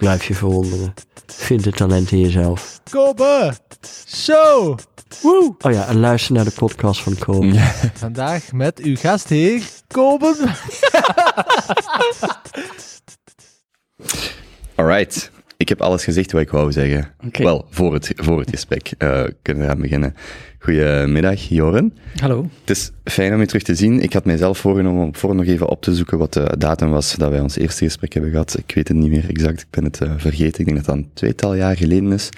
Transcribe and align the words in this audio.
Blijf 0.00 0.24
je 0.24 0.34
verwonderen. 0.34 0.94
Vind 1.26 1.64
het 1.64 1.76
talent 1.76 2.12
in 2.12 2.20
jezelf. 2.20 2.80
Kobe 2.90 3.52
Show. 4.06 4.78
Woe. 5.22 5.54
Oh 5.58 5.72
ja, 5.72 5.86
en 5.86 6.00
luister 6.00 6.34
naar 6.34 6.44
de 6.44 6.50
podcast 6.50 7.00
van 7.00 7.18
Kobe. 7.18 7.58
Vandaag 7.94 8.52
met 8.52 8.78
uw 8.78 8.96
gastheer, 8.96 9.62
Kobe. 9.86 10.34
Alright. 14.74 15.30
Ik 15.60 15.68
heb 15.68 15.80
alles 15.82 16.04
gezegd 16.04 16.32
wat 16.32 16.40
ik 16.40 16.50
wou 16.50 16.72
zeggen. 16.72 17.08
Wel, 17.32 17.66
voor 17.70 17.92
het, 17.94 18.12
voor 18.16 18.38
het 18.38 18.50
gesprek 18.50 18.92
eh, 18.98 19.22
kunnen 19.42 19.62
we 19.62 19.68
gaan 19.68 19.80
beginnen. 19.80 20.14
Goedemiddag, 20.58 21.48
Joren. 21.48 21.94
Hallo. 22.16 22.48
Het 22.60 22.70
is 22.70 22.90
fijn 23.04 23.34
om 23.34 23.40
je 23.40 23.46
terug 23.46 23.62
te 23.62 23.74
zien. 23.74 24.00
Ik 24.00 24.12
had 24.12 24.24
mijzelf 24.24 24.58
voorgenomen 24.58 25.04
om 25.04 25.14
voor 25.14 25.34
nog 25.34 25.46
even 25.46 25.68
op 25.68 25.82
te 25.82 25.94
zoeken 25.94 26.18
wat 26.18 26.32
de 26.32 26.54
datum 26.58 26.90
was 26.90 27.14
dat 27.14 27.30
wij 27.30 27.40
ons 27.40 27.56
eerste 27.56 27.84
gesprek 27.84 28.12
hebben 28.12 28.30
gehad. 28.30 28.58
Ik 28.58 28.74
weet 28.74 28.88
het 28.88 28.96
niet 28.96 29.10
meer 29.10 29.28
exact, 29.28 29.60
ik 29.60 29.70
ben 29.70 29.84
het 29.84 30.00
eh, 30.00 30.12
vergeten. 30.16 30.60
Ik 30.60 30.66
denk 30.66 30.76
dat 30.76 30.86
dat 30.86 30.96
een 30.96 31.10
tweetal 31.14 31.54
jaar 31.54 31.76
geleden 31.76 32.12
is. 32.12 32.28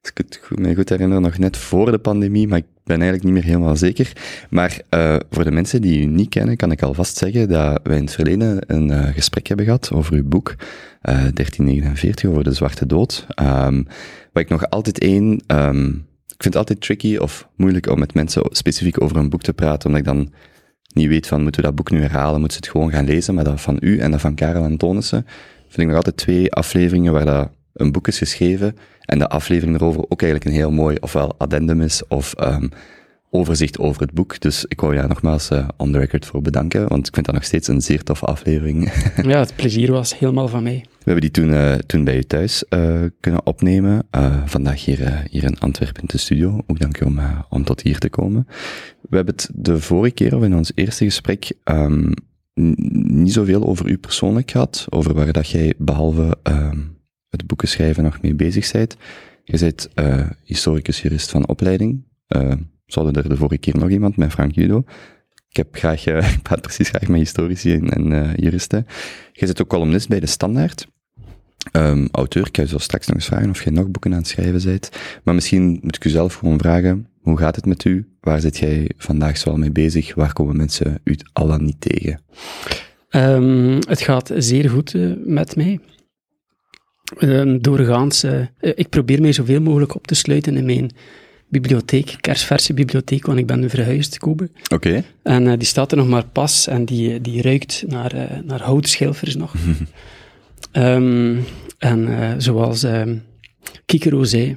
Als 0.00 0.10
ik 0.10 0.18
het 0.18 0.40
goed, 0.42 0.58
me 0.58 0.74
goed 0.74 0.88
herinner, 0.88 1.20
nog 1.20 1.38
net 1.38 1.56
voor 1.56 1.90
de 1.90 1.98
pandemie, 1.98 2.48
maar 2.48 2.58
ik 2.58 2.66
ben 2.88 3.00
eigenlijk 3.00 3.24
niet 3.24 3.32
meer 3.32 3.52
helemaal 3.52 3.76
zeker. 3.76 4.12
Maar 4.50 4.80
eh, 4.88 5.16
voor 5.30 5.44
de 5.44 5.50
mensen 5.50 5.82
die 5.82 6.00
u 6.00 6.04
niet 6.04 6.28
kennen, 6.28 6.56
kan 6.56 6.70
ik 6.70 6.82
alvast 6.82 7.16
zeggen 7.16 7.48
dat 7.48 7.80
wij 7.82 7.96
in 7.96 8.04
het 8.04 8.14
verleden 8.14 8.58
een 8.66 8.90
eh, 8.90 9.14
gesprek 9.14 9.46
hebben 9.46 9.66
gehad 9.66 9.92
over 9.92 10.14
uw 10.14 10.24
boek, 10.24 10.54
eh 11.00 11.14
1349, 11.14 12.30
over 12.30 12.44
de 12.44 12.52
Zwarte 12.52 12.86
Dood. 12.86 13.26
Ehm 13.28 13.82
waar 14.32 14.42
ik 14.42 14.48
nog 14.48 14.70
altijd 14.70 14.98
één... 14.98 15.42
ehm, 15.46 15.86
ik 16.26 16.44
vind 16.44 16.54
het 16.54 16.56
altijd 16.56 16.80
tricky 16.80 17.16
of 17.16 17.48
moeilijk 17.56 17.90
om 17.90 17.98
met 17.98 18.14
mensen 18.14 18.42
specifiek 18.50 19.02
over 19.02 19.16
een 19.16 19.28
boek 19.28 19.42
te 19.42 19.52
praten, 19.52 19.86
omdat 19.86 20.00
ik 20.00 20.08
dan 20.08 20.32
niet 20.94 21.08
weet 21.08 21.26
van, 21.26 21.42
moeten 21.42 21.60
we 21.60 21.66
dat 21.66 21.76
boek 21.76 21.90
nu 21.90 22.00
herhalen, 22.00 22.40
moeten 22.40 22.58
ze 22.58 22.64
het 22.64 22.76
gewoon 22.76 22.90
gaan 22.90 23.04
lezen, 23.04 23.34
maar 23.34 23.44
dat 23.44 23.60
van 23.60 23.76
u 23.80 23.98
en 23.98 24.10
dat 24.10 24.20
van 24.20 24.34
Karel 24.34 24.62
Antonissen, 24.62 25.26
vind 25.68 25.78
ik 25.78 25.86
nog 25.86 25.96
altijd 25.96 26.16
twee 26.16 26.52
afleveringen 26.52 27.12
waar 27.12 27.24
dat 27.24 27.50
een 27.80 27.92
boek 27.92 28.08
is 28.08 28.18
geschreven 28.18 28.76
en 29.04 29.18
de 29.18 29.28
aflevering 29.28 29.76
erover 29.76 30.00
ook 30.08 30.22
eigenlijk 30.22 30.44
een 30.50 30.56
heel 30.60 30.70
mooi, 30.70 30.96
ofwel 31.00 31.34
addendum 31.38 31.80
is, 31.80 32.06
of 32.08 32.34
ehm, 32.34 32.68
overzicht 33.30 33.78
over 33.78 34.02
het 34.02 34.12
boek. 34.12 34.40
Dus 34.40 34.64
ik 34.68 34.80
wou 34.80 34.92
je 34.92 34.98
daar 34.98 35.08
nogmaals 35.08 35.50
eh, 35.50 35.68
on 35.76 35.92
the 35.92 35.98
record 35.98 36.26
voor 36.26 36.42
bedanken, 36.42 36.88
want 36.88 37.06
ik 37.06 37.14
vind 37.14 37.26
dat 37.26 37.34
nog 37.34 37.44
steeds 37.44 37.68
een 37.68 37.80
zeer 37.80 38.02
toffe 38.02 38.24
aflevering. 38.26 38.92
Ja, 39.22 39.38
het 39.38 39.56
plezier 39.56 39.92
was 39.92 40.18
helemaal 40.18 40.48
van 40.48 40.62
mij. 40.62 40.84
We 40.88 41.14
hebben 41.14 41.20
die 41.20 41.30
toen, 41.30 41.52
eh, 41.52 41.74
toen 41.74 42.04
bij 42.04 42.16
u 42.16 42.22
thuis 42.22 42.64
eh, 42.68 43.02
kunnen 43.20 43.46
opnemen. 43.46 44.06
Vandaag 44.44 44.84
hier, 44.84 45.22
hier 45.30 45.44
in 45.44 45.58
Antwerpen 45.58 46.00
in 46.02 46.08
de 46.10 46.18
studio. 46.18 46.60
Ook 46.66 46.78
dank 46.78 47.00
u 47.00 47.04
om, 47.06 47.20
om 47.48 47.64
tot 47.64 47.80
hier 47.82 47.98
te 47.98 48.08
komen. 48.10 48.46
We 49.08 49.16
hebben 49.16 49.34
het 49.34 49.50
de 49.54 49.78
vorige 49.80 50.14
keer, 50.14 50.36
of 50.36 50.42
in 50.42 50.56
ons 50.56 50.72
eerste 50.74 51.04
gesprek, 51.04 51.50
n- 51.70 52.12
niet 53.22 53.32
zoveel 53.32 53.66
over 53.66 53.88
u 53.88 53.96
persoonlijk 53.98 54.50
gehad. 54.50 54.86
Over 54.88 55.14
waar 55.14 55.32
dat 55.32 55.48
jij, 55.50 55.74
behalve 55.78 56.36
ehm, 56.42 56.78
het 57.30 57.46
boeken 57.46 57.68
schrijven, 57.68 58.02
nog 58.02 58.22
mee 58.22 58.34
bezig 58.34 58.72
bent. 58.72 58.96
Je 59.44 59.58
bent 59.58 59.88
eh, 59.94 60.30
historicus 60.44 61.02
jurist 61.02 61.30
van 61.30 61.48
opleiding. 61.48 62.04
Eh 62.26 62.52
we 62.94 62.94
hadden 62.94 63.22
er 63.22 63.28
de 63.28 63.36
vorige 63.36 63.58
keer 63.58 63.78
nog 63.78 63.90
iemand, 63.90 64.16
met 64.16 64.32
Frank 64.32 64.54
Judo. 64.54 64.84
Ik 65.48 65.56
heb 65.56 65.68
graag, 65.70 66.06
eh, 66.06 66.32
ik 66.34 66.42
praat 66.42 66.60
precies 66.60 66.88
graag 66.88 67.08
met 67.08 67.18
historici 67.18 67.72
en, 67.74 67.90
en 67.90 68.34
juristen. 68.36 68.86
Je 69.32 69.46
zit 69.46 69.62
ook 69.62 69.68
columnist 69.68 70.08
bij 70.08 70.20
De 70.20 70.26
Standaard. 70.26 70.86
Ehm, 71.72 72.06
auteur, 72.10 72.46
ik 72.46 72.56
ga 72.56 72.62
je 72.62 72.68
zo 72.68 72.78
straks 72.78 73.06
nog 73.06 73.16
eens 73.16 73.26
vragen 73.26 73.50
of 73.50 73.64
jij 73.64 73.72
nog 73.72 73.90
boeken 73.90 74.12
aan 74.12 74.18
het 74.18 74.28
schrijven 74.28 74.64
bent. 74.64 74.90
Maar 75.24 75.34
misschien 75.34 75.78
moet 75.82 75.96
ik 75.96 76.04
u 76.04 76.10
zelf 76.10 76.34
gewoon 76.34 76.58
vragen, 76.58 77.08
hoe 77.20 77.38
gaat 77.38 77.56
het 77.56 77.66
met 77.66 77.84
u? 77.84 78.08
Waar 78.20 78.40
zit 78.40 78.58
jij 78.58 78.90
vandaag 78.96 79.36
zoal 79.36 79.56
mee 79.56 79.72
bezig? 79.72 80.14
Waar 80.14 80.32
komen 80.32 80.56
mensen 80.56 81.00
u 81.04 81.16
al 81.32 81.46
dan 81.46 81.64
niet 81.64 81.80
tegen? 81.80 82.20
Ehm, 83.08 83.80
het 83.88 84.00
gaat 84.00 84.32
zeer 84.36 84.70
goed 84.70 84.94
met 85.24 85.56
mij. 85.56 85.80
Ehm, 87.16 87.58
doorgaans, 87.58 88.22
eh, 88.22 88.40
eh, 88.40 88.46
ik 88.74 88.88
probeer 88.88 89.20
mij 89.20 89.32
zoveel 89.32 89.60
mogelijk 89.60 89.94
op 89.94 90.06
te 90.06 90.14
sluiten 90.14 90.56
in 90.56 90.64
mijn 90.64 90.90
bibliotheek, 91.48 92.16
kersverse 92.20 92.74
bibliotheek, 92.74 93.26
want 93.26 93.38
ik 93.38 93.46
ben 93.46 93.60
nu 93.60 93.70
verhuisd, 93.70 94.18
Kobe. 94.18 94.50
Oké. 94.72 95.04
En 95.22 95.48
eh, 95.48 95.58
die 95.58 95.66
staat 95.66 95.90
er 95.90 95.96
nog 95.96 96.08
maar 96.08 96.26
pas 96.26 96.66
en 96.66 96.84
die, 96.84 97.20
die 97.20 97.42
ruikt 97.42 97.84
naar, 97.86 98.12
eh 98.12 98.38
naar 98.44 98.62
houtschilfers 98.62 99.36
nog. 99.36 99.54
Ehm, 100.72 101.36
en 101.78 102.18
eh, 102.18 102.34
zoals 102.38 102.82
ehm 102.82 103.16
Kikero 103.86 104.24
zei, 104.24 104.54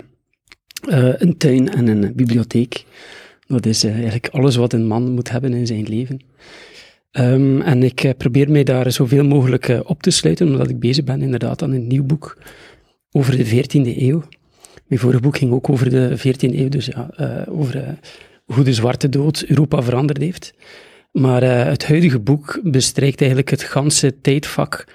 eh, 0.89 1.13
een 1.17 1.37
tuin 1.37 1.73
en 1.73 1.87
een 1.87 2.13
bibliotheek. 2.15 2.85
Dat 3.47 3.65
is 3.65 3.83
eh, 3.83 3.93
eigenlijk 3.93 4.27
alles 4.27 4.55
wat 4.55 4.73
een 4.73 4.87
man 4.87 5.11
moet 5.11 5.31
hebben 5.31 5.53
in 5.53 5.67
zijn 5.67 5.87
leven. 5.87 6.21
Ehm, 7.11 7.61
en 7.61 7.83
ik 7.83 8.03
eh, 8.03 8.11
probeer 8.17 8.51
mij 8.51 8.63
daar 8.63 8.91
zoveel 8.91 9.23
mogelijk 9.23 9.67
eh, 9.67 9.79
op 9.83 10.01
te 10.01 10.11
sluiten, 10.11 10.47
omdat 10.47 10.69
ik 10.69 10.79
bezig 10.79 11.03
ben 11.03 11.21
inderdaad 11.21 11.61
aan 11.61 11.71
een 11.71 11.87
nieuw 11.87 12.03
boek 12.03 12.37
over 13.11 13.37
de 13.37 13.45
14e 13.45 13.97
eeuw. 14.01 14.23
Mijn 14.87 15.01
vorige 15.01 15.21
boek 15.21 15.37
ging 15.37 15.51
ook 15.51 15.69
over 15.69 15.89
de 15.89 16.17
14e 16.17 16.57
eeuw, 16.57 16.69
dus 16.69 16.85
ja, 16.85 17.09
eh, 17.15 17.53
over 17.53 17.99
hoe 18.45 18.63
de 18.63 18.73
Zwarte 18.73 19.09
Dood 19.09 19.43
Europa 19.47 19.81
veranderd 19.81 20.21
heeft. 20.21 20.53
Maar 21.11 21.43
het 21.67 21.87
huidige 21.87 22.19
boek 22.19 22.59
bestrijkt 22.63 23.19
eigenlijk 23.19 23.49
het 23.49 23.63
ganse 23.63 24.21
tijdvak 24.21 24.85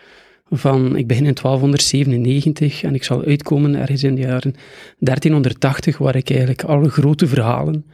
van, 0.50 0.96
ik 0.96 1.06
begin 1.06 1.26
in 1.26 1.34
1297 1.34 2.82
en 2.82 2.94
ik 2.94 3.04
zal 3.04 3.24
uitkomen 3.24 3.74
ergens 3.74 4.02
in 4.02 4.14
de 4.14 4.20
jaren 4.20 4.54
1380, 4.98 5.98
waar 5.98 6.16
ik 6.16 6.30
eigenlijk 6.30 6.62
alle 6.62 6.88
grote 6.88 7.26
verhalen 7.26 7.86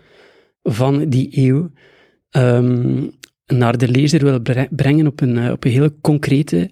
van 0.62 1.08
die 1.08 1.28
eeuw 1.32 1.70
ehm, 2.30 3.04
naar 3.58 3.78
de 3.78 3.88
lezer 3.88 4.24
wil 4.24 4.40
bre- 4.40 4.68
brengen 4.70 5.06
op 5.06 5.20
een, 5.20 5.38
eh, 5.38 5.50
op 5.50 5.64
een 5.64 5.70
hele 5.70 5.94
concrete, 6.00 6.70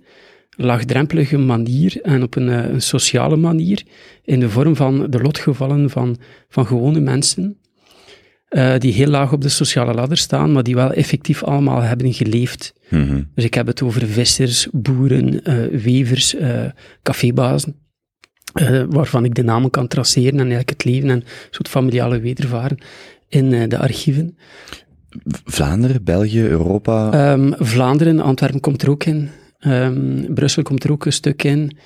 laagdrempelige 0.57 1.39
manier 1.39 2.01
en 2.03 2.23
op 2.23 2.37
een, 2.37 2.49
eh, 2.49 2.71
een 2.71 2.83
sociale 2.83 3.37
manier, 3.37 3.83
in 4.25 4.41
de 4.41 4.51
vorm 4.51 4.77
van 4.77 5.11
de 5.11 5.19
lotgevallen 5.21 5.91
van, 5.91 6.19
van 6.49 6.67
gewone 6.67 7.01
mensen, 7.01 7.59
eh, 8.49 8.79
die 8.79 8.93
heel 8.93 9.07
laag 9.07 9.33
op 9.33 9.41
de 9.41 9.49
sociale 9.49 9.95
ladder 9.95 10.17
staan, 10.17 10.53
maar 10.53 10.63
die 10.63 10.75
wel 10.75 10.93
effectief 10.93 11.43
allemaal 11.43 11.81
hebben 11.81 12.13
geleefd. 12.13 12.75
Mhm. 12.89 13.23
Dus 13.35 13.45
ik 13.45 13.55
heb 13.55 13.67
het 13.67 13.83
over 13.83 14.07
vissers, 14.07 14.69
boeren, 14.73 15.41
wevers, 15.83 16.35
eh 16.35 16.65
cafébazen, 17.03 17.75
waarvan 18.89 19.25
ik 19.25 19.35
de 19.35 19.43
namen 19.43 19.71
kan 19.71 19.89
traceren 19.89 20.33
en 20.33 20.39
eigenlijk 20.39 20.71
het 20.71 20.85
leven 20.85 21.11
en 21.11 21.17
een 21.17 21.25
soort 21.51 21.69
familiale 21.69 22.21
wedervaren 22.21 22.79
in 23.29 23.69
de 23.69 23.79
archieven. 23.79 24.37
Vlaanderen, 25.45 26.05
België, 26.05 26.43
Europa. 26.43 27.11
Ehm, 27.13 27.53
Vlaanderen, 27.59 28.21
Antwerpen 28.21 28.61
komt 28.61 28.83
er 28.83 28.91
ook 28.91 29.05
in. 29.05 29.29
Ehm, 29.59 30.33
Brussel 30.35 30.63
komt 30.63 30.85
er 30.85 30.93
ook 30.93 31.07
een 31.07 31.13
stuk 31.13 31.43
in. 31.43 31.77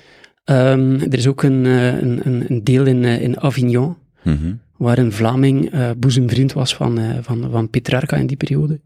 Ehm, 0.43 0.93
er 1.01 1.17
is 1.17 1.27
ook 1.27 1.43
een, 1.43 1.65
eh, 1.65 1.87
een, 2.01 2.19
een, 2.23 2.45
een 2.47 2.63
deel 2.63 2.85
in, 2.85 3.03
eh, 3.05 3.21
in 3.21 3.39
Avignon, 3.39 3.95
Mhm. 4.23 4.53
waar 4.77 4.97
een 4.97 5.11
Vlaming 5.11 5.71
eh, 5.71 5.89
boezemvriend 5.97 6.53
was 6.53 6.75
van, 6.75 6.99
van, 7.21 7.47
van 7.51 7.69
Petrarca 7.69 8.17
in 8.17 8.27
die 8.27 8.37
periode. 8.37 8.79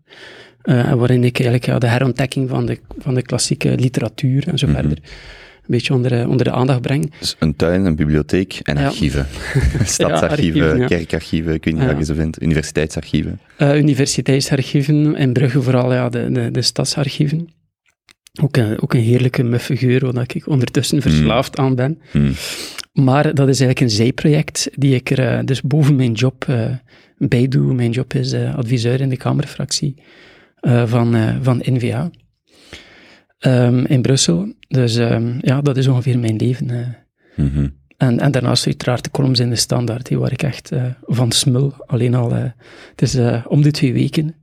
Waarin 0.96 1.24
ik 1.24 1.34
eigenlijk 1.36 1.66
ja, 1.66 1.80
de 1.80 1.88
herontdekking 1.88 2.50
van 2.50 2.66
de, 2.66 2.80
van 2.98 3.14
de 3.14 3.22
klassieke 3.22 3.76
literatuur 3.78 4.48
en 4.48 4.58
zo 4.58 4.68
Mhm. 4.68 4.76
verder 4.76 4.98
beetje 5.72 5.94
onder, 5.94 6.12
eh, 6.20 6.30
onder 6.30 6.46
de 6.46 6.52
aandacht 6.52 6.82
breng. 6.82 7.14
Dus 7.20 7.36
een 7.40 7.56
tuin, 7.56 7.86
een 7.86 7.96
bibliotheek 7.96 8.60
en 8.64 8.78
Ja. 8.78 8.86
archieven. 8.86 9.28
Stadsarchieven, 9.84 10.62
archieven, 10.70 10.88
kerkarchieven, 10.88 11.54
ik 11.54 11.64
weet 11.66 11.74
niet 11.74 11.84
waar 11.84 11.98
je 11.98 12.06
ze 12.06 12.16
vindt. 12.16 12.42
Universiteitsarchieven. 12.42 13.40
Eh, 13.58 13.76
universiteitsarchieven, 13.78 15.16
in 15.16 15.34
Brugge 15.34 15.62
vooral 15.62 15.94
ja, 15.94 16.10
de, 16.10 16.32
de, 16.32 16.52
de 16.52 16.62
stadsarchieven. 16.62 17.48
Ook, 18.42 18.58
een- 18.58 18.82
ook 18.82 18.94
een 18.94 19.00
heerlijke 19.02 19.44
muffe 19.44 19.76
geur, 19.78 20.12
waar 20.14 20.26
ik 20.34 20.48
ondertussen 20.48 21.02
verslaafd 21.02 21.58
aan 21.58 21.76
ben. 21.76 22.00
Hmm. 22.12 22.32
Maar 22.94 23.24
dat 23.24 23.48
is 23.48 23.60
eigenlijk 23.60 23.80
een 23.80 23.90
zijproject 23.90 24.70
die 24.76 24.96
ik 24.96 25.10
er 25.10 25.20
eh, 25.20 25.40
dus 25.46 25.62
boven 25.62 25.96
mijn 25.96 26.12
job 26.12 26.46
eh, 26.48 26.66
bij 27.18 27.48
doe. 27.48 27.74
Mijn 27.74 27.92
job 27.92 28.14
is 28.14 28.34
adviseur 28.34 29.02
in 29.02 29.10
de 29.10 29.18
Kamerfractie 29.18 29.96
van, 30.86 31.16
van 31.42 31.62
NVA 31.66 32.10
ehm, 33.40 33.86
in 33.86 34.02
Brussel. 34.02 34.54
Dus 34.68 34.96
ehm, 34.96 35.38
ja, 35.42 35.62
dat 35.62 35.78
is 35.78 35.88
ongeveer 35.88 36.20
mijn 36.20 36.36
leven. 36.36 36.70
eh. 36.70 36.88
Mhm. 37.46 37.68
En, 37.98 38.20
en 38.20 38.32
daarnaast 38.32 38.66
uiteraard 38.66 39.04
de 39.04 39.12
columns 39.12 39.40
in 39.40 39.50
de 39.50 39.56
standaard, 39.56 40.10
hè, 40.10 40.18
waar 40.18 40.32
ik 40.32 40.44
echt 40.44 40.72
eh, 40.72 40.86
van 41.02 41.32
smul. 41.32 41.74
Alleen 41.86 42.16
al, 42.16 42.32
eh, 42.36 42.44
het 42.96 43.02
is 43.02 43.18
om 43.48 43.62
de 43.62 43.72
twee 43.72 43.94
weken. 43.94 44.36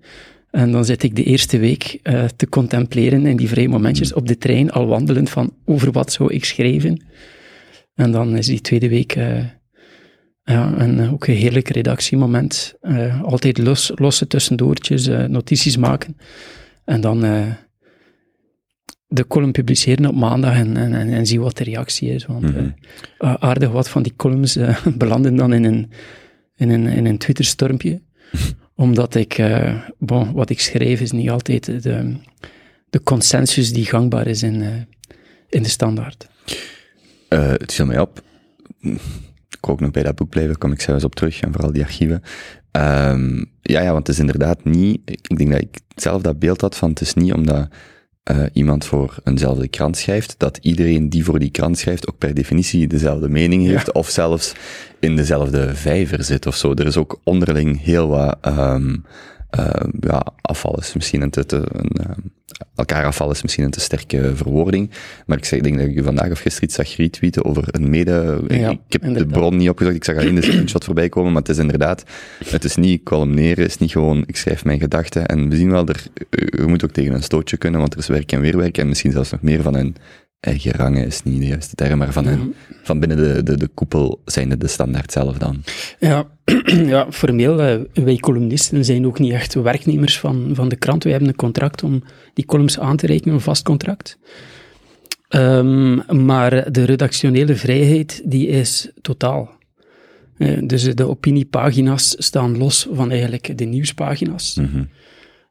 En 0.51 0.71
dan 0.73 0.85
zit 0.85 1.03
ik 1.03 1.17
de 1.17 1.25
eerste 1.25 1.59
week 1.59 2.01
te 2.37 2.49
contempleren 2.49 3.27
in 3.27 3.37
die 3.37 3.49
vrije 3.49 3.69
momentjes 3.69 4.13
op 4.13 4.29
de 4.29 4.39
trein, 4.39 4.71
al 4.71 4.87
wandelend 4.87 5.31
van 5.31 5.53
over 5.65 5.93
wat 5.93 6.13
zou 6.13 6.33
ik 6.35 6.45
schrijven. 6.45 7.05
En 7.95 8.11
dan 8.11 8.37
is 8.37 8.47
die 8.47 8.61
tweede 8.61 8.89
week 8.89 9.17
Ja, 10.49 10.75
en 10.79 11.01
eh, 11.01 11.13
ook 11.13 11.27
een 11.27 11.35
heerlijk 11.35 11.69
redactiemoment. 11.69 12.75
Altijd 13.23 13.59
los, 13.59 13.93
losse 13.95 14.27
tussendoortjes, 14.27 15.07
notities 15.07 15.77
maken. 15.77 16.17
En 16.85 17.01
dan 17.01 17.25
de 19.08 19.26
column 19.26 19.53
publiceren 19.53 20.06
op 20.06 20.14
maandag 20.14 20.55
en, 20.55 20.76
en, 20.76 20.94
en, 20.94 21.12
en 21.12 21.26
zien 21.26 21.41
wat 21.41 21.56
de 21.56 21.64
reactie 21.64 22.08
is. 22.14 22.26
Want 22.26 22.43
Mhm. 22.43 22.69
eh, 23.19 23.35
aardig 23.35 23.70
wat 23.70 23.88
van 23.88 24.03
die 24.03 24.12
columns 24.17 24.56
eh, 24.56 24.87
belanden 24.99 25.37
dan 25.37 25.53
in 25.53 25.64
een, 25.64 25.91
in 26.56 26.70
een, 26.70 26.87
in 26.87 27.06
een 27.06 27.19
Twitter-stormpje. 27.19 28.00
Omdat 28.75 29.14
ik, 29.14 29.38
eh, 29.38 29.75
bon, 29.99 30.32
wat 30.32 30.50
ik 30.50 30.61
schrijf 30.61 31.00
is 31.00 31.11
niet 31.12 31.31
altijd 31.31 31.82
de, 31.82 32.17
de 32.91 33.03
consensus 33.03 33.73
die 33.73 33.85
gangbaar 33.85 34.26
is 34.26 34.43
in, 34.43 34.62
eh, 34.62 34.69
in 35.49 35.62
de 35.62 35.69
standaard. 35.69 36.29
Eh, 37.29 37.49
het 37.49 37.73
viel 37.75 37.87
mij 37.87 38.00
op. 38.00 38.23
Ik 39.50 39.69
ook 39.69 39.81
nog 39.81 39.91
bij 39.91 40.02
dat 40.02 40.14
boek 40.14 40.29
blijven, 40.29 40.59
kom 40.59 40.73
ik 40.73 40.81
zelfs 40.81 41.05
op 41.05 41.14
terug, 41.14 41.41
en 41.41 41.52
vooral 41.52 41.73
die 41.73 41.82
archieven. 41.82 42.23
Ehm, 42.70 43.37
ja, 43.62 43.81
ja, 43.81 43.93
want 43.93 44.06
het 44.06 44.09
is 44.09 44.19
inderdaad 44.19 44.64
niet... 44.64 45.00
Ik 45.05 45.37
denk 45.38 45.50
dat 45.50 45.61
ik 45.61 45.79
zelf 45.94 46.23
dat 46.23 46.38
beeld 46.38 46.61
had 46.61 46.76
van, 46.76 46.88
het 46.91 47.00
is 47.00 47.14
niet 47.14 47.32
omdat 47.32 47.69
eh, 48.26 48.43
iemand 48.52 48.84
voor 48.84 49.14
eenzelfde 49.25 49.69
krant 49.69 49.96
schrijft, 49.96 50.34
dat 50.38 50.58
iedereen 50.62 51.08
die 51.08 51.25
voor 51.25 51.38
die 51.38 51.50
krant 51.50 51.78
schrijft 51.78 52.08
ook 52.08 52.19
per 52.19 52.34
definitie 52.34 52.87
dezelfde 52.87 53.28
mening 53.28 53.67
heeft, 53.67 53.93
of 53.93 54.08
zelfs 54.08 54.52
in 55.00 55.17
dezelfde 55.17 55.75
vijver 55.75 56.25
zit 56.25 56.46
of 56.46 56.56
zo. 56.56 56.75
Er 56.75 56.87
is 56.87 56.96
ook 56.96 57.20
onderling 57.25 57.82
heel 57.82 58.08
wat... 58.08 58.37
eh, 58.40 58.76
ja, 60.00 60.26
afval 60.41 60.79
is 60.79 60.94
misschien 60.94 61.23
een 61.23 61.31
te, 61.31 61.44
een, 61.73 61.91
eh, 61.91 62.11
elkaar 62.75 63.05
afval 63.05 63.31
is 63.31 63.43
misschien 63.43 63.64
een 63.64 63.70
te 63.70 63.81
sterke 63.81 64.37
verwoording. 64.37 64.91
Maar 65.26 65.38
ik, 65.38 65.44
zeg, 65.44 65.58
ik 65.58 65.64
denk 65.64 65.79
dat 65.79 65.87
ik 65.87 65.97
u 65.97 66.03
vandaag 66.03 66.31
of 66.31 66.38
gisteren 66.38 66.69
iets 66.69 66.76
zag 66.76 66.97
retweeten 66.97 67.44
over 67.44 67.64
een 67.70 67.91
mede... 67.91 68.41
Ja, 68.49 68.70
ik 68.70 68.79
heb 68.88 69.03
inderdaad. 69.03 69.32
de 69.32 69.38
bron 69.38 69.56
niet 69.56 69.69
opgezocht, 69.69 69.97
ik 69.97 70.05
zag 70.05 70.17
alleen 70.17 70.35
de 70.35 70.43
screenshot 70.43 70.85
voorbij 70.85 71.08
komen, 71.08 71.32
maar 71.32 71.43
het 71.43 71.50
is 71.50 71.58
inderdaad, 71.58 72.05
het 72.44 72.64
is 72.64 72.76
niet 72.76 73.03
columneren, 73.03 73.62
het 73.62 73.70
is 73.70 73.79
niet 73.79 73.91
gewoon, 73.91 74.25
ik 74.26 74.37
schrijf 74.37 74.64
mijn 74.64 74.81
gedachten. 74.81 75.26
En 75.26 75.49
we 75.49 75.56
zien 75.56 75.70
wel, 75.70 75.87
er, 75.87 76.05
je 76.31 76.67
moet 76.67 76.85
ook 76.85 76.91
tegen 76.91 77.14
een 77.14 77.23
stootje 77.23 77.56
kunnen, 77.56 77.81
want 77.81 77.93
er 77.93 77.99
is 77.99 78.06
werk 78.06 78.32
en 78.32 78.41
weerwerk, 78.41 78.79
en 78.79 78.88
misschien 78.88 79.12
zelfs 79.12 79.31
nog 79.31 79.43
meer 79.43 79.62
van 79.62 79.75
een 79.75 79.97
eigen 80.47 80.73
rangen 80.73 81.07
is 81.07 81.23
niet 81.23 81.41
de 81.41 81.47
juiste 81.47 81.75
term, 81.75 81.99
maar 81.99 82.13
van, 82.13 82.27
een, 82.27 82.55
van 82.83 83.01
binnen 83.01 83.17
de, 83.17 83.43
de, 83.43 83.57
de 83.57 83.69
koepel 83.69 84.21
zijn 84.25 84.49
de, 84.49 84.57
de 84.57 84.67
standaard 84.67 85.13
zelf 85.13 85.39
dan. 85.39 85.63
Ja, 85.99 86.27
ja 86.95 87.07
formeel, 87.13 87.61
eh, 87.61 88.05
wij 88.05 88.17
columnisten 88.17 88.85
zijn 88.85 89.07
ook 89.07 89.19
niet 89.19 89.33
echt 89.33 89.55
werknemers 89.55 90.19
van, 90.19 90.51
van 90.53 90.69
de 90.69 90.77
krant. 90.77 91.03
Wij 91.03 91.13
hebben 91.13 91.31
een 91.31 91.37
contract 91.37 91.83
om 91.83 92.03
die 92.35 92.45
columns 92.45 92.79
aan 92.79 92.97
te 92.97 93.07
rekenen, 93.07 93.35
een 93.35 93.41
vast 93.41 93.63
contract. 93.63 94.19
Ehm, 95.29 96.25
maar 96.25 96.73
de 96.73 96.85
redactionele 96.85 97.57
vrijheid, 97.57 98.23
die 98.25 98.47
is 98.47 98.91
totaal. 99.01 99.55
Eh, 100.39 100.59
dus 100.67 100.83
de 100.95 101.09
opiniepagina's 101.09 102.15
staan 102.19 102.59
los 102.59 102.89
van 102.93 103.11
eigenlijk 103.11 103.59
de 103.59 103.65
nieuwspagina's. 103.65 104.55
Mhm. 104.55 104.85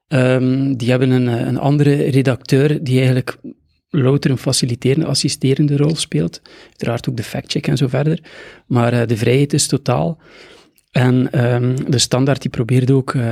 Ehm, 0.08 0.74
die 0.74 0.90
hebben 0.90 1.10
een, 1.10 1.28
eh, 1.28 1.48
een 1.48 1.58
andere 1.58 1.96
redacteur 1.96 2.84
die 2.84 2.98
eigenlijk 2.98 3.38
louter 3.96 4.32
een 4.32 4.38
faciliterende, 4.38 5.06
assisterende 5.06 5.78
rol 5.78 5.96
speelt. 5.96 6.42
Uiteraard 6.68 7.10
ook 7.10 7.18
de 7.18 7.24
factcheck 7.24 7.68
en 7.68 7.78
zo 7.78 7.88
verder. 7.88 8.20
Maar 8.66 8.94
eh, 8.94 9.08
de 9.08 9.18
vrijheid 9.18 9.54
is 9.54 9.68
totaal. 9.68 10.18
En 10.92 11.32
ehm, 11.32 11.76
de 11.88 11.98
standaard 11.98 12.42
die 12.42 12.52
probeert 12.52 12.92
ook 12.92 13.14
eh, 13.14 13.24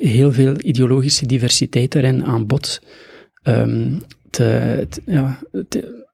heel 0.00 0.32
veel 0.32 0.54
ideologische 0.60 1.26
diversiteit 1.26 1.92
daarin 1.92 2.24
aan 2.24 2.46
ehm, 3.42 3.98
te, 4.30 4.86
ja, 5.06 5.38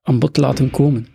aan 0.03 0.19
bod 0.19 0.35
te 0.35 0.41
laten 0.41 0.71
komen. 0.71 1.06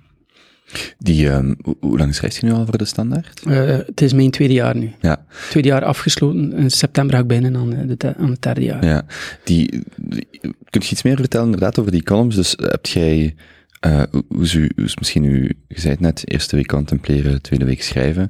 Die, 0.98 1.30
ehm, 1.30 1.54
hoe, 1.62 1.76
hoe 1.80 1.98
lang 1.98 2.16
schrijft 2.16 2.36
je 2.36 2.46
nu 2.46 2.52
al 2.52 2.66
voor 2.66 2.78
de 2.78 2.86
standaard? 2.86 3.42
Eh, 3.46 3.66
het 3.66 4.02
is 4.02 4.14
mijn 4.14 4.32
tweede 4.32 4.54
jaar 4.54 4.76
nu. 4.76 4.92
Ja, 5.02 5.26
Tweede 5.50 5.68
jaar 5.70 5.84
afgesloten. 5.84 6.54
In 6.54 6.72
september 6.72 7.16
ga 7.16 7.22
ik 7.22 7.28
beginnen 7.28 7.56
aan, 7.56 7.74
eh, 7.74 7.98
de, 7.98 8.16
aan 8.16 8.30
het 8.30 8.42
derde 8.42 8.64
jaar. 8.64 8.86
ja. 8.86 9.06
Die, 9.44 9.84
die- 9.98 10.28
kunt 10.70 10.86
je 10.86 10.92
iets 10.92 11.04
meer 11.04 11.16
vertellen 11.16 11.46
inderdaad 11.46 11.80
over 11.80 11.92
die 11.92 12.04
columns? 12.04 12.36
Dus 12.36 12.54
hebt 12.58 12.90
jij, 12.90 13.36
eh, 13.80 14.04
hoe 14.28 14.44
is, 14.44 14.54
u, 14.54 14.72
hoe 14.76 14.86
is 14.86 14.98
misschien 14.98 15.24
u, 15.24 15.58
je 15.68 15.80
zei 15.80 15.92
het 15.94 16.02
net, 16.02 16.32
eerste 16.32 16.56
week 16.56 16.68
contempleren, 16.68 17.42
tweede 17.42 17.66
week 17.66 17.84
schrijven. 17.84 18.30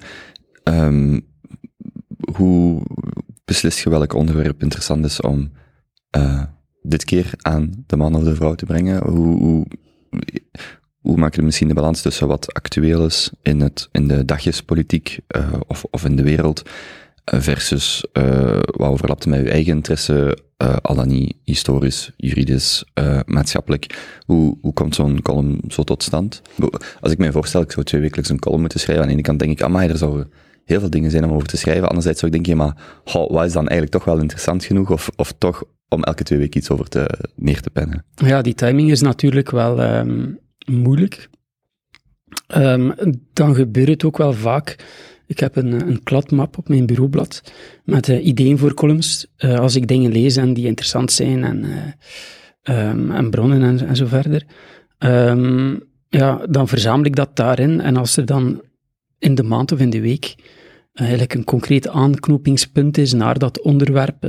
Ehm, 0.64 1.20
hoe 2.34 2.82
beslist 3.46 3.80
je 3.80 3.90
welk 3.90 4.14
onderwerp 4.14 4.62
interessant 4.62 5.06
is 5.06 5.22
om 5.22 5.52
eh, 6.10 6.44
dit 6.82 7.04
keer 7.06 7.32
aan 7.38 7.84
de 7.88 7.98
man 7.98 8.16
of 8.16 8.24
de 8.24 8.36
vrouw 8.36 8.56
te 8.56 8.66
brengen? 8.66 9.04
Hoe, 9.04 9.38
hoe, 9.38 9.66
hoe 11.10 11.18
maak 11.18 11.36
je 11.36 11.42
misschien 11.42 11.68
de 11.68 11.74
balans 11.74 12.02
tussen 12.02 12.28
wat 12.28 12.54
actueel 12.54 13.06
is 13.06 13.30
in, 13.42 13.62
het, 13.62 13.88
in 13.92 14.08
de 14.08 14.26
dagjespolitiek 14.26 15.20
eh, 15.28 15.54
of, 15.68 15.86
of 15.92 16.06
in 16.06 16.16
de 16.16 16.24
wereld, 16.24 16.62
eh, 17.24 17.40
versus 17.40 18.06
eh, 18.12 18.60
wat 18.62 18.90
overlapt 18.90 19.26
met 19.26 19.40
je 19.40 19.50
eigen 19.50 19.74
interesse, 19.74 20.38
al 20.82 20.96
dan 20.96 21.08
niet 21.08 21.36
historisch, 21.44 22.12
juridisch, 22.18 22.84
maatschappelijk. 23.26 24.00
Hoe, 24.26 24.58
hoe 24.62 24.74
komt 24.74 24.96
zo'n 24.96 25.22
column 25.22 25.62
zo 25.68 25.84
tot 25.84 26.04
stand? 26.04 26.42
Als 27.00 27.12
ik 27.12 27.18
mij 27.18 27.32
voorstel, 27.32 27.62
ik 27.62 27.72
zou 27.72 27.86
twee 27.86 28.02
wekelijks 28.02 28.30
een 28.30 28.40
column 28.40 28.62
moeten 28.62 28.80
schrijven, 28.80 29.04
aan 29.04 29.10
de 29.10 29.16
ene 29.16 29.24
kant 29.24 29.40
denk 29.40 29.52
ik, 29.52 29.62
amai, 29.62 29.90
er 29.90 29.98
zouden 29.98 30.32
heel 30.66 30.80
veel 30.80 30.90
dingen 30.90 31.12
zijn 31.12 31.24
om 31.24 31.32
over 31.32 31.48
te 31.48 31.58
schrijven. 31.58 31.88
Anderzijds 31.88 32.20
zou 32.20 32.32
ik 32.32 32.44
denken, 32.44 32.58
maar 32.58 32.76
wat 33.12 33.46
is 33.46 33.54
dan 33.54 33.68
eigenlijk 33.68 33.92
toch 33.92 34.04
wel 34.04 34.20
interessant 34.20 34.66
genoeg? 34.66 34.90
Of, 34.90 35.10
of 35.16 35.34
toch 35.38 35.64
om 35.90 36.04
elke 36.04 36.24
twee 36.24 36.40
weken 36.40 36.60
iets 36.60 36.70
over 36.70 36.90
te, 36.90 37.30
neer 37.36 37.62
te 37.62 37.70
pennen? 37.70 38.06
Ja, 38.16 38.42
die 38.42 38.54
timing 38.54 38.92
is 38.92 39.02
natuurlijk 39.02 39.52
wel 39.52 39.82
ehm, 39.82 40.26
moeilijk. 40.70 41.30
Ehm, 42.48 42.92
dan 43.34 43.56
gebeurt 43.56 43.88
het 43.88 44.04
ook 44.04 44.18
wel 44.18 44.34
vaak. 44.34 44.76
Ik 45.28 45.40
heb 45.40 45.56
een, 45.56 45.88
een 45.88 46.04
kladmap 46.04 46.58
op 46.58 46.68
mijn 46.68 46.86
bureaublad 46.86 47.42
met 47.84 48.10
eh, 48.10 48.26
ideeën 48.26 48.58
voor 48.58 48.74
columns. 48.74 49.28
Eh, 49.36 49.60
als 49.60 49.76
ik 49.76 49.88
dingen 49.88 50.12
lees 50.12 50.36
en 50.36 50.54
die 50.54 50.66
interessant 50.66 51.12
zijn 51.12 51.44
en, 51.44 51.64
eh, 51.64 52.90
ehm, 52.90 53.12
en 53.12 53.30
bronnen 53.30 53.64
en, 53.64 53.88
en 53.88 53.96
zo 53.96 54.06
verder, 54.06 54.46
ehm, 54.98 55.76
ja, 56.10 56.46
dan 56.50 56.68
verzamel 56.68 57.06
ik 57.06 57.16
dat 57.16 57.36
daarin. 57.36 57.82
En 57.82 57.98
als 57.98 58.18
er 58.18 58.26
dan 58.26 58.62
in 59.20 59.36
de 59.36 59.44
maand 59.44 59.72
of 59.72 59.80
in 59.80 59.90
de 59.90 60.02
week 60.02 60.36
eigenlijk 60.94 61.34
een 61.34 61.44
concreet 61.44 61.88
aanknopingspunt 61.88 62.98
is 62.98 63.14
naar 63.14 63.40
dat 63.40 63.62
onderwerp, 63.62 64.28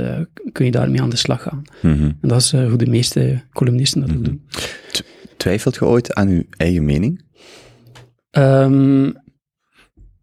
kun 0.51 0.65
je 0.65 0.71
daarmee 0.71 1.01
aan 1.01 1.09
de 1.09 1.15
slag 1.15 1.41
gaan. 1.41 1.61
Mhm. 1.81 2.03
En 2.03 2.27
dat 2.29 2.41
is 2.41 2.51
hoe 2.51 2.77
de 2.77 2.89
meeste 2.89 3.43
columnisten 3.51 4.01
dat 4.01 4.09
Mhm. 4.09 4.23
doen. 4.23 4.41
Twijfelt 5.41 5.75
je 5.75 5.85
ooit 5.85 6.13
aan 6.13 6.29
je 6.29 6.45
eigen 6.57 6.85
mening? 6.85 7.21
Ehm, 8.31 9.11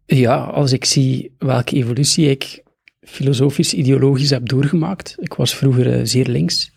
ja, 0.05 0.35
als 0.43 0.71
ik 0.71 0.85
zie 0.85 1.35
welke 1.37 1.75
evolutie 1.75 2.29
ik 2.29 2.63
filosofisch, 3.01 3.73
ideologisch 3.73 4.29
heb 4.29 4.49
doorgemaakt. 4.49 5.15
Ik 5.19 5.33
was 5.33 5.55
vroeger 5.55 5.93
eh, 5.93 5.99
zeer 6.03 6.27
links. 6.27 6.71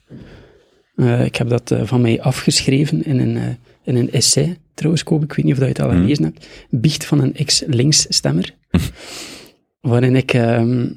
Eh, 0.95 1.25
ik 1.25 1.37
heb 1.37 1.49
dat 1.49 1.71
eh, 1.71 1.87
van 1.87 2.00
mij 2.00 2.21
afgeschreven 2.21 3.05
in 3.05 3.19
een, 3.19 3.59
in 3.85 3.97
een 3.97 4.11
essay, 4.11 4.57
trouwens. 4.75 5.02
Ik 5.02 5.09
weet 5.09 5.45
niet 5.45 5.52
of 5.52 5.59
dat 5.59 5.69
je 5.69 5.75
het 5.75 5.81
al 5.83 5.88
Mhm. 5.90 6.00
gelezen 6.00 6.25
hebt. 6.25 6.49
Biecht 6.71 7.05
van 7.05 7.21
een 7.21 7.35
ex-links-stemmer. 7.35 8.55
waarin 9.81 10.17
ik 10.17 10.33
ehm, 10.33 10.90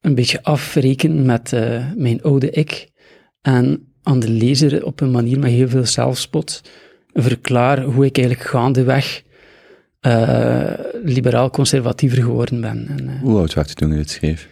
een 0.00 0.14
beetje 0.14 0.42
afreken 0.42 1.24
met 1.24 1.50
mijn 1.96 2.22
oude 2.22 2.50
ik. 2.50 2.88
En 3.40 3.93
aan 4.04 4.18
de 4.20 4.28
lezer 4.30 4.84
op 4.84 5.00
een 5.00 5.10
manier 5.10 5.38
met 5.38 5.50
heel 5.50 5.68
veel 5.68 5.86
zelfspot 5.86 6.62
verklaar 7.12 7.82
hoe 7.82 8.04
ik 8.04 8.18
eigenlijk 8.18 8.48
gaandeweg 8.48 9.22
eh 10.00 10.72
liberaal-conservatiever 11.04 12.22
geworden 12.22 12.60
ben. 12.60 12.86
En, 12.88 13.08
eh, 13.08 13.20
Hoe 13.20 13.38
oud 13.38 13.54
was 13.54 13.68
je 13.68 13.74
toen 13.74 13.88
je 13.90 13.96
dit 13.96 14.10
schreef? 14.10 14.48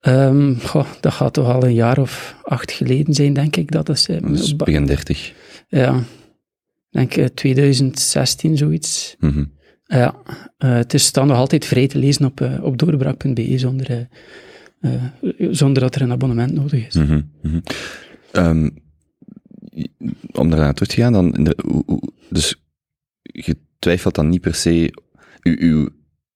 ehm, 0.00 0.54
goh, 0.54 0.86
dat 1.00 1.12
gaat 1.12 1.32
toch 1.32 1.48
al 1.52 1.64
een 1.64 1.74
jaar 1.74 1.98
of 1.98 2.36
acht 2.42 2.72
geleden 2.72 3.14
zijn, 3.14 3.32
denk 3.32 3.56
ik. 3.56 3.70
Dat 3.70 3.88
is, 3.88 4.08
eh, 4.08 4.20
Dat 4.20 4.30
is 4.38 4.56
ba- 4.56 4.64
begin 4.64 4.86
dertig. 4.86 5.32
ja, 5.68 6.02
denk 6.90 7.16
eh, 7.16 7.24
2016, 7.26 8.56
zoiets. 8.56 9.16
Mhm. 9.18 9.44
Ja, 9.84 10.14
eh, 10.58 10.74
het 10.74 10.94
is 10.94 11.12
dan 11.12 11.26
nog 11.26 11.36
altijd 11.36 11.64
vrij 11.64 11.86
te 11.86 11.98
lezen 11.98 12.24
op, 12.24 12.40
eh, 12.40 12.62
op 12.64 12.78
doorbraak.be 12.78 13.58
zonder, 13.58 13.90
eh, 13.90 14.00
eh, 14.80 15.00
zonder 15.50 15.82
dat 15.82 15.94
er 15.94 16.02
een 16.02 16.12
abonnement 16.12 16.52
nodig 16.52 16.86
is. 16.86 16.94
Mhm, 16.94 17.20
mhm. 17.42 17.58
Ehm, 18.34 18.68
om 20.32 20.50
daarna 20.50 20.72
terug 20.72 20.88
te 20.88 21.00
gaan, 21.00 21.12
dan, 21.12 21.54
dus 22.28 22.62
je 23.22 23.56
twijfelt 23.78 24.14
dan 24.14 24.28
niet 24.28 24.40
per 24.40 24.54
se, 24.54 24.92
u, 25.42 25.56
u, 25.58 25.88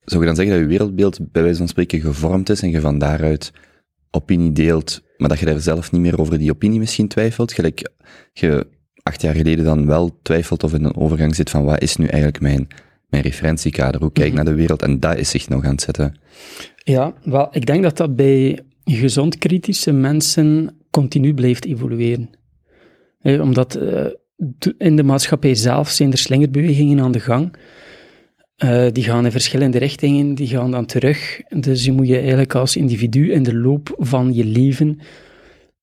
zou 0.05 0.21
je 0.21 0.27
dan 0.27 0.37
zeggen 0.37 0.55
dat 0.55 0.63
je 0.63 0.67
wereldbeeld 0.71 1.33
bij 1.33 1.43
wijze 1.43 1.59
van 1.59 1.69
spreken 1.69 2.01
gevormd 2.01 2.49
is 2.49 2.63
en 2.63 2.71
je 2.71 2.81
van 2.81 2.99
daaruit 2.99 3.53
opinie 4.11 4.53
deelt, 4.53 5.03
maar 5.17 5.29
dat 5.29 5.39
je 5.39 5.47
daar 5.47 5.61
zelf 5.61 5.93
niet 5.93 6.01
meer 6.01 6.21
over 6.21 6.39
die 6.39 6.51
opinie 6.51 6.79
misschien 6.79 7.09
twijfelt, 7.09 7.53
gelijk 7.53 7.91
je 8.33 8.67
acht 9.03 9.23
jaar 9.23 9.35
geleden 9.35 9.65
dan 9.65 9.87
wel 9.87 10.19
twijfelt 10.23 10.65
of 10.65 10.75
in 10.75 10.85
een 10.85 10.97
overgang 10.97 11.35
zit 11.35 11.51
van 11.51 11.65
wat 11.65 11.83
is 11.83 11.97
nu 11.97 12.07
eigenlijk 12.07 12.41
mijn, 12.41 12.67
mijn 13.09 13.23
referentiekader, 13.23 14.01
hoe 14.01 14.13
kijk 14.13 14.27
ik 14.27 14.33
Mhm. 14.33 14.43
naar 14.45 14.53
de 14.53 14.61
wereld 14.61 14.83
en 14.83 15.01
dat 15.01 15.17
is 15.17 15.31
zich 15.31 15.49
nog 15.49 15.65
aan 15.65 15.71
het 15.71 15.81
zetten. 15.81 16.19
Ja, 16.77 17.15
wel, 17.25 17.49
ik 17.51 17.67
denk 17.67 17.83
dat 17.83 17.97
dat 17.97 18.17
bij 18.17 18.61
gezond 18.85 19.39
kritische 19.39 19.93
mensen 19.93 20.78
continu 20.91 21.35
blijft 21.35 21.65
evolueren. 21.65 22.31
Omdat 23.23 23.75
eh, 23.75 24.07
in 24.79 24.97
de 24.97 25.03
maatschappij 25.03 25.55
zelf 25.55 25.89
zijn 25.89 26.13
er 26.13 26.19
slingerbewegingen 26.19 27.01
aan 27.01 27.13
de 27.13 27.21
gang. 27.21 27.57
Eh, 28.57 28.87
die 28.93 29.05
gaan 29.05 29.25
in 29.25 29.31
verschillende 29.31 29.79
richtingen, 29.79 30.35
die 30.35 30.47
gaan 30.47 30.71
dan 30.71 30.87
terug. 30.87 31.41
Dus 31.49 31.85
je 31.85 31.93
moet 31.93 32.09
je 32.09 32.19
eigenlijk 32.19 32.55
als 32.55 32.77
individu 32.77 33.33
in 33.33 33.43
de 33.43 33.55
loop 33.55 33.95
van 33.99 34.35
je 34.35 34.45
leven 34.45 34.99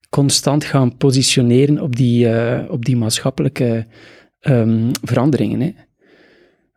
constant 0.09 0.63
gaan 0.63 0.97
positioneren 0.97 1.81
op 1.81 1.95
die, 1.95 2.29
eh, 2.29 2.71
op 2.71 2.85
die 2.85 2.97
maatschappelijke 2.97 3.85
ehm, 4.39 4.89
veranderingen. 5.01 5.75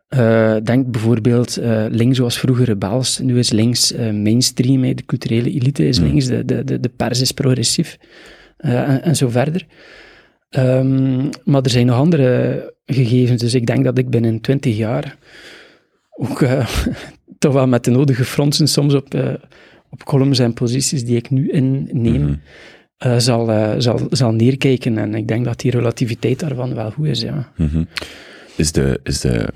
Eh, 0.09 0.55
denk 0.63 0.91
bijvoorbeeld, 0.91 1.57
eh, 1.57 1.85
links 1.89 2.17
was 2.17 2.39
vroeger 2.39 2.65
rebels, 2.65 3.19
nu 3.19 3.37
is 3.37 3.51
links 3.51 3.93
eh, 3.93 4.11
mainstream, 4.11 4.81
de 4.95 5.05
culturele 5.05 5.51
elite 5.51 5.87
is 5.87 5.99
Mm. 5.99 6.05
links, 6.05 6.25
de, 6.25 6.45
de, 6.45 6.63
de, 6.63 6.79
de 6.79 6.89
pers 6.89 7.21
is 7.21 7.31
progressief 7.31 7.97
en, 8.57 9.03
en 9.03 9.15
zo 9.15 9.29
verder. 9.29 9.65
Ehm, 10.49 11.29
maar 11.43 11.61
er 11.61 11.69
zijn 11.69 11.85
nog 11.85 11.95
andere 11.97 12.73
gegevens, 12.85 13.41
dus 13.41 13.53
ik 13.53 13.65
denk 13.65 13.83
dat 13.83 13.97
ik 13.97 14.09
binnen 14.09 14.41
20 14.41 14.77
jaar 14.77 15.17
ook 16.11 16.45
toch 17.39 17.53
wel 17.53 17.67
met 17.67 17.83
de 17.83 17.91
nodige 17.91 18.23
fronsen 18.25 18.67
soms 18.67 18.93
op, 18.93 19.37
op 19.89 20.03
columns 20.03 20.39
en 20.39 20.53
posities 20.53 21.05
die 21.05 21.15
ik 21.15 21.29
nu 21.29 21.49
inneem, 21.49 22.41
eh, 22.97 23.17
zal, 23.17 23.49
zal, 23.81 23.99
zal 24.09 24.31
neerkijken. 24.31 24.97
En 24.97 25.15
ik 25.15 25.27
denk 25.27 25.45
dat 25.45 25.59
die 25.59 25.71
relativiteit 25.71 26.39
daarvan 26.39 26.75
wel 26.75 26.91
goed 26.91 27.07
is, 27.07 27.21
ja. 27.21 27.51
Mhm. 27.55 27.83
Is 28.55 28.71
de, 28.71 28.99
is 29.03 29.19
de, 29.19 29.49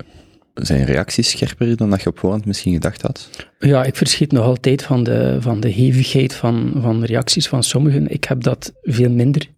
zijn 0.54 0.84
reacties 0.84 1.30
scherper 1.30 1.76
dan 1.76 1.90
dat 1.90 2.02
je 2.02 2.08
op 2.08 2.18
voorhand 2.18 2.46
misschien 2.46 2.72
gedacht 2.72 3.02
had? 3.02 3.30
Ja, 3.58 3.84
ik 3.84 3.96
verschiet 3.96 4.32
nog 4.32 4.44
altijd 4.44 4.82
van 4.82 5.04
de, 5.04 5.36
van 5.40 5.60
de 5.60 5.68
hevigheid 5.68 6.34
van, 6.34 6.72
van 6.80 7.00
de 7.00 7.06
reacties 7.06 7.48
van 7.48 7.62
sommigen. 7.62 8.08
Ik 8.08 8.24
heb 8.24 8.42
dat 8.42 8.72
veel 8.82 9.10
minder. 9.10 9.48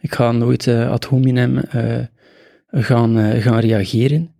Ik 0.00 0.14
ga 0.14 0.32
nooit 0.32 0.66
eh, 0.66 0.90
ad 0.90 1.04
hominem 1.04 1.58
eh, 1.58 1.98
gaan, 2.70 3.18
eh, 3.18 3.42
gaan 3.42 3.58
reageren. 3.58 4.32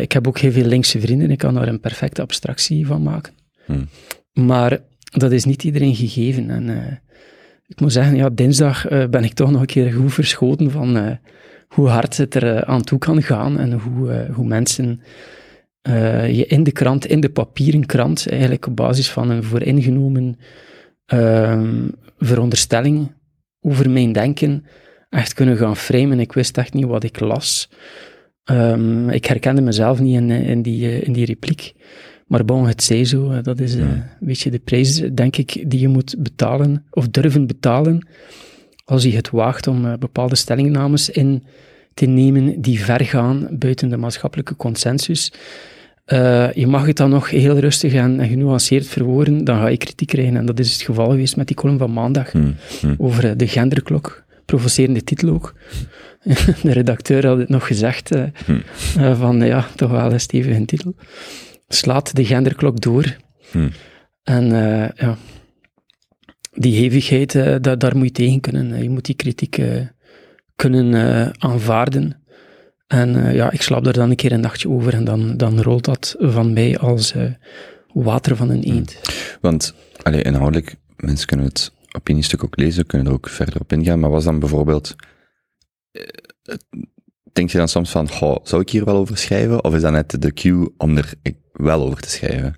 Ik 0.00 0.12
heb 0.12 0.28
ook 0.28 0.38
heel 0.38 0.52
veel 0.52 0.64
linkse 0.64 1.00
vrienden. 1.00 1.30
Ik 1.30 1.38
kan 1.38 1.54
daar 1.54 1.68
een 1.68 1.80
perfecte 1.80 2.22
abstractie 2.22 2.86
van 2.86 3.02
maken. 3.02 3.32
Hmm. 3.64 3.88
Maar 4.32 4.78
dat 5.02 5.32
is 5.32 5.44
niet 5.44 5.64
iedereen 5.64 5.94
gegeven. 5.94 6.50
En 6.50 6.68
ik 7.66 7.80
moet 7.80 7.92
zeggen, 7.92 8.16
ja, 8.16 8.30
dinsdag 8.30 8.88
ben 9.10 9.24
ik 9.24 9.32
toch 9.32 9.50
nog 9.50 9.60
een 9.60 9.66
keer 9.66 9.92
goed 9.92 10.12
verschoten 10.12 10.70
van 10.70 11.18
hoe 11.74 11.88
hard 11.88 12.16
het 12.16 12.34
er 12.34 12.56
eh, 12.56 12.60
aan 12.60 12.82
toe 12.82 12.98
kan 12.98 13.22
gaan 13.22 13.58
en 13.58 13.72
hoe, 13.72 14.12
eh, 14.12 14.34
hoe 14.34 14.46
mensen 14.46 15.00
eh, 15.82 16.36
je 16.36 16.46
in 16.46 16.62
de 16.62 16.72
krant, 16.72 17.06
in 17.06 17.20
de 17.20 17.30
papieren 17.30 17.86
krant, 17.86 18.28
eigenlijk 18.28 18.66
op 18.66 18.76
basis 18.76 19.10
van 19.10 19.30
een 19.30 19.44
vooringenomen 19.44 20.36
ehm, 21.06 21.88
veronderstelling 22.18 23.12
over 23.60 23.90
mijn 23.90 24.12
denken, 24.12 24.64
echt 25.10 25.34
kunnen 25.34 25.56
gaan 25.56 25.76
framen. 25.76 26.20
Ik 26.20 26.32
wist 26.32 26.58
echt 26.58 26.74
niet 26.74 26.84
wat 26.84 27.04
ik 27.04 27.20
las. 27.20 27.70
Ehm, 28.44 29.08
ik 29.08 29.24
herkende 29.24 29.60
mezelf 29.60 30.00
niet 30.00 30.14
in, 30.16 30.30
in, 30.30 30.62
die, 30.62 31.00
in 31.00 31.12
die 31.12 31.24
repliek. 31.24 31.72
Maar 32.26 32.44
bon, 32.44 32.66
het 32.66 32.82
zij 32.82 33.04
zo. 33.04 33.40
Dat 33.42 33.60
is 33.60 33.74
Ja. 33.74 33.80
een 33.80 34.04
beetje 34.20 34.50
de 34.50 34.58
prijs, 34.58 34.96
denk 35.14 35.36
ik, 35.36 35.64
die 35.70 35.80
je 35.80 35.88
moet 35.88 36.14
betalen, 36.18 36.84
of 36.90 37.08
durven 37.08 37.46
betalen, 37.46 38.06
als 38.84 39.02
je 39.02 39.12
het 39.16 39.30
waagt 39.30 39.66
om 39.66 39.84
eh, 39.86 39.92
bepaalde 39.98 40.36
stellingnames 40.36 41.10
in 41.10 41.44
te 41.94 42.06
nemen 42.06 42.60
die 42.60 42.84
ver 42.84 43.04
gaan 43.04 43.46
buiten 43.50 43.88
de 43.88 43.96
maatschappelijke 43.96 44.56
consensus. 44.56 45.32
Eh, 46.04 46.52
je 46.52 46.66
mag 46.66 46.86
het 46.86 46.96
dan 46.96 47.10
nog 47.10 47.30
heel 47.30 47.58
rustig 47.58 47.92
en, 47.92 48.20
en 48.20 48.28
genuanceerd 48.28 48.86
verwoorden, 48.86 49.44
dan 49.44 49.58
ga 49.58 49.66
je 49.66 49.76
kritiek 49.76 50.08
krijgen. 50.08 50.36
En 50.36 50.46
dat 50.46 50.58
is 50.58 50.72
het 50.72 50.82
geval 50.82 51.10
geweest 51.10 51.36
met 51.36 51.46
die 51.46 51.56
column 51.56 51.78
van 51.78 51.92
maandag 51.92 52.32
Hmm. 52.32 52.54
Hmm. 52.80 52.94
over 52.98 53.30
eh, 53.30 53.32
de 53.36 53.46
genderklok. 53.48 54.22
Provocerende 54.44 55.04
titel 55.04 55.28
ook. 55.28 55.54
De 56.62 56.72
redacteur 56.72 57.26
had 57.26 57.38
het 57.38 57.48
nog 57.48 57.66
gezegd, 57.66 58.10
Hmm. 58.44 58.62
van 59.16 59.40
ja, 59.40 59.66
toch 59.76 59.90
wel 59.90 60.12
een 60.12 60.20
stevige 60.20 60.64
titel. 60.64 60.94
Slaat 61.68 62.14
de 62.16 62.24
genderklok 62.24 62.80
door. 62.80 63.16
En 64.22 64.46
ja, 64.96 65.16
die 66.54 66.74
hevigheid, 66.76 67.34
eh, 67.34 67.56
da- 67.60 67.76
daar 67.76 67.96
moet 67.96 68.06
je 68.06 68.12
tegen 68.12 68.40
kunnen. 68.40 68.72
Eh, 68.72 68.82
Je 68.82 68.90
moet 68.90 69.04
die 69.04 69.14
kritiek 69.14 69.58
eh, 69.58 69.80
kunnen 70.56 71.32
aanvaarden. 71.40 72.22
En 72.86 73.34
ja, 73.34 73.50
ik 73.50 73.62
slaap 73.62 73.84
daar 73.84 73.92
dan 73.92 74.10
een 74.10 74.16
keer 74.16 74.32
een 74.32 74.40
nachtje 74.40 74.68
over 74.68 74.94
en 74.94 75.04
dan, 75.04 75.36
dan 75.36 75.60
rolt 75.62 75.84
dat 75.84 76.14
van 76.18 76.52
mij 76.52 76.78
als 76.78 77.14
water 77.92 78.36
van 78.36 78.50
een 78.50 78.62
eend. 78.62 78.98
Want, 79.40 79.74
allee, 80.02 80.22
inhoudelijk, 80.22 80.76
mensen 80.96 81.26
kunnen 81.26 81.46
het 81.46 81.72
opiniestuk 81.96 82.44
ook 82.44 82.56
lezen, 82.56 82.86
kunnen 82.86 83.06
er 83.06 83.12
ook 83.12 83.28
verder 83.28 83.60
op 83.60 83.72
ingaan, 83.72 84.00
maar 84.00 84.10
was 84.10 84.24
dan 84.24 84.38
bijvoorbeeld, 84.38 84.96
denk 87.32 87.50
je 87.50 87.58
dan 87.58 87.68
soms 87.68 87.90
van, 87.90 88.08
goh, 88.10 88.36
zou 88.42 88.62
ik 88.62 88.70
hier 88.70 88.84
wel 88.84 88.96
over 88.96 89.16
schrijven? 89.18 89.64
Of 89.64 89.74
is 89.74 89.80
dat 89.80 89.92
net 89.92 90.22
de 90.22 90.32
cue 90.32 90.72
om 90.76 90.96
er 90.96 91.12
wel 91.52 91.82
over 91.82 92.00
te 92.00 92.10
schrijven? 92.10 92.54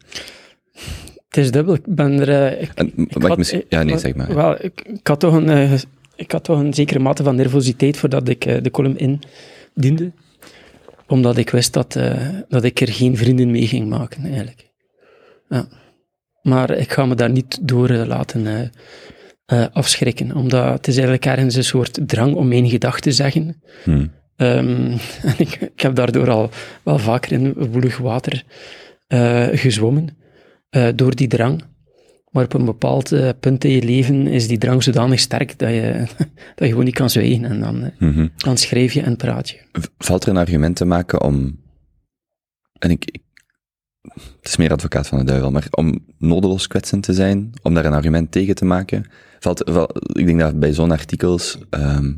Het 1.36 1.44
is 1.44 1.50
dubbel. 1.50 1.74
Ik 1.74 1.84
ben 1.86 2.20
er... 2.20 2.28
eh, 2.52 2.62
ik- 2.62 2.72
En, 2.74 2.92
wat 2.96 3.22
ik 3.22 3.28
had- 3.28 3.38
misschien, 3.38 3.64
ja, 3.68 3.82
nee, 3.82 3.98
zeg 3.98 4.14
maar. 4.14 4.34
Wel, 4.34 4.64
ik, 4.64 4.82
ik 5.00 5.06
had 5.06 5.20
toch 5.20 5.34
een, 5.34 5.48
eh, 5.48 5.72
ik 6.16 6.32
had 6.32 6.44
toch 6.44 6.58
een 6.58 6.74
zekere 6.74 6.98
mate 6.98 7.22
van 7.22 7.36
nervositeit 7.36 7.96
voordat 7.96 8.28
ik 8.28 8.44
eh, 8.44 8.62
de 8.62 8.70
column 8.70 9.20
indiende. 9.74 10.12
Omdat 11.06 11.36
ik 11.36 11.50
wist 11.50 11.72
dat, 11.72 11.98
dat 12.48 12.64
ik 12.64 12.80
er 12.80 12.88
geen 12.92 13.16
vrienden 13.16 13.50
mee 13.50 13.66
ging 13.66 13.88
maken, 13.88 14.24
eigenlijk. 14.24 14.70
Ja. 15.48 15.66
Maar 16.42 16.70
ik 16.70 16.92
ga 16.92 17.06
me 17.06 17.14
daar 17.14 17.30
niet 17.30 17.58
door 17.68 17.88
laten 17.90 18.70
afschrikken. 19.72 20.34
Omdat 20.34 20.72
het 20.72 20.86
is 20.86 20.94
eigenlijk 20.94 21.26
ergens 21.26 21.54
een 21.54 21.64
soort 21.64 21.98
drang 22.08 22.34
om 22.34 22.48
mijn 22.48 22.68
gedachten 22.68 23.02
te 23.02 23.12
zeggen. 23.12 23.62
Hmm. 23.84 24.10
Ehm, 24.36 24.90
en 25.28 25.34
ik, 25.38 25.54
ik 25.60 25.80
heb 25.80 25.94
daardoor 25.94 26.30
al 26.30 26.50
wel 26.82 26.98
vaker 26.98 27.32
in 27.32 27.52
woelig 27.52 27.98
water 27.98 28.42
gezwommen, 29.52 30.08
eh, 30.76 30.88
door 30.94 31.14
die 31.16 31.28
drang. 31.28 31.62
Maar 32.30 32.44
op 32.44 32.54
een 32.54 32.64
bepaald 32.64 33.12
eh, 33.12 33.28
punt 33.40 33.64
in 33.64 33.70
je 33.70 33.82
leven 33.82 34.26
is 34.26 34.48
die 34.48 34.58
drang 34.58 34.82
zodanig 34.82 35.20
sterk 35.20 35.58
dat 35.58 35.70
je, 35.70 36.04
dat 36.54 36.58
je 36.64 36.68
gewoon 36.68 36.84
niet 36.84 36.94
kan 36.94 37.10
zwijgen. 37.10 37.44
En 37.44 37.60
dan, 37.60 37.82
eh, 37.82 37.90
Mhm. 37.98 38.28
dan 38.36 38.56
schrijf 38.56 38.92
je 38.92 39.00
en 39.02 39.16
praat 39.16 39.48
je. 39.50 39.58
Valt 39.98 40.22
er 40.24 40.28
een 40.30 40.36
argument 40.36 40.76
te 40.76 40.84
maken 40.84 41.22
om, 41.22 41.60
en 42.78 42.90
ik, 42.90 43.04
ik- 43.04 43.24
het 44.16 44.48
is 44.48 44.56
meer 44.56 44.72
advocaat 44.72 45.06
van 45.06 45.18
de 45.18 45.24
duivel, 45.24 45.50
maar 45.50 45.66
om 45.70 46.04
nodeloos 46.18 46.66
kwetsend 46.66 47.02
te 47.02 47.12
zijn, 47.12 47.50
om 47.62 47.74
daar 47.74 47.84
een 47.84 47.92
argument 47.92 48.30
tegen 48.32 48.54
te 48.54 48.64
maken, 48.64 49.04
valt, 49.38 49.62
val- 49.64 49.90
ik 50.12 50.26
denk 50.26 50.38
dat 50.40 50.58
bij 50.60 50.72
zo'n 50.72 50.90
artikels, 50.90 51.58
ehm, 51.70 52.12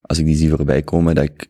als 0.00 0.18
ik 0.18 0.24
die 0.24 0.36
zie 0.36 0.50
voorbij 0.50 0.82
komen, 0.82 1.14
dat 1.14 1.24
ik 1.24 1.46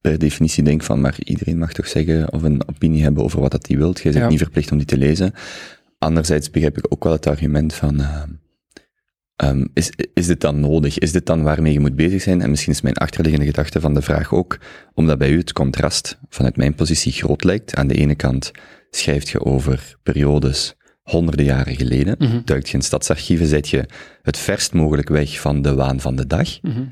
per 0.00 0.18
definitie 0.18 0.62
denk 0.62 0.82
van, 0.82 1.00
maar 1.00 1.16
iedereen 1.24 1.58
mag 1.58 1.72
toch 1.72 1.88
zeggen 1.88 2.32
of 2.32 2.42
een 2.42 2.68
opinie 2.68 3.02
hebben 3.02 3.22
over 3.24 3.40
wat 3.40 3.50
dat 3.50 3.66
hij 3.68 3.76
wilt, 3.76 3.96
je 4.00 4.02
bent 4.10 4.14
Ja. 4.24 4.28
niet 4.28 4.38
verplicht 4.38 4.72
om 4.72 4.78
die 4.78 4.86
te 4.86 4.98
lezen. 4.98 5.32
Anderzijds 5.98 6.50
begrijp 6.50 6.78
ik 6.78 6.86
ook 6.88 7.04
wel 7.04 7.12
het 7.12 7.26
argument 7.26 7.74
van, 7.74 8.00
ehm, 8.00 8.28
ehm, 9.36 9.66
is, 9.74 9.92
is 10.14 10.26
dit 10.26 10.40
dan 10.40 10.60
nodig? 10.60 10.98
Is 10.98 11.12
dit 11.12 11.26
dan 11.26 11.42
waarmee 11.42 11.72
je 11.72 11.80
moet 11.80 11.96
bezig 11.96 12.22
zijn? 12.22 12.40
En 12.42 12.50
misschien 12.50 12.72
is 12.72 12.80
mijn 12.80 12.94
achterliggende 12.96 13.46
gedachte 13.46 13.80
van 13.80 13.94
de 13.94 14.02
vraag 14.02 14.32
ook, 14.34 14.58
omdat 14.94 15.18
bij 15.18 15.30
u 15.30 15.38
het 15.38 15.52
contrast 15.52 16.18
vanuit 16.28 16.56
mijn 16.56 16.74
positie 16.74 17.12
groot 17.12 17.44
lijkt. 17.44 17.74
Aan 17.74 17.86
de 17.86 17.94
ene 17.94 18.14
kant 18.14 18.50
schrijft 18.90 19.28
je 19.28 19.44
over 19.44 19.96
periodes 20.02 20.74
honderden 21.02 21.44
jaren 21.44 21.76
geleden, 21.76 22.14
Mhm. 22.18 22.40
duikt 22.44 22.68
je 22.68 22.74
in 22.76 22.82
stadsarchieven, 22.82 23.46
zet 23.46 23.68
je 23.68 23.84
het 24.22 24.38
verst 24.38 24.72
mogelijk 24.72 25.08
weg 25.08 25.40
van 25.40 25.62
de 25.62 25.74
waan 25.74 26.00
van 26.00 26.16
de 26.16 26.26
dag. 26.26 26.62
Mhm. 26.62 26.82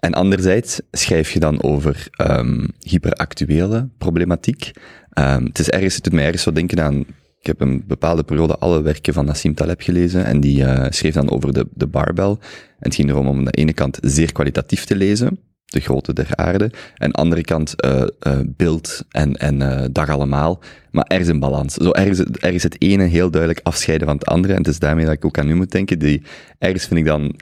En 0.00 0.14
anderzijds 0.14 0.80
schrijf 0.90 1.30
je 1.30 1.40
dan 1.40 1.62
over 1.62 2.08
ehm, 2.10 2.66
hyperactuele 2.78 3.88
problematiek. 3.98 4.70
Ehm, 5.12 5.44
het 5.44 5.58
is 5.58 5.70
ergens, 5.70 5.94
het 5.94 6.04
doet 6.04 6.12
mij 6.12 6.24
ergens 6.24 6.42
zo 6.42 6.52
denken 6.52 6.82
aan, 6.82 7.06
ik 7.40 7.46
heb 7.46 7.60
een 7.60 7.84
bepaalde 7.86 8.22
periode 8.22 8.58
alle 8.58 8.82
werken 8.82 9.12
van 9.12 9.24
Nassim 9.24 9.54
Taleb 9.54 9.80
gelezen 9.80 10.24
en 10.24 10.40
die 10.40 10.64
eh, 10.64 10.86
schreef 10.90 11.14
dan 11.14 11.30
over 11.30 11.52
de, 11.52 11.66
de 11.74 11.86
barbel. 11.86 12.38
En 12.68 12.88
het 12.88 12.94
ging 12.94 13.10
erom 13.10 13.26
om 13.26 13.38
aan 13.38 13.44
de 13.44 13.50
ene 13.50 13.72
kant 13.72 13.98
zeer 14.00 14.32
kwalitatief 14.32 14.84
te 14.84 14.96
lezen, 14.96 15.38
de 15.64 15.80
grootte 15.80 16.12
der 16.12 16.28
aarde, 16.30 16.64
en 16.64 16.72
aan 16.98 17.10
de 17.10 17.16
andere 17.16 17.42
kant 17.42 17.80
eh, 17.80 18.02
eh, 18.18 18.38
beeld 18.46 19.04
en, 19.10 19.36
en 19.36 19.88
dag 19.92 20.08
allemaal, 20.08 20.60
maar 20.90 21.04
er 21.04 21.20
is 21.20 21.28
een 21.28 21.40
balans. 21.40 21.74
Zo 21.74 21.90
ergens, 21.90 22.20
ergens 22.20 22.62
het 22.62 22.82
ene 22.82 23.04
heel 23.04 23.30
duidelijk 23.30 23.60
afscheiden 23.62 24.06
van 24.06 24.16
het 24.16 24.26
andere, 24.26 24.52
en 24.52 24.58
het 24.58 24.68
is 24.68 24.78
daarmee 24.78 25.04
dat 25.04 25.14
ik 25.14 25.24
ook 25.24 25.38
aan 25.38 25.50
u 25.50 25.54
moet 25.54 25.70
denken, 25.70 25.98
die, 25.98 26.22
ergens 26.58 26.86
vind 26.86 27.00
ik 27.00 27.06
dan 27.06 27.34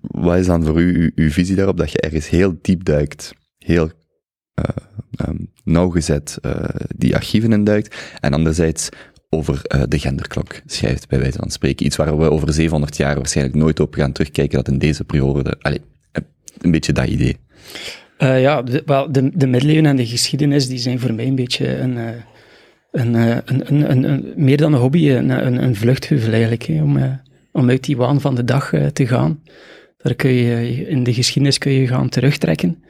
wat 0.00 0.38
is 0.38 0.46
dan 0.46 0.64
voor 0.64 0.80
u 0.80 1.12
uw, 1.14 1.30
visie 1.30 1.56
daarop, 1.56 1.76
dat 1.76 1.92
je 1.92 2.00
ergens 2.00 2.28
heel 2.28 2.58
diep 2.62 2.84
duikt, 2.84 3.32
heel 3.58 3.90
eh, 4.54 4.64
ehm, 5.16 5.36
nauwgezet 5.64 6.38
eh, 6.42 6.64
die 6.96 7.14
archieven 7.14 7.52
induikt, 7.52 7.96
en 8.20 8.32
anderzijds 8.32 8.88
over 9.30 9.60
eh, 9.62 9.82
de 9.88 9.98
genderklok 9.98 10.60
schrijft, 10.66 11.08
bij 11.08 11.18
wijze 11.18 11.38
van 11.38 11.50
spreken. 11.50 11.86
Iets 11.86 11.96
waar 11.96 12.18
we 12.18 12.30
over 12.30 12.52
700 12.52 12.96
jaar 12.96 13.16
waarschijnlijk 13.16 13.56
nooit 13.56 13.80
op 13.80 13.94
gaan 13.94 14.12
terugkijken, 14.12 14.56
dat 14.56 14.68
in 14.68 14.78
deze 14.78 15.04
periode, 15.04 15.56
allee, 15.60 15.80
eh, 16.12 16.22
een 16.58 16.70
beetje 16.70 16.92
dat 16.92 17.06
idee. 17.06 17.36
Eh, 18.18 18.40
ja, 18.40 18.62
de, 18.62 18.82
wel, 18.86 19.12
de, 19.12 19.30
de 19.34 19.46
middeleeuwen 19.46 19.86
en 19.86 19.96
de 19.96 20.06
geschiedenis 20.06 20.68
die 20.68 20.78
zijn 20.78 21.00
voor 21.00 21.14
mij 21.14 21.26
een 21.26 21.34
beetje 21.34 21.78
een, 21.78 21.96
eh, 21.96 22.08
een, 22.90 23.14
eh, 23.14 23.36
een, 23.44 24.04
een, 24.04 24.32
meer 24.36 24.56
dan 24.56 24.72
een 24.72 24.80
hobby, 24.80 25.10
een, 25.10 25.30
een, 25.30 25.74
eigenlijk, 26.32 26.68
om, 26.68 26.96
eh, 26.96 27.12
om 27.56 27.68
uit 27.68 27.84
die 27.84 27.96
waan 27.96 28.20
van 28.20 28.34
de 28.34 28.44
dag 28.44 28.72
eh, 28.72 28.86
te 28.86 29.06
gaan. 29.06 29.42
Daar 29.96 30.14
kun 30.14 30.30
je, 30.30 30.86
in 30.88 31.02
de 31.02 31.14
geschiedenis 31.14 31.58
kun 31.58 31.72
je 31.72 31.86
gaan 31.86 32.08
terugtrekken. 32.08 32.84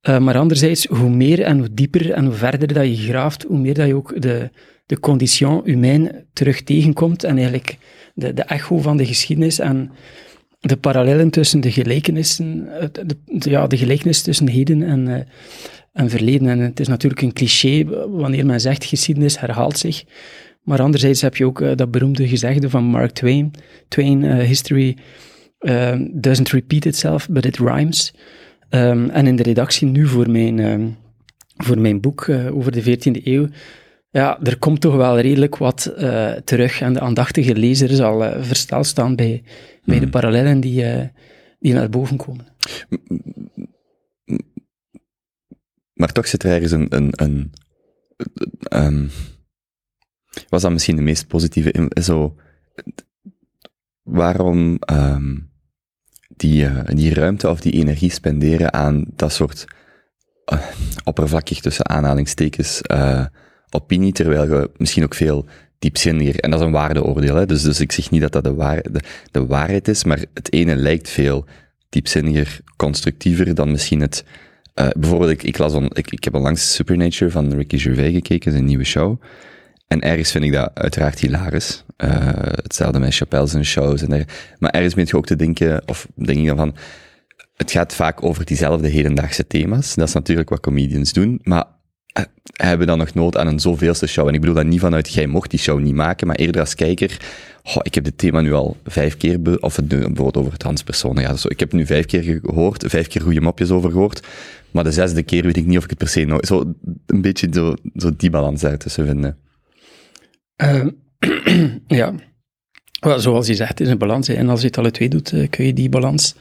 Eh, 0.00 0.18
maar 0.18 0.38
anderzijds, 0.38 0.86
hoe 0.86 1.10
meer 1.10 1.42
en 1.42 1.58
hoe 1.58 1.74
dieper 1.74 2.12
en 2.12 2.24
hoe 2.24 2.34
verder 2.34 2.72
dat 2.72 2.86
je 2.86 2.96
graaft, 2.96 3.42
hoe 3.42 3.58
meer 3.58 3.74
dat 3.74 3.86
je 3.86 3.94
ook 3.94 4.22
de, 4.22 4.50
de 4.86 5.00
condition 5.00 5.60
humain 5.64 6.24
terug 6.32 6.62
tegenkomt 6.62 7.24
en 7.24 7.36
eigenlijk 7.36 7.78
de, 8.14 8.32
de 8.32 8.42
echo 8.42 8.78
van 8.78 8.96
de 8.96 9.06
geschiedenis 9.06 9.58
en 9.58 9.90
de 10.60 10.76
parallellen 10.76 11.30
tussen 11.30 11.60
de 11.60 11.70
gelijkenissen, 11.70 12.68
de, 12.92 13.16
ja, 13.50 13.66
de 13.66 13.76
gelijkenis 13.76 14.22
tussen 14.22 14.48
heden 14.48 14.82
en, 14.82 15.08
eh, 15.08 15.20
en 15.92 16.10
verleden. 16.10 16.48
En 16.48 16.58
het 16.58 16.80
is 16.80 16.88
natuurlijk 16.88 17.22
een 17.22 17.32
cliché 17.32 17.84
wanneer 18.08 18.46
men 18.46 18.60
zegt 18.60 18.84
geschiedenis 18.84 19.40
herhaalt 19.40 19.78
zich. 19.78 20.04
Maar 20.62 20.80
anderzijds 20.80 21.20
heb 21.20 21.36
je 21.36 21.46
ook 21.46 21.60
eh, 21.60 21.76
dat 21.76 21.90
beroemde 21.90 22.28
gezegde 22.28 22.70
van 22.70 22.84
Mark 22.84 23.10
Twain. 23.10 23.50
Twain, 23.88 24.24
eh, 24.24 24.46
history 24.46 24.96
eh, 25.58 26.00
doesn't 26.12 26.50
repeat 26.50 26.84
itself, 26.84 27.28
but 27.28 27.44
it 27.44 27.56
rhymes. 27.56 28.14
Ehm, 28.68 29.08
en 29.08 29.26
in 29.26 29.36
de 29.36 29.42
redactie 29.42 29.88
nu 29.88 30.06
voor 30.06 30.30
mijn, 30.30 30.58
ehm, 30.58 30.88
voor 31.56 31.80
mijn 31.80 32.00
boek 32.00 32.28
over 32.52 32.72
de 32.72 32.82
14e 32.82 33.20
eeuw, 33.24 33.48
ja, 34.10 34.40
er 34.42 34.58
komt 34.58 34.80
toch 34.80 34.96
wel 34.96 35.20
redelijk 35.20 35.56
wat 35.56 35.92
terug. 36.44 36.80
En 36.80 36.92
de 36.92 37.00
aandachtige 37.00 37.54
lezer 37.54 37.88
zal 37.88 38.24
eh, 38.24 38.42
versteld 38.42 38.86
staan 38.86 39.16
bij, 39.16 39.42
bij 39.84 39.98
de 39.98 40.08
parallellen 40.08 40.60
die, 40.60 40.84
die 41.58 41.72
naar 41.72 41.90
boven 41.90 42.16
komen. 42.16 42.46
Maar 45.92 46.12
toch 46.12 46.26
zit 46.26 46.42
er 46.42 46.50
ergens 46.50 46.72
een, 46.72 46.86
een, 46.88 47.10
een, 47.12 47.52
ehm, 48.60 49.06
was 50.48 50.62
dat 50.62 50.72
misschien 50.72 50.96
de 50.96 51.02
meest 51.02 51.26
positieve, 51.26 51.90
zo, 52.02 52.36
waarom 54.02 54.76
ehm, 54.78 55.36
die, 56.40 56.66
eh, 56.66 56.94
die 56.94 57.14
ruimte 57.14 57.48
of 57.48 57.60
die 57.60 57.72
energie 57.72 58.10
spenderen 58.10 58.72
aan 58.72 59.04
dat 59.16 59.32
soort 59.32 59.64
eh, 60.44 60.58
oppervlakkig 61.04 61.60
tussen 61.60 61.88
aanhalingstekens 61.88 62.80
eh, 62.80 63.24
opinie, 63.70 64.12
terwijl 64.12 64.48
je 64.48 64.70
misschien 64.76 65.04
ook 65.04 65.14
veel 65.14 65.46
diepzinniger, 65.78 66.40
en 66.40 66.50
dat 66.50 66.60
is 66.60 66.66
een 66.66 66.72
waardeoordeel, 66.72 67.34
hè, 67.34 67.46
dus, 67.46 67.62
dus 67.62 67.80
ik 67.80 67.92
zeg 67.92 68.10
niet 68.10 68.20
dat 68.20 68.32
dat 68.32 68.44
de, 68.44 68.54
waar, 68.54 68.82
de, 68.82 69.00
de 69.30 69.46
waarheid 69.46 69.88
is, 69.88 70.04
maar 70.04 70.24
het 70.34 70.52
ene 70.52 70.76
lijkt 70.76 71.08
veel 71.08 71.44
diepzinniger, 71.88 72.60
constructiever 72.76 73.54
dan 73.54 73.70
misschien 73.70 74.00
het, 74.00 74.24
bijvoorbeeld, 74.74 75.30
ik, 75.30 75.42
ik, 75.42 75.58
las 75.58 75.72
on, 75.72 75.90
ik, 75.92 76.10
ik 76.10 76.24
heb 76.24 76.34
onlangs 76.34 76.74
Supernature 76.74 77.30
van 77.30 77.52
Ricky 77.54 77.78
Gervais 77.78 78.12
gekeken, 78.12 78.52
zijn 78.52 78.64
nieuwe 78.64 78.84
show. 78.84 79.20
En 79.90 80.00
ergens 80.00 80.30
vind 80.30 80.44
ik 80.44 80.52
dat 80.52 80.70
uiteraard 80.74 81.18
hilarisch. 81.18 81.84
Eh, 81.96 82.10
hetzelfde 82.42 82.98
met 82.98 83.14
Chappelle 83.14 83.46
zijn 83.46 83.64
shows. 83.64 84.02
En 84.02 84.10
der, 84.10 84.24
maar 84.58 84.70
ergens 84.70 84.94
ben 84.94 85.04
je 85.06 85.16
ook 85.16 85.26
te 85.26 85.36
denken, 85.36 85.82
of 85.86 86.06
denk 86.14 86.38
ik 86.38 86.46
dan 86.46 86.56
van, 86.56 86.76
het 87.56 87.70
gaat 87.70 87.94
vaak 87.94 88.24
over 88.24 88.44
diezelfde 88.44 88.88
hedendaagse 88.88 89.46
thema's. 89.46 89.94
Dat 89.94 90.08
is 90.08 90.14
natuurlijk 90.14 90.48
wat 90.48 90.60
comedians 90.60 91.12
doen, 91.12 91.40
maar 91.42 91.64
eh, 92.06 92.24
hebben 92.52 92.86
dan 92.86 92.98
nog 92.98 93.14
nood 93.14 93.36
aan 93.36 93.46
een 93.46 93.60
zoveelste 93.60 94.06
show? 94.06 94.28
En 94.28 94.34
ik 94.34 94.40
bedoel 94.40 94.54
dat 94.54 94.66
niet 94.66 94.80
vanuit, 94.80 95.12
jij 95.12 95.26
mocht 95.26 95.50
die 95.50 95.58
show 95.58 95.80
niet 95.80 95.94
maken, 95.94 96.26
maar 96.26 96.36
eerder 96.36 96.60
als 96.60 96.74
kijker, 96.74 97.20
ik 97.82 97.94
heb 97.94 98.04
dit 98.04 98.18
thema 98.18 98.40
nu 98.40 98.52
al 98.52 98.76
vijf 98.84 99.16
keer, 99.16 99.60
of 99.60 99.76
het 99.76 99.88
bijvoorbeeld 99.88 100.36
over 100.36 100.56
transpersonen, 100.56 101.22
ja, 101.22 101.36
zo, 101.36 101.48
ik 101.48 101.60
heb 101.60 101.70
het 101.70 101.78
nu 101.78 101.86
vijf 101.86 102.06
keer 102.06 102.40
gehoord, 102.42 102.84
vijf 102.86 103.06
keer 103.06 103.22
goede 103.22 103.40
mopjes 103.40 103.70
over 103.70 103.90
gehoord, 103.90 104.26
maar 104.70 104.84
de 104.84 104.92
zesde 104.92 105.22
keer 105.22 105.42
weet 105.42 105.56
ik 105.56 105.66
niet 105.66 105.78
of 105.78 105.84
ik 105.84 105.90
het 105.90 105.98
per 105.98 106.08
se 106.08 106.24
nog, 106.24 106.46
zo 106.46 106.74
een 107.06 107.22
beetje 107.22 107.48
zo, 107.52 107.74
zo 107.96 108.10
die 108.16 108.30
balans 108.30 108.60
daartussen 108.60 109.06
vinden. 109.06 109.36
Ehm, 110.60 110.88
ja, 112.00 112.14
zoals 113.16 113.46
je 113.46 113.54
zegt, 113.54 113.70
het 113.70 113.80
is 113.80 113.88
een 113.88 113.98
balans. 113.98 114.26
hè. 114.26 114.34
En 114.34 114.48
als 114.48 114.60
je 114.60 114.66
het 114.66 114.78
alle 114.78 114.90
twee 114.90 115.08
doet, 115.08 115.32
eh, 115.32 115.48
kun 115.48 115.64
je 115.64 115.72
die 115.72 115.88
balans 115.88 116.34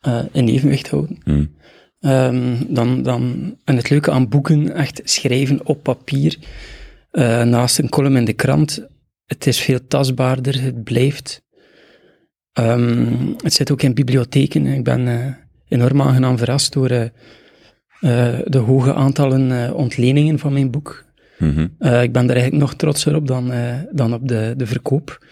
eh, 0.00 0.24
in 0.32 0.48
evenwicht 0.48 0.88
houden. 0.88 1.18
Hmm. 1.24 1.58
Ehm, 2.00 2.56
dan, 2.68 3.02
dan, 3.02 3.54
en 3.64 3.76
het 3.76 3.90
leuke 3.90 4.10
aan 4.10 4.28
boeken, 4.28 4.74
echt 4.74 5.00
schrijven 5.04 5.66
op 5.66 5.82
papier, 5.82 6.38
eh, 7.10 7.42
naast 7.42 7.78
een 7.78 7.88
column 7.88 8.16
in 8.16 8.24
de 8.24 8.32
krant, 8.32 8.86
het 9.26 9.46
is 9.46 9.60
veel 9.60 9.86
tastbaarder, 9.86 10.62
het 10.62 10.84
blijft. 10.84 11.42
Ehm, 12.52 13.32
het 13.36 13.52
zit 13.52 13.70
ook 13.70 13.82
in 13.82 13.94
bibliotheken. 13.94 14.66
Ik 14.66 14.84
ben 14.84 15.36
enorm 15.68 16.02
aangenaam 16.02 16.38
verrast 16.38 16.72
door 16.72 16.88
de 18.44 18.62
hoge 18.66 18.94
aantallen 18.94 19.74
ontleningen 19.74 20.38
van 20.38 20.52
mijn 20.52 20.70
boek. 20.70 21.04
Mhm. 21.40 21.66
Eh, 21.78 22.02
ik 22.02 22.12
ben 22.12 22.26
daar 22.26 22.36
eigenlijk 22.36 22.64
nog 22.64 22.74
trotser 22.74 23.16
op 23.16 23.26
dan, 23.26 23.52
eh, 23.52 23.74
dan 23.92 24.14
op 24.14 24.28
de, 24.28 24.54
de 24.56 24.66
verkoop. 24.66 25.26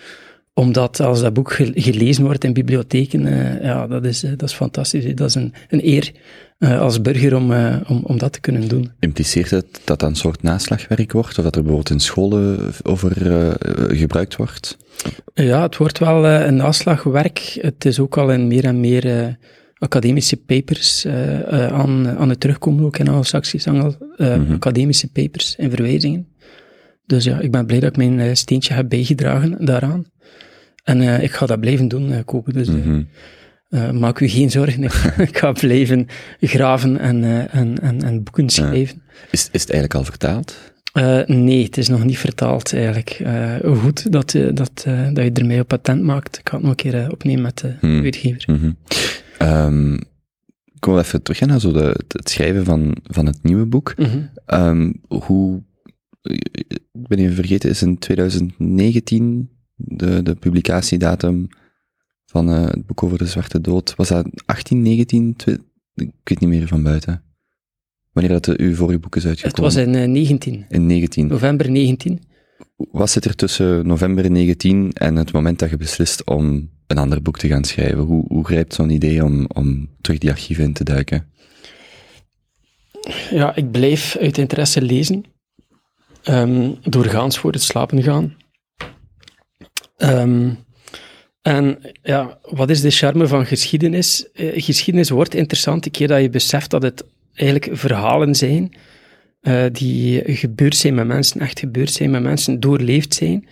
Omdat 0.55 1.01
als 1.01 1.21
dat 1.21 1.33
boek 1.33 1.53
gel- 1.53 1.73
gelezen 1.75 2.25
wordt 2.25 2.45
in 2.45 2.53
bibliotheken, 2.53 3.27
eh, 3.27 3.63
ja, 3.63 3.87
dat 3.87 4.05
is, 4.05 4.21
dat 4.21 4.43
is 4.43 4.53
fantastisch. 4.53 5.15
Dat 5.15 5.29
is 5.29 5.35
een, 5.35 5.55
een 5.69 5.87
eer 5.87 6.13
als 6.59 7.01
burger 7.01 7.37
om, 7.37 7.53
om, 7.89 8.01
om 8.03 8.19
dat 8.19 8.33
te 8.33 8.41
kunnen 8.41 8.69
doen. 8.69 8.91
Impliceert 8.99 9.51
het 9.51 9.81
dat 9.85 10.01
dat 10.01 10.09
een 10.09 10.17
soort 10.17 10.43
naslagwerk 10.43 11.13
wordt, 11.13 11.39
of 11.39 11.45
dat 11.45 11.57
er 11.57 11.63
bijvoorbeeld 11.63 11.91
in 11.91 12.01
scholen 12.01 12.73
over 12.83 13.13
gebruikt 13.97 14.37
wordt? 14.37 14.77
Ja, 15.35 15.63
het 15.63 15.77
wordt 15.77 15.99
wel 15.99 16.27
een 16.27 16.57
naslagwerk. 16.57 17.59
Het 17.61 17.85
is 17.85 18.01
ook 18.01 18.17
al 18.17 18.33
in 18.33 18.47
meer 18.47 18.65
en 18.65 18.81
meer 18.81 19.37
academische 19.79 20.37
papers 20.37 21.05
eh, 21.05 21.65
eh, 21.65 21.73
aan, 21.73 22.09
aan 22.09 22.29
het 22.29 22.41
terugkomen, 22.41 22.85
ook 22.85 22.99
in 22.99 23.09
Anglo-Saxisch 23.09 23.67
eh, 23.67 23.75
Mhm. 24.19 24.53
academische 24.53 25.09
papers 25.13 25.57
en 25.57 25.71
verwijzingen. 25.71 26.27
Dus 27.07 27.25
ja, 27.25 27.41
ik 27.41 27.51
ben 27.51 27.67
blij 27.67 27.81
dat 27.81 27.91
ik 27.91 27.97
mijn 27.97 28.37
steentje 28.37 28.75
heb 28.75 28.89
bijgedragen 28.89 29.65
daaraan. 29.65 30.05
En 30.85 31.23
ik 31.23 31.31
ga 31.31 31.47
dat 31.47 31.61
blijven 31.61 31.89
doen, 31.89 32.13
eh, 32.13 32.19
kopen. 32.25 32.53
Dus 32.53 32.69
Mhm. 32.69 33.03
maak 33.99 34.21
u 34.21 34.29
geen 34.29 34.51
zorgen. 34.51 34.83
ik, 35.29 35.39
ga 35.39 35.53
blijven 35.53 36.07
graven 36.41 36.99
en, 36.99 37.25
en, 37.51 37.81
en, 37.83 38.03
en 38.03 38.23
boeken 38.23 38.49
schrijven. 38.49 39.03
Is, 39.31 39.49
is 39.53 39.61
het 39.61 39.71
eigenlijk 39.71 39.95
al 39.95 40.05
vertaald? 40.05 40.57
Nee, 41.27 41.65
het 41.65 41.77
is 41.77 41.89
nog 41.89 42.05
niet 42.05 42.19
vertaald 42.19 42.73
eigenlijk. 42.75 43.23
Goed 43.65 44.13
dat, 44.13 44.31
dat, 44.55 44.85
dat 45.13 45.25
je 45.25 45.31
ermee 45.33 45.61
op 45.61 45.69
patent 45.69 46.03
maakt. 46.03 46.39
Ik 46.39 46.49
ga 46.49 46.55
het 46.57 46.63
nog 46.67 46.71
een 46.71 46.91
keer 46.91 47.11
opnemen 47.11 47.43
met 47.43 47.59
de 47.59 47.73
Hmm. 47.81 48.03
uitgever. 48.05 48.43
Mhm. 48.47 48.71
Ehm, 49.39 49.95
ik 50.65 50.85
wil 50.85 50.99
even 50.99 51.23
terug 51.23 51.41
naar 51.41 51.61
zo 51.61 51.73
de, 51.73 51.83
het, 51.97 52.13
het 52.13 52.29
schrijven 52.31 52.65
van, 52.65 52.97
van 53.03 53.27
het 53.27 53.43
nieuwe 53.43 53.67
boek. 53.67 53.95
Ehm, 54.47 54.93
hoe, 55.09 55.63
ik 56.23 57.09
ben 57.09 57.19
even 57.19 57.35
vergeten, 57.35 57.71
is 57.71 57.83
in 57.83 57.99
2019 57.99 59.51
de, 59.75 60.23
de 60.23 60.35
publicatiedatum 60.35 61.49
van 62.25 62.51
eh, 62.51 62.65
het 62.65 62.87
boek 62.87 63.03
over 63.03 63.19
de 63.19 63.27
Zwarte 63.27 63.61
Dood. 63.61 63.95
Was 63.97 64.09
dat 64.09 64.27
18, 64.47 64.83
19? 64.83 65.37
Twe- 65.37 65.59
ik 65.95 66.11
weet 66.25 66.41
niet 66.41 66.49
meer 66.49 66.67
van 66.69 66.83
buiten. 66.83 67.23
Wanneer 68.13 68.33
dat 68.33 68.45
de, 68.45 68.59
uw 68.65 68.75
vorige 68.75 68.99
boek 68.99 69.17
is 69.17 69.23
Het 69.25 69.31
uitgekomen? 69.43 69.75
was 69.75 69.83
in 69.85 69.95
eh, 69.95 70.09
19, 70.09 70.65
in 70.69 70.87
19. 70.87 71.27
november 71.27 71.71
19. 71.71 72.21
Wat 72.77 73.11
zit 73.11 73.25
er 73.25 73.35
tussen 73.35 73.87
november 73.87 74.31
19 74.31 74.93
en 74.93 75.17
het 75.17 75.33
moment 75.33 75.59
dat 75.59 75.71
je 75.71 75.77
beslist 75.77 76.25
om 76.25 76.71
een 76.89 76.99
ander 76.99 77.23
boek 77.23 77.39
te 77.39 77.49
gaan 77.49 77.65
schrijven? 77.65 77.99
Hoe, 77.99 78.25
hoe 78.29 78.45
grijpt 78.45 78.75
zo'n 78.75 78.91
idee 78.91 79.25
om, 79.25 79.47
om 79.55 79.89
terug 80.01 80.19
die 80.19 80.31
archieven 80.31 80.65
in 80.65 80.73
te 80.73 80.85
duiken? 80.85 81.33
Ja, 83.31 83.57
ik 83.57 83.71
blijf 83.71 84.17
uit 84.17 84.39
interesse 84.39 84.83
lezen. 84.83 85.25
Ehm, 86.23 86.71
doorgaans 86.83 87.39
voor 87.39 87.53
het 87.53 87.63
slapen 87.63 88.03
gaan. 88.03 88.37
Ehm, 89.97 90.51
en 91.43 91.79
ja, 92.03 92.39
wat 92.43 92.71
is 92.71 92.81
de 92.81 92.91
charme 92.91 93.27
van 93.27 93.47
geschiedenis? 93.47 94.31
Eh, 94.33 94.63
geschiedenis 94.63 95.11
wordt 95.11 95.35
interessant 95.35 95.85
een 95.85 95.91
keer 95.91 96.09
dat 96.09 96.21
je 96.21 96.31
beseft 96.31 96.71
dat 96.71 96.83
het 96.83 97.05
eigenlijk 97.35 97.79
verhalen 97.79 98.35
zijn 98.35 98.73
eh, 99.41 99.65
die 99.73 100.23
gebeurd 100.37 100.77
zijn 100.77 100.95
met 100.95 101.07
mensen, 101.07 101.41
echt 101.41 101.59
gebeurd 101.59 101.91
zijn 101.91 102.11
met 102.11 102.23
mensen, 102.23 102.61
doorleefd 102.61 103.15
zijn. 103.15 103.49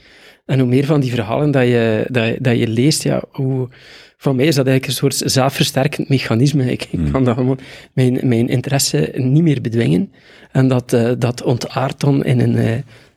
En 0.47 0.59
hoe 0.59 0.69
meer 0.69 0.85
van 0.85 1.01
die 1.01 1.11
verhalen 1.11 1.51
dat 1.51 1.65
je, 1.65 2.07
dat 2.11 2.27
je, 2.27 2.37
dat 2.41 2.59
je 2.59 2.69
leest, 2.69 3.03
ja, 3.03 3.23
hoe, 3.31 3.69
voor 4.17 4.35
mij 4.35 4.47
is 4.47 4.55
dat 4.55 4.67
eigenlijk 4.67 4.87
een 4.87 5.11
soort 5.11 5.31
zelfversterkend 5.33 6.09
mechanisme. 6.09 6.71
Ik, 6.71 6.89
ik 6.91 7.13
kan 7.13 7.25
dat 7.25 7.37
gewoon 7.37 7.59
mijn, 7.93 8.21
mijn 8.23 8.49
interesse 8.49 9.13
niet 9.15 9.43
meer 9.43 9.61
bedwingen. 9.61 10.13
En 10.53 10.69
dat, 10.69 10.93
eh, 10.93 11.13
dat 11.19 11.43
ontaart 11.43 12.01
dan 12.01 12.25
in, 12.25 12.41
een, 12.41 12.57
eh, 12.57 12.73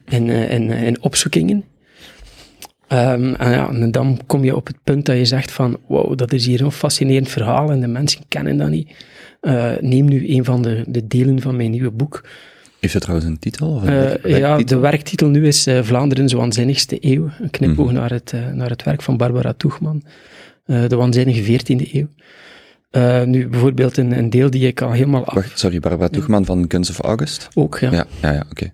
in, 0.08 0.30
eh, 0.30 0.52
in, 0.52 0.70
in 0.70 1.02
opzoekingen. 1.02 1.64
Ehm, 2.88 3.34
en, 3.34 3.52
ja, 3.52 3.70
en 3.70 3.92
dan 3.92 4.20
kom 4.26 4.44
je 4.44 4.56
op 4.56 4.68
het 4.68 4.78
punt 4.84 5.06
dat 5.06 5.18
je 5.18 5.26
zegt 5.26 5.52
van, 5.52 5.78
wow, 5.88 6.18
dat 6.18 6.34
is 6.34 6.46
hier 6.46 6.62
een 6.62 6.72
fascinerend 6.72 7.30
verhaal 7.30 7.72
en 7.72 7.80
de 7.80 7.88
mensen 7.88 8.22
kennen 8.28 8.58
dat 8.58 8.70
niet. 8.70 8.92
Neem 9.80 10.06
nu 10.06 10.30
een 10.30 10.46
van 10.46 10.62
de, 10.62 10.84
de 10.88 11.08
delen 11.08 11.42
van 11.42 11.56
mijn 11.56 11.72
nieuwe 11.72 11.92
boek. 11.92 12.24
Heeft 12.80 12.94
het 12.94 13.02
trouwens 13.04 13.30
een 13.30 13.40
titel? 13.40 13.70
Of 13.70 13.82
een 13.82 13.88
Eh, 13.90 13.96
werk- 13.96 14.28
ja, 14.28 14.58
de 14.58 14.78
werktitel 14.78 15.28
nu 15.28 15.48
is 15.48 15.68
eh, 15.68 15.84
Vlaanderen, 15.84 16.30
zo 16.30 16.38
waanzinnigste 16.38 16.98
eeuw. 17.02 17.30
Een 17.40 17.50
knipoog 17.50 17.86
Mhm. 17.86 17.96
naar, 17.96 18.10
het, 18.12 18.34
eh, 18.34 18.48
naar 18.52 18.70
het 18.70 18.84
werk 18.84 19.02
van 19.02 19.18
Barbara 19.18 19.54
Toegman. 19.54 20.04
De 20.66 20.96
waanzinnige 20.96 21.44
14e 21.44 21.90
eeuw. 21.98 22.08
Nu 23.26 23.48
bijvoorbeeld 23.48 23.98
een, 23.98 24.18
een 24.18 24.30
deel 24.30 24.50
die 24.50 24.68
ik 24.68 24.82
al 24.82 24.92
helemaal 24.92 25.26
af... 25.26 25.34
Wacht, 25.34 25.60
sorry, 25.60 25.80
Barbara 25.80 26.10
Toegman 26.10 26.46
van 26.46 26.66
Guns 26.68 26.90
of 26.90 27.00
August? 27.00 27.48
Ook, 27.54 27.78
ja. 27.80 27.92
Ja, 27.92 28.06
ja, 28.22 28.32
ja 28.34 28.46
oké. 28.52 28.72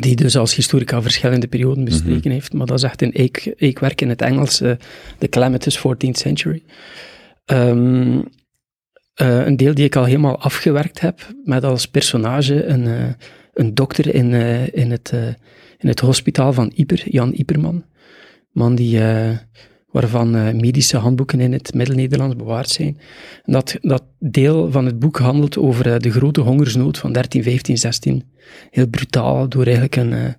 Die 0.00 0.16
dus 0.16 0.36
als 0.36 0.54
historica 0.54 1.02
verschillende 1.02 1.46
perioden 1.46 1.84
bestreken 1.84 2.20
Mhm. 2.20 2.30
heeft. 2.30 2.52
Maar 2.52 2.66
dat 2.66 2.76
is 2.76 2.82
echt 2.82 3.02
een 3.02 3.12
eik, 3.12 3.54
eikwerk 3.58 4.00
in 4.00 4.08
het 4.08 4.22
Engels. 4.22 4.60
eh, 4.60 4.70
The 5.18 5.28
Calamitous 5.28 5.78
14th 5.78 6.18
Century. 6.18 6.62
Ehm, 7.44 8.18
Eh, 9.16 9.46
een 9.46 9.56
deel 9.56 9.74
die 9.74 9.84
ik 9.84 9.96
al 9.96 10.04
helemaal 10.04 10.38
afgewerkt 10.38 11.00
heb, 11.00 11.34
met 11.44 11.64
als 11.64 11.86
personage 11.86 12.64
een, 12.64 12.86
eh, 12.86 13.08
een 13.54 13.74
dokter 13.74 14.14
in, 14.14 14.34
eh, 14.34 14.74
in, 14.74 14.90
het, 14.90 15.12
in 15.78 15.88
het 15.88 16.00
hospitaal 16.00 16.52
van 16.52 16.72
Iper, 16.74 17.02
Jan 17.10 17.32
Iperman. 17.34 17.84
Man 18.50 18.74
die, 18.74 19.00
waarvan 19.90 20.56
medische 20.56 20.96
handboeken 20.96 21.40
in 21.40 21.52
het 21.52 21.74
Middel-Nederlands 21.74 22.36
bewaard 22.36 22.68
zijn. 22.68 22.98
Dat, 23.44 23.78
dat 23.80 24.02
deel 24.18 24.70
van 24.70 24.86
het 24.86 24.98
boek 24.98 25.18
handelt 25.18 25.58
over 25.58 26.00
de 26.00 26.10
grote 26.10 26.40
hongersnood 26.40 26.98
van 26.98 27.12
13, 27.12 27.42
15, 27.42 27.78
16. 27.78 28.24
Heel 28.70 28.88
brutaal, 28.88 29.48
door 29.48 29.64
eigenlijk 29.64 29.96
een, 29.96 30.36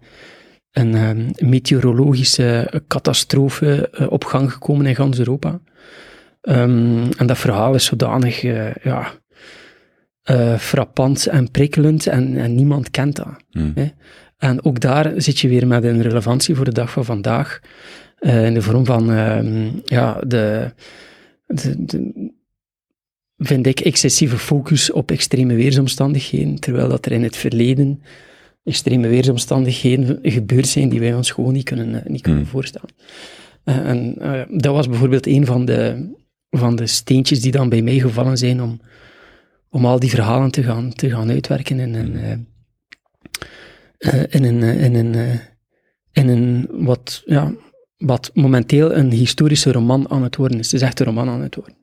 een 0.71 1.35
meteorologische 1.39 2.81
catastrofe 2.87 3.89
op 4.09 4.23
gang 4.23 4.51
gekomen 4.51 4.85
in 4.85 4.95
gans 4.95 5.19
Europa. 5.19 5.59
Ehm, 6.47 7.11
en 7.17 7.27
dat 7.27 7.37
verhaal 7.37 7.73
is 7.73 7.85
zodanig 7.85 8.43
eh, 8.43 8.75
ja, 8.75 9.11
eh, 10.23 10.57
frappant 10.57 11.27
en 11.27 11.51
prikkelend 11.51 12.07
en, 12.07 12.37
en 12.37 12.55
niemand 12.55 12.91
kent 12.91 13.15
dat. 13.15 13.27
Hmm. 13.49 13.71
Hè? 13.75 13.87
En 14.37 14.63
ook 14.63 14.79
daar 14.79 15.13
zit 15.15 15.39
je 15.39 15.47
weer 15.47 15.67
met 15.67 15.83
een 15.83 16.01
relevantie 16.01 16.55
voor 16.55 16.65
de 16.65 16.71
dag 16.71 16.89
van 16.91 17.05
vandaag, 17.05 17.59
eh, 18.19 18.45
in 18.45 18.53
de 18.53 18.61
vorm 18.61 18.85
van 18.85 19.11
ehm, 19.11 19.69
ja, 19.85 20.19
de, 20.27 20.73
de, 21.45 21.85
de- 21.85 22.31
vind 23.37 23.65
ik, 23.67 23.79
excessieve 23.79 24.37
focus 24.37 24.91
op 24.91 25.11
extreme 25.11 25.55
weersomstandigheden, 25.55 26.59
terwijl 26.59 26.89
dat 26.89 27.05
er 27.05 27.11
in 27.11 27.23
het 27.23 27.37
verleden 27.37 28.01
extreme 28.63 29.07
weersomstandigheden 29.07 30.19
gebeurd 30.21 30.67
zijn 30.67 30.89
die 30.89 30.99
wij 30.99 31.13
ons 31.13 31.31
gewoon 31.31 31.53
niet 31.53 31.63
kunnen, 31.63 32.03
niet 32.07 32.21
kunnen 32.21 32.41
Hmm. 32.41 32.49
voorstellen. 32.51 32.89
En 33.63 34.15
dat 34.49 34.73
was 34.73 34.87
bijvoorbeeld 34.89 35.27
een 35.27 35.45
van 35.45 35.65
de, 35.65 36.09
van 36.49 36.75
de 36.75 36.87
steentjes 36.87 37.41
die 37.41 37.51
dan 37.51 37.69
bij 37.69 37.81
mij 37.81 37.99
gevallen 37.99 38.37
zijn 38.37 38.61
om, 38.61 38.81
om 39.69 39.85
al 39.85 39.99
die 39.99 40.09
verhalen 40.09 40.51
te 40.51 40.63
gaan, 40.63 40.93
te 40.93 41.09
gaan 41.09 41.29
uitwerken 41.29 41.79
in 41.79 41.93
een, 41.93 42.15
eh, 42.15 42.31
eh, 43.97 44.25
in 44.29 44.43
een, 44.43 44.63
eh, 44.63 44.83
in 44.83 44.95
een, 44.95 45.39
in 46.11 46.27
een 46.27 46.67
wat, 46.71 47.21
ja, 47.25 47.53
wat 47.97 48.31
momenteel 48.33 48.95
een 48.95 49.11
historische 49.11 49.71
roman 49.71 50.09
aan 50.09 50.23
het 50.23 50.35
worden 50.35 50.59
is. 50.59 50.71
Het 50.71 50.81
is 50.81 50.87
echt 50.87 50.99
een 50.99 51.05
roman 51.05 51.29
aan 51.29 51.41
het 51.41 51.55
worden. 51.55 51.75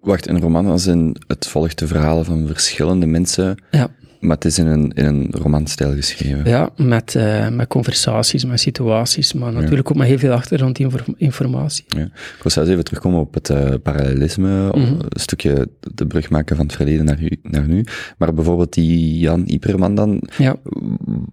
Wacht, 0.00 0.28
een 0.28 0.40
roman 0.40 0.66
als 0.66 0.86
in, 0.86 1.16
het 1.26 1.46
volgt 1.46 1.78
de 1.78 1.86
verhalen 1.86 2.24
van 2.24 2.46
verschillende 2.46 3.06
mensen, 3.06 3.62
Ja. 3.70 3.90
Maar 4.20 4.34
het 4.36 4.44
is 4.44 4.58
in 4.58 4.66
een, 4.66 4.92
in 4.92 5.04
een 5.04 5.28
romanstijl 5.30 5.94
geschreven. 5.94 6.48
Ja, 6.50 6.70
met, 6.76 7.14
eh, 7.14 7.48
met 7.48 7.68
conversaties, 7.68 8.44
met 8.44 8.60
situaties, 8.60 9.32
maar 9.32 9.52
natuurlijk 9.52 9.90
ook 9.90 9.96
met 9.96 10.06
heel 10.06 10.18
veel 10.18 10.32
achtergrondinformatie. 10.32 11.84
Ja. 11.88 12.02
Ik 12.02 12.38
wil 12.42 12.50
zelfs 12.52 12.70
even 12.70 12.84
terugkomen 12.84 13.20
op 13.20 13.34
het 13.34 13.50
eh, 13.50 13.74
parallelisme, 13.82 14.66
Mhm. 14.66 14.78
een 14.78 15.06
stukje 15.10 15.68
de 15.94 16.06
brug 16.06 16.30
maken 16.30 16.56
van 16.56 16.66
het 16.66 16.74
verleden 16.74 17.04
naar, 17.04 17.22
u- 17.22 17.38
naar 17.42 17.66
nu. 17.68 17.84
Maar 18.18 18.34
bijvoorbeeld 18.34 18.72
die 18.72 19.18
Jan 19.18 19.42
Iperman 19.46 19.94
dan, 19.94 20.22
Ja. 20.38 20.56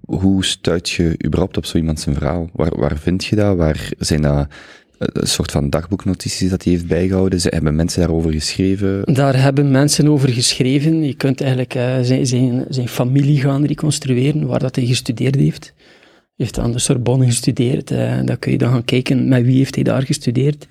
hoe 0.06 0.46
stuit 0.46 0.90
je 0.90 1.16
überhaupt 1.26 1.58
op 1.58 1.66
zo 1.66 1.78
iemand 1.78 2.00
zijn 2.00 2.16
verhaal? 2.16 2.50
Waar, 2.54 2.80
waar 2.80 2.98
vind 2.98 3.26
je 3.26 3.36
dat? 3.36 3.58
Waar 3.58 3.90
zijn 3.98 4.22
dat 4.22 4.48
een 4.98 5.28
soort 5.28 5.52
van 5.52 5.70
dagboeknotities 5.70 6.50
dat 6.50 6.64
hij 6.64 6.74
heeft 6.74 6.88
bijgehouden? 6.88 7.42
Ze, 7.42 7.48
hebben 7.50 7.76
mensen 7.76 8.00
daarover 8.00 8.32
geschreven? 8.32 9.14
Daar 9.14 9.42
hebben 9.42 9.72
mensen 9.72 10.08
over 10.08 10.30
geschreven. 10.30 11.04
Je 11.04 11.14
kunt 11.14 11.42
eigenlijk 11.42 11.76
eh, 11.76 11.96
zijn, 12.02 12.28
zijn, 12.28 12.66
zijn 12.70 12.88
familie 12.88 13.40
gaan 13.42 13.66
reconstrueren, 13.66 14.48
waar 14.48 14.60
dat 14.60 14.76
hij 14.76 14.86
gestudeerd 14.86 15.36
heeft. 15.36 15.74
Hij 15.76 16.46
heeft 16.46 16.60
aan 16.60 16.72
de 16.72 16.80
Sorbonne 16.80 17.26
gestudeerd. 17.26 17.92
eh, 17.92 18.20
dan 18.26 18.40
kun 18.40 18.52
je 18.52 18.58
dan 18.58 18.72
gaan 18.72 18.86
kijken 18.86 19.28
met 19.28 19.46
wie 19.46 19.58
heeft 19.58 19.76
hij 19.76 19.84
daar 19.84 20.04
gestudeerd. 20.04 20.68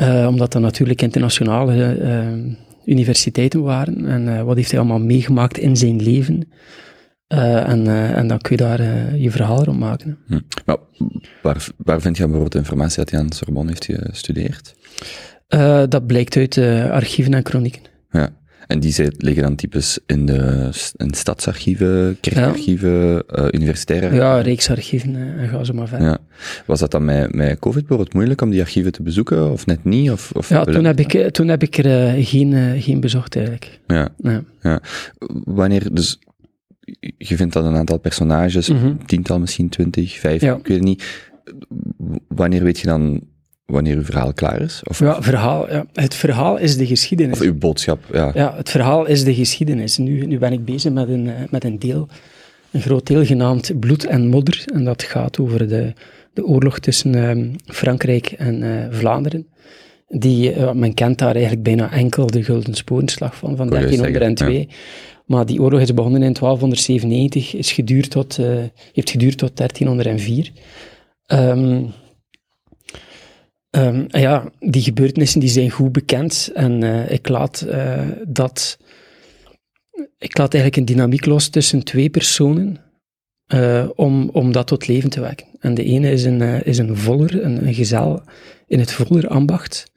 Eh, 0.00 0.26
omdat 0.28 0.52
dat 0.52 0.62
natuurlijk 0.62 1.02
internationale 1.02 1.94
eh, 1.94 2.26
universiteiten 2.84 3.62
waren. 3.62 4.06
En 4.06 4.36
eh, 4.36 4.42
wat 4.42 4.56
heeft 4.56 4.70
hij 4.70 4.80
allemaal 4.80 5.00
meegemaakt 5.00 5.58
in 5.58 5.76
zijn 5.76 6.02
leven. 6.02 6.50
Eh, 7.30 7.68
en, 7.68 7.86
eh, 7.86 8.16
en 8.16 8.26
dan 8.26 8.38
kun 8.38 8.56
je 8.56 8.62
daar 8.62 8.80
eh, 8.80 9.22
je 9.22 9.30
verhaal 9.30 9.64
rond 9.64 9.78
maken. 9.78 10.18
Hm. 10.26 10.38
Waar, 11.42 11.66
waar 11.76 12.00
vind 12.00 12.16
je 12.16 12.22
bijvoorbeeld 12.22 12.54
informatie 12.54 12.96
dat 12.98 13.10
hij 13.10 13.20
aan 13.20 13.26
de 13.26 13.34
Sorbonne 13.34 13.70
heeft 13.70 13.88
gestudeerd? 14.08 14.74
Dat 15.88 16.06
blijkt 16.06 16.36
uit 16.36 16.58
archieven 16.90 17.34
en 17.34 17.44
chronieken. 17.46 17.82
Ja. 18.10 18.28
En 18.66 18.80
die 18.80 18.94
liggen 19.16 19.42
dan 19.42 19.54
types 19.56 19.98
in 20.06 20.26
de 20.26 20.68
in 20.96 21.14
stadsarchieven, 21.14 22.16
kerkarchieven, 22.20 23.22
eh, 23.28 23.44
universitaire 23.50 24.06
Ja, 24.06 24.10
archieven? 24.22 24.42
reeksarchieven 24.42 25.14
en 25.38 25.48
ga 25.48 25.64
zo 25.64 25.72
maar 25.72 25.88
verder. 25.88 26.06
Ja. 26.06 26.18
Was 26.66 26.80
dat 26.80 26.90
dan 26.90 27.04
met, 27.04 27.34
met 27.34 27.58
COVID 27.58 27.80
bijvoorbeeld 27.80 28.14
moeilijk 28.14 28.40
om 28.40 28.50
die 28.50 28.60
archieven 28.60 28.92
te 28.92 29.02
bezoeken, 29.02 29.50
of 29.52 29.66
net 29.66 29.84
niet? 29.84 30.10
Of, 30.10 30.32
of 30.32 30.48
Ja, 30.48 30.64
toen 30.64 30.84
heb 30.84 31.00
ik, 31.00 31.30
toen 31.32 31.48
heb 31.48 31.62
ik 31.62 31.78
er 31.78 32.24
geen, 32.24 32.80
geen 32.82 33.00
bezocht 33.00 33.34
eigenlijk. 33.36 33.80
Ja, 33.86 34.08
Ja. 34.16 34.42
ja. 34.60 34.80
Wanneer, 35.44 35.94
dus, 35.94 36.18
je 37.18 37.36
vindt 37.36 37.52
dat 37.52 37.64
een 37.64 37.76
aantal 37.76 37.98
personages, 37.98 38.68
Mhm. 38.68 38.94
tiental 39.06 39.38
misschien, 39.38 39.68
twintig, 39.68 40.18
vijf, 40.18 40.40
Ja. 40.40 40.54
ik 40.56 40.66
weet 40.66 40.76
het 40.76 40.86
niet. 40.86 41.04
Wanneer 42.28 42.62
weet 42.62 42.78
je 42.78 42.86
dan 42.86 43.20
wanneer 43.66 43.96
uw 43.96 44.04
verhaal 44.04 44.32
klaar 44.32 44.60
is? 44.60 44.80
Of, 44.84 44.98
Ja, 44.98 45.22
verhaal, 45.22 45.70
ja. 45.70 45.86
Het 45.92 46.14
verhaal 46.14 46.56
is 46.58 46.76
de 46.76 46.86
geschiedenis. 46.86 47.38
of 47.40 47.44
uw 47.46 47.54
boodschap, 47.58 48.04
ja. 48.12 48.30
Ja, 48.34 48.54
het 48.56 48.70
verhaal 48.70 49.06
is 49.06 49.24
de 49.24 49.34
geschiedenis. 49.34 49.98
Nu, 49.98 50.26
nu 50.26 50.38
ben 50.38 50.52
ik 50.52 50.64
bezig 50.64 50.92
met 50.92 51.08
een, 51.08 51.28
eh, 51.28 51.34
met 51.50 51.64
een 51.64 51.78
deel, 51.78 52.08
een 52.70 52.80
groot 52.80 53.06
deel 53.06 53.24
genaamd 53.24 53.80
Bloed 53.80 54.04
en 54.06 54.26
Modder. 54.28 54.64
En 54.74 54.84
dat 54.84 55.02
gaat 55.02 55.38
over 55.38 55.68
de, 55.68 55.92
de 56.32 56.44
oorlog 56.44 56.78
tussen 56.78 57.14
ehm, 57.14 57.48
Frankrijk 57.64 58.26
en 58.26 58.62
eh, 58.62 58.86
Vlaanderen. 58.98 59.46
Die, 60.12 60.52
eh, 60.52 60.72
men 60.72 60.94
kent 60.94 61.18
daar 61.18 61.32
eigenlijk 61.34 61.62
bijna 61.62 61.92
enkel 61.92 62.26
de 62.26 62.42
Gulden 62.42 62.74
Sporenslag 62.74 63.36
van, 63.36 63.56
van 63.56 63.66
Ik 63.66 63.72
wou 63.72 63.82
juist 63.82 63.98
1302. 63.98 64.68
Maar 65.26 65.46
die 65.46 65.60
oorlog 65.60 65.80
is 65.80 65.94
begonnen 65.94 66.22
in 66.22 66.32
1297, 66.32 67.54
is 67.54 67.72
geduurd 67.72 68.10
tot, 68.10 68.38
eh, 68.38 68.46
heeft 68.92 69.10
geduurd 69.10 69.38
tot 69.38 69.56
1304. 69.56 70.52
Ehm, 71.26 71.84
Ehm, 73.70 74.04
ja, 74.08 74.50
die 74.58 74.82
gebeurtenissen 74.82 75.40
die 75.40 75.48
zijn 75.48 75.70
goed 75.70 75.92
bekend 75.92 76.50
en 76.54 76.82
eh, 76.82 77.10
ik, 77.10 77.28
laat, 77.28 77.66
dat, 78.26 78.78
ik 80.18 80.38
laat 80.38 80.54
eigenlijk 80.54 80.76
een 80.76 80.94
dynamiek 80.96 81.26
los 81.26 81.48
tussen 81.48 81.84
twee 81.84 82.10
personen 82.10 82.76
om, 83.94 84.28
om 84.32 84.52
dat 84.52 84.66
tot 84.66 84.86
leven 84.86 85.10
te 85.10 85.20
wekken. 85.20 85.46
En 85.60 85.74
de 85.74 85.84
ene 85.84 86.10
is 86.10 86.24
een, 86.24 86.40
is 86.42 86.78
een 86.78 86.96
voller, 86.96 87.44
een, 87.44 87.66
een 87.66 87.74
gezel 87.74 88.22
in 88.66 88.78
het 88.78 88.92
vollerambacht, 88.92 89.90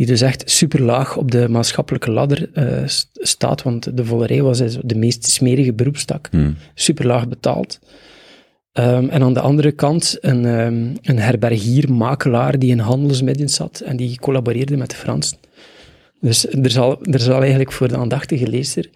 die 0.00 0.08
dus 0.08 0.20
echt 0.20 0.50
super 0.50 0.82
laag 0.82 1.16
op 1.16 1.30
de 1.30 1.48
maatschappelijke 1.48 2.10
ladder 2.10 2.50
eh, 2.54 2.86
st- 2.86 3.08
staat, 3.12 3.62
want 3.62 3.96
de 3.96 4.04
vollerij 4.04 4.42
was 4.42 4.58
dus 4.58 4.78
de 4.84 4.94
meest 4.94 5.24
smerige 5.30 5.72
beroepstak 5.72 6.28
Hm. 6.30 6.50
super 6.74 7.06
laag 7.06 7.28
betaald. 7.28 7.78
Ehm, 8.72 9.08
en 9.08 9.22
aan 9.22 9.34
de 9.34 9.40
andere 9.40 9.72
kant 9.72 10.18
een, 10.20 10.44
ehm, 10.44 10.86
een 11.02 11.18
herbergier, 11.18 11.92
makelaar 11.92 12.58
die 12.58 12.70
in 12.70 12.78
handelsmidden 12.78 13.48
zat 13.48 13.80
en 13.80 13.96
die 13.96 14.18
collaboreerde 14.20 14.76
met 14.76 14.90
de 14.90 14.96
Fransen. 14.96 15.38
Dus 16.20 16.46
er 16.48 16.70
zal, 16.70 17.02
er 17.02 17.20
zal 17.20 17.40
eigenlijk 17.40 17.72
voor 17.72 17.88
de 17.88 17.96
aandachtige 17.96 18.48
lezer 18.48 18.90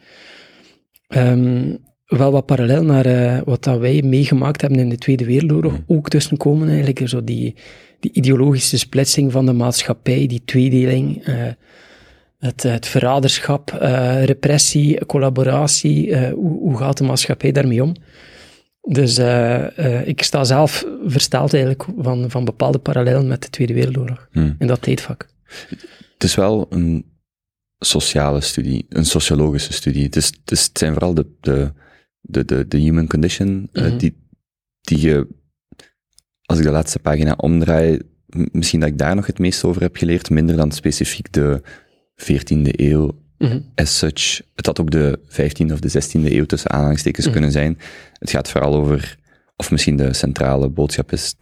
ehm, 1.08 1.74
wel 2.06 2.32
wat 2.32 2.46
parallel 2.46 2.82
naar 2.84 3.06
eh, 3.06 3.40
wat 3.44 3.64
dat 3.64 3.78
wij 3.78 4.02
meegemaakt 4.02 4.60
hebben 4.60 4.78
in 4.78 4.88
de 4.88 4.98
Tweede 4.98 5.24
Wereldoorlog 5.24 5.74
ook 5.86 6.08
tussenkomen. 6.08 6.68
Eigenlijk 6.68 7.08
zo 7.08 7.24
die, 7.24 7.54
die 8.04 8.12
ideologische 8.12 8.78
splitsing 8.78 9.32
van 9.32 9.46
de 9.46 9.52
maatschappij, 9.52 10.26
die 10.26 10.42
tweedeling, 10.44 11.24
eh, 11.24 11.46
het, 12.38 12.62
het 12.62 12.86
verraderschap, 12.86 13.70
eh, 13.70 14.24
repressie, 14.24 15.06
collaboratie. 15.06 16.10
eh, 16.14 16.32
hoe, 16.32 16.58
hoe 16.58 16.76
gaat 16.76 16.96
de 16.98 17.04
maatschappij 17.04 17.52
daarmee 17.52 17.82
om? 17.82 17.94
Dus 18.88 19.18
eh, 19.18 19.78
eh, 19.78 20.06
ik 20.08 20.22
sta 20.22 20.44
zelf 20.44 20.86
versteld 21.04 21.52
eigenlijk 21.54 21.84
van, 21.98 22.30
van 22.30 22.44
bepaalde 22.44 22.78
parallellen 22.78 23.26
met 23.26 23.42
de 23.42 23.50
Tweede 23.50 23.74
Wereldoorlog 23.74 24.28
Hm. 24.32 24.52
in 24.58 24.66
dat 24.66 24.82
tijdvak. 24.82 25.28
Het 26.14 26.24
is 26.24 26.34
wel 26.34 26.66
een 26.70 27.04
sociale 27.78 28.40
studie, 28.40 28.86
een 28.88 29.04
sociologische 29.04 29.72
studie. 29.72 30.02
Het, 30.04 30.16
is, 30.16 30.26
het, 30.26 30.50
is, 30.50 30.64
het 30.64 30.78
zijn 30.78 30.92
vooral 30.92 31.14
de, 31.14 31.26
de, 31.40 31.72
de, 32.20 32.44
de, 32.44 32.68
de 32.68 32.78
human 32.78 33.06
condition 33.06 33.68
eh, 33.72 33.84
Mhm. 33.84 33.96
die, 33.98 34.16
die 34.80 35.00
je, 35.00 35.28
als 36.44 36.58
ik 36.58 36.64
de 36.64 36.70
laatste 36.70 36.98
pagina 36.98 37.34
omdraai, 37.36 37.98
misschien 38.52 38.80
dat 38.80 38.88
ik 38.88 38.98
daar 38.98 39.14
nog 39.14 39.26
het 39.26 39.38
meest 39.38 39.64
over 39.64 39.82
heb 39.82 39.96
geleerd, 39.96 40.30
minder 40.30 40.56
dan 40.56 40.72
specifiek 40.72 41.32
de 41.32 41.62
14e 42.16 42.70
eeuw 42.82 43.22
Mhm. 43.38 43.60
as 43.74 43.98
such. 43.98 44.40
Het 44.54 44.66
had 44.66 44.80
ook 44.80 44.90
de 44.90 45.18
15e 45.26 45.72
of 45.72 45.80
de 45.80 45.88
16e 45.88 46.36
eeuw 46.36 46.44
tussen 46.44 46.70
aanhalingstekens 46.70 47.24
Mhm. 47.24 47.34
kunnen 47.34 47.52
zijn. 47.52 47.78
Het 48.18 48.30
gaat 48.30 48.50
vooral 48.50 48.74
over, 48.74 49.16
of 49.56 49.70
misschien 49.70 49.96
de 49.96 50.12
centrale 50.12 50.68
boodschap 50.68 51.12
is, 51.12 51.34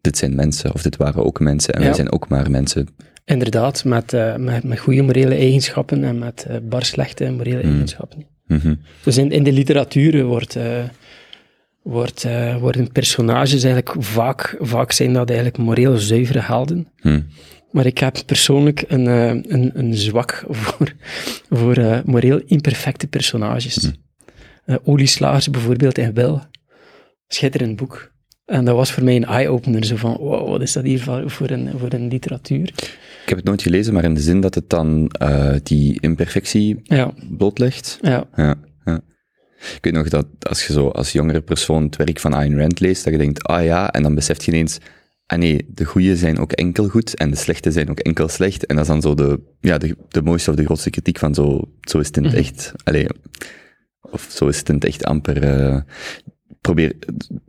dit 0.00 0.18
zijn 0.18 0.34
mensen, 0.34 0.74
of 0.74 0.82
dit 0.82 0.96
waren 0.96 1.24
ook 1.24 1.40
mensen, 1.40 1.74
en 1.74 1.80
Ja. 1.80 1.86
wij 1.86 1.94
zijn 1.94 2.12
ook 2.12 2.28
maar 2.28 2.50
mensen. 2.50 2.88
Inderdaad, 3.24 3.84
met, 3.84 4.12
eh, 4.12 4.36
met, 4.36 4.64
met 4.64 4.78
goede 4.78 5.02
morele 5.02 5.34
eigenschappen 5.34 6.04
en 6.04 6.18
met 6.18 6.44
eh, 6.48 6.56
bar 6.62 6.84
slechte 6.84 7.30
morele 7.30 7.62
Mm. 7.62 7.70
eigenschappen. 7.70 8.26
Mhm. 8.46 8.74
Dus 9.04 9.16
in, 9.16 9.30
in 9.30 9.42
de 9.44 9.52
literatuur 9.52 10.24
wordt, 10.24 10.56
eh, 10.56 10.82
wordt, 11.90 12.24
eh, 12.24 12.56
worden 12.56 12.92
personages 12.92 13.62
eigenlijk 13.62 13.94
vaak, 13.98 14.56
vaak 14.60 14.92
zijn 14.92 15.12
dat 15.12 15.28
eigenlijk 15.28 15.58
moreel 15.58 15.96
zuivere 15.96 16.40
helden. 16.40 16.88
Hm. 16.96 17.20
Maar 17.70 17.86
ik 17.86 17.98
heb 17.98 18.16
persoonlijk 18.26 18.84
een, 18.88 19.06
eh, 19.06 19.28
een, 19.28 19.70
een 19.74 19.94
zwak 19.94 20.44
voor, 20.48 20.92
voor 21.48 21.76
eh, 21.76 21.98
moreel 22.04 22.40
imperfecte 22.46 23.06
personages. 23.06 23.90
Eh 24.64 24.76
Olieslagers 24.84 25.50
bijvoorbeeld 25.50 25.98
in 25.98 26.14
Wil. 26.14 26.42
Schitterend 27.28 27.76
boek. 27.76 28.12
En 28.44 28.64
dat 28.64 28.76
was 28.76 28.92
voor 28.92 29.04
mij 29.04 29.16
een 29.16 29.24
eye-opener, 29.24 29.84
zo 29.84 29.96
van, 29.96 30.16
wow, 30.16 30.48
wat 30.48 30.62
is 30.62 30.72
dat 30.72 30.84
hier 30.84 31.00
voor 31.26 31.50
een, 31.50 31.70
voor 31.78 31.92
een 31.92 32.08
literatuur? 32.08 32.72
Ik 33.22 33.28
heb 33.28 33.36
het 33.36 33.46
nooit 33.46 33.62
gelezen, 33.62 33.94
maar 33.94 34.04
in 34.04 34.14
de 34.14 34.20
zin 34.20 34.40
dat 34.40 34.54
het 34.54 34.70
dan 34.70 35.10
die 35.62 36.00
imperfectie 36.00 36.80
Ja, 36.82 37.12
blootlegt. 37.28 37.98
Ja, 38.00 38.24
ja. 38.36 38.56
Ik 39.60 39.78
weet 39.80 39.92
nog 39.92 40.08
dat 40.08 40.26
als 40.38 40.66
je 40.66 40.72
zo 40.72 40.88
als 40.88 41.12
jongere 41.12 41.40
persoon 41.40 41.82
het 41.82 41.96
werk 41.96 42.20
van 42.20 42.34
Ayn 42.34 42.58
Rand 42.58 42.80
leest, 42.80 43.04
dat 43.04 43.12
je 43.12 43.18
denkt, 43.18 43.42
ah 43.42 43.64
ja, 43.64 43.90
en 43.92 44.02
dan 44.02 44.14
beseft 44.14 44.44
je 44.44 44.52
ineens, 44.52 44.78
ah 45.26 45.38
nee, 45.38 45.66
de 45.68 45.84
goede 45.84 46.16
zijn 46.16 46.38
ook 46.38 46.52
enkel 46.52 46.88
goed 46.88 47.14
en 47.14 47.30
de 47.30 47.36
slechte 47.36 47.70
zijn 47.72 47.90
ook 47.90 47.98
enkel 47.98 48.28
slecht. 48.28 48.66
En 48.66 48.76
dat 48.76 48.84
is 48.84 48.90
dan 48.90 49.00
zo 49.02 49.14
de, 49.14 49.40
ja, 49.60 49.78
de, 49.78 49.96
de 50.08 50.22
mooiste 50.22 50.50
of 50.50 50.56
de 50.56 50.64
grootste 50.64 50.90
kritiek 50.90 51.18
van 51.18 51.34
zo, 51.34 51.68
zo 51.80 51.98
is 51.98 52.06
het 52.06 52.16
in 52.16 52.24
het 52.24 52.32
Mhm. 52.32 52.42
echt. 52.42 52.72
Allee, 52.84 53.06
of 54.00 54.26
zo 54.30 54.48
is 54.48 54.58
het 54.58 54.68
in 54.68 54.74
het 54.74 54.84
echt 54.84 55.04
amper. 55.04 55.42
eh, 55.42 55.80
probeer, 56.60 56.94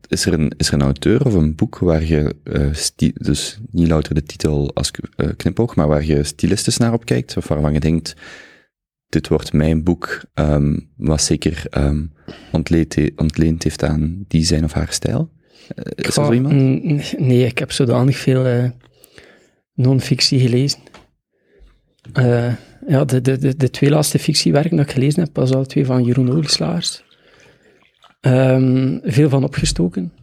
is 0.07 0.25
er, 0.25 0.33
een, 0.33 0.53
is 0.57 0.67
er 0.67 0.73
een 0.73 0.81
auteur 0.81 1.25
of 1.25 1.33
een 1.33 1.55
boek 1.55 1.77
waar 1.79 2.03
je, 2.03 2.35
eh, 2.43 3.11
dus 3.13 3.59
niet 3.71 3.87
louter 3.87 4.13
de 4.15 4.23
titel 4.23 4.73
als 4.73 4.91
eh, 5.15 5.29
knipoog, 5.37 5.75
maar 5.75 5.87
waar 5.87 6.05
je 6.05 6.23
stilistisch 6.23 6.77
naar 6.77 6.93
op 6.93 7.05
kijkt, 7.05 7.37
of 7.37 7.47
waarvan 7.47 7.73
je 7.73 7.79
denkt, 7.79 8.13
dit 9.11 9.27
wordt 9.27 9.53
mijn 9.53 9.83
boek, 9.83 10.23
ehm, 10.33 10.79
wat 10.97 11.21
zeker 11.21 11.63
ehm, 11.69 12.05
ontleend, 12.51 12.95
he- 12.95 13.11
ontleend 13.15 13.63
heeft 13.63 13.83
aan 13.83 14.25
die 14.27 14.43
zijn 14.45 14.63
of 14.63 14.71
haar 14.73 14.91
stijl? 14.91 15.31
Eh, 15.75 15.83
is 15.95 16.05
er 16.05 16.11
zo 16.13 16.31
iemand? 16.33 16.53
Nee, 17.19 17.45
ik 17.45 17.57
heb 17.57 17.71
zodanig 17.71 18.17
veel 18.17 18.45
eh, 18.45 18.69
non-fictie 19.73 20.39
gelezen. 20.39 20.79
Eh, 22.13 22.53
ja, 22.87 23.05
de, 23.05 23.21
de, 23.21 23.37
de, 23.37 23.55
de 23.55 23.69
twee 23.69 23.89
laatste 23.89 24.19
fictiewerken 24.19 24.77
dat 24.77 24.85
ik 24.85 24.91
gelezen 24.91 25.23
heb, 25.23 25.35
was 25.35 25.53
al 25.53 25.65
twee 25.65 25.85
van 25.85 26.03
Jeroen 26.03 26.31
Olieslaars. 26.31 27.03
Ehm, 28.21 28.99
veel 29.03 29.29
van 29.29 29.43
opgestoken. 29.43 30.13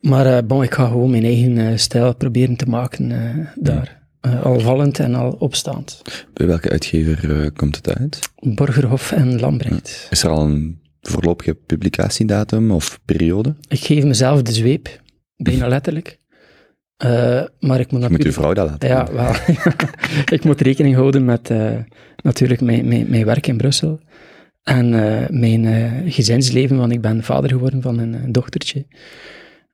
Maar 0.00 0.46
bon, 0.46 0.62
ik 0.62 0.74
ga 0.74 0.86
gewoon 0.86 1.10
mijn 1.10 1.24
eigen 1.24 1.78
stijl 1.78 2.14
proberen 2.16 2.56
te 2.56 2.66
maken 2.66 3.08
daar. 3.54 4.03
Eh, 4.24 4.42
al 4.42 4.60
vallend 4.60 4.98
en 4.98 5.14
al 5.14 5.30
opstaand. 5.30 6.02
Bij 6.32 6.46
welke 6.46 6.70
uitgever 6.70 7.42
eh, 7.42 7.50
komt 7.56 7.76
het 7.76 7.98
uit? 7.98 8.18
Borgerhof 8.36 9.12
en 9.12 9.40
Lambrecht. 9.40 10.06
Is 10.10 10.22
er 10.22 10.30
al 10.30 10.44
een 10.44 10.80
voorlopige 11.00 11.54
publicatiedatum 11.54 12.70
of 12.70 13.00
periode? 13.04 13.54
Ik 13.68 13.84
geef 13.84 14.04
mezelf 14.04 14.42
de 14.42 14.52
zweep, 14.52 15.00
bijna 15.36 15.68
letterlijk. 15.68 16.18
Eh, 16.96 17.08
maar 17.60 17.80
ik 17.80 17.90
moet 17.90 18.00
Moet 18.00 18.10
natuurlijk... 18.10 18.24
uw 18.24 18.32
vrouw 18.32 18.52
dat 18.52 18.68
laten 18.70 18.88
Ja, 18.88 19.12
wel. 19.12 19.34
ik 20.38 20.44
moet 20.44 20.60
rekening 20.60 20.94
houden 20.94 21.24
met 21.24 21.52
natuurlijk 22.16 22.60
mijn, 22.60 22.88
mijn, 22.88 23.10
mijn 23.10 23.24
werk 23.24 23.46
in 23.46 23.56
Brussel. 23.56 24.00
En 24.62 24.88
mijn 25.40 25.66
gezinsleven, 26.12 26.76
want 26.76 26.92
ik 26.92 27.00
ben 27.00 27.22
vader 27.22 27.50
geworden 27.50 27.82
van 27.82 27.98
een, 27.98 28.32
dochtertje. 28.32 28.86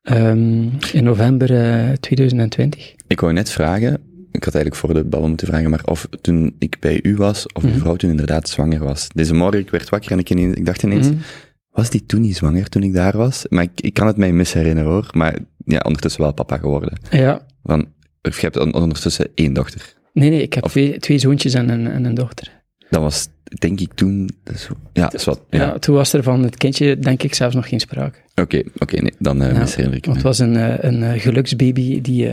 Ehm, 0.02 0.68
in 0.92 1.04
november 1.04 1.54
eh, 1.54 1.92
2020. 1.92 2.94
Ik 3.06 3.20
wou 3.20 3.32
net 3.32 3.50
vragen, 3.50 4.00
ik 4.33 4.45
had 4.45 4.55
eigenlijk 4.55 4.85
voor 4.85 4.95
de 4.95 5.05
ballen 5.05 5.29
moeten 5.29 5.47
vragen, 5.47 5.71
maar 5.71 5.85
of 5.85 6.09
toen 6.21 6.55
ik 6.59 6.77
bij 6.81 7.01
u 7.03 7.16
was, 7.16 7.53
of 7.53 7.62
uw 7.62 7.69
Mhm. 7.69 7.79
vrouw 7.79 7.97
toen 7.97 8.11
inderdaad 8.11 8.49
zwanger 8.49 8.85
was. 8.85 9.09
Deze 9.14 9.35
morgen, 9.35 9.59
ik 9.61 9.71
werd 9.71 9.88
wakker 9.88 10.12
en 10.12 10.19
ik, 10.19 10.31
ineens, 10.31 10.55
ik 10.55 10.66
dacht 10.66 10.83
ineens, 10.83 11.07
Mhm. 11.09 11.16
was 11.71 11.90
die 11.90 12.07
toen 12.07 12.21
niet 12.21 12.37
zwanger 12.37 12.69
toen 12.69 12.83
ik 12.83 12.93
daar 12.93 13.16
was? 13.16 13.45
Maar 13.49 13.62
ik, 13.62 13.71
ik 13.81 13.95
kan 13.95 14.07
het 14.07 14.16
mij 14.16 14.33
misherinneren 14.33 14.90
hoor, 14.90 15.09
maar 15.12 15.38
ja, 15.64 15.81
ondertussen 15.87 16.23
wel 16.23 16.33
papa 16.33 16.57
geworden. 16.59 16.99
Ja, 17.11 17.47
Want, 17.62 17.85
of 18.23 18.35
je 18.37 18.40
hebt 18.40 18.57
on- 18.59 18.75
ondertussen 18.75 19.29
één 19.35 19.53
dochter. 19.53 19.95
nee, 20.12 20.31
nee, 20.31 20.43
ik 20.43 20.53
heb 20.55 20.64
Of- 20.64 20.71
twee, 20.71 20.99
twee 20.99 21.19
zoontjes 21.19 21.55
en 21.55 21.69
een, 21.69 21.87
en 21.87 22.05
een 22.05 22.14
dochter. 22.14 22.59
Dat 22.90 23.03
was, 23.03 23.29
denk 23.59 23.81
ik, 23.81 23.93
toen, 23.95 24.31
ja, 24.93 25.03
dat 25.03 25.14
is 25.14 25.25
wat, 25.25 25.43
Ja. 25.51 25.59
ja. 25.59 25.79
toen 25.79 25.95
was 25.95 26.12
er 26.12 26.23
van 26.23 26.43
het 26.43 26.57
kindje, 26.57 26.99
denk 26.99 27.23
ik, 27.23 27.35
zelfs 27.35 27.55
nog 27.55 27.69
geen 27.69 27.81
sprake. 27.81 28.19
Oké, 28.35 28.62
oké, 28.79 28.97
nee, 29.03 29.12
dan 29.19 29.43
eh 29.43 29.53
Ja, 29.53 29.59
misherinner 29.59 29.97
ik 29.97 30.05
Want 30.05 30.16
het 30.16 30.27
was 30.27 30.38
een, 30.38 30.57
eh, 30.57 30.75
een 30.90 31.03
eh, 31.03 31.21
geluksbaby 31.21 32.01
die, 32.01 32.29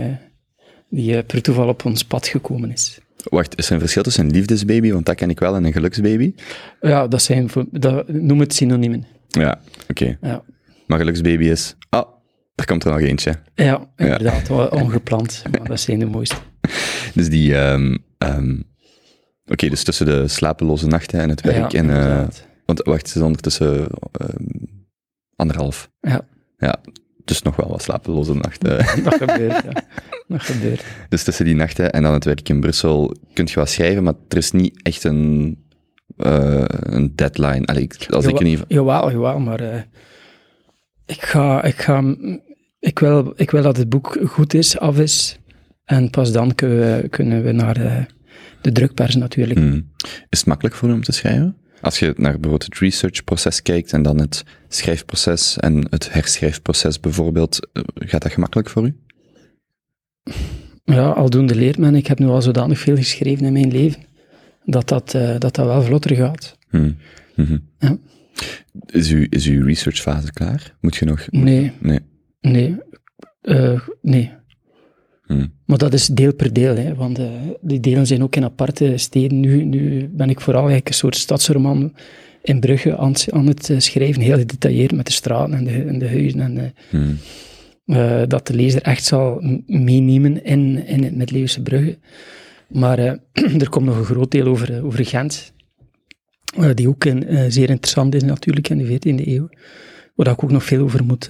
die 0.89 1.17
eh, 1.17 1.26
per 1.26 1.41
toeval 1.41 1.67
op 1.67 1.86
ons 1.86 2.04
pad 2.04 2.28
gekomen 2.28 2.71
is. 2.71 3.00
Wacht, 3.23 3.58
is 3.58 3.67
er 3.67 3.73
een 3.73 3.80
verschil 3.80 4.04
tussen 4.04 4.26
een 4.26 4.32
liefdesbaby, 4.32 4.91
want 4.91 5.06
dat 5.06 5.15
ken 5.15 5.30
ik 5.30 5.39
wel, 5.39 5.56
en 5.56 5.63
een 5.63 5.73
geluksbaby? 5.73 6.34
Ja, 6.82 7.08
dat 7.08 7.21
zijn, 7.21 7.50
dat, 7.71 8.08
noem 8.08 8.39
het 8.39 8.54
synoniemen. 8.54 9.06
Ja, 9.28 9.60
oké. 9.89 10.17
Ja. 10.21 10.43
Maar 10.88 10.97
geluksbaby 10.97 11.43
is, 11.43 11.76
ah, 11.89 12.08
er 12.56 12.65
komt 12.65 12.84
er 12.84 12.91
nog 12.91 13.00
eentje. 13.00 13.36
Ja, 13.56 13.89
inderdaad, 13.95 14.47
wel 14.47 14.67
ongepland, 14.67 15.43
maar 15.52 15.67
dat 15.67 15.80
zijn 15.80 16.00
de 16.00 16.06
mooiste. 16.06 16.36
Dus 17.13 17.30
die, 17.30 17.56
ehm 17.56 17.95
ehm 18.17 18.56
oké, 19.45 19.69
dus 19.69 19.84
tussen 19.84 20.06
de 20.06 20.28
slapeloze 20.28 20.88
nachten 20.88 21.19
en 21.19 21.30
het 21.30 21.41
werk 21.41 21.71
ja, 21.71 21.80
en, 21.80 21.89
eh, 21.89 22.28
want 22.65 22.84
wacht, 22.84 23.08
het 23.08 23.15
is 23.15 23.21
ondertussen 23.21 23.88
ehm, 24.12 24.43
anderhalf. 25.36 25.89
Ja. 26.00 26.21
Ja, 26.58 26.82
dus 27.26 27.41
nog 27.41 27.56
wel 27.56 27.69
wat 27.69 27.82
slapeloze 27.82 28.34
nachten. 28.34 28.78
dat 29.04 29.15
gebeurt, 29.15 29.63
ja. 29.63 29.84
Dus 31.10 31.24
tussen 31.24 31.46
die 31.46 31.56
nachten 31.56 31.92
en 31.92 32.04
dan 32.04 32.13
het 32.13 32.24
werk 32.26 32.50
in 32.50 32.60
Brussel 32.60 33.16
kun 33.34 33.46
je 33.46 33.56
wel 33.56 33.66
schrijven, 33.66 34.04
maar 34.04 34.13
er 34.28 34.38
is 34.38 34.52
niet 34.52 34.80
echt 34.84 35.04
een, 35.04 35.58
eh, 36.18 36.63
een 36.68 37.16
deadline. 37.16 37.66
Allee, 37.66 37.84
ik- 37.84 38.08
als 38.10 38.26
ik 38.26 38.32
Jawel- 38.32 38.40
in 38.42 38.48
ieder 38.48 38.66
geval... 38.68 38.86
Jawel, 38.86 39.12
jawel, 39.12 39.40
maar 39.40 39.60
eh, 39.60 39.82
ik, 41.06 41.22
ga, 41.24 41.63
ik, 41.63 41.76
ga, 41.76 42.04
ik, 42.80 43.00
wil, 43.00 43.34
ik 43.36 43.52
wil 43.52 43.62
dat 43.62 43.78
het 43.78 43.90
boek 43.90 44.18
goed 44.26 44.54
is, 44.54 44.78
af 44.80 45.00
is, 45.00 45.38
en 45.86 46.10
pas 46.10 46.32
dan 46.32 46.56
kunnen 46.56 47.02
we, 47.02 47.10
kunnen 47.10 47.44
we 47.44 47.52
naar 47.52 47.78
eh, 47.86 48.04
de 48.62 48.72
drukpers 48.72 49.16
natuurlijk. 49.16 49.60
Hmm. 49.60 49.92
Is 50.30 50.40
het 50.40 50.46
makkelijk 50.48 50.76
voor 50.76 50.90
u 50.90 50.94
om 50.94 51.04
te 51.04 51.12
schrijven? 51.12 51.58
Als 51.82 52.00
je 52.00 52.06
naar 52.16 52.32
bijvoorbeeld 52.32 52.63
het 52.63 52.78
researchproces 52.80 53.62
kijkt 53.62 53.94
en 53.94 54.02
dan 54.02 54.20
het 54.22 54.44
schrijfproces 54.68 55.58
en 55.58 55.88
het 55.90 56.13
herschrijfproces 56.13 57.00
bijvoorbeeld, 57.00 57.70
gaat 57.96 58.22
dat 58.22 58.32
gemakkelijk 58.32 58.70
voor 58.70 58.86
u? 58.86 58.96
Ja, 60.86 61.10
aldoende 61.10 61.56
leert 61.56 61.78
men. 61.78 61.96
Ik 61.96 62.08
heb 62.08 62.20
nu 62.20 62.28
al 62.28 62.42
zodanig 62.42 62.80
veel 62.80 62.96
geschreven 62.96 63.46
in 63.46 63.54
mijn 63.54 63.72
leven, 63.72 64.02
dat 64.66 64.88
dat, 64.88 65.13
eh, 65.13 65.30
dat, 65.40 65.56
dat 65.56 65.66
wel 65.66 65.82
vlotter 65.84 66.16
gaat. 66.16 66.58
Hmm. 66.70 66.96
Mhm. 67.36 67.58
Ja. 67.80 67.98
Is, 68.86 69.12
uw, 69.12 69.26
is 69.30 69.48
uw 69.48 69.66
researchfase 69.66 70.32
klaar? 70.34 70.76
Moet 70.82 70.96
je 70.96 71.06
nog... 71.06 71.28
Nee, 71.30 71.72
Nee. 71.80 72.00
nee, 72.42 72.76
eh, 73.42 73.80
nee. 74.02 74.32
Hmm. 75.26 75.54
Maar 75.66 75.78
dat 75.78 75.94
is 75.94 76.08
deel 76.08 76.34
per 76.34 76.54
deel, 76.54 76.76
hè, 76.76 76.96
want 76.96 77.20
eh, 77.20 77.26
die 77.62 77.80
delen 77.80 78.08
zijn 78.08 78.24
ook 78.24 78.36
in 78.36 78.44
aparte 78.44 78.94
steden. 78.98 79.40
Nu, 79.40 79.63
nu 79.63 80.08
ben 80.12 80.30
ik 80.30 80.42
vooral 80.42 80.62
eigenlijk 80.62 80.90
een 80.90 80.96
soort 80.96 81.16
stadsroman 81.16 81.94
in 82.44 82.60
Brugge 82.60 82.98
aan, 82.98 83.12
het- 83.12 83.28
aan 83.32 83.48
het 83.48 83.72
schrijven, 83.78 84.22
heel 84.22 84.38
gedetailleerd 84.38 84.92
met 84.92 85.06
de 85.06 85.12
straten 85.12 85.54
en 85.54 85.63
de, 85.63 85.84
en 85.84 86.00
de 86.00 86.08
huizen. 86.08 86.40
En 86.40 86.74
Hmm. 86.90 87.18
Eh, 87.88 88.21
dat 88.28 88.47
de 88.47 88.54
lezer 88.54 88.82
echt 88.82 89.04
zal 89.04 89.41
meenemen 89.65 90.43
in, 90.43 90.86
in 90.86 91.04
het 91.04 91.15
middeleeuwse 91.15 91.62
Brugge. 91.62 91.97
Maar 92.69 93.00
eh, 93.00 93.13
er 93.62 93.69
komt 93.69 93.86
nog 93.86 93.97
een 93.97 94.06
groot 94.06 94.32
deel 94.32 94.45
over, 94.45 94.73
eh, 94.73 94.86
over 94.86 95.06
Gent, 95.06 95.54
die 96.76 96.88
ook 96.88 97.04
een, 97.06 97.52
zeer 97.52 97.69
interessant 97.69 98.15
is 98.15 98.23
natuurlijk 98.23 98.69
in 98.69 98.78
de 98.78 98.86
14e 98.86 99.28
eeuw, 99.28 99.50
waar 100.15 100.28
ik 100.28 100.43
ook 100.43 100.52
nog 100.52 100.63
veel 100.63 100.84
over 100.84 101.04
moet, 101.06 101.30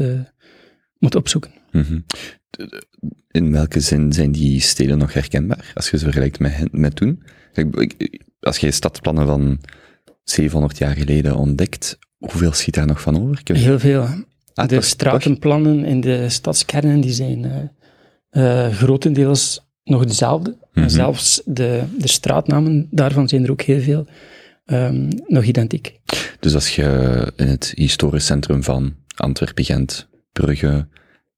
moet 1.00 1.15
opzoeken. 1.15 1.52
Mhm. 1.72 2.00
In 3.32 3.52
welke 3.52 3.80
zin 3.80 4.13
zijn 4.13 4.32
die 4.32 4.62
steden 4.62 4.98
nog 4.98 5.13
herkenbaar, 5.13 5.72
als 5.74 5.89
je 5.89 5.98
ze 5.98 6.04
vergelijkt 6.04 6.39
met, 6.39 6.72
met 6.72 6.96
toen? 6.96 7.24
Als 8.39 8.58
je 8.58 8.72
stadsplannen 8.72 9.26
van 9.28 9.60
700 10.24 10.78
jaar 10.78 10.96
geleden 10.96 11.36
ontdekt, 11.36 12.00
hoeveel 12.17 12.52
schiet 12.54 12.74
daar 12.74 12.88
nog 12.88 13.02
van 13.02 13.22
over? 13.22 13.41
Heb- 13.43 13.56
Heel 13.58 13.80
veel. 13.80 14.08
Ah, 14.58 14.67
de 14.67 14.76
toch- 14.76 14.84
stratenplannen 14.84 15.86
in 15.86 16.02
de 16.02 16.30
stadskernen 16.30 17.02
die 17.02 17.12
zijn 17.12 17.46
eh, 17.46 18.65
eh, 18.65 18.74
grotendeels 18.74 19.65
nog 19.84 20.06
dezelfde. 20.06 20.58
En 20.74 20.89
zelfs 20.89 21.41
de, 21.46 21.84
de 21.98 22.08
straatnamen 22.08 22.88
daarvan 22.91 23.28
zijn 23.28 23.43
er 23.43 23.52
ook 23.52 23.62
heel 23.62 23.80
veel 23.82 24.06
ehm, 24.65 25.10
nog 25.28 25.43
identiek. 25.43 26.00
Dus 26.39 26.54
als 26.54 26.76
je 26.76 27.32
in 27.36 27.48
het 27.48 27.72
historisch 27.76 28.26
centrum 28.26 28.63
van 28.63 28.93
Antwerpen, 29.15 29.63
Gent, 29.65 30.08
Brugge 30.32 30.88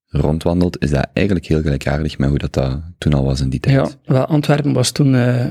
rondwandelt, 0.06 0.82
is 0.82 0.90
dat 0.90 1.06
eigenlijk 1.12 1.46
heel 1.46 1.60
gelijkaardig 1.62 2.18
met 2.18 2.28
hoe 2.28 2.38
dat, 2.38 2.52
dat 2.52 2.80
toen 2.98 3.12
al 3.14 3.24
was 3.24 3.40
in 3.40 3.48
die 3.50 3.60
tijd. 3.60 3.76
Ja, 4.04 4.12
wel, 4.12 4.24
Antwerpen 4.26 4.72
was 4.72 4.90
toen 4.90 5.14
eh, 5.14 5.46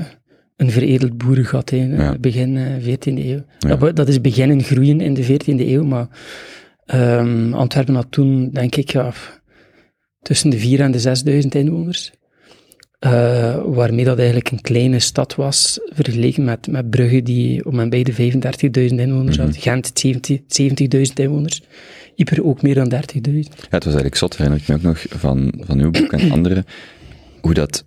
een 0.56 0.70
veredeld 0.70 1.16
boerengat, 1.18 1.70
Ja. 1.70 2.16
begin 2.20 2.56
eh, 2.56 2.82
14e 2.84 3.24
eeuw. 3.24 3.44
Ja. 3.58 3.76
Dat, 3.76 3.96
dat 3.96 4.08
is 4.08 4.20
beginnen 4.20 4.62
groeien 4.62 5.00
in 5.00 5.14
de 5.14 5.24
14e 5.24 5.44
eeuw, 5.60 5.84
maar 5.84 6.08
ehm, 6.90 7.54
Antwerpen 7.54 7.94
had 7.94 8.06
toen, 8.10 8.50
denk 8.50 8.76
ik, 8.76 8.90
ja, 8.90 9.12
tussen 10.22 10.50
de 10.50 10.58
4 10.58 10.80
en 10.80 10.90
de 10.90 11.00
6000 11.00 11.54
inwoners. 11.54 12.12
Eh, 12.98 13.62
waarmee 13.64 14.04
dat 14.04 14.16
eigenlijk 14.16 14.50
een 14.50 14.60
kleine 14.60 14.98
stad 14.98 15.34
was, 15.34 15.80
vergeleken 15.92 16.44
met, 16.44 16.66
met 16.66 16.90
Brugge, 16.90 17.22
die 17.22 17.64
om 17.64 17.80
en 17.80 17.88
bij 17.88 18.02
de 18.02 18.12
35.000 18.12 18.94
inwoners 18.98 19.36
had. 19.36 19.56
Gent 19.56 19.90
70 19.94 20.38
70.000 20.48 21.12
inwoners. 21.14 21.62
Yper 22.14 22.44
ook 22.44 22.62
meer 22.62 22.74
dan 22.74 22.92
30.000. 22.92 23.00
Ja, 23.22 23.32
het 23.68 23.70
was 23.70 23.84
eigenlijk 23.84 24.16
zot, 24.16 24.36
herinner 24.36 24.60
ik 24.60 24.68
me 24.68 24.74
ook 24.74 24.82
nog 24.82 25.04
van, 25.08 25.54
van 25.60 25.78
uw 25.80 25.90
boek 25.90 26.12
en 26.12 26.30
andere. 26.36 26.64
hoe 27.40 27.54
dat, 27.54 27.84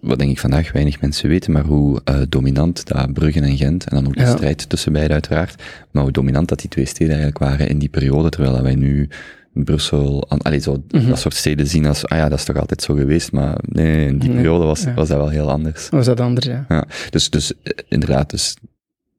wat 0.00 0.18
denk 0.18 0.30
ik 0.30 0.38
vandaag 0.40 0.72
weinig 0.72 1.00
mensen 1.00 1.28
weten, 1.28 1.52
maar 1.52 1.64
hoe 1.64 2.00
eh, 2.04 2.20
dominant 2.28 2.86
dat 2.86 3.12
Brugge 3.12 3.40
en 3.40 3.56
Gent, 3.56 3.84
en 3.88 3.96
dan 3.96 4.06
ook 4.06 4.14
de 4.16 4.22
Ja. 4.22 4.30
strijd 4.36 4.68
tussen 4.68 4.92
beiden 4.92 5.12
uiteraard, 5.12 5.62
maar 5.90 6.02
hoe 6.02 6.12
dominant 6.12 6.48
dat 6.48 6.58
die 6.60 6.68
twee 6.70 6.84
steden 6.86 7.14
eigenlijk 7.14 7.38
waren 7.44 7.68
in 7.68 7.78
die 7.78 7.88
periode, 7.88 8.28
terwijl 8.28 8.52
dat 8.54 8.62
wij 8.62 8.74
nu 8.74 9.08
Brussel, 9.52 10.28
an- 10.28 10.42
allee, 10.42 10.58
zo, 10.60 10.82
Mhm. 10.90 11.08
dat 11.08 11.18
soort 11.18 11.34
steden 11.34 11.66
zien 11.66 11.86
als, 11.86 12.06
ah 12.06 12.18
ja, 12.18 12.28
dat 12.28 12.38
is 12.38 12.44
toch 12.44 12.56
altijd 12.58 12.82
zo 12.82 12.94
geweest, 12.94 13.32
maar 13.32 13.58
nee, 13.62 14.06
in 14.06 14.18
die 14.18 14.28
Nee, 14.28 14.36
periode 14.38 14.64
was, 14.64 14.82
ja. 14.82 14.94
was 14.94 15.08
dat 15.08 15.16
wel 15.16 15.28
heel 15.28 15.50
anders. 15.50 15.88
Was 15.88 16.06
dat 16.06 16.20
anders, 16.20 16.46
ja. 16.46 16.64
Ja, 16.68 16.86
dus, 17.10 17.30
dus 17.30 17.52
eh, 17.62 17.72
inderdaad, 17.88 18.30
dus 18.30 18.56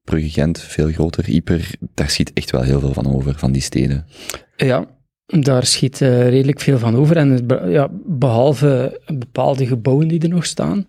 Brugge-Gent 0.03 0.59
veel 0.59 0.91
groter, 0.91 1.29
Yper, 1.29 1.69
daar 1.93 2.09
schiet 2.09 2.33
echt 2.33 2.51
wel 2.51 2.61
heel 2.61 2.79
veel 2.79 2.93
van 2.93 3.13
over, 3.15 3.33
van 3.37 3.51
die 3.51 3.61
steden. 3.61 4.05
Ja, 4.55 4.85
daar 5.25 5.65
schiet 5.65 6.01
eh, 6.01 6.29
redelijk 6.29 6.59
veel 6.59 6.77
van 6.77 6.95
over. 6.95 7.17
En 7.17 7.45
ja, 7.67 7.89
behalve 8.05 9.01
bepaalde 9.13 9.67
gebouwen 9.67 10.07
die 10.07 10.21
er 10.21 10.29
nog 10.29 10.45
staan, 10.45 10.87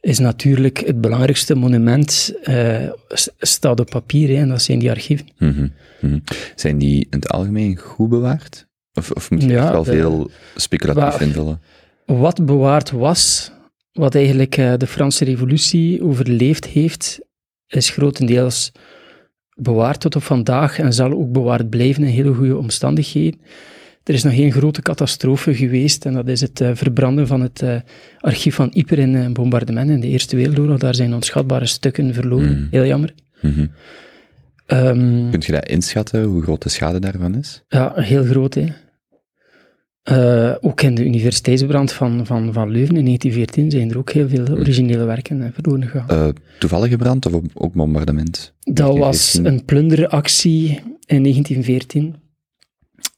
is 0.00 0.18
natuurlijk 0.18 0.78
het 0.86 1.00
belangrijkste 1.00 1.54
monument 1.54 2.32
eh, 2.42 2.88
staat 3.38 3.80
op 3.80 3.90
papier, 3.90 4.28
hè, 4.28 4.34
en 4.34 4.48
dat 4.48 4.62
zijn 4.62 4.78
die 4.78 4.90
archieven. 4.90 5.26
Mhm, 5.38 5.68
mhm. 6.00 6.18
Zijn 6.54 6.78
die 6.78 7.00
in 7.10 7.18
het 7.18 7.28
algemeen 7.28 7.76
goed 7.76 8.08
bewaard? 8.08 8.66
Of, 8.94 9.10
of 9.10 9.30
moet 9.30 9.42
je 9.42 9.48
Ja, 9.48 9.62
echt 9.62 9.72
wel 9.72 9.84
de- 9.84 9.90
veel 9.90 10.30
speculatief 10.56 11.20
invullen? 11.20 11.60
Wat 12.06 12.44
bewaard 12.46 12.90
was, 12.90 13.52
wat 13.92 14.14
eigenlijk 14.14 14.56
eh, 14.56 14.72
de 14.76 14.86
Franse 14.86 15.24
revolutie 15.24 16.02
overleefd 16.04 16.66
heeft, 16.66 17.20
is 17.66 17.90
grotendeels 17.90 18.72
bewaard 19.54 20.00
tot 20.00 20.16
op 20.16 20.22
vandaag 20.22 20.78
en 20.78 20.92
zal 20.92 21.12
ook 21.12 21.32
bewaard 21.32 21.70
blijven 21.70 22.02
in 22.02 22.08
hele 22.08 22.34
goede 22.34 22.56
omstandigheden. 22.56 23.40
Er 24.04 24.14
is 24.14 24.22
nog 24.22 24.32
één 24.32 24.52
grote 24.52 24.82
catastrofe 24.82 25.54
geweest 25.54 26.04
en 26.04 26.14
dat 26.14 26.28
is 26.28 26.40
het 26.40 26.60
eh, 26.60 26.70
verbranden 26.74 27.26
van 27.26 27.40
het 27.40 27.62
eh, 27.62 27.76
archief 28.20 28.54
van 28.54 28.70
Yper 28.74 28.98
in 28.98 29.14
een 29.14 29.32
bombardement 29.32 29.90
in 29.90 30.00
de 30.00 30.08
Eerste 30.08 30.36
Wereldoorlog. 30.36 30.78
Daar 30.78 30.94
zijn 30.94 31.14
onschatbare 31.14 31.66
stukken 31.66 32.14
verloren. 32.14 32.58
Mm. 32.58 32.68
Heel 32.70 32.86
jammer. 32.86 33.14
Mhm. 33.40 33.66
Ehm, 34.66 35.30
Kunt 35.30 35.44
je 35.44 35.52
dat 35.52 35.68
inschatten, 35.68 36.22
hoe 36.22 36.42
groot 36.42 36.62
de 36.62 36.68
schade 36.68 36.98
daarvan 36.98 37.34
is? 37.34 37.62
Ja, 37.68 37.92
heel 37.96 38.24
groot, 38.24 38.54
hè. 38.54 38.66
Eh, 40.04 40.54
ook 40.60 40.80
in 40.82 40.94
de 40.94 41.04
universiteitsbrand 41.04 41.92
van, 41.92 42.26
van, 42.26 42.52
van 42.52 42.70
Leuven 42.70 42.96
in 42.96 43.04
1914 43.04 43.70
zijn 43.70 43.90
er 43.90 43.98
ook 43.98 44.12
heel 44.12 44.28
veel 44.28 44.48
originele 44.48 45.04
werken 45.04 45.42
eh, 45.42 45.48
verloren 45.52 45.88
gegaan. 45.88 46.08
Eh 46.08 46.28
toevallige 46.58 46.96
brand 46.96 47.26
of 47.26 47.32
ook- 47.54 47.72
bombardement? 47.72 48.54
dat 48.60 48.98
was 48.98 49.32
1914? 49.32 49.46
een 49.46 49.64
plunderactie 49.64 50.68
in 51.06 51.22
1914. 51.22 52.14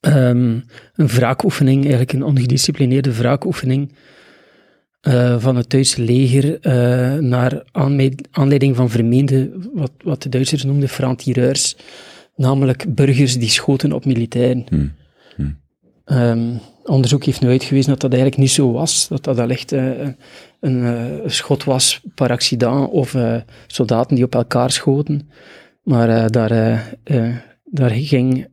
Ehm, 0.01 0.61
een 0.95 1.07
wraakoefening, 1.07 1.81
eigenlijk 1.81 2.13
een 2.13 2.25
ongedisciplineerde 2.25 3.13
wraakoefening 3.13 3.93
van 5.39 5.57
het 5.57 5.71
Duitse 5.71 6.03
leger 6.03 6.59
naar 7.23 7.65
aanleid- 7.73 8.29
aanleiding 8.31 8.77
van 8.77 8.91
vermeende, 8.91 9.51
wat, 9.75 9.93
wat 10.05 10.23
de 10.23 10.29
Duitsers 10.29 10.65
noemden, 10.65 10.89
franc-tireurs, 10.89 11.77
namelijk 12.37 12.95
burgers 12.95 13.39
die 13.39 13.49
schoten 13.49 13.93
op 13.93 14.05
militairen. 14.05 14.65
Hmm. 14.69 14.93
Onderzoek 16.89 17.25
heeft 17.25 17.41
nu 17.41 17.49
uitgewezen 17.49 17.91
dat 17.91 18.01
dat 18.01 18.13
eigenlijk 18.13 18.41
niet 18.41 18.51
zo 18.51 18.73
was, 18.73 19.09
dat 19.09 19.25
dat 19.25 19.51
echt 19.51 19.73
eh, 19.73 19.91
een 20.61 20.85
eh, 20.85 21.29
schot 21.31 21.65
was 21.65 22.01
par 22.15 22.31
accident 22.31 22.91
of 22.91 23.15
eh, 23.15 23.37
soldaten 23.67 24.15
die 24.17 24.25
op 24.25 24.35
elkaar 24.35 24.71
schoten. 24.71 25.31
Maar 25.83 26.31
daar, 26.31 26.49
daar 27.65 27.91
ging 27.91 28.47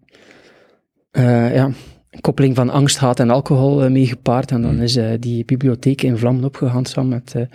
ja, 1.12 1.66
een 2.10 2.22
koppeling 2.22 2.56
van 2.56 2.70
angst, 2.70 2.98
haat 2.98 3.20
en 3.20 3.30
alcohol 3.30 3.90
mee 3.90 4.06
gepaard. 4.06 4.52
En 4.52 4.62
dan 4.62 4.72
Hmm. 4.72 4.82
is 4.82 5.00
die 5.20 5.46
bibliotheek 5.46 6.02
in 6.02 6.18
vlammen 6.18 6.44
opgegaan 6.44 6.86
samen 6.86 7.10
met, 7.10 7.48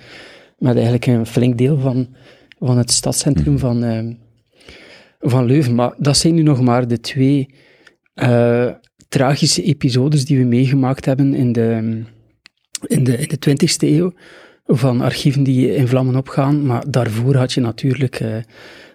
met 0.59 0.75
eigenlijk 0.75 1.07
een 1.07 1.27
flink 1.27 1.59
deel 1.59 1.79
van, 1.79 2.09
van 2.59 2.79
het 2.79 2.91
stadscentrum 2.91 3.59
Hmm. 3.59 3.59
van, 3.59 4.19
van 5.21 5.45
Leuven. 5.45 5.75
Maar 5.75 5.95
dat 5.97 6.17
zijn 6.17 6.35
nu 6.35 6.43
nog 6.43 6.61
maar 6.61 6.89
de 6.89 7.01
twee 7.01 7.55
tragische 9.09 9.63
episodes 9.63 10.25
die 10.25 10.39
we 10.39 10.45
meegemaakt 10.45 11.05
hebben 11.05 11.35
in 11.35 11.53
de, 11.53 12.03
in 12.87 13.05
de, 13.05 13.17
in 13.17 13.29
de 13.29 13.51
20e 13.51 13.89
eeuw. 13.89 14.13
Van 14.67 15.01
archieven 15.01 15.43
die 15.43 15.75
in 15.75 15.89
vlammen 15.89 16.17
opgaan. 16.17 16.67
Maar 16.67 16.91
daarvoor 16.91 17.37
had 17.37 17.53
je 17.53 17.61
natuurlijk 17.61 18.21
eh, 18.21 18.37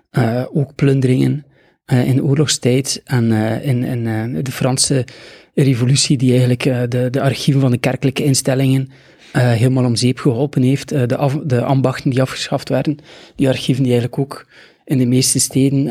eh, 0.09 0.45
ook 0.51 0.75
plunderingen 0.75 1.45
eh, 1.85 2.07
in 2.07 2.23
oorlogstijd. 2.23 3.01
En 3.05 3.31
in, 3.61 3.83
in 3.83 4.43
de 4.43 4.51
Franse 4.51 5.05
revolutie, 5.53 6.17
die 6.17 6.29
eigenlijk 6.29 6.63
de, 6.91 7.07
de 7.09 7.21
archieven 7.21 7.61
van 7.61 7.71
de 7.71 7.77
kerkelijke 7.77 8.23
instellingen 8.23 8.89
helemaal 9.31 9.85
om 9.85 9.95
zeep 9.95 10.19
geholpen 10.19 10.61
heeft. 10.61 10.89
De, 10.89 11.17
af, 11.17 11.39
de 11.45 11.63
ambachten 11.63 12.09
die 12.09 12.21
afgeschaft 12.21 12.69
werden. 12.69 12.97
Die 13.35 13.47
archieven 13.47 13.83
die 13.83 13.91
eigenlijk 13.91 14.21
ook 14.21 14.47
in 14.85 14.97
de 14.97 15.05
meeste 15.05 15.39
steden 15.39 15.89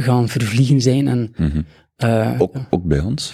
gaan 0.00 0.28
vervliegen 0.28 0.80
zijn. 0.80 1.08
En, 1.08 1.32
Mhm. 1.36 1.60
Eh, 2.02 2.40
Ook, 2.40 2.54
ook 2.70 2.84
bij 2.84 3.00
ons? 3.00 3.32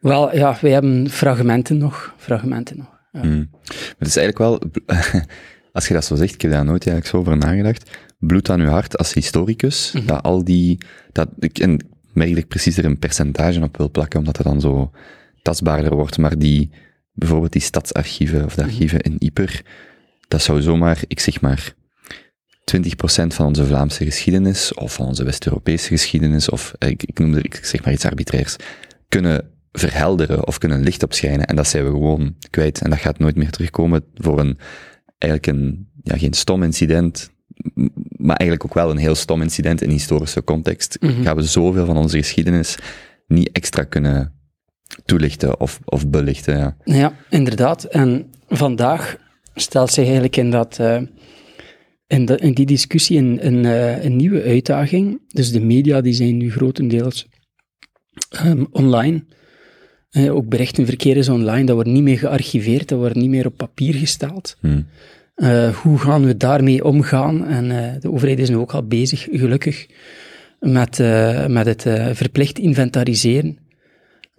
wel, 0.00 0.36
ja, 0.36 0.56
wij 0.60 0.70
hebben 0.70 1.10
fragmenten 1.10 1.78
nog. 1.78 2.14
Fragmenten 2.16 2.76
nog. 2.76 2.98
Ja. 3.12 3.20
Hmm. 3.20 3.50
Het 3.98 4.06
is 4.08 4.16
eigenlijk 4.16 4.38
wel, 4.38 4.62
als 5.72 5.88
je 5.88 5.94
dat 5.94 6.04
zo 6.04 6.14
zegt, 6.14 6.34
ik 6.34 6.40
heb 6.40 6.50
daar 6.50 6.64
nooit 6.64 6.86
eigenlijk 6.86 7.06
zo 7.06 7.16
over 7.16 7.36
nagedacht, 7.36 7.90
bloed 8.18 8.50
aan 8.50 8.60
uw 8.60 8.68
hart 8.68 8.98
als 8.98 9.14
historicus, 9.14 9.92
Mhm. 9.92 10.06
dat 10.06 10.22
al 10.22 10.44
die, 10.44 10.78
dat, 11.12 11.28
ik, 11.38 11.58
en 11.58 11.86
merk 12.12 12.28
dat 12.28 12.38
ik 12.38 12.48
precies 12.48 12.76
er 12.76 12.84
een 12.84 12.98
percentage 12.98 13.62
op 13.62 13.76
wil 13.76 13.90
plakken, 13.90 14.18
omdat 14.18 14.36
het 14.36 14.46
dan 14.46 14.60
zo 14.60 14.90
tastbaarder 15.42 15.94
wordt, 15.94 16.18
maar 16.18 16.38
die, 16.38 16.70
bijvoorbeeld 17.12 17.52
die 17.52 17.62
stadsarchieven 17.62 18.44
of 18.44 18.54
de 18.54 18.60
Mhm. 18.62 18.70
archieven 18.70 19.00
in 19.00 19.16
Yper, 19.18 19.62
dat 20.28 20.42
zou 20.42 20.62
zomaar, 20.62 20.98
ik 21.06 21.20
zeg 21.20 21.40
maar, 21.40 21.74
20% 22.60 23.26
van 23.26 23.46
onze 23.46 23.66
Vlaamse 23.66 24.04
geschiedenis, 24.04 24.74
of 24.74 24.94
van 24.94 25.06
onze 25.06 25.24
West-Europese 25.24 25.88
geschiedenis, 25.88 26.48
of 26.48 26.74
eh, 26.78 26.88
ik, 26.88 27.02
ik 27.02 27.18
noem 27.18 27.34
er, 27.34 27.44
ik 27.44 27.60
zeg 27.62 27.84
maar 27.84 27.92
iets 27.92 28.04
arbitrairs, 28.04 28.56
kunnen 29.08 29.50
verhelderen 29.72 30.46
of 30.46 30.58
kunnen 30.58 30.82
licht 30.82 31.02
op 31.02 31.12
schijnen. 31.12 31.46
En 31.46 31.56
dat 31.56 31.68
zijn 31.68 31.84
we 31.84 31.90
gewoon 31.90 32.34
kwijt. 32.50 32.80
En 32.80 32.90
dat 32.90 32.98
gaat 32.98 33.18
nooit 33.18 33.36
meer 33.36 33.50
terugkomen 33.50 34.04
voor 34.14 34.40
een, 34.40 34.58
eigenlijk 35.18 35.46
een, 35.46 35.88
ja, 36.02 36.16
geen 36.16 36.32
stom 36.32 36.62
incident, 36.62 37.30
maar 38.16 38.36
eigenlijk 38.36 38.64
ook 38.64 38.74
wel 38.74 38.90
een 38.90 38.96
heel 38.96 39.14
stom 39.14 39.42
incident 39.42 39.82
in 39.82 39.90
historische 39.90 40.44
context. 40.44 40.96
Mhm. 41.00 41.22
Gaan 41.22 41.36
we 41.36 41.42
zoveel 41.42 41.86
van 41.86 41.96
onze 41.96 42.16
geschiedenis 42.16 42.76
niet 43.26 43.52
extra 43.52 43.84
kunnen 43.84 44.32
toelichten 45.04 45.60
of, 45.60 45.80
of 45.84 46.08
belichten. 46.08 46.58
Ja. 46.58 46.76
Ja, 46.84 47.12
inderdaad. 47.28 47.84
En 47.84 48.30
vandaag 48.48 49.16
stelt 49.54 49.90
zich 49.90 50.04
eigenlijk 50.04 50.36
in, 50.36 50.50
dat, 50.50 50.78
eh, 50.78 51.02
in, 52.10 52.24
de, 52.26 52.36
in 52.36 52.52
die 52.52 52.66
discussie 52.66 53.18
een, 53.18 53.46
een, 53.46 53.64
eh, 53.64 54.04
een 54.04 54.16
nieuwe 54.16 54.42
uitdaging. 54.42 55.20
Dus 55.28 55.52
de 55.52 55.60
media 55.60 56.00
die 56.00 56.12
zijn 56.12 56.36
nu 56.36 56.50
grotendeels 56.50 57.26
ehm, 58.30 58.64
online. 58.70 59.24
Eh, 60.10 60.34
ook 60.34 60.48
berichtenverkeer 60.48 61.16
is 61.16 61.28
online, 61.28 61.64
dat 61.64 61.74
wordt 61.74 61.90
niet 61.90 62.02
meer 62.02 62.18
gearchiveerd, 62.18 62.88
dat 62.88 62.98
wordt 62.98 63.14
niet 63.14 63.28
meer 63.30 63.46
op 63.46 63.56
papier 63.56 63.94
gesteld. 63.94 64.56
Hm. 64.60 64.82
Eh, 65.34 65.74
hoe 65.76 65.98
gaan 65.98 66.24
we 66.24 66.36
daarmee 66.36 66.84
omgaan? 66.84 67.46
En 67.46 67.98
de 68.00 68.10
overheid 68.10 68.38
is 68.38 68.48
nu 68.48 68.56
ook 68.56 68.72
al 68.72 68.86
bezig, 68.86 69.28
gelukkig, 69.30 69.86
met, 70.60 70.98
met 71.48 71.66
het 71.66 71.82
verplicht 72.16 72.58
inventariseren. 72.58 73.58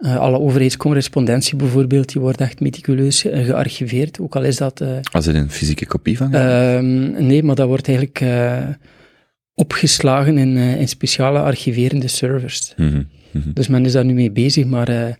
Eh, 0.02 0.16
alle 0.16 0.38
overheidscorrespondentie 0.38 1.56
bijvoorbeeld, 1.56 2.12
die 2.12 2.20
wordt 2.20 2.40
echt 2.40 2.60
meticuleus 2.60 3.24
eh, 3.24 3.44
gearchiveerd, 3.44 4.20
ook 4.20 4.36
al 4.36 4.42
is 4.42 4.56
dat... 4.56 4.80
eh, 4.80 4.88
Als 5.12 5.26
er 5.26 5.34
een 5.34 5.50
fysieke 5.50 5.86
kopie 5.86 6.16
van? 6.16 6.34
Ehm, 6.34 7.26
nee, 7.26 7.42
maar 7.42 7.54
dat 7.54 7.66
wordt 7.66 7.88
eigenlijk 7.88 8.24
opgeslagen 9.54 10.38
in, 10.38 10.56
in 10.56 10.88
speciale 10.88 11.38
archiverende 11.38 12.08
servers. 12.08 12.74
Mhm, 12.76 13.02
mhm. 13.30 13.52
Dus 13.52 13.68
men 13.68 13.84
is 13.84 13.92
daar 13.92 14.04
nu 14.04 14.12
mee 14.12 14.30
bezig, 14.30 14.64
maar 14.66 15.18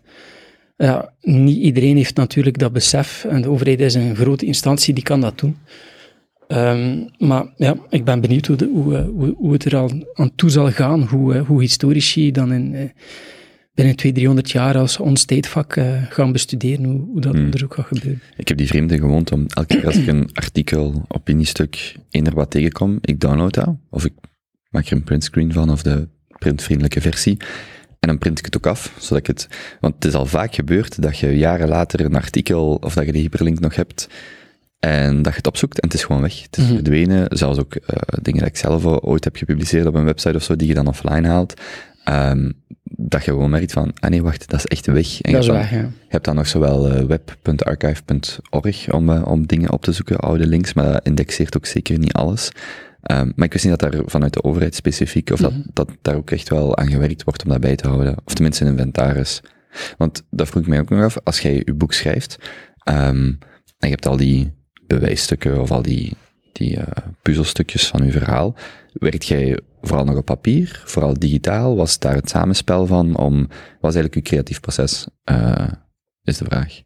ja, 0.75 1.13
niet 1.21 1.57
iedereen 1.57 1.97
heeft 1.97 2.15
natuurlijk 2.15 2.57
dat 2.57 2.73
besef. 2.73 3.25
En 3.29 3.41
de 3.41 3.49
overheid 3.49 3.79
is 3.79 3.93
een 3.93 4.15
grote 4.15 4.45
instantie 4.45 4.93
die 4.93 5.03
kan 5.03 5.21
dat 5.21 5.39
doen. 5.39 5.57
Ehm, 6.47 6.97
maar 7.17 7.45
ja, 7.57 7.75
ik 7.89 8.03
ben 8.05 8.21
benieuwd 8.21 8.47
hoe, 8.47 8.55
de, 8.55 8.69
hoe, 8.73 8.97
hoe, 8.97 9.33
hoe 9.37 9.53
het 9.53 9.65
er 9.65 9.75
al 9.75 9.91
aan 10.13 10.35
toe 10.35 10.49
zal 10.49 10.71
gaan, 10.71 11.01
hoe, 11.01 11.37
hoe 11.37 11.61
historici 11.61 12.31
dan 12.31 12.53
in, 12.53 12.91
binnen 13.73 13.95
200, 13.95 14.15
300 14.15 14.51
jaar 14.51 14.77
als 14.77 14.97
ons 14.99 15.25
tijdvak 15.25 15.75
eh, 15.75 16.03
gaan 16.09 16.31
bestuderen, 16.31 16.85
hoe, 16.85 17.01
hoe 17.01 17.21
dat 17.21 17.33
Hmm. 17.33 17.43
onderzoek 17.43 17.73
gaat 17.73 17.85
gebeuren. 17.87 18.21
Ik 18.37 18.47
heb 18.47 18.57
die 18.57 18.67
vreemde 18.67 18.97
gewoonte 18.97 19.33
om 19.33 19.45
elke 19.47 19.75
keer 19.75 19.85
als 19.85 19.95
ik 19.95 20.07
een 20.07 20.29
artikel, 20.43 21.05
opiniestuk, 21.07 21.95
eender 22.09 22.33
wat 22.35 22.51
tegenkom, 22.51 22.97
ik 23.01 23.19
download 23.19 23.53
dat, 23.53 23.75
of 23.89 24.05
ik 24.05 24.13
maak 24.69 24.85
er 24.85 24.91
een 24.93 25.03
printscreen 25.03 25.53
van, 25.53 25.69
of 25.71 25.81
de 25.83 26.07
printvriendelijke 26.39 27.01
versie, 27.01 27.37
en 27.99 28.09
dan 28.09 28.17
print 28.17 28.39
ik 28.39 28.45
het 28.45 28.57
ook 28.57 28.67
af, 28.67 28.93
zodat 28.99 29.17
ik 29.17 29.27
het, 29.27 29.47
want 29.79 29.93
het 29.95 30.05
is 30.05 30.13
al 30.13 30.25
vaak 30.25 30.55
gebeurd 30.55 31.01
dat 31.01 31.17
je 31.17 31.37
jaren 31.37 31.67
later 31.67 31.99
een 32.05 32.15
artikel, 32.15 32.75
of 32.81 32.93
dat 32.93 33.05
je 33.05 33.11
de 33.11 33.19
hyperlink 33.19 33.59
nog 33.59 33.75
hebt, 33.75 34.07
en 34.79 35.15
dat 35.21 35.31
je 35.31 35.37
het 35.37 35.47
opzoekt 35.47 35.79
en 35.79 35.87
het 35.87 35.97
is 35.97 36.03
gewoon 36.03 36.21
weg. 36.21 36.41
Het 36.43 36.57
is 36.57 36.63
Mhm. 36.63 36.73
verdwenen, 36.73 37.37
zelfs 37.37 37.59
ook 37.59 37.75
eh, 37.75 37.97
dingen 38.21 38.39
dat 38.39 38.49
ik 38.49 38.57
zelf 38.57 38.85
ooit 38.85 39.23
heb 39.23 39.35
gepubliceerd 39.35 39.85
op 39.85 39.95
een 39.95 40.03
website 40.03 40.35
of 40.35 40.43
zo, 40.43 40.55
die 40.55 40.67
je 40.67 40.73
dan 40.73 40.87
offline 40.87 41.27
haalt. 41.27 41.53
Ehm, 42.03 42.51
dat 42.83 43.25
je 43.25 43.31
gewoon 43.31 43.49
merkt 43.49 43.71
van, 43.71 43.91
ah 43.99 44.09
nee, 44.09 44.21
wacht, 44.23 44.49
dat 44.49 44.59
is 44.59 44.65
echt 44.65 44.85
weg. 44.85 45.21
En 45.21 45.31
je 45.31 45.35
Dat 45.37 45.43
is 45.45 45.47
hebt 45.57 45.69
dan- 45.69 45.79
ja. 45.79 45.85
Je 45.85 45.91
hebt 46.09 46.25
dan 46.25 46.35
nog 46.35 46.47
zowel 46.47 46.91
eh, 46.91 47.05
web.archive.org 47.05 48.91
om, 48.93 49.09
eh, 49.09 49.27
om 49.27 49.47
dingen 49.47 49.71
op 49.71 49.81
te 49.83 49.91
zoeken, 49.91 50.17
oude 50.17 50.47
links, 50.47 50.73
maar 50.73 50.91
dat 50.91 51.05
indexeert 51.05 51.57
ook 51.57 51.65
zeker 51.65 51.99
niet 51.99 52.13
alles. 52.13 52.51
Ehm, 53.01 53.31
maar 53.35 53.45
ik 53.45 53.53
wist 53.53 53.65
niet 53.65 53.79
dat 53.79 53.91
daar 53.91 54.01
vanuit 54.05 54.33
de 54.33 54.43
overheid 54.43 54.75
specifiek, 54.75 55.29
of 55.31 55.39
Mhm. 55.39 55.49
dat, 55.51 55.63
dat 55.73 55.97
daar 56.01 56.15
ook 56.15 56.31
echt 56.31 56.49
wel 56.49 56.77
aan 56.77 56.89
gewerkt 56.91 57.23
wordt 57.23 57.43
om 57.43 57.49
dat 57.49 57.59
bij 57.61 57.75
te 57.75 57.87
houden. 57.87 58.15
Of 58.25 58.33
tenminste 58.33 58.65
een 58.65 58.71
inventaris. 58.71 59.41
Want 59.97 60.23
dat 60.29 60.47
vroeg 60.47 60.61
ik 60.63 60.69
mij 60.69 60.79
ook 60.79 60.89
nog 60.89 61.03
af, 61.03 61.17
als 61.23 61.39
jij 61.39 61.61
je 61.65 61.73
boek 61.73 61.93
schrijft, 61.93 62.37
ehm, 62.83 63.25
en 63.79 63.89
je 63.89 63.89
hebt 63.89 64.05
al 64.05 64.17
die 64.17 64.53
bewijsstukken 64.87 65.61
of 65.61 65.71
al 65.71 65.81
die, 65.81 66.13
die 66.55 66.77
eh, 66.77 67.07
puzzelstukjes 67.21 67.87
van 67.87 68.05
je 68.05 68.11
verhaal, 68.11 68.55
werkt 68.93 69.25
jij 69.25 69.59
vooral 69.81 70.05
nog 70.05 70.17
op 70.17 70.25
papier, 70.25 70.81
vooral 70.85 71.19
digitaal? 71.19 71.75
Was 71.75 71.99
daar 71.99 72.15
het 72.15 72.29
samenspel 72.29 72.85
van 72.85 73.17
om, 73.17 73.47
was 73.81 73.95
eigenlijk 73.95 74.13
je 74.13 74.21
creatief 74.21 74.59
proces, 74.59 75.07
eh, 75.23 75.67
is 76.23 76.37
de 76.37 76.45
vraag. 76.45 76.81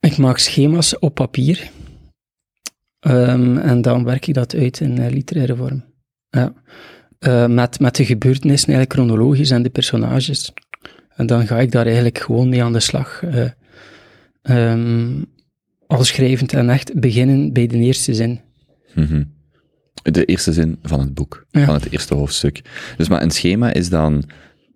Ik 0.00 0.16
maak 0.16 0.38
schema's 0.38 0.98
op 0.98 1.14
papier. 1.14 1.70
Ehm, 3.00 3.56
en 3.56 3.82
dan 3.82 4.04
werk 4.04 4.26
ik 4.26 4.34
dat 4.34 4.54
uit 4.54 4.80
in 4.80 4.98
eh, 4.98 5.10
literaire 5.10 5.56
vorm. 5.56 5.84
Ja. 6.30 6.52
Met, 7.46 7.80
met 7.80 7.96
de 7.96 8.04
gebeurtenissen 8.04 8.68
eigenlijk 8.74 8.92
chronologisch 8.92 9.50
en 9.50 9.62
de 9.62 9.70
personages. 9.70 10.52
En 11.16 11.26
dan 11.26 11.46
ga 11.46 11.58
ik 11.58 11.72
daar 11.72 11.84
eigenlijk 11.84 12.18
gewoon 12.18 12.48
mee 12.48 12.62
aan 12.64 12.72
de 12.72 12.80
slag. 12.80 13.22
ehm, 14.42 15.22
al 15.88 16.04
schrijvend 16.04 16.52
en 16.52 16.70
echt 16.70 17.00
beginnen 17.00 17.52
bij 17.52 17.66
de 17.66 17.76
eerste 17.78 18.14
zin. 18.14 18.40
Mhm. 18.94 19.24
De 20.02 20.24
eerste 20.24 20.52
zin 20.52 20.78
van 20.82 21.00
het 21.00 21.14
boek, 21.14 21.46
Ja. 21.50 21.64
van 21.64 21.74
het 21.74 21.90
eerste 21.92 22.14
hoofdstuk. 22.14 22.60
Dus 22.96 23.08
maar 23.08 23.22
een 23.22 23.30
schema 23.30 23.72
is 23.72 23.88
dan 23.88 24.24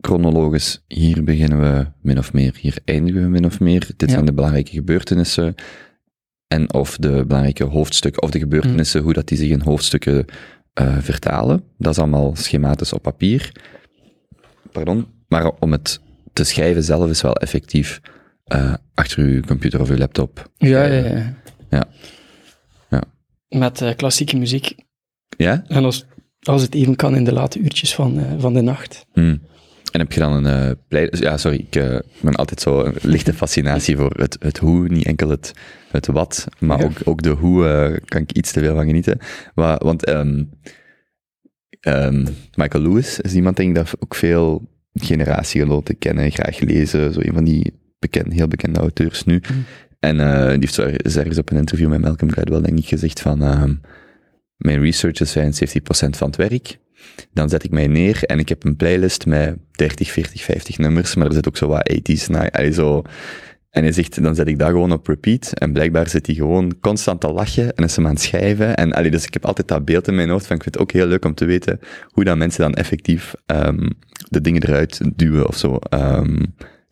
chronologisch, 0.01 0.85
hier 0.89 1.25
beginnen 1.25 1.61
we 1.61 1.87
min 2.03 2.19
of 2.19 2.33
meer, 2.33 2.57
hier 2.61 2.77
eindigen 2.85 3.23
we 3.23 3.29
min 3.29 3.45
of 3.45 3.61
meer, 3.61 3.81
dit 3.81 4.09
Ja. 4.09 4.15
zijn 4.15 4.25
de 4.25 4.33
belangrijke 4.33 4.71
gebeurtenissen, 4.73 5.55
en 6.49 6.75
of 6.75 6.97
de 6.97 7.25
belangrijke 7.27 7.65
hoofdstukken, 7.65 8.23
of 8.23 8.31
de 8.31 8.39
gebeurtenissen, 8.39 8.99
Mm. 8.99 9.05
hoe 9.05 9.15
dat 9.15 9.29
die 9.29 9.39
zich 9.39 9.51
in 9.51 9.61
hoofdstukken 9.61 10.25
eh, 10.73 10.99
vertalen. 10.99 11.63
Dat 11.79 11.93
is 11.93 11.99
allemaal 11.99 12.37
schematisch 12.37 12.93
op 12.93 13.03
papier. 13.03 13.53
Pardon. 14.73 15.07
Maar 15.29 15.51
om 15.59 15.73
het 15.73 16.01
te 16.33 16.45
schrijven 16.45 16.85
zelf 16.85 17.11
is 17.11 17.23
wel 17.23 17.35
effectief 17.37 18.01
eh, 18.53 18.75
achter 18.95 19.19
uw 19.19 19.41
computer 19.41 19.81
of 19.81 19.91
uw 19.91 19.97
laptop. 19.97 20.51
Ja, 20.57 20.69
ja, 20.69 20.87
schrijven. 20.87 21.17
ja. 21.17 21.37
Ja. 21.71 21.89
Ja. 22.91 23.03
Met 23.59 23.81
eh, 23.81 23.95
klassieke 23.97 24.37
muziek. 24.37 24.75
Ja? 25.37 25.65
En 25.69 25.85
als, 25.85 26.07
als 26.41 26.63
het 26.63 26.75
even 26.75 26.97
kan 26.97 27.17
in 27.17 27.25
de 27.25 27.33
late 27.33 27.59
uurtjes 27.59 27.95
van, 27.95 28.19
eh, 28.19 28.25
van 28.39 28.55
de 28.55 28.61
nacht. 28.61 29.07
Hmm. 29.13 29.43
En 29.93 30.01
heb 30.01 30.13
je 30.13 30.21
dan 30.21 30.33
een 30.45 30.69
eh 30.69 30.77
playlist? 30.89 31.23
Ja, 31.23 31.37
sorry, 31.37 31.59
ik 31.59 31.77
eh, 31.77 31.99
ben 32.21 32.35
altijd 32.35 32.61
zo 32.61 32.85
een 32.85 32.95
lichte 33.03 33.33
fascinatie 33.35 33.97
voor 33.97 34.11
het, 34.17 34.37
het 34.41 34.59
hoe, 34.59 34.89
niet 34.89 35.07
enkel 35.07 35.29
het, 35.29 35.53
het 35.91 36.07
wat, 36.07 36.47
maar 36.59 36.79
Ja. 36.79 36.85
ook, 36.85 36.97
ook 37.05 37.23
de 37.23 37.31
hoe 37.31 37.67
eh, 37.69 37.99
kan 38.05 38.21
ik 38.21 38.33
iets 38.33 38.53
te 38.53 38.61
veel 38.61 38.75
van 38.75 38.87
genieten. 38.87 39.19
Maar, 39.55 39.79
want 39.85 40.05
ehm, 40.05 40.45
ehm, 41.81 42.27
Michael 42.55 42.83
Lewis 42.85 43.21
is 43.21 43.35
iemand, 43.35 43.57
denk 43.57 43.69
ik, 43.69 43.75
dat 43.75 43.93
ook 43.99 44.15
veel 44.15 44.71
generatiegenoten 44.95 45.99
kennen, 45.99 46.31
graag 46.31 46.59
lezen, 46.61 47.13
zo 47.13 47.21
een 47.21 47.33
van 47.35 47.45
die 47.45 47.81
bekend, 48.03 48.33
heel 48.33 48.49
bekende 48.49 48.81
auteurs 48.81 49.25
nu. 49.25 49.41
Hmm. 49.47 49.65
En 50.01 50.21
eh, 50.21 50.49
die 50.49 50.59
heeft 50.59 50.75
zo 50.75 50.83
er- 50.83 51.05
is 51.05 51.17
ergens 51.17 51.39
op 51.39 51.51
een 51.51 51.57
interview 51.57 51.89
met 51.89 52.01
Malcolm 52.01 52.33
Gladwell, 52.33 52.61
denk 52.61 52.79
ik, 52.79 52.87
gezegd 52.87 53.21
van, 53.21 53.43
ehm, 53.43 53.75
mijn 54.57 54.81
research 54.81 55.21
is 55.21 55.33
75% 55.33 56.17
van 56.17 56.27
het 56.27 56.37
werk. 56.37 56.79
Dan 57.33 57.49
zet 57.49 57.65
ik 57.65 57.71
mij 57.71 57.87
neer 57.87 58.25
en 58.25 58.39
ik 58.39 58.49
heb 58.49 58.65
een 58.65 58.77
playlist 58.77 59.27
met 59.27 59.57
30, 59.71 60.11
40, 60.11 60.43
50 60.43 60.79
nummers, 60.79 61.15
maar 61.15 61.27
er 61.27 61.33
zit 61.33 61.49
ook 61.49 61.57
zo 61.57 61.67
wat 61.69 61.89
80s, 61.93 62.27
na, 62.29 62.51
allee, 62.51 62.73
zo. 62.73 63.03
En 63.71 63.83
hij 63.83 63.93
zegt, 63.93 64.23
dan 64.23 64.35
zet 64.35 64.47
ik 64.49 64.59
dat 64.59 64.69
gewoon 64.69 64.93
op 64.93 65.07
repeat. 65.07 65.53
En 65.53 65.73
blijkbaar 65.73 66.09
zit 66.09 66.27
hij 66.27 66.35
gewoon 66.35 66.79
constant 66.81 67.21
te 67.21 67.33
lachen 67.33 67.75
en 67.75 67.85
is 67.85 67.97
hem 67.97 68.07
aan 68.07 68.13
het 68.13 68.21
schrijven. 68.23 68.77
En 68.77 68.93
allee, 68.93 69.11
dus 69.11 69.25
ik 69.27 69.33
heb 69.33 69.47
altijd 69.47 69.69
dat 69.69 69.85
beeld 69.85 70.09
in 70.09 70.15
mijn 70.15 70.29
hoofd 70.29 70.47
van, 70.47 70.57
ik 70.57 70.63
vind 70.63 70.75
het 70.75 70.83
ook 70.85 70.93
heel 70.93 71.07
leuk 71.07 71.25
om 71.25 71.35
te 71.35 71.45
weten 71.45 71.81
hoe 72.07 72.25
dan 72.25 72.39
mensen 72.39 72.61
dan 72.61 72.75
effectief 72.75 73.35
ehm, 73.47 73.91
de 74.29 74.41
dingen 74.41 74.63
eruit 74.63 75.01
duwen 75.17 75.49
of 75.49 75.57
zo. 75.57 75.77
Ehm, 75.77 76.43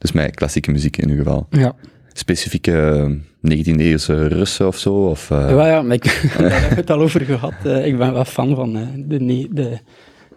dus 0.01 0.13
met 0.13 0.35
klassieke 0.35 0.71
muziek 0.71 0.97
in 0.97 1.09
ieder 1.09 1.25
geval. 1.25 1.47
Ja. 1.51 1.75
Specifieke 2.13 3.19
19e-eeuwse 3.37 4.27
Russen 4.27 4.67
of 4.67 4.79
zo? 4.79 4.95
Of, 4.95 5.31
eh, 5.31 5.51
Ja, 5.51 5.67
ja, 5.67 5.83
maar 5.83 5.95
ik, 5.95 6.05
daar 6.39 6.51
hebben 6.51 6.69
we 6.69 6.75
het 6.75 6.91
al 6.91 7.01
over 7.01 7.21
gehad. 7.21 7.55
Eh, 7.65 7.87
ik 7.87 7.99
ben 7.99 8.13
wel 8.13 8.25
fan 8.25 8.55
van 8.55 8.77
eh, 8.77 8.87
de, 8.97 9.49
de, 9.51 9.79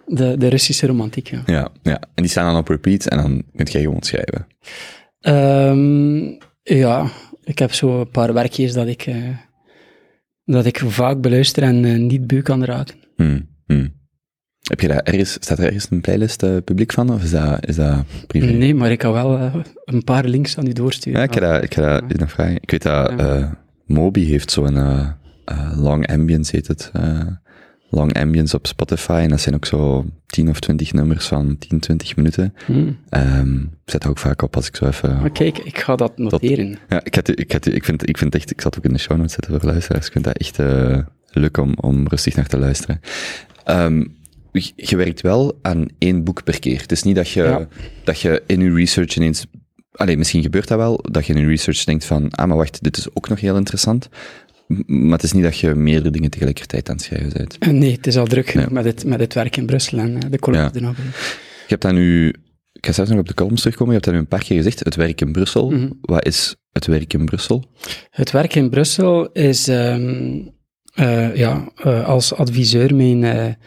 de, 0.05 0.37
de 0.37 0.47
Russische 0.47 0.87
romantiek. 0.87 1.27
Ja. 1.27 1.41
ja, 1.45 1.69
ja, 1.81 1.99
en 1.99 2.23
die 2.23 2.31
staan 2.31 2.45
dan 2.51 2.61
op 2.61 2.67
repeat 2.67 3.05
en 3.05 3.17
dan 3.17 3.43
kunt 3.55 3.71
jij 3.71 3.81
gewoon 3.81 4.01
schrijven. 4.01 4.47
Ehm, 5.19 6.17
ja, 6.63 7.07
ik 7.43 7.59
heb 7.59 7.73
zo 7.73 7.99
een 7.99 8.09
paar 8.09 8.33
werkjes 8.33 8.73
dat 8.73 8.87
ik, 8.87 9.05
eh, 9.05 9.37
dat 10.45 10.65
ik 10.65 10.79
vaak 10.79 11.21
beluister 11.21 11.63
en 11.63 11.85
eh, 11.85 11.99
niet 11.99 12.27
beu 12.27 12.41
kan 12.41 12.63
raken. 12.63 12.95
Hmm, 13.15 13.49
hmm. 13.65 13.93
Heb 14.69 14.79
je 14.79 14.87
daar 14.87 15.01
ergens, 15.03 15.31
staat 15.31 15.59
er 15.59 15.65
ergens 15.65 15.87
een 15.89 16.01
playlist 16.01 16.43
eh, 16.43 16.57
publiek 16.63 16.93
van, 16.93 17.09
of 17.09 17.23
is 17.23 17.31
dat, 17.31 17.65
is 17.67 17.75
dat 17.75 18.03
privé? 18.27 18.45
Nee, 18.45 18.75
maar 18.75 18.91
ik 18.91 18.97
kan 18.97 19.13
wel 19.13 19.37
eh, 19.37 19.55
een 19.85 20.03
paar 20.03 20.25
links 20.25 20.57
aan 20.57 20.67
u 20.67 20.73
doorsturen. 20.73 21.19
Ja, 21.19 21.25
ik 21.25 21.33
ga 21.33 21.39
dat, 21.39 21.63
ik 21.63 21.73
ga 21.73 21.81
dat 21.81 22.11
eens 22.11 22.19
nog 22.19 22.31
vragen. 22.31 22.55
Ik 22.55 22.71
weet 22.71 22.83
dat 22.83 23.19
eh, 23.19 23.51
Moby 23.85 24.25
heeft 24.25 24.51
zo'n 24.51 25.13
long 25.75 26.07
ambience, 26.07 26.55
heet 26.55 26.67
het. 26.67 26.91
long 27.89 28.13
ambience 28.13 28.55
op 28.55 28.67
Spotify. 28.67 29.19
En 29.23 29.29
dat 29.29 29.41
zijn 29.41 29.55
ook 29.55 29.65
zo 29.65 30.05
10 30.25 30.49
of 30.49 30.59
20 30.59 30.93
nummers 30.93 31.27
van 31.27 31.57
10, 31.57 31.79
20 31.79 32.15
minuten. 32.15 32.53
Hmm. 32.65 32.97
Ehm, 33.09 33.55
ik 33.57 33.69
zet 33.85 34.01
dat 34.01 34.11
ook 34.11 34.17
vaak 34.17 34.41
op 34.41 34.55
als 34.55 34.67
ik 34.67 34.75
zo 34.75 34.85
even... 34.85 35.19
Maar 35.19 35.31
kijk, 35.31 35.57
ik 35.57 35.77
ga 35.77 35.95
dat 35.95 36.17
noteren. 36.17 36.77
Ja, 36.89 37.03
ik, 37.03 37.15
had, 37.15 37.39
ik, 37.39 37.51
had, 37.51 37.65
ik, 37.65 37.85
vind, 37.85 38.09
ik 38.09 38.17
vind 38.17 38.35
echt, 38.35 38.51
ik 38.51 38.61
zat 38.61 38.77
ook 38.77 38.83
in 38.83 38.93
de 38.93 38.99
show 38.99 39.17
notes 39.17 39.33
zetten 39.33 39.59
voor 39.59 39.69
luisteraars. 39.69 40.05
Ik 40.05 40.11
vind 40.11 40.25
dat 40.25 40.37
echt 40.37 40.57
leuk 41.29 41.57
om, 41.57 41.73
om 41.81 42.07
rustig 42.07 42.35
naar 42.35 42.47
te 42.47 42.57
luisteren. 42.57 42.99
Ehm, 43.63 44.03
je, 44.75 44.95
werkt 44.97 45.21
wel 45.21 45.59
aan 45.61 45.85
één 45.97 46.23
boek 46.23 46.43
per 46.43 46.59
keer. 46.59 46.81
Het 46.81 46.91
is 46.91 47.03
niet 47.03 47.15
dat 47.15 47.29
je, 47.29 47.43
Ja. 47.43 47.67
dat 48.03 48.19
je 48.19 48.43
in 48.47 48.59
je 48.61 48.73
research 48.73 49.15
ineens... 49.15 49.45
Allee, 49.91 50.17
misschien 50.17 50.41
gebeurt 50.41 50.67
dat 50.67 50.77
wel, 50.77 50.99
dat 51.11 51.25
je 51.25 51.33
in 51.33 51.41
je 51.41 51.47
research 51.47 51.83
denkt 51.83 52.05
van, 52.05 52.29
ah, 52.31 52.47
maar 52.47 52.57
wacht, 52.57 52.83
dit 52.83 52.97
is 52.97 53.07
ook 53.13 53.29
nog 53.29 53.39
heel 53.39 53.55
interessant. 53.55 54.09
Maar 54.85 55.11
het 55.11 55.23
is 55.23 55.31
niet 55.31 55.43
dat 55.43 55.57
je 55.57 55.75
meerdere 55.75 56.09
dingen 56.09 56.29
tegelijkertijd 56.29 56.89
aan 56.89 56.95
het 56.95 57.03
schrijven 57.05 57.33
bent. 57.33 57.57
Eh, 57.57 57.69
Nee, 57.69 57.91
het 57.91 58.07
is 58.07 58.17
al 58.17 58.25
druk 58.25 58.69
met, 58.71 58.85
het, 58.85 59.05
met 59.05 59.19
het 59.19 59.33
werk 59.33 59.57
in 59.57 59.65
Brussel 59.65 59.97
en 59.99 60.13
eh, 60.23 60.29
de 60.31 60.39
colleges 60.39 60.69
Ja. 60.81 60.87
er 60.87 60.93
bij. 60.93 61.03
Je 61.03 61.67
hebt 61.67 61.81
dat 61.81 61.93
nu... 61.93 62.27
Ik 62.73 62.85
ga 62.85 62.91
zelfs 62.91 63.09
nog 63.09 63.19
op 63.19 63.27
de 63.27 63.33
columns 63.33 63.61
terugkomen. 63.61 63.93
Je 63.93 63.99
hebt 63.99 64.05
dat 64.05 64.13
nu 64.13 64.19
een 64.19 64.37
paar 64.37 64.43
keer 64.43 64.57
gezegd. 64.57 64.79
Het 64.83 64.95
werk 64.95 65.21
in 65.21 65.31
Brussel. 65.31 65.69
Mhm. 65.69 65.89
Wat 66.01 66.25
is 66.25 66.55
het 66.71 66.85
werk 66.85 67.13
in 67.13 67.25
Brussel? 67.25 67.63
Het 68.09 68.31
werk 68.31 68.55
in 68.55 68.69
Brussel 68.69 69.31
is 69.31 69.67
ehm, 69.67 70.39
eh, 70.93 71.35
ja, 71.35 71.71
als 72.05 72.33
adviseur 72.33 72.95
mijn, 72.95 73.57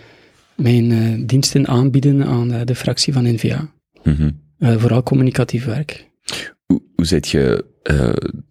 mijn 0.57 0.93
eh, 0.93 1.27
diensten 1.27 1.69
aanbieden 1.69 2.25
aan 2.25 2.53
eh, 2.53 2.61
de 2.65 2.75
fractie 2.75 3.13
van 3.13 3.25
NVA. 3.25 3.73
Mhm. 4.03 4.31
Eh, 4.59 4.77
vooral 4.77 5.03
communicatief 5.03 5.65
werk. 5.65 6.11
Hoe, 6.67 6.83
hoe 6.95 7.07
zit 7.07 7.29
je 7.29 7.65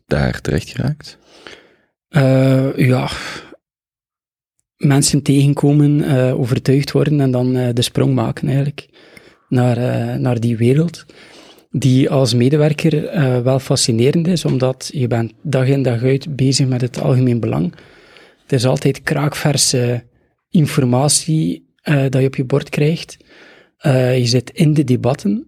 daar 0.06 0.42
terecht 0.42 0.70
geraakt? 0.70 1.18
Ja, 2.78 3.10
mensen 4.78 5.22
tegenkomen, 5.22 6.04
overtuigd 6.34 6.92
worden 6.92 7.20
en 7.20 7.32
dan 7.32 7.54
de 7.54 7.82
sprong 7.82 8.14
maken 8.14 8.48
eigenlijk 8.48 8.88
naar, 9.50 9.80
naar 10.20 10.40
die 10.40 10.58
wereld. 10.58 11.06
Die 11.72 12.10
als 12.10 12.34
medewerker 12.34 13.02
wel 13.44 13.60
fascinerend 13.60 14.28
is, 14.28 14.46
omdat 14.46 14.90
je 14.94 15.08
bent 15.08 15.34
dag 15.42 15.68
in 15.68 15.84
dag 15.84 16.04
uit 16.04 16.36
bezig 16.36 16.68
met 16.68 16.82
het 16.82 17.02
algemeen 17.02 17.40
belang. 17.40 17.74
Het 18.42 18.52
is 18.52 18.66
altijd 18.66 19.04
kraakverse 19.04 20.04
informatie 20.50 21.65
eh, 21.86 22.04
dat 22.10 22.22
je 22.22 22.28
op 22.28 22.36
je 22.36 22.44
bord 22.46 22.70
krijgt. 22.70 23.18
Eh, 23.78 24.18
je 24.20 24.26
zit 24.26 24.50
in 24.50 24.74
de 24.74 24.84
debatten. 24.84 25.48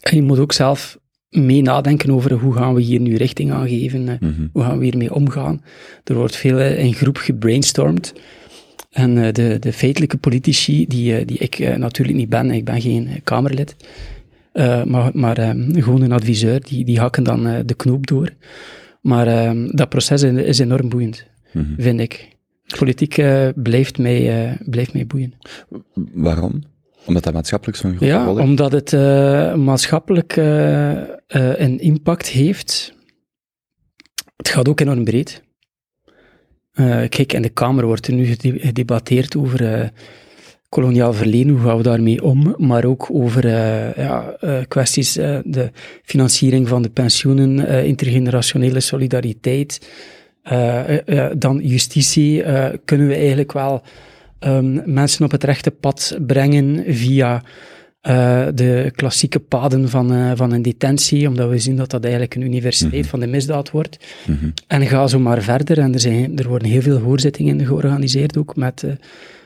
En 0.00 0.16
je 0.16 0.22
moet 0.22 0.38
ook 0.38 0.52
zelf 0.52 0.98
mee 1.28 1.62
nadenken 1.62 2.10
over 2.10 2.32
hoe 2.32 2.54
gaan 2.54 2.74
we 2.74 2.80
hier 2.80 3.00
nu 3.00 3.16
richting 3.16 3.52
aan 3.52 3.68
geven. 3.68 4.04
Mhm. 4.20 4.46
hoe 4.52 4.62
gaan 4.62 4.78
we 4.78 4.84
hiermee 4.84 5.14
omgaan? 5.14 5.62
Er 6.04 6.14
wordt 6.14 6.36
veel 6.36 6.58
eh, 6.58 6.78
in 6.84 6.94
groep 6.94 7.16
gebrainstormd. 7.16 8.12
En 8.90 9.32
de, 9.32 9.56
de 9.60 9.72
feitelijke 9.72 10.16
politici, 10.16 10.86
die, 10.86 11.24
die 11.24 11.38
ik 11.38 11.58
natuurlijk 11.76 12.18
niet 12.18 12.28
ben, 12.28 12.50
ik 12.50 12.64
ben 12.64 12.80
geen 12.80 13.08
Kamerlid, 13.24 13.76
maar, 14.84 15.10
maar 15.12 15.38
eh, 15.38 15.50
gewoon 15.72 16.02
een 16.02 16.12
adviseur, 16.12 16.60
die, 16.60 16.84
die 16.84 16.98
hakken 16.98 17.24
dan 17.24 17.62
de 17.66 17.74
knoop 17.74 18.06
door. 18.06 18.30
Maar 19.00 19.26
eh, 19.26 19.52
dat 19.70 19.88
proces 19.88 20.22
is, 20.22 20.42
is 20.42 20.58
enorm 20.58 20.88
boeiend, 20.88 21.26
Mhm. 21.52 21.64
vind 21.82 22.00
ik. 22.00 22.28
Politiek 22.78 23.18
eh, 23.18 23.48
blijft, 23.54 23.98
mij, 23.98 24.46
eh, 24.50 24.56
blijft 24.66 24.92
mij 24.92 25.06
boeien. 25.06 25.34
Waarom? 26.12 26.62
Omdat 27.06 27.22
dat 27.24 27.32
maatschappelijk 27.32 27.78
zo'n 27.78 27.90
grote 27.90 28.06
Ja, 28.06 28.24
rol 28.24 28.36
heeft? 28.36 28.48
omdat 28.48 28.72
het 28.72 28.92
eh, 28.92 29.54
maatschappelijk 29.54 30.36
een 30.36 31.80
impact 31.80 32.26
heeft. 32.28 32.94
Het 34.36 34.48
gaat 34.48 34.68
ook 34.68 34.80
enorm 34.80 35.04
breed. 35.04 35.42
Kijk, 37.08 37.32
in 37.32 37.42
de 37.42 37.48
Kamer 37.48 37.86
wordt 37.86 38.06
er 38.06 38.12
nu 38.14 38.24
gede- 38.24 38.58
gedebatteerd 38.58 39.36
over 39.36 39.90
koloniaal 40.68 41.12
verleden, 41.12 41.52
hoe 41.52 41.60
gaan 41.60 41.76
we 41.76 41.82
daarmee 41.82 42.22
om, 42.22 42.54
maar 42.58 42.84
ook 42.84 43.08
over 43.12 43.48
ja, 44.00 44.36
kwesties, 44.68 45.16
eh, 45.16 45.38
de 45.44 45.70
financiering 46.02 46.68
van 46.68 46.82
de 46.82 46.90
pensioenen, 46.90 47.84
intergenerationele 47.84 48.80
solidariteit, 48.80 49.88
dan 51.38 51.60
justitie, 51.62 52.42
eh, 52.42 52.78
kunnen 52.84 53.06
we 53.06 53.14
eigenlijk 53.14 53.52
wel 53.52 53.82
ehm, 54.38 54.92
mensen 54.92 55.24
op 55.24 55.30
het 55.30 55.44
rechte 55.44 55.70
pad 55.70 56.16
brengen 56.26 56.84
via 56.94 57.42
eh, 58.00 58.46
de 58.54 58.92
klassieke 58.94 59.38
paden 59.40 59.88
van, 59.88 60.12
eh, 60.14 60.30
van 60.34 60.52
een 60.52 60.62
detentie, 60.62 61.28
omdat 61.28 61.48
we 61.50 61.58
zien 61.58 61.76
dat 61.76 61.90
dat 61.90 62.02
eigenlijk 62.02 62.34
een 62.34 62.42
universiteit 62.42 63.00
Mhm. 63.00 63.10
van 63.10 63.20
de 63.20 63.26
misdaad 63.26 63.70
wordt. 63.70 63.98
Mhm. 64.26 64.50
En 64.66 64.86
ga 64.86 65.06
zo 65.06 65.18
maar 65.18 65.42
verder. 65.42 65.78
En 65.78 65.92
er, 65.94 66.00
zijn, 66.00 66.38
er 66.38 66.48
worden 66.48 66.68
heel 66.68 66.82
veel 66.82 66.98
hoorzittingen 66.98 67.66
georganiseerd, 67.66 68.36
ook 68.38 68.56
met, 68.56 68.82
eh, 68.82 68.90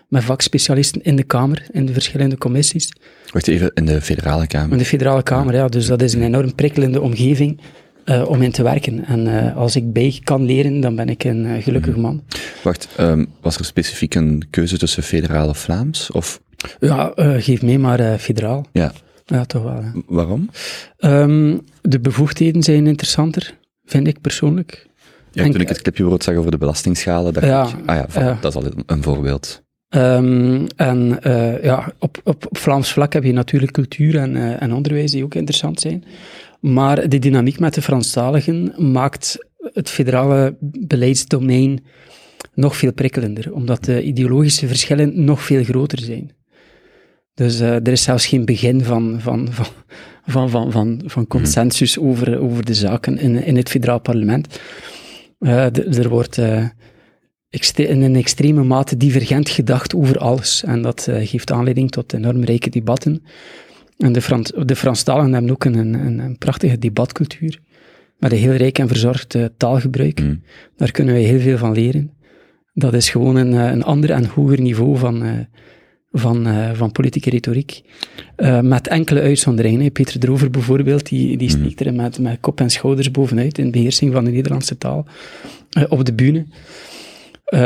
met 0.09 0.25
vakspecialisten 0.25 1.03
in 1.03 1.17
de 1.17 1.23
Kamer, 1.23 1.67
in 1.73 1.87
de 1.87 1.93
verschillende 1.93 2.39
commissies. 2.39 2.93
Wacht 3.33 3.49
even, 3.49 3.71
in 3.75 3.85
de 3.87 4.01
federale 4.01 4.43
In 4.43 4.49
kamer. 4.49 4.79
de 4.79 4.85
federale 4.85 5.23
Kamer, 5.23 5.55
ja. 5.55 5.69
Dus 5.69 5.87
dat 5.87 6.03
is 6.03 6.13
een 6.15 6.23
enorm 6.23 6.55
prikkelende 6.55 7.01
omgeving 7.01 7.61
eh, 8.09 8.29
om 8.29 8.43
in 8.43 8.51
te 8.51 8.63
werken. 8.63 9.05
En 9.05 9.27
eh, 9.47 9.57
als 9.57 9.77
ik 9.77 9.93
bij 9.93 10.21
kan 10.25 10.45
leren, 10.45 10.81
dan 10.81 10.97
ben 10.97 11.09
ik 11.09 11.25
een 11.25 11.47
eh, 11.47 11.63
gelukkig 11.63 11.97
man. 11.97 12.23
Wacht, 12.63 12.89
ehm, 12.97 13.25
was 13.41 13.59
er 13.59 13.65
specifiek 13.65 14.15
een 14.15 14.43
keuze 14.51 14.79
tussen 14.79 15.03
federaal 15.03 15.49
of 15.49 15.59
Vlaams? 15.59 16.11
Of 16.11 16.41
Ja, 16.81 17.13
geef 17.17 17.63
mee 17.63 17.79
maar 17.79 18.19
federaal. 18.19 18.67
ja, 18.73 18.93
Ja, 19.25 19.45
toch 19.45 19.63
wel. 19.63 19.83
waarom? 20.07 20.51
Ehm, 20.97 21.57
de 21.83 22.01
bevoegdheden 22.01 22.63
zijn 22.63 22.87
interessanter, 22.87 23.55
vind 23.85 24.07
ik 24.07 24.21
persoonlijk. 24.21 24.87
Ja, 25.33 25.45
En- 25.45 25.51
toen 25.51 25.61
ik 25.61 25.69
het 25.69 25.83
clipje 25.83 25.91
bijvoorbeeld 26.03 26.25
zag 26.25 26.37
over 26.37 26.51
de 26.51 26.59
belastingschalen, 26.59 27.33
dacht 27.33 27.47
Ja, 27.47 27.63
ik, 27.67 27.75
ah 27.87 27.97
ja, 27.97 28.05
van, 28.09 28.37
dat 28.41 28.57
is 28.57 28.63
al 28.63 28.71
een, 28.87 29.03
voorbeeld. 29.03 29.63
Ehm, 29.89 30.67
en 30.77 31.19
ja, 31.63 31.93
op, 31.99 32.21
op, 32.25 32.47
Vlaams 32.51 32.93
vlak 32.93 33.13
heb 33.13 33.25
je 33.25 33.33
natuurlijk 33.33 33.73
cultuur 33.73 34.17
en, 34.17 34.61
en 34.61 34.73
onderwijs 34.73 35.11
die 35.11 35.25
ook 35.25 35.35
interessant 35.35 35.81
zijn. 35.81 36.05
Maar 36.61 37.09
de 37.09 37.19
dynamiek 37.19 37.59
met 37.59 37.75
de 37.75 37.83
Franstaligen 37.83 38.75
maakt 38.93 39.47
het 39.73 39.89
federale 39.89 40.57
beleidsdomein 40.61 41.85
nog 42.55 42.77
veel 42.77 42.93
prikkelender, 42.93 43.53
omdat 43.53 43.85
de 43.85 44.03
ideologische 44.03 44.67
verschillen 44.67 45.25
nog 45.25 45.43
veel 45.43 45.65
groter 45.65 45.99
zijn. 45.99 46.31
Dus 47.35 47.61
eh, 47.61 47.75
er 47.75 47.89
is 47.89 48.03
zelfs 48.03 48.27
geen 48.27 48.45
begin 48.45 48.85
van, 48.85 49.21
van, 49.21 49.49
van, 49.51 49.67
van, 50.27 50.51
van, 50.51 50.73
van, 50.73 51.03
van 51.05 51.27
consensus 51.27 51.99
over, 51.99 52.39
over 52.41 52.65
de 52.65 52.75
zaken 52.75 53.19
in, 53.19 53.45
in 53.45 53.57
het 53.57 53.69
federaal 53.69 54.01
parlement. 54.01 54.61
Eh, 55.39 55.97
er 55.99 56.09
wordt 56.09 56.39
eh, 56.39 56.65
in 57.75 58.03
een 58.03 58.17
extreme 58.17 58.65
mate 58.65 58.97
divergent 58.97 59.49
gedacht 59.49 59.95
over 59.95 60.19
alles. 60.19 60.63
En 60.65 60.83
dat 60.83 61.09
geeft 61.11 61.53
aanleiding 61.53 61.91
tot 61.91 62.13
enorm 62.13 62.45
rijke 62.45 62.71
debatten. 62.71 63.23
En 63.99 64.13
de, 64.13 64.21
Frans, 64.23 64.53
de 64.65 64.77
Franstaligen 64.77 65.33
hebben 65.33 65.51
ook 65.51 65.65
een, 65.65 65.75
een, 65.75 66.19
een 66.19 66.39
prachtige 66.39 66.79
debatcultuur, 66.79 67.59
met 68.19 68.33
een 68.33 68.39
heel 68.39 68.53
rijk 68.53 68.79
en 68.79 68.89
verzorgd 68.89 69.35
eh, 69.35 69.45
taalgebruik. 69.57 70.21
Mm. 70.21 70.43
Daar 70.77 70.91
kunnen 70.91 71.15
wij 71.15 71.23
heel 71.23 71.41
veel 71.41 71.59
van 71.59 71.73
leren. 71.73 72.11
Dat 72.75 72.95
is 72.95 73.11
gewoon 73.11 73.37
een, 73.37 73.53
eh, 73.55 73.71
een 73.71 73.83
ander 73.83 74.11
en 74.11 74.25
hoger 74.27 74.61
niveau 74.61 74.97
van, 74.97 75.23
eh, 75.23 75.31
van, 76.13 76.47
van 76.75 76.93
politieke 76.93 77.31
retoriek. 77.31 77.83
Met 78.63 78.89
enkele 78.89 79.21
uitzonderingen. 79.21 79.81
hè. 79.81 79.91
Peter 79.91 80.21
Drover 80.21 80.51
bijvoorbeeld, 80.51 81.09
die, 81.09 81.37
die 81.37 81.49
steekt 81.51 81.81
er 81.81 81.95
met, 81.95 82.19
met 82.19 82.39
kop 82.41 82.61
en 82.61 82.71
schouders 82.71 83.11
bovenuit 83.11 83.59
in 83.59 83.71
beheersing 83.71 84.13
van 84.13 84.25
de 84.25 84.31
Nederlandse 84.31 84.79
taal 84.79 85.07
op 85.89 86.05
de 86.05 86.13
bühne. 86.15 86.47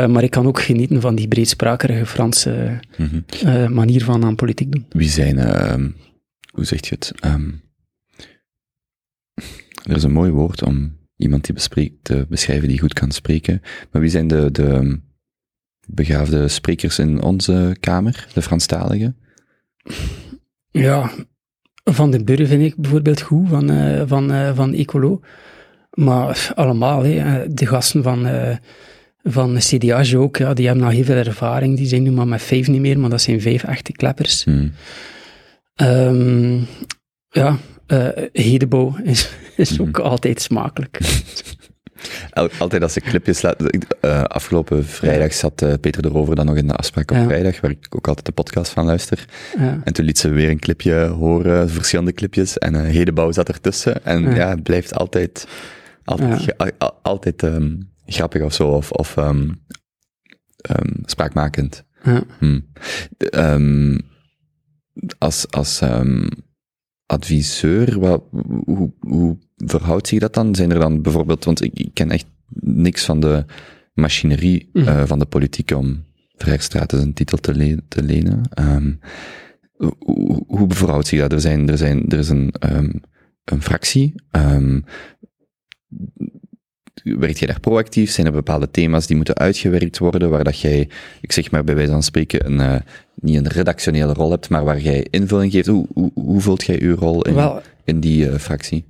Maar 0.07 0.23
ik 0.23 0.29
kan 0.31 0.47
ook 0.47 0.61
genieten 0.61 1.01
van 1.01 1.15
die 1.15 1.27
breedsprakerige 1.27 2.05
Franse 2.05 2.79
Mhm. 2.97 3.73
manier 3.73 4.03
van 4.03 4.23
aan 4.23 4.35
politiek 4.35 4.71
doen. 4.71 4.85
Wie 4.89 5.09
zijn, 5.09 5.37
ehm, 5.37 5.89
hoe 6.53 6.65
zeg 6.65 6.87
je 6.87 6.95
het? 6.95 7.13
Ehm, 7.19 7.51
er 9.83 9.95
is 9.95 10.03
een 10.03 10.11
mooi 10.11 10.31
woord 10.31 10.63
om 10.63 10.97
iemand 11.17 11.45
die 11.45 11.53
bespreekt, 11.53 11.95
te 12.01 12.25
beschrijven 12.29 12.67
die 12.67 12.79
goed 12.79 12.93
kan 12.93 13.11
spreken. 13.11 13.61
Maar 13.91 14.01
wie 14.01 14.09
zijn 14.09 14.27
de, 14.27 14.51
de 14.51 14.99
begaafde 15.87 16.47
sprekers 16.47 16.99
in 16.99 17.21
onze 17.21 17.75
kamer, 17.79 18.27
de 18.33 18.41
Franstaligen? 18.41 19.17
Ja, 20.71 21.11
Van 21.83 22.11
den 22.11 22.25
Burre 22.25 22.47
vind 22.47 22.63
ik 22.63 22.75
bijvoorbeeld 22.75 23.21
goed, 23.21 23.49
van, 23.49 23.69
eh, 23.69 24.03
van, 24.05 24.31
eh, 24.31 24.55
van 24.55 24.73
Ecolo. 24.73 25.19
Maar 25.93 26.51
allemaal, 26.55 27.03
hè, 27.03 27.17
eh, 27.17 27.49
de 27.49 27.65
gasten 27.65 28.03
van, 28.03 28.25
eh 28.25 28.57
van 29.23 29.57
CDA 29.57 30.03
ook, 30.15 30.37
ja, 30.37 30.53
die 30.53 30.67
hebben 30.67 30.85
al 30.85 30.91
heel 30.91 31.03
veel 31.03 31.15
ervaring. 31.15 31.77
Die 31.77 31.87
zijn 31.87 32.03
nu 32.03 32.11
maar 32.11 32.27
met 32.27 32.41
vijf 32.41 32.67
niet 32.67 32.81
meer, 32.81 32.99
maar 32.99 33.09
dat 33.09 33.21
zijn 33.21 33.41
vijf 33.41 33.63
echte 33.63 33.91
kleppers. 33.91 34.43
Hmm. 34.43 34.71
Ehm, 35.75 36.59
ja, 37.29 37.57
eh 37.87 38.07
Hedebouw 38.31 38.95
is, 39.03 39.29
is 39.55 39.79
ook 39.79 39.99
altijd 39.99 40.41
smakelijk. 40.41 40.99
El- 42.31 42.49
Altijd 42.59 42.81
als 42.83 42.95
ik 42.97 43.03
clipjes 43.03 43.41
laat. 43.41 43.63
eh, 44.01 44.23
afgelopen 44.23 44.85
vrijdag 44.85 45.33
zat 45.33 45.61
eh, 45.61 45.73
Peter 45.81 46.01
de 46.01 46.07
Rover 46.07 46.35
dan 46.35 46.45
nog 46.45 46.55
in 46.55 46.67
de 46.67 46.73
afspraak 46.75 47.11
op 47.11 47.17
Ja. 47.17 47.23
vrijdag, 47.23 47.61
waar 47.61 47.71
ik 47.71 47.87
ook 47.95 48.07
altijd 48.07 48.25
de 48.25 48.31
podcast 48.31 48.71
van 48.71 48.85
luister. 48.85 49.25
Ja. 49.57 49.81
En 49.83 49.93
toen 49.93 50.05
liet 50.05 50.17
ze 50.17 50.29
weer 50.29 50.49
een 50.49 50.59
clipje 50.59 50.93
horen, 51.05 51.69
verschillende 51.69 52.13
clipjes. 52.13 52.57
En 52.57 52.75
eh 52.75 52.81
Hedebouw 52.81 53.31
zat 53.31 53.47
ertussen. 53.49 54.05
En 54.05 54.21
Ja. 54.23 54.35
ja, 54.35 54.49
het 54.49 54.63
blijft 54.63 54.93
altijd, 54.95 55.47
altijd, 57.01 57.43
ehm, 57.43 57.75
grappig 58.05 58.41
of 58.41 58.53
zo. 58.53 58.67
Of, 58.67 58.91
of 58.91 59.17
ehm, 59.17 59.49
spraakmakend. 61.05 61.83
Hm. 62.39 62.59
De- 63.17 63.29
ehm, 63.29 63.97
als 65.17 65.51
als 65.51 65.81
ehm, 65.81 66.27
adviseur, 67.05 67.99
wat, 67.99 68.23
hoe, 68.65 68.93
hoe 68.99 69.37
verhoudt 69.55 70.07
zich 70.07 70.19
dat 70.19 70.33
dan? 70.33 70.55
Zijn 70.55 70.71
er 70.71 70.79
dan 70.79 71.01
bijvoorbeeld, 71.01 71.43
want 71.45 71.61
ik, 71.63 71.73
ik 71.79 71.93
ken 71.93 72.11
echt 72.11 72.25
niks 72.59 73.05
van 73.05 73.19
de 73.19 73.45
machinerie 73.93 74.69
Mhm. 74.73 74.87
eh, 74.87 75.03
van 75.05 75.19
de 75.19 75.25
politiek 75.25 75.71
om 75.71 76.03
Verheerstraat 76.35 76.91
een 76.91 77.13
titel 77.13 77.37
te, 77.37 77.55
le- 77.55 77.81
te 77.87 78.03
lenen. 78.03 78.41
Ehm, 78.49 78.93
hoe, 79.77 80.43
hoe 80.47 80.73
verhoudt 80.73 81.07
zich 81.07 81.19
dat? 81.19 81.31
Er, 81.31 81.41
zijn, 81.41 81.69
er, 81.69 81.77
zijn, 81.77 82.07
er 82.09 82.19
is 82.19 82.29
een, 82.29 82.51
ehm, 82.51 82.91
een 83.43 83.61
fractie. 83.61 84.13
Werkt 87.03 87.39
jij 87.39 87.47
daar 87.47 87.59
proactief? 87.59 88.11
Zijn 88.11 88.27
er 88.27 88.33
bepaalde 88.33 88.71
thema's 88.71 89.07
die 89.07 89.15
moeten 89.15 89.35
uitgewerkt 89.37 89.97
worden, 89.97 90.29
waar 90.29 90.43
dat 90.43 90.59
jij, 90.59 90.89
ik 91.21 91.31
zeg 91.31 91.51
maar 91.51 91.63
bij 91.63 91.75
wijze 91.75 91.91
van 91.91 92.03
spreken, 92.03 92.45
een, 92.45 92.59
eh, 92.59 92.81
niet 93.15 93.35
een 93.35 93.47
redactionele 93.47 94.13
rol 94.13 94.31
hebt, 94.31 94.49
maar 94.49 94.63
waar 94.63 94.79
jij 94.79 95.07
invulling 95.09 95.51
geeft? 95.51 95.67
Hoe, 95.67 95.85
hoe, 95.93 96.11
hoe 96.13 96.41
vult 96.41 96.63
jij 96.63 96.81
uw 96.81 96.95
rol 96.95 97.21
in, 97.21 97.33
Wel, 97.33 97.61
in 97.83 97.99
die 97.99 98.29
eh, 98.29 98.35
fractie? 98.37 98.85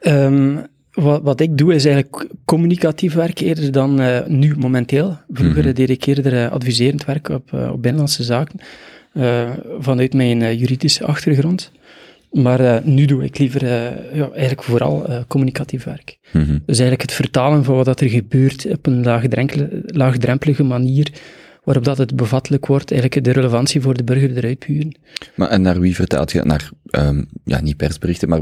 Ehm, 0.00 0.56
wat, 0.92 1.22
wat 1.22 1.40
ik 1.40 1.58
doe 1.58 1.74
is 1.74 1.84
eigenlijk 1.84 2.26
communicatief 2.44 3.14
werk 3.14 3.38
eerder 3.40 3.72
dan 3.72 4.00
eh, 4.00 4.26
nu 4.26 4.54
momenteel. 4.58 5.18
Vroeger 5.32 5.64
Mhm. 5.64 5.74
deed 5.74 5.90
ik 5.90 6.04
eerder 6.04 6.48
adviserend 6.48 7.04
werk 7.04 7.28
op, 7.28 7.52
op 7.52 7.82
binnenlandse 7.82 8.22
zaken, 8.22 8.60
vanuit 9.78 10.14
mijn 10.14 10.56
juridische 10.56 11.04
achtergrond. 11.04 11.70
Maar 12.30 12.60
eh, 12.60 12.82
nu 12.84 13.04
doe 13.04 13.24
ik 13.24 13.38
liever 13.38 13.62
eh, 13.62 14.14
ja, 14.14 14.28
eigenlijk 14.30 14.62
vooral 14.62 15.06
eh, 15.06 15.20
communicatief 15.28 15.84
werk. 15.84 16.18
Mhm. 16.32 16.58
Dus 16.66 16.78
eigenlijk 16.78 17.02
het 17.02 17.12
vertalen 17.12 17.64
van 17.64 17.76
wat 17.76 18.00
er 18.00 18.08
gebeurt 18.08 18.66
op 18.70 18.86
een 18.86 19.02
laagdrempelige, 19.02 19.82
laagdrempelige 19.86 20.62
manier, 20.62 21.12
waarop 21.64 21.84
dat 21.84 21.98
het 21.98 22.16
bevattelijk 22.16 22.66
wordt, 22.66 22.90
eigenlijk 22.92 23.24
de 23.24 23.32
relevantie 23.32 23.80
voor 23.80 23.94
de 23.94 24.04
burger 24.04 24.36
eruit 24.36 24.58
puren. 24.58 24.96
Maar 25.34 25.48
en 25.48 25.62
naar 25.62 25.80
wie 25.80 25.94
vertaalt 25.94 26.32
je 26.32 26.38
dat? 26.38 26.46
Naar, 26.46 26.70
ehm, 26.90 27.22
ja, 27.44 27.60
niet 27.60 27.76
persberichten, 27.76 28.28
maar 28.28 28.40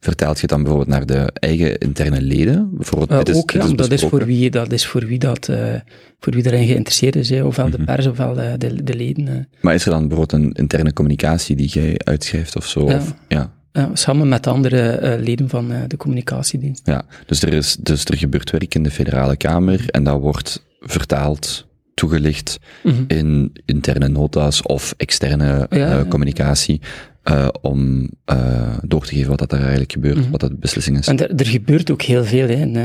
vertaalt 0.00 0.34
je 0.34 0.40
het 0.40 0.50
dan 0.50 0.62
bijvoorbeeld 0.62 0.90
naar 0.90 1.06
de 1.06 1.30
eigen 1.34 1.78
interne 1.78 2.20
leden? 2.22 2.70
Bijvoorbeeld, 2.72 3.10
Eh, 3.10 3.18
dit 3.18 3.28
is, 3.28 3.36
ook, 3.36 3.52
dit 3.52 3.62
ja, 3.62 3.68
is 3.68 3.74
dat, 3.74 3.90
is 3.92 4.04
voor 4.04 4.24
wie, 4.24 4.50
dat 4.50 4.72
is 4.72 4.86
voor 4.86 5.06
wie, 5.06 5.18
dat, 5.18 5.48
eh, 5.48 5.74
voor 6.20 6.32
wie 6.32 6.42
daarin 6.42 6.66
geïnteresseerd 6.66 7.16
is, 7.16 7.30
hè, 7.30 7.44
ofwel 7.44 7.66
Mhm. 7.68 7.76
de 7.76 7.84
pers 7.84 8.06
ofwel 8.06 8.34
de, 8.34 8.54
de, 8.58 8.82
de 8.84 8.94
leden. 8.94 9.28
eh. 9.28 9.34
Maar 9.60 9.74
is 9.74 9.84
er 9.84 9.90
dan 9.90 10.08
bijvoorbeeld 10.08 10.42
een 10.42 10.52
interne 10.52 10.92
communicatie 10.92 11.56
die 11.56 11.68
jij 11.68 11.94
uitschrijft 12.04 12.56
of 12.56 12.66
zo? 12.66 12.88
Ja. 12.88 12.96
Of, 12.96 13.14
ja, 13.28 13.90
samen 13.94 14.28
met 14.28 14.46
andere 14.46 14.80
eh, 14.90 15.22
leden 15.24 15.48
van 15.48 15.72
eh, 15.72 15.78
de 15.86 15.96
communicatiedienst. 15.96 16.86
ja. 16.86 17.04
Dus, 17.26 17.42
er 17.42 17.52
is, 17.52 17.76
dus 17.76 18.04
er 18.04 18.16
gebeurt 18.16 18.50
werk 18.50 18.74
in 18.74 18.82
de 18.82 18.90
federale 18.90 19.36
kamer 19.36 19.84
en 19.90 20.04
dat 20.04 20.20
wordt 20.20 20.66
vertaald, 20.80 21.66
toegelicht 21.94 22.58
Mhm. 22.82 23.04
in 23.06 23.52
interne 23.64 24.08
nota's 24.08 24.62
of 24.62 24.94
externe 24.96 25.66
Ja, 25.70 25.98
eh, 25.98 26.08
communicatie 26.08 26.80
eh, 27.22 27.48
om 27.60 28.10
eh, 28.24 28.76
door 28.82 29.04
te 29.06 29.14
geven 29.14 29.28
wat 29.30 29.38
dat 29.38 29.52
er 29.52 29.58
eigenlijk 29.60 29.92
gebeurt, 29.92 30.16
Mhm. 30.16 30.30
wat 30.30 30.40
dat 30.40 30.50
de 30.50 30.56
beslissing 30.56 30.98
is. 30.98 31.06
En 31.06 31.36
er, 31.38 31.46
gebeurt 31.46 31.90
ook 31.90 32.02
heel 32.02 32.24
veel 32.24 32.48
hè, 32.48 32.54
in, 32.54 32.76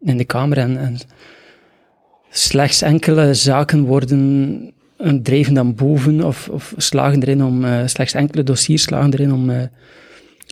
in 0.00 0.16
de 0.16 0.24
Kamer. 0.24 0.58
En, 0.58 0.78
en 0.78 0.96
slechts 2.30 2.82
enkele 2.82 3.34
zaken 3.34 3.82
worden 3.84 4.72
drijven 5.22 5.54
dan 5.54 5.74
boven 5.74 6.24
of, 6.24 6.48
of 6.48 6.74
slagen 6.76 7.22
erin 7.22 7.44
om, 7.44 7.64
slechts 7.86 8.14
enkele 8.14 8.42
dossiers 8.42 8.82
slagen 8.82 9.12
erin 9.12 9.32
om, 9.32 9.50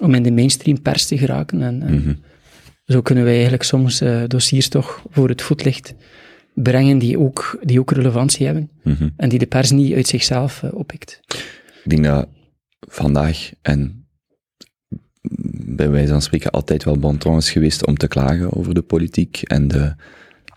om 0.03 0.15
in 0.15 0.23
de 0.23 0.33
mainstream 0.33 0.83
pers 0.83 1.07
te 1.07 1.19
geraken. 1.19 1.63
En, 1.63 1.83
en 1.83 1.95
Mhm. 1.95 2.13
zo 2.85 3.01
kunnen 3.03 3.25
wij 3.25 3.33
eigenlijk 3.33 3.63
soms 3.63 4.03
dossiers 4.27 4.69
toch 4.69 5.03
voor 5.11 5.29
het 5.29 5.43
voetlicht 5.43 5.95
brengen 6.63 6.99
die 6.99 7.19
ook, 7.19 7.59
die 7.63 7.81
ook 7.81 7.91
relevantie 7.91 8.47
hebben 8.47 8.71
Mhm. 8.83 9.09
en 9.17 9.29
die 9.29 9.39
de 9.39 9.47
pers 9.47 9.71
niet 9.71 9.95
uit 9.95 10.07
zichzelf 10.07 10.63
eh, 10.63 10.75
oppikt. 10.75 11.21
Ik 11.85 11.91
denk 11.91 12.05
dat 12.05 12.29
vandaag 12.81 13.51
en 13.63 14.07
bij 15.77 15.91
wijze 15.91 16.13
van 16.13 16.23
spreken 16.23 16.51
altijd 16.51 16.85
wel 16.85 16.99
bon 16.99 17.19
ton 17.19 17.37
is 17.37 17.51
geweest 17.51 17.87
om 17.87 17.97
te 17.97 18.09
klagen 18.09 18.53
over 18.53 18.75
de 18.75 18.83
politiek 18.83 19.43
en 19.43 19.69
de, 19.69 19.95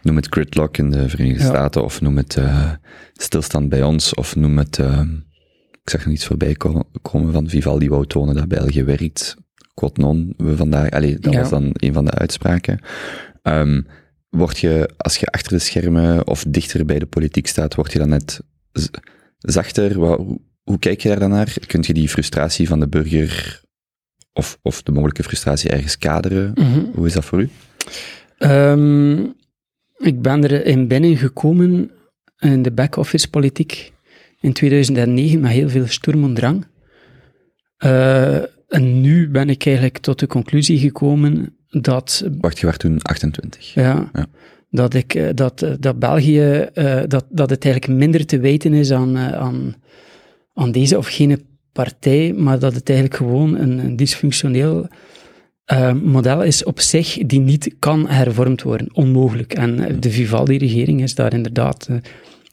noem 0.01 0.15
het 0.15 0.27
gridlock 0.29 0.77
in 0.77 0.89
de 0.91 1.09
Verenigde 1.09 1.43
Ja. 1.43 1.49
Staten, 1.49 1.83
of 1.83 2.01
noem 2.01 2.17
het 2.17 2.37
eh, 2.37 2.71
stilstand 3.13 3.69
bij 3.69 3.83
ons, 3.83 4.13
of 4.13 4.35
noem 4.35 4.57
het, 4.57 4.79
eh, 4.79 5.01
ik 5.83 5.89
zag 5.89 6.05
nog 6.05 6.13
iets 6.13 6.25
voorbij 6.25 6.53
ko- 6.53 6.89
komen 7.01 7.33
van 7.33 7.49
Vivaldi 7.49 7.89
wou 7.89 8.07
tonen 8.07 8.35
dat 8.35 8.47
België 8.47 8.83
werkt, 8.83 9.35
quod 9.73 9.97
non, 9.97 10.33
we 10.37 10.55
vandaag, 10.55 10.89
allee, 10.89 11.19
dat 11.19 11.33
Ja. 11.33 11.39
was 11.39 11.49
dan 11.49 11.69
een 11.73 11.93
van 11.93 12.05
de 12.05 12.11
uitspraken. 12.11 12.79
Ehm, 13.41 13.81
word 14.31 14.59
je, 14.59 14.89
als 14.97 15.17
je 15.17 15.25
achter 15.25 15.51
de 15.51 15.59
schermen 15.59 16.27
of 16.27 16.43
dichter 16.47 16.85
bij 16.85 16.99
de 16.99 17.05
politiek 17.05 17.47
staat, 17.47 17.75
word 17.75 17.91
je 17.91 17.99
dan 17.99 18.09
net 18.09 18.41
zachter? 19.37 19.93
Hoe, 19.93 20.39
hoe 20.63 20.79
kijk 20.79 21.01
je 21.01 21.07
daar 21.07 21.19
dan 21.19 21.29
naar? 21.29 21.55
Kun 21.67 21.83
je 21.87 21.93
die 21.93 22.09
frustratie 22.09 22.67
van 22.67 22.79
de 22.79 22.87
burger 22.87 23.61
of, 24.33 24.57
of 24.61 24.83
de 24.83 24.91
mogelijke 24.91 25.23
frustratie 25.23 25.69
ergens 25.69 25.97
kaderen? 25.97 26.51
Mhm. 26.55 26.79
Hoe 26.93 27.05
is 27.05 27.13
dat 27.13 27.25
voor 27.25 27.41
u? 27.41 27.49
Ehm, 28.37 29.19
ik 29.97 30.21
ben 30.21 30.43
erin 30.43 30.87
binnengekomen 30.87 31.91
in 32.39 32.61
de 32.61 32.71
back-office 32.71 33.29
politiek 33.29 33.91
in 34.39 34.53
2009 34.53 35.39
met 35.39 35.51
heel 35.51 35.69
veel 35.69 35.87
sturm 35.87 36.23
en 36.23 36.33
drang. 36.33 36.67
Eh, 37.77 38.35
en 38.67 39.01
nu 39.01 39.29
ben 39.29 39.49
ik 39.49 39.65
eigenlijk 39.65 39.97
tot 39.97 40.19
de 40.19 40.27
conclusie 40.27 40.79
gekomen 40.79 41.55
dat, 41.71 42.27
Wacht, 42.39 42.59
je 42.59 42.65
was 42.65 42.77
toen 42.77 43.01
28. 43.01 43.73
ja, 43.73 44.09
Ja. 44.13 44.25
dat, 44.69 44.93
ik, 44.93 45.13
eh, 45.13 45.29
dat, 45.35 45.61
eh, 45.61 45.71
dat 45.79 45.99
België, 45.99 46.67
eh, 46.73 47.01
dat, 47.07 47.25
dat 47.29 47.49
het 47.49 47.65
eigenlijk 47.65 47.99
minder 47.99 48.25
te 48.25 48.39
wijten 48.39 48.73
is 48.73 48.91
aan, 48.91 49.17
aan, 49.17 49.75
aan 50.53 50.71
deze 50.71 50.97
of 50.97 51.07
gene 51.07 51.39
partij, 51.71 52.33
maar 52.33 52.59
dat 52.59 52.73
het 52.73 52.89
eigenlijk 52.89 53.17
gewoon 53.17 53.57
een, 53.57 53.77
een 53.77 53.95
dysfunctioneel 53.95 54.87
model 56.03 56.43
is 56.43 56.63
op 56.63 56.79
zich 56.79 57.17
die 57.25 57.39
niet 57.39 57.75
kan 57.79 58.07
hervormd 58.07 58.61
worden. 58.61 58.87
Onmogelijk. 58.93 59.53
En 59.53 59.99
de 59.99 60.11
Vivaldi-regering 60.11 61.01
is 61.01 61.15
daar 61.15 61.33
inderdaad 61.33 61.89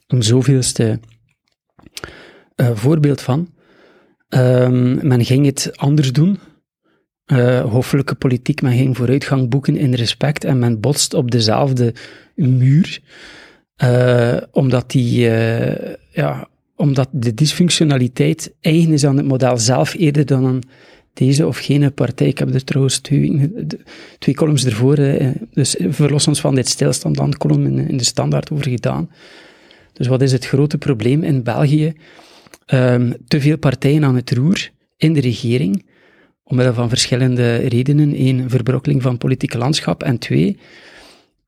een 0.06 0.22
zoveelste 0.22 1.00
voorbeeld 2.56 3.20
van. 3.20 3.48
Ehm, 4.28 5.06
men 5.06 5.24
ging 5.24 5.46
het 5.46 5.70
anders 5.76 6.12
doen. 6.12 6.38
Eh, 7.28 7.60
hoffelijke 7.60 8.14
politiek, 8.14 8.62
men 8.62 8.76
ging 8.76 8.96
vooruitgang 8.96 9.48
boeken 9.48 9.76
in 9.76 9.94
respect 9.94 10.44
en 10.44 10.58
men 10.58 10.80
botst 10.80 11.14
op 11.14 11.30
dezelfde 11.30 11.94
muur. 12.34 13.00
Eh, 13.76 14.36
omdat, 14.50 14.90
die, 14.90 15.30
eh, 15.30 15.94
ja, 16.10 16.48
omdat 16.76 17.08
de 17.12 17.34
dysfunctionaliteit 17.34 18.54
eigen 18.60 18.92
is 18.92 19.04
aan 19.04 19.16
het 19.16 19.26
model 19.26 19.58
zelf 19.58 19.94
eerder 19.94 20.26
dan 20.26 20.46
aan 20.46 20.60
deze 21.12 21.46
of 21.46 21.58
gene 21.58 21.90
partij. 21.90 22.26
Ik 22.26 22.38
heb 22.38 22.54
er 22.54 22.64
trouwens 22.64 22.98
twee, 22.98 23.52
twee 24.18 24.34
columns 24.34 24.64
ervoor, 24.64 24.96
dus 25.52 25.76
verlos 25.88 26.28
ons 26.28 26.40
van 26.40 26.54
dit 26.54 26.68
stilstandland 26.68 27.36
column 27.36 27.66
in, 27.66 27.88
in 27.88 27.96
de 27.96 28.04
standaard 28.04 28.50
over 28.50 28.68
gedaan. 28.68 29.10
Dus 29.92 30.06
wat 30.06 30.22
is 30.22 30.32
het 30.32 30.46
grote 30.46 30.78
probleem 30.78 31.22
in 31.22 31.42
België? 31.42 31.92
Ehm, 32.66 33.12
te 33.26 33.40
veel 33.40 33.58
partijen 33.58 34.04
aan 34.04 34.16
het 34.16 34.30
roer 34.30 34.70
in 34.96 35.12
de 35.12 35.20
regering, 35.20 35.84
omwille 36.48 36.72
van 36.72 36.88
verschillende 36.88 37.56
redenen. 37.56 38.26
Eén, 38.26 38.50
verbrokkeling 38.50 39.02
van 39.02 39.18
politieke 39.18 39.58
landschap. 39.58 40.02
En 40.02 40.18
twee, 40.18 40.58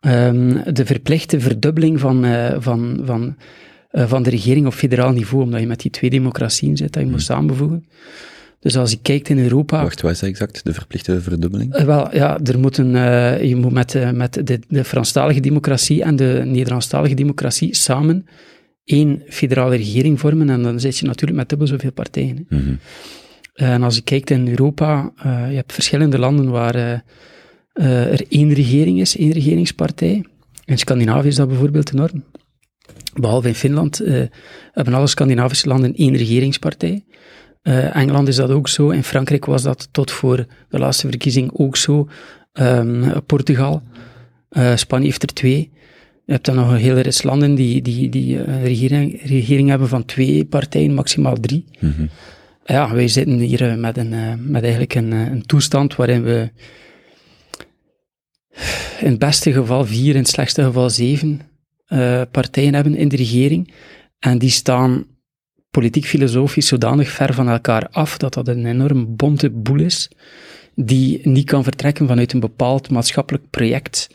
ehm, 0.00 0.72
de 0.72 0.86
verplichte 0.86 1.40
verdubbeling 1.40 2.00
van, 2.00 2.24
eh, 2.24 2.56
van, 2.58 3.00
van, 3.04 3.36
eh, 3.90 4.08
van 4.08 4.22
de 4.22 4.30
regering 4.30 4.66
op 4.66 4.72
federaal 4.72 5.12
niveau, 5.12 5.44
omdat 5.44 5.60
je 5.60 5.66
met 5.66 5.80
die 5.80 5.90
twee 5.90 6.10
democratieën 6.10 6.76
zit, 6.76 6.92
dat 6.92 7.02
je 7.02 7.08
moet 7.08 7.22
samenvoegen. 7.22 7.84
Dus 8.60 8.76
als 8.76 8.90
je 8.90 8.98
kijkt 9.02 9.28
in 9.28 9.38
Europa... 9.38 9.82
Wacht, 9.82 10.00
wat 10.00 10.10
is 10.10 10.18
dat 10.18 10.28
exact? 10.28 10.64
De 10.64 10.72
verplichte 10.72 11.20
verdubbeling? 11.20 11.74
Eh, 11.74 11.84
wel, 11.84 12.14
ja, 12.14 12.38
er 12.44 12.58
moeten, 12.58 12.94
eh, 12.94 13.42
je 13.42 13.56
moet 13.56 13.72
met, 13.72 14.14
met 14.14 14.46
de, 14.46 14.60
de 14.68 14.84
Franstalige 14.84 15.40
democratie 15.40 16.02
en 16.02 16.16
de 16.16 16.42
Nederlandstalige 16.44 17.14
democratie 17.14 17.74
samen 17.74 18.26
één 18.84 19.22
federale 19.28 19.76
regering 19.76 20.20
vormen 20.20 20.50
en 20.50 20.62
dan 20.62 20.80
zit 20.80 20.98
je 20.98 21.06
natuurlijk 21.06 21.38
met 21.38 21.48
dubbel 21.48 21.66
zoveel 21.66 21.92
partijen. 21.92 22.46
hè. 22.48 22.56
Mhm. 22.56 22.74
En 23.60 23.82
als 23.82 23.94
je 23.94 24.02
kijkt 24.02 24.30
in 24.30 24.48
Europa, 24.48 25.12
eh, 25.16 25.50
je 25.50 25.56
hebt 25.56 25.72
verschillende 25.72 26.18
landen 26.18 26.50
waar 26.50 26.74
eh, 26.74 26.92
eh, 27.72 28.12
er 28.12 28.24
één 28.28 28.52
regering 28.52 29.00
is, 29.00 29.16
één 29.16 29.32
regeringspartij. 29.32 30.24
In 30.64 30.78
Scandinavië 30.78 31.28
is 31.28 31.36
dat 31.36 31.48
bijvoorbeeld 31.48 31.92
enorm. 31.92 32.24
Behalve 33.14 33.48
in 33.48 33.54
Finland 33.54 34.00
eh, 34.00 34.22
hebben 34.72 34.94
alle 34.94 35.06
Scandinavische 35.06 35.68
landen 35.68 35.94
één 35.94 36.16
regeringspartij. 36.16 37.04
Eh, 37.62 37.96
Engeland 37.96 38.28
is 38.28 38.36
dat 38.36 38.50
ook 38.50 38.68
zo. 38.68 38.90
In 38.90 39.04
Frankrijk 39.04 39.44
was 39.44 39.62
dat 39.62 39.88
tot 39.90 40.10
voor 40.10 40.46
de 40.68 40.78
laatste 40.78 41.08
verkiezing 41.08 41.50
ook 41.52 41.76
zo. 41.76 42.08
Ehm, 42.52 43.20
Portugal. 43.26 43.82
Eh, 44.48 44.76
Spanje 44.76 45.04
heeft 45.04 45.22
er 45.22 45.32
twee. 45.34 45.70
Je 46.24 46.32
hebt 46.32 46.44
dan 46.44 46.54
nog 46.54 46.70
een 46.70 46.76
hele 46.76 47.00
rits 47.00 47.22
landen 47.22 47.54
die, 47.54 47.82
die, 47.82 48.08
die 48.08 48.42
eh, 48.42 48.54
een 48.54 48.62
regering, 48.62 49.20
regering 49.22 49.68
hebben 49.68 49.88
van 49.88 50.04
twee 50.04 50.44
partijen, 50.44 50.94
maximaal 50.94 51.40
drie. 51.40 51.64
Mhm. 51.80 52.06
Ja, 52.70 52.94
wij 52.94 53.08
zitten 53.08 53.38
hier 53.38 53.70
eh, 53.70 53.76
met, 53.76 53.96
een, 53.96 54.12
eh, 54.12 54.32
met 54.38 54.62
eigenlijk 54.62 54.94
een, 54.94 55.12
eh, 55.12 55.20
een 55.20 55.46
toestand 55.46 55.96
waarin 55.96 56.22
we 56.22 56.50
in 59.00 59.10
het 59.10 59.18
beste 59.18 59.52
geval 59.52 59.84
vier, 59.84 60.14
in 60.14 60.20
het 60.20 60.28
slechtste 60.28 60.62
geval 60.62 60.90
zeven 60.90 61.40
partijen 62.30 62.74
hebben 62.74 62.94
in 62.94 63.08
de 63.08 63.16
regering. 63.16 63.74
En 64.18 64.38
die 64.38 64.50
staan 64.50 65.06
politiek-filosofisch 65.70 66.66
zodanig 66.66 67.08
ver 67.08 67.34
van 67.34 67.48
elkaar 67.48 67.88
af 67.88 68.16
dat 68.16 68.34
dat 68.34 68.48
een 68.48 68.66
enorm 68.66 69.16
bonte 69.16 69.50
boel 69.50 69.80
is, 69.80 70.10
die 70.74 71.28
niet 71.28 71.44
kan 71.44 71.62
vertrekken 71.62 72.06
vanuit 72.06 72.32
een 72.32 72.40
bepaald 72.40 72.90
maatschappelijk 72.90 73.50
project 73.50 74.10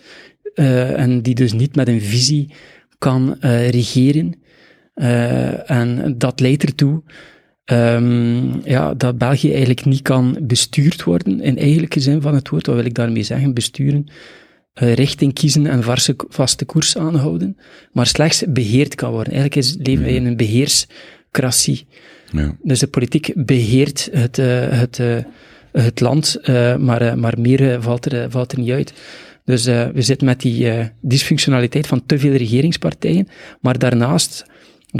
en 0.54 1.22
die 1.22 1.36
dus 1.36 1.54
niet 1.54 1.76
met 1.76 1.88
een 1.88 2.02
visie 2.02 2.54
kan 2.98 3.38
regeren. 3.70 4.40
En 5.66 6.16
dat 6.18 6.40
leidt 6.40 6.64
ertoe 6.64 7.04
ehm, 7.66 8.68
ja, 8.70 8.94
dat 8.94 9.18
België 9.18 9.50
eigenlijk 9.50 9.86
niet 9.86 10.02
kan 10.02 10.38
bestuurd 10.42 11.04
worden, 11.04 11.42
in 11.42 11.58
eigenlijke 11.58 12.00
zin 12.00 12.22
van 12.22 12.36
het 12.36 12.50
woord. 12.50 12.68
Wat 12.68 12.76
wil 12.76 12.86
ik 12.86 12.94
daarmee 12.94 13.24
zeggen? 13.24 13.54
Besturen, 13.54 14.08
eh, 14.76 14.94
richting 14.94 15.34
kiezen 15.34 15.68
en 15.68 15.84
varse, 15.84 16.16
vaste 16.30 16.66
koers 16.66 16.98
aanhouden, 16.98 17.58
maar 17.92 18.08
slechts 18.08 18.44
beheerd 18.48 18.96
kan 18.96 19.12
worden. 19.12 19.34
Eigenlijk 19.34 19.66
is, 19.66 19.76
leven 19.80 20.04
wij 20.04 20.14
in 20.14 20.26
een 20.26 20.38
beheerscratie. 20.38 21.88
Ja. 22.32 22.56
Dus 22.62 22.80
de 22.80 22.88
politiek 22.88 23.32
beheert 23.36 24.10
het, 24.12 24.38
eh, 24.38 24.70
het, 24.70 25.00
eh, 25.00 25.18
het 25.72 26.00
land, 26.00 26.40
maar, 26.80 27.20
maar 27.20 27.40
meer 27.40 27.82
valt, 27.82 28.12
er, 28.12 28.32
valt 28.32 28.52
er 28.52 28.60
niet 28.60 28.72
uit. 28.72 28.94
Dus 29.46 29.66
we 29.66 30.02
zitten 30.02 30.28
met 30.28 30.42
die 30.42 30.72
dysfunctionaliteit 31.02 31.88
van 31.88 32.06
te 32.06 32.20
veel 32.20 32.34
regeringspartijen, 32.34 33.28
maar 33.62 33.80
daarnaast, 33.80 34.46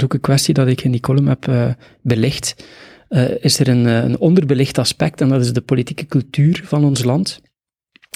ook 0.04 0.14
een 0.14 0.20
kwestie 0.20 0.54
dat 0.54 0.66
ik 0.66 0.80
in 0.80 0.90
die 0.90 1.00
column 1.00 1.28
heb 1.28 1.48
eh, 1.48 1.70
belicht, 2.02 2.66
eh, 3.08 3.44
is 3.44 3.58
er 3.58 3.68
een, 3.68 3.86
eh, 3.86 4.02
een 4.02 4.18
onderbelicht 4.18 4.78
aspect 4.78 5.20
en 5.20 5.28
dat 5.28 5.40
is 5.40 5.52
de 5.52 5.60
politieke 5.60 6.06
cultuur 6.06 6.60
van 6.64 6.84
ons 6.84 7.04
land, 7.04 7.40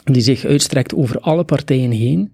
die 0.05 0.23
zich 0.23 0.45
uitstrekt 0.45 0.95
over 0.95 1.21
alle 1.21 1.45
partijen 1.45 1.91
heen. 1.91 2.33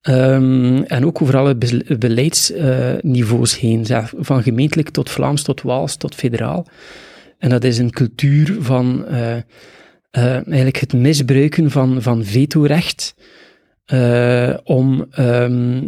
Ehm, 0.00 0.82
en 0.82 1.06
ook 1.06 1.22
over 1.22 1.36
alle 1.36 1.56
be- 1.56 1.96
beleidsniveaus 1.98 3.58
heen, 3.58 3.86
van 4.18 4.42
gemeentelijk 4.42 4.90
tot 4.90 5.10
Vlaams, 5.10 5.42
tot 5.42 5.62
Waals, 5.62 5.96
tot 5.96 6.14
federaal. 6.14 6.66
En 7.38 7.50
dat 7.50 7.64
is 7.64 7.78
een 7.78 7.90
cultuur 7.90 8.56
van 8.60 9.06
eigenlijk 10.10 10.76
het 10.76 10.92
misbruiken 10.92 11.70
van, 11.70 12.02
van 12.02 12.24
vetorecht 12.24 13.14
om 14.64 15.06
ehm, 15.10 15.82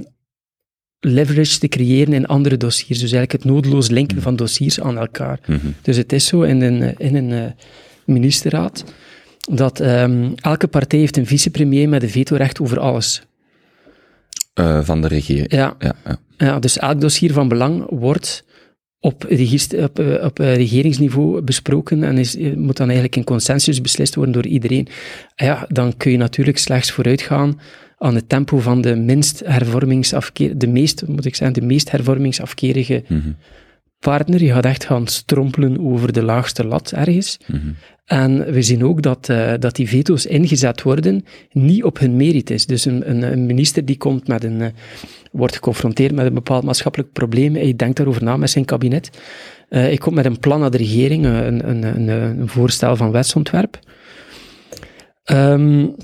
leverage 1.06 1.58
te 1.58 1.68
creëren 1.68 2.12
in 2.12 2.26
andere 2.26 2.56
dossiers. 2.56 3.00
Dus 3.00 3.12
eigenlijk 3.12 3.32
het 3.32 3.44
nodeloos 3.44 3.88
linken 3.88 4.22
van 4.22 4.36
dossiers 4.36 4.80
aan 4.80 4.98
elkaar. 4.98 5.40
Mhm. 5.46 5.66
Dus 5.82 5.96
het 5.96 6.12
is 6.12 6.26
zo 6.26 6.42
in 6.42 6.60
een, 6.60 6.98
in 6.98 7.14
een 7.14 7.32
eh, 7.32 7.52
ministerraad 8.04 8.84
dat 9.50 9.80
ehm, 9.80 10.30
elke 10.34 10.66
partij 10.66 10.98
heeft 10.98 11.16
een 11.16 11.26
vicepremier 11.26 11.88
met 11.88 12.02
een 12.02 12.10
vetorecht 12.10 12.60
over 12.60 12.78
alles. 12.78 13.22
Eh, 14.54 14.80
van 14.82 15.00
de 15.00 15.08
regering. 15.08 15.50
Ja, 15.50 15.76
Ja, 15.78 15.94
ja. 16.04 16.18
ja, 16.36 16.58
dus 16.58 16.78
elk 16.78 17.00
dossier 17.00 17.32
van 17.32 17.48
belang 17.48 17.86
wordt 17.88 18.44
op, 19.00 19.24
op, 19.76 19.98
eh, 19.98 20.24
op 20.24 20.38
regeringsniveau 20.38 21.42
besproken 21.42 22.02
en 22.02 22.18
is, 22.18 22.36
moet 22.36 22.76
dan 22.76 22.86
eigenlijk 22.86 23.16
in 23.16 23.24
consensus 23.24 23.80
beslist 23.80 24.14
worden 24.14 24.34
door 24.34 24.46
iedereen. 24.46 24.88
Ja, 25.36 25.66
dan 25.68 25.96
kun 25.96 26.10
je 26.10 26.16
natuurlijk 26.16 26.58
slechts 26.58 26.90
vooruitgaan 26.90 27.60
aan 27.98 28.14
het 28.14 28.28
tempo 28.28 28.58
van 28.58 28.80
de 28.80 28.96
minst 28.96 29.42
hervormingsafkeer, 29.44 30.58
de 30.58 30.66
meest, 30.66 31.06
moet 31.06 31.24
ik 31.24 31.34
zeggen, 31.34 31.60
de 31.60 31.66
meest 31.66 31.90
hervormingsafkerige 31.90 33.04
Mhm. 33.08 33.30
partner. 34.00 34.42
Je 34.42 34.52
gaat 34.52 34.64
echt 34.64 34.84
gaan 34.84 35.06
strompelen 35.06 35.80
over 35.80 36.12
de 36.12 36.22
laagste 36.22 36.64
lat 36.66 36.92
ergens. 36.92 37.38
Mhm. 37.46 37.60
En 38.04 38.52
we 38.52 38.62
zien 38.62 38.84
ook 38.84 39.02
dat, 39.02 39.28
uh, 39.30 39.52
dat 39.58 39.76
die 39.76 39.88
veto's 39.88 40.26
ingezet 40.26 40.82
worden 40.82 41.24
niet 41.52 41.84
op 41.84 41.98
hun 41.98 42.16
merites. 42.16 42.66
Dus 42.66 42.84
een, 42.84 43.10
een, 43.10 43.22
een 43.22 43.46
minister 43.46 43.84
die 43.84 43.96
komt 43.96 44.28
met 44.28 44.44
een, 44.44 44.60
uh, 44.60 44.66
wordt 45.32 45.54
geconfronteerd 45.54 46.14
met 46.14 46.26
een 46.26 46.34
bepaald 46.34 46.64
maatschappelijk 46.64 47.12
probleem, 47.12 47.54
hij 47.54 47.76
denkt 47.76 47.96
daarover 47.96 48.22
na 48.22 48.36
met 48.36 48.50
zijn 48.50 48.64
kabinet. 48.64 49.10
Uh, 49.68 49.80
hij 49.80 49.96
komt 49.96 50.14
met 50.14 50.24
een 50.24 50.38
plan 50.38 50.60
naar 50.60 50.70
de 50.70 50.76
regering, 50.76 51.24
een, 51.24 51.68
een, 51.68 51.82
een, 51.82 52.08
een 52.08 52.48
voorstel 52.48 52.96
van 52.96 53.10
wetsontwerp. 53.10 53.78
Um, 55.30 55.94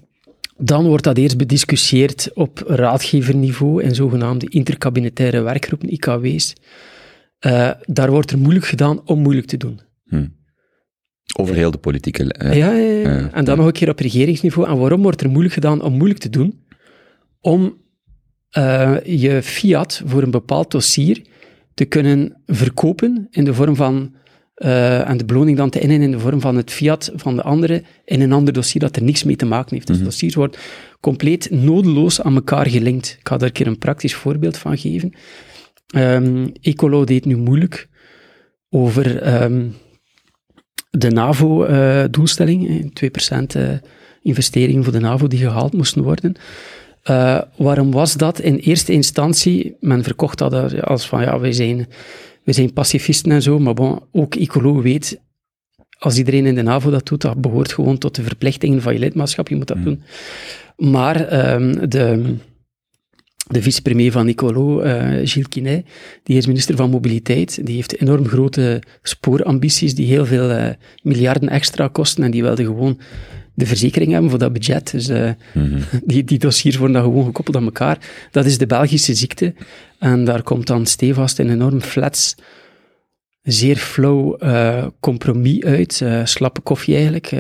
dan 0.64 0.86
wordt 0.86 1.04
dat 1.04 1.18
eerst 1.18 1.36
bediscussieerd 1.36 2.30
op 2.34 2.64
raadgeverniveau 2.66 3.82
in 3.82 3.94
zogenaamde 3.94 4.48
interkabinetaire 4.48 5.40
werkgroepen, 5.40 5.92
IKW's. 5.92 6.54
Uh, 7.46 7.70
daar 7.86 8.10
wordt 8.10 8.30
er 8.30 8.38
moeilijk 8.38 8.66
gedaan 8.66 9.06
om 9.06 9.18
moeilijk 9.18 9.46
te 9.46 9.56
doen. 9.56 9.80
Hm. 10.04 10.26
Over 11.38 11.54
heel 11.54 11.70
de 11.70 11.78
politieke... 11.78 12.34
Uh, 12.42 12.56
ja, 12.56 12.72
ja, 12.72 13.10
ja. 13.10 13.30
en 13.32 13.44
dan 13.44 13.56
nog 13.56 13.66
een 13.66 13.72
keer 13.72 13.88
op 13.88 13.98
regeringsniveau. 13.98 14.68
En 14.68 14.78
waarom 14.78 15.02
wordt 15.02 15.20
er 15.20 15.30
moeilijk 15.30 15.54
gedaan 15.54 15.82
om 15.82 15.92
moeilijk 15.92 16.20
te 16.20 16.30
doen? 16.30 16.64
Om 17.40 17.80
je 19.04 19.40
fiat 19.42 20.02
voor 20.04 20.22
een 20.22 20.30
bepaald 20.30 20.70
dossier 20.70 21.22
te 21.74 21.84
kunnen 21.84 22.42
verkopen 22.46 23.26
in 23.30 23.44
de 23.44 23.54
vorm 23.54 23.76
van 23.76 24.14
uh, 24.64 25.08
en 25.08 25.16
de 25.16 25.24
beloning 25.24 25.56
dan 25.56 25.70
te 25.70 25.80
innen 25.80 26.02
in 26.02 26.10
de 26.10 26.18
vorm 26.18 26.40
van 26.40 26.56
het 26.56 26.70
fiat 26.70 27.12
van 27.14 27.36
de 27.36 27.42
andere 27.42 27.82
in 28.04 28.20
een 28.20 28.32
ander 28.32 28.52
dossier 28.52 28.80
dat 28.80 28.96
er 28.96 29.02
niks 29.02 29.24
mee 29.24 29.36
te 29.36 29.46
maken 29.46 29.74
heeft. 29.74 29.86
Dus 29.86 29.96
mm 29.96 30.02
-hmm. 30.02 30.10
dossiers 30.10 30.34
wordt 30.34 30.58
compleet 31.00 31.50
nodeloos 31.50 32.20
aan 32.20 32.34
elkaar 32.34 32.68
gelinkt. 32.68 33.16
Ik 33.20 33.28
ga 33.28 33.36
daar 33.36 33.48
een 33.48 33.54
keer 33.54 33.66
een 33.66 33.78
praktisch 33.78 34.14
voorbeeld 34.14 34.58
van 34.58 34.78
geven. 34.78 35.12
Um, 35.96 36.52
Ecolo 36.60 37.04
deed 37.04 37.24
nu 37.24 37.36
moeilijk 37.36 37.88
over 38.70 39.42
um, 39.42 39.74
de 40.90 41.10
NAVO-doelstelling, 41.10 42.68
uh, 43.00 43.10
2% 43.40 43.56
uh, 43.56 43.68
investeringen 44.22 44.84
voor 44.84 44.92
de 44.92 45.00
NAVO 45.00 45.26
die 45.26 45.38
gehaald 45.38 45.72
moesten 45.72 46.02
worden. 46.02 46.34
Uh, 47.10 47.40
waarom 47.56 47.90
was 47.90 48.16
dat? 48.16 48.40
In 48.40 48.56
eerste 48.56 48.92
instantie, 48.92 49.76
men 49.80 50.02
verkocht 50.02 50.38
dat 50.38 50.82
als 50.82 51.06
van 51.06 51.22
ja, 51.22 51.40
wij 51.40 51.52
zijn 51.52 51.86
we 52.44 52.52
zijn 52.52 52.72
pacifisten 52.72 53.32
en 53.32 53.42
zo, 53.42 53.58
maar 53.58 53.74
bon, 53.74 54.00
ook 54.12 54.34
Ecolo 54.34 54.82
weet, 54.82 55.20
als 55.98 56.18
iedereen 56.18 56.46
in 56.46 56.54
de 56.54 56.62
NAVO 56.62 56.90
dat 56.90 57.06
doet, 57.06 57.20
dat 57.20 57.40
behoort 57.40 57.72
gewoon 57.72 57.98
tot 57.98 58.14
de 58.14 58.22
verplichtingen 58.22 58.82
van 58.82 58.92
je 58.92 58.98
lidmaatschap, 58.98 59.48
je 59.48 59.56
moet 59.56 59.66
dat 59.66 59.76
mm. 59.76 59.84
doen. 59.84 60.02
Maar 60.76 61.50
um, 61.54 61.88
de, 61.90 62.36
de 63.46 63.62
vicepremier 63.62 64.12
van 64.12 64.26
Nicolo, 64.26 64.82
uh, 64.82 65.08
Gilles 65.08 65.48
Quinet, 65.48 65.86
die 66.22 66.36
is 66.36 66.46
minister 66.46 66.76
van 66.76 66.90
Mobiliteit, 66.90 67.66
die 67.66 67.74
heeft 67.74 68.00
enorm 68.00 68.26
grote 68.26 68.82
spoorambities, 69.02 69.94
die 69.94 70.06
heel 70.06 70.26
veel 70.26 70.50
uh, 70.50 70.68
miljarden 71.02 71.48
extra 71.48 71.88
kosten 71.88 72.24
en 72.24 72.30
die 72.30 72.42
wilde 72.42 72.64
gewoon 72.64 73.00
de 73.54 73.66
verzekering 73.66 74.12
hebben 74.12 74.30
voor 74.30 74.38
dat 74.38 74.52
budget. 74.52 74.90
Dus 74.90 75.08
uh, 75.08 75.30
mm 75.54 75.70
-hmm. 75.70 75.80
die, 76.04 76.24
die 76.24 76.38
dossiers 76.38 76.76
worden 76.76 76.96
dan 76.96 77.04
gewoon 77.04 77.24
gekoppeld 77.24 77.56
aan 77.56 77.64
elkaar. 77.64 77.98
Dat 78.30 78.44
is 78.44 78.58
de 78.58 78.66
Belgische 78.66 79.14
ziekte. 79.14 79.54
En 79.98 80.24
daar 80.24 80.42
komt 80.42 80.66
dan 80.66 80.86
stevast 80.86 81.38
een 81.38 81.50
enorm 81.50 81.80
flats, 81.80 82.34
zeer 83.42 83.76
flow 83.76 84.42
uh, 84.42 84.86
compromis 85.00 85.62
uit. 85.62 86.00
Uh, 86.02 86.24
slappe 86.24 86.60
koffie 86.60 86.94
eigenlijk. 86.94 87.30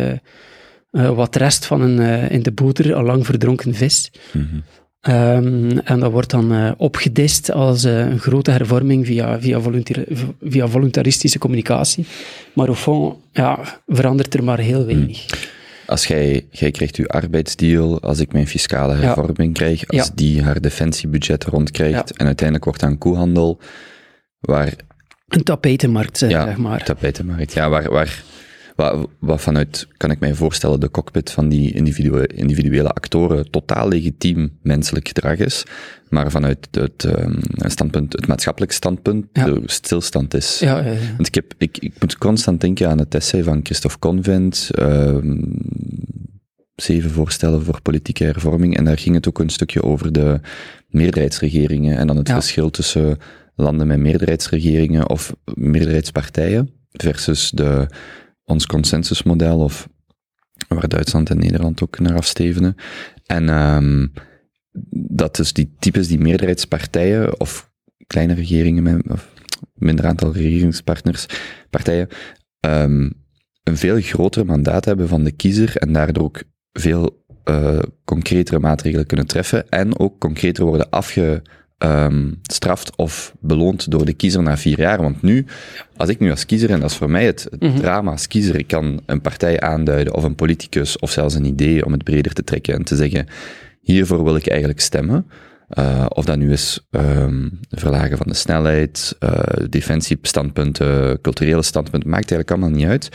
wat 0.90 1.36
rest 1.36 1.66
van 1.66 1.80
een 1.80 2.28
in 2.30 2.42
de 2.42 2.52
boter 2.52 2.94
al 2.94 3.02
lang 3.02 3.26
verdronken 3.26 3.74
vis. 3.74 4.12
Mm 4.32 4.48
-hmm. 4.50 4.62
Um, 5.08 5.78
en 5.78 6.00
dat 6.00 6.12
wordt 6.12 6.30
dan 6.30 6.52
uh, 6.52 6.70
opgedist 6.76 7.52
als 7.52 7.84
uh, 7.84 7.98
een 7.98 8.18
grote 8.18 8.50
hervorming 8.50 9.06
via, 9.06 9.40
via, 9.40 9.60
via 10.42 10.68
voluntaristische 10.68 11.38
communicatie. 11.38 12.06
Maar 12.52 12.66
au 12.66 12.76
fond 12.76 13.16
ja, 13.32 13.80
verandert 13.86 14.34
er 14.34 14.44
maar 14.44 14.58
heel 14.58 14.86
weinig. 14.86 15.26
Mm 15.26 15.51
als 15.92 16.06
jij, 16.06 16.46
jij 16.50 16.70
krijgt 16.70 16.96
uw 16.96 17.06
arbeidsdeal, 17.06 18.00
als 18.00 18.18
ik 18.18 18.32
mijn 18.32 18.48
fiscale 18.48 18.94
hervorming 18.94 19.58
ja. 19.58 19.64
krijg, 19.64 19.88
als 19.88 20.06
ja. 20.06 20.12
die 20.14 20.42
haar 20.42 20.60
defensiebudget 20.60 21.44
rondkrijgt 21.44 22.08
ja. 22.08 22.14
en 22.16 22.26
uiteindelijk 22.26 22.64
wordt 22.64 22.82
aan 22.82 22.98
koehandel, 22.98 23.58
waar... 24.40 24.72
Een 25.28 25.42
tapetenmarkt, 25.42 26.18
zeg 26.18 26.56
maar. 26.56 26.84
tapetenmarkt, 26.84 27.52
ja, 27.52 27.68
waar, 27.68 27.90
waar, 27.90 28.22
wat, 28.82 29.08
wat 29.18 29.40
vanuit, 29.40 29.88
kan 29.96 30.10
ik 30.10 30.20
mij 30.20 30.34
voorstellen, 30.34 30.80
de 30.80 30.90
cockpit 30.90 31.30
van 31.30 31.48
die 31.48 31.72
individue, 31.72 32.26
individuele 32.26 32.88
actoren 32.88 33.50
totaal 33.50 33.88
legitiem 33.88 34.58
menselijk 34.62 35.08
gedrag 35.08 35.36
is, 35.36 35.64
maar 36.08 36.30
vanuit 36.30 36.68
het, 36.70 37.04
um, 37.04 37.38
standpunt, 37.56 38.12
het 38.12 38.26
maatschappelijk 38.26 38.72
standpunt 38.72 39.26
ja. 39.32 39.44
de 39.44 39.62
stilstand 39.66 40.34
is. 40.34 40.58
Ja, 40.58 40.78
ja, 40.78 40.94
Want 41.16 41.26
ik, 41.26 41.34
heb, 41.34 41.54
ik, 41.58 41.78
ik 41.78 41.92
moet 41.98 42.18
constant 42.18 42.60
denken 42.60 42.88
aan 42.88 42.98
het 42.98 43.14
essay 43.14 43.42
van 43.42 43.60
Christophe 43.62 43.98
Convent, 43.98 44.70
um, 44.78 45.54
zeven 46.74 47.10
voorstellen 47.10 47.64
voor 47.64 47.80
politieke 47.82 48.24
hervorming, 48.24 48.76
en 48.76 48.84
daar 48.84 48.98
ging 48.98 49.14
het 49.14 49.28
ook 49.28 49.38
een 49.38 49.50
stukje 49.50 49.82
over 49.82 50.12
de 50.12 50.40
meerderheidsregeringen 50.88 51.96
en 51.96 52.06
dan 52.06 52.16
het 52.16 52.30
verschil 52.30 52.70
tussen 52.70 53.18
landen 53.54 53.86
met 53.86 53.98
meerderheidsregeringen 53.98 55.10
of 55.10 55.34
meerderheidspartijen 55.54 56.70
versus 56.92 57.50
de 57.50 57.86
ons 58.52 58.66
consensusmodel, 58.66 59.58
of 59.58 59.88
waar 60.68 60.88
Duitsland 60.88 61.30
en 61.30 61.38
Nederland 61.38 61.82
ook 61.82 61.98
naar 61.98 62.16
afstevenen. 62.16 62.74
En 63.26 63.48
um, 63.48 64.12
dat 65.08 65.36
dus 65.36 65.52
die 65.52 65.74
types, 65.78 66.08
die 66.08 66.18
meerderheidspartijen, 66.18 67.40
of 67.40 67.70
kleine 68.06 68.34
regeringen 68.34 68.82
met 68.82 69.10
of 69.10 69.32
minder 69.74 70.06
aantal 70.06 70.32
regeringspartners, 70.32 71.26
partijen, 71.70 72.08
um, 72.60 73.12
een 73.62 73.76
veel 73.76 74.00
groter 74.00 74.46
mandaat 74.46 74.84
hebben 74.84 75.08
van 75.08 75.24
de 75.24 75.32
kiezer 75.32 75.76
en 75.76 75.92
daardoor 75.92 76.24
ook 76.24 76.42
veel 76.72 77.24
uh, 77.44 77.78
concretere 78.04 78.58
maatregelen 78.58 79.06
kunnen 79.06 79.26
treffen 79.26 79.68
en 79.68 79.98
ook 79.98 80.20
concreter 80.20 80.64
worden 80.64 80.90
afge 80.90 81.42
um, 81.84 82.38
straft 82.42 82.96
of 82.96 83.34
beloond 83.40 83.90
door 83.90 84.04
de 84.04 84.12
kiezer 84.12 84.42
na 84.42 84.56
vier 84.56 84.78
jaar. 84.78 85.02
Want 85.02 85.22
nu, 85.22 85.46
als 85.96 86.08
ik 86.08 86.18
nu 86.18 86.30
als 86.30 86.46
kiezer, 86.46 86.70
en 86.70 86.80
dat 86.80 86.90
is 86.90 86.96
voor 86.96 87.10
mij 87.10 87.24
het, 87.24 87.46
het 87.50 87.60
mm 87.60 87.68
-hmm. 87.68 87.80
drama 87.80 88.10
als 88.10 88.26
kiezer, 88.26 88.58
ik 88.58 88.66
kan 88.66 89.00
een 89.06 89.20
partij 89.20 89.60
aanduiden 89.60 90.14
of 90.14 90.24
een 90.24 90.34
politicus 90.34 90.98
of 90.98 91.10
zelfs 91.10 91.34
een 91.34 91.44
idee 91.44 91.84
om 91.84 91.92
het 91.92 92.04
breder 92.04 92.32
te 92.32 92.44
trekken 92.44 92.74
en 92.74 92.84
te 92.84 92.96
zeggen, 92.96 93.26
hiervoor 93.80 94.24
wil 94.24 94.36
ik 94.36 94.46
eigenlijk 94.46 94.80
stemmen. 94.80 95.26
Uh, 95.78 96.06
of 96.08 96.24
dat 96.24 96.36
nu 96.36 96.52
is 96.52 96.86
um, 96.90 97.60
verlagen 97.70 98.16
van 98.16 98.26
de 98.26 98.34
snelheid, 98.34 99.16
uh, 99.20 99.30
defensiestandpunten, 99.68 101.20
culturele 101.20 101.62
standpunten, 101.62 102.10
maakt 102.10 102.30
eigenlijk 102.30 102.50
allemaal 102.50 102.78
niet 102.78 102.88
uit. 102.88 103.08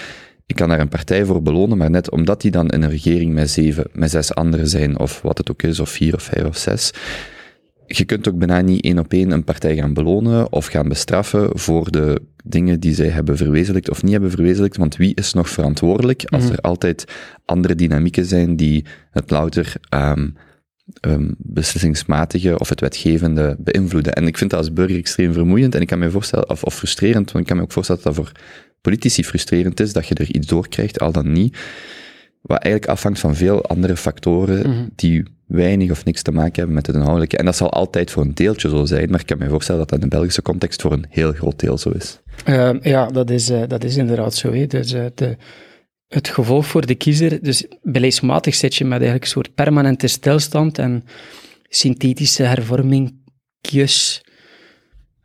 Ik 0.46 0.56
kan 0.56 0.70
daar 0.70 0.80
een 0.80 0.90
partij 0.90 1.26
voor 1.26 1.42
belonen, 1.42 1.78
maar 1.78 1.90
net 1.90 2.12
omdat 2.12 2.42
die 2.42 2.52
dan 2.52 2.70
in 2.70 2.84
een 2.84 2.90
regering 2.90 3.34
met 3.34 3.50
zeven, 3.50 3.86
met 3.94 4.12
zes 4.12 4.34
anderen 4.36 4.68
zijn, 4.68 5.00
of 5.00 5.22
wat 5.22 5.38
het 5.38 5.52
ook 5.52 5.64
is, 5.64 5.80
of 5.80 5.90
vier 5.90 6.16
of 6.16 6.24
vijf 6.24 6.46
of 6.46 6.58
zes, 6.58 6.92
je 7.88 8.06
kunt 8.06 8.28
ook 8.28 8.38
bijna 8.38 8.62
niet 8.62 8.84
één 8.84 9.00
op 9.00 9.14
één 9.14 9.32
een 9.32 9.44
partij 9.44 9.76
gaan 9.76 9.94
belonen 9.94 10.52
of 10.52 10.66
gaan 10.66 10.88
bestraffen 10.88 11.60
voor 11.60 11.92
de 11.92 12.22
dingen 12.44 12.80
die 12.80 12.94
zij 12.94 13.08
hebben 13.08 13.38
verwezenlijkt 13.38 13.90
of 13.90 14.04
niet 14.04 14.12
hebben 14.12 14.32
verwezenlijkt, 14.32 14.78
want 14.78 14.96
wie 14.96 15.16
is 15.16 15.34
nog 15.34 15.50
verantwoordelijk 15.50 16.26
als 16.26 16.44
mm. 16.44 16.52
er 16.52 16.60
altijd 16.60 17.06
andere 17.46 17.76
dynamieken 17.76 18.26
zijn 18.26 18.56
die 18.56 18.86
het 19.12 19.30
louter 19.30 19.74
um, 19.90 20.36
um, 21.08 21.36
beslissingsmatige 21.38 22.60
of 22.60 22.70
het 22.70 22.80
wetgevende 22.80 23.56
beïnvloeden. 23.60 24.14
En 24.14 24.28
ik 24.28 24.38
vind 24.38 24.50
dat 24.50 24.60
als 24.60 24.74
burger 24.74 24.98
extreem 24.98 25.34
vermoeiend 25.34 25.76
en 25.76 25.82
ik 25.82 25.88
kan 25.88 26.00
me 26.00 26.12
voorstellen, 26.12 26.50
of, 26.50 26.64
of 26.64 26.76
frustrerend, 26.76 27.32
want 27.32 27.44
ik 27.44 27.46
kan 27.46 27.58
me 27.58 27.64
ook 27.64 27.72
voorstellen 27.72 28.04
dat 28.04 28.16
dat 28.16 28.26
voor 28.26 28.40
politici 28.82 29.24
frustrerend 29.24 29.80
is, 29.80 29.94
dat 29.94 30.08
je 30.08 30.16
er 30.16 30.36
iets 30.36 30.48
door 30.48 30.68
krijgt, 30.68 31.00
al 31.00 31.12
dan 31.12 31.32
niet, 31.32 31.58
wat 32.42 32.64
eigenlijk 32.64 32.92
afhangt 32.92 33.20
van 33.20 33.36
veel 33.36 33.64
andere 33.64 33.98
factoren 33.98 34.70
mm. 34.70 34.90
die 34.96 35.24
weinig 35.48 35.92
of 35.92 36.06
niks 36.06 36.22
te 36.22 36.32
maken 36.32 36.56
hebben 36.56 36.76
met 36.76 36.88
het 36.88 36.96
inhoudelijke. 36.96 37.38
En 37.38 37.46
dat 37.46 37.56
zal 37.56 37.72
altijd 37.72 38.12
voor 38.12 38.24
een 38.24 38.34
deeltje 38.34 38.70
zo 38.70 38.86
zijn, 38.86 39.10
maar 39.10 39.20
ik 39.20 39.26
kan 39.26 39.38
me 39.38 39.50
voorstellen 39.50 39.80
dat 39.80 39.90
dat 39.90 40.00
in 40.00 40.10
de 40.10 40.16
Belgische 40.16 40.42
context 40.42 40.82
voor 40.82 40.92
een 40.92 41.06
heel 41.10 41.34
groot 41.34 41.60
deel 41.60 41.78
zo 41.78 41.90
is. 41.90 42.20
Uh, 42.46 42.70
ja, 42.82 43.08
dat 43.08 43.30
is, 43.30 43.50
uh, 43.50 43.62
dat 43.68 43.84
is 43.84 43.98
inderdaad 43.98 44.36
zo. 44.36 44.54
Hè. 44.54 44.66
Dus, 44.66 44.94
uh, 44.94 45.06
de, 45.16 45.38
het 46.08 46.28
gevolg 46.28 46.66
voor 46.66 46.86
de 46.86 46.96
kiezer, 46.96 47.44
dus 47.44 47.66
beleidsmatig 47.82 48.56
zit 48.56 48.76
je 48.76 48.84
met 48.84 48.94
eigenlijk 48.94 49.24
een 49.24 49.30
soort 49.30 49.54
permanente 49.54 50.08
stilstand 50.08 50.78
en 50.78 51.04
synthetische 51.70 52.44
hervormingjes 52.44 54.22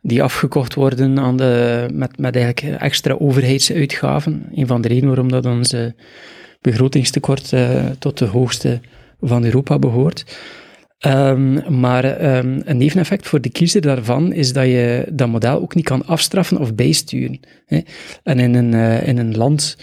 die 0.01 0.23
afgekocht 0.23 0.73
worden 0.73 1.19
aan 1.19 1.37
de, 1.37 1.85
met, 1.93 2.17
met 2.17 2.35
eigenlijk 2.35 2.81
extra 2.81 3.13
overheidsuitgaven. 3.13 4.49
Een 4.55 4.67
van 4.67 4.81
de 4.81 4.87
redenen 4.87 5.09
waarom 5.09 5.31
dat 5.31 5.45
onze 5.45 5.95
begrotingstekort 6.61 7.53
tot 7.99 8.17
de 8.17 8.25
hoogste 8.25 8.81
van 9.27 9.45
Europa 9.45 9.79
behoort. 9.79 10.37
Um, 11.05 11.79
maar 11.79 12.35
um, 12.35 12.61
een 12.65 12.77
neveneffect 12.77 13.27
voor 13.27 13.41
de 13.41 13.49
kiezer 13.49 13.81
daarvan 13.81 14.33
is 14.33 14.53
dat 14.53 14.65
je 14.65 15.05
dat 15.11 15.27
model 15.27 15.61
ook 15.61 15.75
niet 15.75 15.85
kan 15.85 16.05
afstraffen 16.05 16.57
of 16.57 16.75
bijsturen. 16.75 17.39
Hè. 17.65 17.79
En 18.23 18.39
in 18.39 18.53
een, 18.53 18.73
uh, 18.73 19.07
in 19.07 19.17
een 19.17 19.37
land 19.37 19.77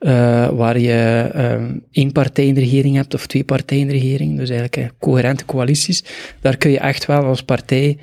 uh, 0.00 0.48
waar 0.48 0.78
je 0.78 1.30
um, 1.36 1.84
één 1.90 2.12
partij 2.12 2.46
in 2.46 2.54
de 2.54 2.60
regering 2.60 2.96
hebt 2.96 3.14
of 3.14 3.26
twee 3.26 3.44
partijen 3.44 3.82
in 3.82 3.88
de 3.88 4.00
regering, 4.00 4.38
dus 4.38 4.50
eigenlijk 4.50 4.76
uh, 4.76 4.98
coherente 4.98 5.44
coalities, 5.44 6.04
daar 6.40 6.56
kun 6.56 6.70
je 6.70 6.78
echt 6.78 7.06
wel 7.06 7.24
als 7.24 7.42
partij, 7.42 7.98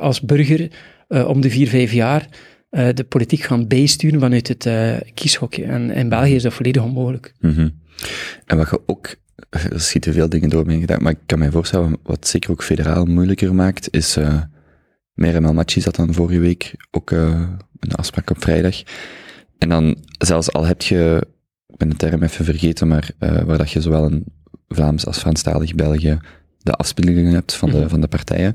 als 0.00 0.20
burger, 0.20 0.70
om 1.08 1.40
de 1.40 1.50
vier, 1.50 1.68
vijf 1.68 1.92
jaar 1.92 2.28
eh, 2.72 2.88
de 2.94 3.04
politiek 3.04 3.40
gaan 3.40 3.66
bijsturen 3.66 4.20
vanuit 4.20 4.48
het 4.48 4.66
eh, 4.66 4.96
kieshokje. 5.14 5.64
En 5.64 5.90
in 5.90 6.08
België 6.08 6.34
is 6.34 6.42
dat 6.42 6.52
volledig 6.52 6.82
onmogelijk. 6.82 7.32
Mhm. 7.40 7.68
En 8.46 8.56
wat 8.56 8.70
je 8.70 8.80
ook, 8.86 9.14
er 9.70 9.80
schieten 9.80 10.12
veel 10.12 10.28
dingen 10.28 10.48
door 10.48 10.66
mijn 10.66 10.80
gedachten, 10.80 11.04
maar 11.04 11.12
ik 11.12 11.18
kan 11.26 11.38
mij 11.38 11.50
voorstellen, 11.50 11.96
wat 12.02 12.26
zeker 12.26 12.50
ook 12.50 12.62
federaal 12.62 13.04
moeilijker 13.04 13.54
maakt, 13.54 13.88
is, 13.90 14.16
uh, 14.16 14.42
Merem 15.14 15.44
Elmachi 15.44 15.80
zat 15.80 15.96
dan 15.96 16.14
vorige 16.14 16.38
week 16.38 16.74
ook 16.90 17.10
uh, 17.10 17.48
een 17.78 17.92
afspraak 17.92 18.30
op 18.30 18.42
vrijdag. 18.42 18.82
En 19.58 19.68
dan, 19.68 19.96
zelfs 20.18 20.52
al 20.52 20.64
heb 20.66 20.82
je, 20.82 21.26
ik 21.66 21.76
ben 21.76 21.88
de 21.88 21.96
term 21.96 22.22
even 22.22 22.44
vergeten, 22.44 22.88
maar 22.88 23.10
uh, 23.20 23.42
waar 23.42 23.58
dat 23.58 23.70
je 23.70 23.80
zowel 23.80 24.04
een 24.04 24.24
Vlaams 24.68 25.06
als 25.06 25.18
Franstalig 25.18 25.74
België 25.74 26.18
de 26.58 26.72
afspiegelingen 26.72 27.32
hebt 27.32 27.54
van, 27.54 27.70
de, 27.70 27.76
Mhm. 27.76 27.88
van 27.88 28.00
de 28.00 28.08
partijen. 28.08 28.52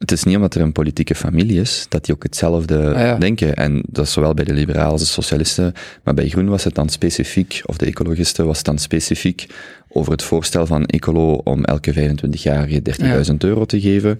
Het 0.00 0.12
is 0.12 0.24
niet 0.24 0.36
omdat 0.36 0.54
er 0.54 0.60
een 0.60 0.72
politieke 0.72 1.14
familie 1.14 1.60
is, 1.60 1.86
dat 1.88 2.04
die 2.04 2.14
ook 2.14 2.22
hetzelfde 2.22 2.94
Ah, 2.94 3.00
ja. 3.00 3.18
denken. 3.18 3.54
En 3.56 3.82
dat 3.88 4.06
is 4.06 4.12
zowel 4.12 4.34
bij 4.34 4.44
de 4.44 4.52
liberalen 4.52 4.90
als 4.90 5.00
de 5.00 5.06
socialisten. 5.06 5.72
Maar 6.04 6.14
bij 6.14 6.28
Groen 6.28 6.48
was 6.48 6.64
het 6.64 6.74
dan 6.74 6.88
specifiek, 6.88 7.60
of 7.66 7.76
de 7.76 7.86
ecologisten 7.86 8.46
was 8.46 8.56
het 8.56 8.66
dan 8.66 8.78
specifiek 8.78 9.46
over 9.88 10.12
het 10.12 10.22
voorstel 10.22 10.66
van 10.66 10.84
Ecolo 10.86 11.32
om 11.32 11.64
elke 11.64 11.92
25-jarige 11.94 12.82
30.000 13.30 13.36
euro 13.38 13.64
te 13.64 13.80
geven. 13.80 14.16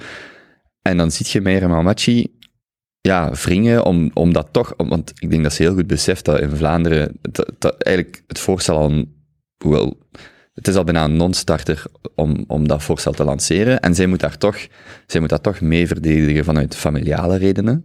En 0.82 0.96
dan 0.96 1.10
ziet 1.10 1.30
je 1.30 1.40
Meijer 1.40 1.68
Malmachi 1.68 2.38
ja, 3.00 3.30
wringen 3.44 3.84
om, 3.84 4.10
om 4.14 4.32
dat 4.32 4.48
toch, 4.50 4.74
om- 4.76 4.88
want 4.88 5.12
ik 5.18 5.30
denk 5.30 5.42
dat 5.42 5.52
ze 5.52 5.62
heel 5.62 5.74
goed 5.74 5.86
beseft 5.86 6.24
dat 6.24 6.40
in 6.40 6.50
Vlaanderen, 6.56 7.18
dat, 7.20 7.52
dat 7.58 7.82
eigenlijk 7.82 8.22
het 8.26 8.38
voorstel 8.38 8.76
al, 8.76 9.04
hoewel, 9.64 9.98
het 10.60 10.68
is 10.68 10.74
al 10.76 10.84
bijna 10.84 11.04
een 11.04 11.16
non-starter 11.16 11.82
om, 12.14 12.44
om 12.46 12.68
dat 12.68 12.82
voorstel 12.82 13.12
te 13.12 13.24
lanceren. 13.24 13.80
En 13.80 13.94
zij 13.94 14.06
moet 14.06 14.20
daar 14.20 14.38
toch, 14.38 14.66
zij 15.06 15.20
moet 15.20 15.28
dat 15.28 15.42
toch 15.42 15.60
mee 15.60 15.86
verdedigen 15.86 16.44
vanuit 16.44 16.76
familiale 16.76 17.36
redenen. 17.36 17.84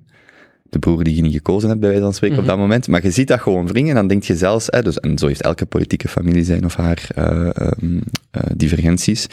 De 0.70 0.80
broer 0.80 1.04
die 1.04 1.16
je 1.16 1.22
niet 1.22 1.34
gekozen 1.34 1.68
hebt, 1.70 1.80
bij 1.82 1.90
wijze 1.90 2.04
van 2.04 2.14
spreken, 2.14 2.36
Mhm. 2.38 2.46
op 2.46 2.52
dat 2.52 2.60
moment. 2.62 2.88
Maar 2.88 3.04
je 3.04 3.12
ziet 3.12 3.28
dat 3.28 3.40
gewoon 3.42 3.68
wringen, 3.68 3.90
en 3.90 3.96
dan 3.96 4.08
denk 4.08 4.24
je 4.24 4.36
zelfs, 4.36 4.68
hè, 4.70 4.82
dus, 4.82 5.00
en 5.00 5.18
zo 5.18 5.28
heeft 5.28 5.42
elke 5.42 5.66
politieke 5.66 6.08
familie 6.08 6.44
zijn 6.44 6.66
of 6.66 6.76
haar 6.76 7.08
eh, 7.16 7.50
ehm, 7.54 8.00
eh, 8.32 8.42
divergenties. 8.56 9.28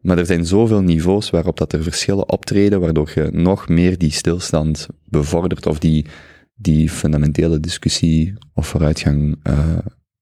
Maar 0.00 0.18
er 0.18 0.26
zijn 0.26 0.46
zoveel 0.46 0.80
niveaus 0.82 1.30
waarop 1.30 1.58
dat 1.58 1.72
er 1.72 1.82
verschillen 1.82 2.28
optreden, 2.28 2.80
waardoor 2.80 3.10
je 3.14 3.28
nog 3.32 3.68
meer 3.68 3.98
die 3.98 4.12
stilstand 4.12 4.86
bevordert 5.04 5.66
of 5.66 5.78
die, 5.78 6.06
die 6.54 6.90
fundamentele 6.90 7.60
discussie 7.60 8.34
of 8.54 8.66
vooruitgang 8.68 9.36
eh 9.42 9.58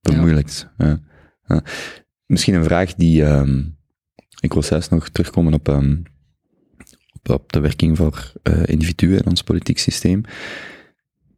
bemoeilijkt. 0.00 0.68
Ja. 0.78 1.00
Ja. 1.46 1.62
Misschien 2.26 2.54
een 2.54 2.64
vraag 2.64 2.94
die, 2.94 3.24
ehm, 3.24 3.62
ik 4.40 4.52
wil 4.52 4.62
zelfs 4.62 4.88
nog 4.88 5.08
terugkomen 5.08 5.54
op, 5.54 5.68
ehm, 5.68 5.96
op, 7.22 7.52
de 7.52 7.60
werking 7.60 7.96
voor 7.96 8.32
eh, 8.42 8.62
individuen 8.64 9.18
in 9.18 9.26
ons 9.26 9.42
politiek 9.42 9.78
systeem. 9.78 10.22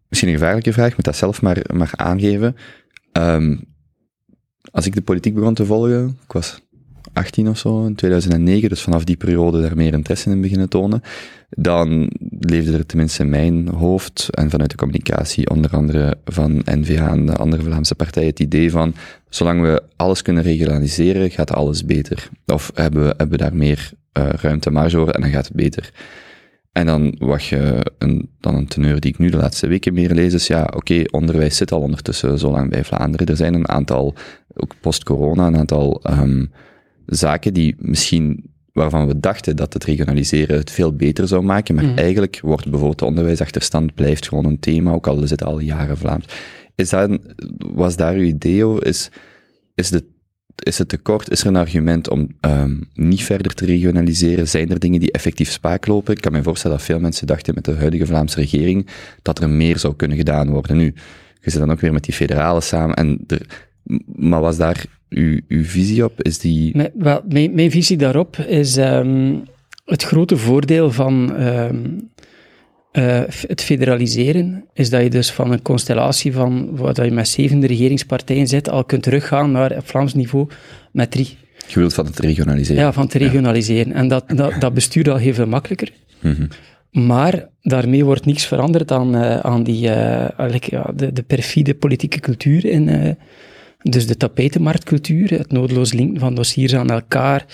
Misschien 0.08 0.30
een 0.30 0.38
gevaarlijke 0.38 0.72
vraag, 0.72 0.96
moet 0.96 1.04
dat 1.04 1.16
zelf 1.16 1.42
maar, 1.42 1.64
maar 1.74 1.92
aangeven. 1.96 2.56
Ehm, 3.12 3.56
als 4.70 4.86
ik 4.86 4.94
de 4.94 5.02
politiek 5.02 5.34
begon 5.34 5.54
te 5.54 5.66
volgen, 5.66 6.18
ik 6.24 6.32
was 6.32 6.60
18 7.16 7.48
of 7.48 7.58
zo, 7.58 7.86
in 7.86 7.94
2009, 7.94 8.68
dus 8.68 8.80
vanaf 8.80 9.04
die 9.04 9.16
periode 9.16 9.60
daar 9.60 9.76
meer 9.76 9.92
interesse 9.92 10.30
in 10.30 10.40
beginnen 10.40 10.68
tonen, 10.68 11.02
dan 11.50 12.10
leefde 12.40 12.76
er 12.76 12.86
tenminste 12.86 13.22
in 13.22 13.28
mijn 13.28 13.68
hoofd 13.68 14.28
en 14.30 14.50
vanuit 14.50 14.70
de 14.70 14.76
communicatie, 14.76 15.50
onder 15.50 15.70
andere 15.70 16.16
van 16.24 16.62
NVA 16.64 17.08
en 17.08 17.26
de 17.26 17.36
andere 17.36 17.62
Vlaamse 17.62 17.94
partijen, 17.94 18.28
het 18.28 18.40
idee 18.40 18.70
van, 18.70 18.94
zolang 19.28 19.60
we 19.60 19.82
alles 19.96 20.22
kunnen 20.22 20.42
regionaliseren, 20.42 21.30
gaat 21.30 21.52
alles 21.52 21.84
beter. 21.84 22.28
Of 22.46 22.70
hebben 22.74 23.04
we, 23.06 23.14
hebben 23.16 23.38
daar 23.38 23.56
meer 23.56 23.90
uh, 24.18 24.28
ruimte, 24.28 24.70
marge 24.70 24.96
voor, 24.96 25.10
en 25.10 25.20
dan 25.20 25.30
gaat 25.30 25.46
het 25.46 25.56
beter. 25.56 25.92
En 26.72 26.86
dan 26.86 27.14
wat 27.18 27.44
je 27.44 27.92
een, 27.98 28.30
dan 28.40 28.54
een 28.54 28.66
teneur 28.66 29.00
die 29.00 29.12
ik 29.12 29.18
nu 29.18 29.30
de 29.30 29.36
laatste 29.36 29.66
weken 29.66 29.94
meer 29.94 30.14
lees, 30.14 30.34
is 30.34 30.46
ja, 30.46 30.70
oké, 30.74 31.02
onderwijs 31.10 31.56
zit 31.56 31.72
al 31.72 31.80
ondertussen 31.80 32.38
zo 32.38 32.50
lang 32.50 32.70
bij 32.70 32.84
Vlaanderen. 32.84 33.26
Er 33.26 33.36
zijn 33.36 33.54
een 33.54 33.68
aantal, 33.68 34.14
ook 34.54 34.74
post-corona, 34.80 35.46
een 35.46 35.56
aantal 35.56 36.02
um, 36.10 36.50
zaken 37.06 37.54
die 37.54 37.74
misschien, 37.78 38.44
waarvan 38.72 39.06
we 39.06 39.20
dachten 39.20 39.56
dat 39.56 39.72
het 39.72 39.84
regionaliseren 39.84 40.56
het 40.56 40.70
veel 40.70 40.92
beter 40.92 41.28
zou 41.28 41.42
maken, 41.42 41.74
maar 41.74 41.84
mm. 41.84 41.96
eigenlijk 41.96 42.40
wordt 42.42 42.64
bijvoorbeeld 42.70 42.98
de 42.98 43.04
onderwijsachterstand 43.04 43.94
blijft 43.94 44.28
gewoon 44.28 44.44
een 44.44 44.60
thema, 44.60 44.92
ook 44.92 45.06
al 45.06 45.22
is 45.22 45.30
het 45.30 45.44
al 45.44 45.58
jaren 45.58 45.98
Vlaams. 45.98 46.24
Is 46.74 46.90
dat, 46.90 47.10
een, 47.10 47.22
was 47.74 47.96
daar 47.96 48.14
uw 48.14 48.22
idee 48.22 48.82
Is, 48.82 49.10
is 49.74 49.90
de 49.90 50.04
is 50.62 50.78
het 50.78 50.88
tekort? 50.88 51.30
Is 51.30 51.40
er 51.40 51.46
een 51.46 51.56
argument 51.56 52.10
om 52.10 52.28
um, 52.40 52.88
niet 52.94 53.22
verder 53.22 53.54
te 53.54 53.64
regionaliseren? 53.64 54.48
Zijn 54.48 54.70
er 54.70 54.78
dingen 54.78 55.00
die 55.00 55.12
effectief 55.12 55.50
spaak 55.50 55.86
lopen? 55.86 56.14
Ik 56.14 56.20
kan 56.20 56.32
me 56.32 56.42
voorstellen 56.42 56.76
dat 56.76 56.86
veel 56.86 57.00
mensen 57.00 57.26
dachten 57.26 57.54
met 57.54 57.64
de 57.64 57.74
huidige 57.74 58.06
Vlaamse 58.06 58.40
regering 58.40 58.86
dat 59.22 59.40
er 59.40 59.50
meer 59.50 59.78
zou 59.78 59.94
kunnen 59.96 60.16
gedaan 60.16 60.50
worden. 60.50 60.76
Nu, 60.76 60.94
je 61.40 61.50
zit 61.50 61.60
dan 61.60 61.70
ook 61.70 61.80
weer 61.80 61.92
met 61.92 62.04
die 62.04 62.14
federale 62.14 62.60
samen. 62.60 62.96
En 62.96 63.24
er, 63.26 63.65
maar 64.16 64.40
was 64.40 64.56
daar 64.56 64.84
uw, 65.08 65.40
uw 65.48 65.64
visie 65.64 66.04
op? 66.04 66.22
Is 66.22 66.38
die... 66.38 66.76
Mijn, 66.76 66.90
wel, 66.94 67.20
mijn, 67.28 67.54
mijn 67.54 67.70
visie 67.70 67.96
daarop 67.96 68.36
is 68.36 68.76
um, 68.76 69.42
het 69.84 70.02
grote 70.02 70.36
voordeel 70.36 70.92
van 70.92 71.42
um, 71.42 72.10
uh, 72.92 73.22
het 73.26 73.62
federaliseren 73.62 74.64
is 74.72 74.90
dat 74.90 75.02
je 75.02 75.10
dus 75.10 75.32
van 75.32 75.52
een 75.52 75.62
constellatie 75.62 76.32
van 76.32 76.76
wat 76.76 76.96
je 76.96 77.10
met 77.10 77.28
zeven 77.28 77.66
regeringspartijen 77.66 78.46
zit, 78.46 78.68
al 78.68 78.84
kunt 78.84 79.02
teruggaan 79.02 79.50
naar 79.50 79.76
op 79.76 79.88
Vlaams 79.88 80.14
niveau 80.14 80.48
met 80.92 81.10
drie. 81.10 81.36
Je 81.66 81.78
wilt 81.78 81.94
van 81.94 82.06
het 82.06 82.18
regionaliseren? 82.18 82.82
Ja, 82.82 82.92
van 82.92 83.02
het 83.02 83.14
regionaliseren. 83.14 83.88
Ja. 83.88 83.94
En 83.94 84.08
dat, 84.08 84.24
dat, 84.28 84.60
dat 84.60 84.74
bestuurt 84.74 85.08
al 85.08 85.16
heel 85.16 85.34
veel 85.34 85.46
makkelijker. 85.46 85.92
Mm 86.20 86.32
-hmm. 86.32 86.48
Maar 87.06 87.48
daarmee 87.62 88.04
wordt 88.04 88.24
niets 88.24 88.46
veranderd 88.46 88.90
aan, 88.90 89.16
uh, 89.16 89.36
aan 89.38 89.62
die, 89.62 89.88
uh, 89.88 90.28
ja, 90.60 90.92
de, 90.94 91.12
de 91.12 91.22
perfide 91.22 91.74
politieke 91.74 92.20
cultuur. 92.20 92.64
In, 92.64 93.16
dus 93.90 94.06
de 94.06 94.16
tapijtenmarktcultuur, 94.16 95.30
het 95.30 95.52
noodloos 95.52 95.92
linken 95.92 96.20
van 96.20 96.34
dossiers 96.34 96.74
aan 96.74 96.90
elkaar, 96.90 97.46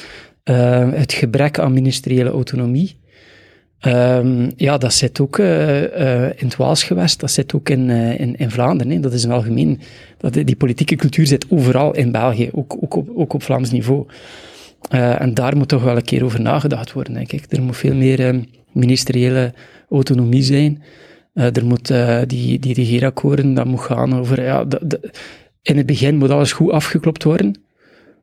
het 0.95 1.13
gebrek 1.13 1.59
aan 1.59 1.73
ministeriële 1.73 2.31
autonomie. 2.31 3.01
Um, 3.87 4.51
ja, 4.57 4.79
dat 4.79 4.93
zit 4.95 5.21
ook 5.21 5.39
uh, 5.39 5.81
uh, 5.81 6.25
in 6.25 6.47
het 6.47 6.57
Waalsgewest, 6.57 7.21
dat 7.21 7.31
zit 7.31 7.55
ook 7.55 7.69
in, 7.69 7.89
uh, 7.89 8.21
in, 8.21 8.37
in 8.37 8.51
Vlaanderen. 8.51 9.01
Dat 9.01 9.13
is 9.13 9.25
een 9.25 9.31
algemeen. 9.31 9.81
Dat, 10.19 10.33
die 10.33 10.57
politieke 10.57 10.97
cultuur 10.97 11.27
zit 11.27 11.47
overal 11.49 11.95
in 11.95 12.13
België, 12.13 12.49
ook, 12.53 12.77
ook, 12.81 12.97
op, 12.97 13.09
ook 13.15 13.33
op 13.33 13.43
Vlaams 13.43 13.71
niveau. 13.71 14.07
en 14.89 15.35
daar 15.35 15.57
moet 15.57 15.69
toch 15.69 15.83
wel 15.83 15.97
een 15.97 16.05
keer 16.05 16.25
over 16.25 16.41
nagedacht 16.41 16.93
worden, 16.93 17.15
denk 17.15 17.33
ik. 17.33 17.45
Er 17.49 17.63
moet 17.63 17.77
veel 17.77 17.95
meer 17.95 18.27
um, 18.27 18.45
ministeriële 18.73 19.53
autonomie 19.89 20.43
zijn. 20.43 20.83
er 21.35 21.65
moet 21.65 21.95
die, 22.27 22.59
die 22.59 22.75
regeerakkoorden, 22.75 23.55
dat 23.55 23.67
moet 23.67 23.81
gaan 23.81 24.19
over. 24.19 24.43
Ja, 24.43 24.67
in 25.63 25.77
het 25.77 25.87
begin 25.87 26.17
moet 26.17 26.31
alles 26.31 26.53
goed 26.53 26.71
afgeklopt 26.71 27.23
worden, 27.23 27.63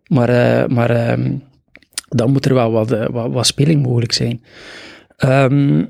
maar, 0.08 0.72
maar 0.72 1.12
um, 1.12 1.44
dan 2.10 2.32
moet 2.32 2.46
er 2.46 2.54
wel 2.54 2.72
wat, 2.72 2.90
wat, 2.90 3.32
wat 3.32 3.46
speling 3.46 3.82
mogelijk 3.84 4.12
zijn. 4.12 4.44
Um, 5.26 5.88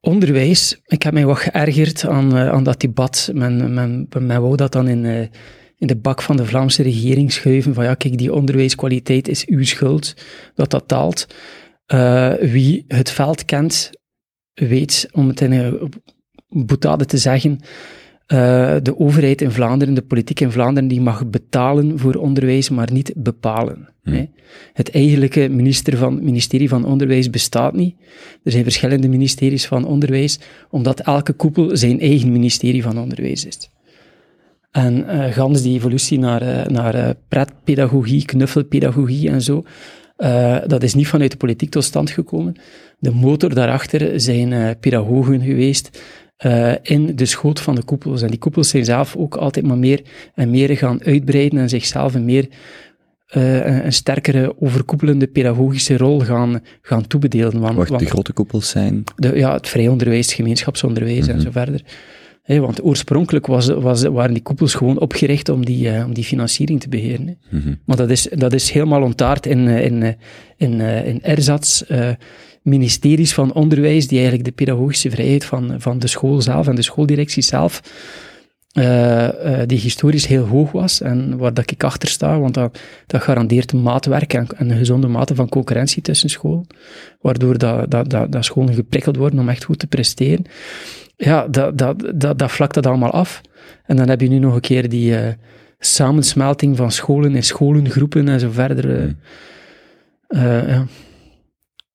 onderwijs, 0.00 0.80
ik 0.84 1.02
heb 1.02 1.12
mij 1.12 1.26
wat 1.26 1.38
geërgerd 1.38 2.06
aan, 2.06 2.36
uh, 2.36 2.48
aan 2.48 2.64
dat 2.64 2.80
debat. 2.80 3.30
Men, 3.34 3.74
men, 3.74 4.08
men 4.18 4.40
wou 4.40 4.56
dat 4.56 4.72
dan 4.72 4.88
in, 4.88 5.30
in 5.78 5.86
de 5.86 5.96
bak 5.96 6.22
van 6.22 6.36
de 6.36 6.46
Vlaamse 6.46 6.82
regering 6.82 7.32
schuiven. 7.32 7.74
Van 7.74 7.84
ja, 7.84 7.94
kijk, 7.94 8.18
die 8.18 8.32
onderwijskwaliteit 8.32 9.28
is 9.28 9.46
uw 9.46 9.64
schuld, 9.64 10.14
dat 10.54 10.70
dat 10.70 10.88
taalt. 10.88 11.26
Uh, 11.94 12.32
wie 12.32 12.84
het 12.88 13.10
veld 13.10 13.44
kent, 13.44 13.90
weet, 14.54 15.08
om 15.12 15.28
het 15.28 15.40
in 15.40 15.52
een 15.52 15.92
boetade 16.48 17.04
te 17.04 17.18
zeggen, 17.18 17.60
uh, 18.26 18.76
de 18.82 18.98
overheid 18.98 19.40
in 19.40 19.50
Vlaanderen, 19.50 19.94
de 19.94 20.02
politiek 20.02 20.40
in 20.40 20.50
Vlaanderen, 20.50 20.88
die 20.88 21.00
mag 21.00 21.26
betalen 21.26 21.98
voor 21.98 22.14
onderwijs, 22.14 22.68
maar 22.68 22.92
niet 22.92 23.12
bepalen. 23.16 23.88
Hm. 24.02 24.12
Hè. 24.12 24.24
Het 24.72 24.90
eigenlijke 24.90 25.48
minister 25.48 25.96
van, 25.96 26.24
ministerie 26.24 26.68
van 26.68 26.84
Onderwijs 26.84 27.30
bestaat 27.30 27.74
niet. 27.74 27.94
Er 28.42 28.50
zijn 28.50 28.62
verschillende 28.62 29.08
ministeries 29.08 29.66
van 29.66 29.84
Onderwijs, 29.84 30.38
omdat 30.70 31.00
elke 31.00 31.32
koepel 31.32 31.76
zijn 31.76 32.00
eigen 32.00 32.32
ministerie 32.32 32.82
van 32.82 32.98
Onderwijs 32.98 33.44
is. 33.44 33.70
En 34.70 35.04
uh, 35.04 35.24
gans 35.24 35.62
die 35.62 35.74
evolutie 35.74 36.18
naar, 36.18 36.42
uh, 36.42 36.64
naar 36.64 37.14
pretpedagogie, 37.28 38.24
knuffelpedagogie 38.24 39.30
en 39.30 39.42
zo, 39.42 39.64
uh, 40.18 40.58
dat 40.66 40.82
is 40.82 40.94
niet 40.94 41.06
vanuit 41.06 41.30
de 41.30 41.36
politiek 41.36 41.70
tot 41.70 41.84
stand 41.84 42.10
gekomen. 42.10 42.56
De 42.98 43.10
motor 43.10 43.54
daarachter 43.54 44.20
zijn 44.20 44.52
uh, 44.52 44.70
pedagogen 44.80 45.40
geweest 45.40 46.00
uh, 46.44 46.72
in 46.82 47.16
de 47.16 47.26
schoot 47.26 47.60
van 47.60 47.74
de 47.74 47.82
koepels. 47.82 48.22
En 48.22 48.28
die 48.28 48.38
koepels 48.38 48.68
zijn 48.68 48.84
zelf 48.84 49.16
ook 49.16 49.36
altijd 49.36 49.66
maar 49.66 49.78
meer 49.78 50.02
en 50.34 50.50
meer 50.50 50.76
gaan 50.76 51.04
uitbreiden 51.04 51.58
en 51.58 51.68
zichzelf 51.68 52.14
een 52.14 52.24
meer 52.24 52.48
uh, 53.36 53.66
een, 53.66 53.84
een, 53.84 53.92
sterkere 53.92 54.60
overkoepelende 54.60 55.26
pedagogische 55.26 55.96
rol 55.96 56.20
gaan, 56.20 56.60
gaan 56.82 57.06
toebedelen. 57.06 57.60
Want, 57.60 57.76
Wat 57.76 57.88
want 57.88 58.00
de 58.00 58.06
grote 58.06 58.32
koepels 58.32 58.68
zijn? 58.68 59.04
De, 59.16 59.36
ja, 59.36 59.52
het 59.52 59.68
vrij 59.68 59.88
onderwijs, 59.88 60.26
het 60.26 60.34
gemeenschapsonderwijs 60.34 61.20
mm 61.20 61.26
-hmm. 61.26 61.34
en 61.34 61.40
zo 61.40 61.50
verder. 61.50 61.82
Want 62.46 62.84
oorspronkelijk 62.84 63.46
was, 63.46 63.68
was, 63.68 64.02
waren 64.02 64.32
die 64.32 64.42
koepels 64.42 64.74
gewoon 64.74 65.00
opgericht 65.00 65.48
om 65.48 65.64
die, 65.64 65.90
eh, 65.90 66.04
om 66.04 66.14
die 66.14 66.24
financiering 66.24 66.80
te 66.80 66.88
beheren. 66.88 67.38
Mhm. 67.50 67.74
Maar 67.84 67.96
dat 67.96 68.10
is, 68.10 68.28
dat 68.30 68.52
is 68.52 68.70
helemaal 68.70 69.02
ontaard 69.02 69.46
in, 69.46 69.68
eh, 69.68 69.84
in, 69.84 70.02
eh, 70.02 70.12
in, 70.56 70.80
eh, 70.80 71.06
in 71.06 71.22
erzats, 71.22 71.86
eh, 71.86 72.10
ministeries 72.66 73.34
van 73.34 73.52
onderwijs, 73.52 74.06
die 74.06 74.18
eigenlijk 74.18 74.48
de 74.48 74.64
pedagogische 74.64 75.10
vrijheid 75.10 75.44
van, 75.44 75.74
van 75.78 75.98
de 75.98 76.06
school 76.06 76.40
zelf 76.40 76.66
en 76.66 76.74
de 76.74 76.82
schooldirectie 76.82 77.42
zelf, 77.42 77.82
eh, 78.72 79.60
eh, 79.60 79.68
die 79.68 79.78
historisch 79.78 80.26
heel 80.26 80.44
hoog 80.44 80.72
was 80.72 81.00
en 81.00 81.36
waar 81.36 81.54
dat 81.54 81.70
ik 81.70 81.84
achter 81.84 82.08
sta, 82.08 82.38
want 82.38 82.54
dat, 82.54 82.78
dat 83.06 83.22
garandeert 83.22 83.72
maatwerk 83.72 84.32
en, 84.34 84.46
en 84.56 84.70
een 84.70 84.78
gezonde 84.78 85.08
mate 85.08 85.34
van 85.34 85.48
concurrentie 85.48 86.02
tussen 86.02 86.28
school, 86.28 86.66
waardoor 87.20 87.58
dat, 87.58 87.90
dat, 87.90 88.10
dat, 88.10 88.32
dat 88.32 88.44
scholen 88.44 88.74
geprikkeld 88.74 89.16
worden 89.16 89.38
om 89.38 89.48
echt 89.48 89.64
goed 89.64 89.78
te 89.78 89.86
presteren. 89.86 90.44
Ja, 91.16 91.48
dat, 91.48 91.78
dat, 91.78 92.12
dat, 92.14 92.38
dat 92.38 92.50
vlakt 92.50 92.74
dat 92.74 92.86
allemaal 92.86 93.10
af. 93.10 93.40
En 93.84 93.96
dan 93.96 94.08
heb 94.08 94.20
je 94.20 94.28
nu 94.28 94.38
nog 94.38 94.54
een 94.54 94.60
keer 94.60 94.88
die 94.88 95.16
eh, 95.16 95.32
samensmelting 95.78 96.76
van 96.76 96.90
scholen 96.90 97.34
en 97.34 97.42
scholengroepen 97.42 98.28
en 98.28 98.40
zo 98.40 98.50
verder. 98.50 99.16
Eh, 100.28 100.68
ja. 100.68 100.86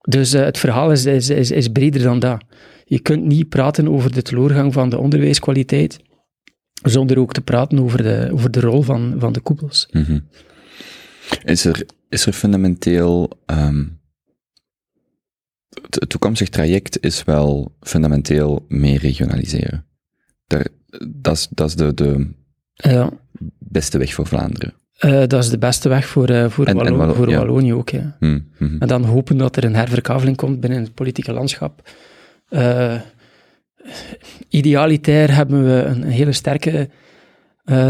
Dus 0.01 0.33
eh, 0.33 0.43
het 0.43 0.57
verhaal 0.57 0.91
is, 0.91 1.05
is, 1.05 1.29
is, 1.29 1.51
is 1.51 1.67
breder 1.67 2.01
dan 2.01 2.19
dat. 2.19 2.43
Je 2.85 2.99
kunt 2.99 3.23
niet 3.23 3.49
praten 3.49 3.87
over 3.87 4.13
de 4.13 4.21
teleurgang 4.21 4.73
van 4.73 4.89
de 4.89 4.97
onderwijskwaliteit 4.97 5.99
zonder 6.83 7.19
ook 7.19 7.33
te 7.33 7.41
praten 7.41 7.79
over 7.79 8.03
de, 8.03 8.29
over 8.31 8.51
de 8.51 8.59
rol 8.59 8.81
van, 8.81 9.15
van 9.17 9.33
de 9.33 9.39
koepels. 9.39 9.87
Mhm. 9.91 10.19
Is 11.43 11.65
er, 11.65 11.85
is 12.09 12.25
er 12.25 12.33
fundamenteel, 12.33 13.29
ehm, 13.45 13.85
het, 15.69 16.09
toekomstig 16.09 16.49
traject 16.49 17.03
is 17.03 17.23
wel 17.23 17.75
fundamenteel 17.79 18.65
meer 18.67 18.99
regionaliseren. 18.99 19.85
Daar, 20.47 20.67
dat 21.07 21.35
is, 21.35 21.47
dat 21.49 21.67
is 21.67 21.75
de, 21.75 21.93
de 21.93 22.29
Ja, 22.73 23.11
beste 23.59 23.97
weg 23.97 24.13
voor 24.13 24.27
Vlaanderen. 24.27 24.73
Eh, 25.01 25.27
dat 25.27 25.43
is 25.43 25.49
de 25.49 25.57
beste 25.57 25.89
weg 25.89 26.07
voor, 26.07 26.27
eh, 26.29 26.49
voor, 26.49 26.65
En- 26.65 26.71
en 26.79 26.83
Wallo- 26.83 26.97
Wallo- 26.97 27.13
voor 27.13 27.29
ja. 27.29 27.37
Wallonië 27.37 27.73
ook. 27.73 27.89
Ja. 27.89 28.15
Hm, 28.19 28.39
mhm. 28.57 28.75
En 28.79 28.87
dan 28.87 29.03
hopen 29.03 29.37
dat 29.37 29.55
er 29.55 29.63
een 29.63 29.75
herverkaveling 29.75 30.37
komt 30.37 30.59
binnen 30.59 30.81
het 30.81 30.93
politieke 30.93 31.33
landschap. 31.33 31.89
Eh, 32.49 32.95
idealitair 34.49 35.35
hebben 35.35 35.63
we 35.65 35.83
een, 35.83 36.01
een 36.01 36.09
hele 36.09 36.31
sterke 36.31 36.89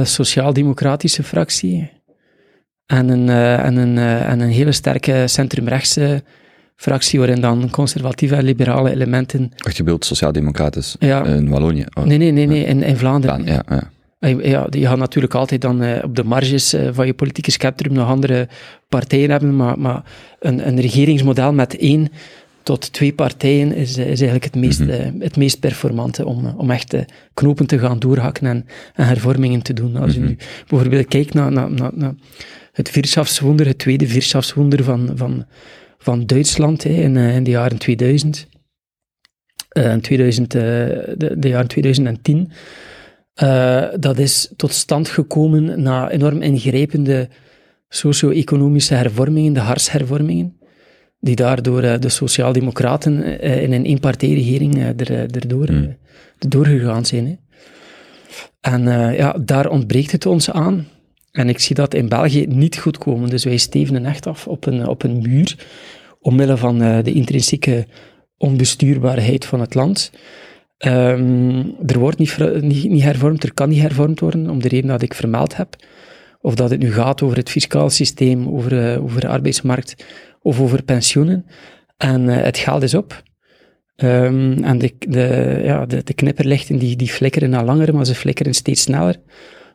sociaal-democratische 0.03 1.23
fractie. 1.23 1.89
En 2.85 3.09
een, 3.09 3.29
en, 3.59 3.75
een, 3.75 3.97
en 3.97 4.39
een 4.39 4.49
hele 4.49 4.71
sterke 4.71 5.23
centrumrechtse 5.27 6.23
fractie, 6.75 7.19
waarin 7.19 7.41
dan 7.41 7.69
conservatieve 7.69 8.35
en 8.35 8.43
liberale 8.43 8.91
elementen. 8.91 9.51
Wacht, 9.57 9.77
je 9.77 9.83
bedoelt 9.83 10.05
sociaal-democratisch 10.05 10.95
Ja. 10.99 11.25
in 11.25 11.49
Wallonië? 11.49 11.85
Oh, 11.97 12.03
Nee, 12.03 12.17
nee, 12.17 12.31
nee, 12.31 12.45
nee 12.47 12.65
in, 12.65 12.83
in 12.83 12.97
Vlaanderen. 12.97 13.45
Daan, 13.45 13.55
ja, 13.55 13.75
ja. 13.75 13.89
Ja, 14.27 14.67
je 14.69 14.85
gaat 14.87 14.97
natuurlijk 14.97 15.33
altijd 15.33 15.61
dan 15.61 15.81
eh, 15.81 16.03
op 16.03 16.15
de 16.15 16.23
marges 16.23 16.73
eh, 16.73 16.89
van 16.91 17.05
je 17.05 17.13
politieke 17.13 17.51
spectrum 17.51 17.93
nog 17.93 18.07
andere 18.07 18.47
partijen 18.89 19.29
hebben, 19.29 19.55
maar, 19.55 19.79
maar 19.79 20.03
een, 20.39 20.67
een 20.67 20.79
regeringsmodel 20.81 21.53
met 21.53 21.77
één 21.77 22.09
tot 22.63 22.93
twee 22.93 23.13
partijen 23.13 23.73
is, 23.75 23.97
eh, 23.97 24.03
is 24.03 24.21
eigenlijk 24.21 24.43
het 24.43 24.55
meest, 24.55 24.79
Mhm. 24.79 25.19
het 25.19 25.37
meest 25.37 25.59
performante 25.59 26.25
om, 26.25 26.45
om 26.57 26.71
echt 26.71 26.95
knopen 27.33 27.67
te 27.67 27.79
gaan 27.79 27.99
doorhakken 27.99 28.47
en, 28.47 28.65
en 28.95 29.05
hervormingen 29.07 29.61
te 29.61 29.73
doen. 29.73 29.95
Als 29.95 30.13
je 30.13 30.19
Mhm. 30.19 30.27
nu 30.29 30.37
bijvoorbeeld 30.67 31.07
kijkt 31.07 31.33
naar, 31.33 31.51
naar, 31.51 31.71
naar, 31.71 31.91
naar 31.93 32.13
het 32.71 32.91
Wirtschaftswunder, 32.93 33.65
het 33.67 33.77
tweede 33.77 34.07
Wirtschaftswunder 34.13 34.83
van, 34.83 35.11
van, 35.15 35.45
van 35.97 36.25
Duitsland 36.25 36.83
hè, 36.83 36.89
in, 36.89 37.17
in 37.17 37.43
de 37.43 37.51
jaren 37.51 37.77
2000, 37.77 38.47
eh, 39.69 39.91
in 39.91 40.01
2000 40.01 40.55
eh, 40.55 40.61
de, 40.61 41.33
de 41.37 41.47
jaren 41.47 41.67
2010, 41.67 42.51
eh, 43.33 43.83
dat 43.99 44.17
is 44.17 44.53
tot 44.55 44.71
stand 44.71 45.09
gekomen 45.09 45.81
na 45.81 46.09
enorm 46.09 46.41
ingrijpende 46.41 47.29
socio-economische 47.89 48.93
hervormingen, 48.93 49.53
de 49.53 49.59
harshervormingen, 49.59 50.57
die 51.19 51.35
daardoor 51.35 51.83
eh, 51.83 51.99
de 51.99 52.09
Sociaaldemocraten 52.09 53.39
eh, 53.39 53.63
in 53.63 53.71
een 53.71 53.85
eenpartijregering 53.85 54.77
er, 54.77 55.11
erdoor, 55.11 55.69
erdoor 56.39 56.65
gegaan 56.65 57.05
zijn. 57.05 57.25
Hè. 57.25 57.35
En 58.61 58.83
ja, 59.15 59.35
daar 59.41 59.69
ontbreekt 59.69 60.11
het 60.11 60.25
ons 60.25 60.51
aan. 60.51 60.87
En 61.31 61.49
ik 61.49 61.59
zie 61.59 61.75
dat 61.75 61.93
in 61.93 62.09
België 62.09 62.45
niet 62.47 62.77
goed 62.77 62.97
komen. 62.97 63.29
Dus 63.29 63.43
wij 63.43 63.57
stevenen 63.57 64.05
echt 64.05 64.27
af 64.27 64.47
op 64.47 64.65
een, 64.65 64.87
op 64.87 65.03
een 65.03 65.21
muur, 65.21 65.67
omwille 66.19 66.57
van 66.57 66.77
de 66.79 67.13
intrinsieke 67.13 67.87
onbestuurbaarheid 68.37 69.45
van 69.45 69.59
het 69.59 69.73
land. 69.73 70.11
Ehm, 70.81 71.63
er 71.85 71.99
wordt 71.99 72.17
niet, 72.17 72.37
niet, 72.61 72.89
niet 72.89 73.03
hervormd, 73.03 73.43
er 73.43 73.53
kan 73.53 73.69
niet 73.69 73.81
hervormd 73.81 74.19
worden, 74.19 74.49
om 74.49 74.61
de 74.61 74.67
reden 74.67 74.89
dat 74.89 75.01
ik 75.01 75.13
vermeld 75.13 75.57
heb. 75.57 75.75
Of 76.41 76.55
dat 76.55 76.69
het 76.69 76.79
nu 76.79 76.91
gaat 76.91 77.21
over 77.21 77.37
het 77.37 77.49
fiscaal 77.49 77.89
systeem, 77.89 78.47
over, 78.47 78.91
eh, 78.91 79.03
over 79.03 79.21
de 79.21 79.27
arbeidsmarkt 79.27 80.05
of 80.41 80.59
over 80.59 80.83
pensioenen. 80.83 81.45
En 81.97 82.29
eh, 82.29 82.43
het 82.43 82.57
geld 82.57 82.83
is 82.83 82.93
op. 82.93 83.23
Ehm, 83.95 84.63
en 84.63 84.77
de, 84.77 84.93
de, 84.99 85.59
ja, 85.63 85.85
de, 85.85 86.03
de 86.03 86.13
knipperlichten 86.13 86.77
die, 86.77 86.95
die 86.95 87.09
flikkeren 87.09 87.53
al 87.53 87.65
langer, 87.65 87.95
maar 87.95 88.05
ze 88.05 88.15
flikkeren 88.15 88.53
steeds 88.53 88.81
sneller. 88.81 89.15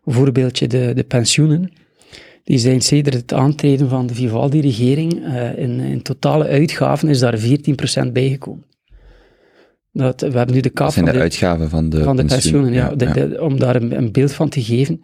Voorbeeldje 0.05 0.67
de, 0.67 0.93
de 0.95 1.05
pensioenen. 1.05 1.73
Die 2.45 2.59
zijn 2.59 2.81
sedert 2.81 3.15
het 3.15 3.33
aantreden 3.33 3.89
van 3.89 4.07
de 4.07 4.15
Vivaldi-regering, 4.15 5.25
eh, 5.25 5.59
in, 5.59 5.81
in 5.81 6.03
totale 6.03 6.47
uitgaven 6.47 7.09
is 7.09 7.19
daar 7.19 7.39
14% 7.39 8.13
bijgekomen. 8.13 8.65
Dat, 9.97 10.21
we 10.21 10.37
hebben 10.37 10.55
nu 10.55 10.61
de 10.61 10.71
kaap 10.71 10.87
Dat 10.87 10.93
zijn 10.95 11.05
van 11.05 11.15
de 11.15 11.19
de, 11.19 11.25
uitgaven 11.25 11.71
van 11.71 11.89
de, 11.91 12.03
van 12.03 12.17
de 12.17 12.25
pensioen. 12.25 12.63
pensioenen, 12.63 12.99
ja. 12.99 13.13
De- 13.15 13.43
om 13.43 13.59
daar 13.59 13.77
een, 13.77 13.97
een 13.97 14.13
beeld 14.13 14.33
van 14.33 14.49
te 14.49 14.63
geven. 14.63 15.01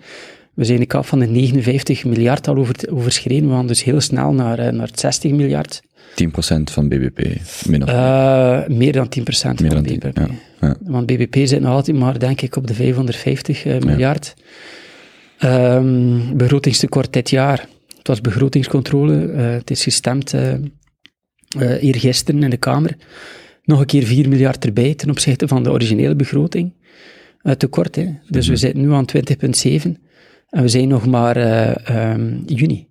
We 0.54 0.64
zijn 0.64 0.78
de 0.78 0.86
kap 0.86 1.06
van 1.06 1.18
de 1.18 1.26
59 1.26 2.04
miljard 2.04 2.48
al 2.48 2.56
over, 2.56 2.74
overschreden. 2.90 3.48
We 3.48 3.54
gaan 3.54 3.66
dus 3.66 3.84
heel 3.84 4.00
snel 4.00 4.32
naar, 4.32 4.58
eh, 4.58 4.72
naar 4.72 4.86
het 4.86 5.00
60 5.00 5.32
miljard. 5.32 5.82
10% 6.14 6.70
van 6.70 6.88
BBP, 6.88 7.18
min 7.66 7.82
of 7.82 7.88
meer. 7.88 7.96
Eh, 7.96 8.66
meer 8.68 8.92
dan 8.92 9.08
10% 9.08 9.58
van 9.58 9.66
Meer 9.66 9.70
dan 9.70 9.82
BBP. 9.82 10.14
10, 10.14 10.38
ja. 10.60 10.76
Want 10.80 11.06
BBP 11.06 11.36
zit 11.46 11.60
nog 11.60 11.72
altijd 11.72 11.96
maar, 11.96 12.18
denk 12.18 12.40
ik, 12.40 12.56
op 12.56 12.66
de 12.66 12.74
550 12.74 13.64
eh, 13.64 13.78
miljard. 13.80 14.34
Ehm, 15.38 16.18
begrotingstekort 16.36 17.12
dit 17.12 17.30
jaar. 17.30 17.66
Het 17.98 18.08
was 18.08 18.20
begrotingscontrole. 18.20 19.14
het 19.36 19.70
is 19.70 19.82
gestemd 19.82 20.34
eergisteren 21.80 22.42
in 22.42 22.50
de 22.50 22.56
Kamer. 22.56 22.96
Nog 23.62 23.80
een 23.80 23.86
keer 23.86 24.04
4 24.04 24.28
miljard 24.28 24.64
erbij 24.64 24.94
ten 24.94 25.10
opzichte 25.10 25.48
van 25.48 25.62
de 25.62 25.70
originele 25.70 26.16
begroting. 26.16 26.72
Eh, 27.42 27.52
tekort, 27.52 27.96
hè. 27.96 28.06
Dus 28.28 28.48
we 28.48 28.56
zitten 28.56 28.80
nu 28.82 28.92
aan 28.92 29.04
20,7. 29.04 29.98
En 30.48 30.62
we 30.62 30.68
zijn 30.68 30.88
nog 30.88 31.06
maar 31.06 31.36
eh, 31.36 31.88
ehm, 31.88 32.36
juni. 32.46 32.90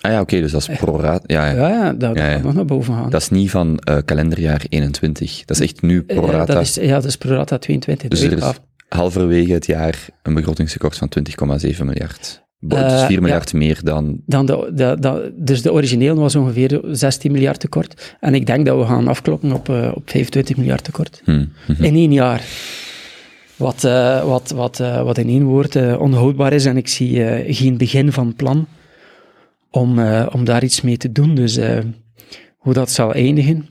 Ah 0.00 0.12
ja, 0.12 0.20
oké, 0.20 0.40
dus 0.40 0.52
dat 0.52 0.68
is 0.68 0.76
pro 0.76 1.00
rata. 1.00 1.24
Ja, 1.26 1.46
ja. 1.46 1.56
Ja, 1.56 1.68
ja, 1.68 1.92
dat 1.92 2.16
Ja, 2.16 2.38
nog 2.38 2.54
naar 2.54 2.64
boven 2.64 2.94
gaan. 2.94 3.10
Dat 3.10 3.20
is 3.20 3.28
niet 3.28 3.50
van 3.50 3.78
eh, 3.78 3.98
kalenderjaar 4.04 4.64
21. 4.68 5.44
Dat 5.44 5.56
is 5.56 5.62
echt 5.62 5.82
nu 5.82 6.02
pro 6.02 6.28
Eh, 6.30 6.46
dat 6.46 6.60
is, 6.60 6.74
ja, 6.74 6.94
dat 6.94 7.04
is 7.04 7.16
pro 7.16 7.30
rata 7.30 7.58
22. 7.58 8.08
dus 8.08 8.22
er 8.22 8.48
is 8.48 8.60
halverwege 8.88 9.52
het 9.52 9.66
jaar 9.66 10.08
een 10.22 10.34
begrotingstekort 10.34 10.96
van 10.96 11.08
20,7 11.08 11.84
miljard. 11.84 12.46
Bo- 12.60 12.76
Eh, 12.76 12.88
dus 12.88 13.00
4 13.00 13.10
ja. 13.10 13.20
miljard 13.20 13.52
meer 13.52 13.80
dan... 13.84 14.20
Dan 14.26 14.46
de, 14.46 14.70
de, 14.74 14.96
de, 15.00 15.32
dus 15.36 15.62
de 15.62 15.72
origineel 15.72 16.14
was 16.16 16.36
ongeveer 16.36 16.80
16 16.90 17.32
miljard 17.32 17.60
tekort. 17.60 18.16
En 18.20 18.34
ik 18.34 18.46
denk 18.46 18.66
dat 18.66 18.78
we 18.78 18.84
gaan 18.84 19.08
afkloppen 19.08 19.52
op, 19.52 19.68
eh, 19.68 19.90
op 19.94 20.10
25 20.10 20.56
miljard 20.56 20.84
tekort. 20.84 21.20
Hm, 21.24 21.44
hm. 21.66 21.84
In 21.84 21.94
één 21.94 22.12
jaar. 22.12 22.42
Wat, 23.56 23.84
eh, 23.84 24.24
wat, 24.24 24.50
wat, 24.50 24.80
eh, 24.80 25.02
wat 25.02 25.18
in 25.18 25.28
één 25.28 25.42
woord 25.44 25.76
eh, 25.76 26.00
onhoudbaar 26.00 26.52
is. 26.52 26.64
En 26.64 26.76
ik 26.76 26.88
zie 26.88 27.24
eh, 27.24 27.54
geen 27.56 27.76
begin 27.76 28.12
van 28.12 28.34
plan 28.34 28.66
om, 29.70 29.98
eh, 29.98 30.26
om 30.32 30.44
daar 30.44 30.64
iets 30.64 30.80
mee 30.80 30.96
te 30.96 31.12
doen. 31.12 31.34
Dus 31.34 31.56
eh, 31.56 31.78
hoe 32.56 32.72
dat 32.72 32.90
zal 32.90 33.14
eindigen. 33.14 33.66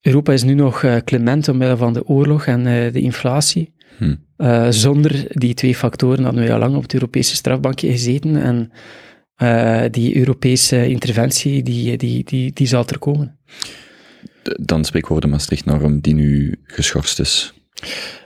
Europa 0.00 0.32
is 0.32 0.42
nu 0.42 0.54
nog 0.54 0.82
eh, 0.82 0.96
clement 1.04 1.48
omwille 1.48 1.76
van 1.76 1.92
de 1.92 2.06
oorlog 2.06 2.46
en 2.46 2.66
eh, 2.66 2.92
de 2.92 3.00
inflatie. 3.00 3.74
Hm. 3.98 4.14
Eh, 4.36 4.66
zonder 4.70 5.24
die 5.28 5.54
twee 5.54 5.74
factoren 5.74 6.24
hadden 6.24 6.44
we 6.44 6.52
al 6.52 6.58
lang 6.58 6.76
op 6.76 6.82
het 6.82 6.94
Europese 6.94 7.34
strafbankje 7.34 7.90
gezeten. 7.90 8.36
En 8.42 8.70
eh, 9.36 9.82
die 9.90 10.16
Europese 10.16 10.88
interventie, 10.88 11.62
die, 11.62 11.96
die, 11.96 12.24
die, 12.24 12.52
die 12.52 12.66
zal 12.66 12.86
er 12.86 12.98
komen. 12.98 13.38
Dan 14.60 14.84
spreekwoorden 14.84 15.30
Maastricht-norm 15.30 16.00
die 16.00 16.14
nu 16.14 16.58
geschorst 16.64 17.20
is. 17.20 17.52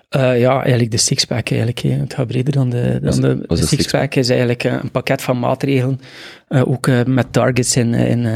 Eh, 0.09 0.41
ja, 0.41 0.61
eigenlijk 0.61 0.91
de 0.91 0.97
sixpack 0.97 1.49
eigenlijk. 1.51 1.79
hè. 1.79 1.91
Het 1.91 2.15
gaat 2.15 2.27
breder 2.27 2.53
dan 2.53 2.71
de, 2.71 2.99
Was- 3.03 3.21
dan 3.21 3.39
de, 3.39 3.45
was 3.47 3.61
de 3.61 3.67
de 3.69 3.77
sixpack. 3.77 4.15
is 4.15 4.29
eigenlijk 4.29 4.65
een 4.65 4.91
pakket 4.91 5.23
van 5.23 5.39
maatregelen. 5.39 6.01
ook 6.49 6.89
met 7.07 7.33
targets 7.33 7.77
in, 7.77 7.95
in 7.95 8.27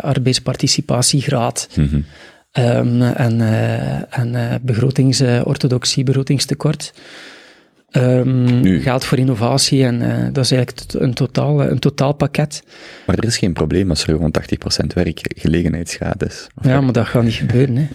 arbeidsparticipatiegraad. 0.00 1.68
Mhm. 1.76 2.00
Ehm, 2.52 3.02
en 3.02 3.40
eh, 3.40 4.18
en 4.18 4.34
eh, 4.34 4.54
begrotingsorthodoxie, 4.62 6.04
begrotingstekort. 6.04 6.92
Ehm, 7.90 8.60
Nu- 8.60 8.80
Geld 8.82 9.04
voor 9.04 9.18
innovatie 9.18 9.84
en 9.84 10.02
eh, 10.02 10.28
dat 10.32 10.44
is 10.44 10.50
eigenlijk 10.50 10.92
een 10.92 11.14
totaal, 11.14 11.62
een 11.62 11.78
totaalpakket. 11.78 12.62
Maar 13.06 13.16
er 13.16 13.24
is 13.24 13.38
geen 13.38 13.52
probleem 13.52 13.90
als 13.90 14.02
er 14.06 14.08
gewoon 14.14 14.30
80% 14.30 14.92
werkgelegenheidsgraad 14.94 16.24
is. 16.24 16.46
Ja, 16.62 16.80
maar 16.80 16.92
dat 16.92 17.06
gaat 17.06 17.22
niet 17.22 17.34
gebeuren. 17.34 17.76
Hè. 17.76 17.86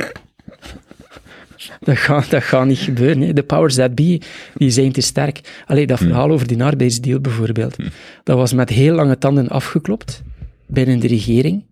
dat, 1.79 1.97
gaat, 1.97 2.29
dat 2.29 2.43
gaat 2.43 2.65
niet 2.65 2.77
gebeuren. 2.79 3.21
Hè. 3.21 3.33
De 3.33 3.43
powers 3.43 3.75
that 3.75 3.95
be, 3.95 4.21
die 4.55 4.69
zijn 4.69 4.91
te 4.91 5.01
sterk. 5.01 5.39
Allee, 5.65 5.87
dat 5.87 5.99
verhaal 5.99 6.31
over 6.31 6.47
die 6.47 6.63
arbeidsdeal 6.63 7.19
bijvoorbeeld, 7.19 7.75
dat 8.23 8.37
was 8.37 8.53
met 8.53 8.69
heel 8.69 8.95
lange 8.95 9.17
tanden 9.17 9.47
afgeklopt 9.47 10.21
binnen 10.67 10.99
de 10.99 11.07
regering. 11.07 11.63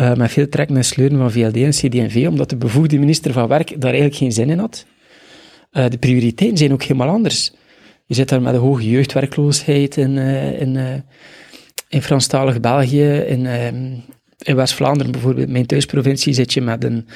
Eh, 0.00 0.14
met 0.14 0.32
veel 0.32 0.48
trekken 0.48 0.76
en 0.76 0.84
sleuren 0.84 1.18
van 1.18 1.32
VLD 1.32 1.56
en 1.56 1.70
CD&V, 1.70 2.26
omdat 2.28 2.50
de 2.50 2.56
bevoegde 2.56 2.98
minister 2.98 3.32
van 3.32 3.48
Werk 3.48 3.68
daar 3.68 3.90
eigenlijk 3.90 4.16
geen 4.16 4.32
zin 4.32 4.50
in 4.50 4.58
had. 4.58 4.86
Eh, 5.70 5.84
de 5.88 5.98
prioriteiten 5.98 6.58
zijn 6.58 6.72
ook 6.72 6.82
helemaal 6.82 7.08
anders. 7.08 7.52
Je 8.06 8.14
zit 8.14 8.28
daar 8.28 8.42
met 8.42 8.54
een 8.54 8.60
hoge 8.60 8.90
jeugdwerkloosheid 8.90 9.96
in, 9.96 10.18
eh, 10.18 10.60
in, 10.60 11.02
in 11.88 12.02
Franstalig 12.02 12.60
België, 12.60 13.12
in, 13.12 13.46
in 14.38 14.56
West-Vlaanderen 14.56 15.12
bijvoorbeeld, 15.12 15.48
mijn 15.48 15.66
thuisprovincie, 15.66 16.32
zit 16.32 16.52
je 16.52 16.60
met 16.60 16.84
een, 16.84 17.06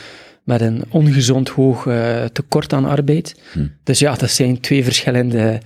met 0.43 0.61
een 0.61 0.85
ongezond 0.89 1.49
hoog 1.49 1.89
tekort 2.33 2.73
aan 2.73 2.85
arbeid. 2.85 3.41
Dus 3.85 3.99
ja, 3.99 4.15
dat 4.15 4.31
zijn 4.31 4.61
twee 4.61 4.85
verschillende 4.85 5.61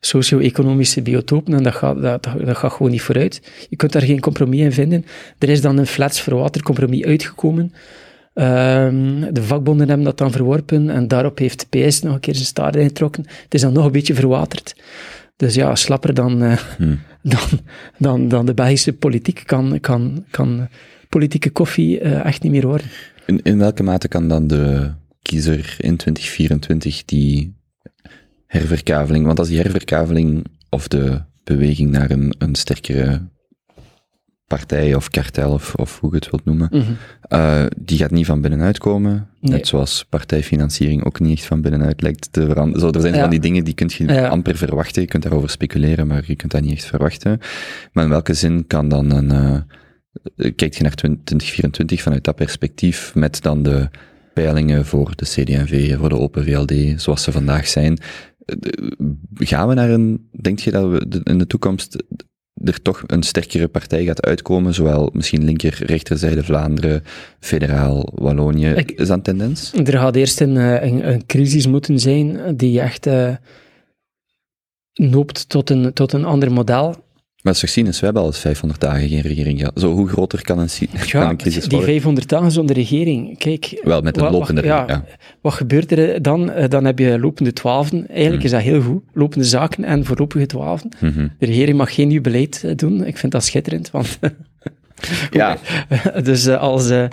socio-economische 0.00 1.02
biotopen 1.02 1.54
en 1.54 1.62
dat 1.62 1.74
gaat, 1.74 2.02
dat, 2.02 2.22
dat, 2.44 2.56
gaat 2.56 2.72
gewoon 2.72 2.90
niet 2.90 3.02
vooruit. 3.02 3.42
Je 3.68 3.76
kunt 3.76 3.92
daar 3.92 4.02
geen 4.02 4.20
compromis 4.20 4.60
in 4.60 4.72
vinden. 4.72 5.04
Er 5.38 5.48
is 5.48 5.60
dan 5.60 5.78
een 5.78 5.86
flats 5.86 6.20
voor 6.20 6.34
water 6.34 6.62
compromis 6.62 7.04
uitgekomen. 7.04 7.72
Ehm, 8.34 9.32
de 9.32 9.42
vakbonden 9.42 9.88
hebben 9.88 10.06
dat 10.06 10.18
dan 10.18 10.30
verworpen 10.30 10.90
en 10.90 11.08
daarop 11.08 11.38
heeft 11.38 11.68
PS 11.68 12.02
nog 12.02 12.14
een 12.14 12.20
keer 12.20 12.34
zijn 12.34 12.46
staart 12.46 12.76
ingetrokken. 12.76 13.24
Het 13.42 13.54
is 13.54 13.60
dan 13.60 13.72
nog 13.72 13.84
een 13.84 13.92
beetje 13.92 14.14
verwaterd. 14.14 14.74
Dus 15.36 15.54
ja, 15.54 15.74
slapper 15.74 16.14
dan, 16.14 16.42
eh, 16.42 16.58
dan, 17.22 17.60
dan, 17.98 18.28
dan 18.28 18.46
de 18.46 18.54
Belgische 18.54 18.92
politiek 18.92 19.42
kan, 19.46 19.80
kan, 19.80 20.24
kan 20.30 20.68
politieke 21.08 21.50
koffie 21.50 22.00
eh, 22.00 22.24
echt 22.24 22.42
niet 22.42 22.52
meer 22.52 22.66
worden. 22.66 22.86
In, 23.26 23.40
in 23.42 23.58
welke 23.58 23.82
mate 23.82 24.08
kan 24.08 24.28
dan 24.28 24.46
de 24.46 24.92
kiezer 25.22 25.76
in 25.78 25.96
2024 25.96 27.04
die 27.04 27.57
herverkaveling, 28.48 29.26
want 29.26 29.38
als 29.38 29.48
die 29.48 29.60
herverkaveling 29.60 30.44
of 30.68 30.88
de 30.88 31.20
beweging 31.44 31.90
naar 31.90 32.10
een, 32.10 32.34
een 32.38 32.54
sterkere 32.54 33.20
partij 34.46 34.94
of 34.94 35.08
kartel 35.10 35.52
of, 35.52 35.74
of 35.74 36.00
hoe 36.00 36.10
je 36.10 36.16
het 36.16 36.30
wilt 36.30 36.44
noemen, 36.44 36.96
eh, 37.20 37.64
die 37.76 37.98
gaat 37.98 38.10
niet 38.10 38.26
van 38.26 38.40
binnenuit 38.40 38.78
komen. 38.78 39.12
Mhm. 39.12 39.22
Nee. 39.40 39.52
Net 39.52 39.66
zoals 39.66 40.04
partijfinanciering 40.08 41.04
ook 41.04 41.20
niet 41.20 41.38
echt 41.38 41.46
van 41.46 41.60
binnenuit 41.60 42.02
lijkt 42.02 42.32
te 42.32 42.46
veranderen. 42.46 42.80
Zo, 42.80 42.90
er 42.90 43.00
zijn 43.00 43.14
Ja. 43.14 43.20
van 43.20 43.30
die 43.30 43.40
dingen 43.40 43.64
die 43.64 43.74
kun 43.74 43.90
je 43.92 44.04
Ja. 44.12 44.28
amper 44.28 44.56
verwachten. 44.56 45.02
Je 45.02 45.08
kunt 45.08 45.22
daarover 45.22 45.50
speculeren, 45.50 46.06
maar 46.06 46.22
je 46.26 46.36
kunt 46.36 46.52
dat 46.52 46.62
niet 46.62 46.72
echt 46.72 46.84
verwachten. 46.84 47.40
Maar 47.92 48.04
in 48.04 48.10
welke 48.10 48.34
zin 48.34 48.66
kan 48.66 48.88
dan 48.88 49.10
een... 49.10 49.30
eh, 49.30 50.52
kijkt 50.56 50.76
je 50.76 50.82
naar 50.82 50.94
2024 50.94 52.02
vanuit 52.02 52.24
dat 52.24 52.34
perspectief, 52.36 53.14
met 53.14 53.42
dan 53.42 53.62
de 53.62 53.88
peilingen 54.34 54.86
voor 54.86 55.12
de 55.16 55.24
CD&V, 55.24 55.96
voor 55.96 56.08
de 56.08 56.18
Open 56.18 56.44
VLD, 56.44 57.00
zoals 57.00 57.22
ze 57.22 57.32
vandaag 57.32 57.66
zijn. 57.66 57.98
Gaan 59.34 59.68
we 59.68 59.74
naar 59.74 59.90
een, 59.90 60.28
denk 60.40 60.58
je 60.58 60.70
dat 60.70 60.90
we 60.90 61.20
in 61.24 61.38
de 61.38 61.46
toekomst 61.46 62.04
er 62.64 62.82
toch 62.82 63.02
een 63.06 63.22
sterkere 63.22 63.68
partij 63.68 64.04
gaat 64.04 64.22
uitkomen, 64.22 64.74
zowel 64.74 65.10
misschien 65.12 65.44
linker, 65.44 65.78
rechterzijde 65.86 66.44
Vlaanderen, 66.44 67.02
federaal, 67.40 68.08
Wallonië? 68.14 68.68
Ik- 68.68 68.90
Is 68.90 69.06
dat 69.08 69.16
een 69.16 69.22
tendens? 69.22 69.72
Er 69.72 69.98
gaat 69.98 70.16
eerst 70.16 70.40
een, 70.40 70.56
eh, 70.56 70.82
een, 70.88 71.08
een 71.08 71.26
crisis 71.26 71.66
moeten 71.66 71.98
zijn 71.98 72.56
die 72.56 72.80
echt 72.80 73.06
eh, 73.06 73.34
noopt 74.92 75.48
tot 75.48 75.70
een, 75.70 75.92
tot 75.92 76.12
een 76.12 76.24
ander 76.24 76.52
model. 76.52 76.94
Maar 77.42 77.52
je 77.60 77.82
is, 77.86 77.98
we 77.98 78.04
hebben 78.04 78.22
al 78.22 78.28
eens 78.28 78.38
500 78.38 78.80
dagen 78.80 79.08
geen 79.08 79.20
regering 79.20 79.58
gehad. 79.58 79.80
Zo, 79.80 79.92
hoe 79.92 80.08
groter 80.08 80.42
kan 80.42 80.58
een, 80.58 80.68
Ja, 81.06 81.34
crisis 81.36 81.62
die 81.62 81.70
worden? 81.70 81.88
500 81.88 82.28
dagen 82.28 82.50
zonder 82.50 82.76
regering. 82.76 83.38
Kijk, 83.38 83.80
Wel, 83.84 84.00
met 84.00 84.16
een 84.16 84.22
wat- 84.22 84.30
wat- 84.32 84.40
lopende 84.40 84.62
ja. 84.62 85.04
Wat 85.40 85.52
gebeurt 85.52 85.92
er 85.92 86.22
dan? 86.22 86.50
Eh, 86.50 86.68
Dan 86.68 86.84
heb 86.84 86.98
je 86.98 87.18
lopende 87.18 87.52
twaalfden. 87.52 88.08
Eigenlijk 88.08 88.36
Hmm. 88.36 88.44
is 88.44 88.50
dat 88.50 88.60
heel 88.60 88.80
goed. 88.80 89.02
Lopende 89.12 89.44
zaken 89.44 89.84
en 89.84 90.04
voorlopige 90.04 90.46
twaalfden. 90.46 90.90
Mhm. 91.00 91.28
De 91.38 91.46
regering 91.46 91.76
mag 91.78 91.94
geen 91.94 92.08
nieuw 92.08 92.20
beleid 92.20 92.62
eh, 92.64 92.74
doen. 92.76 93.06
Ik 93.06 93.18
vind 93.18 93.32
dat 93.32 93.44
schitterend, 93.44 93.90
want 93.90 94.18
Ja, 95.30 95.56
dus 96.22 96.46
eh, 96.46 96.58
als... 96.60 96.90
eh, 96.90 97.04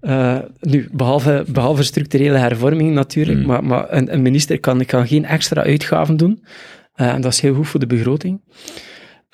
eh, 0.00 0.38
nu, 0.60 0.88
behalve, 0.92 1.44
behalve 1.48 1.82
structurele 1.82 2.38
hervorming 2.38 2.92
natuurlijk, 2.94 3.38
Mm. 3.38 3.46
maar, 3.46 3.64
maar 3.64 3.86
een, 3.92 4.12
een 4.12 4.22
minister 4.22 4.60
kan, 4.60 4.84
kan 4.84 5.06
geen 5.06 5.24
extra 5.24 5.62
uitgaven 5.62 6.16
doen. 6.16 6.44
Eh, 6.94 7.08
en 7.08 7.20
dat 7.20 7.32
is 7.32 7.40
heel 7.40 7.54
goed 7.54 7.68
voor 7.68 7.80
de 7.80 7.86
begroting. 7.86 8.40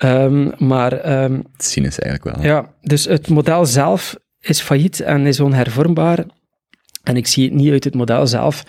Ehm, 0.01 0.49
maar 0.57 0.93
ehm, 0.93 1.39
het 1.53 1.65
zien 1.65 1.85
is 1.85 1.99
eigenlijk 1.99 2.35
wel. 2.35 2.45
ja, 2.45 2.73
dus 2.81 3.05
het 3.05 3.29
model 3.29 3.65
zelf 3.65 4.15
is 4.39 4.61
failliet 4.61 4.99
en 4.99 5.25
is 5.25 5.39
onhervormbaar. 5.39 6.25
En 7.03 7.17
ik 7.17 7.27
zie 7.27 7.43
het 7.43 7.53
niet 7.53 7.71
uit 7.71 7.83
het 7.83 7.95
model 7.95 8.27
zelf 8.27 8.63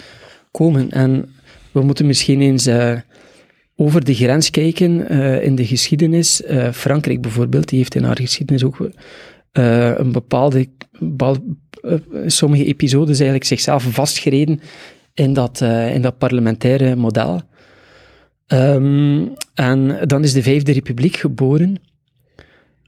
komen. 0.51 0.91
En 0.91 1.35
we 1.71 1.81
moeten 1.81 2.07
misschien 2.07 2.41
eens 2.41 2.67
eh, 2.67 2.95
over 3.77 4.05
de 4.05 4.15
grens 4.15 4.51
kijken 4.51 5.09
eh, 5.09 5.43
in 5.45 5.55
de 5.55 5.67
geschiedenis. 5.67 6.43
Eh, 6.43 6.73
Frankrijk 6.73 7.21
bijvoorbeeld, 7.21 7.69
die 7.69 7.79
heeft 7.79 7.95
in 7.95 8.05
haar 8.05 8.21
geschiedenis 8.21 8.65
ook 8.65 8.89
een 9.53 10.13
bepaalde, 10.13 10.69
bepaal- 10.99 11.37
sommige 12.27 12.65
episodes 12.65 13.17
eigenlijk 13.17 13.45
zichzelf 13.45 13.83
vastgereden 13.83 14.61
in 15.15 15.33
dat, 15.33 15.61
in 15.93 16.03
dat 16.03 16.19
parlementaire 16.19 16.97
model. 16.97 17.41
Ehm, 18.47 19.27
en 19.55 19.99
dan 20.07 20.23
is 20.25 20.33
de 20.33 20.43
Vijfde 20.43 20.73
Republiek 20.73 21.17
geboren 21.17 21.77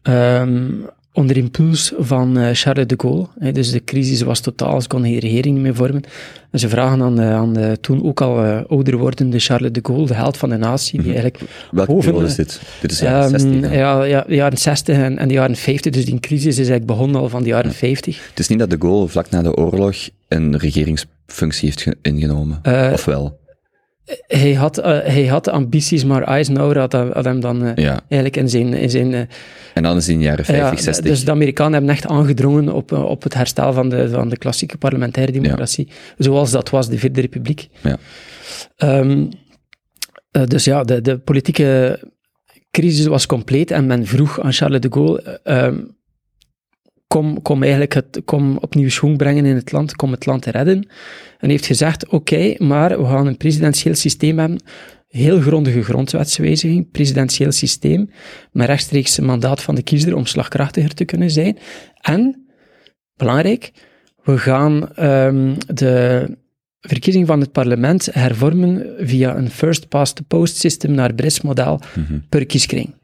ehm, 0.03 0.71
onder 1.13 1.37
impuls 1.37 1.93
van 1.99 2.39
eh, 2.39 2.49
Charles 2.53 2.87
de 2.87 2.95
Gaulle. 2.97 3.27
Dus 3.53 3.71
de 3.71 3.85
crisis 3.85 4.23
was 4.23 4.41
totaal, 4.41 4.81
ze 4.81 4.89
kon 4.89 5.03
geen 5.03 5.19
regering 5.19 5.59
meer 5.59 5.75
vormen. 5.75 6.03
En 6.51 6.59
ze 6.59 6.69
vragen 6.69 7.03
aan 7.03 7.17
de, 7.17 7.23
aan 7.23 7.53
de 7.53 7.79
toen 7.81 8.05
ook 8.05 8.21
al 8.21 8.45
eh, 8.45 8.61
ouder 8.69 8.97
wordende 8.97 9.39
Charles 9.39 9.73
de 9.73 9.81
Gaulle, 9.83 10.07
de 10.07 10.15
held 10.15 10.37
van 10.37 10.49
de 10.49 10.57
natie, 10.57 11.03
die 11.03 11.13
eigenlijk 11.13 11.41
Welke 11.71 11.93
boven, 11.93 12.15
is 12.25 12.31
eh, 12.31 12.37
dit? 12.37 12.61
Dit 12.81 12.91
is 12.91 12.99
jaren 13.01 13.21
Ehm, 13.35 13.41
60. 13.41 13.61
dan. 13.61 13.73
ja, 13.73 14.03
ja, 14.05 14.25
de 14.29 14.35
jaren 14.35 14.59
60 14.59 14.97
en, 14.97 15.19
en 15.19 15.29
de 15.29 15.35
jaren 15.35 15.57
50, 15.57 15.93
dus 15.93 16.05
die 16.05 16.21
crisis 16.21 16.47
is 16.47 16.57
eigenlijk 16.57 16.87
begonnen 16.87 17.21
al 17.21 17.29
van 17.29 17.43
de 17.43 17.49
jaren 17.49 17.73
50. 17.73 18.29
Het 18.29 18.39
is 18.39 18.49
niet 18.49 18.59
dat 18.59 18.71
de 18.71 18.77
Gaulle 18.81 19.09
vlak 19.09 19.31
na 19.31 19.43
de 19.43 19.55
oorlog 19.57 19.97
een 20.29 20.57
regeringsfunctie 20.59 21.65
heeft 21.69 21.83
ge- 21.83 21.97
ingenomen. 22.03 22.59
Eh, 22.63 22.91
of 22.93 23.05
wel? 23.05 23.39
Hij 24.27 24.53
had, 24.55 24.79
eh, 24.79 24.85
hij 25.01 25.27
had 25.27 25.49
ambities, 25.49 26.05
maar 26.05 26.23
Eisenhower 26.23 26.79
had, 26.79 26.93
hem- 26.93 27.11
had 27.13 27.25
hem 27.25 27.41
dan 27.41 27.65
eh, 27.65 27.85
Ja. 27.85 28.01
eigenlijk 28.09 28.37
in 28.37 28.49
zijn... 28.49 28.73
In 28.75 28.91
zijn 28.91 29.15
eh, 29.15 29.21
En 29.75 29.83
dan 29.83 29.97
is 29.97 30.09
in 30.09 30.19
de 30.19 30.25
jaren 30.25 30.45
50, 30.45 30.79
ja, 30.79 30.83
60. 30.85 31.05
Dus 31.05 31.25
de 31.25 31.31
Amerikanen 31.31 31.73
hebben 31.73 31.91
echt 31.91 32.07
aangedrongen 32.07 32.69
op, 32.73 32.93
op 32.93 33.23
het 33.23 33.35
herstel 33.35 33.73
van 33.73 33.89
de, 33.89 34.09
van 34.09 34.29
de 34.29 34.37
klassieke 34.39 34.77
parlementaire 34.79 35.33
democratie, 35.33 35.89
zoals 36.19 36.51
dat 36.51 36.71
was 36.71 36.89
de 36.89 36.99
Vierde 36.99 37.21
Republiek. 37.21 37.69
Ja. 37.81 37.97
Ehm, 38.77 39.27
eh, 40.31 40.45
dus 40.45 40.65
ja, 40.65 40.83
de, 40.83 41.01
de 41.01 41.19
politieke 41.19 42.01
crisis 42.71 43.07
was 43.07 43.27
compleet 43.27 43.71
en 43.71 43.87
men 43.87 44.07
vroeg 44.07 44.41
aan 44.41 44.53
Charles 44.53 44.81
de 44.81 44.89
Gaulle, 44.93 45.23
eh, 45.45 45.65
ehm, 45.65 45.77
kom, 47.15 47.43
kom 47.43 47.63
eigenlijk 47.63 47.95
het, 47.95 48.23
kom 48.25 48.57
opnieuw 48.57 48.89
schoen 48.89 49.17
brengen 49.17 49.45
in 49.45 49.55
het 49.55 49.73
land, 49.73 49.97
kom 49.97 50.11
het 50.11 50.27
land 50.27 50.43
te 50.43 50.51
redden. 50.51 50.89
En 51.39 51.51
heeft 51.51 51.67
gezegd, 51.67 52.09
oké, 52.09 52.55
maar 52.59 52.99
we 52.99 53.07
gaan 53.07 53.27
een 53.27 53.37
presidentieel 53.37 53.95
systeem 53.95 54.39
hebben, 54.39 54.61
heel 55.09 55.41
grondige 55.41 55.83
grondwetswijziging, 55.83 56.91
presidentieel 56.91 57.53
systeem, 57.53 58.11
met 58.53 58.67
rechtstreeks 58.67 59.19
mandaat 59.19 59.63
van 59.63 59.75
de 59.75 59.83
kiezer 59.83 60.17
om 60.17 60.27
slagkrachtiger 60.27 60.95
te 60.95 61.05
kunnen 61.05 61.31
zijn. 61.31 61.59
En, 62.01 62.47
belangrijk, 63.17 63.73
we 64.23 64.39
gaan 64.39 64.95
ehm, 64.95 65.55
de 65.75 66.29
verkiezing 66.81 67.27
van 67.27 67.41
het 67.41 67.53
parlement 67.53 68.09
hervormen 68.13 68.95
via 68.99 69.37
een 69.37 69.51
first 69.51 69.89
past 69.89 70.17
the 70.17 70.23
post 70.23 70.57
system 70.57 70.93
naar 70.93 71.15
Brits 71.15 71.41
model 71.41 71.81
Mhm. 71.95 72.19
per 72.29 72.47
kieskring. 72.47 72.95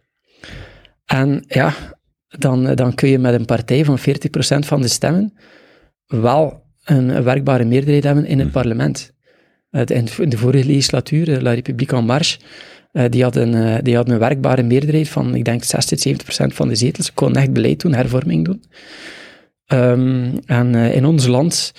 En 1.04 1.44
ja, 1.46 1.74
dan, 2.38 2.74
dan 2.74 2.94
kun 2.94 3.08
je 3.08 3.18
met 3.18 3.34
een 3.34 3.44
partij 3.44 3.84
van 3.84 3.98
40% 3.98 4.02
van 4.66 4.80
de 4.82 4.88
stemmen 4.88 5.32
wel 6.06 6.62
een 6.84 7.22
werkbare 7.22 7.64
meerderheid 7.64 8.04
hebben 8.04 8.26
in 8.26 8.38
het 8.38 8.50
parlement. 8.50 9.12
Eh, 9.70 9.84
de- 9.84 9.94
In 9.94 10.28
de 10.28 10.36
vorige 10.38 10.66
legislatuur, 10.66 11.32
eh, 11.32 11.40
La 11.40 11.52
République 11.52 11.96
en 11.96 12.04
Marche, 12.04 12.38
eh, 12.92 13.04
die 13.10 13.22
hadden, 13.22 13.54
eh, 13.54 13.82
die 13.82 13.96
hadden 13.96 14.14
een 14.14 14.20
werkbare 14.20 14.62
meerderheid 14.62 15.08
van, 15.08 15.34
ik 15.34 15.44
denk, 15.44 15.64
60, 15.64 16.00
70% 16.00 16.54
van 16.54 16.68
de 16.68 16.74
zetels. 16.74 17.06
Ze 17.06 17.12
konden 17.12 17.42
echt 17.42 17.52
beleid 17.52 17.80
doen, 17.80 17.94
hervorming 17.94 18.44
doen. 18.44 18.62
Ehm, 19.66 20.36
en 20.46 20.74
eh, 20.74 20.94
in 20.94 21.04
ons 21.04 21.26
land 21.26 21.72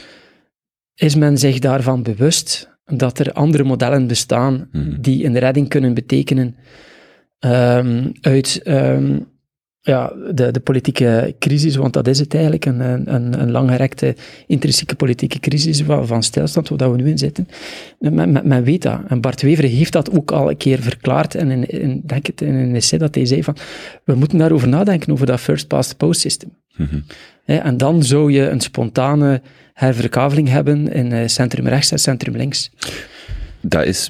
is 0.95 1.15
men 1.15 1.37
zich 1.37 1.59
daarvan 1.59 2.03
bewust 2.03 2.69
dat 2.85 3.19
er 3.19 3.31
andere 3.33 3.63
modellen 3.63 4.07
bestaan 4.07 4.67
Mhm. 4.71 5.01
die 5.01 5.25
een 5.25 5.37
redding 5.39 5.67
kunnen 5.69 5.93
betekenen 5.93 6.55
ehm, 7.39 8.09
uit, 8.21 8.59
ehm, 8.63 9.19
ja, 9.83 10.13
de, 10.33 10.51
de 10.51 10.59
politieke 10.59 11.35
crisis, 11.39 11.75
want 11.75 11.93
dat 11.93 12.07
is 12.07 12.19
het 12.19 12.33
eigenlijk, 12.33 12.65
een, 12.65 12.79
een, 13.13 13.41
een 13.41 13.51
langgerekte 13.51 14.15
intrinsieke 14.47 14.95
politieke 14.95 15.39
crisis 15.39 15.81
van, 15.81 16.07
van 16.07 16.23
stilstand, 16.23 16.69
waar 16.69 16.91
we 16.91 16.97
nu 16.97 17.09
in 17.09 17.17
zitten. 17.17 17.47
Men, 17.99 18.31
men, 18.31 18.47
men 18.47 18.63
weet 18.63 18.81
dat. 18.81 18.99
En 19.07 19.21
Bart 19.21 19.41
Wever 19.41 19.63
heeft 19.63 19.91
dat 19.91 20.11
ook 20.11 20.31
al 20.31 20.49
een 20.49 20.57
keer 20.57 20.79
verklaard, 20.79 21.35
en 21.35 21.51
in, 21.51 21.65
in, 21.67 22.01
denk 22.05 22.25
het 22.25 22.41
in 22.41 22.53
een 22.53 22.75
essay 22.75 22.99
dat 22.99 23.15
hij 23.15 23.25
zei 23.25 23.43
van, 23.43 23.55
we 24.03 24.15
moeten 24.15 24.37
daarover 24.37 24.67
nadenken, 24.67 25.13
over 25.13 25.25
dat 25.25 25.39
first 25.39 25.67
past 25.67 25.97
post 25.97 26.21
system. 26.21 26.49
en 27.45 27.77
dan 27.77 28.03
zou 28.03 28.31
je 28.31 28.49
een 28.49 28.61
spontane 28.61 29.41
herverkaveling 29.73 30.49
hebben 30.49 30.93
in 30.93 31.11
uh, 31.11 31.27
centrum 31.27 31.67
rechts 31.67 31.91
en 31.91 31.99
centrum 31.99 32.35
links. 32.35 32.71
Dat 33.61 33.85
is 33.85 34.09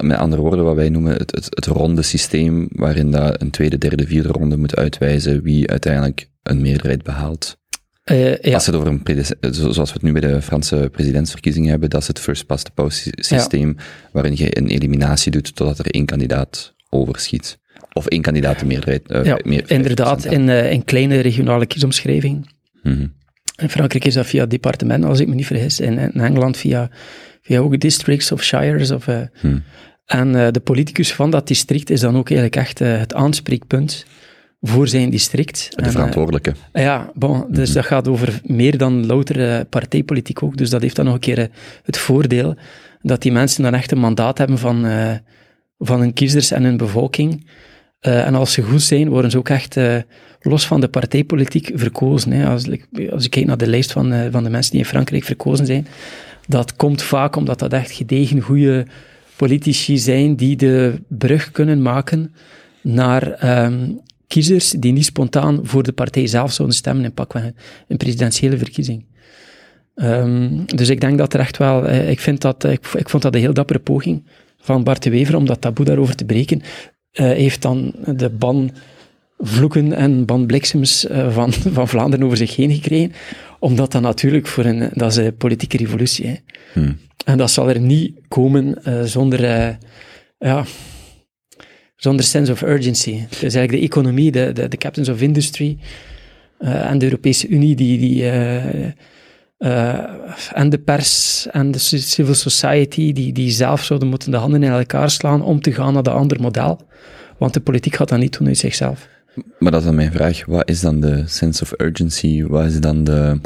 met 0.00 0.16
andere 0.16 0.42
woorden 0.42 0.64
wat 0.64 0.74
wij 0.74 0.88
noemen 0.88 1.12
het, 1.12 1.34
het, 1.34 1.46
het 1.50 1.66
ronde 1.66 2.02
systeem, 2.02 2.68
waarin 2.70 3.10
dat 3.10 3.40
een 3.40 3.50
tweede, 3.50 3.78
derde, 3.78 4.06
vierde 4.06 4.28
ronde 4.28 4.56
moet 4.56 4.76
uitwijzen 4.76 5.42
wie 5.42 5.70
uiteindelijk 5.70 6.30
een 6.42 6.60
meerderheid 6.60 7.02
behaalt. 7.02 7.58
Uh, 8.10 8.38
ja. 8.38 8.54
Als 8.54 8.66
het 8.66 8.74
over 8.74 8.88
een 8.88 9.24
zoals 9.54 9.76
we 9.76 9.92
het 9.92 10.02
nu 10.02 10.12
bij 10.12 10.20
de 10.20 10.42
Franse 10.42 10.88
presidentsverkiezingen 10.92 11.70
hebben, 11.70 11.90
dat 11.90 12.00
is 12.00 12.06
het 12.06 12.20
first 12.20 12.46
past 12.46 12.64
the 12.64 12.70
post 12.70 13.08
systeem, 13.14 13.76
waarin 14.12 14.36
je 14.36 14.58
een 14.58 14.68
eliminatie 14.68 15.32
doet 15.32 15.56
totdat 15.56 15.78
er 15.78 15.90
één 15.90 16.06
kandidaat 16.06 16.74
overschiet. 16.90 17.58
Of 17.92 18.06
één 18.06 18.22
kandidaat 18.22 18.58
de 18.58 18.66
meerderheid. 18.66 19.10
Uh, 19.10 19.24
ja, 19.24 19.38
meer, 19.44 19.70
inderdaad, 19.70 20.24
in, 20.24 20.48
uh, 20.48 20.72
in 20.72 20.84
kleine 20.84 21.20
regionale 21.20 21.66
kiesomschrijving. 21.66 22.50
Mm 22.82 23.14
In 23.56 23.70
Frankrijk 23.70 24.04
is 24.04 24.14
dat 24.14 24.26
via 24.26 24.46
departement, 24.46 25.04
als 25.04 25.20
ik 25.20 25.28
me 25.28 25.34
niet 25.34 25.46
vergis. 25.46 25.80
In, 25.80 25.98
in 25.98 26.20
Engeland 26.20 26.56
via, 26.56 26.90
via 27.46 27.60
ook 27.60 27.80
districts 27.80 28.32
of 28.32 28.42
shires. 28.42 28.90
Of, 28.90 29.04
hmm. 29.40 29.62
En 30.06 30.34
uh, 30.34 30.46
de 30.50 30.60
politicus 30.60 31.12
van 31.12 31.30
dat 31.30 31.46
district 31.46 31.90
is 31.90 32.00
dan 32.00 32.16
ook 32.16 32.30
eigenlijk 32.30 32.56
echt 32.56 32.80
uh, 32.80 32.98
het 32.98 33.14
aanspreekpunt 33.14 34.06
voor 34.60 34.88
zijn 34.88 35.10
district. 35.10 35.68
De 35.76 35.90
verantwoordelijke. 35.90 36.54
En, 36.72 36.82
ja, 36.82 37.10
bon, 37.14 37.32
dus 37.32 37.46
mm 37.48 37.64
-hmm. 37.64 37.74
dat 37.74 37.84
gaat 37.84 38.08
over 38.08 38.40
meer 38.44 38.78
dan 38.78 39.06
louter 39.06 39.64
partijpolitiek 39.64 40.42
ook. 40.42 40.56
Dus 40.56 40.70
dat 40.70 40.82
heeft 40.82 40.96
dan 40.96 41.04
nog 41.04 41.14
een 41.14 41.20
keer 41.20 41.48
het 41.82 41.98
voordeel 41.98 42.54
dat 43.02 43.22
die 43.22 43.32
mensen 43.32 43.62
dan 43.62 43.74
echt 43.74 43.90
een 43.90 43.98
mandaat 43.98 44.38
hebben 44.38 44.58
van, 44.58 44.86
van 45.78 46.00
hun 46.00 46.12
kiezers 46.12 46.50
en 46.50 46.62
hun 46.62 46.76
bevolking. 46.76 47.46
en 48.00 48.34
als 48.34 48.52
ze 48.52 48.62
goed 48.62 48.82
zijn, 48.82 49.08
worden 49.08 49.30
ze 49.30 49.38
ook 49.38 49.48
echt 49.48 49.76
los 50.40 50.66
van 50.66 50.80
de 50.80 50.88
partijpolitiek 50.88 51.70
verkozen. 51.74 52.32
Hè. 52.32 52.46
Als, 52.48 52.68
als 53.10 53.24
ik 53.24 53.30
kijk 53.30 53.46
naar 53.46 53.56
de 53.56 53.66
lijst 53.66 53.92
van, 53.92 54.30
van 54.30 54.44
de 54.44 54.50
mensen 54.50 54.70
die 54.70 54.80
in 54.80 54.86
Frankrijk 54.86 55.24
verkozen 55.24 55.66
zijn, 55.66 55.86
dat 56.46 56.76
komt 56.76 57.02
vaak 57.02 57.36
omdat 57.36 57.58
dat 57.58 57.72
echt 57.72 57.90
gedegen, 57.90 58.40
goede 58.40 58.86
politici 59.36 59.98
zijn 59.98 60.36
die 60.36 60.56
de 60.56 61.02
brug 61.08 61.50
kunnen 61.50 61.82
maken 61.82 62.34
naar 62.82 63.64
um, 63.64 64.00
kiezers 64.26 64.70
die 64.70 64.92
niet 64.92 65.04
spontaan 65.04 65.60
voor 65.62 65.82
de 65.82 65.92
partij 65.92 66.26
zelf 66.26 66.52
zouden 66.52 66.76
stemmen 66.76 67.04
in 67.04 67.12
pakweg 67.12 67.50
een 67.88 67.96
presidentiële 67.96 68.58
verkiezing. 68.58 69.04
Um, 69.94 70.64
dus 70.66 70.88
ik 70.88 71.00
denk 71.00 71.18
dat 71.18 71.34
er 71.34 71.40
echt 71.40 71.56
wel, 71.56 71.90
ik, 71.90 72.20
vind 72.20 72.40
dat, 72.40 72.64
ik, 72.64 72.86
ik 72.86 73.08
vond 73.08 73.22
dat 73.22 73.34
een 73.34 73.40
heel 73.40 73.54
dappere 73.54 73.78
poging 73.78 74.24
van 74.58 74.84
Bart 74.84 75.02
de 75.02 75.10
Wever 75.10 75.36
om 75.36 75.46
dat 75.46 75.60
taboe 75.60 75.84
daarover 75.84 76.14
te 76.14 76.24
breken. 76.24 76.60
Uh, 76.60 77.26
heeft 77.26 77.62
dan 77.62 77.94
de 78.16 78.30
ban 78.30 78.70
vloeken 79.38 79.92
en 79.92 80.24
banbliksems 80.24 81.04
uh, 81.04 81.32
van, 81.32 81.52
van 81.76 81.88
Vlaanderen 81.88 82.24
over 82.24 82.36
zich 82.36 82.56
heen 82.56 82.74
gekregen, 82.74 83.12
omdat 83.58 83.92
dat 83.92 84.02
natuurlijk 84.02 84.46
voor 84.46 84.64
een, 84.64 84.90
dat 84.92 85.10
is 85.10 85.16
een 85.16 85.36
politieke 85.36 85.76
revolutie. 85.76 86.26
Hè. 86.26 86.34
Hmm. 86.72 86.98
En 87.24 87.38
dat 87.38 87.50
zal 87.50 87.68
er 87.68 87.80
niet 87.80 88.20
komen 88.28 88.78
uh, 88.88 89.02
zonder, 89.02 89.44
uh, 89.44 89.68
ja, 90.38 90.64
zonder 91.96 92.24
sense 92.24 92.52
of 92.52 92.62
urgency. 92.62 93.18
Het 93.18 93.32
is 93.32 93.40
eigenlijk 93.40 93.70
de 93.70 93.80
economie, 93.80 94.30
de, 94.30 94.52
de, 94.52 94.68
de 94.68 94.76
captains 94.76 95.08
of 95.08 95.20
industry 95.20 95.78
uh, 96.60 96.90
en 96.90 96.98
de 96.98 97.04
Europese 97.04 97.48
Unie 97.48 97.76
die, 97.76 97.98
die 97.98 98.30
en 100.52 100.70
de 100.70 100.78
pers 100.84 101.46
en 101.50 101.70
de 101.70 101.78
civil 101.78 102.34
society 102.34 103.12
die, 103.12 103.32
die 103.32 103.50
zelf 103.50 103.84
zouden 103.84 104.08
moeten 104.08 104.30
de 104.30 104.36
handen 104.36 104.62
in 104.62 104.70
elkaar 104.70 105.10
slaan 105.10 105.42
om 105.42 105.60
te 105.60 105.72
gaan 105.72 105.92
naar 105.92 106.02
dat 106.02 106.14
andere 106.14 106.40
model. 106.40 106.80
Want 107.38 107.54
de 107.54 107.60
politiek 107.60 107.94
gaat 107.94 108.08
dat 108.08 108.18
niet 108.18 108.38
doen 108.38 108.46
uit 108.46 108.58
zichzelf. 108.58 109.08
Maar 109.58 109.70
dat 109.70 109.80
is 109.80 109.86
dan 109.86 109.94
mijn 109.94 110.12
vraag. 110.12 110.44
Wat 110.44 110.68
is 110.68 110.80
dan 110.80 111.00
de 111.00 111.22
sense 111.26 111.62
of 111.62 111.72
urgency? 111.76 112.44
Wat 112.44 112.64
is 112.64 112.80
dan 112.80 113.04
de 113.04 113.40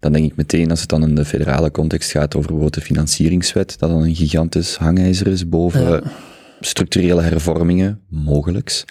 dan 0.00 0.12
denk 0.12 0.30
ik 0.30 0.36
meteen, 0.36 0.70
als 0.70 0.80
het 0.80 0.88
dan 0.88 1.02
in 1.02 1.14
de 1.14 1.24
federale 1.24 1.70
context 1.70 2.10
gaat 2.10 2.34
over 2.34 2.40
bijvoorbeeld 2.40 2.74
de 2.74 2.80
financieringswet, 2.80 3.78
dat 3.78 3.90
dan 3.90 4.02
een 4.02 4.14
gigantisch 4.14 4.76
hangijzer 4.76 5.26
is 5.26 5.48
boven 5.48 5.90
Ja. 5.90 6.02
structurele 6.60 7.22
hervormingen, 7.22 8.00
mogelijks. 8.08 8.84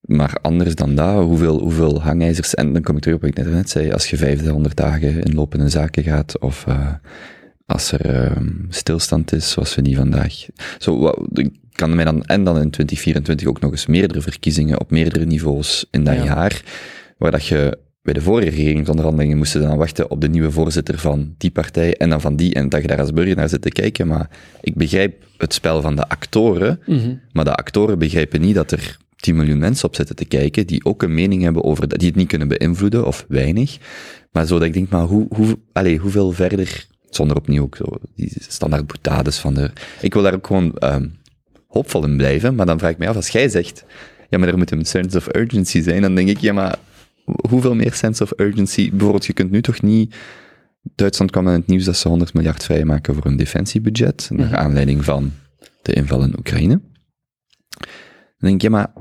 Maar 0.00 0.36
anders 0.42 0.74
dan 0.74 0.94
dat, 0.94 1.22
hoeveel, 1.22 1.58
hoeveel 1.60 2.02
hangijzers, 2.02 2.54
en 2.54 2.72
dan 2.72 2.82
kom 2.82 2.96
ik 2.96 3.02
terug 3.02 3.16
op 3.16 3.22
wat 3.22 3.38
ik 3.38 3.50
net, 3.50 3.70
zei, 3.70 3.92
als 3.92 4.10
je 4.10 4.16
500 4.16 4.76
dagen 4.76 5.22
in 5.22 5.34
lopende 5.34 5.68
zaken 5.68 6.02
gaat, 6.02 6.38
of 6.38 6.64
uh, 6.68 6.92
als 7.66 7.92
er 7.92 8.14
uh, 8.14 8.36
stilstand 8.68 9.32
is, 9.32 9.50
zoals 9.50 9.74
we 9.74 9.82
die 9.82 9.96
vandaag. 9.96 10.46
Zo, 10.78 10.98
wat, 10.98 11.18
kan 11.74 11.94
mij 11.94 12.04
dan, 12.04 12.24
en 12.24 12.44
dan 12.44 12.54
in 12.60 12.70
2024 12.70 13.46
ook 13.48 13.60
nog 13.60 13.70
eens 13.70 13.86
meerdere 13.86 14.20
verkiezingen 14.20 14.80
op 14.80 14.90
meerdere 14.90 15.24
niveaus 15.26 15.86
in 15.90 16.04
dat 16.04 16.14
Ja. 16.14 16.24
jaar, 16.24 16.62
waar 17.18 17.30
dat 17.30 17.46
je 17.46 17.78
bij 18.02 18.14
de 18.14 18.20
vorige 18.22 18.50
regeringsonderhandelingen 18.50 19.36
moesten 19.36 19.60
dan 19.62 19.76
wachten 19.76 20.10
op 20.10 20.20
de 20.20 20.28
nieuwe 20.28 20.50
voorzitter 20.50 20.98
van 20.98 21.34
die 21.38 21.50
partij 21.50 21.96
en 21.96 22.08
dan 22.10 22.20
van 22.20 22.36
die, 22.36 22.54
en 22.54 22.68
dat 22.68 22.80
je 22.82 22.86
daar 22.86 23.00
als 23.00 23.12
burger 23.12 23.36
naar 23.36 23.48
zit 23.48 23.62
te 23.62 23.68
kijken. 23.68 24.06
Maar 24.06 24.30
ik 24.60 24.74
begrijp 24.74 25.22
het 25.36 25.54
spel 25.54 25.80
van 25.82 25.96
de 25.96 26.08
actoren, 26.08 26.80
Mhm. 26.86 27.14
maar 27.32 27.44
de 27.44 27.54
actoren 27.54 27.98
begrijpen 27.98 28.40
niet 28.40 28.54
dat 28.54 28.70
er 28.70 28.96
10 29.16 29.36
miljoen 29.36 29.58
mensen 29.58 29.88
op 29.88 29.94
zitten 29.94 30.16
te 30.16 30.24
kijken, 30.24 30.66
die 30.66 30.84
ook 30.84 31.02
een 31.02 31.14
mening 31.14 31.42
hebben 31.42 31.64
over 31.64 31.88
dat, 31.88 31.98
die 31.98 32.08
het 32.08 32.16
niet 32.16 32.28
kunnen 32.28 32.48
beïnvloeden, 32.48 33.06
of 33.06 33.24
weinig. 33.28 33.78
Maar 34.32 34.46
zo 34.46 34.58
dat 34.58 34.66
ik 34.66 34.72
denk, 34.72 34.88
maar 34.88 35.02
hoe, 35.04 35.26
hoe, 35.34 35.58
allez, 35.72 35.98
hoeveel 35.98 36.32
verder, 36.32 36.86
zonder 37.10 37.36
opnieuw 37.36 37.62
ook 37.62 37.76
zo, 37.76 37.84
die 38.16 38.32
standaard 38.48 38.86
boutades 38.86 39.38
van 39.38 39.54
de, 39.54 39.70
ik 40.00 40.12
wil 40.14 40.22
daar 40.22 40.34
ook 40.34 40.46
gewoon 40.46 40.76
um, 40.84 41.16
hoopvol 41.74 42.04
in 42.04 42.16
blijven, 42.16 42.54
maar 42.54 42.66
dan 42.66 42.78
vraag 42.78 42.90
ik 42.90 42.98
me 42.98 43.08
af, 43.08 43.16
als 43.16 43.28
jij 43.28 43.48
zegt, 43.48 43.84
ja, 44.30 44.38
maar 44.38 44.48
er 44.48 44.58
moet 44.58 44.70
een 44.70 44.84
sense 44.84 45.16
of 45.16 45.34
urgency 45.34 45.82
zijn, 45.82 46.02
dan 46.02 46.14
denk 46.14 46.28
ik, 46.28 46.38
ja, 46.38 46.52
maar 46.52 46.76
hoeveel 47.48 47.74
meer 47.74 47.92
sense 47.92 48.22
of 48.22 48.32
urgency? 48.36 48.90
Bijvoorbeeld, 48.90 49.26
je 49.26 49.32
kunt 49.32 49.50
nu 49.50 49.62
toch 49.62 49.82
niet... 49.82 50.14
Duitsland 50.94 51.30
kwam 51.30 51.46
in 51.46 51.52
het 51.52 51.66
nieuws 51.66 51.84
dat 51.84 51.96
ze 51.96 52.08
100 52.08 52.34
miljard 52.34 52.64
vrijmaken 52.64 53.14
voor 53.14 53.26
een 53.26 53.36
defensiebudget, 53.36 54.28
naar 54.32 54.46
Mhm. 54.46 54.54
aanleiding 54.54 55.04
van 55.04 55.32
de 55.82 55.92
inval 55.92 56.22
in 56.22 56.34
Oekraïne. 56.38 56.80
Dan 58.38 58.48
denk 58.48 58.62
je, 58.62 58.70
maar 58.70 58.92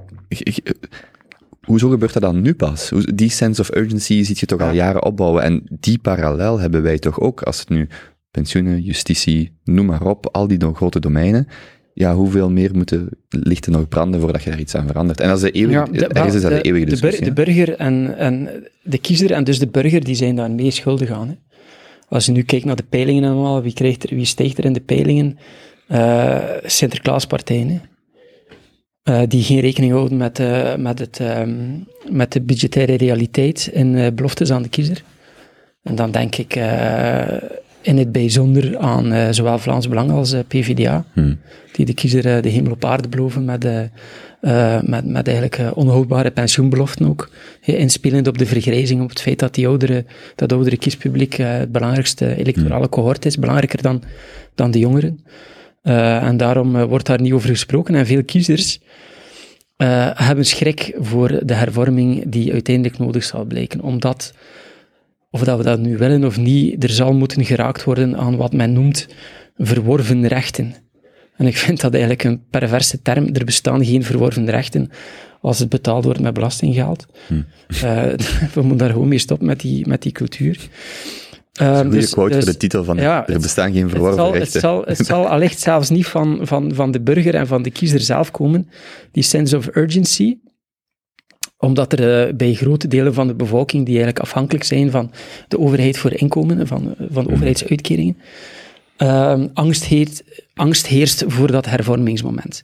hoezo 1.62 1.90
gebeurt 1.90 2.14
dat 2.14 2.22
dan 2.22 2.42
nu 2.42 2.54
pas? 2.54 2.92
Die 3.14 3.30
sense 3.30 3.62
of 3.62 3.76
urgency 3.76 4.24
ziet 4.24 4.40
je 4.40 4.46
toch 4.46 4.62
al 4.62 4.72
jaren 4.72 5.04
opbouwen. 5.04 5.44
En 5.44 5.64
die 5.80 5.98
parallel 6.00 6.60
hebben 6.60 6.82
wij 6.82 7.00
toch 7.00 7.20
ook, 7.20 7.42
als 7.42 7.60
het 7.60 7.70
nu 7.70 7.88
pensioenen, 8.32 8.82
justitie, 8.82 9.58
noem 9.64 9.86
maar 9.86 10.02
op, 10.02 10.30
al 10.32 10.48
die 10.48 10.74
grote 10.74 11.00
domeinen. 11.00 11.48
Ja, 11.94 12.16
hoeveel 12.16 12.50
meer 12.50 12.70
moeten 12.76 13.10
lichten 13.30 13.72
nog 13.72 13.88
branden 13.88 14.20
voordat 14.22 14.44
je 14.44 14.50
daar 14.50 14.60
iets 14.60 14.76
aan 14.76 14.88
verandert? 14.88 15.20
En 15.20 15.30
als 15.30 15.42
de 15.42 15.52
eeuwige, 15.52 15.80
Ja, 15.80 15.86
de- 16.08 16.34
is 16.36 16.42
dat 16.42 16.52
de, 16.52 16.62
eeuwige 16.62 16.86
de, 16.86 16.92
discussie. 16.92 17.26
de 17.26 17.34
burger 17.34 17.76
en, 17.76 18.18
en 18.18 18.50
de 18.84 18.98
kiezer 18.98 19.32
en 19.32 19.44
dus 19.44 19.60
de 19.60 19.68
burger, 19.68 20.04
die 20.04 20.16
zijn 20.16 20.36
daar 20.36 20.52
mee 20.52 20.72
schuldig 20.72 21.10
aan. 21.10 21.28
Hè. 21.28 21.34
Als 22.08 22.26
je 22.26 22.32
nu 22.32 22.42
kijkt 22.44 22.66
naar 22.66 22.76
de 22.76 22.84
peilingen 22.90 23.24
en 23.24 23.30
allemaal, 23.32 23.62
wie, 23.62 23.74
krijgt 23.74 24.04
er, 24.10 24.16
wie 24.16 24.26
stijgt 24.26 24.58
er 24.58 24.66
in 24.66 24.74
de 24.74 24.82
peilingen? 24.82 25.38
Eh 25.88 26.40
Sinterklaaspartijen, 26.64 27.70
hè. 27.70 27.80
Eh, 29.04 29.22
die 29.28 29.44
geen 29.44 29.60
rekening 29.60 29.92
houden 29.92 30.18
met, 30.18 30.40
eh, 30.40 30.76
met, 30.76 31.00
het, 31.00 31.20
ehm, 31.20 31.60
met 32.10 32.32
de 32.32 32.42
budgettaire 32.42 32.98
realiteit 32.98 33.70
in 33.74 33.96
eh, 33.96 34.12
beloftes 34.14 34.52
aan 34.52 34.62
de 34.62 34.70
kiezer. 34.70 35.04
En 35.84 35.96
dan 35.96 36.12
denk 36.12 36.36
ik 36.36 36.56
in 37.84 37.98
het 37.98 38.12
bijzonder 38.12 38.78
aan 38.78 39.12
eh, 39.12 39.28
zowel 39.32 39.60
Vlaams 39.60 39.88
Belang 39.88 40.12
als 40.12 40.32
eh, 40.32 40.40
PvdA 40.48 41.06
Hmm. 41.14 41.40
die 41.72 41.86
de 41.86 41.94
kiezer 41.94 42.36
eh, 42.36 42.42
de 42.42 42.50
hemel 42.50 42.72
op 42.72 42.86
aarde 42.86 43.08
beloven 43.08 43.46
met, 43.46 43.64
met, 44.82 45.06
met 45.06 45.28
eigenlijk 45.28 45.62
onhoudbare 45.74 46.32
pensioenbeloften 46.32 47.08
ook. 47.08 47.30
Inspelend 47.62 48.28
op 48.28 48.38
de 48.38 48.46
vergrijzing, 48.46 49.02
op 49.02 49.10
het 49.10 49.22
feit 49.22 49.40
dat 49.40 49.54
die 49.54 49.68
oudere, 49.68 50.06
dat 50.36 50.54
oudere 50.54 50.78
kiespubliek 50.78 51.34
het 51.34 51.72
belangrijkste 51.72 52.36
electorale 52.36 52.90
cohort 52.90 53.26
is, 53.26 53.38
belangrijker 53.38 53.82
dan, 53.82 54.04
dan 54.56 54.72
de 54.72 54.80
jongeren. 54.80 55.20
En 55.82 56.38
daarom 56.38 56.86
wordt 56.86 57.06
daar 57.06 57.22
niet 57.22 57.34
over 57.34 57.50
gesproken. 57.50 57.96
En 57.96 58.06
veel 58.06 58.24
kiezers 58.24 58.80
hebben 60.14 60.46
schrik 60.46 60.96
voor 61.00 61.40
de 61.46 61.54
hervorming 61.54 62.24
die 62.26 62.52
uiteindelijk 62.52 62.98
nodig 62.98 63.24
zal 63.24 63.46
blijken. 63.46 63.82
Omdat, 63.82 64.34
of 65.34 65.42
dat 65.44 65.58
we 65.58 65.64
dat 65.64 65.80
nu 65.80 65.98
willen 65.98 66.24
of 66.24 66.38
niet, 66.38 66.84
er 66.84 66.90
zal 66.90 67.14
moeten 67.14 67.46
geraakt 67.46 67.84
worden 67.84 68.18
aan 68.18 68.36
wat 68.38 68.54
men 68.54 68.74
noemt 68.74 69.08
verworven 69.58 70.28
rechten. 70.28 70.76
En 71.38 71.46
ik 71.48 71.58
vind 71.58 71.82
dat 71.82 71.92
eigenlijk 71.92 72.24
een 72.24 72.42
perverse 72.50 73.02
term. 73.02 73.30
Er 73.34 73.46
bestaan 73.46 73.86
geen 73.86 74.04
verworven 74.04 74.50
rechten 74.50 74.90
als 75.42 75.60
het 75.60 75.70
betaald 75.70 76.04
wordt 76.04 76.20
met 76.20 76.34
belastinggeld. 76.34 77.06
Eh, 77.68 77.82
we 78.54 78.62
moeten 78.62 78.78
daar 78.78 78.90
gewoon 78.90 79.08
mee 79.08 79.18
stoppen 79.18 79.48
met 79.48 79.60
die, 79.60 79.88
met 79.88 80.02
die 80.02 80.12
cultuur. 80.12 80.58
Dat 81.54 81.68
is 81.76 81.80
een 81.80 81.92
goede 81.92 82.08
quote 82.10 82.34
voor 82.36 82.46
de 82.46 82.58
titel 82.58 82.84
van 82.84 82.98
ja, 82.98 83.26
Er 83.28 83.34
het- 83.34 83.42
bestaan 83.42 83.72
geen 83.72 83.82
het 83.82 83.90
verworven 83.92 84.18
zal, 84.18 84.28
het 84.34 84.36
rechten. 84.44 84.60
zal, 84.62 84.82
het 84.86 85.06
zal 85.06 85.28
allicht 85.28 85.60
zelfs 85.60 85.90
niet 85.90 86.06
van, 86.08 86.40
van, 86.42 86.72
van 86.74 86.92
de 86.92 87.02
burger 87.02 87.36
en 87.36 87.48
van 87.48 87.62
de 87.62 87.72
kiezer 87.72 88.00
zelf 88.00 88.32
komen, 88.32 88.70
die 89.12 89.24
sense 89.24 89.58
of 89.58 89.76
urgency. 89.76 90.38
Omdat 91.64 91.94
er 91.94 92.28
eh, 92.28 92.34
bij 92.34 92.54
grote 92.54 92.88
delen 92.88 93.14
van 93.14 93.28
de 93.28 93.34
bevolking 93.36 93.86
die 93.86 93.96
eigenlijk 93.96 94.26
afhankelijk 94.26 94.64
zijn 94.64 94.92
van 94.92 95.12
de 95.48 95.60
overheid 95.60 95.98
voor 95.98 96.14
inkomen, 96.14 96.68
van, 96.68 96.96
van 97.12 97.32
overheidsuitkeringen, 97.32 98.18
ehm, 98.98 99.48
angst, 99.54 99.84
heert, 99.84 100.24
angst 100.54 100.88
heerst 100.88 101.24
voor 101.28 101.52
dat 101.52 101.66
hervormingsmoment. 101.66 102.64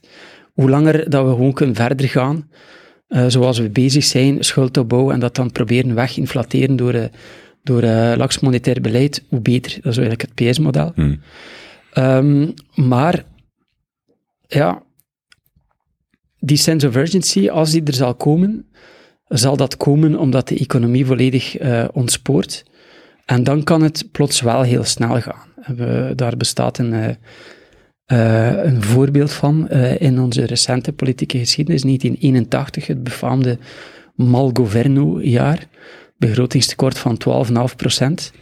Hoe 0.54 0.70
langer 0.70 1.10
dat 1.10 1.24
we 1.24 1.30
gewoon 1.30 1.52
kunnen 1.52 1.74
verder 1.74 2.08
gaan, 2.08 2.48
eh, 3.08 3.24
zoals 3.28 3.58
we 3.58 3.68
bezig 3.68 4.04
zijn, 4.04 4.44
schuld 4.44 4.76
opbouwen 4.76 5.14
en 5.14 5.20
dat 5.20 5.34
dan 5.34 5.52
proberen 5.52 5.94
weginflateren 5.94 6.76
door, 6.76 6.92
eh, 6.92 7.04
door 7.62 7.82
eh, 7.82 8.16
laks 8.16 8.40
monetair 8.40 8.80
beleid, 8.80 9.24
hoe 9.28 9.40
beter. 9.40 9.78
Dat 9.82 9.92
is 9.92 9.98
eigenlijk 9.98 10.22
het 10.28 10.50
PS-model. 10.50 10.92
Hmm. 10.94 11.20
Ehm, 11.92 12.48
maar, 12.74 13.24
ja, 14.46 14.82
die 16.40 16.56
sense 16.56 16.88
of 16.88 16.96
urgency, 16.96 17.48
als 17.48 17.70
die 17.70 17.82
er 17.84 17.94
zal 17.94 18.14
komen, 18.14 18.66
zal 19.28 19.56
dat 19.56 19.76
komen 19.76 20.18
omdat 20.18 20.48
de 20.48 20.58
economie 20.58 21.06
volledig 21.06 21.56
eh, 21.56 21.84
ontspoort. 21.92 22.64
En 23.24 23.44
dan 23.44 23.62
kan 23.62 23.82
het 23.82 24.08
plots 24.12 24.40
wel 24.40 24.62
heel 24.62 24.84
snel 24.84 25.20
gaan. 25.20 25.76
We, 25.76 26.12
daar 26.16 26.36
bestaat 26.36 26.78
een, 26.78 26.92
eh, 26.92 27.08
eh, 28.04 28.64
een 28.64 28.82
voorbeeld 28.82 29.32
van 29.32 29.68
in 29.98 30.20
onze 30.20 30.46
recente 30.46 30.92
politieke 30.92 31.38
geschiedenis, 31.38 31.82
1981, 31.82 32.86
het 32.86 33.02
befaamde 33.04 33.58
Malgoverno-jaar, 34.14 35.66
begrotingstekort 36.16 36.98
van 36.98 37.16
12,5 37.16 37.76
procent. 37.76 38.32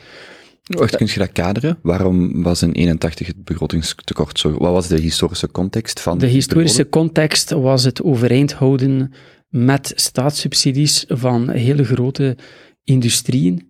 Wacht, 0.68 0.96
kun 0.96 1.06
je 1.10 1.18
dat 1.18 1.32
kaderen? 1.32 1.78
Waarom 1.82 2.42
was 2.42 2.62
in 2.62 2.72
81 2.72 3.26
het 3.26 3.44
begrotingstekort 3.44 4.38
zo? 4.38 4.50
Wat 4.50 4.72
was 4.72 4.88
de 4.88 5.00
historische 5.00 5.50
context 5.50 6.00
van 6.00 6.18
De 6.18 6.26
historische 6.26 6.82
begroting? 6.82 7.14
context 7.14 7.50
was 7.50 7.84
het 7.84 8.02
overeind 8.02 8.52
houden 8.52 9.12
met 9.48 9.92
staatssubsidies 9.94 11.04
van 11.08 11.50
hele 11.50 11.84
grote 11.84 12.36
industrieën, 12.84 13.66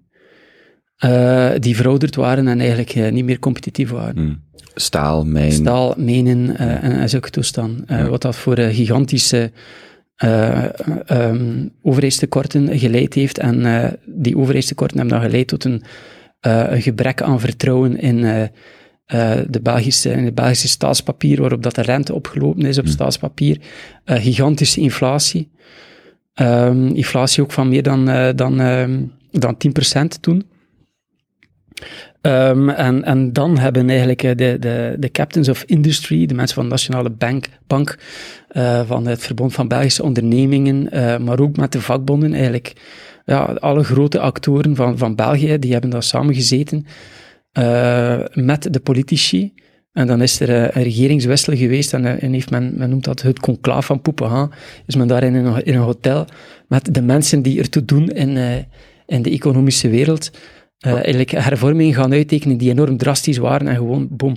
eh, 0.96 1.50
die 1.58 1.76
verouderd 1.76 2.14
waren 2.14 2.48
en 2.48 2.58
eigenlijk 2.60 2.90
eh, 2.90 3.12
niet 3.12 3.24
meer 3.24 3.38
competitief 3.38 3.90
waren. 3.90 4.16
Hmm. 4.16 4.46
Staal, 4.74 5.24
mijn... 5.24 5.52
Staal, 5.52 5.96
eh, 5.96 6.18
en, 6.18 6.82
en 6.82 7.08
zulke 7.08 7.30
toestanden. 7.30 7.84
Ja. 7.86 8.08
Wat 8.08 8.22
dat 8.22 8.36
voor 8.36 8.58
gigantische 8.58 9.52
eh, 10.16 10.64
ehm, 11.10 11.66
overheidstekorten 11.82 12.78
geleid 12.78 13.14
heeft. 13.14 13.38
En 13.38 13.98
die 14.06 14.36
overheidstekorten 14.36 14.98
hebben 14.98 15.18
dan 15.18 15.26
geleid 15.26 15.48
tot 15.48 15.64
een, 15.64 15.82
een 16.40 16.82
gebrek 16.82 17.22
aan 17.22 17.40
vertrouwen 17.40 17.98
in, 18.00 18.24
eh, 18.24 18.42
eh, 19.06 19.44
de 19.48 19.60
Belgische, 19.60 20.10
in 20.10 20.24
het 20.24 20.34
Belgische 20.34 20.68
staatspapier, 20.68 21.40
waarop 21.40 21.62
dat 21.62 21.74
de 21.74 21.82
rente 21.82 22.14
opgelopen 22.14 22.62
is 22.62 22.78
op 22.78 22.84
Hmm. 22.84 22.92
staatspapier. 22.92 23.60
Eh, 24.04 24.22
gigantische 24.22 24.80
inflatie. 24.80 25.50
Ehm, 26.34 26.86
inflatie 26.86 27.42
ook 27.42 27.52
van 27.52 27.68
meer 27.68 27.82
dan, 27.82 28.08
eh, 28.08 28.28
dan, 28.34 28.60
ehm, 28.60 29.02
dan 29.30 29.56
10% 29.56 30.22
toen. 30.22 30.46
Ehm, 32.20 32.68
en, 32.68 33.04
en 33.04 33.32
dan 33.32 33.58
hebben 33.58 33.88
eigenlijk 33.88 34.22
eh, 34.22 34.36
de, 34.36 34.56
de, 34.58 34.96
de 34.98 35.10
captains 35.10 35.48
of 35.48 35.62
industry, 35.66 36.26
de 36.26 36.34
mensen 36.34 36.54
van 36.54 36.64
de 36.64 36.70
Nationale 36.70 37.10
Bank, 37.10 37.46
bank 37.66 37.98
eh, 38.48 38.80
van 38.86 39.06
het 39.06 39.22
Verbond 39.22 39.52
van 39.52 39.68
Belgische 39.68 40.02
Ondernemingen, 40.02 40.90
eh, 40.90 41.18
maar 41.18 41.40
ook 41.40 41.56
met 41.56 41.72
de 41.72 41.80
vakbonden, 41.80 42.34
eigenlijk 42.34 42.72
ja, 43.28 43.44
alle 43.44 43.84
grote 43.84 44.20
actoren 44.20 44.76
van, 44.76 44.98
van 44.98 45.14
België, 45.14 45.58
die 45.58 45.72
hebben 45.72 45.90
daar 45.90 46.02
samengezeten 46.02 46.86
eh, 47.52 48.20
met 48.32 48.72
de 48.72 48.80
politici. 48.80 49.52
En 49.92 50.06
dan 50.06 50.22
is 50.22 50.40
er 50.40 50.48
eh, 50.48 50.62
een 50.62 50.82
regeringswissel 50.82 51.56
geweest 51.56 51.92
en, 51.92 52.04
eh, 52.04 52.22
en 52.22 52.32
heeft 52.32 52.50
men, 52.50 52.72
men 52.76 52.90
noemt 52.90 53.04
dat 53.04 53.22
het 53.22 53.40
conclave 53.40 53.86
van 53.86 54.00
Poepenhaan, 54.00 54.52
is 54.86 54.96
men 54.96 55.08
daar 55.08 55.22
in 55.22 55.34
een, 55.34 55.64
in 55.64 55.74
een 55.74 55.80
hotel 55.80 56.26
met 56.68 56.94
de 56.94 57.02
mensen 57.02 57.42
die 57.42 57.58
ertoe 57.58 57.84
doen 57.84 58.08
in, 58.08 58.64
in 59.06 59.22
de 59.22 59.30
economische 59.30 59.88
wereld, 59.88 60.30
eh, 60.78 60.92
eigenlijk 60.92 61.30
hervormingen 61.30 61.94
gaan 61.94 62.12
uittekenen 62.12 62.56
die 62.56 62.70
enorm 62.70 62.96
drastisch 62.96 63.36
waren 63.38 63.68
en 63.68 63.76
gewoon, 63.76 64.08
boom, 64.10 64.36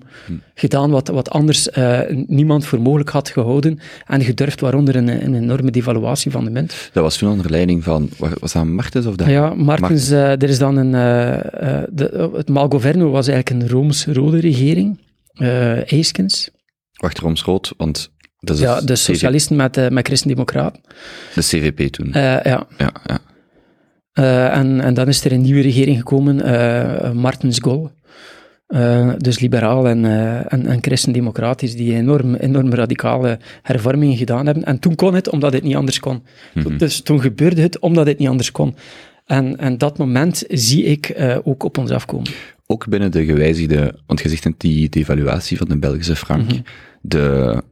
gedaan 0.55 0.89
wat, 0.91 1.07
wat 1.07 1.29
anders 1.29 1.69
eh, 1.69 1.99
niemand 2.27 2.65
voor 2.65 2.81
mogelijk 2.81 3.09
had 3.09 3.29
gehouden 3.29 3.79
en 4.07 4.21
gedurfd, 4.23 4.59
waaronder 4.59 4.95
een, 4.95 5.07
een 5.07 5.35
enorme 5.35 5.71
devaluatie 5.71 6.31
van 6.31 6.43
de 6.43 6.49
munt. 6.51 6.89
Dat 6.93 7.03
was 7.03 7.17
toen 7.17 7.31
onder 7.31 7.49
leiding 7.49 7.83
van... 7.83 8.09
wa- 8.17 8.29
Was 8.39 8.53
dat 8.53 8.65
Martens 8.65 9.05
of 9.05 9.15
dat? 9.15 9.27
Ja, 9.27 9.53
Martens, 9.53 10.09
eh, 10.09 10.29
er 10.31 10.43
is 10.49 10.57
dan 10.57 10.77
een... 10.77 10.91
de, 11.91 12.29
het 12.35 12.49
Malgoverno 12.49 13.09
was 13.09 13.27
eigenlijk 13.27 13.63
een 13.63 13.69
Rooms-rode 13.69 14.39
regering, 14.39 14.99
eh 15.33 15.91
Eiskens. 15.91 16.49
Wacht, 16.93 17.19
Roomsrood, 17.19 17.73
want... 17.77 18.11
Dat 18.39 18.55
is 18.55 18.61
Ja, 18.61 18.81
de 18.81 18.93
CV 18.93 18.99
socialisten 18.99 19.55
met, 19.55 19.89
met 19.89 20.07
Christen-Democraten. 20.07 20.81
De 21.35 21.41
CVP 21.41 21.79
toen. 21.91 22.09
Ja. 22.13 22.41
ja, 22.43 22.67
ja. 22.77 23.19
Eh, 24.11 24.57
en, 24.57 24.81
en 24.81 24.93
dan 24.93 25.07
is 25.07 25.25
er 25.25 25.31
een 25.31 25.41
nieuwe 25.41 25.61
regering 25.61 25.97
gekomen, 25.97 26.41
eh 26.41 27.11
Martens 27.11 27.59
Gol. 27.59 27.89
Eh, 28.67 29.13
dus 29.17 29.39
liberaal 29.39 29.87
en, 29.87 30.05
en, 30.49 30.65
en 30.65 30.77
christendemocratisch, 30.81 31.75
die 31.75 31.95
enorm, 31.95 32.35
enorm 32.35 32.73
radicale 32.73 33.39
hervormingen 33.61 34.17
gedaan 34.17 34.45
hebben. 34.45 34.63
En 34.63 34.79
toen 34.79 34.95
kon 34.95 35.13
het, 35.13 35.29
omdat 35.29 35.53
het 35.53 35.63
niet 35.63 35.75
anders 35.75 35.99
kon. 35.99 36.23
Mhm. 36.53 36.77
Dus 36.77 37.01
toen 37.01 37.21
gebeurde 37.21 37.61
het, 37.61 37.79
omdat 37.79 38.07
het 38.07 38.17
niet 38.17 38.27
anders 38.27 38.51
kon. 38.51 38.75
En, 39.25 39.57
en 39.57 39.77
dat 39.77 39.97
moment 39.97 40.43
zie 40.47 40.83
ik 40.83 41.15
ook 41.43 41.63
op 41.63 41.77
ons 41.77 41.91
afkomen. 41.91 42.31
Ook 42.65 42.87
binnen 42.87 43.11
de 43.11 43.25
gewijzigde... 43.25 43.99
Want 44.05 44.21
je 44.21 44.29
zegt 44.29 44.43
net 44.43 44.59
die 44.59 44.89
devaluatie 44.89 45.57
van 45.57 45.67
de 45.67 45.77
Belgische 45.77 46.15
frank. 46.15 46.51
Mhm. 46.51 46.61
De... 47.01 47.63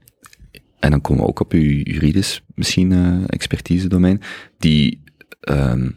En 0.79 0.91
dan 0.91 1.01
komen 1.01 1.23
we 1.23 1.29
ook 1.29 1.39
op 1.39 1.51
uw 1.51 1.81
juridisch, 1.83 2.41
misschien, 2.55 3.25
expertise 3.27 3.87
domein. 3.87 4.21
Die... 4.57 5.03
ehm, 5.39 5.89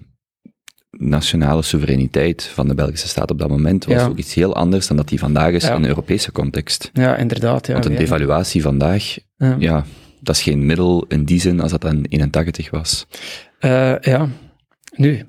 nationale 1.09 1.62
soevereiniteit 1.62 2.51
van 2.55 2.69
de 2.69 2.74
Belgische 2.74 3.09
staat 3.09 3.31
op 3.31 3.39
dat 3.39 3.49
moment 3.49 3.85
was 3.85 3.95
Ja. 3.95 4.07
ook 4.07 4.16
iets 4.19 4.35
heel 4.35 4.55
anders 4.55 4.87
dan 4.87 4.97
dat 4.97 5.09
die 5.09 5.19
vandaag 5.19 5.53
is 5.53 5.65
Ja. 5.65 5.74
in 5.74 5.83
de 5.83 5.89
Europese 5.89 6.33
context. 6.33 6.91
Ja, 6.93 7.16
inderdaad. 7.16 7.66
Ja, 7.66 7.73
Want 7.73 7.85
een 7.85 7.95
devaluatie 7.97 8.62
vandaag, 8.62 9.16
Ja. 9.59 9.85
dat 10.20 10.37
is 10.37 10.43
geen 10.43 10.66
middel 10.66 11.05
in 11.09 11.24
die 11.24 11.41
zin 11.41 11.61
als 11.61 11.70
dat 11.70 11.81
dan 11.81 12.05
81 12.09 12.70
was. 12.70 13.07
Eh, 13.59 13.99
ja, 14.01 14.29
nu. 14.97 15.24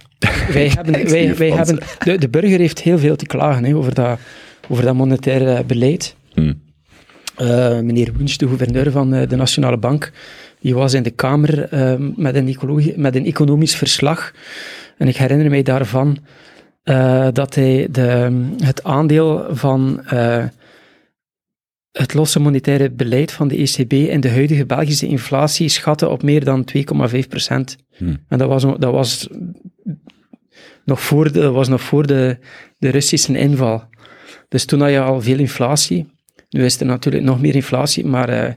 Wij 0.53 0.67
hebben, 0.75 1.09
wij, 1.09 1.35
wij 1.35 1.51
hebben, 1.51 1.77
de, 2.03 2.17
de 2.17 2.29
burger 2.29 2.59
heeft 2.59 2.81
heel 2.81 2.97
veel 2.99 3.15
te 3.15 3.25
klagen 3.25 3.63
hè, 3.63 3.75
over, 3.75 3.93
dat, 3.93 4.19
over 4.69 4.83
dat 4.83 4.95
monetair 4.95 5.47
eh, 5.47 5.63
beleid. 5.65 6.15
Hm. 6.33 6.53
Eh, 7.35 7.79
meneer 7.79 8.13
Wunsch, 8.17 8.35
de 8.37 8.47
gouverneur 8.47 8.91
van 8.91 9.13
eh, 9.13 9.29
de 9.29 9.35
Nationale 9.35 9.77
Bank, 9.77 10.11
die 10.59 10.75
was 10.75 10.93
in 10.93 11.03
de 11.03 11.09
Kamer 11.09 11.67
met, 12.15 12.35
een 12.35 12.93
met 12.95 13.15
een 13.15 13.25
economisch 13.25 13.75
verslag. 13.75 14.33
En 15.03 15.09
ik 15.09 15.17
herinner 15.17 15.49
mij 15.49 15.63
daarvan 15.63 16.17
eh, 16.83 17.27
dat 17.33 17.55
hij 17.55 17.87
de, 17.91 18.45
het 18.57 18.83
aandeel 18.83 19.45
van 19.55 20.05
eh, 20.05 20.45
het 21.91 22.13
losse 22.13 22.39
monetaire 22.39 22.91
beleid 22.91 23.31
van 23.31 23.47
de 23.47 23.57
ECB 23.57 23.93
in 23.93 24.19
de 24.19 24.29
huidige 24.29 24.65
Belgische 24.65 25.07
inflatie 25.07 25.69
schatte 25.69 26.09
op 26.09 26.23
meer 26.23 26.43
dan 26.43 26.65
2,5 26.77 27.19
procent. 27.29 27.77
Hm. 27.97 28.15
En 28.27 28.37
dat 28.37 28.47
was, 28.47 28.63
dat 28.63 28.91
was 28.91 29.27
nog 30.85 31.01
voor, 31.01 31.31
de, 31.31 31.49
was 31.51 31.67
nog 31.67 31.81
voor 31.81 32.07
de, 32.07 32.37
de 32.77 32.89
Russische 32.89 33.37
inval. 33.37 33.83
Dus 34.49 34.65
toen 34.65 34.81
had 34.81 34.89
je 34.89 34.99
al 34.99 35.21
veel 35.21 35.39
inflatie. 35.39 36.09
Nu 36.49 36.65
is 36.65 36.79
er 36.79 36.85
natuurlijk 36.85 37.23
nog 37.23 37.41
meer 37.41 37.55
inflatie, 37.55 38.05
maar 38.05 38.29
eh, 38.29 38.53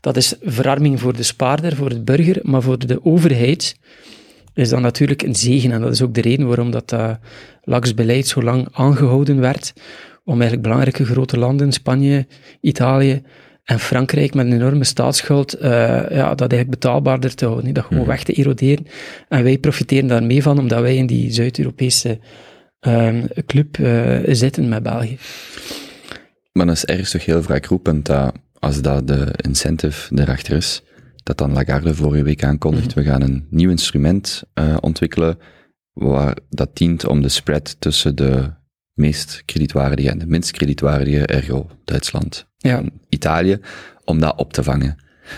dat 0.00 0.16
is 0.16 0.34
verarming 0.42 1.00
voor 1.00 1.16
de 1.16 1.22
spaarder, 1.22 1.76
voor 1.76 1.88
de 1.88 2.02
burger, 2.02 2.38
maar 2.42 2.62
voor 2.62 2.86
de 2.86 3.04
overheid 3.04 3.78
is 4.60 4.68
dat 4.68 4.80
natuurlijk 4.80 5.22
een 5.22 5.34
zegen. 5.34 5.72
En 5.72 5.80
dat 5.80 5.92
is 5.92 6.02
ook 6.02 6.14
de 6.14 6.20
reden 6.20 6.46
waarom 6.46 6.70
dat 6.70 6.92
uh, 6.92 7.10
laksbeleid 7.62 8.26
zo 8.26 8.42
lang 8.42 8.68
aangehouden 8.72 9.40
werd, 9.40 9.72
om 10.24 10.32
eigenlijk 10.32 10.62
belangrijke 10.62 11.04
grote 11.04 11.38
landen, 11.38 11.72
Spanje, 11.72 12.26
Italië 12.60 13.22
en 13.64 13.78
Frankrijk 13.78 14.34
met 14.34 14.46
een 14.46 14.52
enorme 14.52 14.84
staatsschuld, 14.84 15.62
uh, 15.62 15.70
ja, 16.10 16.34
dat 16.34 16.52
eigenlijk 16.52 16.70
betaalbaarder 16.70 17.34
te 17.34 17.46
houden, 17.46 17.74
dat 17.74 17.84
gewoon 17.84 18.06
weg 18.06 18.22
te 18.22 18.32
eroderen. 18.32 18.86
En 19.28 19.42
wij 19.42 19.58
profiteren 19.58 20.08
daarmee 20.08 20.42
van, 20.42 20.58
omdat 20.58 20.80
wij 20.80 20.96
in 20.96 21.06
die 21.06 21.32
Zuid-Europese 21.32 22.18
uh, 22.86 23.14
club 23.46 23.78
uh, 23.78 24.18
zitten 24.26 24.68
met 24.68 24.82
België. 24.82 25.18
Maar 26.52 26.66
dat 26.66 26.76
is 26.76 26.84
ergens 26.84 27.10
toch 27.10 27.24
heel 27.24 27.42
vaak 27.42 27.64
roepend 27.64 28.06
dat 28.06 28.32
als 28.58 28.82
dat 28.82 29.06
de 29.06 29.26
incentive 29.36 30.14
erachter 30.14 30.56
is, 30.56 30.82
dat 31.22 31.38
dan 31.38 31.52
Lagarde 31.52 31.94
vorige 31.94 32.22
week 32.22 32.44
aankondigt, 32.44 32.86
Mhm. 32.86 32.98
we 32.98 33.04
gaan 33.04 33.22
een 33.22 33.46
nieuw 33.50 33.70
instrument 33.70 34.42
uh, 34.54 34.76
ontwikkelen 34.80 35.38
waar 35.92 36.36
dat 36.48 36.76
dient 36.76 37.06
om 37.06 37.22
de 37.22 37.28
spread 37.28 37.76
tussen 37.80 38.16
de 38.16 38.52
meest 38.92 39.42
kredietwaardige 39.44 40.10
en 40.10 40.18
de 40.18 40.26
minst 40.26 40.50
kredietwaardige, 40.50 41.26
ergo 41.26 41.70
Duitsland 41.84 42.46
Ja. 42.56 42.78
en 42.78 42.92
Italië, 43.08 43.60
om 44.04 44.20
dat 44.20 44.38
op 44.38 44.52
te 44.52 44.62
vangen. 44.62 44.96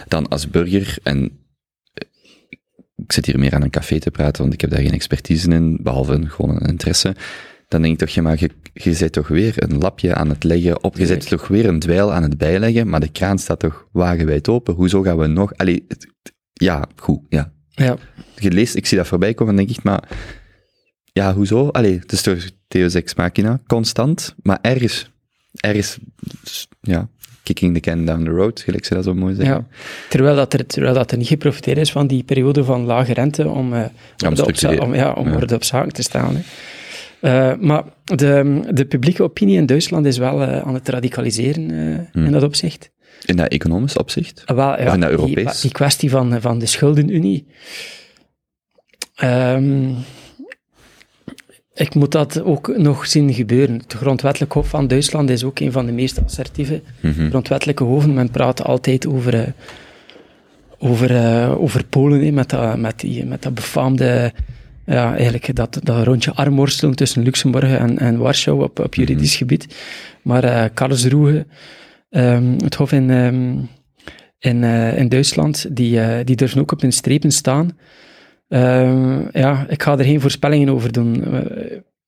Dan 0.08 0.28
als 0.28 0.50
burger, 0.50 0.98
en 1.02 1.22
eh, 1.92 2.06
ik 2.96 3.12
zit 3.12 3.26
hier 3.26 3.38
meer 3.38 3.54
aan 3.54 3.62
een 3.62 3.70
café 3.70 3.98
te 3.98 4.10
praten, 4.10 4.42
want 4.42 4.54
ik 4.54 4.60
heb 4.60 4.70
daar 4.70 4.80
geen 4.80 4.92
expertise 4.92 5.50
in, 5.50 5.78
behalve 5.82 6.28
gewoon 6.28 6.50
een 6.62 6.68
interesse, 6.68 7.16
dan 7.72 7.82
denk 7.82 7.92
ik 7.92 7.98
toch, 8.00 8.08
ja, 8.14 8.22
maar 8.22 8.36
je, 8.40 8.50
je 8.72 8.94
zet 8.94 9.12
toch 9.12 9.28
weer 9.28 9.54
een 9.56 9.78
lapje 9.78 10.14
aan 10.14 10.28
het 10.28 10.44
leggen 10.44 10.82
op, 10.84 10.96
je 10.98 11.06
zet 11.06 11.28
toch 11.28 11.48
weer 11.48 11.66
een 11.66 11.78
dweil 11.78 12.12
aan 12.12 12.22
het 12.22 12.38
bijleggen, 12.38 12.88
maar 12.88 13.00
de 13.00 13.08
kraan 13.08 13.38
staat 13.38 13.58
toch 13.60 13.86
wagenwijd 13.92 14.48
open, 14.48 14.74
hoezo 14.74 15.02
gaan 15.02 15.18
we 15.18 15.26
nog, 15.26 15.52
allee, 15.56 15.84
het- 15.88 16.06
ja, 16.52 16.84
goed, 16.96 17.20
ja. 17.28 17.52
Ja. 17.68 17.96
Je 18.36 18.50
leest, 18.50 18.74
ik 18.76 18.86
zie 18.86 18.96
dat 18.96 19.06
voorbij 19.06 19.34
komen 19.34 19.58
en 19.58 19.64
denk 19.66 19.78
ik, 19.78 19.84
maar 19.84 20.08
ja, 21.12 21.34
hoezo? 21.34 21.68
Allee, 21.68 21.98
het 21.98 22.12
is 22.12 22.22
toch 22.22 22.38
Deus 22.68 22.94
Ex 22.94 23.14
Machina, 23.14 23.60
constant, 23.66 24.34
maar 24.42 24.58
ergens, 24.62 25.10
ergens, 25.60 25.98
ja, 26.80 27.08
kicking 27.42 27.74
the 27.74 27.80
can 27.80 28.04
down 28.04 28.24
the 28.24 28.30
road, 28.30 28.60
gelijk 28.60 28.84
ze 28.84 28.94
dat 28.94 29.04
zo 29.04 29.14
mooi 29.14 29.34
zeggen. 29.34 29.54
Ja. 29.54 29.66
Terwijl, 30.08 30.36
dat 30.36 30.52
er, 30.52 30.66
terwijl 30.66 30.94
dat 30.94 31.10
er 31.10 31.18
niet 31.18 31.26
geprofiteerd 31.26 31.78
is 31.78 31.92
van 31.92 32.06
die 32.06 32.22
periode 32.22 32.64
van 32.64 32.84
lage 32.84 33.12
rente 33.12 33.48
om, 33.48 33.74
eh 33.74 33.84
om 34.26 34.28
orde 34.28 34.72
op, 34.72 34.80
om, 34.80 34.94
ja, 34.94 35.12
om 35.12 35.28
Ja. 35.28 35.34
orde 35.34 35.54
op 35.54 35.64
zaken 35.64 35.92
te 35.92 36.02
staan. 36.02 36.34
Hè. 36.36 36.40
Eh, 37.22 37.52
maar 37.60 37.84
de, 38.04 38.60
de 38.70 38.84
publieke 38.84 39.22
opinie 39.22 39.56
in 39.56 39.66
Duitsland 39.66 40.06
is 40.06 40.18
wel 40.18 40.42
eh, 40.42 40.58
aan 40.60 40.74
het 40.74 40.88
radicaliseren 40.88 41.70
eh, 41.70 41.98
Hmm. 42.12 42.24
in 42.24 42.32
dat 42.32 42.42
opzicht. 42.42 42.90
In 43.24 43.36
dat 43.36 43.48
economisch 43.48 43.96
opzicht? 43.96 44.42
Ah, 44.44 44.56
Wel, 44.56 44.66
ja, 44.68 44.76
in 44.76 44.84
dat 45.00 45.10
die, 45.10 45.18
Europees? 45.18 45.60
die 45.60 45.70
kwestie 45.70 46.10
van, 46.10 46.40
van 46.40 46.58
de 46.58 46.66
schuldenunie. 46.66 47.46
Ehm, 49.14 49.90
ik 51.74 51.94
moet 51.94 52.12
dat 52.12 52.42
ook 52.42 52.76
nog 52.76 53.06
zien 53.06 53.34
gebeuren. 53.34 53.76
Het 53.78 53.92
grondwettelijk 53.92 54.52
hof 54.52 54.68
van 54.68 54.86
Duitsland 54.86 55.30
is 55.30 55.44
ook 55.44 55.58
een 55.58 55.72
van 55.72 55.86
de 55.86 55.92
meest 55.92 56.24
assertieve 56.24 56.82
Mhm. 57.00 57.28
grondwettelijke 57.28 57.84
hoven. 57.84 58.14
Men 58.14 58.30
praat 58.30 58.64
altijd 58.64 59.06
over, 59.06 59.54
over, 60.78 61.10
over 61.58 61.84
Polen, 61.84 62.34
met, 62.34 62.50
dat, 62.50 62.78
met, 62.78 63.00
die, 63.00 63.24
met 63.26 63.42
dat 63.42 63.54
befaamde, 63.54 64.32
ja, 64.92 65.14
eigenlijk 65.14 65.54
dat, 65.54 65.78
dat 65.82 66.04
rondje 66.04 66.32
armworsteling 66.34 66.96
tussen 66.96 67.22
Luxemburg 67.22 67.78
en, 67.78 67.98
en 67.98 68.18
Warschau 68.18 68.62
op, 68.62 68.78
op 68.78 68.94
juridisch 68.94 69.36
gebied. 69.36 69.66
Maar 70.22 70.44
eh 70.44 70.64
Karlsruhe, 70.74 71.46
ehm, 72.10 72.52
het 72.64 72.74
hof 72.74 72.92
in, 72.92 73.10
ehm, 73.10 73.58
in, 74.38 74.64
eh, 74.64 74.98
in 74.98 75.08
Duitsland, 75.08 75.76
die, 75.76 76.00
eh, 76.00 76.24
die 76.24 76.36
durven 76.36 76.60
ook 76.60 76.72
op 76.72 76.80
hun 76.80 76.92
strepen 76.92 77.30
staan. 77.30 77.78
Ehm, 78.48 79.20
ja, 79.32 79.66
ik 79.68 79.82
ga 79.82 79.98
er 79.98 80.04
geen 80.04 80.20
voorspellingen 80.20 80.68
over 80.68 80.92
doen. 80.92 81.24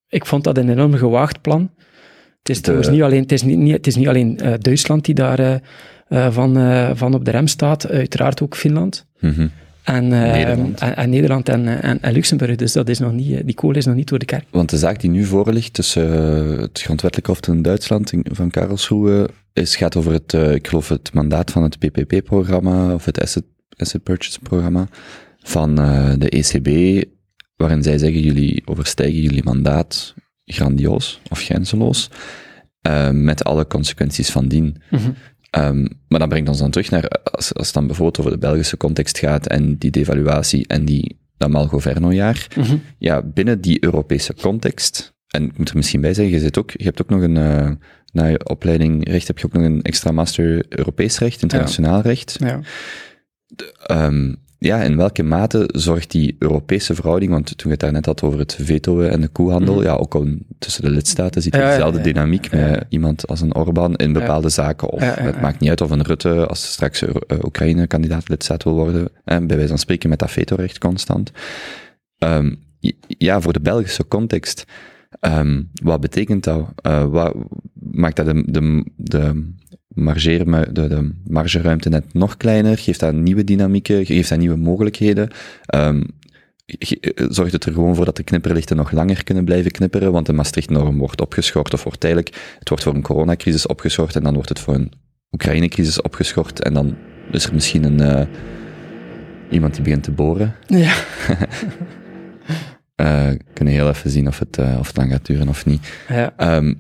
Ik 0.09 0.27
vond 0.27 0.45
dat 0.45 0.59
een 0.59 0.71
enorm 0.71 0.95
gewaagd 0.95 1.41
plan. 1.41 1.71
Het 2.39 2.49
is, 2.49 2.61
trouwens 2.61 2.91
niet 2.91 3.03
alleen, 3.03 3.23
het 3.23 3.33
is 3.33 3.43
niet, 3.43 3.59
niet, 3.59 3.73
het 3.73 3.87
is 3.87 3.97
niet 3.97 4.09
alleen 4.09 4.41
Duitsland 4.59 5.05
die 5.05 5.15
daar 5.15 5.61
van, 6.09 6.57
van 6.97 7.15
op 7.15 7.25
de 7.25 7.31
rem 7.31 7.47
staat, 7.47 7.89
uiteraard 7.89 8.43
ook 8.43 8.57
Finland. 8.57 9.07
Mhm. 9.21 9.47
En, 9.85 10.13
eh, 10.13 10.33
Nederland. 10.33 10.81
En, 10.81 10.97
en 10.97 11.11
Nederland 11.11 11.49
en, 11.49 11.69
eh, 11.69 11.91
en, 11.91 12.03
en 12.03 12.13
Luxemburg. 12.13 12.57
Dus 12.57 12.73
dat 12.73 12.89
is 12.89 12.99
nog 12.99 13.13
niet, 13.13 13.33
eh, 13.37 13.41
die 13.45 13.55
kool 13.55 13.75
is 13.77 13.85
nog 13.87 13.95
niet 13.95 14.09
door 14.09 14.19
de 14.19 14.25
kerk. 14.25 14.45
Want 14.51 14.71
de 14.71 14.79
zaak 14.79 15.01
die 15.01 15.11
nu 15.11 15.25
voor 15.25 15.53
ligt 15.53 15.73
tussen 15.73 16.11
het 16.61 16.81
grondwettelijk 16.81 17.27
hof 17.29 17.47
in 17.47 17.63
Duitsland 17.63 18.13
in- 18.13 18.27
van 18.31 18.51
Karlsruhe 18.51 19.29
is, 19.53 19.77
gaat 19.77 19.97
over 19.97 20.13
het, 20.13 20.33
ik 20.33 20.69
geloof 20.69 20.89
het 20.89 21.13
mandaat 21.13 21.51
van 21.51 21.63
het 21.63 21.79
PPP-programma 21.79 22.95
of 22.95 23.05
het 23.05 23.21
Asset, 23.21 23.45
Asset 23.77 24.03
Purchase-programma 24.03 24.89
van 25.43 25.75
de 26.19 26.29
ECB, 26.29 27.03
waarin 27.57 27.83
zij 27.83 27.99
zeggen, 27.99 28.21
jullie 28.21 28.63
overstijgen 28.65 29.21
jullie 29.21 29.45
mandaat 29.45 30.15
grandioos 30.45 31.21
of 31.31 31.41
grenzeloos, 31.41 32.11
met 33.13 33.45
alle 33.45 33.67
consequenties 33.67 34.31
van 34.31 34.49
dien. 34.49 34.77
Ehm, 35.55 35.87
maar 36.09 36.19
dat 36.19 36.29
brengt 36.29 36.49
ons 36.49 36.59
dan 36.59 36.71
terug 36.71 36.91
naar, 36.91 37.09
als, 37.09 37.55
als 37.55 37.67
het 37.67 37.75
dan 37.75 37.87
bijvoorbeeld 37.87 38.19
over 38.19 38.31
de 38.31 38.39
Belgische 38.39 38.77
context 38.77 39.19
gaat 39.19 39.47
en 39.47 39.77
die 39.79 39.91
devaluatie 39.91 40.67
en 40.67 40.85
die, 40.85 41.19
dat 41.37 41.51
Malgoverno-jaar, 41.51 42.47
Mhm. 42.57 42.77
ja, 42.99 43.23
binnen 43.23 43.61
die 43.61 43.85
Europese 43.85 44.35
context, 44.35 45.15
en 45.29 45.45
ik 45.45 45.59
moet 45.59 45.69
er 45.69 45.77
misschien 45.77 46.01
bij 46.01 46.15
zeggen, 46.15 46.35
je, 46.35 46.41
zit 46.41 46.59
ook, 46.59 46.71
je 46.71 46.85
hebt 46.85 47.03
ook 47.03 47.09
nog 47.09 47.23
een, 47.23 47.37
eh, 47.37 47.71
na 48.13 48.27
je 48.27 48.49
opleiding 48.49 49.09
recht, 49.09 49.27
heb 49.27 49.39
je 49.39 49.47
ook 49.47 49.53
nog 49.53 49.63
een 49.65 49.83
extra 49.83 50.11
master 50.13 50.65
Europees 50.69 51.19
recht, 51.19 51.43
internationaal 51.43 52.01
recht. 52.01 52.37
Ja. 52.39 52.61
Ehm, 53.87 54.35
ja, 54.65 54.83
in 54.83 54.97
welke 54.97 55.23
mate 55.23 55.69
zorgt 55.73 56.11
die 56.11 56.37
Europese 56.39 56.95
verhouding, 56.95 57.31
want 57.31 57.47
toen 57.47 57.57
je 57.63 57.71
het 57.71 57.81
daarnet 57.81 58.07
had 58.07 58.23
over 58.23 58.39
het 58.39 58.57
veto 58.61 59.01
en 59.01 59.21
de 59.21 59.29
koehandel, 59.29 59.83
ja, 59.83 59.95
ook 59.95 60.15
al 60.15 60.27
tussen 60.59 60.83
de 60.83 60.91
lidstaten 60.91 61.43
zit 61.43 61.55
je 61.55 61.59
Mhm. 61.59 61.69
Ja, 61.69 61.75
dezelfde 61.75 61.99
ja. 61.99 62.05
dynamiek 62.05 62.51
met 62.51 62.85
iemand 62.89 63.27
als 63.27 63.41
een 63.41 63.55
Orbán 63.55 63.97
in 63.97 64.13
bepaalde 64.13 64.49
zaken, 64.49 64.89
of 64.89 65.01
het 65.01 65.41
maakt 65.41 65.61
niet 65.61 65.71
uit 65.71 65.81
of 65.81 65.91
een 65.91 66.03
Rutte, 66.03 66.47
als 66.47 66.73
straks 66.73 67.03
eh, 67.03 67.39
Oekraïne 67.45 67.87
kandidaat-lidstaat 67.87 68.63
wil 68.63 68.75
worden, 68.75 69.09
eh, 69.25 69.39
bij 69.39 69.57
wijze 69.57 69.69
van 69.69 69.79
spreken 69.79 70.09
met 70.09 70.19
dat 70.19 70.31
vetorecht 70.31 70.79
constant. 70.79 71.33
Ehm, 72.19 72.55
ja, 73.07 73.41
voor 73.41 73.53
de 73.53 73.61
Belgische 73.61 74.09
context, 74.09 74.65
ehm, 75.21 75.63
wat 75.83 76.01
betekent 76.01 76.45
dat? 76.45 76.69
Eh, 76.77 77.05
wat, 77.05 77.35
maakt 77.73 78.17
dat 78.17 78.27
de, 78.27 78.45
de, 78.47 78.85
de, 78.97 79.53
margeermu- 79.89 80.73
de, 80.73 80.89
de 80.89 81.11
margeruimte 81.27 81.89
net 81.89 82.15
nog 82.15 82.37
kleiner? 82.37 82.79
Geeft 82.79 83.01
dat 83.01 83.15
nieuwe 83.15 83.45
dynamieken? 83.45 84.07
Geeft 84.07 84.29
dat 84.29 84.39
nieuwe 84.39 84.57
mogelijkheden? 84.57 85.31
Ehm, 85.67 86.03
eh, 86.67 87.27
zorgt 87.29 87.53
het 87.53 87.65
er 87.65 87.73
gewoon 87.73 87.95
voor 87.95 88.05
dat 88.05 88.17
de 88.17 88.23
knipperlichten 88.23 88.77
nog 88.77 88.93
langer 88.93 89.25
kunnen 89.25 89.45
blijven 89.45 89.71
knipperen, 89.71 90.13
want 90.13 90.27
de 90.27 90.33
Maastricht-norm 90.33 90.99
wordt 90.99 91.21
opgeschort 91.21 91.75
of 91.75 91.85
wordt 91.85 92.01
tijdelijk, 92.01 92.55
het 92.59 92.69
wordt 92.69 92.85
voor 92.85 92.95
een 92.95 93.03
coronacrisis 93.03 93.67
opgeschort 93.67 94.17
en 94.17 94.23
dan 94.23 94.35
wordt 94.35 94.49
het 94.49 94.61
voor 94.61 94.75
een 94.75 94.93
Oekraïne-crisis 95.31 96.03
opgeschort 96.03 96.63
en 96.63 96.75
dan 96.75 96.97
is 97.31 97.47
er 97.47 97.55
misschien 97.55 97.85
een, 97.85 98.01
eh, 98.01 98.27
iemand 99.51 99.75
die 99.75 99.83
begint 99.83 100.03
te 100.03 100.11
boren. 100.11 100.55
Ja. 100.67 100.95
Eh, 102.95 103.29
kunnen 103.53 103.75
heel 103.75 103.89
even 103.89 104.11
zien 104.11 104.27
of 104.27 104.39
het, 104.39 104.59
eh, 104.59 104.77
of 104.79 104.87
het 104.87 104.97
lang 104.97 105.11
gaat 105.11 105.27
duren 105.27 105.49
of 105.49 105.67
niet. 105.67 105.93
ja. 106.09 106.33
Ehm, 106.37 106.75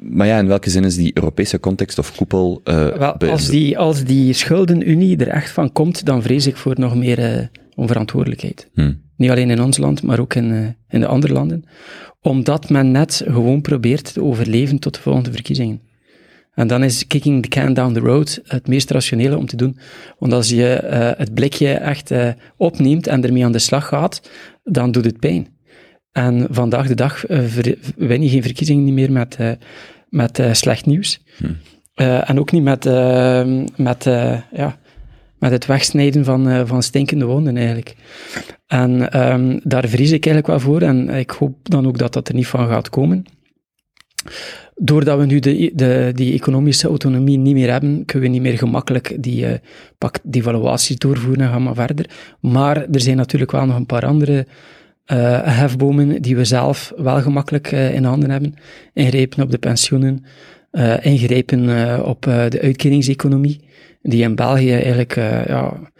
maar 0.00 0.26
ja, 0.26 0.38
in 0.38 0.46
welke 0.46 0.70
zin 0.70 0.84
is 0.84 0.96
die 0.96 1.10
Europese 1.14 1.60
context 1.60 1.98
of 1.98 2.16
koepel... 2.16 2.60
eh, 2.64 2.74
Wel, 2.96 3.14
als 3.16 3.48
die, 3.48 3.78
als 3.78 4.04
die 4.04 4.32
schuldenunie 4.32 5.16
er 5.16 5.28
echt 5.28 5.50
van 5.50 5.72
komt, 5.72 6.04
dan 6.04 6.22
vrees 6.22 6.46
ik 6.46 6.56
voor 6.56 6.74
nog 6.78 6.94
meer 6.96 7.50
onverantwoordelijkheid. 7.74 8.68
Hm. 8.74 8.92
Niet 9.16 9.30
alleen 9.30 9.50
in 9.50 9.62
ons 9.62 9.78
land, 9.78 10.02
maar 10.02 10.18
ook 10.20 10.34
in, 10.34 10.76
in 10.88 11.00
de 11.00 11.06
andere 11.06 11.32
landen. 11.32 11.64
Omdat 12.20 12.70
men 12.70 12.90
net 12.90 13.22
gewoon 13.26 13.60
probeert 13.60 14.12
te 14.14 14.22
overleven 14.22 14.78
tot 14.78 14.94
de 14.94 15.00
volgende 15.00 15.32
verkiezingen. 15.32 15.80
En 16.54 16.66
dan 16.66 16.82
is 16.82 17.06
kicking 17.06 17.42
the 17.42 17.48
can 17.48 17.74
down 17.74 17.92
the 17.92 18.00
road 18.00 18.40
het 18.44 18.68
meest 18.68 18.90
rationele 18.90 19.36
om 19.36 19.46
te 19.46 19.56
doen. 19.56 19.78
Want 20.18 20.32
als 20.32 20.48
je 20.48 20.72
eh, 20.72 21.10
het 21.16 21.34
blikje 21.34 21.72
echt 21.72 22.10
eh, 22.10 22.28
opneemt 22.56 23.06
en 23.06 23.24
ermee 23.24 23.44
aan 23.44 23.52
de 23.52 23.58
slag 23.58 23.86
gaat, 23.86 24.30
dan 24.62 24.92
doet 24.92 25.04
het 25.04 25.18
pijn. 25.18 25.48
En 26.12 26.46
vandaag 26.50 26.86
de 26.86 26.94
dag 26.94 27.26
eh, 27.26 27.38
win 27.96 28.22
je 28.22 28.28
geen 28.28 28.42
verkiezingen 28.42 28.94
meer 28.94 29.12
met, 29.12 29.38
met 30.08 30.42
slecht 30.52 30.86
nieuws. 30.86 31.22
Eh, 31.94 32.30
en 32.30 32.38
ook 32.38 32.52
niet 32.52 32.62
met, 32.62 32.84
met, 33.76 34.04
ja, 34.52 34.78
met 35.40 35.50
het 35.50 35.66
wegsnijden 35.66 36.24
van, 36.24 36.48
eh, 36.48 36.62
van 36.64 36.82
stinkende 36.82 37.24
wonden 37.24 37.56
eigenlijk. 37.56 37.96
En 38.66 39.12
ehm, 39.12 39.58
daar 39.62 39.88
vrees 39.88 40.10
ik 40.10 40.26
eigenlijk 40.26 40.46
wel 40.46 40.60
voor 40.60 40.82
en 40.82 41.08
ik 41.08 41.30
hoop 41.30 41.56
dan 41.62 41.86
ook 41.86 41.98
dat 41.98 42.12
dat 42.12 42.28
er 42.28 42.34
niet 42.34 42.46
van 42.46 42.68
gaat 42.68 42.90
komen. 42.90 43.24
Doordat 44.82 45.18
we 45.18 45.26
nu 45.26 45.38
de, 45.38 45.70
de, 45.74 46.12
die 46.14 46.32
economische 46.32 46.88
autonomie 46.88 47.38
niet 47.38 47.54
meer 47.54 47.70
hebben, 47.70 48.04
kunnen 48.04 48.28
we 48.28 48.34
niet 48.34 48.42
meer 48.42 48.58
gemakkelijk 48.58 49.16
die, 49.18 49.46
devaluaties 50.22 50.96
doorvoeren 50.96 51.44
en 51.44 51.50
gaan 51.50 51.62
maar 51.62 51.74
verder. 51.74 52.10
Maar 52.40 52.76
er 52.76 53.00
zijn 53.00 53.16
natuurlijk 53.16 53.50
wel 53.50 53.66
nog 53.66 53.76
een 53.76 53.86
paar 53.86 54.06
andere 54.06 54.46
eh, 55.04 55.40
hefbomen 55.42 56.22
die 56.22 56.36
we 56.36 56.44
zelf 56.44 56.92
wel 56.96 57.20
gemakkelijk 57.20 57.72
eh, 57.72 57.94
in 57.94 58.04
handen 58.04 58.30
hebben. 58.30 58.54
Ingrepen 58.94 59.42
op 59.42 59.50
de 59.50 59.58
pensioenen, 59.58 60.24
ingrepen 61.00 61.60
op 62.06 62.22
de 62.22 62.58
uitkeringseconomie, 62.62 63.60
die 64.02 64.22
in 64.22 64.34
België 64.34 64.72
eigenlijk 64.72 65.14
ja, 65.46 65.92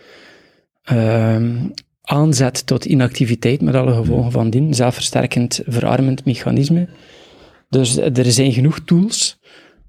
ehm, 0.82 1.57
aanzet 2.02 2.66
tot 2.66 2.85
inactiviteit 2.85 3.61
met 3.61 3.74
alle 3.74 3.94
gevolgen 3.94 4.32
van 4.32 4.51
dien, 4.51 4.74
zelfversterkend 4.74 5.61
verarmend 5.66 6.24
mechanisme. 6.24 6.89
Dus 7.70 7.97
eh, 7.97 8.16
er 8.16 8.32
zijn 8.32 8.52
genoeg 8.52 8.78
tools 8.84 9.38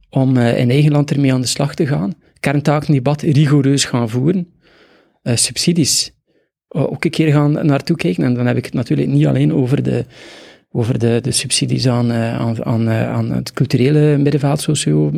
om 0.09 0.37
eh, 0.37 0.59
in 0.59 0.69
eigen 0.69 0.91
land 0.91 1.11
ermee 1.11 1.33
aan 1.33 1.41
de 1.41 1.47
slag 1.47 1.75
te 1.75 1.87
gaan. 1.87 2.13
Kerntakendebat 2.39 3.21
rigoureus 3.21 3.85
gaan 3.85 4.09
voeren. 4.09 4.47
Eh, 5.21 5.35
subsidies 5.35 6.11
ook 6.67 7.05
een 7.05 7.11
keer 7.11 7.31
gaan 7.31 7.65
naartoe 7.65 7.95
kijken. 7.95 8.23
En 8.23 8.33
dan 8.33 8.45
heb 8.45 8.57
ik 8.57 8.65
het 8.65 8.73
natuurlijk 8.73 9.09
niet 9.09 9.25
alleen 9.25 9.53
over 9.53 9.83
de, 9.83 10.05
over 10.71 10.99
de, 10.99 11.19
de 11.21 11.31
subsidies 11.31 11.87
aan, 11.87 12.11
aan, 12.11 12.65
aan, 12.65 12.89
aan 12.89 13.31
het 13.31 13.53
culturele 13.53 14.17
middenveld, 14.17 14.61
socio, 14.61 15.11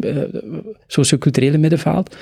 socio-culturele 0.88 1.57
middenveld, 1.57 2.15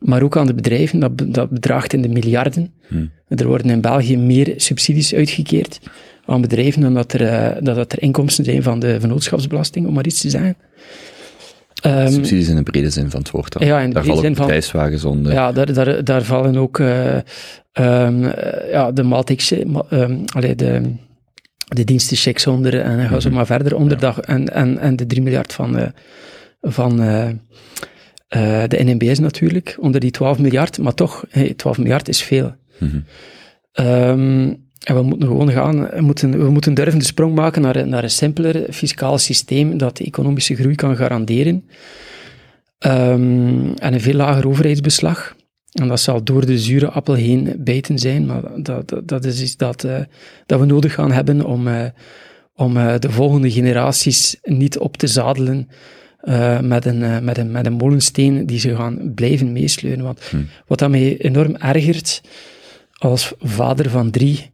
maar 0.00 0.22
ook 0.22 0.36
aan 0.36 0.46
de 0.46 0.54
bedrijven. 0.54 0.98
Dat, 0.98 1.34
dat 1.34 1.50
bedraagt 1.50 1.92
in 1.92 2.02
de 2.02 2.08
miljarden. 2.08 2.72
Hmm. 2.86 3.10
Er 3.28 3.46
worden 3.46 3.70
in 3.70 3.80
België 3.80 4.16
meer 4.16 4.54
subsidies 4.56 5.14
uitgekeerd 5.14 5.80
aan 6.28 6.40
bedrijven 6.40 6.80
dan 6.80 6.94
dat 6.94 7.12
er, 7.12 7.22
eh, 7.26 7.56
dat, 7.62 7.76
dat 7.76 7.92
er 7.92 8.02
inkomsten 8.02 8.44
zijn 8.44 8.62
van 8.62 8.78
de 8.78 9.00
vennootschapsbelasting, 9.00 9.86
om 9.86 9.94
maar 9.94 10.06
iets 10.06 10.20
te 10.20 10.30
zeggen. 10.30 10.56
Ehm, 11.82 12.12
Subsidies 12.12 12.48
in 12.48 12.56
de 12.56 12.62
brede 12.62 12.90
zin 12.90 13.10
van 13.10 13.20
het 13.20 13.30
woord. 13.30 13.52
dan. 13.52 13.66
Ja, 13.66 13.80
in 13.80 13.88
de 13.88 13.94
Daar 13.94 14.04
vallen 14.04 14.32
bedrijfswagens 14.34 15.04
onder. 15.04 15.32
ja, 15.32 15.52
daar, 15.52 15.72
daar, 15.72 16.04
daar 16.04 16.22
vallen 16.22 16.56
ook 16.56 16.78
eh, 16.78 17.14
ehm, 17.72 18.24
eh, 18.24 18.70
ja, 18.72 18.92
de 18.92 19.02
Maltese, 19.02 19.62
ma- 19.66 19.84
ehm, 19.90 20.16
allee, 20.26 20.54
de, 20.54 20.80
de 21.68 21.84
dienstenchecks 21.84 22.46
onder 22.46 22.80
en 22.80 22.96
dan 22.96 23.08
gaan 23.08 23.20
ze 23.22 23.30
maar 23.30 23.46
verder 23.46 23.76
onder 23.76 24.20
en, 24.24 24.54
en, 24.54 24.78
en 24.78 24.96
de 24.96 25.06
3 25.06 25.22
miljard 25.22 25.52
van, 25.52 25.92
van 26.60 26.96
de 28.68 28.78
NMBS 28.84 29.18
natuurlijk, 29.18 29.76
onder 29.80 30.00
die 30.00 30.10
12 30.10 30.38
miljard, 30.38 30.78
maar 30.78 30.94
toch, 30.94 31.24
hey, 31.28 31.54
12 31.54 31.78
miljard 31.78 32.08
is 32.08 32.22
veel. 32.22 32.54
Mhm. 32.78 32.98
Ehm, 33.72 34.52
en 34.88 34.94
we 34.94 35.02
moeten 35.02 35.28
gewoon 35.28 35.50
gaan, 35.50 35.88
we 35.88 36.00
moeten, 36.00 36.38
we 36.44 36.50
moeten 36.50 36.74
durven 36.74 36.98
de 36.98 37.04
sprong 37.04 37.34
maken 37.34 37.62
naar, 37.62 37.88
naar 37.88 38.02
een 38.02 38.10
simpeler 38.10 38.72
fiscaal 38.72 39.18
systeem 39.18 39.78
dat 39.78 39.96
de 39.96 40.04
economische 40.04 40.54
groei 40.54 40.74
kan 40.74 40.96
garanderen. 40.96 41.64
Ehm, 42.78 43.72
en 43.74 43.92
een 43.92 44.00
veel 44.00 44.14
lager 44.14 44.48
overheidsbeslag. 44.48 45.36
En 45.72 45.88
dat 45.88 46.00
zal 46.00 46.24
door 46.24 46.46
de 46.46 46.58
zure 46.58 46.88
appel 46.88 47.14
heen 47.14 47.54
bijten 47.58 47.98
zijn, 47.98 48.26
maar 48.26 48.42
dat, 48.62 48.88
dat, 48.88 49.08
dat 49.08 49.24
is 49.24 49.42
iets 49.42 49.56
dat, 49.56 49.84
eh, 49.84 50.00
dat 50.46 50.60
we 50.60 50.66
nodig 50.66 50.94
gaan 50.94 51.12
hebben 51.12 51.44
om, 51.44 51.68
eh, 51.68 51.84
om 52.54 52.76
eh, 52.76 52.98
de 52.98 53.10
volgende 53.10 53.50
generaties 53.50 54.36
niet 54.42 54.78
op 54.78 54.96
te 54.96 55.06
zadelen 55.06 55.68
met, 56.60 56.84
een, 56.84 57.24
met, 57.24 57.38
een, 57.38 57.50
met 57.50 57.66
een 57.66 57.72
molensteen 57.72 58.46
die 58.46 58.58
ze 58.58 58.76
gaan 58.76 59.12
blijven 59.14 59.52
meesleuren. 59.52 60.04
Want 60.04 60.20
Hm. 60.30 60.36
wat 60.66 60.78
dat 60.78 60.90
mij 60.90 61.18
enorm 61.18 61.56
ergert 61.56 62.20
als 62.98 63.32
vader 63.38 63.90
van 63.90 64.10
drie 64.10 64.50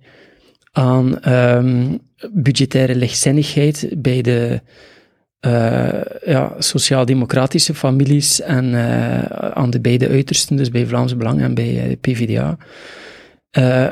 aan 0.74 1.20
ehm, 1.20 1.96
budgettaire 2.32 2.94
lichtzinnigheid 2.94 3.88
bij 3.96 4.22
de 4.22 4.60
eh, 5.40 6.00
ja, 6.24 6.54
sociaal-democratische 6.58 7.74
families 7.74 8.40
en 8.40 8.74
eh, 8.74 9.22
aan 9.50 9.70
de 9.70 9.80
beide 9.80 10.08
uitersten, 10.08 10.56
dus 10.56 10.70
bij 10.70 10.86
Vlaams 10.86 11.16
Belang 11.16 11.40
en 11.40 11.54
bij 11.54 11.84
eh, 11.84 11.96
PvdA. 12.00 12.56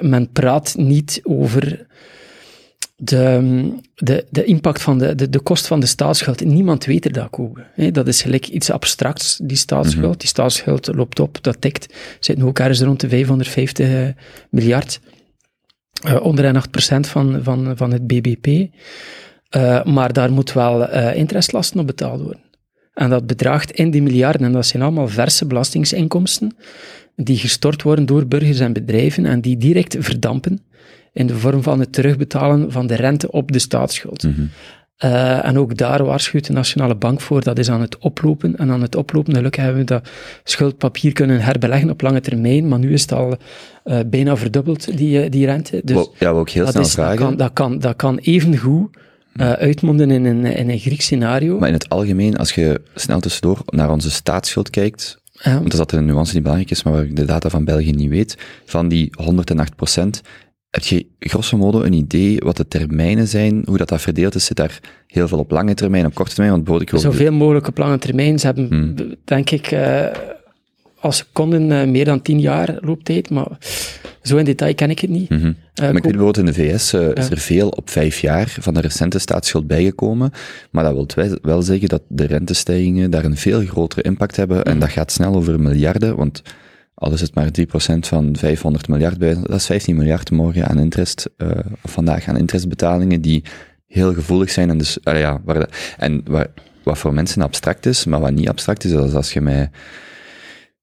Men 0.00 0.32
praat 0.32 0.74
niet 0.76 1.20
over 1.22 1.86
de, 3.04 3.68
de, 3.94 4.26
de 4.30 4.44
impact 4.44 4.82
van 4.82 4.98
de, 4.98 5.14
de, 5.14 5.30
de 5.30 5.40
kost 5.40 5.66
van 5.66 5.80
de 5.80 5.86
staatsschuld. 5.86 6.44
Niemand 6.44 6.84
weet 6.84 7.04
er 7.04 7.12
dat 7.12 7.30
komen. 7.30 7.66
Hè. 7.74 7.90
Dat 7.90 8.08
is 8.08 8.22
gelijk 8.22 8.48
iets 8.48 8.70
abstracts, 8.70 9.40
die 9.42 9.56
staatsschuld. 9.56 10.08
Mhm. 10.08 10.18
Die 10.18 10.28
staatsschuld 10.28 10.94
loopt 10.94 11.20
op, 11.20 11.38
dat 11.40 11.60
tikt. 11.60 11.94
Zit 12.20 12.36
nu 12.36 12.44
ook 12.44 12.58
ergens 12.58 12.80
rond 12.80 13.00
de 13.00 13.08
550 13.08 13.88
eh, 13.88 14.08
miljard. 14.50 15.00
Eh, 16.02 16.24
onder 16.24 16.44
8% 16.44 17.06
van, 17.06 17.40
van, 17.42 17.76
van 17.76 17.92
het 17.92 18.06
BBP. 18.06 18.68
Eh, 19.48 19.84
maar 19.84 20.12
daar 20.12 20.32
moet 20.32 20.52
wel 20.52 20.88
eh 20.88 21.16
interestlasten 21.16 21.80
op 21.80 21.86
betaald 21.86 22.20
worden. 22.20 22.40
En 22.94 23.10
dat 23.10 23.26
bedraagt 23.26 23.70
in 23.70 23.90
die 23.90 24.02
miljarden, 24.02 24.46
en 24.46 24.52
dat 24.52 24.66
zijn 24.66 24.82
allemaal 24.82 25.08
verse 25.08 25.46
belastingsinkomsten, 25.46 26.56
die 27.16 27.36
gestort 27.36 27.82
worden 27.82 28.06
door 28.06 28.26
burgers 28.26 28.60
en 28.60 28.72
bedrijven 28.72 29.26
en 29.26 29.40
die 29.40 29.56
direct 29.56 29.96
verdampen 29.98 30.60
in 31.12 31.26
de 31.26 31.36
vorm 31.36 31.62
van 31.62 31.80
het 31.80 31.92
terugbetalen 31.92 32.72
van 32.72 32.86
de 32.86 32.94
rente 32.94 33.30
op 33.30 33.52
de 33.52 33.58
staatsschuld. 33.58 34.22
Mhm. 34.22 34.42
Eh, 35.02 35.44
en 35.44 35.58
ook 35.58 35.76
daar 35.76 36.04
waarschuwt 36.04 36.46
de 36.46 36.52
Nationale 36.52 36.94
Bank 36.94 37.20
voor, 37.20 37.42
dat 37.42 37.58
is 37.58 37.70
aan 37.70 37.80
het 37.80 37.98
oplopen. 37.98 38.56
En 38.56 38.70
aan 38.70 38.82
het 38.82 38.96
oplopen, 38.96 39.34
gelukkig 39.34 39.62
hebben 39.62 39.80
we 39.80 39.86
dat 39.86 40.08
schuldpapier 40.44 41.12
kunnen 41.12 41.40
herbeleggen 41.40 41.90
op 41.90 42.00
lange 42.00 42.20
termijn, 42.20 42.68
maar 42.68 42.78
nu 42.78 42.92
is 42.92 43.02
het 43.02 43.12
al 43.12 43.36
eh, 43.84 43.98
bijna 44.06 44.36
verdubbeld, 44.36 44.96
die, 44.96 45.22
eh, 45.22 45.30
die 45.30 45.46
rente. 45.46 45.80
Dus 45.84 46.08
ja, 46.18 46.30
wou 46.30 46.42
ik 46.42 46.50
heel 46.50 46.64
dat, 46.64 46.72
snel 46.72 46.84
is, 46.84 46.94
dat, 46.94 47.04
vragen. 47.04 47.24
kan, 47.24 47.36
dat, 47.36 47.52
kan, 47.52 47.78
dat 47.78 47.96
kan 47.96 48.18
evengoed 48.18 48.96
eh 49.36 49.52
uitmonden 49.52 50.10
in 50.10 50.24
een, 50.24 50.44
in 50.44 50.70
een 50.70 50.78
Grieks 50.78 51.04
scenario. 51.04 51.58
Maar 51.58 51.68
in 51.68 51.74
het 51.74 51.88
algemeen, 51.88 52.36
als 52.36 52.52
je 52.54 52.80
snel 52.94 53.20
tussendoor 53.20 53.62
naar 53.66 53.90
onze 53.90 54.10
staatsschuld 54.10 54.70
kijkt, 54.70 55.20
Ja. 55.32 55.50
want 55.50 55.62
dat 55.64 55.72
is 55.72 55.78
altijd 55.78 56.02
een 56.02 56.08
nuance 56.08 56.32
die 56.32 56.40
belangrijk 56.40 56.70
is, 56.70 56.82
maar 56.82 56.92
waar 56.92 57.04
ik 57.04 57.16
de 57.16 57.24
data 57.24 57.48
van 57.48 57.64
België 57.64 57.92
niet 57.92 58.10
weet, 58.10 58.36
van 58.64 58.88
die 58.88 59.12
108 59.16 59.76
heb 60.72 60.82
je 60.84 61.06
grosso 61.18 61.56
modo 61.56 61.82
een 61.82 61.92
idee 61.92 62.36
wat 62.38 62.56
de 62.56 62.68
termijnen 62.68 63.28
zijn, 63.28 63.62
hoe 63.66 63.76
dat, 63.76 63.88
dat 63.88 64.00
verdeeld 64.00 64.34
is? 64.34 64.44
Zit 64.44 64.56
daar 64.56 64.80
heel 65.06 65.28
veel 65.28 65.38
op 65.38 65.50
lange 65.50 65.74
termijn, 65.74 66.06
op 66.06 66.14
korte 66.14 66.34
termijn? 66.34 66.64
Want 66.64 66.90
Zoveel 67.00 67.32
mogelijk 67.32 67.66
op 67.66 67.78
lange 67.78 67.98
termijn. 67.98 68.38
Ze 68.38 68.46
hebben, 68.46 68.66
Hmm. 68.66 68.94
denk 69.24 69.50
ik, 69.50 69.66
eh, 69.70 70.06
als 71.00 71.16
ze 71.16 71.24
konden, 71.32 71.72
eh, 71.72 71.86
meer 71.88 72.04
dan 72.04 72.22
tien 72.22 72.40
jaar 72.40 72.76
looptijd, 72.80 73.30
maar 73.30 73.46
zo 74.22 74.36
in 74.36 74.44
detail 74.44 74.74
ken 74.74 74.90
ik 74.90 74.98
het 74.98 75.10
niet. 75.10 75.28
Mhm. 75.28 75.46
Eh, 75.46 75.52
Maar 75.74 75.86
ik 75.88 75.92
weet 75.92 76.02
bijvoorbeeld 76.02 76.36
in 76.38 76.44
de 76.44 76.54
VS 76.54 76.94
is 76.94 77.30
er 77.30 77.38
veel 77.38 77.68
op 77.68 77.90
vijf 77.90 78.20
jaar 78.20 78.56
van 78.60 78.74
de 78.74 78.80
recente 78.80 79.18
staatsschuld 79.18 79.66
bijgekomen. 79.66 80.30
Maar 80.70 80.84
dat 80.84 80.92
wil 80.94 81.06
wel- 81.14 81.38
wel 81.42 81.62
zeggen 81.62 81.88
dat 81.88 82.02
de 82.08 82.24
rentestijgingen 82.24 83.10
daar 83.10 83.24
een 83.24 83.36
veel 83.36 83.60
grotere 83.66 84.02
impact 84.02 84.36
hebben. 84.36 84.64
En 84.64 84.78
dat 84.78 84.88
gaat 84.90 85.12
snel 85.12 85.34
over 85.34 85.60
miljarden, 85.60 86.16
want 86.16 86.42
al 87.02 87.12
is 87.12 87.20
het 87.20 87.34
maar 87.34 87.50
3% 87.60 88.06
van 88.06 88.36
500 88.36 88.88
miljard 88.88 89.18
bij, 89.18 89.34
dat 89.34 89.50
is 89.54 89.66
15 89.66 89.96
miljard 89.96 90.30
morgen 90.30 90.68
aan 90.68 90.78
interest, 90.78 91.28
eh, 91.36 91.48
of 91.82 91.90
vandaag 91.92 92.28
aan 92.28 92.36
interestbetalingen 92.36 93.20
die 93.20 93.44
heel 93.86 94.14
gevoelig 94.14 94.50
zijn. 94.50 94.70
En, 94.70 94.78
dus, 94.78 94.98
ja, 95.02 95.40
waar 95.44 95.58
de- 95.58 95.68
en 95.98 96.22
waar, 96.24 96.46
wat 96.84 96.98
voor 96.98 97.14
mensen 97.14 97.42
abstract 97.42 97.86
is, 97.86 98.04
maar 98.04 98.20
wat 98.20 98.32
niet 98.32 98.48
abstract 98.48 98.84
is, 98.84 98.90
dat 98.92 99.08
is 99.08 99.14
als 99.14 99.32
je 99.32 99.40
mij 99.40 99.70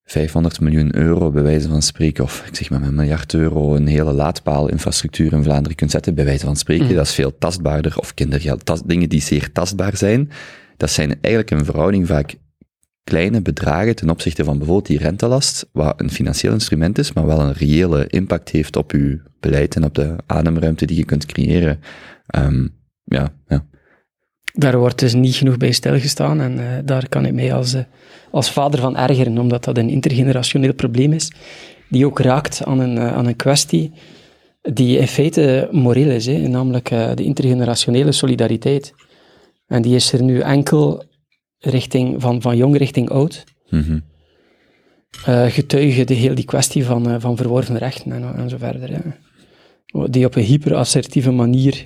500 0.04 0.60
miljoen 0.60 0.96
euro, 0.96 1.32
bij 1.32 1.44
wijze 1.44 1.68
van 1.68 1.82
spreken, 1.82 2.24
of 2.24 2.44
ik 2.48 2.56
zeg 2.56 2.70
maar 2.70 2.80
met 2.80 2.90
een 2.90 2.96
miljard 2.96 3.34
euro, 3.34 3.76
een 3.76 3.88
hele 3.88 4.12
laadpaalinfrastructuur 4.14 5.34
in 5.34 5.44
Vlaanderen 5.44 5.76
kunt 5.78 5.92
zetten, 5.92 6.16
bij 6.16 6.26
wijze 6.26 6.46
van 6.46 6.56
spreken, 6.56 6.86
Mhm. 6.86 6.96
dat 6.96 7.06
is 7.06 7.14
veel 7.14 7.38
tastbaarder, 7.38 7.98
of 7.98 8.14
kindergeld, 8.14 8.82
dingen 8.86 9.10
die 9.10 9.22
zeer 9.22 9.52
tastbaar 9.52 9.98
zijn, 9.98 10.30
dat 10.78 10.90
zijn 10.90 11.18
eigenlijk 11.22 11.52
een 11.52 11.66
verhouding 11.66 12.08
vaak 12.08 12.36
kleine 13.10 13.42
bedragen 13.42 13.96
ten 13.96 14.10
opzichte 14.10 14.44
van 14.44 14.58
bijvoorbeeld 14.58 14.88
die 14.88 14.98
rentelast, 14.98 15.70
wat 15.72 16.02
een 16.02 16.12
financieel 16.12 16.54
instrument 16.54 16.98
is, 16.98 17.14
maar 17.14 17.26
wel 17.26 17.40
een 17.40 17.54
reële 17.54 18.08
impact 18.08 18.50
heeft 18.50 18.76
op 18.76 18.92
uw 18.92 19.18
beleid 19.40 19.76
en 19.76 19.84
op 19.84 19.96
de 19.96 20.16
ademruimte 20.26 20.86
die 20.86 20.98
je 20.98 21.06
kunt 21.06 21.26
creëren. 21.26 21.80
Ehm, 22.28 22.68
ja, 23.04 23.34
ja. 23.48 23.66
Daar 24.54 24.78
wordt 24.78 25.00
dus 25.00 25.14
niet 25.14 25.36
genoeg 25.36 25.58
bij 25.58 25.72
stilgestaan 25.72 26.42
en 26.42 26.60
eh, 26.60 26.66
daar 26.86 27.10
kan 27.10 27.26
ik 27.26 27.34
mij 27.34 27.54
als, 27.54 27.74
eh, 27.74 27.82
als 28.32 28.52
vader 28.52 28.80
van 28.80 28.98
ergeren, 28.98 29.38
omdat 29.38 29.64
dat 29.64 29.78
een 29.78 29.90
intergenerationeel 29.90 30.74
probleem 30.74 31.14
is, 31.14 31.32
die 31.90 32.06
ook 32.06 32.20
raakt 32.20 32.64
aan 32.64 32.80
een, 32.80 32.98
eh, 32.98 33.14
aan 33.14 33.26
een 33.26 33.36
kwestie 33.36 33.92
die 34.62 34.98
in 34.98 35.08
feite 35.08 35.70
moreel 35.72 36.10
is, 36.10 36.26
hè, 36.26 36.48
namelijk 36.48 36.90
de 36.90 37.24
intergenerationele 37.24 38.12
solidariteit. 38.12 38.94
En 39.68 39.82
die 39.82 39.96
is 39.96 40.14
er 40.14 40.24
nu 40.24 40.40
enkel 40.40 41.04
richting, 41.60 42.22
van, 42.22 42.42
van 42.42 42.58
jong 42.58 42.78
richting 42.78 43.10
oud. 43.10 43.44
Eh 45.26 45.46
getuigen 45.46 46.08
de 46.08 46.14
heel 46.14 46.36
die 46.36 46.46
kwestie 46.46 46.86
van, 46.86 47.10
eh, 47.10 47.16
van 47.20 47.38
verworven 47.38 47.78
rechten 47.78 48.12
en, 48.12 48.36
en 48.36 48.50
zo 48.50 48.58
verder. 48.58 48.92
Ja. 48.92 49.18
Die 50.08 50.26
op 50.26 50.36
een 50.36 50.44
hyperassertieve 50.44 51.32
manier 51.32 51.86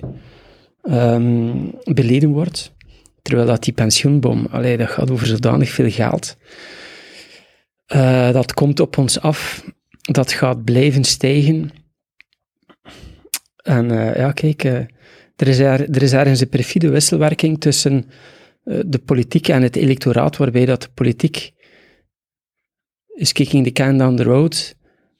ehm, 0.82 1.52
beleden 1.84 2.30
wordt. 2.30 2.72
Terwijl 3.22 3.46
dat 3.46 3.64
die 3.64 3.72
pensioenbom, 3.72 4.46
allee, 4.50 4.76
dat 4.76 4.88
gaat 4.88 5.10
over 5.10 5.26
zodanig 5.26 5.70
veel 5.70 5.90
geld. 5.90 6.36
Eh, 7.86 8.32
dat 8.32 8.54
komt 8.54 8.80
op 8.80 8.98
ons 8.98 9.20
af. 9.20 9.64
Dat 10.00 10.32
gaat 10.32 10.64
blijven 10.64 11.04
stijgen. 11.04 11.70
En 13.56 13.88
ja, 13.92 14.32
kijk, 14.32 14.64
er, 14.64 15.48
is 15.48 15.58
er, 15.58 15.90
er 15.90 16.02
is 16.02 16.12
ergens 16.12 16.40
een 16.40 16.48
perfide 16.48 16.88
wisselwerking 16.88 17.60
tussen 17.60 18.04
de 18.64 19.00
politiek 19.04 19.48
en 19.48 19.62
het 19.62 19.76
electoraat, 19.76 20.36
waarbij 20.36 20.64
dat 20.66 20.82
de 20.82 20.88
politiek 20.94 21.52
is 23.14 23.32
kicking 23.32 23.64
the 23.64 23.72
can 23.72 23.98
down 23.98 24.16
the 24.16 24.22
road. 24.22 24.76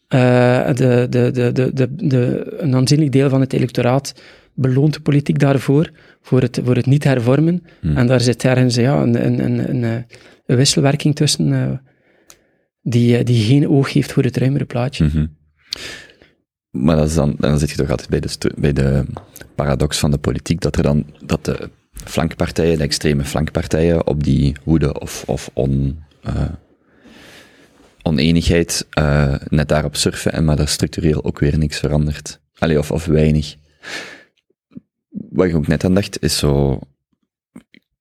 Eh, 0.08 0.66
de, 0.74 1.06
de, 1.10 1.30
de, 1.30 1.52
de, 1.52 1.72
de, 1.72 1.94
de, 1.94 2.54
een 2.58 2.74
aanzienlijk 2.74 3.12
deel 3.12 3.28
van 3.28 3.40
het 3.40 3.52
electoraat 3.52 4.14
beloont 4.54 4.94
de 4.94 5.00
politiek 5.00 5.38
daarvoor, 5.38 5.90
voor 6.20 6.40
het, 6.40 6.60
voor 6.64 6.76
het 6.76 6.86
niet 6.86 7.04
hervormen. 7.04 7.62
Hmm. 7.80 7.96
En 7.96 8.06
daar 8.06 8.20
zit 8.20 8.44
ergens 8.44 8.74
ja, 8.74 9.02
een, 9.02 9.26
een, 9.26 9.44
een, 9.44 9.68
een, 9.68 9.84
eh, 9.84 10.02
een 10.46 10.56
wisselwerking 10.56 11.14
tussen 11.14 11.52
eh, 11.52 11.78
die, 12.82 13.16
eh, 13.16 13.24
die 13.24 13.44
geen 13.44 13.68
oog 13.68 13.92
heeft 13.92 14.12
voor 14.12 14.22
het 14.22 14.36
ruimere 14.36 14.64
plaatje. 14.64 15.04
Mhm. 15.04 15.26
Maar 16.70 16.96
dat 16.96 17.08
is 17.08 17.14
dan, 17.14 17.34
dan 17.38 17.58
zit 17.58 17.70
je 17.70 17.76
toch 17.76 17.90
altijd 17.90 18.08
bij 18.08 18.20
de, 18.20 18.52
bij 18.56 18.72
de 18.72 19.04
paradox 19.54 19.98
van 19.98 20.10
de 20.10 20.18
politiek, 20.18 20.60
dat 20.60 20.76
er 20.76 20.82
dan, 20.82 21.06
dat 21.26 21.44
de 21.44 21.70
flankpartijen, 21.94 22.78
de 22.78 22.84
extreme 22.84 23.24
flankpartijen, 23.24 24.06
op 24.06 24.24
die 24.24 24.56
woede 24.64 25.00
of, 25.00 25.22
of 25.26 25.50
on, 25.52 26.02
eh, 26.22 26.44
eh, 28.90 29.34
net 29.48 29.68
daarop 29.68 29.96
surfen, 29.96 30.32
en 30.32 30.44
maar 30.44 30.58
er 30.58 30.68
structureel 30.68 31.24
ook 31.24 31.38
weer 31.38 31.58
niks 31.58 31.78
verandert. 31.78 32.40
Allee, 32.58 32.78
of, 32.78 32.90
of 32.90 33.04
weinig. 33.04 33.56
Wat 35.30 35.46
ik 35.46 35.54
ook 35.54 35.66
net 35.66 35.84
aan 35.84 35.94
dacht, 35.94 36.22
is 36.22 36.38
zo, 36.38 36.80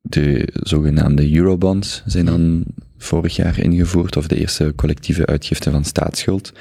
de 0.02 0.48
zogenaamde 0.54 1.36
eurobonds 1.36 2.04
zijn 2.06 2.26
dan 2.26 2.64
vorig 2.98 3.36
jaar 3.36 3.60
ingevoerd, 3.60 4.18
of 4.18 4.28
de 4.28 4.38
eerste 4.38 4.74
collectieve 4.76 5.26
uitgifte 5.26 5.72
van 5.72 5.86
staatsschuld. 5.86 6.52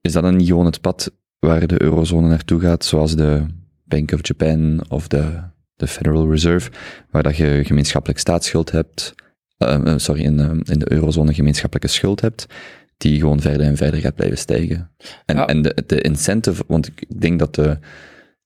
Is 0.00 0.12
dat 0.12 0.22
dan 0.22 0.36
niet 0.36 0.48
gewoon 0.48 0.66
het 0.66 0.80
pad 0.80 1.10
waar 1.38 1.66
de 1.66 1.82
eurozone 1.82 2.28
naartoe 2.28 2.60
gaat, 2.60 2.84
zoals 2.84 3.16
de 3.16 3.46
Bank 3.84 4.12
of 4.12 4.26
Japan 4.26 4.84
of 4.88 5.08
de, 5.08 5.40
de 5.78 5.86
Federal 5.86 6.30
Reserve, 6.30 6.70
waar 7.10 7.22
dat 7.22 7.36
je 7.36 7.60
gemeenschappelijk 7.64 8.18
staatsschuld 8.20 8.70
hebt, 8.70 9.14
eh, 9.58 9.74
eh, 9.74 9.94
sorry, 9.98 10.22
in, 10.22 10.40
eh, 10.40 10.50
in 10.72 10.78
de 10.78 10.92
eurozone 10.92 11.34
gemeenschappelijke 11.34 11.90
schuld 11.90 12.20
hebt, 12.20 12.46
die 12.96 13.18
gewoon 13.20 13.40
verder 13.40 13.66
en 13.66 13.76
verder 13.76 14.00
gaat 14.00 14.14
blijven 14.14 14.38
stijgen. 14.38 14.90
En, 15.26 15.36
Ja. 15.36 15.46
en 15.46 15.62
de, 15.62 15.82
de 15.86 16.00
incentive, 16.00 16.64
want 16.66 16.86
ik 16.86 17.20
denk 17.20 17.38
dat 17.38 17.54
de 17.54 17.78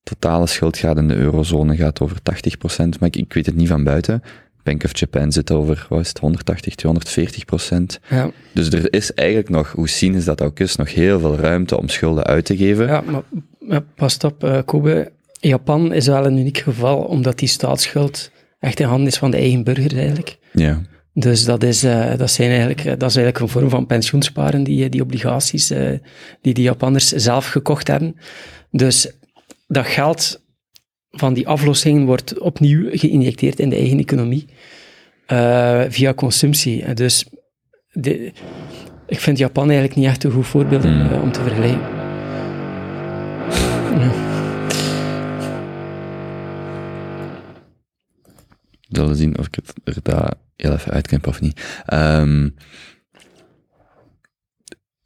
totale 0.03 0.47
schuldgraad 0.47 0.97
in 0.97 1.09
de 1.09 1.15
eurozone 1.15 1.77
gaat 1.77 2.01
over 2.01 2.17
80%, 2.23 2.99
maar 3.01 3.09
ik, 3.09 3.17
ik 3.17 3.33
weet 3.33 3.47
het 3.47 3.55
niet 3.57 3.69
van 3.69 3.85
buiten. 3.85 4.23
Bank 4.63 4.85
of 4.85 4.99
Japan 4.99 5.33
zit 5.33 5.51
over, 5.51 5.87
wat 5.89 6.01
is 6.01 6.09
het, 6.09 6.19
180, 6.19 6.75
240 6.75 7.45
procent. 7.45 8.01
Ja, 8.11 8.31
Dus 8.55 8.71
er 8.71 8.93
is 8.95 9.15
eigenlijk 9.15 9.49
nog, 9.49 9.73
hoe 9.73 9.89
cynisch 9.89 10.25
dat 10.25 10.43
ook 10.43 10.59
is, 10.61 10.77
nog 10.77 10.95
heel 10.95 11.21
veel 11.21 11.37
ruimte 11.37 11.79
om 11.79 11.89
schulden 11.89 12.25
uit 12.25 12.45
te 12.45 12.57
geven. 12.57 12.87
ja, 12.87 13.01
maar 13.01 13.83
Pas 13.95 14.19
op, 14.19 14.45
eh, 14.45 14.59
Kobe. 14.65 15.13
Japan 15.49 15.93
is 15.93 16.07
wel 16.07 16.27
een 16.27 16.37
uniek 16.37 16.59
geval, 16.59 16.99
omdat 16.99 17.39
die 17.39 17.49
staatsschuld 17.49 18.31
echt 18.59 18.81
in 18.81 18.87
handen 18.87 19.07
is 19.07 19.19
van 19.19 19.31
de 19.31 19.37
eigen 19.37 19.65
burgers 19.65 19.95
eigenlijk. 19.95 20.39
Ja. 20.53 20.81
Dus 21.15 21.45
dat 21.45 21.63
is, 21.63 21.85
eh, 21.85 22.17
dat, 22.17 22.31
zijn 22.31 22.49
eigenlijk, 22.49 22.81
eh, 22.81 22.93
dat 22.99 23.11
is 23.11 23.17
eigenlijk 23.17 23.39
een 23.39 23.49
vorm 23.49 23.71
van 23.71 23.87
pensioensparen, 23.87 24.63
die, 24.65 24.89
die 24.89 25.03
obligaties 25.03 25.71
eh, 25.71 25.99
die 26.41 26.55
de 26.55 26.63
Japanners 26.63 27.09
zelf 27.09 27.47
gekocht 27.47 27.89
hebben. 27.89 28.17
Dus 28.71 29.13
dat 29.67 29.87
geld 29.87 30.41
van 31.11 31.35
die 31.35 31.49
aflossingen 31.49 32.05
wordt 32.05 32.39
opnieuw 32.39 32.89
geïnjecteerd 32.93 33.59
in 33.61 33.69
de 33.69 33.77
eigen 33.77 33.99
economie 33.99 34.47
eh, 35.27 35.83
via 35.89 36.15
consumptie. 36.15 36.95
Dus 36.95 37.27
de, 37.93 38.33
ik 39.07 39.21
vind 39.21 39.39
Japan 39.39 39.65
eigenlijk 39.65 39.97
niet 39.97 40.07
echt 40.07 40.25
een 40.25 40.31
goed 40.31 40.47
voorbeeld 40.47 40.83
Hmm. 40.83 41.11
eh, 41.13 41.23
om 41.23 41.33
te 41.33 41.43
vergelijken. 41.43 42.01
Ja. 43.99 44.32
Zullen 48.93 49.17
zien 49.17 49.39
of 49.39 49.47
ik 49.47 49.55
het 49.55 49.73
er 49.85 50.03
daar 50.03 50.35
heel 50.57 50.73
even 50.73 50.93
uitknip 50.93 51.27
of 51.27 51.41
niet. 51.41 51.83
Ehm, 51.87 52.49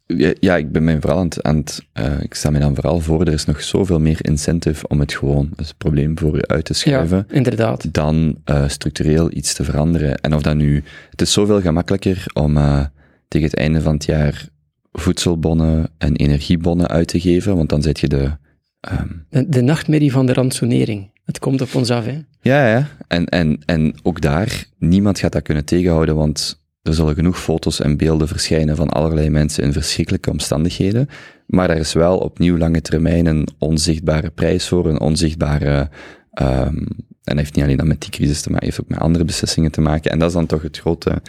ja, 0.05 0.33
ja, 0.39 0.55
ik 0.55 0.71
ben 0.71 0.83
mij 0.83 0.99
vooral 0.99 1.19
aan 1.19 1.25
het, 1.25 1.43
aan 1.43 1.57
het 1.57 1.85
eh, 1.93 2.21
ik 2.21 2.33
sta 2.33 2.49
me 2.49 2.59
dan 2.59 2.75
vooral 2.75 2.99
voor, 2.99 3.21
er 3.21 3.33
is 3.33 3.45
nog 3.45 3.63
zoveel 3.63 3.99
meer 3.99 4.25
incentive 4.25 4.87
om 4.87 4.99
het 4.99 5.13
gewoon, 5.13 5.49
het 5.55 5.73
probleem 5.77 6.17
voor 6.17 6.35
je 6.35 6.47
uit 6.47 6.65
te 6.65 6.73
schuiven, 6.73 7.25
ja, 7.27 7.35
inderdaad. 7.35 7.93
dan 7.93 8.41
eh, 8.43 8.67
structureel 8.67 9.31
iets 9.31 9.53
te 9.53 9.63
veranderen. 9.63 10.17
En 10.17 10.35
of 10.35 10.41
dat 10.41 10.55
nu, 10.55 10.83
het 11.09 11.21
is 11.21 11.31
zoveel 11.31 11.61
gemakkelijker 11.61 12.25
om 12.33 12.57
eh, 12.57 12.85
tegen 13.27 13.47
het 13.47 13.57
einde 13.57 13.81
van 13.81 13.93
het 13.93 14.05
jaar 14.05 14.47
voedselbonnen 14.91 15.89
en 15.97 16.15
energiebonnen 16.15 16.87
uit 16.87 17.07
te 17.07 17.19
geven, 17.19 17.55
want 17.55 17.69
dan 17.69 17.81
zet 17.81 17.99
je 17.99 18.07
de, 18.07 18.31
ehm, 18.79 19.07
De, 19.29 19.49
de 19.49 19.61
nachtmerrie 19.61 20.11
van 20.11 20.25
de 20.25 20.33
ransonering. 20.33 21.11
Het 21.25 21.39
komt 21.39 21.61
op 21.61 21.75
ons 21.75 21.89
af, 21.89 22.05
hè. 22.05 22.19
Ja, 22.41 22.67
ja. 22.67 22.87
En, 23.07 23.25
en, 23.25 23.59
en 23.65 23.93
ook 24.03 24.21
daar, 24.21 24.65
niemand 24.77 25.19
gaat 25.19 25.31
dat 25.31 25.41
kunnen 25.41 25.65
tegenhouden, 25.65 26.15
want 26.15 26.61
er 26.81 26.93
zullen 26.93 27.15
genoeg 27.15 27.39
foto's 27.39 27.79
en 27.79 27.97
beelden 27.97 28.27
verschijnen 28.27 28.75
van 28.75 28.89
allerlei 28.89 29.29
mensen 29.29 29.63
in 29.63 29.73
verschrikkelijke 29.73 30.31
omstandigheden. 30.31 31.09
Maar 31.45 31.67
daar 31.67 31.77
is 31.77 31.93
wel 31.93 32.17
opnieuw 32.17 32.57
lange 32.57 32.81
termijn 32.81 33.25
een 33.25 33.47
onzichtbare 33.57 34.29
prijs 34.29 34.67
voor, 34.67 34.85
een 34.85 34.99
onzichtbare... 34.99 35.89
ehm 36.31 36.85
en 37.27 37.35
dat 37.35 37.37
heeft 37.37 37.55
niet 37.55 37.63
alleen 37.63 37.77
dan 37.77 37.87
met 37.87 38.01
die 38.01 38.09
crisis 38.09 38.41
te 38.41 38.49
maken, 38.49 38.65
heeft 38.65 38.81
ook 38.81 38.89
met 38.89 38.99
andere 38.99 39.25
beslissingen 39.25 39.71
te 39.71 39.81
maken. 39.81 40.11
En 40.11 40.19
dat 40.19 40.27
is 40.27 40.33
dan 40.33 40.45
toch 40.45 40.61
het 40.61 40.77
grote 40.77 41.21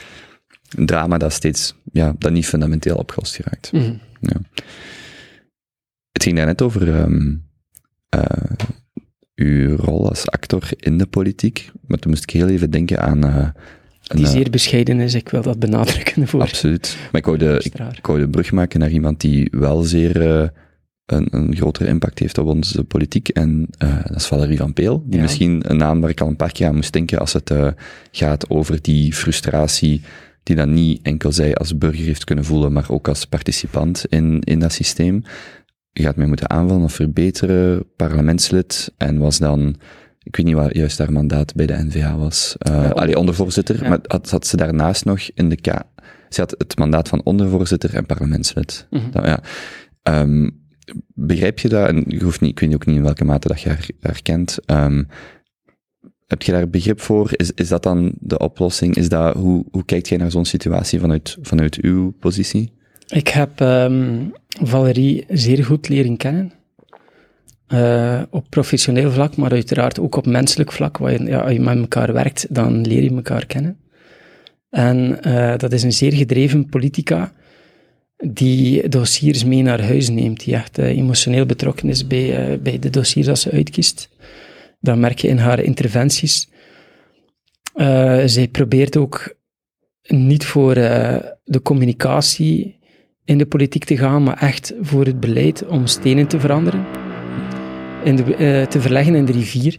drama 0.68 1.18
dat 1.18 1.32
steeds, 1.32 1.74
ja, 1.92 2.14
dat 2.18 2.32
niet 2.32 2.46
fundamenteel 2.46 2.96
opgelost 2.96 3.34
geraakt. 3.34 3.72
Mhm. 3.72 3.92
Het 6.18 6.26
ging 6.26 6.36
daarnet 6.36 6.62
over 6.62 6.94
eh, 8.08 8.22
uw 9.34 9.76
rol 9.76 10.08
als 10.08 10.30
actor 10.30 10.68
in 10.76 10.98
de 10.98 11.06
politiek, 11.06 11.70
maar 11.86 11.98
toen 11.98 12.10
moest 12.10 12.22
ik 12.22 12.30
heel 12.30 12.48
even 12.48 12.70
denken 12.70 13.00
aan... 13.00 13.24
eh, 13.24 13.48
een, 14.06 14.16
Die 14.16 14.24
eh, 14.26 14.30
zeer 14.32 14.50
bescheiden 14.50 15.00
is, 15.00 15.14
ik 15.14 15.28
wil 15.28 15.42
dat 15.42 15.58
benadrukken 15.58 16.28
voor 16.28 16.40
Absoluut. 16.40 16.96
Maar 17.12 17.20
ik 17.20 17.26
wou, 17.26 17.38
de, 17.38 17.60
ik, 17.96 18.06
wou 18.06 18.18
de 18.18 18.28
brug 18.28 18.52
maken 18.52 18.80
naar 18.80 18.90
iemand 18.90 19.20
die 19.20 19.48
wel 19.50 19.82
zeer 19.82 20.22
een, 21.06 21.26
een 21.30 21.56
grotere 21.56 21.88
impact 21.88 22.18
heeft 22.18 22.38
op 22.38 22.46
onze 22.46 22.84
politiek. 22.84 23.28
En 23.28 23.66
dat 23.78 24.16
is 24.16 24.26
Valerie 24.26 24.58
van 24.58 24.72
Peel. 24.72 25.02
Die 25.06 25.16
Ja. 25.16 25.22
misschien 25.22 25.70
een 25.70 25.76
naam 25.76 26.00
waar 26.00 26.10
ik 26.10 26.20
al 26.20 26.28
een 26.28 26.36
paar 26.36 26.52
keer 26.52 26.66
aan 26.66 26.74
moest 26.74 26.92
denken 26.92 27.18
als 27.18 27.32
het 27.32 27.52
gaat 28.12 28.50
over 28.50 28.82
die 28.82 29.14
frustratie 29.14 30.00
die 30.42 30.56
dan 30.56 30.72
niet 30.72 31.00
enkel 31.02 31.32
zij 31.32 31.54
als 31.54 31.78
burger 31.78 32.04
heeft 32.04 32.24
kunnen 32.24 32.44
voelen, 32.44 32.72
maar 32.72 32.90
ook 32.90 33.08
als 33.08 33.24
participant 33.24 34.06
in, 34.08 34.40
in 34.40 34.58
dat 34.58 34.72
systeem. 34.72 35.22
Je 35.92 36.02
gaat 36.02 36.16
mij 36.16 36.26
moeten 36.26 36.50
aanvullen 36.50 36.82
of 36.82 36.92
verbeteren, 36.92 37.84
parlementslid, 37.96 38.92
en 38.96 39.18
was 39.18 39.38
dan, 39.38 39.76
ik 40.22 40.36
weet 40.36 40.46
niet 40.46 40.54
wat 40.54 40.74
juist 40.74 40.98
haar 40.98 41.12
mandaat 41.12 41.54
bij 41.54 41.66
de 41.66 41.84
NVA 41.84 42.16
was, 42.16 42.56
eh 42.58 42.72
Ja, 42.72 42.88
allee, 42.88 43.18
ondervoorzitter, 43.18 43.82
ja. 43.82 43.88
maar 43.88 43.98
had, 44.02 44.30
had 44.30 44.46
ze 44.46 44.56
daarnaast 44.56 45.04
nog 45.04 45.20
in 45.34 45.48
de 45.48 45.56
K, 45.56 45.66
ze 46.28 46.40
had 46.40 46.54
het 46.58 46.78
mandaat 46.78 47.08
van 47.08 47.24
ondervoorzitter 47.24 47.94
en 47.94 48.06
parlementslid. 48.06 48.86
Mhm. 48.90 49.10
Nou, 49.12 49.26
ja. 49.26 49.40
Ehm, 50.02 50.50
begrijp 51.14 51.58
je 51.58 51.68
dat? 51.68 51.88
En 51.88 52.04
je 52.06 52.22
hoeft 52.22 52.40
niet, 52.40 52.50
ik 52.50 52.60
weet 52.60 52.74
ook 52.74 52.86
niet 52.86 52.96
in 52.96 53.02
welke 53.02 53.24
mate 53.24 53.48
dat 53.48 53.60
je 53.60 53.68
haar, 53.68 53.88
haar 54.00 54.22
kent. 54.22 54.58
Ehm, 54.64 55.02
heb 56.26 56.42
je 56.42 56.52
daar 56.52 56.70
begrip 56.70 57.00
voor? 57.00 57.30
Is, 57.32 57.52
is 57.52 57.68
dat 57.68 57.82
dan 57.82 58.12
de 58.20 58.38
oplossing? 58.38 58.94
Is 58.94 59.08
dat, 59.08 59.34
hoe, 59.34 59.64
hoe 59.70 59.84
kijkt 59.84 60.08
jij 60.08 60.18
naar 60.18 60.30
zo'n 60.30 60.44
situatie 60.44 61.00
vanuit, 61.00 61.36
vanuit 61.40 61.76
uw 61.80 62.10
positie? 62.10 62.76
Ik 63.08 63.28
heb 63.28 63.60
ehm, 63.60 64.24
Valerie 64.62 65.24
zeer 65.28 65.64
goed 65.64 65.88
leren 65.88 66.16
kennen. 66.16 66.52
Eh, 67.66 68.22
op 68.30 68.46
professioneel 68.48 69.10
vlak, 69.10 69.36
maar 69.36 69.50
uiteraard 69.50 70.00
ook 70.00 70.16
op 70.16 70.26
menselijk 70.26 70.72
vlak. 70.72 70.98
Waar 70.98 71.12
je, 71.12 71.24
ja, 71.24 71.40
als 71.40 71.52
je 71.52 71.60
met 71.60 71.78
elkaar 71.78 72.12
werkt, 72.12 72.54
dan 72.54 72.86
leer 72.86 73.02
je 73.02 73.10
elkaar 73.10 73.46
kennen. 73.46 73.78
En 74.70 75.22
eh, 75.22 75.56
dat 75.56 75.72
is 75.72 75.82
een 75.82 75.92
zeer 75.92 76.12
gedreven 76.12 76.68
politica 76.68 77.32
die 78.16 78.88
dossiers 78.88 79.44
mee 79.44 79.62
naar 79.62 79.82
huis 79.82 80.08
neemt, 80.08 80.44
die 80.44 80.54
echt 80.54 80.78
eh, 80.78 80.86
emotioneel 80.86 81.46
betrokken 81.46 81.88
is 81.88 82.06
bij, 82.06 82.60
bij 82.62 82.78
de 82.78 82.90
dossiers 82.90 83.26
dat 83.26 83.38
ze 83.38 83.50
uitkiest. 83.50 84.08
Dat 84.80 84.96
merk 84.96 85.18
je 85.18 85.28
in 85.28 85.38
haar 85.38 85.60
interventies. 85.60 86.48
Zij 88.24 88.48
probeert 88.52 88.96
ook 88.96 89.36
niet 90.02 90.44
voor 90.44 90.74
de 90.74 91.60
communicatie 91.62 92.77
in 93.28 93.38
de 93.38 93.46
politiek 93.46 93.84
te 93.84 93.96
gaan, 93.96 94.22
maar 94.22 94.38
echt 94.38 94.74
voor 94.80 95.04
het 95.04 95.20
beleid 95.20 95.66
om 95.66 95.86
stenen 95.86 96.26
te 96.26 96.40
veranderen, 96.40 96.86
in 98.04 98.16
de, 98.16 98.34
eh, 98.34 98.66
te 98.66 98.80
verleggen 98.80 99.14
in 99.14 99.24
de 99.24 99.32
rivier. 99.32 99.78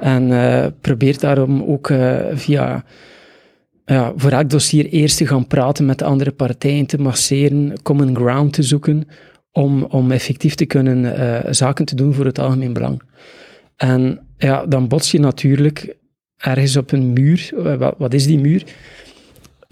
En 0.00 0.32
eh, 0.32 0.66
probeert 0.80 1.20
daarom 1.20 1.62
ook 1.62 1.90
eh, 1.90 2.16
via 2.32 2.84
ja, 3.84 4.12
voor 4.16 4.30
elk 4.30 4.50
dossier 4.50 4.86
eerst 4.86 5.16
te 5.16 5.26
gaan 5.26 5.46
praten 5.46 5.86
met 5.86 5.98
de 5.98 6.04
andere 6.04 6.32
partijen, 6.32 6.86
te 6.86 6.98
masseren, 6.98 7.82
common 7.82 8.16
ground 8.16 8.52
te 8.52 8.62
zoeken, 8.62 9.08
om, 9.52 9.82
om 9.82 10.10
effectief 10.10 10.54
te 10.54 10.66
kunnen 10.66 11.54
zaken 11.54 11.84
te 11.84 11.94
doen 11.94 12.14
voor 12.14 12.24
het 12.24 12.38
algemeen 12.38 12.72
belang. 12.72 13.02
En 13.76 14.20
ja, 14.38 14.66
dan 14.66 14.88
bots 14.88 15.10
je 15.10 15.18
natuurlijk 15.20 15.96
ergens 16.36 16.76
op 16.76 16.92
een 16.92 17.12
muur. 17.12 17.50
Wat 17.98 18.14
is 18.14 18.26
die 18.26 18.38
muur? 18.38 18.64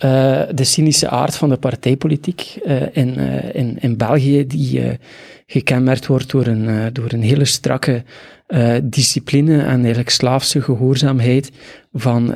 Eh, 0.03 0.43
de 0.55 0.65
cynische 0.65 1.09
aard 1.09 1.37
van 1.37 1.49
de 1.49 1.57
partijpolitiek 1.57 2.59
eh, 2.65 2.97
in, 2.97 3.17
eh, 3.17 3.55
in, 3.55 3.77
in 3.81 3.97
België, 3.97 4.47
die 4.47 4.99
gekenmerkt 5.47 6.07
wordt 6.07 6.31
door 6.31 6.47
een, 6.47 6.93
door 6.93 7.13
een 7.13 7.23
hele 7.23 7.45
strakke 7.45 8.05
discipline 8.83 9.63
en 9.63 9.81
eigenlijk 9.81 10.11
slaafse 10.11 10.63
gehoorzaamheid 10.63 11.51
van 11.93 12.35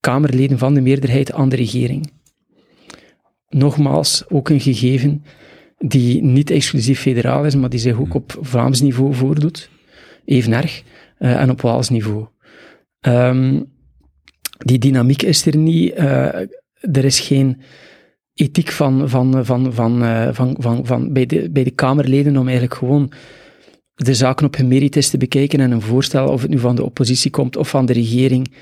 Kamerleden 0.00 0.58
van 0.58 0.74
de 0.74 0.80
meerderheid 0.80 1.32
aan 1.32 1.48
de 1.48 1.56
regering. 1.56 2.12
Nogmaals, 3.48 4.24
ook 4.28 4.48
een 4.48 4.60
gegeven 4.60 5.24
die 5.78 6.22
niet 6.22 6.50
exclusief 6.50 7.00
federaal 7.00 7.44
is, 7.44 7.54
maar 7.54 7.70
die 7.70 7.80
zich 7.80 7.98
ook 8.00 8.14
op 8.14 8.38
Vlaams 8.40 8.80
niveau 8.80 9.14
voordoet, 9.14 9.70
even 10.24 10.52
erg, 10.52 10.82
en 11.18 11.50
op 11.50 11.60
Waals 11.60 11.88
niveau. 11.88 12.26
Ehm, 13.00 13.60
die 14.64 14.78
dynamiek 14.78 15.22
is 15.22 15.46
er 15.46 15.56
niet. 15.56 15.92
eh, 15.92 16.34
er 16.80 17.04
is 17.04 17.20
geen 17.20 17.60
ethiek 18.34 18.70
van, 18.70 19.08
van, 19.08 19.44
van, 19.44 19.72
van, 19.74 20.02
eh, 20.04 20.28
van, 20.32 20.56
van, 20.58 20.86
van, 20.86 21.12
bij, 21.12 21.26
de, 21.26 21.50
bij 21.50 21.64
de 21.64 21.70
Kamerleden 21.70 22.36
om 22.36 22.44
eigenlijk 22.44 22.74
gewoon 22.74 23.12
de 23.94 24.14
zaken 24.14 24.46
op 24.46 24.56
hun 24.56 24.68
merites 24.68 25.10
te 25.10 25.18
bekijken 25.18 25.60
en 25.60 25.70
een 25.70 25.80
voorstel, 25.80 26.28
of 26.28 26.42
het 26.42 26.50
nu 26.50 26.58
van 26.58 26.76
de 26.76 26.84
oppositie 26.84 27.30
komt 27.30 27.56
of 27.56 27.68
van 27.68 27.86
de 27.86 27.92
regering, 27.92 28.54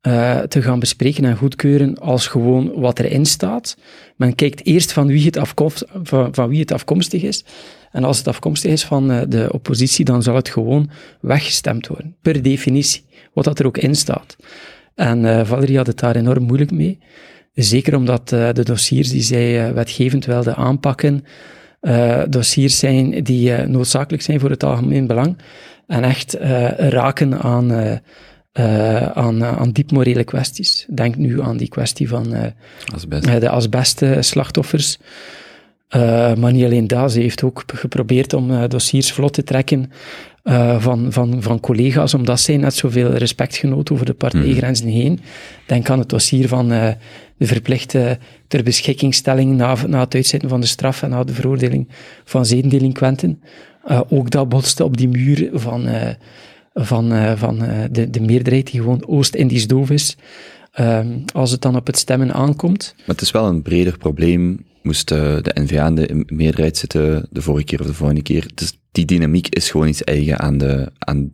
eh, 0.00 0.38
te 0.38 0.62
gaan 0.62 0.78
bespreken 0.78 1.24
en 1.24 1.36
goedkeuren 1.36 1.98
als 1.98 2.26
gewoon 2.26 2.72
wat 2.80 2.98
erin 2.98 3.26
staat. 3.26 3.76
Men 4.16 4.34
kijkt 4.34 4.66
eerst 4.66 4.92
van 4.92 5.06
wie 5.06 5.24
het, 5.24 5.36
afkomst, 5.36 5.84
van, 6.02 6.48
wie 6.48 6.60
het 6.60 6.72
afkomstig 6.72 7.22
is. 7.22 7.44
En 7.92 8.04
als 8.04 8.18
het 8.18 8.28
afkomstig 8.28 8.70
is 8.70 8.84
van 8.84 9.08
de 9.28 9.48
oppositie, 9.52 10.04
dan 10.04 10.22
zal 10.22 10.34
het 10.34 10.48
gewoon 10.48 10.90
weggestemd 11.20 11.86
worden. 11.86 12.16
Per 12.22 12.42
definitie. 12.42 13.04
Wat 13.32 13.44
dat 13.44 13.58
er 13.58 13.66
ook 13.66 13.78
in 13.78 13.94
staat. 13.94 14.36
En 14.96 15.24
eh, 15.24 15.46
Valerie 15.46 15.76
had 15.76 15.86
het 15.86 15.98
daar 15.98 16.16
enorm 16.16 16.42
moeilijk 16.42 16.70
mee. 16.70 16.98
Zeker 17.54 17.96
omdat 17.96 18.32
eh, 18.32 18.52
de 18.52 18.64
dossiers 18.64 19.08
die 19.08 19.22
zij 19.22 19.66
eh, 19.66 19.72
wetgevend 19.72 20.24
wilde 20.24 20.54
aanpakken, 20.54 21.24
dossiers 22.28 22.78
zijn 22.78 23.22
die 23.22 23.52
noodzakelijk 23.66 24.22
zijn 24.22 24.40
voor 24.40 24.50
het 24.50 24.64
algemeen 24.64 25.06
belang. 25.06 25.38
En 25.86 26.02
echt 26.02 26.36
raken 26.76 27.38
aan, 27.38 28.00
aan, 29.14 29.44
aan 29.44 29.70
diep 29.72 29.90
morele 29.90 30.24
kwesties. 30.24 30.86
Denk 30.94 31.16
nu 31.16 31.42
aan 31.42 31.56
die 31.56 31.68
kwestie 31.68 32.08
van 32.08 32.34
Asbest. 32.94 33.40
de 33.40 33.48
asbestslachtoffers. 33.48 34.98
Eh, 35.88 36.34
maar 36.34 36.52
niet 36.52 36.64
alleen 36.64 36.86
dat, 36.86 37.12
ze 37.12 37.20
heeft 37.20 37.42
ook 37.42 37.62
geprobeerd 37.66 38.32
om 38.32 38.68
dossiers 38.68 39.12
vlot 39.12 39.32
te 39.32 39.42
trekken 39.42 39.90
eh, 40.46 40.80
van, 40.80 41.12
van, 41.12 41.42
van 41.42 41.60
collega's, 41.60 42.14
omdat 42.14 42.40
zij 42.40 42.56
net 42.56 42.74
zoveel 42.74 43.10
respect 43.10 43.56
genoot 43.56 43.90
over 43.90 44.06
de 44.06 44.14
partijgrenzen 44.14 44.88
heen. 44.88 45.20
Denk 45.66 45.90
aan 45.90 45.98
het 45.98 46.08
dossier 46.08 46.48
van 46.48 46.72
eh, 46.72 46.88
de 47.36 47.46
verplichte 47.46 48.18
ter 48.48 48.62
beschikkingstelling 48.62 49.56
na, 49.56 49.76
na 49.86 50.00
het 50.00 50.14
uitzetten 50.14 50.48
van 50.48 50.60
de 50.60 50.66
straf 50.66 51.02
en 51.02 51.10
na 51.10 51.24
de 51.24 51.32
veroordeling 51.32 51.88
van 52.24 52.46
zedendelinquenten. 52.46 53.40
Eh, 53.84 54.00
ook 54.08 54.30
dat 54.30 54.48
botste 54.48 54.84
op 54.84 54.96
die 54.96 55.08
muur 55.08 55.50
van, 55.52 55.88
van, 56.74 57.36
van 57.36 57.58
de, 57.90 58.10
de 58.10 58.20
meerderheid 58.20 58.70
die 58.70 58.80
gewoon 58.80 59.06
Oost-Indisch 59.06 59.66
doof 59.66 59.90
is. 59.90 60.16
Ehm, 60.72 61.08
als 61.32 61.50
het 61.50 61.62
dan 61.62 61.76
op 61.76 61.86
het 61.86 61.98
stemmen 61.98 62.34
aankomt. 62.34 62.94
Maar 62.96 63.06
het 63.06 63.20
is 63.20 63.30
wel 63.30 63.46
een 63.46 63.62
breder 63.62 63.98
probleem. 63.98 64.64
Moest 64.86 65.10
eh, 65.10 65.18
de 65.18 65.50
NVA 65.54 65.86
in 65.86 65.94
de 65.94 66.24
meerderheid 66.26 66.76
zitten 66.76 67.26
de 67.30 67.42
vorige 67.42 67.64
keer 67.64 67.80
of 67.80 67.86
de 67.86 67.94
volgende 67.94 68.22
keer. 68.22 68.46
Dus 68.54 68.78
die 68.92 69.04
dynamiek 69.04 69.48
is 69.48 69.70
gewoon 69.70 69.88
iets 69.88 70.04
eigen 70.04 70.38
aan 70.38 70.58
de 70.58 70.92
aan 70.98 71.32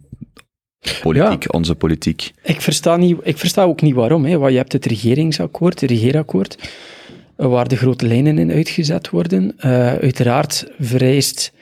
politiek, 1.02 1.54
onze 1.54 1.74
politiek. 1.74 2.32
Ik 2.42 2.60
versta, 2.60 2.96
niet, 2.96 3.18
ik 3.22 3.38
versta 3.38 3.62
ook 3.62 3.82
niet 3.82 3.94
waarom. 3.94 4.24
Hè. 4.24 4.38
Want 4.38 4.52
je 4.52 4.58
hebt 4.58 4.72
het 4.72 4.86
regeringsakkoord, 4.86 5.80
het 5.80 5.90
regeerakkoord, 5.90 6.70
waar 7.36 7.68
de 7.68 7.76
grote 7.76 8.06
lijnen 8.06 8.38
in 8.38 8.52
uitgezet 8.52 9.10
worden. 9.10 9.54
Eh, 9.58 9.86
uiteraard 9.86 10.66
vereist 10.78 11.52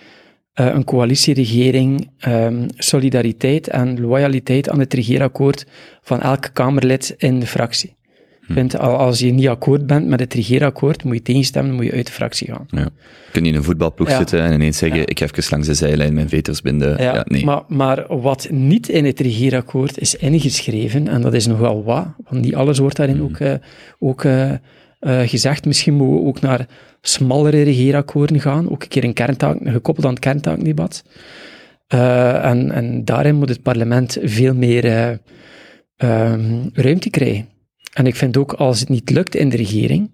eh, 0.53 0.67
een 0.67 0.85
coalitieregering 0.85 2.11
ehm, 2.19 2.69
solidariteit 2.77 3.69
en 3.69 4.01
loyaliteit 4.01 4.69
aan 4.69 4.79
het 4.79 4.95
regeerakkoord 4.95 5.67
van 6.03 6.21
elk 6.21 6.51
Kamerlid 6.53 7.15
in 7.19 7.41
de 7.41 7.47
fractie. 7.47 7.95
Ik 8.51 8.57
vind, 8.57 8.79
al- 8.79 8.97
als 8.97 9.19
je 9.19 9.33
niet 9.33 9.49
akkoord 9.49 9.87
bent 9.87 10.07
met 10.07 10.21
het 10.21 10.35
regeerakkoord, 10.35 11.05
moet 11.05 11.15
je 11.15 11.23
tegenstemmen, 11.23 11.75
moet 11.75 11.85
je 11.85 11.93
uit 11.93 12.07
de 12.07 12.13
fractie 12.13 12.47
gaan. 12.47 12.67
Ja. 12.69 12.89
Kun 13.33 13.43
je 13.45 13.49
in 13.51 13.57
een 13.57 13.63
voetbalploeg 13.63 14.09
Ja. 14.09 14.17
zitten 14.17 14.41
en 14.43 14.53
ineens 14.53 14.79
zeggen, 14.79 14.99
Ja. 14.99 15.07
ik 15.07 15.19
ga 15.19 15.25
even 15.25 15.45
langs 15.51 15.67
de 15.67 15.75
zijlijn 15.75 16.15
mijn 16.15 16.29
veters 16.29 16.63
binden. 16.63 17.03
Ja, 17.03 17.25
nee. 17.29 17.45
maar, 17.45 17.63
maar 17.69 18.05
wat 18.21 18.49
niet 18.51 18.89
in 18.89 19.05
het 19.05 19.21
regeerakkoord 19.21 19.99
is 19.99 20.15
ingeschreven, 20.15 21.09
en 21.09 21.21
dat 21.21 21.35
is 21.35 21.47
nogal 21.47 21.85
wat, 21.85 22.07
want 22.29 22.45
niet 22.45 22.55
alles 22.55 22.79
wordt 22.79 22.97
daarin 22.97 23.23
ook, 23.23 23.37
eh, 23.39 23.55
ook 23.99 24.25
eh, 24.25 24.51
eh, 24.51 24.59
gezegd. 25.29 25.65
Misschien 25.67 25.95
moeten 25.95 26.17
we 26.23 26.27
ook 26.29 26.41
naar 26.41 26.67
smallere 27.01 27.63
regeerakkoorden 27.63 28.41
gaan, 28.41 28.71
ook 28.71 28.83
een 28.83 28.89
keer 28.89 29.05
een 29.05 29.13
kerntaak, 29.13 29.59
gekoppeld 29.65 30.07
aan 30.07 30.13
het 30.13 30.21
kerntaakdebat. 30.23 31.05
En, 31.89 32.71
en 32.73 33.05
daarin 33.05 33.35
moet 33.37 33.49
het 33.49 33.63
parlement 33.63 34.19
veel 34.23 34.55
meer 34.55 34.85
eh, 34.85 35.11
ehm, 35.97 36.43
ruimte 36.73 37.11
krijgen. 37.11 37.49
En 37.91 38.07
ik 38.07 38.17
vind 38.17 38.37
ook, 38.37 38.53
als 38.53 38.81
het 38.81 38.89
niet 38.89 39.11
lukt 39.11 39.35
in 39.35 39.49
de 39.49 39.57
regering, 39.57 40.11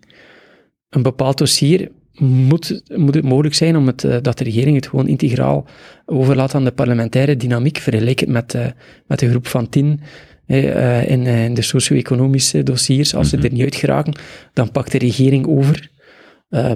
een 0.91 1.03
bepaald 1.03 1.39
dossier 1.39 1.91
moet, 2.21 2.83
moet 2.95 3.15
het 3.15 3.25
mogelijk 3.25 3.55
zijn 3.55 3.77
om 3.77 3.87
het, 3.87 4.05
eh, 4.05 4.17
dat 4.23 4.39
de 4.39 4.45
regering 4.45 4.77
het 4.77 4.87
gewoon 4.87 5.09
integraal 5.09 5.67
overlaat 6.07 6.55
aan 6.55 6.65
de 6.65 6.71
parlementaire 6.71 7.37
dynamiek. 7.37 7.79
Vergelijk 7.79 8.21
het 8.21 8.29
met, 8.29 8.55
eh, 8.55 8.67
met 9.07 9.19
de 9.19 9.29
groep 9.29 9.47
van 9.47 9.69
tien 9.69 10.01
eh, 10.47 11.11
in, 11.11 11.27
in 11.27 11.55
de 11.55 11.63
socio-economische 11.63 12.63
dossiers. 12.63 13.15
Als 13.15 13.29
ze 13.29 13.37
er 13.37 13.53
niet 13.53 13.63
uit 13.63 13.75
geraken, 13.75 14.15
dan 14.53 14.71
pakt 14.71 14.93
de 14.93 14.99
regering 14.99 15.47
over 15.47 15.91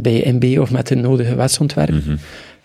bij 0.02 0.32
MB 0.32 0.58
of 0.58 0.70
met 0.70 0.86
de 0.86 0.94
nodige 0.94 1.34
wetsontwerp. 1.34 1.90
Mhm. 1.90 2.16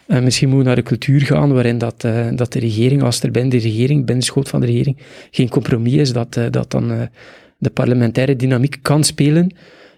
Eh, 0.07 0.21
misschien 0.21 0.47
moeten 0.47 0.67
we 0.67 0.73
naar 0.75 0.83
de 0.83 0.89
cultuur 0.89 1.21
gaan 1.21 1.53
waarin 1.53 1.77
dat, 1.77 2.01
dat 2.35 2.53
de 2.53 2.59
regering, 2.59 3.03
als 3.03 3.23
er 3.23 3.31
binnen 3.31 3.51
de 3.51 3.57
regering, 3.57 3.97
binnen 3.97 4.19
de 4.19 4.31
schoot 4.31 4.49
van 4.49 4.59
de 4.59 4.65
regering, 4.65 4.97
geen 5.31 5.49
compromis 5.49 5.93
is, 5.93 6.13
dat, 6.13 6.39
dat 6.51 6.71
dan 6.71 7.09
de 7.57 7.69
parlementaire 7.69 8.35
dynamiek 8.35 8.77
kan 8.81 9.03
spelen 9.03 9.55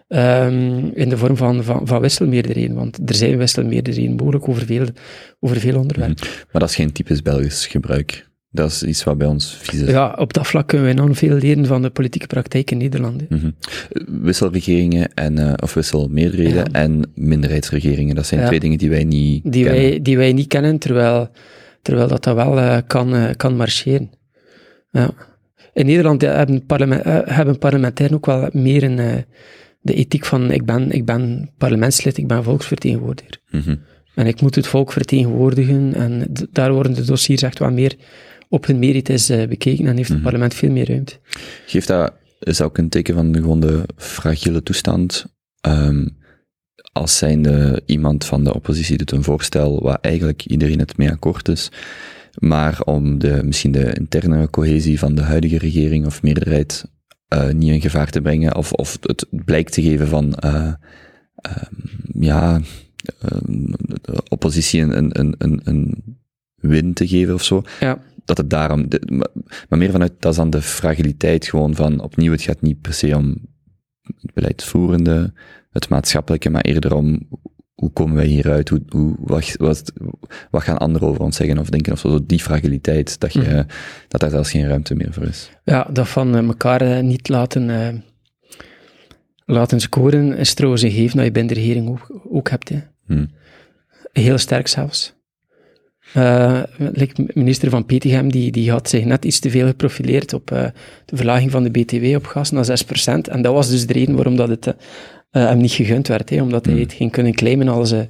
ehm, 0.07 0.85
in 0.93 1.09
de 1.09 1.17
vorm 1.17 1.37
van, 1.37 1.63
van, 1.63 1.87
van 1.87 2.01
wisselmeerderheden. 2.01 2.75
Want 2.75 2.99
er 3.09 3.15
zijn 3.15 3.37
wisselmeerderheden 3.37 4.15
mogelijk 4.15 4.47
over 4.47 4.65
veel, 4.65 4.85
over 5.39 5.57
veel 5.59 5.77
onderwerpen. 5.79 6.27
Maar 6.51 6.61
dat 6.61 6.69
is 6.69 6.75
geen 6.75 6.91
typisch 6.91 7.21
Belgisch 7.21 7.67
gebruik. 7.67 8.25
Dat 8.51 8.71
is 8.71 8.83
iets 8.83 9.03
wat 9.03 9.17
bij 9.17 9.27
ons 9.27 9.57
vies 9.61 9.81
is. 9.81 9.89
Ja, 9.89 10.15
op 10.19 10.33
dat 10.33 10.47
vlak 10.47 10.67
kunnen 10.67 10.87
wij 10.87 10.95
enorm 10.95 11.15
veel 11.15 11.35
leren 11.37 11.65
van 11.65 11.81
de 11.81 11.89
politieke 11.89 12.27
praktijk 12.27 12.71
in 12.71 12.77
Nederland. 12.77 13.29
Mhm. 13.29 13.49
Wisselregeringen 14.21 15.13
en, 15.13 15.37
eh, 15.37 15.53
of 15.63 15.73
wisselmeerderheden 15.73 16.55
Ja. 16.71 16.71
en 16.71 17.11
minderheidsregeringen. 17.15 18.15
Dat 18.15 18.25
zijn 18.25 18.41
Ja. 18.41 18.47
twee 18.47 18.59
dingen 18.59 18.77
die 18.77 18.89
wij 18.89 19.03
niet 19.03 19.43
Die, 19.43 19.63
kennen. 19.63 19.81
wij, 19.81 20.01
die 20.01 20.17
wij 20.17 20.33
niet 20.33 20.47
kennen, 20.47 20.77
terwijl, 20.77 21.29
terwijl 21.81 22.07
dat, 22.07 22.23
dat 22.23 22.35
wel 22.35 22.57
eh, 22.59 22.77
kan, 22.87 23.15
eh, 23.15 23.29
kan 23.37 23.55
marcheren. 23.55 24.11
Ja. 24.91 25.09
In 25.77 25.85
Nederland 25.85 26.21
hebben, 26.21 26.65
parlement, 26.65 27.01
eh, 27.01 27.19
hebben 27.23 27.57
parlementairen 27.57 28.15
ook 28.15 28.25
wel 28.25 28.49
meer 28.51 28.83
een, 28.83 28.99
eh, 28.99 29.15
de 29.81 29.93
ethiek 29.93 30.25
van 30.25 30.51
ik 30.51 30.65
ben, 30.65 30.91
ik 30.91 31.05
ben 31.05 31.49
parlementslid, 31.57 32.17
ik 32.17 32.27
ben 32.27 32.43
volksvertegenwoordiger. 32.43 33.41
Mhm. 33.49 33.75
En 34.15 34.27
ik 34.27 34.41
moet 34.41 34.55
het 34.55 34.67
volk 34.67 34.91
vertegenwoordigen 34.91 35.93
en 35.93 36.33
daar 36.51 36.73
worden 36.73 36.93
de 36.93 37.05
dossiers 37.05 37.41
echt 37.41 37.59
wat 37.59 37.71
meer 37.71 37.95
op 38.49 38.65
hun 38.65 38.79
merites 38.79 39.29
eh, 39.29 39.47
bekeken 39.47 39.87
en 39.87 39.97
heeft 39.97 40.09
het 40.09 40.21
parlement 40.21 40.53
veel 40.53 40.71
meer 40.71 40.87
ruimte. 40.87 41.19
Geeft 41.65 41.87
dat, 41.87 42.13
is 42.39 42.57
dat 42.57 42.67
ook 42.67 42.77
een 42.77 42.89
teken 42.89 43.13
van 43.13 43.31
de, 43.31 43.39
gewoon 43.39 43.59
de 43.59 43.83
fragiele 43.95 44.63
toestand? 44.63 45.25
Ehm, 45.61 46.07
als 46.91 47.17
zijnde 47.17 47.81
iemand 47.85 48.25
van 48.25 48.43
de 48.43 48.53
oppositie 48.53 48.97
doet 48.97 49.11
een 49.11 49.23
voorstel 49.23 49.83
waar 49.83 49.97
eigenlijk 50.01 50.45
iedereen 50.45 50.79
het 50.79 50.97
mee 50.97 51.11
akkoord 51.11 51.47
is, 51.47 51.71
maar 52.39 52.81
om 52.81 53.19
de, 53.19 53.41
misschien 53.43 53.71
de 53.71 53.93
interne 53.93 54.49
cohesie 54.49 54.99
van 54.99 55.15
de 55.15 55.21
huidige 55.21 55.57
regering 55.57 56.05
of 56.05 56.21
meerderheid 56.21 56.85
eh, 57.27 57.49
niet 57.49 57.71
in 57.71 57.81
gevaar 57.81 58.09
te 58.09 58.21
brengen, 58.21 58.55
of, 58.55 58.71
of 58.73 58.97
het 59.01 59.25
blijk 59.29 59.69
te 59.69 59.81
geven 59.81 60.07
van, 60.07 60.35
eh, 60.35 60.73
ehm, 61.35 61.73
ja, 62.19 62.61
ehm, 63.19 63.65
de 64.01 64.23
oppositie 64.29 64.81
een, 64.81 65.19
een, 65.19 65.35
een, 65.37 65.61
een, 65.63 66.03
win 66.55 66.93
te 66.93 67.07
geven 67.07 67.33
of 67.33 67.43
zo. 67.43 67.63
Ja, 67.79 68.01
dat 68.25 68.37
het 68.37 68.49
daarom, 68.49 68.89
de- 68.89 69.25
maar 69.69 69.79
meer 69.79 69.91
vanuit, 69.91 70.13
dat 70.19 70.31
is 70.31 70.37
dan 70.37 70.49
de 70.49 70.61
fragiliteit 70.61 71.45
gewoon 71.45 71.75
van, 71.75 71.99
opnieuw, 72.01 72.31
het 72.31 72.41
gaat 72.41 72.61
niet 72.61 72.81
per 72.81 72.93
se 72.93 73.15
om 73.15 73.37
het 74.21 74.33
beleidsvoerende, 74.33 75.33
het 75.71 75.89
maatschappelijke, 75.89 76.49
maar 76.49 76.61
eerder 76.61 76.95
om, 76.95 77.27
hoe 77.77 77.91
komen 77.91 78.15
wij 78.15 78.25
hieruit, 78.25 78.69
hoe, 78.69 78.81
hoe, 78.89 79.15
wat, 79.19 79.55
wat, 79.57 79.93
wat 80.51 80.63
gaan 80.63 80.77
anderen 80.77 81.07
over 81.07 81.21
ons 81.21 81.35
zeggen 81.35 81.57
of 81.57 81.69
denken 81.69 81.91
of 81.93 81.99
zo, 81.99 82.25
die 82.25 82.39
fragiliteit, 82.39 83.19
dat, 83.19 83.33
je, 83.33 83.39
Mhm. 83.39 83.63
dat 84.07 84.21
daar 84.21 84.29
zelfs 84.29 84.51
geen 84.51 84.67
ruimte 84.67 84.95
meer 84.95 85.13
voor 85.13 85.23
is. 85.23 85.49
ja 85.63 85.87
dat 85.91 86.07
van 86.07 86.35
eh, 86.35 86.47
elkaar 86.47 86.81
eh, 86.81 87.03
niet 87.03 87.29
laten, 87.29 87.69
eh, 87.69 87.93
laten 89.45 89.79
scoren 89.79 90.37
is 90.37 90.53
trouwens 90.53 90.83
een 90.83 90.91
gegeven 90.91 91.15
dat 91.15 91.25
je 91.25 91.31
binnen 91.31 91.53
de 91.53 91.59
regering 91.59 91.89
ook, 91.89 92.21
ook 92.29 92.49
hebt. 92.49 92.69
Hè. 92.69 92.79
Hm. 93.05 93.25
Heel 94.11 94.37
sterk 94.37 94.67
zelfs. 94.67 95.15
Like 96.77 97.31
minister 97.33 97.69
van 97.69 97.85
Petegem, 97.85 98.31
die, 98.31 98.51
die 98.51 98.71
had 98.71 98.89
zich 98.89 99.05
net 99.05 99.25
iets 99.25 99.39
te 99.39 99.49
veel 99.49 99.67
geprofileerd 99.67 100.33
op 100.33 100.47
de 101.05 101.15
verlaging 101.15 101.51
van 101.51 101.63
de 101.63 101.69
BTW 101.69 102.15
op 102.15 102.25
gas 102.25 102.51
naar 102.51 102.65
6%. 102.65 103.27
En 103.27 103.41
dat 103.41 103.53
was 103.53 103.69
dus 103.69 103.87
de 103.87 103.93
reden 103.93 104.15
waarom 104.15 104.35
dat 104.35 104.49
het 104.49 104.75
hem 105.31 105.57
niet 105.57 105.71
gegund 105.71 106.07
werd. 106.07 106.29
Hè, 106.29 106.41
omdat 106.41 106.65
hij 106.65 106.75
het 106.75 106.93
ging 106.93 107.11
kunnen 107.11 107.33
claimen 107.33 107.67
als... 107.67 107.91
eh, 107.91 107.99
eh, 107.99 108.07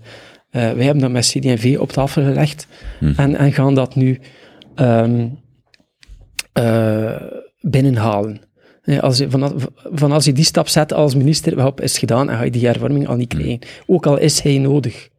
wij 0.49 0.83
hebben 0.83 1.01
dat 1.01 1.11
met 1.11 1.25
CD&V 1.25 1.77
op 1.79 1.91
tafel 1.91 2.23
gelegd 2.23 2.67
en, 3.15 3.35
en 3.35 3.53
gaan 3.53 3.75
dat 3.75 3.95
nu 3.95 4.19
ehm, 4.75 5.27
eh, 6.53 7.21
binnenhalen. 7.61 8.41
Als 8.99 9.17
je, 9.17 9.29
van, 9.29 9.61
van 9.83 10.11
als 10.11 10.25
je 10.25 10.33
die 10.33 10.43
stap 10.43 10.67
zet 10.67 10.93
als 10.93 11.15
minister, 11.15 11.61
hop, 11.61 11.81
is 11.81 11.97
gedaan 11.97 12.29
en 12.29 12.37
ga 12.37 12.43
je 12.43 12.51
die 12.51 12.65
hervorming 12.65 13.07
al 13.07 13.15
niet 13.15 13.27
krijgen. 13.27 13.59
Ook 13.85 14.05
al 14.05 14.17
is 14.17 14.41
hij 14.41 14.57
nodig. 14.57 15.09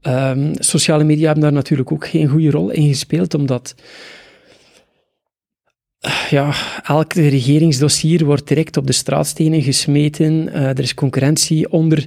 Ehm, 0.00 0.54
sociale 0.54 1.04
media 1.04 1.24
hebben 1.24 1.42
daar 1.42 1.52
natuurlijk 1.52 1.92
ook 1.92 2.06
geen 2.06 2.28
goede 2.28 2.50
rol 2.50 2.70
in 2.70 2.88
gespeeld, 2.88 3.34
omdat 3.34 3.74
eh, 3.76 3.84
ja, 6.30 6.54
elk 6.82 7.12
regeringsdossier 7.12 8.24
wordt 8.24 8.48
direct 8.48 8.76
op 8.76 8.86
de 8.86 8.92
straatstenen 8.92 9.62
gesmeten. 9.62 10.52
Eh, 10.52 10.68
er 10.68 10.80
is 10.80 10.94
concurrentie 10.94 11.70
onder, 11.70 12.06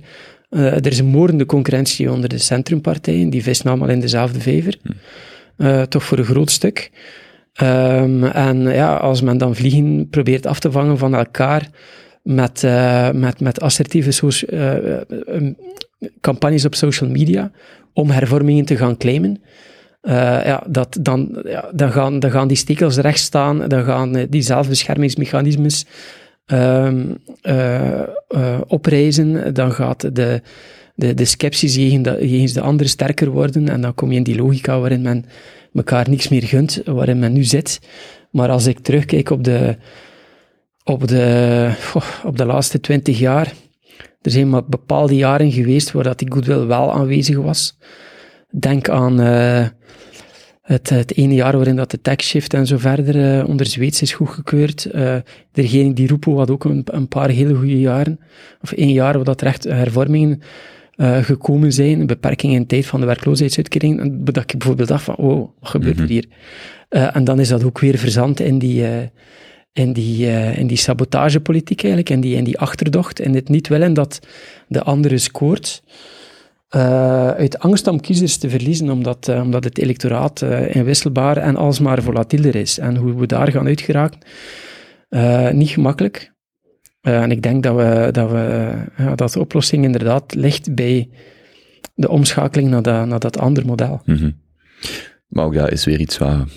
eh, 0.50 0.74
er 0.74 0.88
is 0.88 1.00
een 1.00 1.06
moordende 1.06 1.46
concurrentie 1.46 2.12
onder 2.12 2.30
de 2.30 2.38
centrumpartijen, 2.38 3.30
die 3.30 3.44
vissen 3.44 3.70
allemaal 3.70 3.90
in 3.90 4.00
dezelfde 4.00 4.40
vijver. 4.40 4.78
Eh, 5.58 5.82
toch 5.82 6.04
voor 6.04 6.18
een 6.18 6.26
groot 6.26 6.52
stuk. 6.52 6.92
Ehm, 7.54 8.24
en 8.24 8.62
ja, 8.62 8.96
als 8.96 9.22
men 9.22 9.38
dan 9.38 9.56
vliegen 9.56 10.10
probeert 10.10 10.46
af 10.46 10.60
te 10.60 10.72
vangen 10.72 10.98
van 10.98 11.16
elkaar 11.16 11.70
met, 12.24 12.62
met, 13.14 13.40
met 13.40 13.62
assertieve 13.62 14.46
eh, 14.48 15.52
campagnes 16.22 16.66
op 16.66 16.76
social 16.76 17.10
media 17.10 17.52
om 17.94 18.10
hervormingen 18.10 18.66
te 18.66 18.78
gaan 18.78 18.98
claimen, 18.98 19.42
eh, 20.08 20.46
ja, 20.46 20.64
dat, 20.68 20.98
dan, 21.02 21.44
dan, 21.72 21.92
gaan, 21.92 22.20
dan 22.20 22.32
gaan 22.32 22.48
die 22.48 22.58
stekels 22.58 22.98
recht 22.98 23.20
staan, 23.20 23.68
dan 23.68 23.84
gaan 23.84 24.16
eh, 24.16 24.26
die 24.30 24.42
zelfbeschermingsmechanismes 24.42 25.86
ehm, 26.46 27.06
eh, 27.42 28.62
oprijzen, 28.68 29.54
dan 29.54 29.72
gaat 29.72 30.16
de, 30.16 30.42
de, 30.96 31.14
de 31.14 31.26
sceptisch 31.26 31.76
jegens 31.76 32.54
de 32.54 32.62
andere 32.62 32.90
sterker 32.90 33.30
worden 33.30 33.70
en 33.70 33.82
dan 33.82 33.94
kom 33.94 34.12
je 34.12 34.18
in 34.18 34.24
die 34.24 34.36
logica 34.36 34.80
waarin 34.80 35.02
men 35.02 35.26
elkaar 35.74 36.10
niks 36.10 36.28
meer 36.28 36.44
gunt, 36.44 36.82
waarin 36.86 37.20
men 37.20 37.34
nu 37.34 37.44
zit. 37.44 37.80
Maar 38.32 38.50
als 38.50 38.66
ik 38.66 38.80
terugkijk 38.80 39.30
op 39.30 39.44
de, 39.44 39.78
op 40.84 41.08
de, 41.08 41.72
op 42.24 42.38
de 42.38 42.46
laatste 42.46 42.80
twintig 42.80 43.20
jaar, 43.20 43.54
er 44.22 44.32
zijn 44.32 44.50
maar 44.50 44.66
bepaalde 44.66 45.16
jaren 45.16 45.52
geweest 45.52 45.92
waar 45.92 46.04
dat 46.04 46.20
die 46.20 46.32
goodwill 46.32 46.66
wel 46.66 46.94
aanwezig 46.94 47.38
was. 47.38 47.78
Denk 48.50 48.90
aan 48.90 49.20
eh, 49.20 49.68
het, 50.62 50.90
het 50.90 51.18
ene 51.18 51.34
jaar 51.34 51.56
waarin 51.56 51.76
dat 51.76 51.92
de 51.92 52.02
tax 52.02 52.28
shift 52.28 52.54
en 52.54 52.68
zo 52.68 52.78
verder 52.78 53.40
eh, 53.40 53.48
onder 53.48 53.66
Zweeds 53.66 54.02
is 54.02 54.14
goedgekeurd. 54.14 54.86
Eh 54.86 55.16
de 55.52 55.62
regering 55.62 55.96
die 55.96 56.08
Rupo 56.08 56.38
had 56.38 56.50
ook 56.52 56.64
een, 56.64 56.82
een 56.86 57.08
paar 57.08 57.30
hele 57.30 57.54
goede 57.54 57.80
jaren. 57.80 58.20
Of 58.62 58.72
één 58.72 58.92
jaar 58.92 59.14
waar 59.14 59.24
dat 59.24 59.42
er 59.42 59.48
echt 59.48 59.64
hervormingen 59.64 60.42
gekomen 61.22 61.74
zijn, 61.74 62.08
beperkingen 62.08 62.56
in 62.56 62.62
de 62.62 62.68
tijd 62.68 62.86
van 62.86 63.00
de 63.00 63.06
werkloosheidsuitkering, 63.06 64.00
en 64.00 64.24
dat 64.24 64.38
ik 64.38 64.58
bijvoorbeeld 64.58 64.88
dacht 64.88 65.04
van, 65.04 65.16
oh, 65.16 65.50
wat 65.60 65.70
gebeurt 65.70 65.96
er 65.98 66.04
Mhm. 66.04 66.12
hier? 66.12 66.26
En 66.90 67.24
dan 67.24 67.40
is 67.40 67.48
dat 67.48 67.64
ook 67.64 67.80
weer 67.80 67.98
verzand 67.98 68.40
in 68.40 68.60
die, 68.60 68.86
in 69.74 69.94
die, 69.94 70.26
in 70.56 70.68
die 70.68 70.78
sabotagepolitiek 70.78 71.84
eigenlijk, 71.84 72.10
in 72.14 72.22
die, 72.22 72.36
in 72.36 72.44
die 72.44 72.58
achterdocht, 72.60 73.20
in 73.20 73.36
het 73.36 73.50
niet 73.50 73.68
willen 73.68 73.94
dat 73.94 74.20
de 74.68 74.84
andere 74.84 75.18
scoort. 75.18 75.84
Eh, 76.68 77.30
uit 77.30 77.60
angst 77.60 77.88
om 77.88 78.02
kiezers 78.02 78.38
te 78.38 78.50
verliezen, 78.50 78.90
omdat, 78.90 79.28
eh, 79.28 79.42
omdat 79.42 79.64
het 79.64 79.78
electoraat 79.78 80.42
eh, 80.42 80.76
inwisselbaar 80.76 81.38
en 81.38 81.56
alsmaar 81.56 82.02
volatieler 82.04 82.56
is. 82.56 82.80
En 82.80 82.96
hoe 82.96 83.20
we 83.20 83.26
daar 83.26 83.52
gaan 83.52 83.68
uitgeraken, 83.68 84.20
niet 85.58 85.70
gemakkelijk. 85.70 86.36
En 87.02 87.32
ik 87.32 87.42
denk 87.42 87.64
dat, 87.64 87.76
we, 87.76 88.10
dat, 88.12 88.32
we, 88.32 88.74
ja, 88.98 89.16
dat 89.16 89.34
de 89.34 89.40
oplossing 89.40 89.84
inderdaad 89.84 90.36
ligt 90.36 90.76
bij 90.76 91.10
de 91.96 92.10
omschakeling 92.10 92.70
naar 92.70 92.82
dat, 92.82 93.08
naar 93.08 93.20
dat 93.20 93.38
andere 93.38 93.66
model. 93.66 94.02
Mhm. 94.06 94.32
Maar 95.28 95.46
ook 95.46 95.54
dat 95.54 95.72
is 95.72 95.86
weer 95.86 96.00
iets 96.00 96.18
wat... 96.18 96.48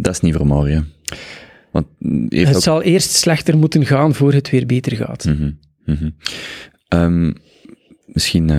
Dat 0.00 0.14
is 0.14 0.20
niet 0.20 0.34
voor 0.34 0.46
morgen. 0.46 0.92
Want 1.72 1.86
mm, 1.98 2.26
Het 2.28 2.56
ook... 2.56 2.62
zal 2.62 2.82
eerst 2.82 3.10
slechter 3.10 3.58
moeten 3.58 3.86
gaan 3.86 4.14
voor 4.14 4.32
het 4.32 4.50
weer 4.50 4.66
beter 4.66 4.96
gaat. 4.96 5.24
Mhm, 5.24 5.50
mhm. 5.84 6.10
Ehm, 6.88 7.32
misschien 8.06 8.50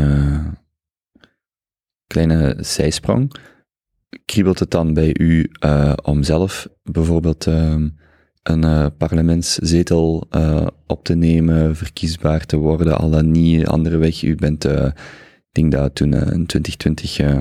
kleine 2.09 2.55
zijsprong. 2.59 3.31
Kriebelt 4.25 4.59
het 4.59 4.71
dan 4.71 4.93
bij 4.93 5.15
u 5.19 5.49
eh, 5.59 5.93
om 6.03 6.23
zelf 6.23 6.67
bijvoorbeeld 6.83 7.47
ehm, 7.47 7.87
een 8.43 8.63
eh, 8.63 8.85
parlementszetel 8.97 10.25
eh, 10.29 10.67
op 10.87 11.03
te 11.03 11.15
nemen, 11.15 11.75
verkiesbaar 11.75 12.45
te 12.45 12.57
worden, 12.57 12.97
al 12.97 13.09
dan 13.09 13.31
niet, 13.31 13.67
andere 13.67 13.97
weg? 13.97 14.23
U 14.23 14.35
bent, 14.35 14.65
ik 14.65 14.93
denk 15.51 15.71
dat 15.71 15.95
toen 15.95 16.13
in 16.13 16.45
2020 16.45 17.19
eh, 17.19 17.39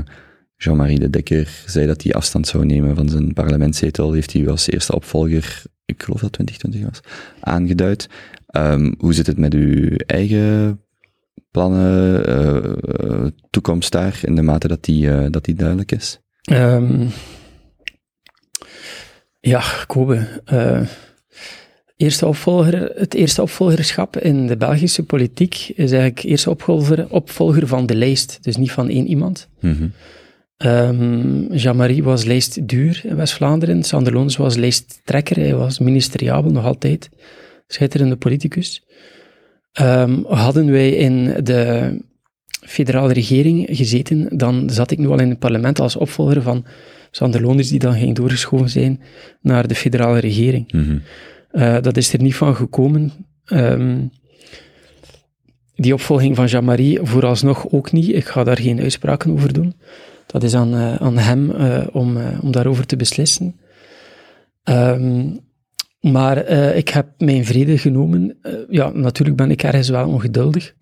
Jean-Marie 0.57 0.99
de 0.99 1.11
Dekker 1.11 1.63
zei 1.67 1.87
dat 1.87 2.03
hij 2.03 2.13
afstand 2.13 2.47
zou 2.47 2.65
nemen 2.65 2.97
van 2.97 3.09
zijn 3.09 3.33
parlementszetel, 3.33 4.13
heeft 4.13 4.33
hij 4.33 4.43
u 4.43 4.49
als 4.49 4.71
eerste 4.71 4.95
opvolger, 4.95 5.63
ik 5.85 6.03
geloof 6.03 6.21
dat 6.21 6.33
2020 6.33 6.91
was, 6.91 7.13
aangeduid. 7.41 8.09
Ehm, 8.47 8.93
hoe 8.99 9.15
zit 9.15 9.27
het 9.27 9.39
met 9.39 9.55
uw 9.55 9.97
eigen 9.97 10.81
plannen, 11.51 12.27
eh, 12.27 13.27
toekomst 13.51 13.93
daar, 13.93 14.21
in 14.23 14.35
de 14.35 14.43
mate 14.43 14.69
dat 14.69 14.85
die, 14.85 15.11
eh, 15.11 15.27
dat 15.31 15.45
die 15.45 15.55
duidelijk 15.55 15.93
is? 15.93 16.21
Ehm, 16.43 17.07
ja, 19.41 19.63
Kobe. 19.87 20.27
eerste 21.97 22.27
opvolger, 22.27 22.93
het 22.95 23.15
eerste 23.15 23.43
opvolgerschap 23.43 24.17
in 24.17 24.47
de 24.47 24.57
Belgische 24.57 25.03
politiek 25.03 25.55
is 25.75 25.91
eigenlijk 25.91 26.23
eerste 26.23 26.51
opvolger, 26.51 27.11
opvolger 27.11 27.67
van 27.67 27.87
de 27.87 27.95
lijst, 27.95 28.39
dus 28.43 28.57
niet 28.57 28.73
van 28.73 28.89
één 28.89 29.07
iemand. 29.07 29.49
Ehm, 30.59 31.53
Jean-Marie 31.53 32.03
was 32.03 32.25
lijstduur 32.25 33.01
in 33.05 33.17
West-Vlaanderen. 33.17 33.83
Sander 33.83 34.13
Loons 34.13 34.37
was 34.37 34.57
lijsttrekker. 34.57 35.37
Hij 35.37 35.55
was 35.55 35.79
ministeriabel 35.79 36.51
nog 36.51 36.65
altijd. 36.65 37.09
Schitterende 37.67 38.17
politicus. 38.17 38.83
Ehm, 39.79 40.23
hadden 40.25 40.71
wij 40.71 40.91
in 40.91 41.45
de 41.45 41.93
federale 42.61 43.13
regering 43.13 43.67
gezeten, 43.71 44.29
dan 44.39 44.71
zat 44.71 44.91
ik 44.91 44.99
nu 44.99 45.09
al 45.09 45.21
in 45.21 45.29
het 45.29 45.39
parlement 45.39 45.81
als 45.81 45.97
opvolger 45.97 46.43
van 46.43 46.65
Sander 47.11 47.43
Loonders, 47.43 47.69
die 47.69 47.79
dan 47.79 47.95
ging 47.95 48.17
doorgeschoven 48.17 48.69
zijn 48.69 49.01
naar 49.41 49.69
de 49.69 49.75
federale 49.75 50.19
regering. 50.19 50.73
Mhm. 50.73 50.99
Eh, 51.51 51.77
dat 51.81 51.97
is 51.97 52.13
er 52.13 52.23
niet 52.23 52.35
van 52.35 52.57
gekomen. 52.57 53.13
Ehm, 53.45 53.99
die 55.75 55.95
opvolging 55.95 56.37
van 56.37 56.47
Jean-Marie 56.47 56.99
vooralsnog 57.03 57.71
ook 57.71 57.93
niet. 57.93 58.09
Ik 58.09 58.25
ga 58.25 58.45
daar 58.45 58.59
geen 58.59 58.81
uitspraken 58.81 59.31
over 59.33 59.53
doen. 59.53 59.75
Dat 60.27 60.43
is 60.43 60.55
aan, 60.55 60.75
eh, 60.75 60.95
aan 60.95 61.19
hem 61.19 61.51
eh, 61.51 61.87
om, 61.93 62.19
om 62.41 62.51
daarover 62.51 62.87
te 62.87 62.97
beslissen. 62.97 63.57
Ehm, 64.63 65.27
maar 66.01 66.37
eh, 66.37 66.77
ik 66.77 66.89
heb 66.89 67.07
mijn 67.19 67.45
vrede 67.45 67.79
genomen. 67.79 68.39
Eh, 68.43 68.53
ja, 68.69 68.91
natuurlijk 68.91 69.37
ben 69.37 69.51
ik 69.51 69.63
ergens 69.63 69.89
wel 69.89 70.09
ongeduldig 70.09 70.75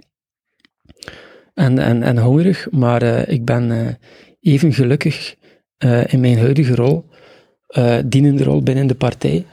en, 1.54 1.78
en, 1.78 2.02
en 2.02 2.18
hongerig, 2.18 2.68
maar 2.70 3.02
eh, 3.02 3.32
ik 3.34 3.44
ben 3.44 3.98
even 4.40 4.72
gelukkig 4.72 5.34
in 6.06 6.20
mijn 6.20 6.38
huidige 6.38 6.74
rol, 6.74 7.04
dienende 8.04 8.44
rol 8.44 8.62
binnen 8.62 8.86
de 8.86 8.94
partij, 8.94 9.44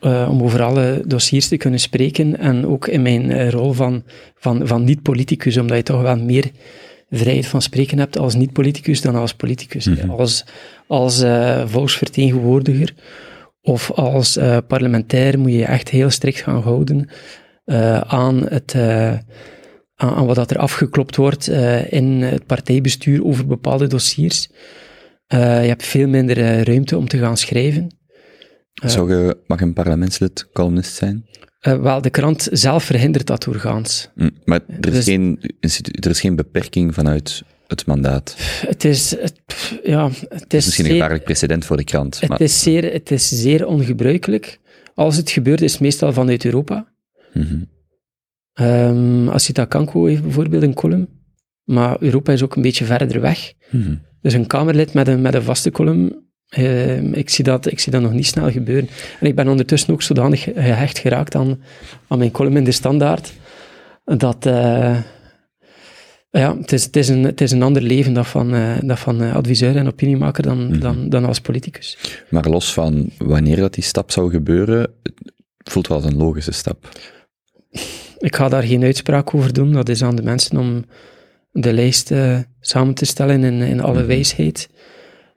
om 0.00 0.42
over 0.42 0.62
alle 0.62 1.02
dossiers 1.06 1.48
te 1.48 1.56
kunnen 1.56 1.80
spreken 1.80 2.38
en 2.38 2.66
ook 2.66 2.86
in 2.86 3.02
mijn 3.02 3.50
rol 3.50 3.72
van, 3.72 4.02
van, 4.34 4.66
van 4.66 4.84
niet-politicus, 4.84 5.56
omdat 5.56 5.76
je 5.76 5.82
toch 5.82 6.02
wel 6.02 6.16
meer 6.16 6.50
vrijheid 7.10 7.46
van 7.46 7.62
spreken 7.62 7.98
hebt 7.98 8.18
als 8.18 8.34
niet-politicus 8.34 9.00
dan 9.00 9.14
als 9.14 9.34
politicus. 9.34 9.86
Mhm. 9.86 10.10
Als, 10.10 10.44
als 10.86 11.24
volksvertegenwoordiger 11.66 12.94
of 13.68 13.90
als 13.90 14.36
eh, 14.36 14.56
parlementair 14.66 15.38
moet 15.38 15.50
je 15.50 15.58
je 15.58 15.64
echt 15.64 15.88
heel 15.88 16.10
strikt 16.10 16.40
gaan 16.40 16.62
houden 16.62 17.08
eh, 17.64 18.00
aan, 18.00 18.46
het, 18.48 18.74
eh, 18.74 19.12
aan, 19.94 20.14
aan 20.14 20.26
wat 20.26 20.36
dat 20.36 20.50
er 20.50 20.58
afgeklopt 20.58 21.16
wordt 21.16 21.48
in 21.88 22.22
het 22.22 22.46
partijbestuur 22.46 23.24
over 23.24 23.46
bepaalde 23.46 23.86
dossiers. 23.86 24.48
Je 25.26 25.36
hebt 25.66 25.86
veel 25.86 26.08
minder 26.08 26.64
ruimte 26.64 26.96
om 26.96 27.08
te 27.08 27.18
gaan 27.18 27.36
schrijven. 27.36 27.96
Zou 28.74 29.14
je, 29.14 29.36
mag 29.46 29.60
een 29.60 29.72
parlementslid 29.72 30.48
columnist 30.52 30.94
zijn? 30.94 31.26
Wel, 31.60 32.00
de 32.00 32.10
krant 32.10 32.48
zelf 32.52 32.84
verhindert 32.84 33.26
dat 33.26 33.42
doorgaans. 33.42 34.10
Hm, 34.14 34.30
Maar 34.44 34.60
er 34.80 34.88
is, 34.88 34.94
Dus- 34.94 35.04
geen, 35.04 35.38
er 36.00 36.10
is 36.10 36.20
geen 36.20 36.36
beperking 36.36 36.94
vanuit 36.94 37.42
het 37.68 37.86
mandaat. 37.86 38.34
Het 38.66 38.84
is, 38.84 39.10
het, 39.20 39.40
ja, 39.84 40.08
het 40.28 40.52
is, 40.54 40.58
is 40.58 40.64
misschien 40.64 40.84
een 40.84 40.90
gevaarlijk 40.90 41.24
precedent 41.24 41.64
voor 41.64 41.76
de 41.76 41.84
krant. 41.84 42.20
het, 42.20 42.28
Maar, 42.28 42.40
is 42.40 42.62
zeer, 42.62 42.92
het 42.92 43.10
is 43.10 43.28
zeer 43.28 43.66
ongebruikelijk. 43.66 44.58
Als 44.94 45.16
het 45.16 45.30
gebeurt, 45.30 45.60
is 45.62 45.72
het 45.72 45.80
meestal 45.80 46.12
vanuit 46.12 46.44
Europa. 46.44 46.86
Mhm. 47.32 47.56
Ehm 48.52 49.28
Asita 49.28 49.64
Kanko 49.64 50.04
heeft 50.06 50.22
bijvoorbeeld 50.22 50.62
een 50.62 50.74
column, 50.74 51.08
maar 51.64 51.96
Europa 52.00 52.32
is 52.32 52.42
ook 52.42 52.56
een 52.56 52.62
beetje 52.62 52.84
verder 52.84 53.20
weg. 53.20 53.52
Mhm. 53.70 53.94
Dus 54.22 54.32
een 54.32 54.46
Kamerlid 54.46 54.92
met 54.92 55.08
een, 55.08 55.20
met 55.20 55.34
een 55.34 55.42
vaste 55.42 55.70
column, 55.70 56.26
ehm, 56.48 57.12
ik, 57.12 57.30
zie 57.30 57.44
dat, 57.44 57.70
ik 57.70 57.78
zie 57.80 57.92
dat 57.92 58.02
nog 58.02 58.12
niet 58.12 58.26
snel 58.26 58.50
gebeuren. 58.50 58.88
En 59.20 59.26
ik 59.26 59.34
ben 59.34 59.48
ondertussen 59.48 59.92
ook 59.92 60.02
zodanig 60.02 60.42
ge- 60.42 60.52
gehecht 60.54 60.98
geraakt 60.98 61.34
aan, 61.34 61.62
aan 62.08 62.18
mijn 62.18 62.30
column 62.30 62.56
in 62.56 62.64
de 62.64 62.72
Standaard, 62.72 63.32
dat... 64.04 64.46
eh, 64.46 64.96
ja, 66.30 66.56
het 66.58 66.72
is, 66.72 66.84
het, 66.84 66.96
is 66.96 67.08
een, 67.08 67.22
het 67.24 67.40
is 67.40 67.50
een 67.52 67.62
ander 67.62 67.82
leven 67.82 68.12
dat 68.12 68.26
van, 68.26 68.54
eh, 68.54 68.76
dat 68.82 68.98
van 68.98 69.22
eh, 69.22 69.34
adviseur 69.34 69.76
en 69.76 69.86
opiniemaker 69.86 70.42
dan, 70.42 70.66
Mhm. 70.68 70.78
dan, 70.80 71.08
dan 71.08 71.24
als 71.24 71.40
politicus. 71.40 71.98
Maar 72.30 72.48
los 72.48 72.72
van 72.72 73.10
wanneer 73.18 73.56
dat 73.56 73.74
die 73.74 73.84
stap 73.84 74.10
zou 74.10 74.30
gebeuren, 74.30 74.80
het 75.56 75.72
voelt 75.72 75.86
wel 75.88 75.96
als 75.96 76.06
een 76.06 76.16
logische 76.16 76.52
stap. 76.52 76.88
Ik 78.18 78.36
ga 78.36 78.48
daar 78.48 78.62
geen 78.62 78.82
uitspraak 78.82 79.34
over 79.34 79.52
doen. 79.52 79.72
Dat 79.72 79.88
is 79.88 80.02
aan 80.02 80.16
de 80.16 80.22
mensen 80.22 80.56
om 80.56 80.84
de 81.50 81.72
lijst 81.72 82.10
eh, 82.10 82.38
samen 82.60 82.94
te 82.94 83.04
stellen 83.04 83.44
in, 83.44 83.60
in 83.62 83.80
alle 83.80 83.98
Mhm. 83.98 84.06
wijsheid. 84.06 84.68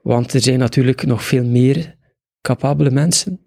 Want 0.02 0.34
er 0.34 0.40
zijn 0.42 0.58
natuurlijk 0.58 1.06
nog 1.06 1.24
veel 1.24 1.44
meer 1.44 1.96
capabele 2.40 2.90
mensen. 2.90 3.40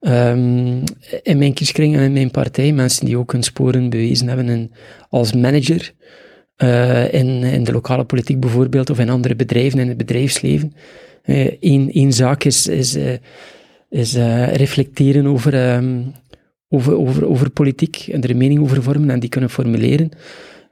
Ehm, 0.00 0.82
in 1.22 1.38
mijn 1.38 1.54
kieskring 1.54 1.96
en 1.96 2.02
in 2.02 2.12
mijn 2.12 2.30
partij, 2.30 2.72
mensen 2.72 3.06
die 3.06 3.18
ook 3.18 3.32
hun 3.32 3.42
sporen 3.42 3.90
bewezen 3.90 4.28
hebben 4.28 4.48
in, 4.48 4.72
als 5.08 5.32
manager. 5.32 5.92
Eh, 6.56 7.12
in, 7.12 7.42
in 7.42 7.64
de 7.64 7.72
lokale 7.72 8.04
politiek 8.04 8.40
bijvoorbeeld, 8.40 8.90
of 8.90 8.98
in 8.98 9.10
andere 9.10 9.36
bedrijven, 9.36 9.78
in 9.78 9.88
het 9.88 9.96
bedrijfsleven. 9.96 10.74
Eén 11.60 11.90
één 11.92 12.12
zaak 12.12 12.44
is, 12.44 12.66
is, 12.66 12.94
eh, 12.94 13.12
is 13.90 14.14
eh, 14.14 14.54
reflecteren 14.54 15.26
over, 15.26 15.54
ehm, 15.54 16.02
over, 16.68 16.98
over, 16.98 17.28
over 17.28 17.50
politiek 17.50 18.06
en 18.12 18.22
er 18.22 18.30
een 18.30 18.36
mening 18.36 18.60
over 18.60 18.82
vormen 18.82 19.10
en 19.10 19.20
die 19.20 19.28
kunnen 19.28 19.50
formuleren. 19.50 20.10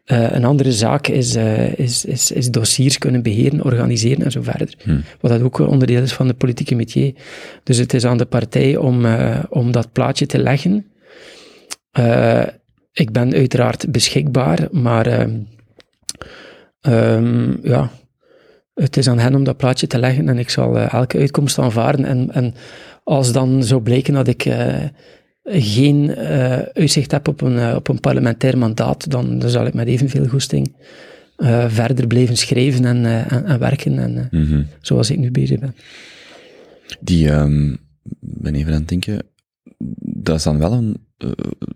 Eh, 0.04 0.30
een 0.30 0.44
andere 0.44 0.72
zaak 0.72 1.06
is, 1.06 1.34
eh, 1.34 1.78
is, 1.78 2.04
is, 2.04 2.32
is 2.32 2.50
dossiers 2.50 2.98
kunnen 2.98 3.22
beheren, 3.22 3.64
organiseren 3.64 4.24
en 4.24 4.30
zo 4.30 4.42
verder. 4.42 4.74
Hmm. 4.82 5.02
Wat 5.20 5.30
dat 5.30 5.42
ook 5.42 5.58
onderdeel 5.58 6.02
is 6.02 6.12
van 6.12 6.26
de 6.26 6.34
politieke 6.34 6.74
métier. 6.74 7.14
Dus 7.62 7.76
het 7.76 7.94
is 7.94 8.04
aan 8.04 8.16
de 8.16 8.24
partij 8.24 8.76
om, 8.76 9.04
eh, 9.04 9.38
om 9.48 9.72
dat 9.72 9.92
plaatje 9.92 10.26
te 10.26 10.38
leggen. 10.38 10.86
Eh, 11.90 12.42
ik 12.92 13.12
ben 13.12 13.32
uiteraard 13.32 13.92
beschikbaar, 13.92 14.68
maar 14.70 15.28
ehm, 16.84 17.66
ja, 17.66 17.90
het 18.74 18.96
is 18.96 19.08
aan 19.08 19.18
hen 19.18 19.34
om 19.34 19.44
dat 19.44 19.56
plaatje 19.56 19.86
te 19.86 19.98
leggen 19.98 20.28
en 20.28 20.38
ik 20.38 20.50
zal 20.50 20.78
eh, 20.78 20.92
elke 20.92 21.18
uitkomst 21.18 21.58
aanvaarden. 21.58 22.04
En, 22.04 22.32
en 22.32 22.54
als 23.04 23.32
dan 23.32 23.62
zou 23.64 23.82
blijken 23.82 24.14
dat 24.14 24.28
ik 24.28 24.44
eh, 24.44 24.84
geen 25.44 26.14
eh, 26.14 26.58
uitzicht 26.58 27.10
heb 27.10 27.28
op 27.28 27.40
een, 27.40 27.74
op 27.76 27.88
een 27.88 28.00
parlementair 28.00 28.58
mandaat, 28.58 29.10
dan, 29.10 29.38
dan 29.38 29.50
zal 29.50 29.66
ik 29.66 29.74
met 29.74 29.86
evenveel 29.86 30.26
goesting 30.26 30.76
verder 31.68 32.06
blijven 32.06 32.36
schrijven 32.36 32.84
en, 32.84 33.04
en, 33.28 33.44
en 33.44 33.58
werken, 33.58 33.98
en, 33.98 34.28
Mhm. 34.30 34.62
zoals 34.80 35.10
ik 35.10 35.18
nu 35.18 35.30
bezig 35.30 35.58
ben. 35.60 35.74
Die, 37.00 37.26
ik 37.26 37.78
ben 38.20 38.54
even 38.54 38.72
aan 38.72 38.78
het 38.78 38.88
denken, 38.88 39.18
dat 39.98 40.36
is 40.36 40.42
dan 40.42 40.58
wel 40.58 40.72
een, 40.72 40.96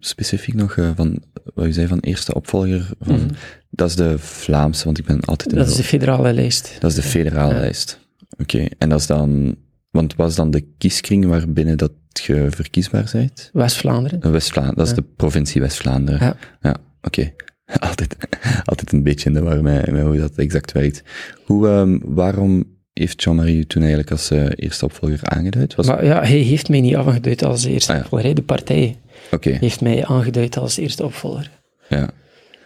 specifiek 0.01 0.55
nog, 0.55 0.74
van, 0.94 1.22
wat 1.55 1.66
u 1.66 1.72
zei 1.72 1.86
van 1.86 1.98
eerste 1.98 2.35
opvolger 2.35 2.90
van 3.01 3.14
Mhm. 3.14 3.28
Dat 3.70 3.89
is 3.89 3.97
de 3.97 4.19
Vlaamse, 4.19 4.85
want 4.85 4.99
ik 4.99 5.05
ben 5.05 5.20
altijd 5.20 5.53
in 5.53 5.59
Dat 5.59 5.66
is 5.66 5.73
de 5.74 5.82
de, 5.82 5.89
federale 5.89 6.32
lijst. 6.32 6.77
dat 6.81 6.90
is 6.90 6.97
de 6.97 7.03
federale 7.03 7.55
Ja. 7.55 7.61
lijst. 7.61 7.99
Oké, 8.39 8.66
en 8.78 8.89
dat 8.89 9.01
is 9.01 9.07
dan, 9.07 9.57
want 9.90 10.15
wat 10.16 10.28
is 10.31 10.35
dan 10.35 10.51
de 10.51 10.66
kieskring 10.78 11.24
waarbinnen 11.27 11.78
dat 11.78 11.93
je 12.12 12.47
verkiesbaar 12.51 13.09
bent? 13.12 13.51
West-Vlaanderen. 13.53 14.31
West-Vlaanderen, 14.32 14.78
dat 14.78 14.86
is 14.89 14.95
Ja. 14.95 15.01
de 15.01 15.07
provincie 15.16 15.61
West-Vlaanderen. 15.61 16.20
Ja. 16.20 16.36
Ja, 16.61 16.77
oké. 17.03 17.32
Altijd, 17.78 18.16
altijd 18.65 18.93
een 18.93 19.03
beetje 19.03 19.28
in 19.28 19.35
de 19.35 19.43
war 19.43 19.62
met, 19.62 19.90
met 19.90 20.03
hoe 20.03 20.16
dat 20.19 20.35
exact 20.36 20.73
werkt. 20.73 21.03
Hoe, 21.45 21.69
ehm, 21.69 21.99
waarom 22.03 22.65
heeft 22.93 23.23
Jean-Marie 23.23 23.66
toen 23.66 23.81
eigenlijk 23.82 24.11
als 24.11 24.31
eh, 24.31 24.47
eerste 24.55 24.85
opvolger 24.85 25.19
aangeduid? 25.23 25.74
Was, 25.74 25.86
Maar 25.86 26.05
ja, 26.05 26.20
hij 26.20 26.39
heeft 26.39 26.69
mij 26.69 26.81
niet 26.81 26.95
aangeduid 26.97 27.45
als 27.45 27.65
eerste 27.65 27.90
Ah, 27.93 27.97
ja. 27.99 28.03
opvolger. 28.05 28.35
De 28.35 28.43
partij 28.43 28.97
Oké, 29.31 29.51
heeft 29.51 29.81
mij 29.81 30.05
aangeduid 30.07 30.57
als 30.57 30.77
eerste 30.77 31.05
opvolger. 31.05 31.51
ja. 31.89 32.11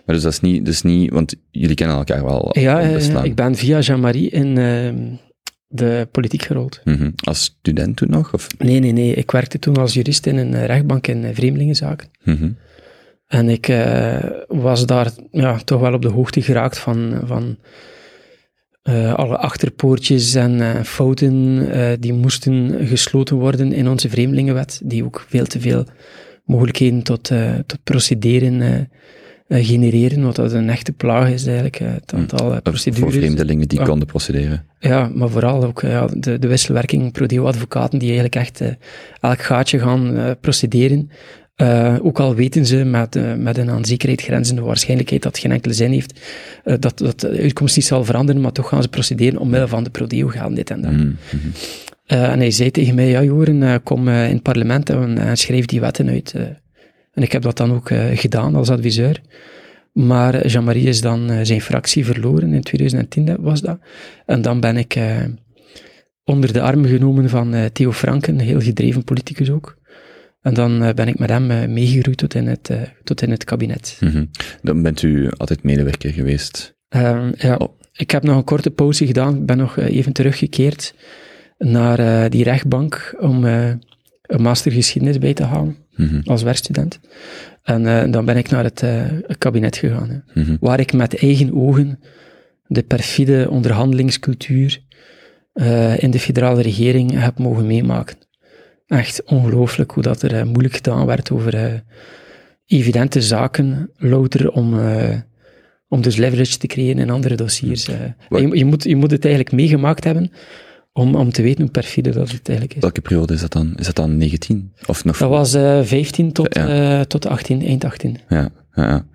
Maar 0.06 0.14
dus 0.14 0.24
dat 0.24 0.32
is 0.32 0.40
niet, 0.40 0.64
dus 0.64 0.82
niet, 0.82 1.10
want 1.10 1.34
jullie 1.50 1.76
kennen 1.76 1.96
elkaar 1.96 2.24
wel 2.24 2.58
Ja, 2.58 2.80
ik 3.22 3.34
ben 3.34 3.54
via 3.54 3.80
Jean-Marie 3.80 4.30
in 4.30 4.58
ehm, 4.58 4.96
de 5.72 6.08
politiek 6.10 6.42
gerold. 6.42 6.80
Mhm. 6.84 7.10
Als 7.24 7.42
student 7.42 7.96
toen 7.96 8.10
nog? 8.10 8.34
Of? 8.34 8.46
Nee, 8.58 8.78
nee, 8.78 8.92
nee. 8.92 9.14
Ik 9.14 9.30
werkte 9.30 9.58
toen 9.58 9.76
als 9.76 9.94
jurist 9.94 10.26
in 10.26 10.36
een 10.36 10.54
eh, 10.54 10.64
rechtbank 10.64 11.06
in 11.06 11.24
eh, 11.24 11.34
vreemdelingenzaken. 11.34 12.08
Mhm. 12.24 12.50
En 13.26 13.48
ik 13.48 13.68
eh, 13.68 14.24
was 14.48 14.86
daar 14.86 15.10
ja, 15.30 15.58
toch 15.58 15.80
wel 15.80 15.92
op 15.92 16.02
de 16.02 16.08
hoogte 16.08 16.42
geraakt 16.42 16.78
van, 16.78 17.20
van 17.24 17.58
alle 19.16 19.36
achterpoortjes 19.36 20.34
en 20.34 20.84
fouten 20.84 22.00
die 22.00 22.12
moesten 22.12 22.86
gesloten 22.86 23.36
worden 23.36 23.72
in 23.72 23.88
onze 23.88 24.08
vreemdelingenwet, 24.08 24.80
die 24.84 25.04
ook 25.04 25.24
veel 25.28 25.44
te 25.44 25.60
veel 25.60 25.84
mogelijkheden 26.44 27.02
tot, 27.02 27.30
tot 27.66 27.78
procederen 27.84 28.88
genereren, 29.54 30.22
wat 30.22 30.36
dat 30.36 30.52
een 30.52 30.70
echte 30.70 30.92
plaag 30.92 31.30
is 31.30 31.44
eigenlijk, 31.46 31.80
eh, 31.80 31.88
het 31.92 32.12
aantal 32.14 32.38
eh, 32.38 32.46
Of 32.46 32.52
Voor 32.52 32.62
procedures. 32.62 33.14
vreemdelingen 33.14 33.68
die 33.68 33.82
konden 33.82 34.06
procederen. 34.06 34.64
Ja, 34.78 35.10
maar 35.14 35.28
vooral 35.28 35.64
ook 35.64 35.82
eh, 35.82 35.90
ja, 35.90 36.06
de, 36.16 36.38
de 36.38 36.46
wisselwerking 36.48 37.12
pro-advocaten 37.12 37.98
die 37.98 38.08
eigenlijk 38.08 38.36
echt 38.36 38.60
eh, 38.60 38.68
elk 39.20 39.42
gaatje 39.42 39.78
gaan 39.78 40.16
eh, 40.16 40.30
procederen. 40.40 41.10
Eh, 41.54 41.96
ook 42.02 42.20
al 42.20 42.34
weten 42.34 42.66
ze 42.66 42.76
met, 42.76 43.16
eh, 43.16 43.34
met 43.34 43.58
een 43.58 43.70
aan 43.70 43.84
zekerheid 43.84 44.22
grenzende 44.22 44.62
waarschijnlijkheid 44.62 45.22
dat 45.22 45.32
het 45.32 45.40
geen 45.40 45.52
enkele 45.52 45.74
zin 45.74 45.92
heeft, 45.92 46.20
eh, 46.64 46.74
dat, 46.78 46.98
dat 46.98 47.20
de 47.20 47.38
uitkomst 47.38 47.76
niet 47.76 47.84
zal 47.84 48.04
veranderen, 48.04 48.40
maar 48.40 48.52
toch 48.52 48.68
gaan 48.68 48.82
ze 48.82 48.88
procederen 48.88 49.40
omwille 49.40 49.68
van 49.68 49.84
de 49.84 49.90
prodeo 49.90 50.28
gaan, 50.28 50.54
dit 50.54 50.70
en 50.70 50.80
dat. 50.82 50.92
Mhm. 50.92 51.10
Eh, 52.06 52.30
en 52.30 52.38
hij 52.38 52.50
zei 52.50 52.70
tegen 52.70 52.94
mij, 52.94 53.08
ja 53.08 53.22
Joren, 53.22 53.62
eh, 53.62 53.74
kom 53.82 54.08
eh, 54.08 54.28
in 54.28 54.34
het 54.34 54.42
parlement 54.42 54.90
en, 54.90 55.18
en 55.18 55.36
schrijf 55.36 55.66
die 55.66 55.80
wetten 55.80 56.08
uit. 56.08 56.34
En 57.12 57.22
ik 57.22 57.32
heb 57.32 57.42
dat 57.42 57.56
dan 57.56 57.72
ook 57.72 57.90
eh, 57.90 58.18
gedaan 58.18 58.54
als 58.54 58.70
adviseur. 58.70 59.20
Maar 59.92 60.46
Jean-Marie 60.46 60.88
is 60.88 61.00
dan 61.00 61.30
eh, 61.30 61.38
zijn 61.42 61.60
fractie 61.60 62.04
verloren, 62.04 62.52
in 62.52 62.62
2010 62.62 63.36
was 63.40 63.60
dat. 63.60 63.78
En 64.26 64.42
dan 64.42 64.60
ben 64.60 64.76
ik 64.76 64.94
eh, 64.94 65.16
onder 66.24 66.52
de 66.52 66.60
arm 66.60 66.84
genomen 66.84 67.28
van 67.28 67.54
Theo 67.72 67.92
Franken, 67.92 68.34
een 68.34 68.46
heel 68.46 68.60
gedreven 68.60 69.04
politicus 69.04 69.50
ook. 69.50 69.80
En 70.40 70.54
dan 70.54 70.78
ben 70.94 71.08
ik 71.08 71.18
met 71.18 71.28
hem 71.28 71.72
meegegroeid 71.72 72.16
tot 72.16 72.34
in 72.34 72.46
het, 72.46 72.70
tot 73.04 73.22
in 73.22 73.30
het 73.30 73.44
kabinet. 73.44 73.96
Mhm. 74.00 74.24
Dan 74.62 74.82
bent 74.82 75.02
u 75.02 75.30
altijd 75.36 75.62
medewerker 75.62 76.12
geweest. 76.12 76.74
Ehm, 76.88 77.32
ja, 77.36 77.56
Oh. 77.56 77.78
ik 77.92 78.10
heb 78.10 78.22
nog 78.22 78.36
een 78.36 78.44
korte 78.44 78.70
pauze 78.70 79.06
gedaan. 79.06 79.36
Ik 79.36 79.46
ben 79.46 79.56
nog 79.56 79.78
even 79.78 80.12
teruggekeerd 80.12 80.94
naar 81.58 82.30
die 82.30 82.44
rechtbank 82.44 83.16
om 83.20 83.44
een 83.44 83.80
master 84.42 84.72
geschiedenis 84.72 85.18
bij 85.18 85.34
te 85.34 85.44
halen 85.44 85.81
Mhm. 85.96 86.20
als 86.24 86.42
werkstudent. 86.42 87.00
En 87.62 87.86
eh, 87.86 88.12
dan 88.12 88.24
ben 88.24 88.36
ik 88.36 88.50
naar 88.50 88.64
het, 88.64 88.82
eh, 88.82 89.04
kabinet 89.38 89.76
gegaan, 89.76 90.08
hè, 90.10 90.40
Mhm. 90.40 90.56
waar 90.60 90.80
ik 90.80 90.92
met 90.92 91.16
eigen 91.16 91.54
ogen 91.54 92.00
de 92.66 92.82
perfide 92.82 93.46
onderhandelingscultuur 93.50 94.82
eh, 95.52 96.02
in 96.02 96.10
de 96.10 96.18
federale 96.18 96.62
regering 96.62 97.20
heb 97.20 97.38
mogen 97.38 97.66
meemaken. 97.66 98.16
Echt 98.86 99.24
ongelooflijk 99.24 99.90
hoe 99.90 100.02
dat 100.02 100.22
er 100.22 100.46
moeilijk 100.46 100.74
gedaan 100.74 101.06
werd 101.06 101.30
over 101.30 101.82
evidente 102.66 103.20
zaken, 103.20 103.90
louter 103.96 104.50
om, 104.50 104.74
om 105.88 106.02
dus 106.02 106.16
leverage 106.16 106.58
te 106.58 106.66
creëren 106.66 106.98
in 106.98 107.10
andere 107.10 107.34
dossiers. 107.34 107.86
Je, 107.86 108.48
je, 108.52 108.64
moet, 108.64 108.82
je 108.82 108.96
moet 108.96 109.10
het 109.10 109.24
eigenlijk 109.24 109.54
meegemaakt 109.54 110.04
hebben 110.04 110.32
om, 110.92 111.14
om 111.14 111.32
te 111.32 111.42
weten 111.42 111.62
hoe 111.62 111.70
perfide 111.70 112.10
dat 112.10 112.30
het 112.30 112.48
eigenlijk 112.48 112.76
is. 112.76 112.82
Welke 112.82 113.00
periode 113.00 113.34
is 113.34 113.40
dat 113.40 113.52
dan? 113.52 113.74
Is 113.76 113.86
dat 113.86 113.94
dan 113.96 114.16
19? 114.16 114.72
Of 114.86 115.04
nog 115.04 115.18
Dat 115.18 115.28
was 115.30 115.54
eh 115.54 115.80
15 115.82 116.32
tot, 116.32 116.54
Ja. 116.54 116.98
eh, 116.98 117.04
tot 117.04 117.26
18, 117.26 117.62
eind 117.66 117.84
18. 117.84 118.18
Ja, 118.28 118.50
ja, 118.74 118.82
ja. 118.88 119.06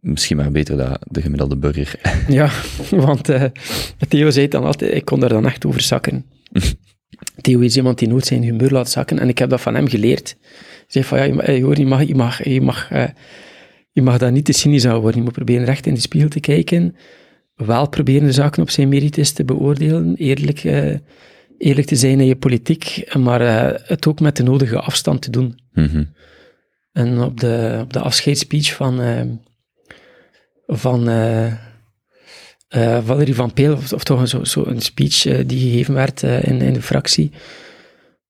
Misschien 0.00 0.36
maar 0.36 0.50
beter 0.50 0.76
dat 0.76 0.98
de 1.10 1.22
gemiddelde 1.22 1.56
burger. 1.56 2.00
Ja, 2.28 2.50
want 2.90 3.28
eh, 3.28 3.44
Theo 4.08 4.30
zei 4.30 4.48
dan 4.48 4.64
altijd, 4.64 4.94
ik 4.94 5.04
kon 5.04 5.20
daar 5.20 5.28
dan 5.28 5.46
echt 5.46 5.66
over 5.66 5.80
zakken. 5.80 6.24
Theo 7.40 7.60
is 7.60 7.76
iemand 7.76 7.98
die 7.98 8.08
nooit 8.08 8.26
zijn 8.26 8.42
humeur 8.42 8.70
laat 8.70 8.90
zakken 8.90 9.18
en 9.18 9.28
ik 9.28 9.38
heb 9.38 9.50
dat 9.50 9.60
van 9.60 9.74
hem 9.74 9.88
geleerd. 9.88 10.36
Hij 10.40 10.84
zei 10.86 11.04
van, 11.04 11.18
ja, 11.18 11.24
je, 11.24 11.32
ma- 11.32 11.60
hoor, 11.60 11.78
je, 11.78 11.86
mag, 11.86 12.02
je, 12.06 12.14
mag, 12.14 12.44
je, 12.44 12.60
mag, 12.60 12.88
je 13.92 14.02
mag 14.02 14.18
daar 14.18 14.32
niet 14.32 14.44
te 14.44 14.52
cynisch 14.52 14.86
aan 14.86 14.98
worden. 15.00 15.16
Je 15.18 15.22
moet 15.24 15.32
proberen 15.32 15.64
recht 15.64 15.86
in 15.86 15.94
de 15.94 16.00
spiegel 16.00 16.28
te 16.28 16.40
kijken, 16.40 16.96
wel 17.66 17.88
proberen 17.88 18.26
de 18.26 18.32
zaken 18.32 18.62
op 18.62 18.70
zijn 18.70 18.88
merites 18.88 19.32
te 19.32 19.44
beoordelen, 19.44 20.14
eerlijk, 20.16 20.64
eh, 20.64 20.94
eerlijk 21.58 21.86
te 21.86 21.96
zijn 21.96 22.20
in 22.20 22.26
je 22.26 22.36
politiek, 22.36 23.14
maar 23.18 23.40
eh, 23.40 23.80
het 23.82 24.06
ook 24.06 24.20
met 24.20 24.36
de 24.36 24.42
nodige 24.42 24.80
afstand 24.80 25.22
te 25.22 25.30
doen. 25.30 25.60
Mhm. 25.72 26.04
En 26.92 27.22
op 27.22 27.40
de, 27.40 27.78
op 27.82 27.92
de 27.92 28.00
afscheidsspeech 28.00 28.74
van, 28.74 29.00
eh, 29.00 29.20
van 30.66 31.04
Valerie 33.04 33.34
van 33.34 33.52
Peel, 33.52 33.72
of, 33.72 33.92
of 33.92 34.04
toch 34.04 34.28
zo, 34.28 34.44
zo 34.44 34.64
een 34.66 34.80
speech 34.80 35.22
die 35.46 35.70
gegeven 35.70 35.94
werd 35.94 36.22
in, 36.22 36.60
in 36.60 36.72
de 36.72 36.82
fractie, 36.82 37.30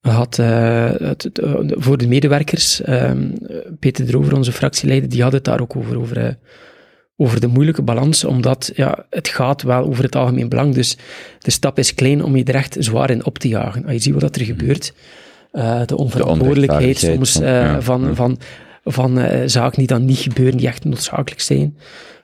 had 0.01 0.36
het, 0.36 1.31
voor 1.69 1.98
de 1.98 2.09
medewerkers, 2.09 2.82
ehm, 2.82 3.31
Peter 3.78 4.07
Drover, 4.07 4.36
onze 4.36 4.52
fractieleider, 4.52 5.09
die 5.09 5.23
had 5.23 5.32
het 5.32 5.44
daar 5.44 5.61
ook 5.61 5.77
over, 5.77 5.98
over, 5.98 6.39
over 7.23 7.41
de 7.41 7.47
moeilijke 7.47 7.83
balans, 7.83 8.25
omdat 8.25 8.71
ja, 8.75 9.05
het 9.11 9.29
gaat 9.29 9.63
wel 9.63 9.85
over 9.85 10.05
het 10.05 10.17
algemeen 10.17 10.49
belang, 10.49 10.75
dus 10.75 10.97
de 11.39 11.51
stap 11.51 11.79
is 11.79 11.95
klein 11.95 12.25
om 12.25 12.37
je 12.37 12.45
er 12.45 12.55
echt 12.55 12.77
zwaar 12.79 13.11
in 13.11 13.25
op 13.25 13.39
te 13.39 13.49
jagen. 13.49 13.83
Als 13.85 13.93
je 13.93 13.99
ziet 13.99 14.21
wat 14.23 14.37
er 14.37 14.45
gebeurt, 14.45 14.93
eh, 15.53 15.81
de 15.87 15.97
onverantwoordelijkheid 15.97 16.99
soms 16.99 17.33
van- 17.33 17.43
eh, 17.43 17.51
ja, 17.51 17.81
van, 17.83 18.03
ja. 18.03 18.15
van, 18.15 18.39
van 18.85 19.19
eh, 19.19 19.43
zaken 19.47 19.79
die 19.79 19.87
dan 19.87 20.05
niet 20.05 20.19
gebeuren, 20.19 20.57
die 20.57 20.67
echt 20.67 20.85
noodzakelijk 20.85 21.41
zijn, 21.41 21.77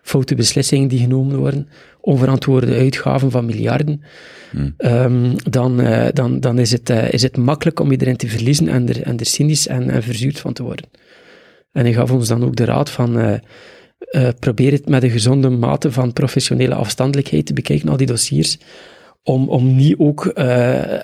foute 0.02 0.34
beslissingen 0.34 0.88
die 0.88 1.00
genomen 1.00 1.36
worden, 1.36 1.68
onverantwoorde 2.00 2.74
uitgaven 2.76 3.30
van 3.30 3.44
miljarden, 3.46 4.02
Hmm. 4.50 4.74
ehm, 4.76 5.32
dan, 5.50 5.80
dan, 6.12 6.40
dan 6.40 6.58
is, 6.58 6.70
het, 6.70 6.90
is 6.90 7.22
het 7.22 7.36
makkelijk 7.36 7.80
om 7.80 7.90
je 7.90 7.96
erin 8.00 8.16
te 8.16 8.28
verliezen 8.28 8.68
en 8.68 8.88
er, 8.88 9.02
en 9.02 9.18
er 9.18 9.26
cynisch 9.26 9.66
en, 9.68 9.90
en 9.90 10.02
verzuurd 10.02 10.38
van 10.38 10.52
te 10.52 10.62
worden. 10.62 10.84
En 11.72 11.84
hij 11.84 11.92
gaf 11.92 12.10
ons 12.10 12.28
dan 12.28 12.44
ook 12.44 12.56
de 12.56 12.64
raad 12.64 12.90
van, 12.90 13.40
eh, 14.06 14.28
probeer 14.38 14.72
het 14.72 14.88
met 14.88 15.02
een 15.02 15.10
gezonde 15.10 15.48
mate 15.48 15.92
van 15.92 16.12
professionele 16.12 16.74
afstandelijkheid 16.74 17.46
te 17.46 17.52
bekijken, 17.52 17.88
al 17.88 17.96
die 17.96 18.06
dossiers, 18.06 18.58
om, 19.22 19.48
om 19.48 19.76
niet 19.76 19.94
ook 19.98 20.26
eh, 20.26 20.98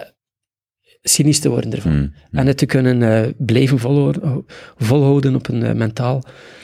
cynisch 1.03 1.39
te 1.39 1.49
worden 1.49 1.73
ervan. 1.73 1.93
Mhm. 1.93 2.39
En 2.39 2.47
het 2.47 2.57
te 2.57 2.67
kunnen 2.67 3.03
eh, 3.03 3.31
blijven 3.39 3.79
volhouden, 3.79 4.45
volhouden 4.77 5.35
op 5.35 5.49
een 5.49 5.77
mentaal 5.77 6.23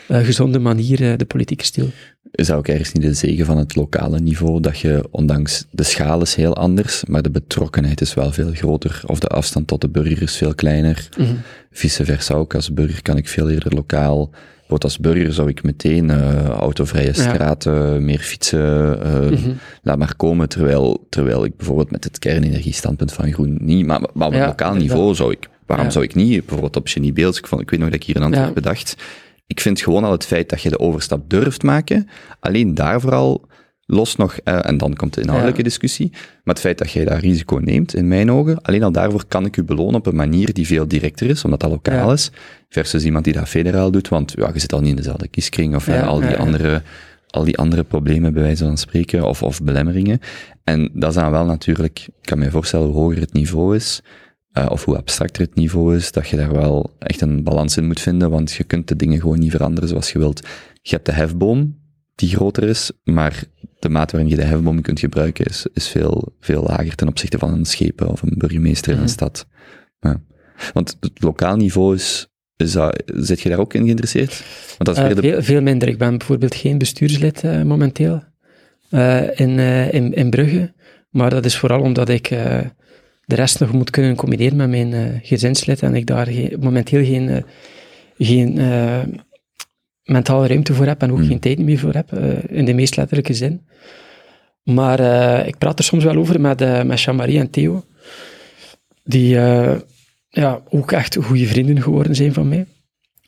gezonde 0.09 0.59
manier, 0.59 1.17
de 1.17 1.25
politieke 1.25 1.65
stil. 1.65 1.91
Dat 2.31 2.51
ook 2.51 2.69
ergens 2.69 2.93
niet 2.93 3.03
de 3.03 3.15
zegen 3.15 3.47
van 3.47 3.57
het 3.57 3.77
lokale 3.77 4.21
niveau, 4.21 4.61
dat 4.61 4.79
je, 4.79 5.09
ondanks 5.11 5.67
de 5.71 5.83
schaal 5.83 6.23
is 6.23 6.35
heel 6.35 6.57
anders, 6.57 7.05
maar 7.05 7.23
de 7.23 7.31
betrokkenheid 7.31 8.01
is 8.01 8.15
wel 8.15 8.33
veel 8.33 8.53
groter, 8.53 9.03
of 9.07 9.19
de 9.19 9.27
afstand 9.27 9.67
tot 9.67 9.81
de 9.81 9.89
burger 9.89 10.23
is 10.23 10.37
veel 10.37 10.55
kleiner. 10.55 11.09
Mhm. 11.19 11.35
Vice 11.71 12.05
versa 12.05 12.35
ook, 12.35 12.55
als 12.55 12.73
burger 12.73 13.03
kan 13.03 13.17
ik 13.17 13.29
veel 13.29 13.51
eerder 13.51 13.75
lokaal, 13.75 14.31
bijvoorbeeld 14.69 14.85
als 14.85 14.99
burger 14.99 15.33
zou 15.33 15.49
ik 15.49 15.63
meteen 15.63 16.11
eh, 16.11 16.47
autovrije 16.49 17.13
straten, 17.13 18.05
meer 18.05 18.19
fietsen, 18.19 19.03
eh, 19.03 19.31
Mhm. 19.31 19.51
laat 19.83 19.99
maar 19.99 20.17
komen, 20.17 20.49
terwijl, 20.49 21.07
terwijl 21.11 21.45
ik 21.45 21.57
bijvoorbeeld 21.57 21.91
met 21.91 22.05
het 22.05 22.19
kernenergiestandpunt 22.19 23.13
van 23.13 23.33
Groen 23.33 23.59
niet, 23.61 23.87
maar, 23.87 24.01
maar 24.15 24.27
op 24.27 24.33
Ja, 24.35 24.47
lokaal 24.47 24.75
niveau 24.75 25.15
zou 25.15 25.33
ik, 25.33 25.49
waarom 25.67 25.87
Ja. 25.87 25.93
zou 25.93 26.05
ik 26.05 26.15
niet, 26.15 26.39
bijvoorbeeld 26.41 26.77
op 26.77 26.87
Genie 26.89 27.13
Beels, 27.13 27.39
ik, 27.39 27.47
vond, 27.47 27.61
ik 27.61 27.71
weet 27.71 27.81
nog 27.81 27.89
dat 27.89 27.99
ik 28.01 28.07
hier 28.07 28.17
een 28.17 28.23
antwoord 28.23 28.47
Ja. 28.47 28.53
bedacht, 28.53 28.97
ik 29.47 29.61
vind 29.61 29.81
gewoon 29.81 30.05
al 30.05 30.13
het 30.13 30.25
feit 30.27 30.49
dat 30.49 30.63
je 30.63 30.69
de 30.69 30.79
overstap 30.79 31.31
durft 31.31 31.63
maken, 31.63 32.09
alleen 32.41 32.75
daar 32.75 33.01
vooral 33.01 33.47
los 33.91 34.17
nog, 34.17 34.37
eh, 34.45 34.59
en 34.67 34.79
dan 34.79 34.95
komt 34.95 35.15
de 35.15 35.21
inhoudelijke 35.21 35.59
Ja. 35.61 35.65
discussie, 35.67 36.09
maar 36.13 36.55
het 36.55 36.61
feit 36.61 36.79
dat 36.79 36.91
jij 36.91 37.05
daar 37.05 37.21
risico 37.21 37.57
neemt, 37.57 37.95
in 37.95 38.09
mijn 38.09 38.31
ogen, 38.33 38.63
alleen 38.63 38.83
al 38.83 38.93
daarvoor 38.93 39.25
kan 39.29 39.45
ik 39.45 39.57
u 39.57 39.63
belonen 39.65 39.95
op 39.95 40.07
een 40.07 40.17
manier 40.17 40.53
die 40.53 40.67
veel 40.67 40.89
directer 40.89 41.29
is, 41.29 41.45
omdat 41.45 41.61
dat 41.61 41.71
lokaal 41.71 42.07
Ja. 42.07 42.13
is, 42.13 42.31
versus 42.69 43.05
iemand 43.05 43.25
die 43.25 43.33
dat 43.33 43.49
federaal 43.49 43.91
doet, 43.91 44.09
want 44.09 44.33
ja, 44.37 44.51
je 44.53 44.59
zit 44.61 44.73
al 44.73 44.81
niet 44.81 44.91
in 44.91 44.97
dezelfde 44.97 45.29
kieskring, 45.29 45.75
of 45.75 45.89
eh, 45.89 45.95
Ja, 45.95 46.03
al 46.03 46.21
die 46.21 46.37
andere 46.37 46.83
al 47.31 47.45
die 47.45 47.59
andere 47.59 47.83
problemen, 47.85 48.33
bij 48.33 48.43
wijze 48.43 48.65
van 48.65 48.77
spreken, 48.79 49.25
of, 49.29 49.43
of 49.43 49.63
belemmeringen. 49.63 50.21
En 50.65 50.91
dat 50.95 51.09
is 51.11 51.15
dan 51.15 51.31
wel 51.31 51.45
natuurlijk, 51.45 51.99
ik 52.07 52.15
kan 52.27 52.39
me 52.39 52.51
voorstellen 52.51 52.87
hoe 52.87 52.97
hoger 53.03 53.21
het 53.21 53.33
niveau 53.33 53.77
is, 53.77 54.01
eh, 54.53 54.67
of 54.69 54.85
hoe 54.85 54.97
abstracter 54.97 55.43
het 55.43 55.55
niveau 55.55 55.97
is, 55.97 56.13
dat 56.13 56.29
je 56.29 56.37
daar 56.37 56.53
wel 56.53 56.95
echt 56.99 57.21
een 57.21 57.43
balans 57.43 57.77
in 57.77 57.87
moet 57.87 58.01
vinden, 58.01 58.31
want 58.31 58.53
je 58.53 58.65
kunt 58.65 58.89
de 58.89 58.97
dingen 58.97 59.21
gewoon 59.21 59.39
niet 59.39 59.51
veranderen 59.51 59.89
zoals 59.89 60.13
je 60.13 60.19
wilt. 60.19 60.47
Je 60.83 60.91
hebt 60.95 61.07
de 61.07 61.13
hefboom, 61.13 61.78
die 62.19 62.29
groter 62.37 62.63
is, 62.63 62.91
maar 63.05 63.43
de 63.79 63.89
mate 63.89 64.13
waarin 64.17 64.31
je 64.37 64.41
de 64.41 64.47
hefboom 64.49 64.81
kunt 64.83 65.01
gebruiken 65.01 65.45
is, 65.45 65.67
is 65.73 65.89
veel, 65.89 66.35
veel 66.41 66.63
lager 66.63 66.95
ten 66.95 67.09
opzichte 67.09 67.39
van 67.39 67.53
een 67.53 67.65
schepen 67.65 68.09
of 68.09 68.23
een 68.23 68.35
burgemeester 68.37 68.89
in 68.89 68.95
Mhm. 68.95 69.03
een 69.07 69.13
stad. 69.13 69.47
Ja. 70.01 70.21
Want 70.73 70.97
het 71.01 71.23
lokaal 71.23 71.57
niveau 71.57 71.95
is, 71.95 72.27
is 72.57 72.73
dat, 72.73 73.03
zit 73.07 73.41
je 73.41 73.49
daar 73.49 73.59
ook 73.59 73.75
in 73.75 73.83
geïnteresseerd? 73.85 74.45
Want 74.79 74.85
dat 74.85 74.97
is 74.97 75.03
Eh, 75.03 75.15
de, 75.15 75.21
veel, 75.21 75.43
veel 75.43 75.61
minder. 75.63 75.89
Ik 75.89 75.99
ben 75.99 76.19
bijvoorbeeld 76.19 76.55
geen 76.55 76.79
bestuurslid 76.79 77.43
eh, 77.45 77.63
momenteel 77.63 78.23
eh, 78.91 79.23
in, 79.41 79.59
in, 79.93 80.13
in 80.15 80.31
Brugge. 80.31 80.73
Maar 81.11 81.31
dat 81.31 81.45
is 81.45 81.57
vooral 81.57 81.81
omdat 81.81 82.09
ik 82.09 82.29
de 83.25 83.35
rest 83.35 83.61
nog 83.61 83.73
moet 83.73 83.91
kunnen 83.91 84.17
combineren 84.17 84.57
met 84.57 84.69
mijn 84.69 85.21
gezinslid. 85.23 85.83
En 85.83 85.95
ik 85.95 86.07
daar 86.07 86.27
geen- 86.27 86.57
momenteel 86.61 87.05
geen, 87.05 87.45
geen 88.19 88.59
mentale 90.09 90.47
ruimte 90.47 90.75
voor 90.75 90.87
heb 90.87 91.03
en 91.03 91.11
ook 91.11 91.19
Hmm. 91.19 91.27
geen 91.27 91.39
tijd 91.39 91.59
meer 91.59 91.79
voor 91.79 91.95
heb, 91.95 92.13
eh, 92.13 92.57
in 92.59 92.65
de 92.65 92.75
meest 92.75 92.97
letterlijke 92.97 93.35
zin. 93.35 93.67
Maar 94.63 95.01
eh, 95.01 95.47
ik 95.47 95.59
praat 95.59 95.79
er 95.79 95.85
soms 95.85 96.05
wel 96.05 96.17
over 96.17 96.41
met, 96.41 96.61
eh 96.61 96.83
met 96.83 97.01
Jean-Marie 97.03 97.39
en 97.39 97.51
Theo, 97.51 97.85
die 99.05 99.29
ja, 100.29 100.63
ook 100.69 100.93
echt 100.93 101.17
goede 101.17 101.47
vrienden 101.47 101.83
geworden 101.83 102.15
zijn 102.15 102.33
van 102.33 102.49
mij. 102.49 102.67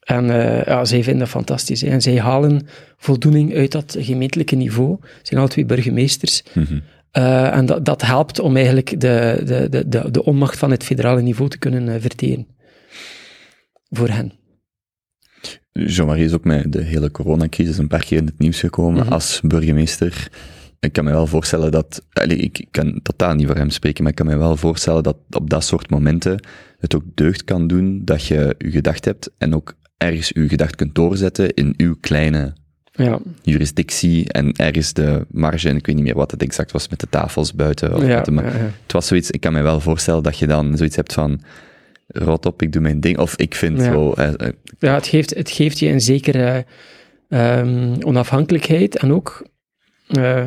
En 0.01 0.27
ja, 0.67 0.85
zij 0.85 1.03
vinden 1.03 1.19
dat 1.21 1.29
fantastisch. 1.29 1.81
hè. 1.81 1.89
En 1.89 2.03
zij 2.03 2.19
halen 2.21 2.67
voldoening 2.97 3.55
uit 3.55 3.73
dat 3.73 3.97
gemeentelijke 3.99 4.57
niveau. 4.57 4.97
Ze 5.01 5.19
zijn 5.23 5.41
alle 5.41 5.49
twee 5.49 5.65
burgemeesters. 5.65 6.43
Mhm. 6.53 6.79
En 7.53 7.67
dat, 7.67 7.85
dat 7.85 8.03
helpt 8.03 8.41
om 8.41 8.57
eigenlijk 8.57 9.01
de, 9.01 9.43
de, 9.45 9.87
de, 9.89 10.11
de, 10.11 10.25
onmacht 10.25 10.59
van 10.59 10.71
het 10.71 10.85
federale 10.85 11.23
niveau 11.23 11.51
te 11.51 11.59
kunnen 11.59 12.01
verteren. 12.01 12.47
Voor 13.91 14.09
hen. 14.09 14.40
Jean-Marie 15.73 16.25
is 16.25 16.33
ook 16.33 16.45
met 16.45 16.73
de 16.73 16.83
hele 16.83 17.11
coronacrisis 17.11 17.79
een 17.79 17.89
paar 17.89 18.05
keer 18.05 18.19
in 18.19 18.27
het 18.27 18.39
nieuws 18.39 18.61
gekomen 18.61 19.03
Mhm. 19.05 19.13
als 19.13 19.41
burgemeester. 19.45 20.29
Ik 20.81 20.93
kan 20.93 21.05
me 21.05 21.11
wel 21.11 21.27
voorstellen 21.27 21.71
dat, 21.71 22.03
allee, 22.13 22.37
ik 22.37 22.67
kan 22.71 23.01
totaal 23.03 23.35
niet 23.35 23.47
voor 23.47 23.57
hem 23.57 23.71
spreken, 23.71 24.03
maar 24.03 24.13
ik 24.13 24.19
kan 24.19 24.27
me 24.27 24.37
wel 24.37 24.57
voorstellen 24.57 25.03
dat 25.03 25.17
op 25.31 25.51
dat 25.51 25.65
soort 25.65 25.91
momenten 25.91 26.47
het 26.79 26.95
ook 26.95 27.03
deugd 27.15 27.45
kan 27.45 27.67
doen 27.67 28.01
dat 28.05 28.25
je 28.25 28.55
je 28.59 28.71
gedacht 28.71 29.05
hebt 29.05 29.31
en 29.39 29.55
ook 29.55 29.75
ergens 29.97 30.29
je 30.29 30.49
gedacht 30.49 30.75
kunt 30.77 30.95
doorzetten 30.95 31.55
in 31.55 31.75
uw 31.77 31.97
kleine 32.01 32.53
Ja, 32.93 33.19
jurisdictie 33.43 34.29
en 34.33 34.53
ergens 34.57 34.93
de 34.93 35.27
marge, 35.31 35.69
en 35.69 35.77
ik 35.77 35.87
weet 35.87 35.95
niet 35.95 36.05
meer 36.05 36.15
wat 36.15 36.31
het 36.31 36.43
exact 36.43 36.73
was 36.73 36.89
met 36.89 37.01
de 37.01 37.07
tafels 37.11 37.55
buiten. 37.55 37.95
Of 37.95 38.07
ja, 38.07 38.15
met 38.17 38.25
de 38.25 38.31
ma- 38.31 38.43
ja, 38.43 38.49
ja. 38.57 38.71
Het 38.83 38.93
was 38.93 39.07
zoiets, 39.07 39.31
ik 39.31 39.41
kan 39.41 39.53
me 39.53 39.63
wel 39.63 39.81
voorstellen 39.81 40.23
dat 40.23 40.39
je 40.39 40.47
dan 40.47 40.77
zoiets 40.77 40.97
hebt 40.97 41.13
van, 41.13 41.41
rot 42.13 42.47
op, 42.47 42.63
ik 42.63 42.73
doe 42.73 42.83
mijn 42.83 43.01
ding, 43.01 43.19
of 43.19 43.37
ik 43.37 43.55
vind 43.55 43.79
Ja. 43.79 43.93
zo, 43.93 44.13
eh, 44.13 44.29
eh, 44.37 44.53
Ja, 44.79 44.95
het 44.95 45.07
geeft, 45.07 45.35
het 45.35 45.51
geeft 45.51 45.79
je 45.79 45.89
een 45.89 46.01
zekere 46.01 46.65
ehm, 47.29 47.95
onafhankelijkheid 48.01 48.97
en 48.97 49.13
ook, 49.13 49.47
eh, 50.09 50.45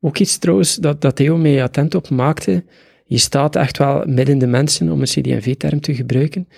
ook 0.00 0.18
iets 0.18 0.38
trouwens 0.38 0.76
dat, 0.76 1.00
dat 1.00 1.16
Theo 1.16 1.36
mij 1.36 1.62
attent 1.62 1.94
op 1.94 2.10
maakte. 2.10 2.64
Je 3.04 3.18
staat 3.18 3.56
echt 3.56 3.78
wel 3.78 4.04
midden 4.06 4.38
de 4.38 4.46
mensen, 4.46 4.90
om 4.90 5.00
een 5.00 5.06
CD&V-term 5.06 5.80
te 5.80 5.94
gebruiken. 5.94 6.48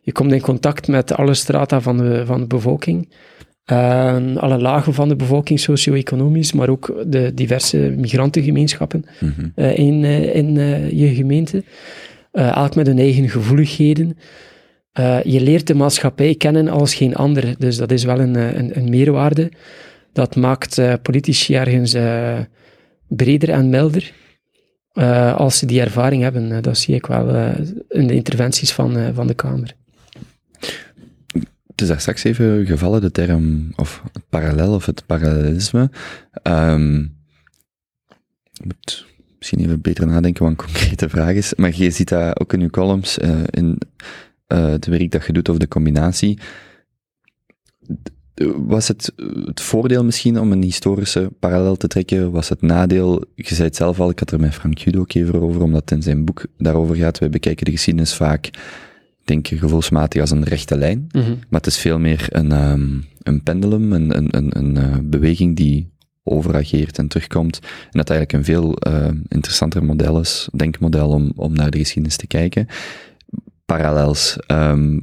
Je 0.00 0.12
komt 0.12 0.32
in 0.32 0.40
contact 0.40 0.88
met 0.88 1.12
alle 1.12 1.34
strata 1.34 1.80
van 1.80 1.96
de, 1.96 2.26
van 2.26 2.40
de 2.40 2.46
bevolking, 2.46 3.12
eh, 3.64 4.36
alle 4.36 4.58
lagen 4.58 4.94
van 4.94 5.08
de 5.08 5.16
bevolking, 5.16 5.60
socio-economisch, 5.60 6.52
maar 6.52 6.68
ook 6.68 7.04
de 7.06 7.34
diverse 7.34 7.78
migrantengemeenschappen 7.78 9.04
mhm. 9.20 9.68
in, 9.70 10.04
in 10.04 10.54
je 10.96 11.14
gemeente. 11.14 11.64
Eh, 12.36 12.56
elk 12.56 12.74
met 12.74 12.86
hun 12.86 12.98
eigen 12.98 13.28
gevoeligheden. 13.28 14.18
Eh, 14.92 15.22
je 15.22 15.40
leert 15.40 15.66
de 15.66 15.74
maatschappij 15.74 16.34
kennen 16.34 16.68
als 16.68 16.94
geen 16.94 17.14
ander. 17.14 17.54
Dus 17.58 17.76
dat 17.76 17.90
is 17.90 18.04
wel 18.04 18.20
een, 18.20 18.36
eh, 18.36 18.52
een, 18.52 18.76
een 18.76 18.90
meerwaarde. 18.90 19.52
Dat 20.12 20.36
maakt 20.36 21.02
politici 21.02 21.54
ergens 21.54 21.96
breder 23.08 23.50
en 23.50 23.68
milder. 23.68 24.12
als 25.36 25.58
ze 25.58 25.66
die 25.66 25.80
ervaring 25.80 26.22
hebben. 26.22 26.62
Dat 26.62 26.78
zie 26.78 26.94
ik 26.94 27.06
wel 27.06 27.54
in 27.88 28.06
de 28.06 28.14
interventies 28.14 28.72
van, 28.72 29.14
van 29.14 29.26
de 29.26 29.34
Kamer. 29.34 29.74
Het 31.66 31.80
is 31.80 31.88
daar 31.88 32.00
straks 32.00 32.24
even 32.24 32.66
gevallen, 32.66 33.00
de 33.00 33.10
term, 33.10 33.72
of 33.74 34.02
het 34.12 34.22
parallel 34.28 34.74
of 34.74 34.86
het 34.86 35.06
parallelisme. 35.06 35.90
Moet 38.64 39.06
misschien 39.46 39.68
even 39.68 39.80
beter 39.80 40.06
nadenken 40.06 40.42
wat 40.42 40.50
een 40.50 40.66
concrete 40.66 41.08
vraag 41.08 41.34
is. 41.34 41.54
Maar 41.54 41.72
je 41.76 41.90
ziet 41.90 42.08
dat 42.08 42.40
ook 42.40 42.52
in 42.52 42.60
je 42.60 42.70
columns, 42.70 43.18
eh, 43.18 43.40
in 43.50 43.78
eh, 44.46 44.68
het 44.68 44.86
werk 44.86 45.10
dat 45.10 45.26
je 45.26 45.32
doet 45.32 45.48
over 45.48 45.60
de 45.60 45.68
combinatie. 45.68 46.38
Was 48.56 48.88
het 48.88 49.12
het 49.44 49.60
voordeel 49.60 50.04
misschien 50.04 50.40
om 50.40 50.52
een 50.52 50.62
historische 50.62 51.32
parallel 51.38 51.76
te 51.76 51.86
trekken? 51.86 52.30
Was 52.30 52.48
het 52.48 52.62
nadeel? 52.62 53.24
Je 53.34 53.54
zei 53.54 53.68
het 53.68 53.76
zelf 53.76 54.00
al, 54.00 54.10
ik 54.10 54.18
had 54.18 54.30
er 54.30 54.40
met 54.40 54.54
Frank 54.54 54.78
Judo 54.78 55.00
ook 55.00 55.12
even 55.12 55.40
over, 55.40 55.62
omdat 55.62 55.80
het 55.80 55.90
in 55.90 56.02
zijn 56.02 56.24
boek 56.24 56.46
daarover 56.58 56.96
gaat. 56.96 57.18
Wij 57.18 57.30
bekijken 57.30 57.64
de 57.64 57.70
geschiedenis 57.70 58.14
vaak, 58.14 58.50
denk 59.24 59.48
ik, 59.48 59.58
gevoelsmatig 59.58 60.20
als 60.20 60.30
een 60.30 60.44
rechte 60.44 60.76
lijn. 60.76 61.06
Maar 61.48 61.60
het 61.60 61.66
is 61.66 61.78
veel 61.78 61.98
meer 61.98 62.26
een, 62.28 62.52
ehm, 62.52 63.00
een 63.22 63.42
pendulum, 63.42 63.92
een, 63.92 64.16
een, 64.16 64.36
een, 64.36 64.58
een 64.58 64.76
eh, 64.76 64.98
beweging 65.02 65.56
die 65.56 65.94
overageert 66.26 66.98
en 66.98 67.08
terugkomt. 67.08 67.58
En 67.62 67.98
dat 67.98 68.10
eigenlijk 68.10 68.32
een 68.32 68.54
veel 68.54 68.76
eh, 68.76 69.08
interessanter 69.28 69.84
model 69.84 70.20
is, 70.20 70.48
denkmodel 70.52 71.08
om, 71.08 71.32
om 71.36 71.52
naar 71.52 71.70
de 71.70 71.78
geschiedenis 71.78 72.16
te 72.16 72.26
kijken. 72.26 72.66
Parallels, 73.64 74.36
ehm, 74.46 74.98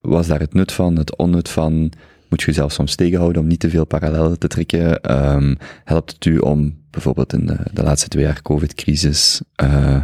was 0.00 0.26
daar 0.26 0.40
het 0.40 0.54
nut 0.54 0.72
van, 0.72 0.96
het 0.96 1.16
onnut 1.16 1.48
van? 1.48 1.92
Moet 2.28 2.40
je 2.40 2.46
jezelf 2.46 2.72
soms 2.72 2.94
tegenhouden 2.94 3.42
om 3.42 3.48
niet 3.48 3.60
te 3.60 3.70
veel 3.70 3.84
parallellen 3.84 4.38
te 4.38 4.48
trekken? 4.48 5.00
Ehm, 5.00 5.54
helpt 5.84 6.12
het 6.12 6.24
u 6.24 6.38
om 6.38 6.76
bijvoorbeeld 6.90 7.32
in 7.32 7.46
de, 7.46 7.58
de 7.72 7.82
laatste 7.82 8.08
twee 8.08 8.24
jaar 8.24 8.42
COVID-crisis, 8.42 9.40
eh, 9.54 10.00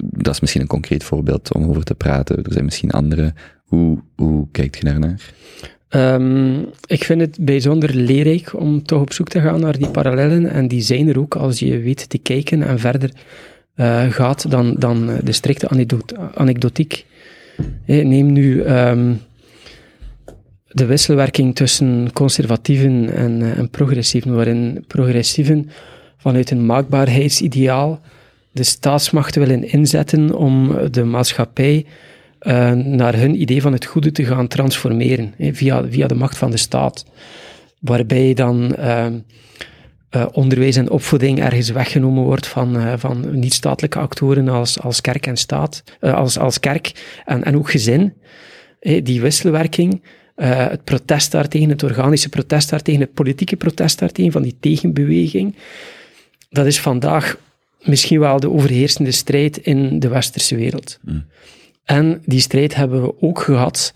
dat 0.00 0.34
is 0.34 0.40
misschien 0.40 0.60
een 0.60 0.66
concreet 0.66 1.04
voorbeeld 1.04 1.54
om 1.54 1.68
over 1.68 1.84
te 1.84 1.94
praten. 1.94 2.36
Er 2.42 2.52
zijn 2.52 2.64
misschien 2.64 2.90
andere. 2.90 3.34
Hoe, 3.64 3.98
hoe 4.16 4.48
kijkt 4.50 4.76
je 4.76 4.84
daarnaar? 4.84 5.32
Ehm, 5.90 6.58
ik 6.86 7.04
vind 7.04 7.20
het 7.20 7.36
bijzonder 7.40 7.94
leerrijk 7.94 8.60
om 8.60 8.82
toch 8.82 9.00
op 9.00 9.12
zoek 9.12 9.28
te 9.28 9.40
gaan 9.40 9.60
naar 9.60 9.78
die 9.78 9.88
parallellen. 9.88 10.50
En 10.50 10.68
die 10.68 10.80
zijn 10.80 11.08
er 11.08 11.18
ook 11.18 11.34
als 11.34 11.58
je 11.58 11.78
weet 11.78 12.08
te 12.08 12.18
kijken 12.18 12.62
en 12.62 12.78
verder 12.78 13.10
eh, 13.74 14.10
gaat 14.10 14.50
dan, 14.50 14.74
dan 14.78 15.10
eh, 15.10 15.16
de 15.24 15.32
strikte 15.32 15.68
anekdot- 15.68 16.14
anekdotiek. 16.34 17.06
Neem 17.86 18.32
nu 18.32 18.62
ehm, 18.62 19.14
de 20.68 20.86
wisselwerking 20.86 21.54
tussen 21.54 22.12
conservatieven 22.12 23.12
en, 23.14 23.42
eh, 23.42 23.58
en 23.58 23.70
progressieven, 23.70 24.34
waarin 24.34 24.84
progressieven 24.86 25.70
vanuit 26.16 26.50
een 26.50 26.66
maakbaarheidsideaal 26.66 28.00
de 28.52 28.62
staatsmacht 28.62 29.34
willen 29.34 29.70
inzetten 29.72 30.34
om 30.34 30.76
de 30.90 31.04
maatschappij 31.04 31.86
eh, 32.40 32.72
naar 32.72 33.16
hun 33.16 33.40
idee 33.40 33.62
van 33.62 33.72
het 33.72 33.84
goede 33.84 34.12
te 34.12 34.24
gaan 34.24 34.48
transformeren, 34.48 35.34
hè, 35.36 35.54
via, 35.54 35.84
via 35.88 36.06
de 36.06 36.14
macht 36.14 36.38
van 36.38 36.50
de 36.50 36.56
staat. 36.56 37.04
Waarbij 37.78 38.34
dan 38.34 38.74
ehm, 38.74 39.18
eh, 40.10 40.26
onderwijs 40.32 40.76
en 40.76 40.90
opvoeding 40.90 41.40
ergens 41.40 41.70
weggenomen 41.70 42.22
wordt 42.22 42.46
van, 42.46 42.76
eh, 42.76 42.92
van 42.96 43.38
niet-statelijke 43.38 43.98
actoren 43.98 44.48
als, 44.48 44.80
als 44.80 45.00
kerk 45.00 45.26
en 45.26 45.36
staat, 45.36 45.82
eh, 46.00 46.14
als, 46.14 46.38
als 46.38 46.60
kerk 46.60 46.92
en, 47.24 47.44
en 47.44 47.56
ook 47.56 47.70
gezin. 47.70 48.14
Hè, 48.80 49.02
die 49.02 49.20
wisselwerking, 49.20 50.02
eh, 50.34 50.68
het 50.68 50.84
protest 50.84 51.32
daartegen, 51.32 51.68
het 51.68 51.82
organische 51.82 52.28
protest 52.28 52.70
daartegen, 52.70 53.00
het 53.00 53.14
politieke 53.14 53.56
protest 53.56 53.98
daartegen, 53.98 54.32
van 54.32 54.42
die 54.42 54.56
tegenbeweging, 54.60 55.56
dat 56.50 56.66
is 56.66 56.80
vandaag 56.80 57.38
misschien 57.82 58.20
wel 58.20 58.40
de 58.40 58.50
overheersende 58.50 59.10
strijd 59.12 59.56
in 59.56 59.98
de 59.98 60.08
westerse 60.08 60.56
wereld. 60.56 60.98
Mm. 61.02 61.24
En 61.84 62.22
die 62.24 62.40
strijd 62.40 62.74
hebben 62.74 63.02
we 63.02 63.20
ook 63.20 63.40
gehad 63.40 63.92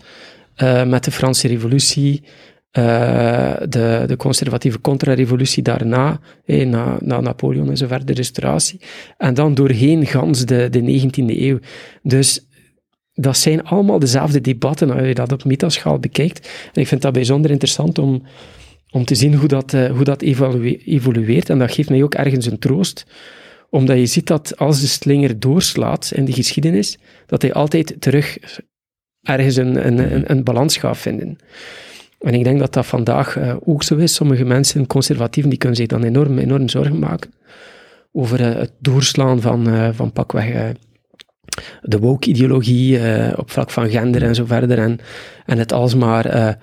eh, 0.55 0.85
met 0.85 1.03
de 1.03 1.11
Franse 1.11 1.47
Revolutie, 1.47 2.23
eh, 2.71 3.53
de, 3.69 4.03
de 4.07 4.15
conservatieve 4.17 4.81
contra-revolutie 4.81 5.63
daarna, 5.63 6.19
eh, 6.45 6.67
na, 6.67 6.97
na 6.99 7.19
Napoleon 7.19 7.69
en 7.69 7.77
zo 7.77 7.87
verder, 7.87 8.05
de 8.05 8.13
restauratie. 8.13 8.81
En 9.17 9.33
dan 9.33 9.53
doorheen 9.53 10.05
gans 10.05 10.45
de, 10.45 10.69
de 10.69 11.01
19e 11.09 11.39
eeuw. 11.39 11.59
Dus 12.03 12.47
dat 13.13 13.37
zijn 13.37 13.63
allemaal 13.63 13.99
dezelfde 13.99 14.41
debatten 14.41 14.91
als 14.91 15.07
je 15.07 15.13
dat 15.13 15.31
op 15.31 15.43
metaschaal 15.43 15.99
bekijkt. 15.99 16.49
En 16.73 16.81
ik 16.81 16.87
vind 16.87 17.01
dat 17.01 17.13
bijzonder 17.13 17.51
interessant 17.51 17.97
om, 17.97 18.23
om 18.91 19.05
te 19.05 19.15
zien 19.15 19.35
hoe 19.35 19.47
dat, 19.47 19.71
hoe 19.71 20.03
dat 20.03 20.21
evolue- 20.21 20.83
evolueert. 20.85 21.49
En 21.49 21.59
dat 21.59 21.71
geeft 21.71 21.89
mij 21.89 22.03
ook 22.03 22.13
ergens 22.13 22.45
een 22.45 22.59
troost 22.59 23.05
omdat 23.69 23.97
je 23.97 24.05
ziet 24.05 24.27
dat 24.27 24.57
als 24.57 24.81
de 24.81 24.87
slinger 24.87 25.39
doorslaat 25.39 26.11
in 26.15 26.25
de 26.25 26.33
geschiedenis, 26.33 26.97
dat 27.25 27.41
hij 27.41 27.53
altijd 27.53 27.95
terug 27.99 28.37
ergens 29.21 29.55
een, 29.55 29.87
een, 29.87 30.13
een, 30.13 30.31
een 30.31 30.43
balans 30.43 30.77
gaat 30.77 30.97
vinden. 30.97 31.37
En 32.19 32.33
ik 32.33 32.43
denk 32.43 32.59
dat 32.59 32.73
dat 32.73 32.85
vandaag 32.85 33.37
eh, 33.37 33.55
ook 33.65 33.83
zo 33.83 33.95
is. 33.95 34.13
Sommige 34.13 34.43
mensen, 34.43 34.87
conservatieven, 34.87 35.49
die 35.49 35.59
kunnen 35.59 35.77
zich 35.77 35.87
dan 35.87 36.03
enorm, 36.03 36.37
enorm 36.37 36.69
zorgen 36.69 36.99
maken 36.99 37.33
over 38.11 38.41
eh, 38.41 38.55
het 38.55 38.71
doorslaan 38.79 39.41
van, 39.41 39.69
eh, 39.69 39.89
van 39.91 40.11
pakweg 40.11 40.73
de 41.81 41.99
woke-ideologie 41.99 42.99
op 43.37 43.51
vlak 43.51 43.69
van 43.69 43.89
gender 43.89 44.23
en 44.23 44.35
zo 44.35 44.45
verder. 44.45 44.77
En, 44.77 44.99
en 45.45 45.57
het 45.57 45.73
alsmaar 45.73 46.57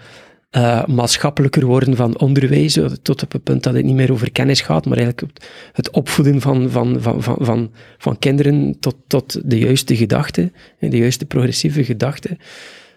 eh, 0.53 0.79
eh, 0.79 0.87
maatschappelijker 0.87 1.65
worden 1.65 1.97
van 1.97 2.19
onderwijs, 2.19 2.77
eh, 2.77 2.85
tot 2.85 3.23
op 3.23 3.33
het 3.33 3.43
punt 3.43 3.63
dat 3.63 3.75
het 3.75 3.85
niet 3.85 3.95
meer 3.95 4.13
over 4.13 4.33
kennis 4.33 4.61
gaat, 4.61 4.87
maar 4.87 4.99
eigenlijk 4.99 5.33
het- 5.73 5.91
opvoeden 5.91 6.41
van, 6.41 6.71
van, 6.71 6.97
van, 7.01 7.23
van, 7.23 7.37
van, 7.41 7.71
van 7.99 8.19
kinderen 8.19 8.77
tot, 8.81 8.97
tot 9.07 9.41
de 9.51 9.59
juiste 9.59 9.97
gedachten, 9.97 10.53
en 10.79 10.91
de 10.91 10.97
juiste 10.97 11.25
progressieve 11.27 11.85
gedachten. 11.85 12.39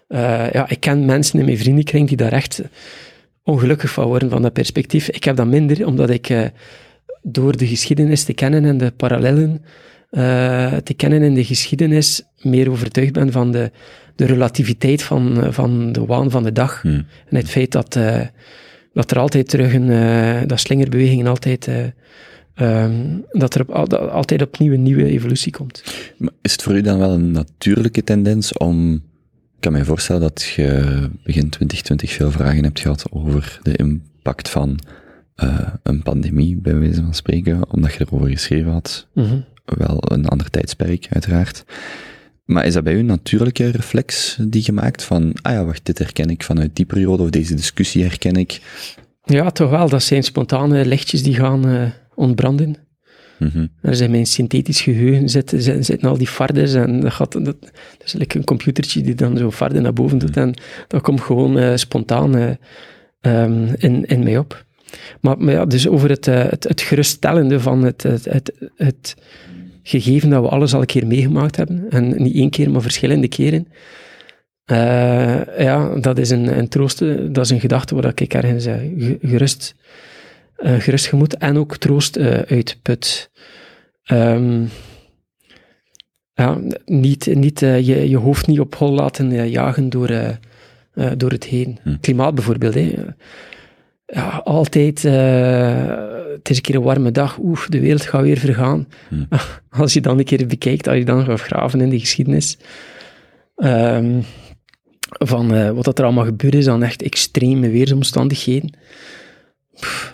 Eh, 0.07 0.51
ja, 0.51 0.69
ik 0.69 0.79
ken 0.79 1.05
mensen 1.05 1.39
in 1.39 1.45
mijn 1.45 1.57
vriendenkring 1.57 2.07
die 2.07 2.17
daar 2.17 2.31
echt 2.31 2.61
ongelukkig 3.43 3.91
van 3.91 4.05
worden 4.05 4.29
van 4.29 4.41
dat 4.41 4.53
perspectief. 4.53 5.09
Ik 5.09 5.23
heb 5.23 5.35
dat 5.35 5.47
minder, 5.47 5.85
omdat 5.85 6.09
ik 6.09 6.29
eh, 6.29 6.45
door 7.21 7.57
de 7.57 7.67
geschiedenis 7.67 8.23
te 8.23 8.33
kennen 8.33 8.65
en 8.65 8.77
de 8.77 8.91
parallellen 8.91 9.63
eh, 10.09 10.73
te 10.75 10.93
kennen 10.93 11.21
in 11.21 11.33
de 11.33 11.43
geschiedenis 11.43 12.23
meer 12.45 12.71
overtuigd 12.71 13.13
ben 13.13 13.31
van 13.31 13.51
de, 13.51 13.71
de 14.15 14.25
relativiteit 14.25 15.03
van, 15.03 15.43
eh, 15.43 15.51
van 15.51 15.91
de 15.91 16.05
waan 16.05 16.31
van 16.31 16.43
de 16.43 16.51
dag. 16.51 16.81
Hmm. 16.81 17.05
En 17.29 17.35
het 17.35 17.49
feit 17.49 17.71
dat, 17.71 17.95
eh, 17.95 18.21
dat 18.93 19.11
er 19.11 19.19
altijd 19.19 19.49
terug 19.49 19.73
een, 19.73 19.89
eh, 19.89 20.47
dat 20.47 20.59
slingerbewegingen 20.59 21.27
altijd, 21.27 21.67
eh, 21.67 21.85
ehm, 22.55 22.93
dat 23.31 23.55
er 23.55 23.61
op, 23.61 23.89
dat 23.89 24.09
altijd 24.09 24.41
opnieuw 24.41 24.73
een 24.73 24.83
nieuwe 24.83 25.05
evolutie 25.05 25.51
komt. 25.51 25.83
Maar 26.17 26.31
Is 26.41 26.51
het 26.51 26.63
voor 26.63 26.75
u 26.75 26.81
dan 26.81 26.99
wel 26.99 27.11
een 27.11 27.31
natuurlijke 27.31 28.03
tendens 28.03 28.57
om... 28.57 28.93
Ik 29.55 29.71
kan 29.71 29.79
me 29.79 29.85
voorstellen 29.85 30.21
dat 30.21 30.43
je 30.43 30.83
begin 31.23 31.49
2020 31.49 32.11
veel 32.11 32.31
vragen 32.31 32.63
hebt 32.63 32.79
gehad 32.79 33.05
over 33.11 33.59
de 33.63 33.75
impact 33.75 34.49
van 34.49 34.79
een 35.83 36.03
pandemie, 36.03 36.57
bij 36.57 36.79
wijze 36.79 37.01
van 37.01 37.13
spreken, 37.13 37.71
omdat 37.71 37.93
je 37.93 38.05
erover 38.07 38.29
geschreven 38.29 38.71
had. 38.71 39.07
Wel 39.65 39.97
een 40.11 40.27
ander 40.27 40.49
tijdsperk, 40.49 41.07
uiteraard. 41.09 41.63
Maar 42.45 42.65
is 42.65 42.73
dat 42.73 42.83
bij 42.83 42.93
u 42.93 42.99
een 42.99 43.05
natuurlijke 43.05 43.69
reflex 43.69 44.37
die 44.41 44.61
je 44.65 44.71
maakt 44.71 45.03
van, 45.03 45.33
ah 45.41 45.53
ja, 45.53 45.65
wacht, 45.65 45.85
dit 45.85 45.97
herken 45.97 46.29
ik 46.29 46.43
vanuit 46.43 46.75
die 46.75 46.85
periode, 46.85 47.23
of 47.23 47.29
deze 47.29 47.55
discussie 47.55 48.03
herken 48.03 48.35
ik? 48.35 48.61
Ja, 49.23 49.49
toch 49.49 49.69
wel. 49.69 49.89
Dat 49.89 50.03
zijn 50.03 50.23
spontane 50.23 50.85
lichtjes 50.85 51.23
die 51.23 51.35
gaan 51.35 51.67
eh, 51.67 51.89
ontbranden. 52.15 52.75
Mhm. 53.39 53.67
Er 53.81 53.95
zijn 53.95 54.11
mijn 54.11 54.25
synthetisch 54.25 54.81
geheugen 54.81 55.29
zitten, 55.29 55.61
zitten, 55.61 55.85
zitten 55.85 56.09
al 56.09 56.17
die 56.17 56.27
fardes 56.27 56.73
en 56.73 56.99
dat 56.99 57.13
gaat, 57.13 57.31
dat, 57.31 57.45
dat 57.45 58.03
is 58.03 58.13
like 58.13 58.37
een 58.37 58.43
computertje 58.43 59.01
die 59.01 59.15
dan 59.15 59.37
zo 59.37 59.51
farden 59.51 59.81
naar 59.81 59.93
boven 59.93 60.17
doet 60.17 60.37
en 60.37 60.53
dat 60.87 61.01
komt 61.01 61.21
gewoon 61.21 61.57
eh, 61.57 61.75
spontaan 61.75 62.35
eh, 62.35 62.49
ehm, 63.21 63.73
in, 63.77 64.05
in 64.05 64.23
mij 64.23 64.37
op. 64.37 64.65
Maar, 65.21 65.37
maar 65.37 65.53
ja, 65.53 65.65
dus 65.65 65.87
over 65.87 66.09
het, 66.09 66.25
het, 66.25 66.63
het 66.63 66.81
geruststellende 66.81 67.59
van 67.59 67.83
het, 67.83 68.03
het, 68.03 68.25
het, 68.25 68.53
het 68.75 69.15
gegeven 69.87 70.29
dat 70.29 70.41
we 70.41 70.49
alles 70.49 70.73
al 70.73 70.79
een 70.79 70.85
keer 70.85 71.07
meegemaakt 71.07 71.55
hebben, 71.55 71.85
en 71.89 72.23
niet 72.23 72.35
één 72.35 72.49
keer, 72.49 72.71
maar 72.71 72.81
verschillende 72.81 73.27
keren, 73.27 73.67
eh, 74.65 75.59
ja, 75.59 75.95
dat 75.99 76.17
is 76.17 76.29
een, 76.29 76.57
een 76.57 76.67
troost, 76.67 76.99
dat 77.33 77.45
is 77.45 77.49
een 77.49 77.59
gedachte 77.59 77.95
waar 77.95 78.11
ik 78.15 78.33
ergens 78.33 78.63
ge- 78.65 79.17
gerust, 79.21 79.75
eh, 80.55 80.79
gerust 80.79 81.07
gemoed 81.07 81.37
en 81.37 81.57
ook 81.57 81.77
troost 81.77 82.17
uitput. 82.47 83.29
Ehm, 84.03 84.63
ja, 86.33 86.59
niet, 86.85 87.35
niet, 87.35 87.59
je, 87.59 88.09
je 88.09 88.17
hoofd 88.17 88.47
niet 88.47 88.59
op 88.59 88.75
hol 88.75 88.91
laten 88.91 89.49
jagen 89.49 89.89
door, 89.89 90.37
door 91.17 91.31
het 91.31 91.43
heen. 91.43 91.79
Hm. 91.83 91.95
Klimaat 92.01 92.35
bijvoorbeeld. 92.35 92.73
Hè. 92.73 92.93
Ja, 94.05 94.41
altijd, 94.43 95.05
eh, 95.05 96.13
het 96.33 96.49
is 96.49 96.55
een 96.55 96.61
keer 96.61 96.75
een 96.75 96.81
warme 96.81 97.11
dag, 97.11 97.37
oef, 97.39 97.67
de 97.67 97.79
wereld 97.79 98.01
gaat 98.01 98.21
weer 98.21 98.37
vergaan. 98.37 98.87
Hm. 99.09 99.23
Als 99.81 99.93
je 99.93 100.01
dan 100.01 100.17
een 100.19 100.25
keer 100.25 100.47
bekijkt, 100.47 100.87
als 100.87 100.97
je 100.97 101.05
dan 101.05 101.25
gaat 101.25 101.41
graven 101.41 101.81
in 101.81 101.89
de 101.89 101.99
geschiedenis, 101.99 102.57
ehm, 103.55 104.21
van 105.09 105.53
eh, 105.53 105.69
wat 105.71 105.83
dat 105.85 105.99
er 105.99 106.05
allemaal 106.05 106.25
gebeurd 106.25 106.55
is 106.55 106.67
aan 106.67 106.83
echt 106.83 107.01
extreme 107.01 107.69
weersomstandigheden. 107.69 108.77
Pff. 109.79 110.13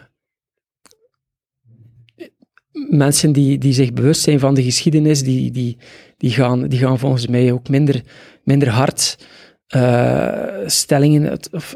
Mensen 2.89 3.31
die, 3.31 3.57
die 3.57 3.73
zich 3.73 3.93
bewust 3.93 4.21
zijn 4.21 4.39
van 4.39 4.53
de 4.53 4.63
geschiedenis, 4.63 5.23
die, 5.23 5.51
die, 5.51 5.77
die, 6.17 6.31
gaan, 6.31 6.67
die 6.67 6.79
gaan 6.79 6.99
volgens 6.99 7.27
mij 7.27 7.51
ook 7.51 7.69
minder, 7.69 8.01
minder 8.43 8.69
hard 8.69 9.27
eh, 9.67 10.47
stellingen. 10.65 11.23
het- 11.23 11.49
Of, 11.51 11.75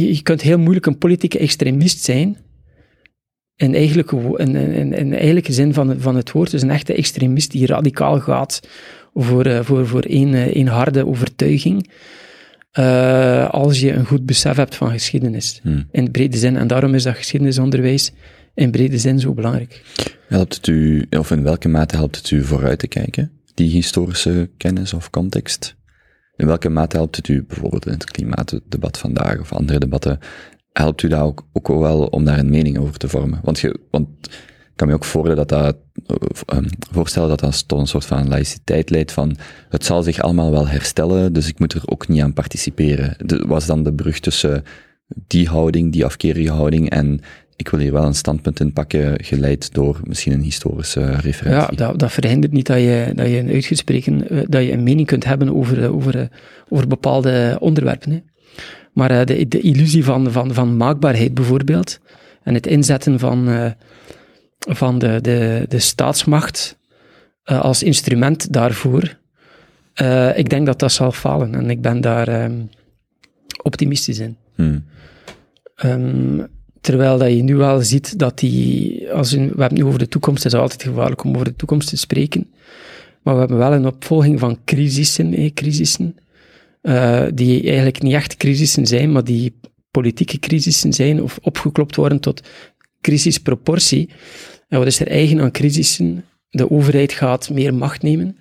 je, 0.00 0.14
je 0.14 0.22
kunt 0.22 0.40
heel 0.42 0.58
moeilijk 0.58 0.86
een 0.86 0.98
politieke 0.98 1.38
extremist 1.38 2.00
zijn. 2.02 2.36
In 3.56 3.74
eigenlijke, 3.74 4.16
in, 4.36 4.56
in, 4.56 4.92
in, 4.92 5.12
eigenlijke 5.12 5.52
zin 5.52 5.74
van, 5.74 5.88
het- 5.88 6.02
van 6.02 6.16
het 6.16 6.32
woord. 6.32 6.50
Dus 6.50 6.62
een 6.62 6.70
echte 6.70 6.94
extremist 6.94 7.50
die 7.50 7.66
radicaal 7.66 8.20
gaat 8.20 8.60
voor, 9.14 9.44
eh, 9.46 9.60
voor, 9.62 9.86
voor 9.86 10.02
één, 10.02 10.34
eh, 10.34 10.42
één 10.46 10.66
harde 10.66 11.06
overtuiging. 11.06 11.90
eh, 12.70 13.48
als 13.50 13.80
je 13.80 13.92
een 13.92 14.06
goed 14.06 14.26
besef 14.26 14.56
hebt 14.56 14.74
van 14.74 14.90
geschiedenis. 14.90 15.60
Hm. 15.62 15.82
In 15.90 16.10
brede 16.10 16.36
zin. 16.36 16.56
En 16.56 16.66
daarom 16.66 16.94
is 16.94 17.02
dat 17.02 17.16
geschiedenisonderwijs 17.16 18.12
in 18.54 18.70
brede 18.70 18.98
zin 18.98 19.20
zo 19.20 19.32
belangrijk. 19.34 19.82
Helpt 20.28 20.54
het 20.54 20.66
u, 20.66 21.06
of 21.10 21.30
in 21.30 21.42
welke 21.42 21.68
mate 21.68 21.96
helpt 21.96 22.16
het 22.16 22.30
u 22.30 22.44
vooruit 22.44 22.78
te 22.78 22.86
kijken, 22.88 23.30
die 23.54 23.70
historische 23.70 24.50
kennis 24.56 24.92
of 24.92 25.10
context? 25.10 25.76
In 26.36 26.46
welke 26.46 26.68
mate 26.68 26.96
helpt 26.96 27.16
het 27.16 27.28
u 27.28 27.44
bijvoorbeeld 27.44 27.86
in 27.86 27.92
het 27.92 28.04
klimaatdebat 28.04 28.98
vandaag 28.98 29.40
of 29.40 29.52
andere 29.52 29.78
debatten, 29.78 30.18
helpt 30.72 31.02
u 31.02 31.08
daar 31.08 31.22
ook, 31.22 31.46
ook 31.52 31.68
wel 31.68 32.06
om 32.06 32.24
daar 32.24 32.38
een 32.38 32.50
mening 32.50 32.78
over 32.78 32.98
te 32.98 33.08
vormen? 33.08 33.40
Want, 33.42 33.58
je, 33.58 33.78
want 33.90 34.08
ik 34.22 34.72
kan 34.76 34.88
me 34.88 34.94
ook 34.94 35.04
voorstellen 35.04 35.46
dat 35.46 35.48
dat, 35.48 35.76
eh, 36.06 36.56
ehm, 36.56 36.68
voorstellen 36.90 37.28
dat 37.28 37.40
dat 37.40 37.68
tot 37.68 37.78
een 37.78 37.86
soort 37.86 38.04
van 38.04 38.28
laïciteit 38.28 38.90
leidt 38.90 39.12
van 39.12 39.36
het 39.68 39.84
zal 39.84 40.02
zich 40.02 40.20
allemaal 40.20 40.50
wel 40.50 40.68
herstellen, 40.68 41.32
dus 41.32 41.48
ik 41.48 41.58
moet 41.58 41.72
er 41.72 41.82
ook 41.84 42.08
niet 42.08 42.22
aan 42.22 42.32
participeren. 42.32 43.16
De, 43.26 43.44
was 43.46 43.66
dan 43.66 43.82
de 43.82 43.92
brug 43.92 44.20
tussen 44.20 44.64
die 45.26 45.48
houding, 45.48 45.92
die 45.92 46.04
afkerige 46.04 46.50
houding 46.50 46.90
en 46.90 47.20
ik 47.56 47.68
wil 47.68 47.80
hier 47.80 47.92
wel 47.92 48.04
een 48.04 48.14
standpunt 48.14 48.60
in 48.60 48.72
pakken, 48.72 49.24
geleid 49.24 49.74
door 49.74 50.00
misschien 50.04 50.32
een 50.32 50.40
historische 50.40 51.00
Ja, 51.00 51.18
referentie. 51.18 51.76
dat, 51.76 51.98
dat 51.98 52.12
verhindert 52.12 52.52
niet 52.52 52.66
dat 52.66 52.78
je, 52.78 53.12
dat 53.14 53.28
je 53.28 53.36
een 53.36 53.50
uitgesproken, 53.50 54.28
eh, 54.28 54.42
dat 54.48 54.62
je 54.62 54.72
een 54.72 54.82
mening 54.82 55.06
kunt 55.06 55.24
hebben 55.24 55.54
over, 55.54 55.82
eh, 55.82 55.94
over, 55.94 56.18
eh, 56.18 56.26
over 56.68 56.86
bepaalde 56.86 57.56
onderwerpen. 57.60 58.10
Hè. 58.10 58.20
Maar 58.92 59.26
de, 59.26 59.48
de 59.48 59.60
illusie 59.60 60.04
van, 60.04 60.32
van, 60.32 60.54
van 60.54 60.76
maakbaarheid 60.76 61.34
bijvoorbeeld, 61.34 62.00
en 62.42 62.54
het 62.54 62.66
inzetten 62.66 63.18
van, 63.18 63.74
van 64.58 64.98
de, 64.98 65.18
de, 65.20 65.64
de 65.68 65.78
staatsmacht 65.78 66.78
als 67.44 67.82
instrument 67.82 68.52
daarvoor, 68.52 69.16
ik 70.34 70.50
denk 70.50 70.66
dat 70.66 70.78
dat 70.78 70.92
zal 70.92 71.12
falen. 71.12 71.54
En 71.54 71.70
ik 71.70 71.80
ben 71.80 72.00
daar 72.00 72.28
ehm, 72.28 72.60
optimistisch 73.62 74.18
in. 74.18 74.36
Hmm. 74.54 74.84
Ehm, 75.74 76.44
terwijl 76.84 77.18
dat 77.18 77.30
je 77.30 77.42
nu 77.42 77.56
wel 77.56 77.82
ziet 77.82 78.18
dat 78.18 78.38
die, 78.38 79.12
als 79.12 79.32
we, 79.32 79.38
hebben 79.38 79.62
het 79.62 79.72
nu 79.72 79.84
over 79.84 79.98
de 79.98 80.08
toekomst, 80.08 80.42
het 80.42 80.52
is 80.52 80.58
altijd 80.58 80.82
gevaarlijk 80.82 81.24
om 81.24 81.34
over 81.34 81.44
de 81.44 81.56
toekomst 81.56 81.88
te 81.88 81.96
spreken, 81.96 82.50
maar 83.22 83.34
we 83.34 83.40
hebben 83.40 83.58
wel 83.58 83.72
een 83.72 83.86
opvolging 83.86 84.40
van 84.40 84.58
crisissen, 84.64 85.34
eh, 85.34 85.52
crisissen 85.54 86.16
die 87.34 87.62
eigenlijk 87.62 88.02
niet 88.02 88.12
echt 88.12 88.36
crisissen 88.36 88.86
zijn, 88.86 89.12
maar 89.12 89.24
die 89.24 89.54
politieke 89.90 90.38
crisissen 90.38 90.92
zijn, 90.92 91.22
of 91.22 91.38
opgeklopt 91.42 91.96
worden 91.96 92.20
tot 92.20 92.42
crisisproportie. 93.00 94.10
En 94.68 94.78
wat 94.78 94.86
is 94.86 95.00
er 95.00 95.08
eigen 95.08 95.40
aan 95.40 95.50
crisissen? 95.50 96.24
De 96.50 96.70
overheid 96.70 97.12
gaat 97.12 97.50
meer 97.50 97.74
macht 97.74 98.02
nemen 98.02 98.36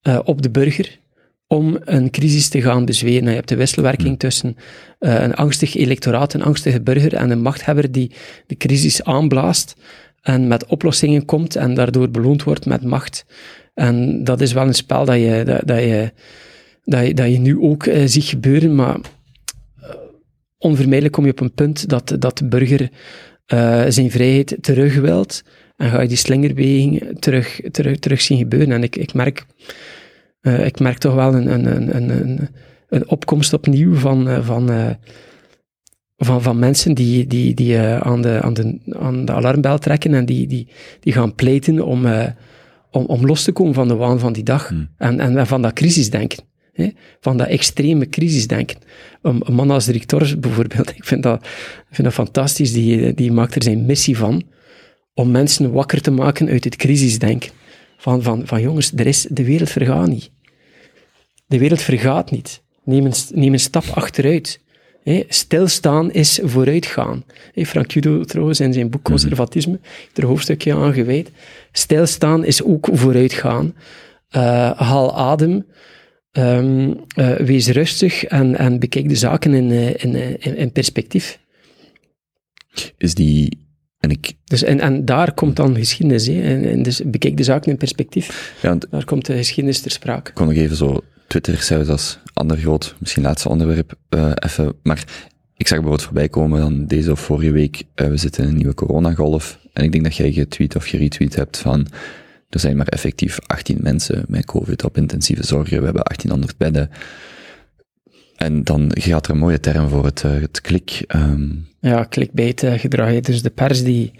eh, 0.00 0.20
op 0.24 0.42
de 0.42 0.50
burger 0.50 0.98
om 1.46 1.76
een 1.80 2.10
crisis 2.10 2.48
te 2.48 2.62
gaan 2.62 2.84
bezweren. 2.84 3.18
Nou, 3.18 3.30
Je 3.30 3.36
hebt 3.36 3.48
de 3.48 3.56
wisselwerking 3.56 4.18
tussen 4.18 4.56
eh, 4.98 5.22
een 5.22 5.34
angstig 5.34 5.74
electoraat, 5.74 6.34
een 6.34 6.42
angstige 6.42 6.80
burger 6.80 7.14
en 7.14 7.30
een 7.30 7.42
machthebber 7.42 7.92
die 7.92 8.12
de 8.46 8.56
crisis 8.56 9.02
aanblaast 9.02 9.76
en 10.20 10.48
met 10.48 10.66
oplossingen 10.66 11.24
komt 11.24 11.56
en 11.56 11.74
daardoor 11.74 12.10
beloond 12.10 12.42
wordt 12.42 12.66
met 12.66 12.84
macht. 12.84 13.26
En 13.74 14.24
dat 14.24 14.40
is 14.40 14.52
wel 14.52 14.66
een 14.66 14.74
spel 14.74 15.04
dat 15.04 15.16
je, 15.16 15.42
dat, 15.44 15.66
dat 15.66 15.78
je, 15.78 16.12
dat 16.84 17.06
je, 17.06 17.14
dat 17.14 17.30
je 17.30 17.38
nu 17.38 17.58
ook 17.60 17.86
eh, 17.86 18.02
ziet 18.06 18.24
gebeuren, 18.24 18.74
maar 18.74 18.98
eh, 19.80 19.90
onvermijdelijk 20.58 21.14
kom 21.14 21.24
je 21.24 21.30
op 21.30 21.40
een 21.40 21.54
punt 21.54 21.88
dat, 21.88 22.16
dat 22.18 22.38
de 22.38 22.48
burger 22.48 22.90
zijn 23.88 24.10
vrijheid 24.10 24.56
terug 24.60 24.94
wilt 24.96 25.42
en 25.76 25.90
ga 25.90 26.00
je 26.00 26.08
die 26.08 26.16
slingerbeweging 26.16 27.20
terug, 27.20 27.60
terug, 27.70 27.98
terug 27.98 28.20
zien 28.20 28.38
gebeuren. 28.38 28.72
En 28.72 28.82
ik, 28.82 28.96
ik 28.96 29.14
merk 29.14 29.46
eh, 30.46 30.66
ik 30.66 30.78
merk 30.78 30.98
toch 30.98 31.14
wel 31.14 31.34
een, 31.34 31.52
een, 31.52 31.96
een, 31.96 31.96
een, 32.10 32.48
een, 32.88 33.08
opkomst 33.08 33.52
opnieuw 33.52 33.94
van, 33.94 34.28
eh, 34.28 34.44
van, 34.46 34.70
eh, 34.70 34.90
van, 36.16 36.42
van 36.42 36.58
mensen 36.58 36.94
die, 36.94 37.26
die, 37.26 37.54
die 37.54 37.78
aan, 37.78 38.22
de, 38.22 38.40
aan, 38.42 38.54
de, 38.54 38.78
aan 38.98 39.24
de 39.24 39.32
alarmbel 39.32 39.78
trekken 39.78 40.14
en 40.14 40.26
die, 40.26 40.46
die, 40.46 40.68
die 41.00 41.12
gaan 41.12 41.34
pleiten 41.34 41.84
om, 41.84 42.06
om, 42.90 43.04
om 43.04 43.26
los 43.26 43.44
te 43.44 43.52
komen 43.52 43.74
van 43.74 43.88
de 43.88 43.94
waan 43.94 44.18
van 44.18 44.32
die 44.32 44.42
dag 44.42 44.68
Hmm. 44.68 44.88
en, 44.96 45.20
en 45.20 45.46
van 45.46 45.62
dat 45.62 45.72
crisisdenken. 45.72 46.44
Hè? 46.72 46.88
Van 47.20 47.36
dat 47.36 47.46
extreme 47.46 48.08
crisisdenken. 48.08 48.76
Een, 49.22 49.42
een 49.44 49.54
man 49.54 49.70
als 49.70 49.86
Rictor 49.86 50.34
bijvoorbeeld, 50.38 50.96
ik 50.96 51.04
vind 51.04 51.22
dat, 51.22 51.44
ik 51.88 51.94
vind 51.94 52.06
dat 52.06 52.16
fantastisch, 52.16 52.72
die, 52.72 53.14
die 53.14 53.32
maakt 53.32 53.54
er 53.54 53.62
zijn 53.62 53.86
missie 53.86 54.16
van 54.16 54.42
om 55.14 55.30
mensen 55.30 55.72
wakker 55.72 56.00
te 56.00 56.10
maken 56.10 56.48
uit 56.48 56.64
het 56.64 56.76
crisisdenken. 56.76 57.50
Van, 57.96 58.22
van, 58.22 58.46
van 58.46 58.60
jongens, 58.60 58.92
er 58.96 59.06
is, 59.06 59.26
de 59.30 59.44
wereld 59.44 59.70
vergaat 59.70 60.08
niet. 60.08 60.30
De 61.46 61.58
wereld 61.58 61.82
vergaat 61.82 62.30
niet. 62.30 62.62
Neem 62.84 63.04
een, 63.04 63.14
neem 63.32 63.52
een 63.52 63.60
stap 63.60 63.84
achteruit. 63.94 64.60
Stilstaan 65.28 66.12
is 66.12 66.40
vooruitgaan. 66.42 67.24
Frank 67.54 67.90
Judo 67.90 68.24
trouwens 68.24 68.60
in 68.60 68.72
zijn 68.72 68.90
boek 68.90 69.02
Conservatisme 69.02 69.78
heeft 69.82 70.16
er 70.16 70.22
een 70.22 70.28
hoofdstukje 70.28 70.74
aan 70.74 70.92
gewijd. 70.92 71.30
Stilstaan 71.72 72.44
is 72.44 72.62
ook 72.62 72.88
vooruitgaan. 72.92 73.74
Eh, 74.28 74.80
haal 74.80 75.16
adem, 75.16 75.66
ehm, 76.32 76.92
eh, 77.14 77.34
wees 77.34 77.68
rustig 77.68 78.24
en, 78.24 78.58
en 78.58 78.78
bekijk 78.78 79.08
de 79.08 79.16
zaken 79.16 79.54
in, 79.54 79.70
eh, 79.70 80.04
in, 80.04 80.40
in, 80.40 80.56
in 80.56 80.72
perspectief. 80.72 81.38
Is 82.98 83.14
die... 83.14 83.64
En 83.98 84.10
ik... 84.10 84.32
Dus, 84.44 84.62
en, 84.62 84.80
en 84.80 85.04
daar 85.04 85.34
komt 85.34 85.56
dan 85.56 85.76
geschiedenis. 85.76 86.26
Hè. 86.26 86.42
En, 86.42 86.64
en 86.64 86.82
dus 86.82 87.02
bekijk 87.04 87.36
de 87.36 87.42
zaken 87.42 87.70
in 87.70 87.76
perspectief. 87.76 88.54
Ja, 88.62 88.78
Daar 88.90 89.04
komt 89.04 89.26
de 89.26 89.36
geschiedenis 89.36 89.80
ter 89.80 89.90
sprake. 89.90 90.28
ik 90.28 90.34
kon 90.34 90.46
nog 90.46 90.56
even 90.56 90.76
zo 90.76 91.00
Twitter 91.26 91.62
zelfs 91.62 91.88
als 91.88 92.18
ander 92.32 92.56
groot, 92.56 92.94
misschien 92.98 93.22
laatste 93.22 93.48
onderwerp, 93.48 93.94
eh, 94.08 94.32
even. 94.34 94.72
Maar 94.82 95.04
ik 95.56 95.66
zag 95.66 95.78
bijvoorbeeld 95.78 96.02
voorbij 96.02 96.28
komen 96.28 96.60
dan 96.60 96.86
deze 96.86 97.10
of 97.10 97.20
vorige 97.20 97.50
week, 97.50 97.82
eh, 97.94 98.08
we 98.08 98.16
zitten 98.16 98.42
in 98.42 98.48
een 98.48 98.56
nieuwe 98.56 98.74
coronagolf. 98.74 99.58
En 99.72 99.84
ik 99.84 99.92
denk 99.92 100.04
dat 100.04 100.16
jij 100.16 100.32
getweet 100.32 100.76
of 100.76 100.84
geretweet 100.84 101.36
hebt 101.36 101.58
van, 101.58 101.86
er 102.50 102.60
zijn 102.60 102.76
maar 102.76 102.86
effectief 102.86 103.38
18 103.46 103.78
mensen 103.80 104.24
met 104.28 104.44
COVID 104.44 104.84
op 104.84 104.96
intensieve 104.96 105.46
zorgen. 105.46 105.78
We 105.78 105.84
hebben 105.84 106.04
1800 106.04 106.56
bedden. 106.56 106.90
En 108.36 108.64
dan 108.64 108.90
gaat 108.94 109.26
er 109.26 109.32
een 109.32 109.38
mooie 109.38 109.60
term 109.60 109.88
voor 109.88 110.04
het, 110.04 110.24
eh, 110.24 110.40
het 110.40 110.60
klik, 110.60 111.04
ehm, 111.06 111.48
Ja, 111.80 112.06
clickbait 112.08 112.62
gedrag. 112.66 113.20
Dus 113.20 113.42
de 113.42 113.50
pers 113.50 113.82
die... 113.82 114.12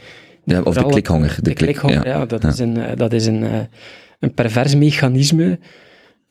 ja, 0.45 0.61
of 0.63 0.75
de 0.75 0.87
klikhonger. 0.87 1.35
De, 1.37 1.43
De 1.43 1.53
klik, 1.53 1.57
klikhonger, 1.57 2.07
ja. 2.07 2.27
dat 2.27 2.45
is 2.45 2.59
een, 2.59 2.79
dat 2.97 3.13
is 3.13 3.27
een, 3.27 3.69
een 4.21 4.35
pervers 4.35 4.75
mechanisme 4.75 5.59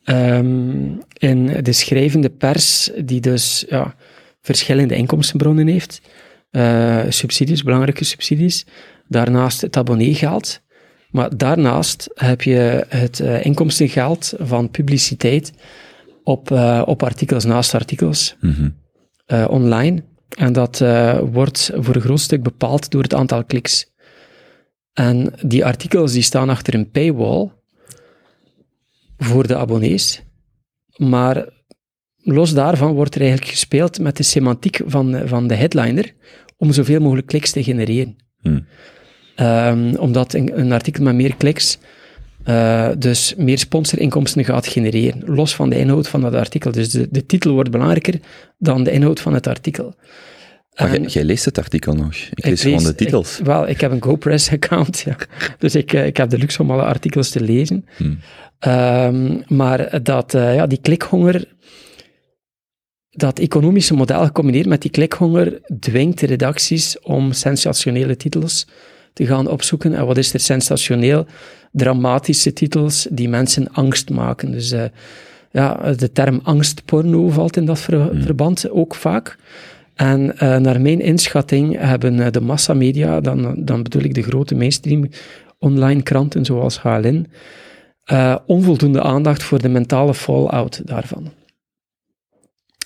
ehm, 0.06 0.86
in 1.18 1.62
de 1.62 1.72
schrijvende 1.72 2.30
pers, 2.30 2.90
die 3.04 3.20
dus 3.20 3.64
ja, 3.68 3.94
verschillende 4.40 4.94
inkomstenbronnen 4.96 5.66
heeft. 5.66 6.00
Eh, 6.50 7.02
subsidies, 7.08 7.62
belangrijke 7.62 8.04
subsidies. 8.04 8.66
Daarnaast 9.08 9.60
het 9.60 9.76
abonneegeld. 9.76 10.60
Maar 11.10 11.36
daarnaast 11.36 12.10
heb 12.14 12.42
je 12.42 12.86
het 12.88 13.20
eh, 13.20 13.44
inkomstengeld 13.44 14.34
van 14.38 14.70
publiciteit 14.70 15.52
op, 16.24 16.50
eh, 16.50 16.82
op 16.84 17.02
artikels 17.02 17.44
naast 17.44 17.74
artikels 17.74 18.36
Mhm. 18.40 18.68
online. 19.48 20.02
En 20.36 20.52
dat 20.52 20.78
wordt 21.30 21.70
voor 21.74 21.94
een 21.94 22.00
groot 22.00 22.20
stuk 22.20 22.42
bepaald 22.42 22.90
door 22.90 23.02
het 23.02 23.14
aantal 23.14 23.44
kliks. 23.44 23.94
En 24.92 25.32
die 25.42 25.64
artikels 25.64 26.12
die 26.12 26.22
staan 26.22 26.48
achter 26.48 26.74
een 26.74 26.90
paywall 26.90 27.50
voor 29.18 29.46
de 29.46 29.56
abonnees. 29.56 30.22
Maar 30.96 31.48
los 32.16 32.54
daarvan 32.54 32.94
wordt 32.94 33.14
er 33.14 33.20
eigenlijk 33.20 33.50
gespeeld 33.50 34.00
met 34.00 34.16
de 34.16 34.22
semantiek 34.22 34.80
van, 34.86 35.22
van 35.24 35.46
de 35.46 35.54
headliner 35.54 36.14
om 36.56 36.72
zoveel 36.72 37.00
mogelijk 37.00 37.26
kliks 37.26 37.50
te 37.50 37.62
genereren. 37.62 38.16
Hmm. 38.40 38.66
Ehm, 39.34 39.94
omdat 39.94 40.34
een, 40.34 40.58
een 40.58 40.72
artikel 40.72 41.04
met 41.04 41.14
meer 41.14 41.36
kliks 41.36 41.78
eh, 42.46 42.88
dus 42.98 43.34
meer 43.36 43.58
sponsorinkomsten 43.58 44.44
gaat 44.44 44.66
genereren, 44.66 45.22
los 45.24 45.54
van 45.54 45.70
de 45.70 45.78
inhoud 45.78 46.08
van 46.08 46.20
dat 46.20 46.34
artikel. 46.34 46.72
Dus 46.72 46.90
de, 46.90 47.08
de 47.10 47.26
titel 47.26 47.52
wordt 47.52 47.70
belangrijker 47.70 48.20
dan 48.58 48.84
de 48.84 48.90
inhoud 48.90 49.20
van 49.20 49.34
het 49.34 49.46
artikel. 49.46 49.94
Maar 50.76 51.00
jij, 51.00 51.24
leest 51.24 51.44
het 51.44 51.58
artikel 51.58 51.94
nog. 51.94 52.14
Ik, 52.14 52.44
lees 52.44 52.62
lees- 52.62 52.62
gewoon 52.62 52.82
de 52.84 52.94
titels. 52.94 53.38
ik- 53.38 53.44
wel, 53.44 53.68
ik 53.68 53.80
heb 53.80 53.90
een 53.90 54.02
GoPress-account, 54.02 54.98
ja. 55.06 55.16
dus 55.58 55.74
ik, 55.74 55.92
eh, 55.92 56.06
ik 56.06 56.16
heb 56.16 56.30
de 56.30 56.38
luxe 56.38 56.62
om 56.62 56.70
alle 56.70 56.82
artikels 56.82 57.30
te 57.30 57.40
lezen. 57.40 57.86
Hmm. 57.96 58.18
Ehm, 58.58 59.40
maar 59.48 60.02
dat, 60.02 60.34
eh, 60.34 60.54
ja, 60.54 60.66
die 60.66 60.80
klikhonger, 60.80 61.44
dat 63.10 63.38
economische 63.38 63.94
model 63.94 64.24
gecombineerd 64.24 64.66
met 64.66 64.82
die 64.82 64.90
klikhonger, 64.90 65.60
dwingt 65.80 66.18
de 66.18 66.26
redacties 66.26 67.00
om 67.00 67.32
sensationele 67.32 68.16
titels 68.16 68.66
te 69.12 69.26
gaan 69.26 69.48
opzoeken. 69.48 69.94
En 69.94 70.06
wat 70.06 70.16
is 70.16 70.32
er 70.34 70.40
sensationeel? 70.40 71.26
Dramatische 71.72 72.52
titels 72.52 73.06
die 73.10 73.28
mensen 73.28 73.72
angst 73.72 74.10
maken. 74.10 74.50
Dus 74.52 74.72
eh, 74.72 74.84
ja, 75.50 75.92
de 75.96 76.12
term 76.12 76.40
angstporno 76.42 77.28
valt 77.28 77.56
in 77.56 77.64
dat 77.64 77.78
ver- 77.78 78.10
verband 78.22 78.70
ook 78.70 78.94
vaak. 78.94 79.36
En 79.96 80.38
eh, 80.38 80.56
naar 80.56 80.80
mijn 80.80 81.00
inschatting 81.00 81.78
hebben 81.78 82.20
eh, 82.20 82.30
de 82.30 82.40
massamedia, 82.40 83.20
dan, 83.20 83.64
dan 83.64 83.82
bedoel 83.82 84.02
ik 84.02 84.14
de 84.14 84.22
grote 84.22 84.54
mainstream 84.54 85.08
online 85.58 86.02
kranten 86.02 86.44
zoals 86.44 86.80
HLN, 86.80 87.26
eh, 88.04 88.36
onvoldoende 88.46 89.02
aandacht 89.02 89.42
voor 89.42 89.62
de 89.62 89.68
mentale 89.68 90.14
fallout 90.14 90.86
daarvan. 90.86 91.32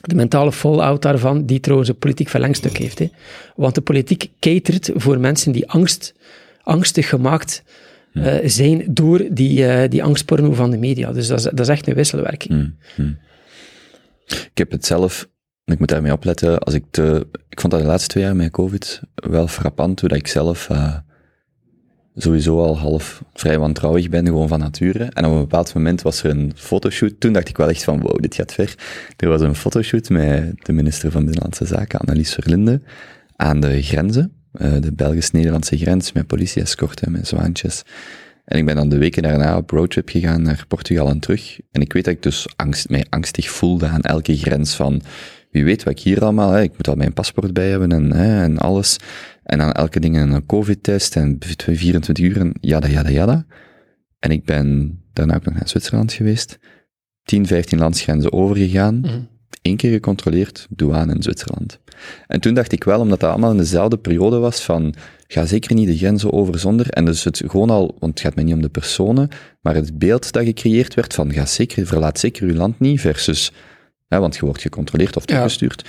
De 0.01 0.15
mentale 0.15 0.53
fallout 0.53 1.03
daarvan, 1.03 1.47
die 1.47 1.61
trouwens 1.61 1.91
een 1.91 1.99
politiek 1.99 2.29
verlengstuk 2.29 2.77
heeft. 2.77 2.99
Hè. 2.99 3.11
Want 3.57 3.75
de 3.75 3.81
politiek 3.81 4.31
catert 4.39 4.91
voor 4.95 5.21
mensen 5.21 5.53
die 5.53 5.71
angst, 5.71 6.15
angstig 6.63 7.09
gemaakt 7.09 7.63
eh, 8.13 8.35
zijn 8.45 8.85
door 8.91 9.27
die, 9.31 9.89
die 9.89 10.03
angstporno 10.03 10.53
van 10.53 10.71
de 10.71 10.79
media. 10.79 11.13
Dus 11.13 11.27
dat 11.27 11.39
is, 11.39 11.45
dat 11.45 11.61
is 11.61 11.69
echt 11.69 11.87
een 11.87 11.95
wisselwerking. 11.95 12.53
Hmm, 12.53 12.77
hmm. 12.95 13.19
Ik 14.27 14.51
heb 14.55 14.71
het 14.71 14.87
zelf, 14.87 15.29
ik 15.73 15.79
moet 15.79 15.89
daarmee 15.89 16.13
opletten, 16.13 16.59
als 16.59 16.75
ik 16.75 16.85
te, 16.91 17.27
ik 17.49 17.61
vond 17.61 17.73
dat 17.73 17.83
de 17.83 17.89
laatste 17.89 18.09
twee 18.09 18.25
jaar 18.25 18.37
met 18.37 18.51
COVID 18.51 19.01
wel 19.15 19.49
frappant, 19.49 20.01
hoe 20.01 20.09
dat 20.09 20.19
ik 20.19 20.27
zelf 20.27 20.71
eh, 20.71 20.97
sowieso 22.15 22.59
al 22.59 22.79
half 22.79 23.23
vrij 23.33 23.59
wantrouwig 23.59 24.09
ben, 24.09 24.27
gewoon 24.27 24.49
van 24.49 24.59
nature. 24.59 25.05
En 25.05 25.25
op 25.25 25.33
een 25.33 25.41
bepaald 25.41 25.75
moment 25.75 26.03
was 26.03 26.23
er 26.23 26.31
een 26.31 26.53
fotoshoot, 26.55 27.21
toen 27.21 27.33
dacht 27.33 27.49
ik 27.49 27.57
wel 27.57 27.69
echt 27.69 27.85
van, 27.85 28.01
wow, 28.01 28.21
dit 28.21 28.35
gaat 28.35 28.53
ver. 28.53 28.75
Er 29.17 29.29
was 29.29 29.41
een 29.41 29.55
fotoshoot 29.55 30.09
met 30.09 30.55
de 30.65 30.73
minister 30.73 31.11
van 31.11 31.25
Binnenlandse 31.25 31.67
Zaken, 31.67 31.99
Annelies 31.99 32.35
Verlinde, 32.35 32.81
aan 33.37 33.61
de 33.61 33.83
grenzen, 33.83 34.33
eh, 34.53 34.73
de 34.81 34.93
Belgisch-Nederlandse 34.93 35.79
grens, 35.79 36.13
met 36.13 36.27
politie-escorten, 36.27 37.13
met 37.13 37.29
zwaantjes. 37.29 37.83
En 38.45 38.59
ik 38.59 38.65
ben 38.65 38.77
dan 38.77 38.89
de 38.89 38.99
weken 38.99 39.23
daarna 39.23 39.57
op 39.57 39.71
roadtrip 39.71 40.09
gegaan 40.09 40.43
naar 40.43 40.65
Portugal 40.69 41.09
en 41.09 41.21
terug. 41.21 41.59
En 41.73 41.81
ik 41.81 41.93
weet 41.93 42.05
dat 42.05 42.15
ik 42.15 42.23
dus 42.23 42.47
angst, 42.57 42.89
mij 42.89 43.07
angstig 43.09 43.51
voelde 43.51 43.87
aan 43.87 44.01
elke 44.01 44.37
grens 44.37 44.75
van, 44.75 45.03
wie 45.51 45.65
weet 45.65 45.83
wat 45.83 45.93
ik 45.93 46.01
hier 46.01 46.23
allemaal, 46.23 46.51
hè, 46.51 46.63
ik 46.63 46.77
moet 46.77 46.89
al 46.89 46.95
mijn 46.95 47.13
paspoort 47.13 47.53
bij 47.53 47.71
hebben 47.71 47.93
en, 47.93 48.13
hè, 48.13 48.43
en 48.43 48.59
alles. 48.59 48.97
En 49.43 49.61
aan 49.61 49.73
elke 49.73 50.01
ding 50.01 50.17
een 50.17 50.47
covid-test 50.47 51.17
en 51.17 51.37
24 51.39 52.25
uur 52.25 52.41
en 52.41 52.53
jada, 52.61 52.89
jada, 52.89 53.11
jada. 53.11 53.47
En 54.19 54.31
ik 54.31 54.45
ben 54.45 54.99
daarna 55.13 55.35
ook 55.35 55.45
nog 55.45 55.55
naar 55.55 55.69
Zwitserland 55.69 56.13
geweest. 56.13 56.59
10, 57.23 57.47
15 57.47 57.79
landsgrenzen 57.79 58.33
overgegaan. 58.33 59.01
Mhm. 59.01 59.21
Eén 59.63 59.77
keer 59.77 59.93
gecontroleerd, 59.93 60.67
douane 60.71 61.15
in 61.15 61.23
Zwitserland. 61.23 61.81
En 62.27 62.41
toen 62.41 62.55
dacht 62.55 62.73
ik 62.73 62.85
wel, 62.85 63.01
omdat 63.01 63.21
dat 63.21 63.31
allemaal 63.31 63.51
in 63.51 63.57
dezelfde 63.57 63.99
periode 63.99 64.39
was 64.39 64.65
van, 64.65 64.95
ga 65.27 65.47
zeker 65.47 65.75
niet 65.75 65.87
de 65.87 65.97
grenzen 65.97 66.33
over 66.33 66.59
zonder, 66.59 66.89
en 66.89 67.05
dus 67.05 67.25
het 67.25 67.43
gewoon 67.47 67.71
al, 67.71 67.97
want 67.99 68.13
het 68.13 68.21
gaat 68.21 68.35
mij 68.35 68.45
niet 68.45 68.55
om 68.55 68.63
de 68.63 68.69
personen, 68.69 69.29
maar 69.61 69.75
het 69.75 69.99
beeld 69.99 70.33
dat 70.33 70.45
gecreëerd 70.45 70.95
werd 70.95 71.15
van, 71.15 71.33
ga 71.33 71.47
zeker, 71.47 71.87
verlaat 71.87 72.19
zeker 72.19 72.49
uw 72.49 72.55
land 72.55 72.81
niet, 72.81 73.01
versus, 73.01 73.53
hè, 74.11 74.19
want 74.19 74.37
je 74.37 74.45
wordt 74.45 74.61
gecontroleerd 74.61 75.17
of 75.17 75.25
teruggestuurd. 75.25 75.89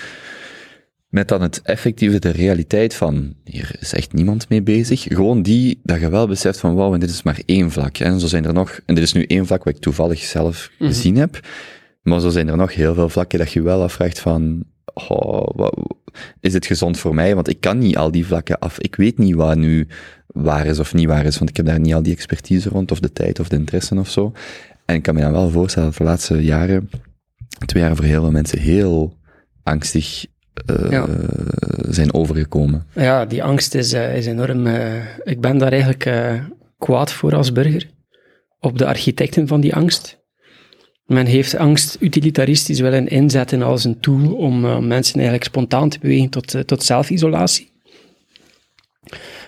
Met 1.10 1.27
dan 1.27 1.41
het 1.41 1.61
effectieve, 1.61 2.19
de 2.19 2.30
realiteit 2.30 2.93
van, 2.93 3.34
hier 3.43 3.76
is 3.80 3.93
echt 3.93 4.14
niemand 4.14 4.49
mee 4.49 4.61
bezig. 4.61 5.02
Gewoon 5.02 5.41
die, 5.41 5.80
dat 5.84 5.99
je 5.99 6.10
wel 6.10 6.27
beseft 6.27 6.60
van, 6.60 6.76
wauw, 6.76 6.93
en 6.93 6.99
dit 6.99 7.10
is 7.10 7.23
maar 7.23 7.41
één 7.45 7.72
vlak. 7.72 7.95
Hè. 7.98 8.06
En 8.06 8.19
zo 8.19 8.27
zijn 8.27 8.45
er 8.45 8.53
nog, 8.53 8.80
en 8.85 8.95
dit 8.95 9.03
is 9.03 9.14
nu 9.14 9.23
één 9.26 9.45
vlak 9.45 9.64
wat 9.64 9.76
ik 9.76 9.81
toevallig 9.81 10.19
zelf 10.19 10.72
Mhm. 10.80 10.89
gezien 10.91 11.15
heb, 11.18 11.39
maar 12.02 12.19
zo 12.19 12.30
zijn 12.30 12.48
er 12.48 12.57
nog 12.57 12.73
heel 12.73 12.93
veel 12.93 13.10
vlakken 13.10 13.39
dat 13.39 13.52
je 13.52 13.61
wel 13.61 13.81
afvraagt 13.81 14.19
van, 14.19 14.64
oh, 14.93 15.48
wat, 15.56 15.77
is 16.39 16.53
het 16.53 16.65
gezond 16.65 16.99
voor 16.99 17.15
mij? 17.15 17.35
Want 17.35 17.49
ik 17.49 17.60
kan 17.60 17.77
niet 17.77 17.98
al 17.98 18.11
die 18.11 18.26
vlakken 18.26 18.60
af. 18.60 18.80
Ik 18.80 18.95
weet 18.95 19.18
niet 19.18 19.35
wat 19.35 19.57
nu 19.57 19.88
waar 20.27 20.65
is 20.65 20.80
of 20.80 20.93
niet 20.93 21.07
waar 21.07 21.26
is, 21.26 21.38
want 21.38 21.49
ik 21.49 21.57
heb 21.57 21.65
daar 21.65 21.80
niet 21.80 21.93
al 21.93 22.03
die 22.03 22.14
expertise 22.14 22.69
rond, 22.69 22.91
of 22.91 22.99
de 22.99 23.14
tijd, 23.14 23.39
of 23.39 23.49
de 23.49 23.56
interesse 23.56 23.95
of 23.95 24.10
zo. 24.10 24.31
En 24.85 24.95
ik 24.95 25.02
kan 25.03 25.15
me 25.15 25.22
dan 25.22 25.31
wel 25.31 25.49
voorstellen 25.49 25.89
dat 25.89 25.98
de 25.98 26.03
laatste 26.03 26.43
jaren, 26.43 26.89
twee 27.65 27.84
jaar 27.84 27.95
voor 27.95 28.06
heel 28.06 28.22
veel 28.22 28.32
mensen 28.32 28.60
heel 28.60 29.18
angstig 29.64 30.26
eh, 30.65 30.91
Ja. 30.91 31.07
zijn 31.90 32.14
overgekomen. 32.14 32.86
Ja, 32.95 33.26
die 33.26 33.44
angst 33.44 33.76
is, 33.76 33.94
eh, 33.94 34.18
is 34.18 34.26
enorm. 34.26 34.68
eh, 34.68 34.95
ik 35.23 35.41
ben 35.41 35.57
daar 35.57 35.72
eigenlijk 35.72 36.11
kwaad 36.78 37.11
voor 37.11 37.36
als 37.36 37.52
burger. 37.52 37.90
Op 38.60 38.78
de 38.78 38.86
architecten 38.86 39.48
van 39.48 39.61
die 39.61 39.76
angst. 39.76 40.19
Men 41.06 41.26
heeft 41.26 41.56
angst 41.56 41.98
utilitaristisch 41.99 42.80
willen 42.80 43.07
inzetten 43.07 43.61
als 43.61 43.84
een 43.84 43.99
tool 43.99 44.34
om 44.34 44.60
mensen 44.88 45.14
eigenlijk 45.15 45.44
spontaan 45.44 45.90
te 45.90 45.99
bewegen 45.99 46.30
tot, 46.30 46.68
tot 46.68 46.84
zelfisolatie. 46.84 47.72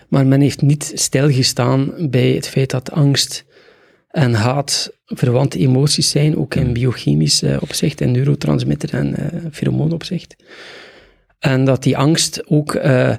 Maar 0.08 0.26
men 0.26 0.42
heeft 0.42 0.62
niet 0.62 0.92
stilgestaan 0.96 2.10
bij 2.10 2.30
het 2.32 2.48
feit 2.48 2.70
dat 2.70 2.92
angst 2.92 3.46
en 4.14 4.34
haat 4.34 4.92
verwante 5.06 5.60
emoties 5.60 6.10
zijn, 6.10 6.38
ook 6.38 6.56
in 6.56 6.74
biochemisch 6.74 7.42
eh, 7.42 7.58
opzicht, 7.60 8.02
in 8.02 8.12
neurotransmitter 8.12 8.94
en 8.94 9.16
eh 9.16 9.40
pheromoonopzicht. 9.52 10.36
En 11.40 11.66
dat 11.66 11.84
die 11.84 11.98
angst 11.98 12.44
ook 12.48 12.76
eh, 12.76 13.16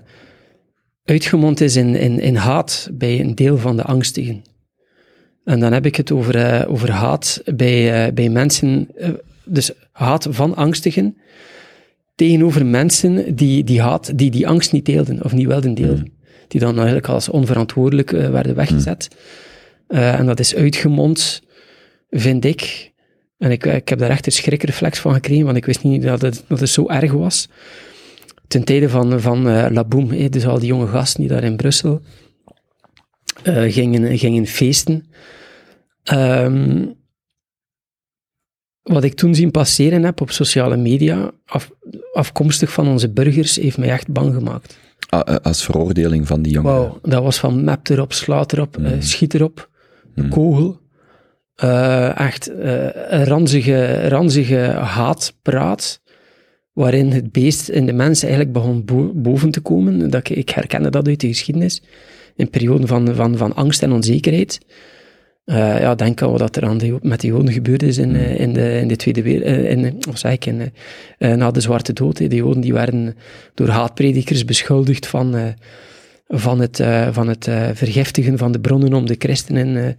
uitgemond 1.05 1.61
is 1.61 1.77
in, 1.77 1.95
in, 1.95 2.21
in 2.21 2.37
haat 2.37 2.89
bij 2.93 3.21
een 3.21 3.35
deel 3.35 3.59
van 3.59 3.77
de 3.77 3.83
angstigen. 3.83 4.43
En 5.45 5.61
dan 5.61 5.73
heb 5.73 5.87
ik 5.87 5.97
het 5.97 6.13
over, 6.13 6.67
over 6.69 6.91
haat 6.91 7.43
bij, 7.55 8.13
bij 8.15 8.29
mensen, 8.29 8.89
dus 9.45 9.73
haat 9.93 10.27
van 10.31 10.55
angstigen, 10.55 11.17
tegenover 12.15 12.67
mensen 12.67 13.35
die 13.35 13.65
die 13.65 13.81
haat, 13.81 14.19
die 14.19 14.31
die 14.31 14.49
angst 14.49 14.73
niet 14.73 14.87
deelden 14.87 15.25
of 15.25 15.33
niet 15.33 15.47
wilden 15.47 15.75
delen. 15.75 16.13
Die 16.49 16.61
dan 16.61 16.77
eigenlijk 16.77 17.09
als 17.09 17.29
onverantwoordelijk 17.29 18.11
werden 18.11 18.55
weggezet. 18.55 19.09
Eh, 19.87 20.19
en 20.19 20.27
dat 20.27 20.41
is 20.41 20.55
uitgemond, 20.55 21.43
vind 22.11 22.45
ik. 22.45 22.93
En 23.39 23.51
ik, 23.51 23.65
ik 23.67 23.89
heb 23.89 23.99
daar 23.99 24.11
echt 24.11 24.27
een 24.27 24.33
schrikreflex 24.33 24.99
van 24.99 25.15
gekregen, 25.15 25.45
want 25.45 25.57
ik 25.57 25.65
wist 25.65 25.83
niet 25.83 26.03
dat 26.03 26.21
het, 26.23 26.45
dat 26.49 26.61
het 26.61 26.69
zo 26.69 26.89
erg 26.89 27.13
was. 27.13 27.49
Ten 28.49 28.65
tijde 28.65 28.89
van, 28.89 29.21
van 29.21 29.49
eh 29.49 29.67
Laboum, 29.71 30.31
dus 30.31 30.47
al 30.47 30.59
die 30.59 30.69
jonge 30.69 30.87
gasten 30.87 31.21
die 31.21 31.29
daar 31.31 31.45
in 31.45 31.57
Brussel 31.57 32.01
eh, 33.43 33.73
gingen, 33.73 34.19
gingen 34.19 34.47
feesten. 34.47 35.07
Ehm, 36.03 36.87
wat 38.83 39.05
ik 39.05 39.15
toen 39.15 39.35
zien 39.35 39.51
passeren 39.51 40.03
heb 40.05 40.21
op 40.21 40.31
sociale 40.31 40.77
media, 40.77 41.31
af- 41.47 41.71
afkomstig 42.13 42.73
van 42.73 42.89
onze 42.89 43.11
burgers, 43.13 43.57
heeft 43.57 43.79
mij 43.79 43.91
echt 43.91 44.09
bang 44.13 44.35
gemaakt. 44.35 44.79
Ah, 45.09 45.37
als 45.37 45.65
veroordeling 45.65 46.27
van 46.27 46.43
die 46.43 46.53
jongeren. 46.53 46.77
Wauw, 46.79 46.99
dat 47.03 47.23
was 47.23 47.39
van 47.39 47.65
map 47.65 47.89
erop, 47.89 48.13
slaat 48.13 48.53
erop, 48.53 48.77
eh, 48.77 48.91
schiet 48.99 49.35
erop, 49.35 49.71
Mm. 50.15 50.29
kogel. 50.29 50.81
Eh, 51.55 52.19
echt 52.19 52.51
een 52.55 53.25
ranzige, 53.25 54.09
ranzige 54.09 54.59
haatpraat, 54.81 56.01
waarin 56.73 57.11
het 57.11 57.33
beest 57.33 57.69
in 57.69 57.87
de 57.87 57.93
mens 57.93 58.23
eigenlijk 58.23 58.53
begon 58.53 58.85
bo- 58.85 59.13
boven 59.15 59.51
te 59.51 59.61
komen. 59.61 60.11
Dat 60.11 60.31
ik, 60.31 60.37
ik 60.37 60.49
herkende 60.51 60.91
dat 60.91 61.09
uit 61.09 61.21
de 61.21 61.27
geschiedenis, 61.29 61.83
in 62.37 62.51
perioden 62.51 62.89
van, 62.89 63.15
van, 63.15 63.37
van 63.37 63.55
angst 63.55 63.83
en 63.83 63.93
onzekerheid. 63.93 64.59
Eh, 65.45 65.81
ja, 65.81 65.95
denk 65.95 66.23
aan 66.23 66.31
wat 66.39 66.57
er 66.57 66.65
aan 66.65 66.79
de, 66.79 66.99
met 67.03 67.21
de 67.21 67.27
Joden 67.27 67.53
gebeurd 67.53 67.83
is 67.83 67.99
in, 67.99 68.15
eh, 68.17 68.41
in, 68.41 68.53
de, 68.53 68.79
in 68.81 68.89
de 68.89 68.97
Tweede 68.97 69.23
Wereld, 69.23 69.67
de- 69.83 69.95
wat 70.11 70.19
zeg 70.19 70.33
ik, 70.33 70.47
in, 70.47 70.73
na 71.19 71.51
de 71.51 71.61
Zwarte 71.61 71.93
Dood. 71.93 72.17
De 72.17 72.29
Joden 72.37 72.61
die 72.61 72.73
werden 72.73 73.17
door 73.55 73.69
haatpredikers 73.69 74.45
beschuldigd 74.45 75.07
van, 75.07 75.35
van 76.27 76.61
het, 76.61 76.81
eh, 76.81 77.09
van 77.11 77.29
het 77.29 77.47
eh, 77.47 77.69
vergiftigen 77.73 78.39
van 78.39 78.53
de 78.53 78.61
bronnen 78.61 78.93
om 78.93 79.07
de 79.07 79.17
christenen 79.19 79.97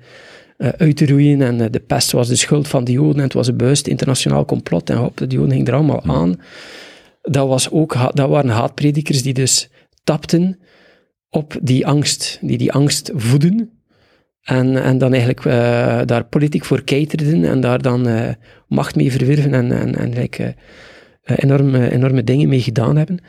eh, 0.57 0.69
uit 0.69 0.97
te 0.97 1.05
roeien. 1.05 1.41
En 1.41 1.71
de 1.71 1.79
pest 1.79 2.11
was 2.11 2.27
de 2.27 2.35
schuld 2.35 2.67
van 2.67 2.83
de 2.83 2.91
Joden 2.91 3.15
en 3.15 3.23
het 3.23 3.33
was 3.33 3.47
een 3.47 3.57
bewust 3.57 3.87
internationaal 3.87 4.45
complot. 4.45 4.89
En 4.89 4.97
hop, 4.97 5.17
de 5.17 5.27
Joden 5.27 5.51
gingen 5.51 5.67
er 5.67 5.73
allemaal 5.73 6.03
aan. 6.03 6.41
Dat, 7.21 7.47
was 7.47 7.71
ook, 7.71 7.97
dat 8.13 8.29
waren 8.29 8.49
haatpredikers 8.49 9.21
die 9.21 9.33
dus 9.33 9.69
tapten 10.03 10.59
op 11.29 11.57
die 11.61 11.87
angst, 11.87 12.39
die 12.41 12.57
die 12.57 12.71
angst 12.71 13.11
voeden. 13.15 13.69
En, 14.41 14.83
en 14.83 14.97
dan 14.97 15.13
eigenlijk 15.13 15.43
daar 16.07 16.25
politiek 16.25 16.65
voor 16.65 16.83
keiterden 16.83 17.45
en 17.45 17.59
daar 17.59 17.81
dan 17.81 18.07
macht 18.67 18.95
mee 18.95 19.11
verwierven 19.11 19.53
en, 19.53 19.71
en, 19.71 19.95
en 19.95 20.13
like, 20.13 20.55
enorme, 21.23 21.91
enorme 21.91 22.23
dingen 22.23 22.49
mee 22.49 22.61
gedaan 22.61 22.95
hebben. 22.95 23.19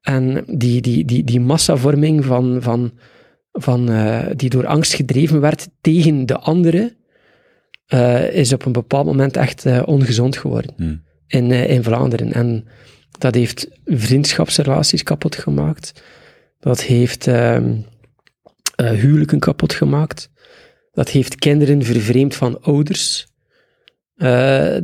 En 0.00 0.44
die, 0.46 0.80
die, 0.80 1.04
die, 1.04 1.24
die 1.24 1.40
massavorming 1.40 2.24
van, 2.24 2.62
van, 2.62 2.92
van, 3.52 3.90
eh, 3.90 4.26
die 4.36 4.50
door 4.50 4.66
angst 4.66 4.94
gedreven 4.94 5.40
werd 5.40 5.68
tegen 5.80 6.26
de 6.26 6.38
anderen, 6.38 6.96
eh, 7.90 8.32
is 8.32 8.52
op 8.52 8.64
een 8.64 8.72
bepaald 8.72 9.06
moment 9.06 9.36
echt 9.36 9.66
eh, 9.66 9.82
ongezond 9.84 10.36
geworden 10.36 10.72
Hmm. 10.76 11.02
in, 11.26 11.50
in 11.50 11.82
Vlaanderen. 11.82 12.32
En 12.32 12.64
dat 13.18 13.34
heeft 13.34 13.68
vriendschapsrelaties 13.84 15.02
kapot 15.02 15.36
gemaakt. 15.36 16.02
Dat 16.58 16.82
heeft 16.82 17.26
ehm, 17.26 17.76
eh, 18.76 18.90
huwelijken 18.90 19.38
kapot 19.38 19.72
gemaakt. 19.72 20.30
Dat 20.92 21.08
heeft 21.08 21.34
kinderen 21.34 21.82
vervreemd 21.82 22.34
van 22.34 22.62
ouders. 22.62 23.28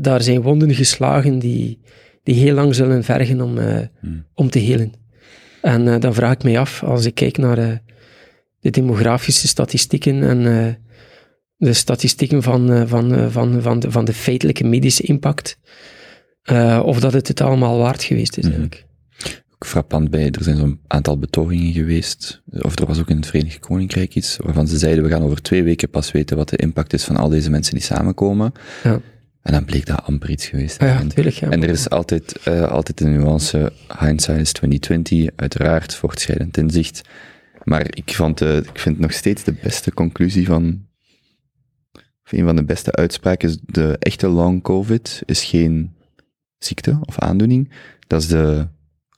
Daar 0.00 0.22
zijn 0.22 0.42
wonden 0.42 0.74
geslagen 0.74 1.38
die, 1.38 1.80
die 2.22 2.34
heel 2.34 2.54
lang 2.54 2.74
zullen 2.74 3.04
vergen 3.04 3.40
om, 3.40 3.58
Hmm. 3.58 4.26
om 4.34 4.50
te 4.50 4.58
helen. 4.58 4.92
En 5.66 5.88
eh, 5.88 6.00
dan 6.00 6.14
vraag 6.14 6.32
ik 6.32 6.42
mij 6.42 6.58
af, 6.58 6.82
als 6.82 7.04
ik 7.04 7.14
kijk 7.14 7.38
naar 7.38 7.58
eh, 7.58 7.76
de 8.60 8.70
demografische 8.70 9.48
statistieken 9.48 10.22
en 10.22 10.46
eh, 10.46 10.74
de 11.56 11.72
statistieken 11.72 12.42
van, 12.42 12.88
van, 12.88 13.30
van, 13.30 13.62
van, 13.62 13.80
de, 13.80 13.90
van 13.90 14.04
de 14.04 14.12
feitelijke 14.12 14.64
medische 14.64 15.02
impact, 15.02 15.58
of 16.82 17.00
dat 17.00 17.12
het 17.12 17.28
het 17.28 17.40
allemaal 17.40 17.78
waard 17.78 18.02
geweest 18.02 18.36
is 18.36 18.44
Mhm. 18.44 18.52
eigenlijk. 18.52 18.86
Ook 19.54 19.66
frappant 19.66 20.10
bij, 20.10 20.30
er 20.30 20.42
zijn 20.42 20.56
zo'n 20.56 20.80
aantal 20.86 21.18
betogingen 21.18 21.72
geweest, 21.72 22.42
of 22.50 22.78
er 22.78 22.86
was 22.86 22.98
ook 22.98 23.10
in 23.10 23.16
het 23.16 23.26
Verenigd 23.26 23.58
Koninkrijk 23.58 24.14
iets, 24.14 24.36
waarvan 24.36 24.68
ze 24.68 24.78
zeiden, 24.78 25.04
we 25.04 25.10
gaan 25.10 25.22
over 25.22 25.42
twee 25.42 25.62
weken 25.62 25.90
pas 25.90 26.12
weten 26.12 26.36
wat 26.36 26.48
de 26.48 26.56
impact 26.56 26.92
is 26.92 27.04
van 27.04 27.16
al 27.16 27.28
deze 27.28 27.50
mensen 27.50 27.74
die 27.74 27.82
samenkomen. 27.82 28.52
Ja. 28.84 29.00
En 29.46 29.52
dan 29.52 29.64
bleek 29.64 29.86
dat 29.86 30.02
amper 30.02 30.30
iets 30.30 30.46
geweest 30.46 30.78
Ah 30.78 30.88
ja. 30.88 31.22
Ja. 31.40 31.50
En 31.50 31.62
er 31.62 31.68
is 31.68 31.90
altijd, 31.90 32.36
eh, 32.44 32.62
altijd 32.62 33.00
een 33.00 33.12
nuance, 33.12 33.72
hindsight 33.98 34.40
is 34.40 34.52
2020, 34.52 35.30
uiteraard, 35.36 35.94
voortschrijdend 35.94 36.56
inzicht. 36.56 37.00
Maar 37.64 37.86
ik, 37.96 38.14
vond, 38.14 38.40
eh, 38.40 38.56
ik 38.56 38.78
vind 38.78 38.98
nog 38.98 39.12
steeds 39.12 39.44
de 39.44 39.52
beste 39.62 39.92
conclusie 39.94 40.46
van, 40.46 40.86
of 42.24 42.32
een 42.32 42.44
van 42.44 42.56
de 42.56 42.64
beste 42.64 42.92
uitspraken 42.92 43.48
is, 43.48 43.58
de 43.62 43.96
echte 43.98 44.28
long 44.28 44.62
covid 44.62 45.22
is 45.24 45.44
geen 45.44 45.94
ziekte 46.58 46.98
of 47.04 47.18
aandoening, 47.18 47.72
dat 48.06 48.20
is 48.22 48.28
de 48.28 48.66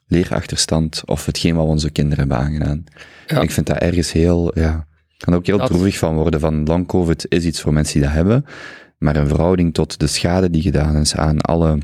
leerachterstand 0.07 1.01
of 1.05 1.25
hetgeen 1.25 1.55
wat 1.55 1.65
onze 1.67 1.89
kinderen 1.89 2.19
hebben 2.19 2.37
aangedaan. 2.37 2.83
Ja. 3.27 3.35
En 3.35 3.41
ik 3.41 3.51
vind 3.51 3.67
dat 3.67 3.77
ergens 3.77 4.11
heel, 4.11 4.59
ja, 4.59 4.87
ik 5.09 5.17
kan 5.17 5.33
er 5.33 5.39
ook 5.39 5.45
heel 5.45 5.57
Dat- 5.57 5.67
droevig 5.67 5.97
van 5.97 6.15
worden 6.15 6.39
van 6.39 6.65
long 6.65 6.87
covid 6.87 7.25
is 7.29 7.45
iets 7.45 7.61
voor 7.61 7.73
mensen 7.73 7.93
die 7.93 8.03
dat 8.03 8.13
hebben, 8.13 8.45
maar 8.99 9.15
in 9.15 9.27
verhouding 9.27 9.73
tot 9.73 9.99
de 9.99 10.07
schade 10.07 10.49
die 10.49 10.61
gedaan 10.61 10.95
is 10.95 11.15
aan 11.15 11.41
alle 11.41 11.77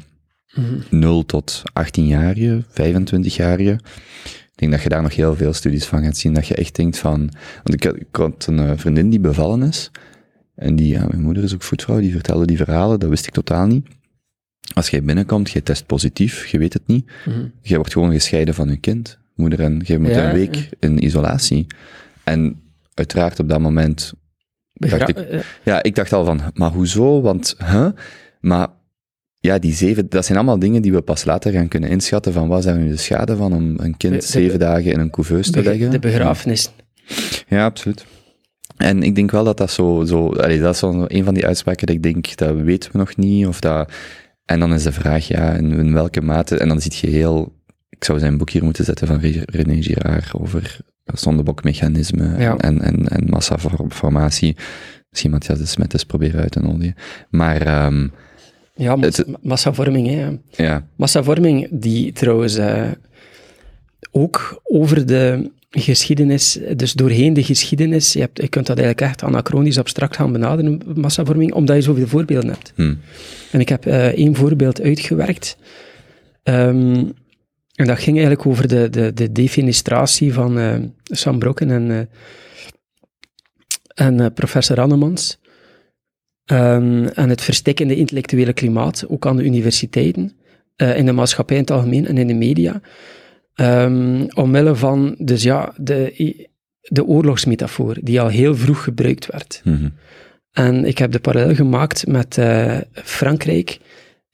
Mhm. 0.56 0.80
0 0.90 1.26
tot 1.26 1.64
18-jarigen, 1.74 2.66
25-jarigen. 2.70 3.74
Ik 4.26 4.62
denk 4.62 4.72
dat 4.72 4.82
je 4.82 4.90
daar 4.90 5.02
nog 5.02 5.16
heel 5.16 5.36
veel 5.36 5.54
studies 5.54 5.86
van 5.86 6.04
gaat 6.04 6.18
zien. 6.18 6.34
Dat 6.34 6.48
je 6.48 6.56
echt 6.56 6.76
denkt 6.76 6.98
van... 6.98 7.20
Want 7.64 7.74
ik 7.74 7.84
had, 7.84 7.96
ik 7.96 8.16
had 8.16 8.46
een 8.48 8.60
eh, 8.60 8.72
vriendin 8.76 9.10
die 9.10 9.20
bevallen 9.20 9.64
is. 9.64 9.92
En 10.56 10.76
die, 10.76 10.88
ja, 10.88 11.06
mijn 11.08 11.22
moeder 11.22 11.44
is 11.44 11.54
ook 11.54 11.64
voetvrouw, 11.64 12.00
die 12.00 12.12
vertelde 12.12 12.46
die 12.46 12.58
verhalen. 12.58 13.00
Dat 13.00 13.10
wist 13.10 13.28
ik 13.28 13.34
totaal 13.34 13.68
niet. 13.68 13.88
Als 14.74 14.90
jij 14.90 15.04
binnenkomt, 15.04 15.52
je 15.52 15.64
test 15.64 15.86
positief, 15.86 16.48
je 16.48 16.58
weet 16.58 16.74
het 16.74 16.88
niet. 16.88 17.12
Mhm. 17.26 17.46
Je 17.62 17.76
wordt 17.76 17.94
gewoon 17.94 18.12
gescheiden 18.12 18.54
van 18.54 18.70
je 18.70 18.78
kind. 18.78 19.18
Moeder 19.36 19.60
en 19.60 19.82
je 19.86 20.00
moet 20.00 20.10
Ja, 20.10 20.28
een 20.28 20.34
week 20.36 20.56
ja. 20.56 20.66
in 20.80 21.04
isolatie. 21.04 21.68
En 22.24 22.62
uiteraard 22.94 23.40
op 23.40 23.50
dat 23.50 23.60
moment 23.60 24.14
Dacht 24.98 25.10
ik- 25.10 25.46
ja, 25.64 25.84
ik 25.84 25.96
dacht 25.96 26.14
al 26.14 26.26
van, 26.26 26.42
maar 26.54 26.72
hoezo? 26.72 27.22
Want, 27.22 27.56
hè? 27.64 27.90
Maar 28.40 28.68
ja, 29.40 29.58
die 29.60 29.74
zeven, 29.74 30.10
dat 30.10 30.26
zijn 30.26 30.38
allemaal 30.38 30.60
dingen 30.60 30.82
die 30.82 30.92
we 30.92 31.02
pas 31.02 31.26
later 31.26 31.52
gaan 31.52 31.68
kunnen 31.68 31.90
inschatten 31.90 32.34
van 32.34 32.48
wat 32.48 32.64
zijn 32.64 32.80
nu 32.84 32.90
de 32.90 32.98
schade 32.98 33.36
van 33.36 33.54
om 33.54 33.64
een 33.80 33.98
kind 33.98 34.14
De- 34.14 34.20
de- 34.20 34.26
zeven 34.26 34.60
dagen 34.60 34.92
in 34.92 35.00
een 35.00 35.10
couveuse 35.10 35.52
te 35.52 35.64
leggen. 35.64 35.92
de 35.92 36.00
begrafenis. 36.00 36.72
Ja, 37.48 37.66
absoluut. 37.66 38.06
En 38.78 39.04
ik 39.04 39.16
denk 39.16 39.32
wel 39.32 39.44
dat 39.44 39.58
dat 39.58 39.72
zo, 39.72 40.04
zo 40.06 40.28
allee, 40.30 40.60
dat 40.60 40.74
is 40.76 40.82
wel 40.82 41.04
een 41.08 41.24
van 41.24 41.34
die 41.34 41.46
uitspraken 41.46 41.86
dat 41.88 41.96
ik 41.96 42.04
denk, 42.04 42.36
dat 42.36 42.56
weten 42.56 42.92
we 42.92 42.98
nog 42.98 43.16
niet, 43.16 43.48
of 43.48 43.60
dat, 43.60 43.92
en 44.46 44.60
dan 44.60 44.74
is 44.74 44.84
de 44.84 44.92
vraag, 44.92 45.28
ja, 45.28 45.52
in, 45.54 45.72
in 45.72 45.94
welke 45.94 46.22
mate, 46.22 46.58
en 46.58 46.68
dan 46.68 46.82
zit 46.82 46.96
je 46.96 47.08
heel, 47.08 47.54
ik 47.90 48.04
zou 48.04 48.20
zijn 48.20 48.38
boek 48.38 48.50
hier 48.50 48.64
moeten 48.64 48.86
zetten 48.86 49.08
van 49.08 49.20
Re- 49.20 49.42
René 49.46 49.82
Girard 49.82 50.34
over 50.34 50.78
zondebokmechanisme 51.14 52.38
Ja. 52.38 52.58
en, 52.58 52.82
en, 52.82 53.08
en 53.08 53.30
massaformatie. 53.30 54.56
Misschien 55.10 55.32
Matthias 55.32 55.58
de 55.60 55.66
Smet 55.66 55.94
eens 55.94 56.04
proberen 56.04 56.42
uit 56.42 56.52
te 56.52 56.60
nodigen. 56.60 56.96
Maar, 57.30 57.62
ehm, 57.62 58.08
Ja, 58.76 58.96
mas- 58.96 59.18
Het- 59.18 59.26
massavorming. 59.44 60.08
Hè. 60.08 60.30
ja, 60.64 60.88
Massavorming, 60.96 61.68
die 61.72 62.12
trouwens 62.12 62.56
eh, 62.56 62.88
ook 64.12 64.62
over 64.64 65.06
de 65.06 65.52
geschiedenis, 65.70 66.60
dus 66.76 66.94
doorheen 66.94 67.34
de 67.34 67.44
geschiedenis, 67.44 68.14
je, 68.14 68.20
hebt, 68.20 68.42
je 68.42 68.48
kunt 68.48 68.66
dat 68.68 68.78
eigenlijk 68.78 69.08
echt 69.08 69.24
anachronisch 69.24 69.78
abstract 69.80 70.16
gaan 70.16 70.32
benaderen, 70.32 70.82
massavorming, 70.96 71.54
omdat 71.54 71.76
je 71.76 71.82
zoveel 71.82 72.08
voorbeelden 72.08 72.50
hebt. 72.50 72.72
hm, 72.76 72.94
En 73.52 73.60
ik 73.60 73.70
heb 73.70 73.86
eh, 73.86 74.06
één 74.08 74.36
voorbeeld 74.36 74.82
uitgewerkt. 74.82 75.58
Ehm, 76.44 77.04
en 77.76 77.88
dat 77.88 78.00
ging 78.00 78.18
eigenlijk 78.18 78.48
over 78.48 78.68
de, 78.68 78.90
de, 78.90 79.14
de 79.14 79.32
defenestratie 79.32 80.34
van 80.34 80.60
eh, 80.60 80.76
Sam 81.04 81.40
Brokken 81.40 81.72
en, 81.72 81.92
eh, 81.92 84.08
en 84.08 84.20
eh, 84.20 84.28
professor 84.34 84.82
Annemans. 84.82 85.40
Ehm, 86.46 87.06
en 87.06 87.30
het 87.30 87.42
verstikkende 87.42 87.96
intellectuele 87.96 88.54
klimaat, 88.54 89.06
ook 89.08 89.26
aan 89.26 89.38
de 89.38 89.44
universiteiten, 89.44 90.32
in 90.76 91.06
de 91.06 91.12
maatschappij 91.12 91.56
in 91.56 91.62
het 91.62 91.72
algemeen 91.72 92.08
en 92.08 92.18
in 92.18 92.28
de 92.28 92.34
media. 92.34 92.82
Ehm, 93.54 94.26
omwille 94.34 94.76
van 94.76 95.16
dus 95.20 95.44
ja, 95.44 95.74
de, 95.78 96.48
de 96.82 97.06
oorlogsmetafoor, 97.06 97.98
die 98.02 98.22
al 98.22 98.28
heel 98.28 98.56
vroeg 98.56 98.84
gebruikt 98.84 99.26
werd. 99.26 99.62
mhm, 99.64 99.90
En 100.52 100.86
ik 100.86 100.98
heb 100.98 101.12
de 101.12 101.20
parallel 101.20 101.56
gemaakt 101.56 102.08
met 102.08 102.40
Frankrijk 102.94 103.80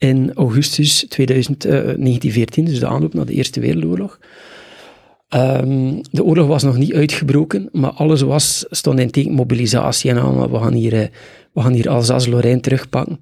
in 0.02 0.34
augustus 0.34 1.06
2000, 1.10 1.65
eh, 1.65 1.72
1914, 1.72 2.65
dus 2.65 2.80
de 2.80 2.88
aanloop 2.88 3.14
naar 3.14 3.26
de 3.26 3.34
Eerste 3.34 3.60
Wereldoorlog. 3.60 4.19
Ehm, 5.30 6.02
de 6.11 6.23
oorlog 6.23 6.48
was 6.48 6.64
nog 6.64 6.78
niet 6.78 6.94
uitgebroken, 6.94 7.69
maar 7.72 7.91
alles 7.91 8.22
was, 8.22 8.65
stond 8.69 8.99
in 8.99 9.11
teken 9.11 9.32
mobilisatie 9.32 10.10
en 10.10 10.18
allemaal. 10.18 10.52
We 10.52 10.57
gaan 10.57 10.73
hier, 10.73 10.94
eh, 10.94 11.07
we 11.53 11.61
gaan 11.61 11.73
hier 11.73 11.90
Alsace-Lorraine 11.90 12.60
terugpakken. 12.60 13.22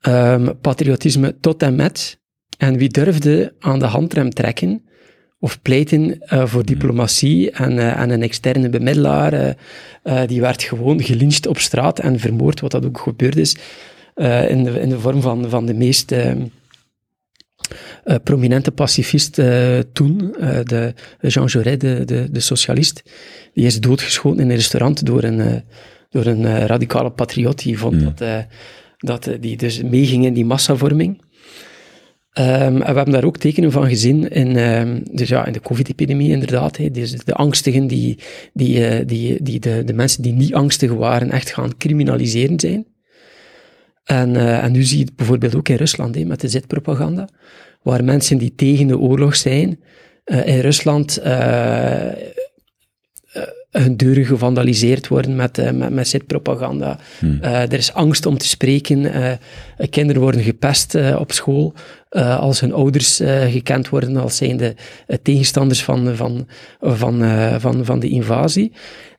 Ehm, 0.00 0.52
patriotisme 0.60 1.36
tot 1.40 1.62
en 1.62 1.74
met. 1.74 2.18
En 2.58 2.76
wie 2.76 2.88
durfde 2.88 3.54
aan 3.58 3.78
de 3.78 3.84
handrem 3.84 4.30
trekken 4.30 4.82
of 5.40 5.62
pleiten 5.62 6.20
eh, 6.20 6.46
voor 6.46 6.64
diplomatie 6.64 7.50
en, 7.50 7.78
eh, 7.78 8.00
en 8.00 8.10
een 8.10 8.22
externe 8.22 8.68
bemiddelaar, 8.68 9.32
eh, 9.32 9.52
eh, 10.02 10.28
die 10.28 10.40
werd 10.40 10.62
gewoon 10.62 11.02
gelyncht 11.02 11.46
op 11.46 11.58
straat 11.58 11.98
en 11.98 12.18
vermoord, 12.18 12.60
wat 12.60 12.70
dat 12.70 12.86
ook 12.86 12.98
gebeurd 12.98 13.36
is, 13.36 13.56
eh, 14.20 14.50
in, 14.50 14.64
de, 14.64 14.80
in 14.80 14.88
de 14.88 14.98
vorm 15.00 15.20
van, 15.20 15.48
van 15.48 15.66
de 15.66 15.74
meest 15.74 16.12
eh, 16.12 16.30
eh, 16.30 18.16
prominente 18.24 18.70
pacifist 18.70 19.34
toen, 19.92 20.34
de 20.64 20.94
Jean 21.20 21.46
Jaurès, 21.46 21.76
de, 21.78 22.04
de, 22.04 22.28
de 22.30 22.40
socialist, 22.40 23.02
die 23.54 23.64
is 23.66 23.80
doodgeschoten 23.80 24.40
in 24.40 24.50
een 24.50 24.56
restaurant 24.56 25.06
door 25.06 25.22
een, 25.22 25.62
door 26.10 26.26
een 26.26 26.66
radicale 26.66 27.10
patriot 27.10 27.62
die 27.62 27.78
vond 27.78 28.00
Ja. 28.00 28.12
dat, 28.16 28.46
dat 29.24 29.42
die 29.42 29.56
dus 29.56 29.82
meeging 29.82 30.24
in 30.24 30.34
die 30.34 30.44
massavorming. 30.44 31.22
Ehm, 32.30 32.74
en 32.74 32.78
we 32.78 32.84
hebben 32.84 33.10
daar 33.10 33.24
ook 33.24 33.36
tekenen 33.36 33.72
van 33.72 33.88
gezien 33.88 34.28
in, 34.28 34.56
ehm, 34.56 35.00
dus 35.12 35.28
ja, 35.28 35.46
in 35.46 35.52
de 35.52 35.60
covid-epidemie 35.60 36.30
inderdaad. 36.30 36.94
Dus 36.94 37.10
de 37.12 37.34
angstigen 37.34 37.86
die, 37.86 38.18
die, 38.52 39.04
die, 39.04 39.42
die 39.42 39.60
de, 39.60 39.84
de 39.84 39.92
mensen 39.92 40.22
die 40.22 40.32
niet 40.32 40.54
angstig 40.54 40.92
waren 40.92 41.30
echt 41.30 41.50
gaan 41.50 41.76
criminaliseren 41.76 42.60
zijn. 42.60 42.86
En, 44.10 44.36
eh, 44.36 44.64
en 44.64 44.72
nu 44.72 44.82
zie 44.82 44.98
je 44.98 45.04
het 45.04 45.16
bijvoorbeeld 45.16 45.54
ook 45.54 45.68
in 45.68 45.76
Rusland 45.76 46.26
met 46.26 46.40
de 46.40 46.48
zetpropaganda, 46.48 47.28
waar 47.82 48.04
mensen 48.04 48.38
die 48.38 48.54
tegen 48.54 48.86
de 48.86 48.98
oorlog 48.98 49.36
zijn, 49.36 49.80
eh, 50.24 50.46
in 50.46 50.60
Rusland 50.60 51.16
eh, 51.16 52.12
hun 53.70 53.96
deuren 53.96 54.24
gevandaliseerd 54.24 55.08
worden 55.08 55.36
met, 55.36 55.74
met, 55.74 55.90
met 55.90 56.08
zetpropaganda. 56.08 56.98
Eh, 57.40 57.62
er 57.62 57.72
is 57.72 57.92
angst 57.92 58.26
om 58.26 58.38
te 58.38 58.46
spreken. 58.48 59.12
kinderen 59.90 60.22
worden 60.22 60.42
gepest 60.42 60.94
op 61.16 61.32
school 61.32 61.74
als 62.38 62.60
hun 62.60 62.72
ouders 62.72 63.20
gekend 63.48 63.88
worden 63.88 64.16
als 64.16 64.36
zijnde 64.36 64.76
tegenstanders 65.22 65.84
van, 65.84 66.16
van, 66.16 66.46
van, 66.80 67.22
van, 67.60 67.84
van 67.84 68.00
de 68.00 68.08
invasie. 68.08 68.72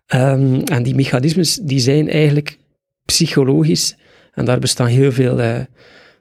Ehm, 0.06 0.62
en 0.66 0.84
die 0.84 0.96
mechanismes 0.96 1.56
die 1.56 1.80
zijn 1.80 2.10
eigenlijk 2.10 2.58
psychologisch 3.06 3.96
en 4.34 4.46
daar 4.46 4.60
bestaan 4.60 4.88
heel 4.88 5.12
veel 5.12 5.40
eh, 5.42 5.60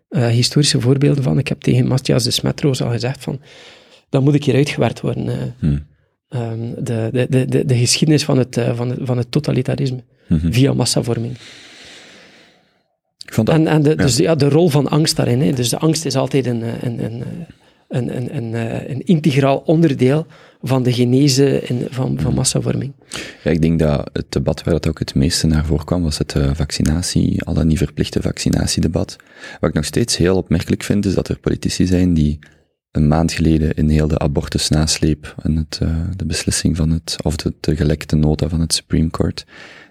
eh, 0.08 0.26
historische 0.26 0.80
voorbeelden 0.80 1.22
van. 1.24 1.38
Ik 1.38 1.48
heb 1.48 1.60
tegen 1.60 1.86
Matthias 1.86 2.24
de 2.24 2.30
Smetroos 2.30 2.82
al 2.82 2.90
gezegd 2.90 3.22
van, 3.22 3.40
dat 4.08 4.22
moet 4.22 4.34
een 4.34 4.40
keer 4.40 4.54
uitgewerkt 4.54 5.00
worden. 5.00 5.28
eh. 5.28 5.34
Hmm. 5.58 5.86
Ehm, 6.28 6.58
de, 6.78 7.08
de, 7.12 7.26
de, 7.28 7.44
de, 7.46 7.64
de 7.64 7.76
geschiedenis 7.76 8.24
van 8.24 8.38
het, 8.38 8.60
van 8.74 8.88
het, 8.90 8.98
van 9.02 9.18
het 9.18 9.30
totalitarisme 9.30 10.02
Mhm. 10.30 10.52
via 10.52 10.72
massavorming. 10.72 11.32
Ik 13.24 13.34
vond 13.34 13.46
dat... 13.46 13.56
En, 13.56 13.66
en 13.66 13.82
de, 13.82 13.88
ja. 13.90 13.94
dus 13.94 14.16
ja, 14.16 14.34
de 14.34 14.48
rol 14.48 14.68
van 14.68 14.88
angst 14.88 15.16
daarin. 15.16 15.40
Hè. 15.42 15.52
Dus 15.52 15.68
de 15.68 15.78
angst 15.78 16.04
is 16.04 16.16
altijd 16.16 16.46
een, 16.46 16.62
een, 16.86 17.04
een, 17.04 17.22
een, 17.90 18.16
een, 18.16 18.36
een, 18.36 18.54
eh, 18.54 18.88
een 18.90 19.02
integraal 19.04 19.56
onderdeel 19.56 20.26
van 20.62 20.82
de 20.82 20.92
genese 20.92 21.60
in, 21.60 21.86
van, 21.90 22.18
van 22.20 22.34
massavorming. 22.34 22.92
Ja, 23.42 23.50
ik 23.50 23.62
denk 23.62 23.78
dat 23.78 24.10
het 24.12 24.32
debat 24.32 24.62
waar 24.62 24.74
dat 24.74 24.88
ook 24.88 24.98
het 24.98 25.14
meeste 25.14 25.46
naar 25.46 25.66
voren 25.66 25.84
kwam, 25.84 26.02
was 26.02 26.18
het 26.18 26.34
eh, 26.34 26.50
vaccinatie, 26.54 27.42
al 27.42 27.54
dan 27.54 27.66
niet 27.66 27.78
verplichte 27.78 28.22
vaccinatiedebat. 28.22 29.16
Wat 29.60 29.70
ik 29.70 29.76
nog 29.76 29.84
steeds 29.84 30.16
heel 30.16 30.36
opmerkelijk 30.36 30.82
vind, 30.82 31.06
is 31.06 31.14
dat 31.14 31.28
er 31.28 31.38
politici 31.38 31.86
zijn 31.86 32.14
die 32.14 32.38
een 32.90 33.08
maand 33.08 33.32
geleden 33.32 33.74
in 33.74 33.88
heel 33.88 34.08
de 34.08 34.18
abortus-nasleep 34.18 35.34
en 35.42 35.56
het, 35.56 35.78
eh, 35.82 35.96
de 36.16 36.26
beslissing 36.26 36.76
van 36.76 36.90
het, 36.90 37.16
of 37.22 37.36
de, 37.36 37.54
de 37.60 37.76
gelekte 37.76 38.16
nota 38.16 38.48
van 38.48 38.60
het 38.60 38.74
Supreme 38.74 39.10
Court, 39.10 39.46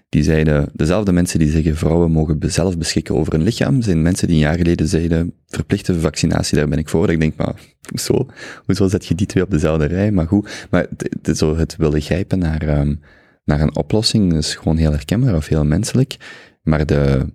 die 0.08 0.22
zeiden, 0.22 0.68
dezelfde 0.72 1.12
mensen 1.12 1.38
die 1.38 1.50
zeggen 1.50 1.76
vrouwen 1.76 2.10
mogen 2.10 2.38
zelf 2.52 2.78
beschikken 2.78 3.14
over 3.14 3.32
hun 3.32 3.42
lichaam, 3.42 3.82
zijn 3.82 4.02
mensen 4.02 4.26
die 4.26 4.36
een 4.36 4.42
jaar 4.42 4.56
geleden 4.56 4.88
zeiden 4.88 5.32
verplichte 5.46 6.00
vaccinatie, 6.00 6.56
daar 6.56 6.68
ben 6.68 6.78
ik 6.78 6.88
voor. 6.88 7.00
Dat 7.00 7.10
ik 7.10 7.20
denk, 7.20 7.36
maar 7.36 7.54
hoezo? 7.88 8.26
Hoezo 8.64 8.88
zet 8.88 9.06
je 9.06 9.14
die 9.14 9.26
twee 9.26 9.42
op 9.42 9.50
dezelfde 9.50 9.84
rij? 9.84 10.10
Maar 10.10 10.26
goed, 10.26 10.66
maar 10.70 10.86
het, 11.22 11.38
zo 11.38 11.56
het 11.56 11.76
willen 11.76 12.00
grijpen 12.00 12.38
naar, 12.38 12.62
ehm, 12.62 12.94
naar 13.44 13.60
een 13.60 13.76
oplossing 13.76 14.34
is 14.34 14.54
gewoon 14.54 14.76
heel 14.76 14.92
herkenbaar 14.92 15.36
of 15.36 15.46
heel 15.46 15.64
menselijk. 15.64 16.16
Maar 16.62 16.86
de 16.86 17.26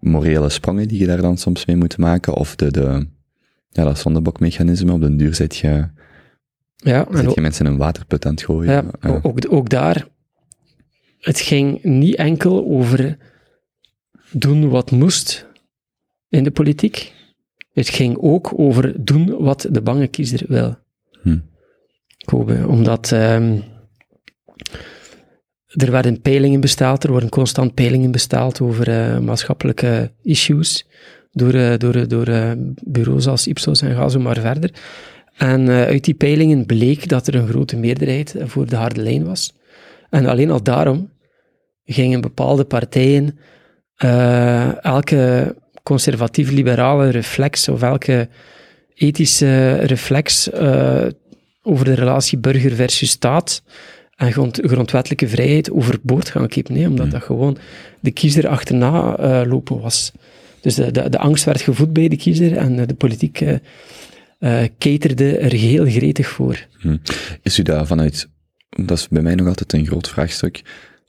morele 0.00 0.48
sprongen 0.48 0.88
die 0.88 0.98
je 0.98 1.06
daar 1.06 1.22
dan 1.22 1.36
soms 1.36 1.64
mee 1.64 1.76
moet 1.76 1.98
maken, 1.98 2.34
of 2.34 2.56
de, 2.56 2.70
de 2.70 3.06
ja, 3.70 3.84
dat 3.84 3.98
zondebokmechanisme, 3.98 4.92
op 4.92 5.00
den 5.00 5.16
duur 5.16 5.34
zet 5.34 5.56
je, 5.56 5.88
Ja, 6.76 7.06
zet 7.10 7.34
je 7.34 7.40
mensen 7.40 7.66
in 7.66 7.72
een 7.72 7.78
waterput 7.78 8.26
aan 8.26 8.32
het 8.32 8.42
gooien. 8.42 8.72
Ja, 8.72 8.84
ook, 9.22 9.52
ook 9.52 9.68
daar, 9.68 10.06
het 11.18 11.40
ging 11.40 11.82
niet 11.82 12.14
enkel 12.14 12.64
over 12.66 13.18
doen 14.30 14.68
wat 14.68 14.90
moest 14.90 15.46
in 16.28 16.44
de 16.44 16.50
politiek. 16.50 17.14
Het 17.76 17.88
ging 17.88 18.16
ook 18.20 18.52
over 18.56 19.04
doen 19.04 19.36
wat 19.38 19.66
de 19.70 19.82
bange 19.82 20.06
kiezer 20.06 20.44
wil. 20.48 20.74
Hm. 21.22 21.38
Kobe, 22.24 22.66
omdat 22.68 23.12
ehm, 23.12 23.58
er 25.66 25.90
werden 25.90 26.20
peilingen 26.20 26.60
besteld, 26.60 27.04
er 27.04 27.10
worden 27.10 27.28
constant 27.28 27.74
peilingen 27.74 28.10
besteld 28.10 28.60
over 28.60 28.88
eh, 28.88 29.18
maatschappelijke 29.18 30.12
issues 30.22 30.86
door, 31.32 31.54
eh, 31.54 31.78
door, 31.78 32.08
door 32.08 32.26
eh, 32.26 32.50
bureaus 32.84 33.26
als 33.26 33.46
Ipsos 33.46 33.82
en 33.82 33.94
ga 33.94 34.08
zo 34.08 34.20
maar 34.20 34.40
verder. 34.40 34.70
En 35.36 35.68
uit 35.68 36.04
die 36.04 36.14
peilingen 36.14 36.66
bleek 36.66 37.08
dat 37.08 37.26
er 37.26 37.34
een 37.34 37.48
grote 37.48 37.76
meerderheid 37.76 38.34
voor 38.38 38.66
de 38.68 38.76
harde 38.76 39.02
lijn 39.02 39.24
was. 39.24 39.54
En 40.10 40.26
alleen 40.26 40.50
al 40.50 40.62
daarom 40.62 41.10
gingen 41.84 42.20
bepaalde 42.20 42.64
partijen 42.64 43.38
elke 44.82 45.54
conservatief-liberale 45.86 47.10
reflex 47.10 47.68
of 47.68 47.82
elke 47.82 48.28
ethische 48.94 49.74
reflex 49.74 50.50
eh, 50.50 51.06
over 51.62 51.84
de 51.84 51.94
relatie 51.94 52.38
burger 52.38 52.74
versus 52.74 53.10
staat 53.10 53.62
en 54.16 54.32
grond, 54.32 54.60
grondwettelijke 54.62 55.28
vrijheid 55.28 55.70
overboord 55.70 56.28
gaan 56.28 56.48
kippen. 56.48 56.74
Nee, 56.74 56.88
omdat 56.88 57.10
dat 57.10 57.22
gewoon 57.22 57.58
de 58.00 58.10
kiezer 58.10 58.48
achterna 58.48 59.16
eh, 59.16 59.48
lopen 59.48 59.80
was. 59.80 60.12
Dus 60.60 60.74
de, 60.74 60.90
de, 60.90 61.08
de 61.08 61.18
angst 61.18 61.44
werd 61.44 61.60
gevoed 61.60 61.92
bij 61.92 62.08
de 62.08 62.16
kiezer 62.16 62.56
en 62.56 62.78
eh, 62.78 62.86
de 62.86 62.94
politiek 62.94 63.40
eh, 64.38 64.64
caterde 64.78 65.38
er 65.38 65.52
heel 65.52 65.84
gretig 65.84 66.28
voor. 66.28 66.66
Is 67.42 67.58
u 67.58 67.62
daar 67.62 67.86
vanuit, 67.86 68.28
dat 68.68 68.98
is 68.98 69.08
bij 69.08 69.22
mij 69.22 69.34
nog 69.34 69.46
altijd 69.46 69.72
een 69.72 69.86
groot 69.86 70.08
vraagstuk, 70.08 70.62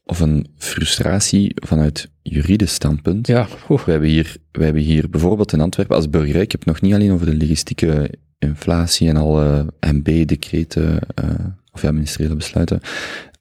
of 0.08 0.20
een 0.20 0.48
frustratie 0.58 1.52
vanuit 1.56 2.10
juridisch 2.22 2.74
standpunt? 2.74 3.28
Ja. 3.28 3.48
We 3.68 3.92
hebben 3.92 4.10
hier, 4.10 4.36
we 4.52 4.64
hebben 4.64 4.82
hier 4.82 5.10
bijvoorbeeld 5.10 5.54
in 5.54 5.62
Antwerpen 5.62 5.96
als 5.96 6.10
burger, 6.10 6.42
ik 6.42 6.52
heb 6.52 6.60
het 6.60 6.70
nog 6.70 6.82
niet 6.82 6.94
alleen 6.94 7.12
over 7.12 7.26
de 7.26 7.38
logistieke 7.38 8.10
inflatie 8.40 9.10
en 9.10 9.18
alle 9.18 9.66
MB-decreten, 9.80 11.00
eh 11.16 11.30
of 11.74 11.82
ja, 11.82 11.92
ministeriële 11.92 12.36
besluiten. 12.36 12.82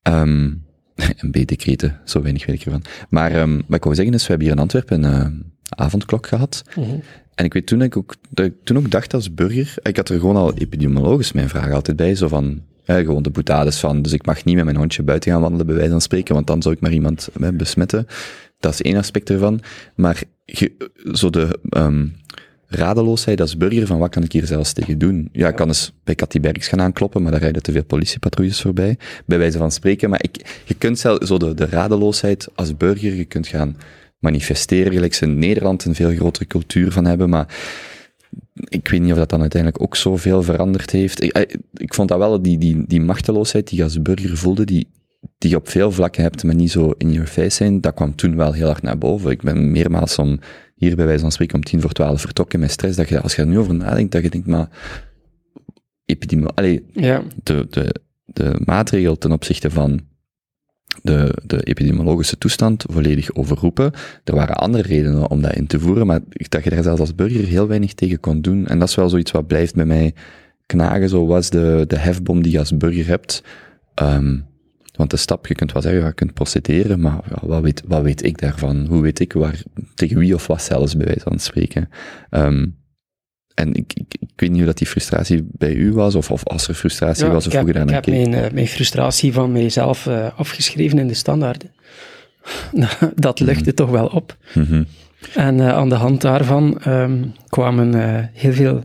Ehm 0.03 0.51
MB-decreten, 1.29 2.01
zo 2.05 2.23
weinig 2.23 2.47
weet 2.47 2.57
ik 2.57 2.65
ervan. 2.65 2.83
Maar 3.09 3.33
ehm 3.33 3.55
wat 3.67 3.77
ik 3.77 3.85
wou 3.85 3.95
zeggen 3.95 4.15
is, 4.15 4.23
we 4.23 4.29
hebben 4.29 4.47
hier 4.47 4.57
in 4.57 4.63
Antwerpen 4.63 5.03
een 5.03 5.23
eh, 5.23 5.31
avondklok 5.69 6.27
gehad. 6.27 6.63
Mhm. 6.77 6.99
En 7.35 7.45
ik 7.45 7.53
weet 7.53 7.67
toen 7.67 7.83
ik 7.83 7.97
ook, 7.97 8.15
dat 8.31 8.47
ik 8.47 8.55
toen 8.65 8.77
ook 8.77 8.91
dacht 8.91 9.15
als 9.15 9.35
burger, 9.35 9.75
ik 9.83 9.97
had 9.97 10.09
er 10.09 10.19
gewoon 10.19 10.37
al 10.37 10.55
epidemiologisch 10.55 11.33
mijn 11.33 11.49
vraag 11.49 11.73
altijd 11.73 11.97
bij, 11.97 12.15
zo 12.15 12.29
van, 12.29 12.63
eh, 12.87 12.97
gewoon 12.97 13.23
de 13.23 13.31
boetades 13.31 13.79
van, 13.79 14.03
dus 14.03 14.13
ik 14.13 14.27
mag 14.27 14.45
niet 14.45 14.55
met 14.55 14.65
mijn 14.65 14.77
hondje 14.77 15.03
buiten 15.03 15.33
gaan 15.33 15.41
wandelen, 15.41 15.67
bij 15.67 15.75
wijze 15.75 15.91
van 15.91 16.01
spreken, 16.01 16.35
want 16.35 16.47
dan 16.47 16.63
zou 16.63 16.75
ik 16.75 16.81
maar 16.81 16.93
iemand 16.93 17.29
eh, 17.41 17.49
besmetten. 17.49 18.07
Dat 18.59 18.73
is 18.73 18.83
één 18.83 18.97
aspect 18.97 19.31
ervan. 19.31 19.61
Maar 19.95 20.23
zo 21.13 21.31
de 21.31 21.59
um, 21.71 22.15
radeloosheid 22.67 23.41
als 23.41 23.57
burger, 23.57 23.87
van 23.87 23.99
wat 23.99 24.11
kan 24.11 24.23
ik 24.23 24.33
hier 24.33 24.47
zelfs 24.47 24.73
tegen 24.73 24.99
doen? 24.99 25.29
Ja, 25.33 25.49
ik 25.49 25.57
kan 25.57 25.69
eens 25.69 25.93
bij 26.05 26.15
Cathy 26.15 26.41
Bergs 26.41 26.69
gaan 26.69 26.81
aankloppen, 26.81 27.23
maar 27.23 27.31
daar 27.31 27.41
rijden 27.41 27.63
te 27.63 27.73
veel 27.73 27.85
politiepatrouilles 27.85 28.61
voorbij, 28.61 28.99
bij 29.27 29.39
wijze 29.39 29.59
van 29.59 29.71
spreken. 29.73 30.11
Maar 30.11 30.23
ik, 30.23 30.63
je 30.65 30.75
kunt 30.75 30.99
zelf, 30.99 31.19
zo 31.27 31.37
de, 31.39 31.55
de 31.55 31.67
radeloosheid 31.67 32.49
als 32.55 32.77
burger, 32.77 33.15
je 33.15 33.25
kunt 33.25 33.47
gaan 33.47 33.77
manifesteren, 34.19 34.93
gelijk 34.93 35.15
ze 35.15 35.25
in 35.25 35.39
Nederland 35.39 35.85
een 35.85 35.95
veel 35.95 36.15
grotere 36.15 36.47
cultuur 36.47 36.93
van 36.93 37.05
hebben, 37.05 37.29
maar 37.29 37.47
ik 38.55 38.89
weet 38.89 39.01
niet 39.01 39.13
of 39.13 39.19
dat 39.19 39.31
dan 39.31 39.41
uiteindelijk 39.41 39.83
ook 39.83 39.97
zoveel 39.97 40.43
veranderd 40.43 40.91
heeft. 40.91 41.23
Ik, 41.23 41.39
ik, 41.39 41.57
ik 41.73 41.95
vond 41.95 42.09
dat 42.09 42.19
wel, 42.19 42.43
die, 42.43 42.59
die, 42.59 42.85
die 42.87 43.01
machteloosheid 43.01 43.69
die 43.69 43.79
je 43.79 43.85
als 43.85 44.03
burger 44.03 44.37
voelde, 44.37 44.65
die, 44.65 44.89
die 45.39 45.51
je 45.51 45.57
op 45.57 45.69
veel 45.69 45.93
vlakken 45.93 46.23
hebt, 46.23 46.45
maar 46.45 46.55
niet 46.55 46.71
zo 46.71 46.95
in 46.99 47.13
your 47.13 47.29
face 47.29 47.57
zijn, 47.57 47.81
dat 47.81 47.95
kwam 47.95 48.15
toen 48.15 48.37
wel 48.37 48.53
heel 48.53 48.67
hard 48.67 48.83
naar 48.83 48.99
boven. 48.99 49.31
Ik 49.31 49.43
ben 49.43 49.71
meermaals 49.71 50.19
om, 50.19 50.39
hier 50.75 50.97
bij 50.97 51.07
wijze 51.07 51.21
van 51.21 51.33
spreken, 51.33 51.57
om 51.57 51.63
tien 51.63 51.81
voor 51.81 51.93
twaalf 51.93 52.21
vertrokken 52.21 52.61
met 52.61 52.71
stress, 52.71 52.97
dat 52.97 53.09
je, 53.09 53.21
als 53.21 53.35
je 53.35 53.43
er 53.43 53.49
nu 53.49 53.59
over 53.59 53.75
nadenkt, 53.75 54.13
dat 54.13 54.23
je 54.23 54.31
denkt, 54.31 54.47
maar, 54.47 54.69
epidemie, 56.05 56.47
allee, 56.47 56.85
Ja, 56.93 57.23
de, 57.43 57.67
de, 57.71 57.95
de 58.25 58.61
maatregel 58.65 59.19
ten 59.19 59.33
opzichte 59.33 59.71
van 59.71 60.01
de, 61.03 61.35
de 61.45 61.63
epidemiologische 61.63 62.39
toestand 62.39 62.85
volledig 62.91 63.35
overroepen. 63.35 63.93
Er 64.25 64.35
waren 64.35 64.57
andere 64.57 64.83
redenen 64.83 65.31
om 65.31 65.43
dat 65.43 65.55
in 65.55 65.67
te 65.67 65.81
voeren, 65.81 66.07
maar 66.07 66.21
dat 66.49 66.65
je 66.65 66.71
daar 66.71 66.83
zelfs 66.83 67.01
als 67.01 67.15
burger 67.15 67.45
heel 67.45 67.69
weinig 67.69 67.95
tegen 67.95 68.21
kon 68.21 68.41
doen. 68.41 68.67
En 68.67 68.79
dat 68.79 68.89
is 68.89 68.95
wel 68.95 69.09
zoiets 69.09 69.31
wat 69.31 69.47
blijft 69.47 69.75
bij 69.75 69.87
mij 69.87 70.15
knagen. 70.67 71.09
Zo 71.09 71.27
was 71.27 71.51
de, 71.51 71.85
de 71.87 71.99
hefbom 71.99 72.43
die 72.43 72.53
je 72.53 72.59
als 72.59 72.77
burger 72.77 73.07
hebt. 73.07 73.43
Ehm, 73.95 74.39
want 74.97 75.11
de 75.11 75.17
stap, 75.17 75.47
je 75.47 75.55
kunt 75.55 75.73
wel 75.73 75.83
zeggen, 75.83 76.05
je 76.05 76.13
kunt 76.13 76.35
procederen, 76.35 77.01
maar 77.01 77.21
ja, 77.29 77.47
wat, 77.47 77.63
weet, 77.63 77.83
wat 77.87 78.03
weet 78.03 78.25
ik 78.25 78.39
daarvan? 78.39 78.87
Hoe 78.87 79.03
weet 79.03 79.21
ik 79.21 79.33
waar, 79.33 79.63
tegen 79.95 80.19
wie 80.19 80.35
of 80.35 80.47
wat 80.47 80.63
zelfs, 80.63 80.97
bij 80.97 81.07
wijze 81.07 81.21
van 81.21 81.39
spreken? 81.39 81.89
Ehm, 82.31 82.67
en 83.57 83.75
ik, 83.75 83.93
ik, 83.95 84.15
ik 84.21 84.29
weet 84.37 84.49
niet 84.51 84.59
hoe 84.59 84.67
dat 84.67 84.79
die 84.79 84.87
frustratie 84.87 85.47
bij 85.51 85.75
u 85.75 85.93
was, 85.93 86.15
of, 86.15 86.31
of 86.31 86.45
als 86.45 86.69
er 86.69 86.75
frustratie 86.75 87.25
Ja, 87.25 87.31
was, 87.31 87.47
of 87.47 87.53
ik 87.53 87.59
hoe 87.59 87.67
heb, 87.67 87.67
je 87.67 87.73
daar 87.73 87.83
ik 87.83 87.89
naar 87.89 88.03
heb 88.03 88.15
keek. 88.15 88.29
mijn, 88.29 88.45
eh, 88.45 88.53
mijn 88.53 88.67
frustratie 88.67 89.33
van 89.33 89.53
mijzelf 89.53 90.07
eh, 90.07 90.39
afgeschreven 90.39 90.99
in 90.99 91.07
de 91.09 91.15
standaarden. 91.15 91.71
dat 93.15 93.41
luchtte 93.41 93.75
toch 93.75 93.91
wel 93.91 94.07
op. 94.07 94.37
Mhm. 94.55 94.83
En 95.35 95.61
eh, 95.61 95.69
aan 95.69 95.89
de 95.89 95.95
hand 95.95 96.21
daarvan 96.21 96.79
ehm, 96.81 97.25
kwamen 97.49 97.95
heel 98.33 98.53
veel 98.53 98.83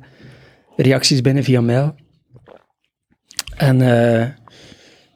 reacties 0.75 1.21
binnen 1.21 1.43
via 1.43 1.61
mail. 1.61 1.95
En 3.55 3.77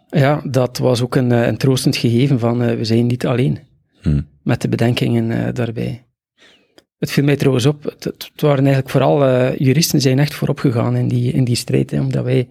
ja, 0.10 0.42
dat 0.44 0.78
was 0.78 1.02
ook 1.02 1.16
een, 1.16 1.32
een 1.32 1.58
troostend 1.58 1.98
gegeven 1.98 2.40
van 2.40 2.58
we 2.78 2.86
zijn 2.86 3.06
niet 3.06 3.26
alleen 3.26 3.60
Hm. 4.02 4.22
met 4.44 4.62
de 4.62 4.70
bedenkingen 4.70 5.54
daarbij. 5.54 6.05
Het 7.06 7.14
viel 7.14 7.24
mij 7.24 7.36
trouwens 7.36 7.66
op, 7.66 7.84
het, 7.84 8.04
het 8.04 8.42
waren 8.42 8.58
eigenlijk 8.58 8.90
vooral 8.90 9.26
eh, 9.26 9.58
juristen 9.58 10.02
zijn 10.02 10.20
echt 10.20 10.34
voorop 10.34 10.60
gegaan 10.60 10.96
in 10.96 11.08
die, 11.08 11.32
in 11.32 11.44
die 11.44 11.56
strijd, 11.56 11.92
hè, 11.92 12.00
omdat 12.00 12.24
wij 12.24 12.48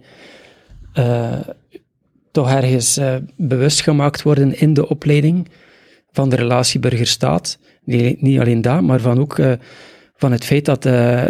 eh, 0.93 1.39
toch 2.31 2.51
ergens 2.51 2.97
eh, 2.97 3.15
bewust 3.35 3.81
gemaakt 3.81 4.21
worden 4.21 4.59
in 4.59 4.73
de 4.73 4.89
opleiding 4.89 5.47
van 6.11 6.29
de 6.29 6.35
relatie 6.35 6.79
burger-staat. 6.79 7.59
Niet, 7.83 8.21
niet 8.21 8.39
alleen 8.39 8.61
dat, 8.61 8.81
maar 8.81 8.99
van 8.99 9.19
ook 9.19 9.39
van 10.17 10.31
het 10.31 10.45
feit 10.45 10.65
dat, 10.65 10.83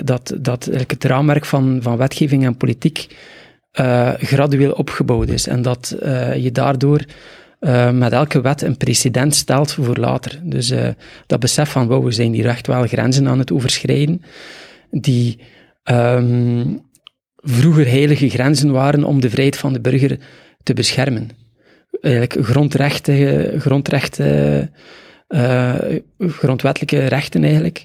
dat, 0.03 0.33
dat 0.39 0.65
het 0.65 1.03
raamwerk 1.03 1.45
van, 1.45 1.79
van 1.81 1.97
wetgeving 1.97 2.45
en 2.45 2.57
politiek 2.57 3.07
gradueel 4.17 4.71
opgebouwd 4.71 5.29
is. 5.29 5.47
En 5.47 5.61
dat 5.61 5.95
je 6.37 6.49
daardoor 6.51 7.05
eh, 7.65 7.91
met 7.91 8.11
elke 8.11 8.41
wet 8.41 8.61
een 8.61 8.77
precedent 8.77 9.35
stelt 9.35 9.71
voor 9.71 9.97
later. 9.97 10.39
Dus 10.43 10.69
eh, 10.69 10.87
dat 11.27 11.39
besef 11.39 11.69
van, 11.69 11.87
wow, 11.87 12.05
we 12.05 12.11
zijn 12.11 12.33
hier 12.33 12.47
echt 12.47 12.67
wel 12.67 12.87
grenzen 12.87 13.27
aan 13.27 13.39
het 13.39 13.51
overschrijden, 13.51 14.21
die 14.91 15.39
ehm, 15.83 16.65
vroeger 17.35 17.87
heilige 17.87 18.29
grenzen 18.29 18.71
waren 18.71 19.03
om 19.03 19.21
de 19.21 19.29
vrijheid 19.29 19.57
van 19.57 19.73
de 19.73 19.81
burger 19.81 20.17
te 20.63 20.73
beschermen. 20.73 21.29
Eigenlijk 22.01 22.45
grondrechten, 22.45 23.61
grondrechten 23.61 24.71
eh, 25.27 25.75
grondwettelijke 26.17 27.05
rechten 27.05 27.43
eigenlijk, 27.43 27.83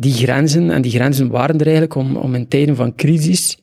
die 0.00 0.12
grenzen, 0.12 0.70
en 0.70 0.82
die 0.82 0.92
grenzen 0.92 1.28
waren 1.28 1.58
er 1.58 1.66
eigenlijk 1.66 1.94
om, 1.94 2.16
om 2.16 2.34
in 2.34 2.48
tijden 2.48 2.76
van 2.76 2.94
crisis 2.94 3.58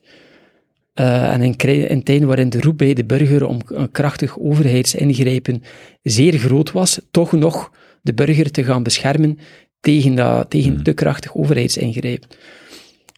eh, 0.94 1.34
en 1.34 1.42
in, 1.42 1.90
in 1.90 2.04
tijden 2.04 2.28
waarin 2.28 2.50
de 2.50 2.62
roep 2.62 2.78
bij 2.78 2.94
de 2.94 3.06
burger 3.06 3.46
om 3.46 3.60
een 3.66 3.92
krachtig 3.92 4.40
overheidsingrijpen 4.40 5.64
zeer 6.02 6.38
groot 6.38 6.72
was, 6.72 7.00
toch 7.12 7.32
nog 7.32 7.72
de 8.02 8.14
burger 8.14 8.52
te 8.52 8.64
gaan 8.64 8.84
beschermen 8.84 9.38
tegen, 9.80 10.16
dat, 10.16 10.50
tegen 10.50 10.84
te 10.84 10.94
krachtig 10.94 11.36
overheidsingrijpen. 11.36 12.30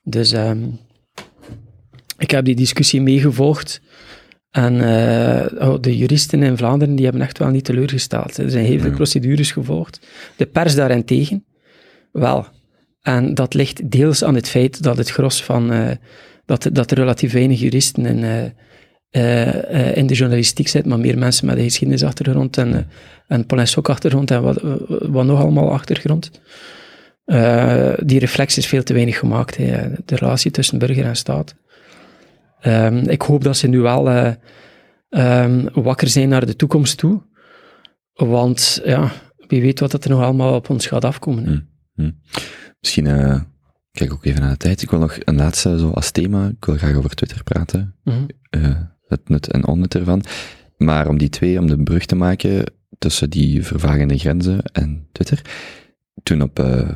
Dus 0.04 0.32
ehm, 0.32 0.64
ik 2.18 2.32
heb 2.32 2.46
die 2.46 2.56
discussie 2.56 3.02
meegevolgd. 3.02 3.82
En 4.52 4.82
eh, 4.82 5.68
oh, 5.70 5.82
de 5.82 5.98
juristen 5.98 6.44
in 6.44 6.58
Vlaanderen 6.58 6.96
die 6.96 7.06
hebben 7.06 7.24
echt 7.24 7.38
wel 7.38 7.50
niet 7.50 7.64
teleurgesteld. 7.66 8.38
Er 8.38 8.50
zijn 8.50 8.66
heel 8.66 8.80
veel 8.80 8.92
procedures 8.92 9.52
gevolgd. 9.52 10.00
De 10.36 10.46
pers 10.46 10.76
daarentegen 10.76 11.46
wel. 12.12 12.48
En 13.02 13.34
dat 13.34 13.54
ligt 13.54 13.92
deels 13.92 14.24
aan 14.24 14.36
het 14.36 14.50
feit 14.50 14.84
dat 14.84 14.98
het 14.98 15.10
gros 15.10 15.44
van... 15.44 15.72
eh, 15.72 15.92
dat, 16.46 16.70
dat 16.72 16.92
er 16.92 16.98
relatief 16.98 17.34
weinig 17.34 17.60
juristen 17.60 18.06
in, 18.06 18.24
eh, 18.24 18.46
eh, 19.10 19.90
eh, 19.90 19.98
in 19.98 20.08
de 20.08 20.14
journalistiek 20.14 20.68
zitten, 20.68 20.90
maar 20.90 21.00
meer 21.00 21.18
mensen 21.18 21.46
met 21.46 21.58
een 21.58 21.64
geschiedenisachtergrond 21.64 22.58
en, 22.58 22.88
en 23.28 23.46
Polensok-achtergrond 23.46 24.32
en 24.32 24.42
wat, 24.42 24.62
wat 24.88 25.26
nog 25.26 25.40
allemaal 25.40 25.72
achtergrond. 25.72 26.32
Die 28.06 28.20
reflex 28.20 28.58
is 28.58 28.68
veel 28.68 28.84
te 28.84 28.94
weinig 28.94 29.20
gemaakt, 29.20 29.58
hè, 29.58 29.90
de 30.06 30.16
relatie 30.16 30.52
tussen 30.52 30.78
burger 30.78 31.06
en 31.06 31.16
staat. 31.16 31.56
Um, 32.66 32.98
ik 32.98 33.22
hoop 33.22 33.44
dat 33.44 33.58
ze 33.58 33.68
nu 33.68 33.80
wel 33.80 34.36
um, 35.10 35.70
wakker 35.74 36.08
zijn 36.08 36.30
naar 36.30 36.46
de 36.46 36.56
toekomst 36.56 36.98
toe. 36.98 37.22
Want 38.14 38.82
ja, 38.86 39.12
wie 39.48 39.62
weet 39.62 39.80
wat 39.80 40.04
er 40.04 40.10
nog 40.10 40.22
allemaal 40.22 40.56
op 40.56 40.70
ons 40.70 40.88
gaat 40.88 41.06
afkomen. 41.06 41.46
Hmm, 41.46 41.68
hmm. 41.94 42.20
Misschien, 42.80 43.08
kijk 43.98 44.14
ook 44.14 44.26
even 44.26 44.42
naar 44.42 44.52
de 44.52 44.58
tijd. 44.58 44.82
Ik 44.82 44.90
wil 44.90 45.00
nog 45.00 45.18
een 45.24 45.36
laatste 45.36 45.80
zo 45.80 45.90
als 45.90 46.12
thema. 46.12 46.48
Ik 46.48 46.66
wil 46.66 46.78
graag 46.78 46.96
over 46.96 47.16
Twitter 47.16 47.44
praten. 47.44 47.96
Mm 48.04 48.28
-hmm. 48.50 48.90
het 49.08 49.30
nut 49.30 49.52
en 49.52 49.68
onnut 49.68 49.96
ervan. 49.96 50.24
Maar 50.78 51.08
om 51.08 51.18
die 51.18 51.30
twee, 51.30 51.60
om 51.60 51.68
de 51.68 51.84
brug 51.84 52.06
te 52.06 52.16
maken 52.16 52.64
tussen 52.98 53.30
die 53.30 53.66
vervagende 53.66 54.18
grenzen 54.18 54.64
en 54.64 55.08
Twitter. 55.12 55.42
Toen 56.24 56.42
op 56.42 56.56
de, 56.56 56.88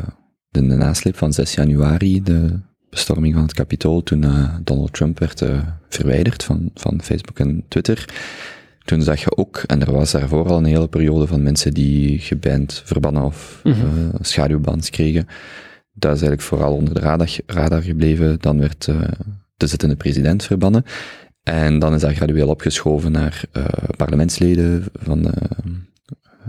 de 0.50 0.62
nasleep 0.62 1.18
van 1.18 1.34
6 1.34 1.54
januari, 1.54 2.24
de 2.24 2.60
bestorming 2.90 3.34
van 3.34 3.44
het 3.44 3.54
kapitool, 3.54 4.04
toen 4.04 4.24
uh, 4.24 4.56
Donald 4.64 4.94
Trump 4.94 5.20
werd 5.20 5.44
verwijderd 5.90 6.44
van, 6.44 6.72
van 6.74 7.02
Facebook 7.02 7.40
en 7.40 7.64
Twitter. 7.68 8.06
Toen 8.84 9.02
zag 9.02 9.20
je 9.20 9.38
ook, 9.38 9.58
en 9.58 9.82
er 9.82 9.92
was 9.92 10.12
daarvoor 10.12 10.50
al 10.50 10.58
een 10.58 10.66
hele 10.66 10.88
periode 10.88 11.28
van 11.28 11.44
mensen 11.44 11.74
die 11.74 12.20
geband, 12.20 12.82
verbannen 12.86 13.24
of 13.24 13.60
mm 13.64 13.74
-hmm. 13.74 14.12
schaduwbans 14.22 14.90
kregen. 14.90 15.28
Dat 16.00 16.16
is 16.16 16.22
eigenlijk 16.22 16.42
vooral 16.42 16.74
onder 16.74 16.94
de 16.94 17.00
radar, 17.00 17.36
radar 17.46 17.82
gebleven. 17.82 18.38
Dan 18.40 18.60
werd 18.60 18.86
de 19.58 19.68
zittende 19.68 19.96
president 19.96 20.44
verbannen. 20.44 20.84
En 21.44 21.80
dan 21.80 21.94
is 21.94 22.02
dat 22.02 22.14
gradueel 22.14 22.48
opgeschoven 22.48 23.12
naar 23.12 23.44
parlementsleden 23.98 24.86
van 24.94 25.22
de, 25.22 25.34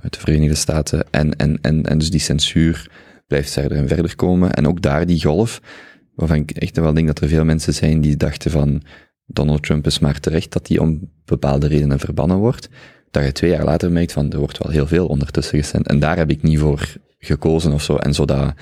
uit 0.03 0.13
de 0.13 0.21
Verenigde 0.21 0.55
Staten. 0.55 1.05
En, 1.11 1.37
en, 1.37 1.59
en, 1.63 1.85
en 1.85 1.99
dus 1.99 2.11
die 2.11 2.21
censuur 2.21 2.91
blijft 3.27 3.53
verder 3.53 3.79
en 3.79 3.89
verder 3.89 4.17
komen. 4.17 4.53
En 4.53 4.69
ook 4.69 4.83
daar 4.83 5.07
die 5.07 5.23
golf, 5.23 5.61
waarvan 6.15 6.37
ik 6.37 6.51
echt 6.51 6.77
wel 6.77 6.95
denk 6.95 7.07
dat 7.07 7.21
er 7.21 7.29
veel 7.29 7.45
mensen 7.45 7.75
zijn 7.75 8.01
die 8.01 8.17
dachten 8.17 8.51
van 8.51 8.83
Donald 9.27 9.63
Trump 9.63 9.87
is 9.87 9.99
maar 9.99 10.21
terecht 10.21 10.53
dat 10.53 10.69
hij 10.69 10.79
om 10.79 11.11
bepaalde 11.25 11.67
redenen 11.67 11.99
verbannen 11.99 12.37
wordt, 12.37 12.69
dat 13.11 13.25
je 13.25 13.33
twee 13.33 13.51
jaar 13.51 13.65
later 13.65 13.93
merkt 13.93 14.13
van 14.13 14.33
er 14.33 14.39
wordt 14.39 14.59
wel 14.59 14.73
heel 14.73 14.87
veel 14.87 15.07
ondertussen 15.07 15.59
gesend. 15.59 15.87
En 15.87 15.99
daar 15.99 16.17
heb 16.17 16.31
ik 16.31 16.43
niet 16.43 16.59
voor 16.59 16.97
gekozen 17.19 17.73
of 17.73 17.83
zo. 17.83 17.97
En 17.97 18.15
zo 18.15 18.25
dat, 18.25 18.55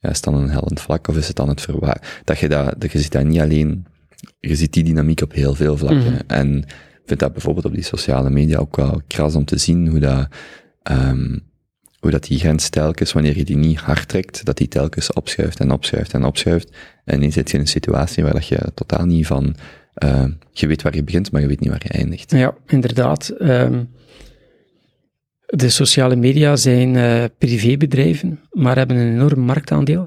ja, 0.00 0.08
is 0.08 0.16
het 0.16 0.24
dan 0.24 0.34
een 0.34 0.50
hellend 0.50 0.80
vlak 0.80 1.08
of 1.08 1.16
is 1.16 1.26
het 1.26 1.36
dan 1.36 1.48
het 1.48 1.60
verwaar? 1.60 2.20
Dat 2.24 2.38
je 2.38 2.48
dat, 2.48 2.74
dat 2.78 2.92
je 2.92 3.00
ziet 3.00 3.12
dat 3.12 3.24
niet 3.24 3.40
alleen, 3.40 3.86
je 4.38 4.54
ziet 4.54 4.72
die 4.72 4.84
dynamiek 4.84 5.22
op 5.22 5.32
heel 5.32 5.54
veel 5.54 5.76
vlakken. 5.76 6.00
Mm 6.00 6.06
-hmm. 6.06 6.26
En 6.26 6.58
ik 6.92 7.02
vind 7.06 7.20
dat 7.20 7.32
bijvoorbeeld 7.32 7.66
op 7.66 7.74
die 7.74 7.84
sociale 7.84 8.30
media 8.30 8.58
ook 8.58 8.76
wel 8.76 9.00
kras 9.06 9.34
om 9.34 9.44
te 9.44 9.58
zien 9.58 9.88
hoe 9.88 9.98
dat, 9.98 10.28
um, 10.90 11.40
hoe 11.98 12.10
dat 12.10 12.24
die 12.24 12.38
grens 12.38 12.68
telkens, 12.68 13.12
wanneer 13.12 13.36
je 13.36 13.44
die 13.44 13.56
niet 13.56 13.78
hard 13.78 14.08
trekt, 14.08 14.44
dat 14.44 14.56
die 14.56 14.68
telkens 14.68 15.12
opschuift 15.12 15.60
en 15.60 15.70
opschuift 15.70 16.14
en 16.14 16.24
opschuift. 16.24 16.76
En 17.04 17.16
ineens 17.16 17.34
zit 17.34 17.48
je 17.48 17.54
in 17.54 17.60
een 17.60 17.68
situatie 17.68 18.22
waar 18.22 18.32
dat 18.32 18.46
je 18.46 18.72
totaal 18.74 19.04
niet 19.04 19.26
van, 19.26 19.54
uh, 20.04 20.24
je 20.52 20.66
weet 20.66 20.82
waar 20.82 20.94
je 20.94 21.04
begint, 21.04 21.32
maar 21.32 21.40
je 21.40 21.46
weet 21.46 21.60
niet 21.60 21.70
waar 21.70 21.82
je 21.82 21.88
eindigt. 21.88 22.30
Ja, 22.30 22.54
inderdaad. 22.66 23.32
Um, 23.38 23.90
de 25.50 25.68
sociale 25.68 26.16
media 26.16 26.56
zijn 26.56 26.94
uh, 26.94 27.24
privébedrijven, 27.38 28.40
maar 28.50 28.76
hebben 28.76 28.96
een 28.96 29.12
enorm 29.12 29.40
marktaandeel 29.40 30.06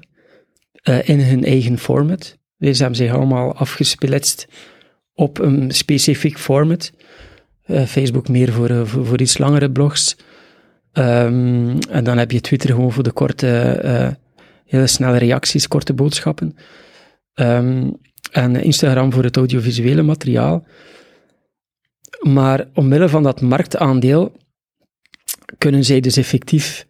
uh, 0.84 1.10
in 1.10 1.20
hun 1.20 1.44
eigen 1.44 1.78
format. 1.78 2.38
Deze 2.58 2.82
hebben 2.82 2.98
zich 2.98 3.14
allemaal 3.14 3.56
afgesplitst 3.56 4.48
op 5.14 5.40
een 5.40 5.72
specifiek 5.72 6.40
format. 6.40 6.92
Facebook 7.88 8.28
meer 8.28 8.52
voor, 8.52 8.88
voor, 8.88 9.22
iets 9.22 9.38
langere 9.38 9.72
blogs. 9.72 10.16
Um, 10.94 11.80
en 11.90 12.04
dan 12.04 12.18
heb 12.18 12.32
je 12.32 12.42
Twitter 12.42 12.70
gewoon 12.70 12.92
voor 12.92 13.04
de 13.04 13.12
korte, 13.12 14.16
hele 14.66 14.88
snelle 14.88 15.18
reacties, 15.18 15.68
korte 15.68 15.94
boodschappen. 15.94 16.56
Um, 17.36 17.98
en 18.32 18.56
Instagram 18.56 19.14
voor 19.14 19.24
het 19.24 19.38
audiovisuele 19.38 20.02
materiaal. 20.02 20.66
Maar 22.22 22.68
omwille 22.74 23.10
van 23.10 23.24
dat 23.24 23.42
marktaandeel 23.42 24.32
kunnen 25.58 25.84
zij 25.84 26.00
dus 26.00 26.18
effectief 26.18 26.88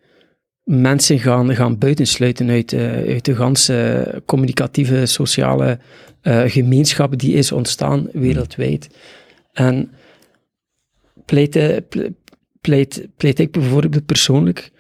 mensen 0.64 1.19
gaan, 1.19 1.56
gaan 1.56 1.77
buitensluiten 1.77 2.50
uit, 2.50 2.72
uh, 2.72 2.92
uit 2.92 3.25
de 3.25 3.35
ganse 3.35 4.22
communicatieve, 4.25 5.06
sociale 5.06 5.80
uh, 6.24 6.43
gemeenschap 6.45 7.19
die 7.19 7.33
is 7.33 7.51
ontstaan 7.51 8.09
wereldwijd. 8.11 8.90
En 9.51 9.92
pleit, 11.25 11.82
pleit, 12.61 13.08
pleit 13.17 13.40
ik 13.40 13.51
bijvoorbeeld 13.51 14.06
persoonlijk 14.06 14.72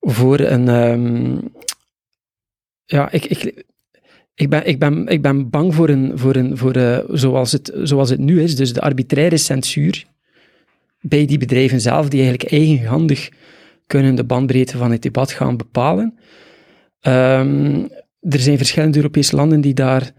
voor 0.00 0.38
een. 0.40 0.68
Um, 0.68 1.52
ja, 2.84 3.10
ik, 3.10 3.24
ik, 3.24 3.64
ik, 4.34 4.48
ben, 4.48 4.66
ik, 4.66 4.78
ben, 4.78 5.06
ik 5.06 5.22
ben 5.22 5.50
bang 5.50 5.74
voor 5.74 5.88
een. 5.88 6.18
Voor 6.18 6.36
een 6.36 6.56
voor, 6.56 6.76
uh, 6.76 6.98
zoals, 7.08 7.52
het, 7.52 7.72
zoals 7.82 8.10
het 8.10 8.18
nu 8.18 8.42
is, 8.42 8.56
dus 8.56 8.72
de 8.72 8.80
arbitraire 8.80 9.36
censuur 9.36 10.04
bij 11.00 11.26
die 11.26 11.38
bedrijven 11.38 11.80
zelf, 11.80 12.08
die 12.08 12.20
eigenlijk 12.20 12.52
eigenhandig 12.52 13.28
kunnen 13.86 14.14
de 14.14 14.24
bandbreedte 14.24 14.76
van 14.76 14.90
het 14.90 15.02
debat 15.02 15.32
gaan 15.32 15.56
bepalen. 15.56 16.18
Um, 17.02 17.88
er 18.20 18.40
zijn 18.40 18.56
verschillende 18.56 18.96
Europese 18.96 19.36
landen 19.36 19.60
die 19.60 19.74
daar 19.74 20.10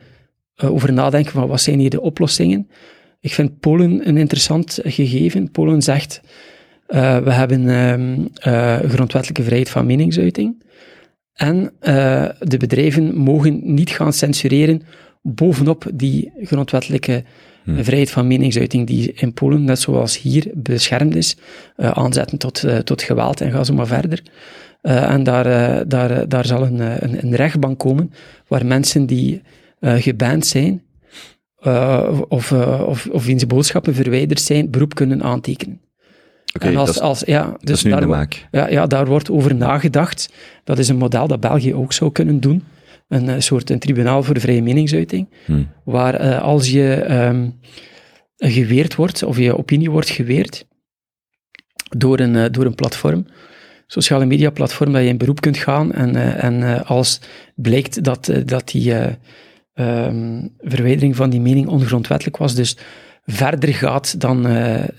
uh, 0.56 0.72
over 0.72 0.94
nadenken 0.94 1.32
van 1.32 1.48
wat 1.48 1.62
zijn 1.62 1.80
hier 1.80 1.90
de 1.90 2.02
oplossingen. 2.02 2.70
Ik 3.20 3.34
vind 3.34 3.60
Polen 3.60 4.08
een 4.08 4.18
interessant 4.18 4.80
gegeven. 4.84 5.52
Polen 5.52 5.82
zegt 5.82 6.22
uh, 6.88 7.18
we 7.18 7.32
hebben 7.32 7.68
um, 7.68 8.30
uh, 8.48 8.76
grondwettelijke 8.76 9.44
vrijheid 9.44 9.70
van 9.70 9.86
meningsuiting. 9.86 10.64
En 11.34 11.72
de 12.40 12.58
bedrijven 12.58 13.16
mogen 13.16 13.74
niet 13.74 13.90
gaan 13.90 14.14
censureren 14.14 14.82
bovenop 15.22 15.86
die 15.94 16.32
grondwettelijke 16.42 17.24
Hmm. 17.74 17.84
vrijheid 17.84 18.12
van 18.12 18.28
meningsuiting 18.28 18.88
die 18.88 19.14
in 19.14 19.34
Polen, 19.34 19.64
net 19.64 19.80
zoals 19.80 20.22
hier, 20.22 20.48
beschermd 20.54 21.16
is, 21.16 21.38
eh, 21.76 21.92
aanzetten 21.92 22.38
tot, 22.38 22.64
eh, 22.64 22.78
tot 22.78 23.02
geweld 23.02 23.42
en 23.42 23.52
ga 23.52 23.64
zo 23.64 23.74
maar 23.74 23.88
verder. 23.88 24.22
Eh, 24.82 25.12
en 25.12 25.24
daar, 25.24 25.88
daar, 25.88 26.28
daar 26.28 26.46
zal 26.46 26.64
een, 26.66 26.80
een, 26.80 27.24
een 27.24 27.36
rechtbank 27.36 27.80
komen 27.80 28.14
waar 28.48 28.66
mensen 28.66 29.06
die 29.06 29.42
geband 29.82 30.46
zijn, 30.46 30.82
of, 32.28 32.52
of, 32.52 33.08
of 33.12 33.26
wiens 33.26 33.48
boodschappen 33.48 33.96
verwijderd 33.96 34.42
zijn, 34.42 34.70
beroep 34.70 34.96
kunnen 34.96 35.24
aantekenen. 35.24 35.82
Oké, 36.56 36.68
als, 36.68 36.86
dat, 36.86 36.96
is- 36.96 37.02
als, 37.02 37.20
ja, 37.26 37.44
dus 37.44 37.58
dat 37.62 37.76
is 37.76 37.84
nu 37.84 37.92
daar 37.92 38.00
de 38.02 38.06
maak. 38.08 38.48
ja, 38.52 38.68
ja, 38.70 38.88
daar 38.88 39.06
wordt 39.06 39.32
over 39.32 39.56
nagedacht. 39.56 40.34
Dat 40.64 40.80
is 40.80 40.88
een 40.90 40.98
model 40.98 41.28
dat 41.28 41.40
België 41.40 41.74
ook 41.74 41.94
zou 41.94 42.12
kunnen 42.12 42.40
doen. 42.40 42.64
Een 43.10 43.30
eh, 43.30 43.40
soort 43.40 43.70
een 43.70 43.80
tribunaal 43.80 44.24
voor 44.24 44.34
de 44.34 44.40
vrije 44.40 44.62
meningsuiting, 44.62 45.30
Hm. 45.46 45.64
waar 45.84 46.16
eh, 46.16 46.42
als 46.42 46.70
je 46.70 46.94
ehm, 46.94 47.50
geweerd 48.38 48.96
wordt, 48.96 49.24
of 49.24 49.38
je 49.38 49.58
opinie 49.58 49.92
wordt 49.92 50.10
geweerd, 50.10 50.68
door 51.98 52.20
een, 52.20 52.36
eh, 52.36 52.46
door 52.52 52.66
een 52.66 52.76
platform, 52.76 53.26
sociale 53.88 54.26
media 54.26 54.50
platform, 54.50 54.92
dat 54.92 55.02
je 55.02 55.08
in 55.08 55.18
beroep 55.18 55.42
kunt 55.42 55.58
gaan 55.58 55.92
en, 55.92 56.16
en 56.42 56.86
als 56.86 57.22
blijkt 57.56 58.04
dat, 58.04 58.32
dat 58.46 58.68
die 58.68 58.94
eh, 58.94 59.14
ehm, 59.74 60.48
verwijdering 60.58 61.16
van 61.16 61.30
die 61.30 61.42
mening 61.42 61.68
ongrondwettelijk 61.68 62.38
was, 62.38 62.56
dus 62.56 62.78
verder 63.26 63.74
gaat 63.74 64.22
dan 64.22 64.44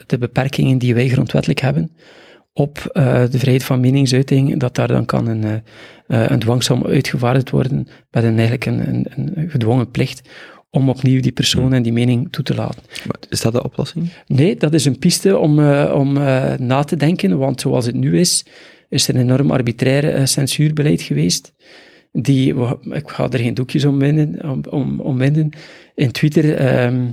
de 0.06 0.18
beperkingen 0.18 0.78
die 0.78 0.94
wij 0.94 1.08
grondwettelijk 1.08 1.60
hebben, 1.60 1.96
op 2.52 2.78
eh, 2.78 3.22
de 3.30 3.38
vrijheid 3.38 3.64
van 3.64 3.80
meningsuiting, 3.80 4.58
dat 4.58 4.74
daar 4.74 4.88
dan 4.88 5.04
kan 5.04 5.26
een, 5.26 5.44
eh, 6.06 6.30
een 6.30 6.38
dwangsom 6.38 6.86
uitgevaardigd 6.86 7.50
worden 7.50 7.88
met 8.10 8.24
een, 8.24 8.38
eigenlijk 8.38 8.66
een, 8.66 8.88
een, 8.88 9.06
een 9.14 9.50
gedwongen 9.50 9.90
plicht 9.90 10.28
om 10.70 10.88
opnieuw 10.88 11.20
die 11.20 11.32
persoon 11.32 11.72
en 11.72 11.82
die 11.82 11.92
mening 11.92 12.32
toe 12.32 12.44
te 12.44 12.54
laten. 12.54 12.82
Maar 13.06 13.16
Is 13.28 13.40
dat 13.40 13.52
de 13.52 13.64
oplossing? 13.64 14.08
Nee, 14.26 14.56
dat 14.56 14.74
is 14.74 14.84
een 14.84 14.98
piste 14.98 15.38
om, 15.38 15.58
om 15.88 16.12
na 16.58 16.82
te 16.84 16.96
denken, 16.96 17.38
want 17.38 17.60
zoals 17.60 17.86
het 17.86 17.94
nu 17.94 18.18
is, 18.18 18.44
is 18.88 19.08
er 19.08 19.14
een 19.14 19.20
enorm 19.20 19.50
arbitrair 19.50 20.28
censuurbeleid 20.28 21.02
geweest. 21.02 21.52
Die, 22.12 22.54
ik 22.90 23.08
ga 23.08 23.28
er 23.30 23.38
geen 23.38 23.54
doekjes 23.54 23.84
om 23.84 23.98
winden, 23.98 24.50
om, 24.50 24.62
om, 24.68 25.00
om 25.00 25.18
winden. 25.18 25.50
In 25.94 26.10
Twitter 26.10 26.54
ehm, 26.54 27.06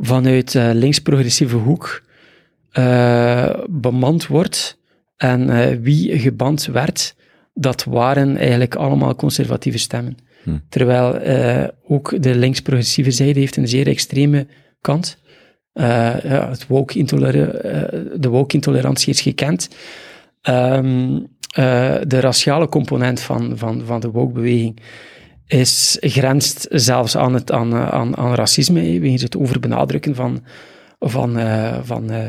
vanuit 0.00 0.54
eh, 0.54 0.70
links-progressieve 0.72 1.56
hoek 1.56 2.02
eh, 2.70 3.54
bemand 3.70 4.26
wordt. 4.26 4.78
En 5.16 5.50
eh, 5.50 5.76
wie 5.80 6.18
geband 6.18 6.66
werd, 6.66 7.16
dat 7.54 7.84
waren 7.84 8.36
eigenlijk 8.36 8.74
allemaal 8.74 9.14
conservatieve 9.14 9.78
stemmen. 9.78 10.16
Hm. 10.42 10.58
Terwijl 10.68 11.18
eh, 11.18 11.68
ook 11.86 12.22
de 12.22 12.34
links-progressieve 12.34 13.10
zijde 13.10 13.40
heeft 13.40 13.56
een 13.56 13.68
zeer 13.68 13.86
extreme 13.86 14.46
kant. 14.80 15.18
Ja, 15.72 16.48
het 16.48 16.66
woke 16.66 17.04
de 18.20 18.28
woke-intolerantie 18.28 19.12
is 19.12 19.20
gekend. 19.20 19.68
Ehm, 20.40 21.18
eh, 21.50 21.94
de 22.06 22.20
raciale 22.20 22.68
component 22.68 23.20
van, 23.20 23.52
van, 23.58 23.82
van 23.84 24.00
de 24.00 24.10
woke-beweging 24.10 24.80
is, 25.46 25.96
grenst 26.00 26.66
zelfs 26.70 27.16
aan, 27.16 27.34
het, 27.34 27.52
aan, 27.52 27.74
aan, 27.74 28.16
aan 28.16 28.34
racisme, 28.34 29.00
wegens 29.00 29.22
het 29.22 29.36
overbenadrukken 29.36 30.14
van, 30.14 30.44
van, 31.00 31.38
eh, 31.38 31.78
van, 31.82 32.10
eh, 32.10 32.28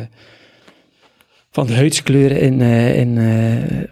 van 1.52 1.68
de 1.68 1.74
huidskleuren 1.74 2.40
in, 2.40 2.62
eh, 2.62 2.98
in, 2.98 3.18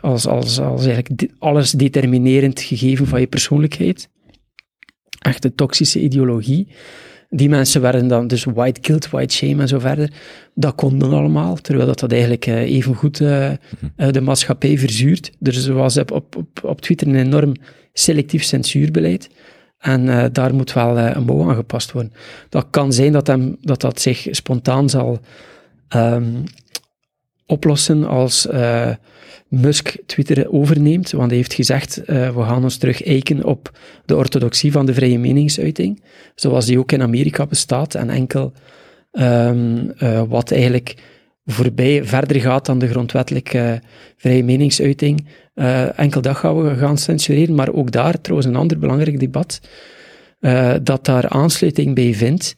als, 0.01 0.27
als, 0.27 0.59
als 0.59 0.85
eigenlijk 0.85 1.31
alles 1.39 1.71
determinerend 1.71 2.61
gegeven 2.61 3.07
van 3.07 3.19
je 3.19 3.27
persoonlijkheid. 3.27 4.09
Echt 5.19 5.45
een 5.45 5.55
toxische 5.55 5.99
ideologie. 5.99 6.67
Die 7.29 7.49
mensen 7.49 7.81
werden 7.81 8.07
dan 8.07 8.27
dus 8.27 8.43
white 8.43 8.79
guilt, 8.83 9.09
white 9.09 9.35
shame 9.35 9.61
en 9.61 9.67
zo 9.67 9.79
verder. 9.79 10.11
Dat 10.55 10.75
kon 10.75 10.99
dan 10.99 11.13
allemaal, 11.13 11.55
terwijl 11.55 11.87
dat, 11.87 11.99
dat 11.99 12.11
eigenlijk 12.11 12.45
evengoed 12.45 13.21
eh, 13.21 13.49
eh, 13.49 13.57
de 14.11 14.21
maatschappij 14.21 14.77
verzuurt. 14.77 15.31
Dus 15.39 15.65
er 15.65 15.73
was 15.73 15.97
op, 15.97 16.11
op, 16.11 16.35
op 16.63 16.81
Twitter 16.81 17.07
een 17.07 17.15
enorm 17.15 17.53
selectief 17.93 18.43
censuurbeleid. 18.43 19.29
En 19.79 20.09
eh, 20.09 20.25
daar 20.31 20.53
moet 20.53 20.73
wel 20.73 20.97
eh, 20.97 21.15
een 21.15 21.23
mouw 21.23 21.49
aangepast 21.49 21.91
worden. 21.91 22.13
Dat 22.49 22.67
kan 22.69 22.93
zijn 22.93 23.11
dat 23.11 23.27
hem, 23.27 23.57
dat, 23.61 23.81
dat 23.81 24.01
zich 24.01 24.27
spontaan 24.31 24.89
zal 24.89 25.19
ehm, 25.87 26.43
oplossen 27.45 28.07
als 28.07 28.47
eh, 28.47 28.89
Musk 29.47 29.97
Twitter 30.05 30.51
overneemt. 30.51 31.11
Want 31.11 31.27
hij 31.27 31.37
heeft 31.37 31.53
gezegd, 31.53 32.01
we 32.05 32.33
gaan 32.35 32.63
ons 32.63 32.77
terug 32.77 33.03
eiken 33.03 33.43
op 33.43 33.79
de 34.05 34.15
orthodoxie 34.15 34.71
van 34.71 34.85
de 34.85 34.93
vrije 34.93 35.19
meningsuiting. 35.19 36.03
Zoals 36.35 36.65
die 36.65 36.79
ook 36.79 36.91
in 36.91 37.01
Amerika 37.01 37.45
bestaat. 37.45 37.95
En 37.95 38.09
enkel 38.09 38.53
ehm, 39.11 39.89
eh, 39.97 40.23
wat 40.27 40.51
eigenlijk 40.51 40.95
voorbij 41.51 42.05
verder 42.05 42.41
gaat 42.41 42.65
dan 42.65 42.79
de 42.79 42.87
grondwettelijke 42.87 43.81
vrije 44.17 44.43
meningsuiting. 44.43 45.27
Eh, 45.53 45.99
enkel 45.99 46.21
dat 46.21 46.35
gaan 46.35 46.63
we 46.63 46.75
gaan 46.75 46.97
censureren. 46.97 47.55
Maar 47.55 47.73
ook 47.73 47.91
daar, 47.91 48.21
trouwens 48.21 48.49
een 48.49 48.55
ander 48.55 48.79
belangrijk 48.79 49.19
debat, 49.19 49.61
eh, 50.39 50.73
dat 50.83 51.05
daar 51.05 51.29
aansluiting 51.29 51.95
bij 51.95 52.13
vindt. 52.13 52.55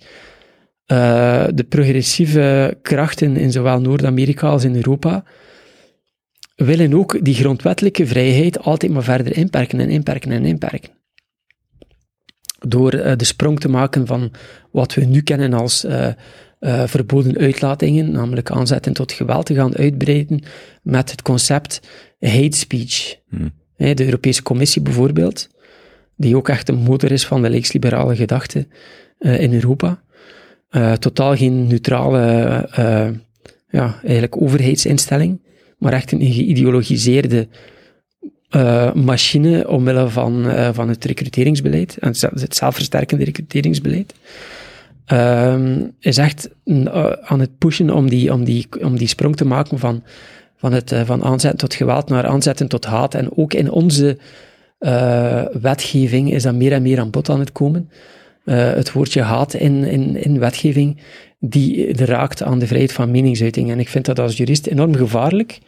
Eh, 0.85 1.43
de 1.53 1.63
progressieve 1.63 2.77
krachten 2.81 3.37
in 3.37 3.51
zowel 3.51 3.81
Noord-Amerika 3.81 4.47
als 4.47 4.63
in 4.63 4.75
Europa 4.75 5.23
willen 6.55 6.93
ook 6.93 7.25
die 7.25 7.35
grondwettelijke 7.35 8.07
vrijheid 8.07 8.59
altijd 8.59 8.91
maar 8.91 9.03
verder 9.03 9.37
inperken 9.37 9.79
en 9.79 9.89
inperken 9.89 10.31
en 10.31 10.45
inperken. 10.45 10.91
Door 12.59 12.93
eh, 12.93 13.17
de 13.17 13.25
sprong 13.25 13.59
te 13.59 13.69
maken 13.69 14.07
van 14.07 14.31
wat 14.71 14.93
we 14.93 15.05
nu 15.05 15.21
kennen 15.21 15.53
als 15.53 15.85
eh, 16.61 16.83
verboden 16.87 17.37
uitlatingen, 17.37 18.11
namelijk 18.11 18.51
aanzetten 18.51 18.93
tot 18.93 19.11
geweld, 19.11 19.45
te 19.45 19.53
gaan 19.53 19.75
uitbreiden 19.75 20.43
met 20.81 21.11
het 21.11 21.21
concept 21.21 21.81
hate 22.19 22.57
speech. 22.57 23.15
Hmm. 23.29 23.51
De 23.77 24.05
Europese 24.05 24.43
Commissie 24.43 24.81
bijvoorbeeld, 24.81 25.49
die 26.15 26.35
ook 26.35 26.49
echt 26.49 26.69
een 26.69 26.77
motor 26.77 27.11
is 27.11 27.25
van 27.25 27.41
de 27.41 27.49
linksliberale 27.49 28.15
gedachte 28.15 28.67
eh, 29.19 29.39
in 29.39 29.53
Europa. 29.53 30.01
Eh, 30.69 30.93
totaal 30.93 31.35
geen 31.35 31.67
neutrale 31.67 32.19
ja, 33.69 33.99
eigenlijk 34.03 34.41
overheidsinstelling, 34.41 35.41
maar 35.77 35.93
echt 35.93 36.11
een 36.11 36.33
geïdeologiseerde 36.33 37.47
eh, 38.49 38.93
machine 38.93 39.67
omwille 39.67 40.09
van, 40.09 40.45
van 40.73 40.89
het 40.89 41.05
recruteringsbeleid, 41.05 41.97
en 41.97 42.13
het 42.19 42.55
zelfversterkende 42.55 43.23
recruteringsbeleid. 43.23 44.13
Ehm, 45.05 45.87
is 45.99 46.17
echt 46.17 46.49
eh, 46.63 47.11
aan 47.11 47.39
het 47.39 47.57
pushen 47.57 47.89
om 47.89 48.09
die, 48.09 48.33
om 48.33 48.43
die, 48.43 48.67
om 48.83 48.97
die 48.97 49.07
sprong 49.07 49.35
te 49.35 49.45
maken 49.45 49.79
van, 49.79 50.03
van, 50.57 50.73
het, 50.73 50.91
eh, 50.91 51.01
van 51.05 51.23
aanzetten 51.23 51.59
tot 51.59 51.73
geweld 51.73 52.09
naar 52.09 52.25
aanzetten 52.25 52.67
tot 52.67 52.85
haat. 52.85 53.15
En 53.15 53.37
ook 53.37 53.53
in 53.53 53.71
onze 53.71 54.17
eh, 54.77 55.43
wetgeving 55.61 56.31
is 56.31 56.43
dat 56.43 56.55
meer 56.55 56.71
en 56.71 56.81
meer 56.81 56.99
aan 56.99 57.09
bod 57.09 57.29
aan 57.29 57.39
het 57.39 57.51
komen. 57.51 57.89
Het 58.43 58.91
woordje 58.91 59.21
haat 59.21 59.53
in, 59.53 59.83
in, 59.83 60.23
in 60.23 60.39
wetgeving, 60.39 60.97
die 61.39 61.95
raakt 62.05 62.43
aan 62.43 62.59
de 62.59 62.67
vrijheid 62.67 62.93
van 62.93 63.11
meningsuiting. 63.11 63.71
En 63.71 63.79
ik 63.79 63.89
vind 63.89 64.05
dat 64.05 64.19
als 64.19 64.37
jurist 64.37 64.67
enorm 64.67 64.95
gevaarlijk, 64.95 65.59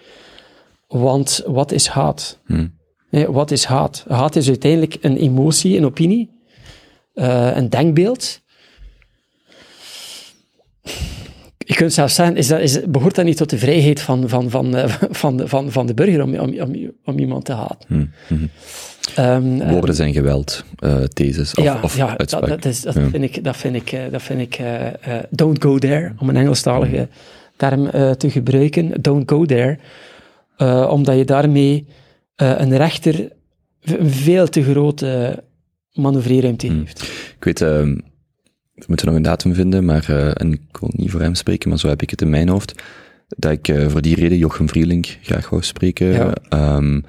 want 0.87 1.43
wat 1.45 1.71
is 1.71 1.87
haat? 1.87 2.39
Hm. 2.45 2.67
Nee, 3.09 3.27
wat 3.27 3.51
is 3.51 3.65
haat? 3.65 4.05
Haat 4.07 4.35
is 4.35 4.47
uiteindelijk 4.47 4.97
een 5.01 5.17
emotie, 5.17 5.77
een 5.77 5.85
opinie, 5.85 6.29
een 7.13 7.69
denkbeeld. 7.69 8.42
Je 11.65 11.73
kunt 11.75 11.93
zelfs 11.93 12.15
zeggen, 12.15 12.35
is 12.37 12.47
dat, 12.47 12.59
is, 12.59 12.79
behoort 12.85 13.15
dat 13.15 13.25
niet 13.25 13.37
tot 13.37 13.49
de 13.49 13.57
vrijheid 13.57 14.01
van, 14.01 14.29
van, 14.29 14.49
van, 14.49 14.75
eh, 14.75 14.93
van, 15.21 15.37
de- 15.37 15.47
van, 15.47 15.71
van 15.71 15.85
de 15.85 15.93
burger 15.93 16.23
om, 16.23 16.35
om, 16.35 16.59
om, 16.61 16.91
om 17.05 17.19
iemand 17.19 17.45
te 17.45 17.53
haten? 17.53 17.77
Hm. 17.87 18.05
Hm. 18.35 18.45
Ehm, 19.15 19.61
eh, 19.61 19.69
Woorden 19.71 19.95
zijn 19.95 20.13
geweld, 20.13 20.63
eh, 20.79 21.03
theses 21.03 21.53
of, 21.55 21.63
ja, 21.63 21.79
of 21.81 21.97
ja 21.97 22.07
dat, 22.07 22.17
uitspraak. 22.19 22.47
dat, 22.47 22.65
is, 22.65 22.81
dat 22.81 22.93
Ja. 22.93 23.09
vind 23.09 23.23
ik, 23.23 23.43
dat 23.43 23.57
vind 23.57 23.75
ik, 23.75 23.97
dat 24.11 24.21
vind 24.21 24.39
ik 24.39 24.59
don't 25.29 25.63
go 25.63 25.77
there, 25.77 26.13
om 26.19 26.29
een 26.29 26.35
Engelstalige 26.37 27.07
term 27.57 27.87
eh, 27.87 28.11
te 28.11 28.29
gebruiken. 28.29 29.01
Don't 29.01 29.29
go 29.31 29.45
there, 29.45 29.77
omdat 30.89 31.17
je 31.17 31.25
daarmee 31.25 31.87
een 32.35 32.77
rechter 32.77 33.31
veel 34.01 34.47
te 34.47 34.63
grote 34.63 35.43
manoeuvreerruimte 35.93 36.67
Hmm. 36.67 36.79
heeft. 36.79 37.01
Ik 37.37 37.43
weet, 37.43 37.61
ehm, 37.61 37.97
we 38.73 38.83
moeten 38.87 39.05
nog 39.05 39.15
een 39.15 39.21
datum 39.21 39.53
vinden, 39.53 39.85
maar, 39.85 40.09
eh, 40.09 40.41
en 40.41 40.53
ik 40.53 40.77
wil 40.79 40.89
niet 40.95 41.11
voor 41.11 41.21
hem 41.21 41.35
spreken, 41.35 41.69
maar 41.69 41.79
zo 41.79 41.87
heb 41.87 42.01
ik 42.01 42.09
het 42.09 42.21
in 42.21 42.29
mijn 42.29 42.49
hoofd, 42.49 42.83
dat 43.27 43.51
ik 43.51 43.67
eh, 43.67 43.87
voor 43.87 44.01
die 44.01 44.15
reden 44.15 44.37
Jochem 44.37 44.69
Vrielink 44.69 45.17
graag 45.21 45.49
wou 45.49 45.63
spreken. 45.63 46.07
Ja. 46.07 46.33
Ehm, 46.49 47.01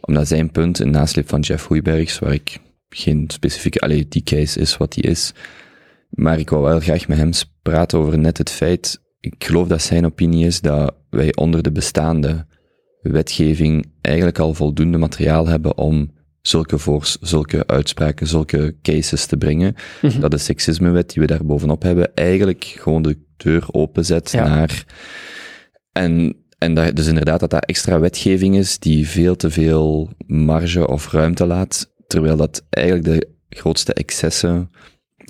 omdat 0.00 0.28
zijn 0.28 0.50
punt, 0.50 0.78
een 0.78 0.90
nasleep 0.90 1.28
van 1.28 1.40
Jeff 1.40 1.66
Hoeibergs, 1.66 2.18
waar 2.18 2.32
ik 2.32 2.58
geen 2.88 3.24
specifieke, 3.26 3.80
allee, 3.80 4.08
die 4.08 4.22
case 4.22 4.60
is 4.60 4.76
wat 4.76 4.92
die 4.92 5.04
is, 5.04 5.32
maar 6.10 6.38
ik 6.38 6.50
wou 6.50 6.62
wel 6.62 6.80
graag 6.80 7.08
met 7.08 7.18
hem 7.18 7.30
praten 7.62 7.98
over 7.98 8.18
net 8.18 8.38
het 8.38 8.50
feit, 8.50 9.00
ik 9.20 9.44
geloof 9.44 9.68
dat 9.68 9.82
zijn 9.82 10.04
opinie 10.04 10.46
is 10.46 10.60
dat 10.60 10.94
wij 11.10 11.34
onder 11.34 11.62
de 11.62 11.72
bestaande 11.72 12.46
wetgeving 13.02 13.86
eigenlijk 14.00 14.38
al 14.38 14.54
voldoende 14.54 14.98
materiaal 14.98 15.46
hebben 15.46 15.78
om 15.78 16.10
zulke, 16.46 16.78
voors, 16.78 17.16
zulke 17.20 17.66
uitspraken, 17.66 18.26
zulke 18.26 18.74
cases 18.82 19.26
te 19.26 19.36
brengen, 19.36 19.74
Mhm. 20.02 20.20
dat 20.20 20.30
de 20.30 20.38
seksismewet 20.38 21.10
die 21.12 21.20
we 21.22 21.26
daar 21.28 21.44
bovenop 21.44 21.82
hebben, 21.82 22.14
eigenlijk 22.14 22.64
gewoon 22.64 23.02
de 23.02 23.18
deur 23.36 23.66
openzet 23.70 24.30
Ja. 24.30 24.48
naar... 24.48 24.84
En, 25.92 26.36
en 26.58 26.74
dat, 26.74 26.96
dus 26.96 27.06
inderdaad 27.06 27.40
dat 27.40 27.50
dat 27.50 27.64
extra 27.64 28.00
wetgeving 28.00 28.56
is 28.56 28.78
die 28.78 29.08
veel 29.08 29.36
te 29.36 29.50
veel 29.50 30.10
marge 30.26 30.88
of 30.88 31.10
ruimte 31.12 31.46
laat, 31.46 31.92
terwijl 32.06 32.36
dat 32.36 32.64
eigenlijk 32.70 33.06
de 33.06 33.28
grootste 33.48 33.92
excessen 33.92 34.70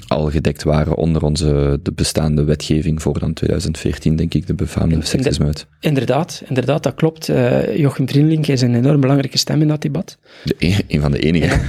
al 0.08 0.30
gedekt 0.30 0.62
waren 0.62 0.94
onder 0.96 1.22
onze 1.22 1.78
de 1.82 1.92
bestaande 1.92 2.44
wetgeving 2.44 3.02
voor 3.02 3.18
dan 3.18 3.32
2014, 3.32 4.16
denk 4.16 4.34
ik, 4.34 4.46
de 4.46 4.54
befaamde 4.54 5.04
seksismewet. 5.04 5.66
Inderdaad, 5.80 6.42
inderdaad, 6.48 6.82
dat 6.82 6.94
klopt. 6.94 7.28
Eh, 7.28 7.76
Jochem 7.76 8.08
Vriendlink 8.08 8.46
is 8.46 8.60
een 8.60 8.74
enorm 8.74 9.00
belangrijke 9.00 9.38
stem 9.38 9.60
in 9.62 9.68
dat 9.68 9.82
debat. 9.82 10.18
De, 10.44 10.54
e- 10.58 10.74
een 10.88 11.00
van 11.00 11.10
de 11.10 11.18
enige. 11.18 11.60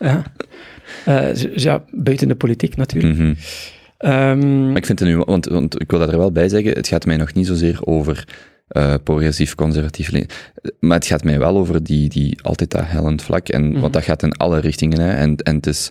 Ja. 0.00 0.22
Eh, 1.04 1.26
z- 1.34 1.46
ja, 1.54 1.84
buiten 1.90 2.28
de 2.28 2.34
politiek 2.34 2.76
natuurlijk. 2.76 3.16
Mhm. 3.18 3.34
Ehm, 3.98 4.66
Maar 4.68 4.76
ik 4.76 4.86
vind 4.86 4.98
het 4.98 5.08
nu, 5.08 5.16
want, 5.16 5.46
want 5.46 5.80
ik 5.80 5.90
wil 5.90 5.98
dat 6.00 6.12
er 6.12 6.18
wel 6.18 6.32
bij 6.32 6.48
zeggen, 6.48 6.72
het 6.72 6.88
gaat 6.88 7.06
mij 7.06 7.16
nog 7.16 7.34
niet 7.34 7.46
zozeer 7.46 7.78
over 7.84 8.24
eh, 8.68 8.94
progressief, 9.04 9.54
conservatief, 9.54 10.12
maar 10.80 10.96
het 10.96 11.06
gaat 11.06 11.24
mij 11.24 11.38
wel 11.38 11.56
over 11.56 11.82
die, 11.82 12.08
die 12.08 12.38
altijd 12.42 12.70
dat 12.70 12.82
hellend 12.86 13.22
vlak, 13.22 13.48
en, 13.48 13.68
Mhm. 13.70 13.80
want 13.80 13.92
dat 13.92 14.02
gaat 14.04 14.22
in 14.22 14.32
alle 14.32 14.60
richtingen, 14.60 15.00
hè, 15.00 15.10
en, 15.12 15.36
en 15.36 15.54
het, 15.56 15.66
is, 15.66 15.90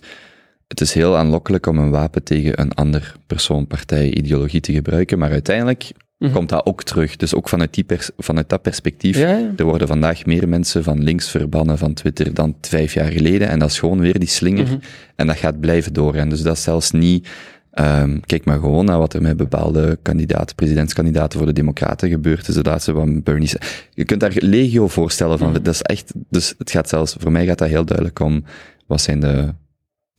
het 0.68 0.80
is 0.80 0.92
heel 0.92 1.16
aanlokkelijk 1.16 1.66
om 1.66 1.78
een 1.78 1.90
wapen 1.90 2.22
tegen 2.22 2.60
een 2.60 2.72
ander 2.72 3.14
persoon, 3.26 3.66
partij, 3.66 4.10
ideologie 4.14 4.60
te 4.60 4.72
gebruiken, 4.72 5.18
maar 5.18 5.30
uiteindelijk 5.30 5.90
Mhm. 6.18 6.32
komt 6.32 6.48
dat 6.48 6.66
ook 6.66 6.82
terug. 6.82 7.16
Dus 7.16 7.34
ook 7.34 7.48
vanuit, 7.48 7.74
die 7.74 7.84
pers- 7.84 8.10
vanuit 8.16 8.48
dat 8.48 8.62
perspectief, 8.62 9.18
ja, 9.18 9.28
ja. 9.36 9.52
er 9.56 9.64
worden 9.64 9.88
vandaag 9.88 10.26
meer 10.26 10.48
mensen 10.48 10.84
van 10.84 11.02
links 11.02 11.30
verbannen 11.30 11.78
van 11.78 11.94
Twitter 11.94 12.34
dan 12.34 12.56
vijf 12.60 12.94
jaar 12.94 13.10
geleden, 13.10 13.48
en 13.48 13.58
dat 13.58 13.70
is 13.70 13.78
gewoon 13.78 14.00
weer 14.00 14.18
die 14.18 14.28
slinger, 14.28 14.64
Mhm. 14.66 14.76
en 15.16 15.26
dat 15.26 15.36
gaat 15.36 15.60
blijven 15.60 15.92
doorrennen. 15.92 16.28
Dus 16.34 16.42
dat 16.42 16.56
is 16.56 16.62
zelfs 16.62 16.90
niet 16.90 17.28
Ehm, 17.70 18.18
kijk 18.20 18.44
maar 18.44 18.58
gewoon 18.58 18.84
naar 18.84 18.98
wat 18.98 19.14
er 19.14 19.22
met 19.22 19.36
bepaalde 19.36 19.98
kandidaten, 20.02 20.54
presidentskandidaten 20.56 21.38
voor 21.38 21.46
de 21.46 21.52
Democraten 21.54 22.08
gebeurt 22.08 22.48
is. 22.48 22.54
De 22.54 22.62
laatste 22.62 22.92
van 22.92 23.22
Bernie. 23.22 23.50
Je 23.94 24.04
kunt 24.04 24.20
daar 24.20 24.32
legio 24.34 24.88
voorstellen 24.88 25.38
van. 25.38 25.50
Mhm. 25.52 25.62
Dat 25.62 25.74
is 25.74 25.82
echt, 25.82 26.12
dus 26.30 26.54
het 26.58 26.70
gaat 26.70 26.88
zelfs, 26.88 27.16
voor 27.18 27.32
mij 27.32 27.46
gaat 27.46 27.58
dat 27.58 27.68
heel 27.68 27.84
duidelijk 27.84 28.20
om 28.20 28.44
wat 28.86 29.00
zijn 29.00 29.20
de, 29.20 29.54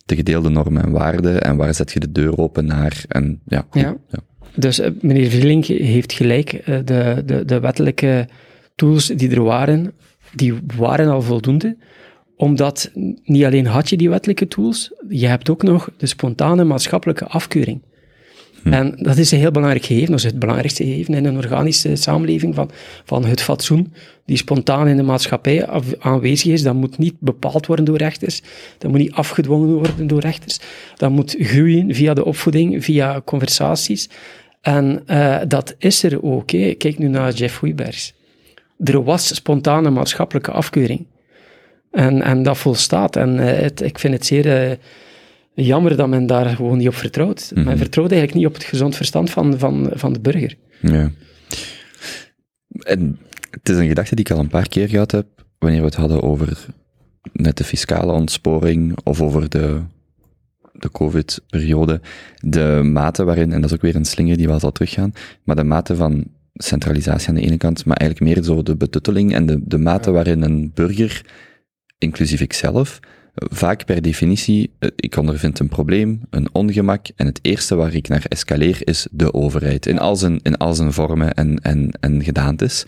de 0.10 0.16
gedeelde 0.16 0.50
normen 0.50 0.84
en 0.84 0.92
waarden 0.92 1.42
en 1.42 1.56
waar 1.56 1.74
zet 1.74 1.92
je 1.92 2.00
de 2.00 2.12
deur 2.12 2.38
open 2.38 2.66
naar. 2.66 3.04
En 3.08 3.42
ja, 3.46 3.66
goed, 3.70 3.82
Ja. 3.82 3.98
Dus 4.56 4.80
eh, 4.80 4.92
meneer 5.02 5.30
Vrielink 5.30 5.66
heeft 5.66 6.14
gelijk. 6.14 6.54
eh, 6.54 6.78
de, 6.86 7.24
de, 7.26 7.46
de 7.46 7.60
wettelijke 7.60 8.28
tools 8.76 9.08
die 9.08 9.30
er 9.32 9.44
waren, 9.44 9.92
die 10.34 10.54
waren 10.78 11.08
al 11.08 11.22
voldoende. 11.22 11.78
Omdat 12.36 12.92
niet 13.24 13.46
alleen 13.46 13.66
had 13.66 13.90
je 13.90 13.98
die 13.98 14.10
wettelijke 14.10 14.48
tools, 14.48 14.94
je 15.10 15.28
hebt 15.28 15.50
ook 15.50 15.64
nog 15.64 15.90
de 15.98 16.06
spontane 16.06 16.64
maatschappelijke 16.64 17.26
afkeuring. 17.26 17.82
Hm. 18.64 18.74
En 18.74 18.96
dat 18.98 19.18
is 19.18 19.32
een 19.32 19.40
heel 19.40 19.52
belangrijk 19.52 19.86
gegeven, 19.86 20.10
dat 20.10 20.20
is 20.20 20.26
het 20.26 20.40
belangrijkste 20.40 20.84
gegeven 20.84 21.14
in 21.14 21.26
een 21.26 21.38
organische 21.38 21.96
samenleving 21.96 22.56
van, 22.56 22.72
van 23.06 23.26
het 23.26 23.42
fatsoen, 23.42 23.94
die 24.26 24.38
spontaan 24.38 24.88
in 24.88 24.98
de 24.98 25.04
maatschappij 25.04 25.68
aanwezig 26.00 26.52
is. 26.52 26.64
Dat 26.64 26.74
moet 26.74 26.98
niet 26.98 27.16
bepaald 27.20 27.66
worden 27.66 27.86
door 27.86 27.98
rechters, 27.98 28.42
dat 28.78 28.92
moet 28.92 29.00
niet 29.00 29.12
afgedwongen 29.12 29.74
worden 29.74 30.08
door 30.08 30.20
rechters. 30.20 30.60
Dat 30.96 31.12
moet 31.12 31.36
groeien 31.40 31.96
via 31.96 32.14
de 32.14 32.26
opvoeding, 32.26 32.84
via 32.84 33.22
conversaties. 33.26 34.10
En 34.62 35.04
eh, 35.06 35.38
dat 35.48 35.76
is 35.78 36.04
er 36.04 36.24
ook. 36.24 36.48
Kijk 36.48 36.98
nu 36.98 37.08
naar 37.08 37.32
Jeff 37.32 37.60
Wijbergs. 37.60 38.14
Er 38.84 39.04
was 39.04 39.36
spontane 39.36 39.90
maatschappelijke 39.90 40.52
afkeuring. 40.52 41.06
En, 41.92 42.22
en 42.22 42.44
dat 42.44 42.58
volstaat. 42.58 43.16
En 43.16 43.40
eh, 43.40 43.62
het, 43.62 43.82
ik 43.82 44.00
vind 44.00 44.14
het 44.14 44.26
zeer 44.26 44.70
eh, 44.70 44.78
jammer 45.66 45.98
dat 45.98 46.08
men 46.08 46.26
daar 46.26 46.56
gewoon 46.56 46.78
niet 46.78 46.88
op 46.88 46.96
vertrouwt. 46.96 47.52
Mhm. 47.54 47.66
Men 47.66 47.78
vertrouwt 47.78 48.12
eigenlijk 48.12 48.42
niet 48.42 48.50
op 48.50 48.54
het 48.54 48.70
gezond 48.70 48.96
verstand 48.96 49.30
van, 49.30 49.60
van, 49.60 49.90
van 49.94 50.14
de 50.14 50.20
burger. 50.20 50.56
Ja. 50.82 51.12
En 52.80 53.20
het 53.52 53.70
is 53.70 53.78
een 53.78 53.88
gedachte 53.88 54.16
die 54.16 54.26
ik 54.26 54.32
al 54.32 54.40
een 54.40 54.48
paar 54.48 54.68
keer 54.68 54.90
gehad 54.90 55.12
heb, 55.12 55.28
wanneer 55.58 55.80
we 55.80 55.86
het 55.86 55.96
hadden 55.96 56.24
over 56.24 56.58
net 57.34 57.58
de 57.58 57.64
fiscale 57.64 58.12
ontsporing 58.12 58.98
of 59.04 59.22
over 59.22 59.50
de, 59.50 59.82
de 60.74 60.92
COVID-periode. 60.92 62.02
De 62.40 62.82
mate 62.84 63.24
waarin, 63.24 63.52
en 63.52 63.62
dat 63.62 63.70
is 63.70 63.76
ook 63.76 63.82
weer 63.82 63.96
een 63.96 64.06
slinger 64.06 64.38
die 64.38 64.48
wel 64.48 64.60
zal 64.60 64.72
teruggaan, 64.72 65.14
maar 65.44 65.56
de 65.56 65.64
mate 65.64 65.96
van 65.96 66.26
centralisatie 66.54 67.30
aan 67.30 67.36
de 67.36 67.42
ene 67.42 67.58
kant, 67.58 67.86
maar 67.86 67.98
eigenlijk 67.98 68.34
meer 68.34 68.44
zo 68.44 68.64
de 68.64 68.76
betutteling 68.76 69.34
en 69.34 69.46
de, 69.46 69.60
de 69.64 69.78
mate 69.78 70.12
waarin 70.12 70.42
een 70.42 70.72
burger, 70.74 71.26
inclusief 71.98 72.42
ikzelf, 72.42 73.00
vaak 73.36 73.86
per 73.86 74.02
definitie, 74.02 74.72
eh, 74.80 74.90
ik 74.96 75.16
ondervind 75.16 75.60
een 75.60 75.70
probleem, 75.70 76.22
een 76.30 76.50
ongemak, 76.52 77.08
en 77.16 77.26
het 77.26 77.40
eerste 77.42 77.76
waar 77.76 77.94
ik 77.94 78.08
naar 78.08 78.26
escaleer 78.28 78.78
is 78.84 79.08
de 79.12 79.34
overheid, 79.34 79.86
in 79.86 80.00
al 80.00 80.16
zijn, 80.16 80.40
in 80.44 80.58
al 80.58 80.74
zijn 80.74 80.94
vormen 80.94 81.34
en, 81.34 81.60
en, 81.62 81.92
en 82.00 82.24
gedaantes. 82.24 82.86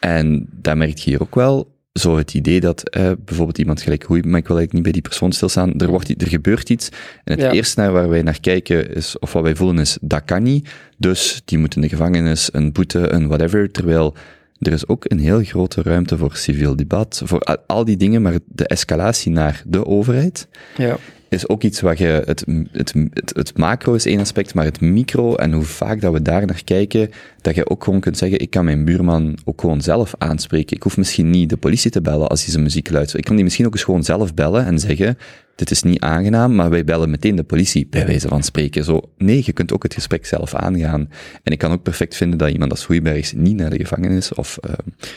En 0.00 0.46
daar 0.50 0.76
merk 0.76 0.98
je 0.98 1.10
hier 1.10 1.22
ook 1.22 1.34
wel, 1.34 1.70
zo 1.92 2.16
het 2.16 2.34
idee 2.34 2.60
dat 2.60 2.88
eh, 2.88 3.10
bijvoorbeeld 3.24 3.58
iemand 3.58 3.82
gelijk 3.82 4.02
Hoei, 4.02 4.22
maar 4.22 4.38
ik 4.38 4.46
wil 4.46 4.56
eigenlijk 4.56 4.72
niet 4.72 4.82
bij 4.82 4.92
die 4.92 5.02
persoon 5.02 5.32
stilstaan, 5.32 5.80
er, 5.80 5.88
wordt, 5.88 6.22
er 6.22 6.28
gebeurt 6.28 6.70
iets, 6.70 6.88
en 7.24 7.32
het 7.32 7.40
Ja. 7.40 7.50
eerste 7.50 7.80
naar 7.80 7.92
waar 7.92 8.08
wij 8.08 8.22
naar 8.22 8.40
kijken 8.40 8.94
is, 8.94 9.18
of 9.18 9.32
wat 9.32 9.42
wij 9.42 9.56
voelen 9.56 9.78
is, 9.78 9.98
dat 10.00 10.24
kan 10.24 10.42
niet, 10.42 10.68
dus 10.98 11.42
die 11.44 11.58
moet 11.58 11.74
in 11.74 11.80
de 11.80 11.88
gevangenis, 11.88 12.48
een 12.52 12.72
boete, 12.72 13.12
een 13.12 13.28
whatever, 13.28 13.70
terwijl 13.70 14.14
er 14.62 14.72
is 14.72 14.88
ook 14.88 15.04
een 15.08 15.18
heel 15.18 15.42
grote 15.42 15.82
ruimte 15.82 16.18
voor 16.18 16.36
civiel 16.36 16.76
debat, 16.76 17.22
voor 17.24 17.58
al 17.66 17.84
die 17.84 17.96
dingen, 17.96 18.22
maar 18.22 18.38
de 18.46 18.66
escalatie 18.66 19.32
naar 19.32 19.62
de 19.66 19.86
overheid 19.86 20.48
Ja. 20.76 20.96
is 21.28 21.48
ook 21.48 21.62
iets 21.62 21.80
waar 21.80 21.98
je, 21.98 22.22
het, 22.26 22.44
het, 22.72 22.94
het, 23.12 23.32
het 23.34 23.56
macro 23.56 23.94
is 23.94 24.06
één 24.06 24.20
aspect, 24.20 24.54
maar 24.54 24.64
het 24.64 24.80
micro 24.80 25.34
en 25.34 25.52
hoe 25.52 25.62
vaak 25.62 26.00
dat 26.00 26.12
we 26.12 26.22
daar 26.22 26.46
naar 26.46 26.64
kijken, 26.64 27.10
dat 27.40 27.54
je 27.54 27.70
ook 27.70 27.84
gewoon 27.84 28.00
kunt 28.00 28.18
zeggen, 28.18 28.40
ik 28.40 28.50
kan 28.50 28.64
mijn 28.64 28.84
buurman 28.84 29.38
ook 29.44 29.60
gewoon 29.60 29.80
zelf 29.80 30.14
aanspreken. 30.18 30.76
Ik 30.76 30.82
hoef 30.82 30.96
misschien 30.96 31.30
niet 31.30 31.48
de 31.48 31.56
politie 31.56 31.90
te 31.90 32.00
bellen 32.00 32.28
als 32.28 32.42
hij 32.42 32.50
zijn 32.50 32.62
muziek 32.62 32.90
luistert. 32.90 33.18
Ik 33.18 33.24
kan 33.24 33.34
die 33.34 33.44
misschien 33.44 33.66
ook 33.66 33.72
eens 33.72 33.84
gewoon 33.84 34.04
zelf 34.04 34.34
bellen 34.34 34.66
en 34.66 34.78
zeggen, 34.78 35.18
dit 35.54 35.70
is 35.70 35.82
niet 35.82 36.00
aangenaam, 36.00 36.54
maar 36.54 36.70
wij 36.70 36.84
bellen 36.84 37.10
meteen 37.10 37.36
de 37.36 37.42
politie, 37.42 37.86
bij 37.90 38.06
wijze 38.06 38.28
van 38.28 38.42
spreken. 38.42 38.84
Zo, 38.84 39.00
nee, 39.18 39.42
je 39.44 39.52
kunt 39.52 39.72
ook 39.72 39.82
het 39.82 39.94
gesprek 39.94 40.26
zelf 40.26 40.54
aangaan. 40.54 41.08
En 41.42 41.52
ik 41.52 41.58
kan 41.58 41.72
ook 41.72 41.82
perfect 41.82 42.16
vinden 42.16 42.38
dat 42.38 42.50
iemand 42.50 42.70
als 42.70 42.84
Goeibergs 42.84 43.32
niet 43.32 43.56
naar 43.56 43.70
de 43.70 43.78
gevangenis 43.78 44.34
of 44.34 44.58
uh, 44.66 44.72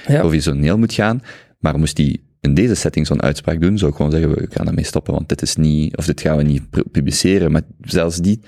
Ja. 0.08 0.20
provisioneel 0.20 0.78
moet 0.78 0.94
gaan, 0.94 1.22
maar 1.60 1.80
moest 1.80 1.96
die 1.96 2.24
in 2.42 2.54
deze 2.54 2.76
setting 2.76 3.08
zo'n 3.08 3.22
uitspraak 3.22 3.62
doen, 3.62 3.78
zou 3.78 3.92
ik 3.92 3.98
gewoon 3.98 4.12
zeggen, 4.12 4.30
we 4.30 4.48
gaan 4.50 4.68
ermee 4.68 4.84
stoppen, 4.84 5.14
want 5.14 5.30
dit 5.30 5.42
is 5.42 5.56
niet, 5.56 5.98
of 5.98 6.06
dit 6.06 6.22
gaan 6.22 6.38
we 6.38 6.44
niet 6.44 6.70
pu- 6.70 6.84
publiceren, 6.92 7.52
maar 7.52 7.62
zelfs 7.82 8.18
die, 8.18 8.40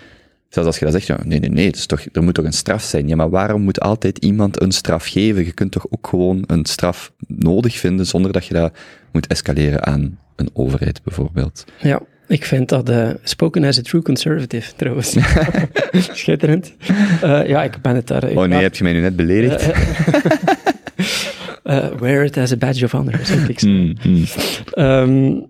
zelfs 0.49 0.67
als 0.67 0.77
je 0.79 0.85
dat 0.85 0.93
zegt, 0.93 1.07
ja, 1.07 1.19
nee, 1.23 1.39
nee, 1.39 1.49
nee, 1.49 1.65
het 1.65 1.75
is 1.75 1.85
toch, 1.85 2.05
er 2.11 2.23
moet 2.23 2.33
toch 2.33 2.45
een 2.45 2.53
straf 2.53 2.83
zijn. 2.83 3.07
Ja, 3.07 3.15
maar 3.15 3.29
waarom 3.29 3.61
moet 3.61 3.79
altijd 3.79 4.17
iemand 4.17 4.61
een 4.61 4.71
straf 4.71 5.05
geven? 5.05 5.45
Je 5.45 5.51
kunt 5.51 5.71
toch 5.71 5.85
ook 5.89 6.07
gewoon 6.07 6.43
een 6.45 6.65
straf 6.65 7.11
nodig 7.27 7.77
vinden, 7.77 8.05
zonder 8.05 8.31
dat 8.31 8.45
je 8.45 8.53
dat 8.53 8.77
moet 9.11 9.27
escaleren 9.27 9.85
aan 9.85 10.19
een 10.39 10.49
overheid, 10.53 11.03
bijvoorbeeld. 11.03 11.65
Ja, 11.81 12.01
ik 12.27 12.45
vind 12.45 12.69
dat 12.69 12.89
eh, 12.89 13.09
spoken 13.23 13.63
as 13.63 13.79
a 13.79 13.81
true 13.81 14.01
conservative, 14.01 14.75
trouwens. 14.75 15.15
Schitterend. 16.13 16.73
Eh, 17.21 17.47
ja, 17.47 17.63
ik 17.63 17.81
ben 17.81 17.95
het 17.95 18.07
daar... 18.07 18.29
Oh 18.29 18.45
nee, 18.45 18.61
heb 18.61 18.75
je 18.75 18.83
mij 18.83 18.93
nu 18.93 18.99
net 18.99 19.15
beledigd? 19.15 19.67
Uh, 21.63 21.87
wear 22.01 22.23
it 22.23 22.37
as 22.37 22.51
a 22.51 22.57
badge 22.57 22.85
of 22.85 22.91
honor, 22.91 23.19
zou 23.23 23.39
ik 23.39 23.59
zeggen. 23.59 23.79
Mm, 23.79 23.95
mm. 24.03 24.23
Ehm, 24.71 25.41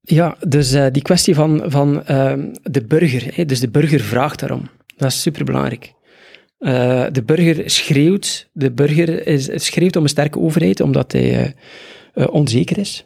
ja, 0.00 0.36
dus 0.48 0.70
die 0.70 1.02
kwestie 1.02 1.34
van, 1.34 1.62
van 1.66 2.02
uh, 2.10 2.32
de 2.62 2.84
burger, 2.84 3.34
hè, 3.34 3.44
dus 3.44 3.60
de 3.60 3.68
burger 3.68 4.00
vraagt 4.00 4.40
daarom. 4.40 4.68
Dat 4.96 5.10
is 5.10 5.22
superbelangrijk. 5.22 5.94
De 7.12 7.22
burger 7.24 7.70
schreeuwt, 7.70 8.48
de 8.52 8.72
burger 8.72 9.26
is, 9.26 9.64
schreeuwt 9.64 9.96
om 9.96 10.02
een 10.02 10.08
sterke 10.08 10.38
overheid, 10.38 10.80
omdat 10.80 11.12
hij 11.12 11.54
uh, 12.16 12.26
onzeker 12.30 12.78
is. 12.78 13.04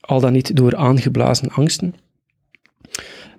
Al 0.00 0.20
dan 0.20 0.32
niet 0.32 0.56
door 0.56 0.76
aangeblazen 0.76 1.48
angsten. 1.48 1.94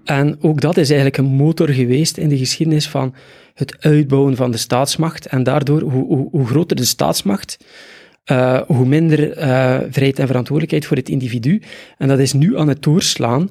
En 0.03 0.37
ook 0.41 0.61
dat 0.61 0.77
is 0.77 0.87
eigenlijk 0.87 1.17
een 1.17 1.35
motor 1.35 1.69
geweest 1.69 2.17
in 2.17 2.29
de 2.29 2.37
geschiedenis 2.37 2.89
van 2.89 3.15
het 3.53 3.75
uitbouwen 3.79 4.35
van 4.35 4.51
de 4.51 4.57
staatsmacht. 4.57 5.25
En 5.25 5.43
daardoor, 5.43 5.81
hoe, 5.81 6.05
hoe, 6.05 6.27
hoe 6.31 6.45
groter 6.45 6.75
de 6.75 6.85
staatsmacht, 6.85 7.57
uh, 8.31 8.61
hoe 8.61 8.85
minder 8.85 9.37
uh, 9.37 9.37
vrijheid 9.89 10.19
en 10.19 10.27
verantwoordelijkheid 10.27 10.85
voor 10.85 10.97
het 10.97 11.09
individu. 11.09 11.61
En 11.97 12.07
dat 12.07 12.19
is 12.19 12.33
nu 12.33 12.57
aan 12.57 12.67
het 12.67 12.83
doorslaan 12.83 13.49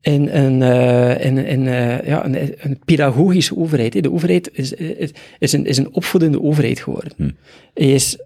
in 0.00 0.28
een, 0.28 0.60
uh, 0.60 1.24
in, 1.24 1.38
in, 1.38 1.62
ja, 2.04 2.24
een, 2.24 2.54
een, 2.58 2.78
pedagogische 2.84 3.56
overheid. 3.56 4.02
De 4.02 4.12
overheid 4.12 4.50
is, 4.52 4.72
is, 5.38 5.52
een, 5.52 5.66
is 5.66 5.76
een 5.76 5.94
opvoedende 5.94 6.42
overheid 6.42 6.80
geworden. 6.80 7.12
Hm. 7.16 7.30
Is, 7.74 8.18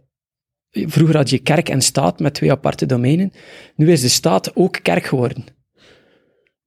vroeger 0.70 1.16
had 1.16 1.30
je 1.30 1.38
kerk 1.38 1.68
en 1.68 1.80
staat 1.80 2.20
met 2.20 2.34
twee 2.34 2.50
aparte 2.50 2.86
domeinen. 2.86 3.32
Nu 3.76 3.92
is 3.92 4.00
de 4.00 4.08
staat 4.08 4.56
ook 4.56 4.78
kerk 4.82 5.04
geworden. 5.04 5.44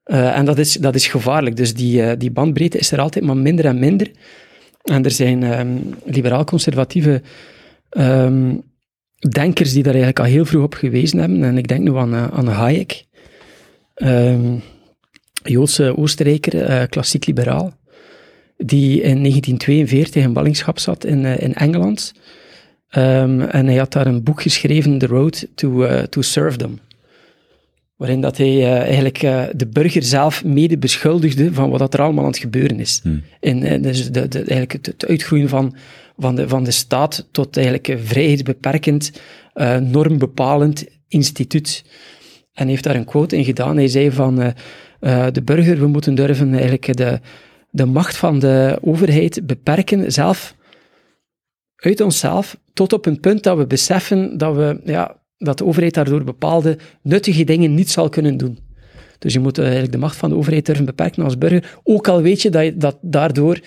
Uh, 0.06 0.38
en 0.38 0.46
dat 0.46 0.58
is, 0.58 0.74
dat 0.74 0.96
is 0.96 1.08
gevaarlijk. 1.08 1.56
Dus 1.56 1.74
die, 1.74 2.02
uh, 2.02 2.12
die 2.18 2.32
bandbreedte 2.32 2.78
is 2.78 2.92
er 2.92 3.00
altijd 3.00 3.26
maar 3.26 3.38
minder 3.38 3.66
en 3.66 3.80
minder. 3.80 4.12
En 4.84 5.04
er 5.04 5.12
zijn 5.12 5.60
um, 5.60 5.94
liberaal-conservatieve 6.06 7.22
um, 7.90 8.64
denkers 9.30 9.74
die 9.74 9.84
daar 9.84 9.94
eigenlijk 9.94 10.26
al 10.26 10.32
heel 10.32 10.46
vroeg 10.46 10.64
op 10.64 10.74
gewezen 10.74 11.20
hebben. 11.20 11.44
En 11.44 11.58
ik 11.58 11.68
denk 11.68 11.82
nu 11.82 11.96
aan, 11.98 12.14
eh, 12.14 12.28
aan 12.28 12.48
Hayek, 12.48 13.06
ehm, 13.94 14.56
Joodse 15.44 15.98
Oostenrijker, 15.98 16.62
eh, 16.62 16.88
klassiek 16.90 17.26
liberaal, 17.26 17.74
die 18.58 19.02
in 19.02 19.22
1942 19.22 20.24
in 20.24 20.34
ballingschap 20.34 20.80
zat 20.80 21.06
in, 21.06 21.26
eh, 21.26 21.40
in 21.40 21.54
Engeland. 21.54 22.14
Ehm, 22.94 23.42
en 23.42 23.66
hij 23.66 23.76
had 23.76 23.92
daar 23.92 24.08
een 24.08 24.24
boek 24.24 24.42
geschreven, 24.42 24.98
The 24.98 25.06
Road 25.06 25.48
to, 25.56 25.84
eh, 25.84 26.04
to 26.04 26.22
Serfdom. 26.22 26.80
Waarin 28.04 28.22
dat 28.22 28.38
hij 28.38 28.48
eh, 28.48 28.80
eigenlijk 28.80 29.24
eh, 29.24 29.44
de 29.56 29.68
burger 29.68 30.04
zelf 30.04 30.44
mede 30.44 30.78
beschuldigde 30.78 31.54
van 31.54 31.70
wat 31.70 31.80
dat 31.80 31.94
er 31.94 32.02
allemaal 32.02 32.24
aan 32.24 32.30
het 32.30 32.40
gebeuren 32.40 32.80
is. 32.80 33.02
In, 33.40 33.64
eh, 33.64 33.82
dus 33.82 34.12
de, 34.12 34.28
de, 34.28 34.38
eigenlijk 34.38 34.72
het, 34.72 34.86
het 34.86 35.06
uitgroeien 35.06 35.50
van, 35.50 35.76
van, 36.18 36.36
de, 36.36 36.48
van 36.48 36.64
de 36.64 36.72
staat 36.72 37.28
tot 37.32 37.56
eigenlijk 37.56 37.88
een 37.88 38.00
vrijheidsbeperkend, 38.00 39.12
normbepalend 39.82 40.86
instituut. 41.08 41.84
En 42.54 42.64
hij 42.64 42.68
heeft 42.68 42.84
daar 42.84 42.96
een 42.96 43.06
quote 43.06 43.38
in 43.38 43.44
gedaan. 43.44 43.78
Hij 43.78 43.88
zei 43.88 44.12
van 44.12 44.54
de 45.32 45.42
burger, 45.44 45.80
we 45.80 45.88
moeten 45.88 46.16
durven 46.16 46.52
eigenlijk 46.52 46.98
de, 46.98 47.20
de 47.70 47.86
macht 47.86 48.18
van 48.18 48.40
de 48.40 48.78
overheid 48.82 49.48
beperken, 49.48 50.12
zelf 50.12 50.56
uit 51.84 52.02
onszelf, 52.02 52.58
tot 52.74 52.94
op 52.94 53.06
een 53.06 53.20
punt 53.20 53.44
dat 53.44 53.58
we 53.58 53.68
beseffen 53.68 54.38
dat, 54.38 54.56
we, 54.56 54.82
ja, 54.86 55.18
dat 55.38 55.58
de 55.58 55.66
overheid 55.66 55.94
daardoor 55.94 56.24
bepaalde 56.24 56.78
nuttige 57.02 57.44
dingen 57.44 57.74
niet 57.74 57.90
zal 57.90 58.10
kunnen 58.10 58.38
doen. 58.38 58.60
Dus 59.20 59.34
je 59.34 59.40
moet 59.40 59.58
eh, 59.58 59.64
eigenlijk 59.64 59.94
de 59.94 60.00
macht 60.00 60.16
van 60.16 60.30
de 60.30 60.36
overheid 60.36 60.66
durven 60.66 60.86
beperken 60.86 61.24
als 61.24 61.38
burger, 61.38 61.80
ook 61.84 62.08
al 62.08 62.22
weet 62.22 62.42
je 62.42 62.50
dat, 62.50 62.72
dat 62.76 62.98
daardoor 63.02 63.60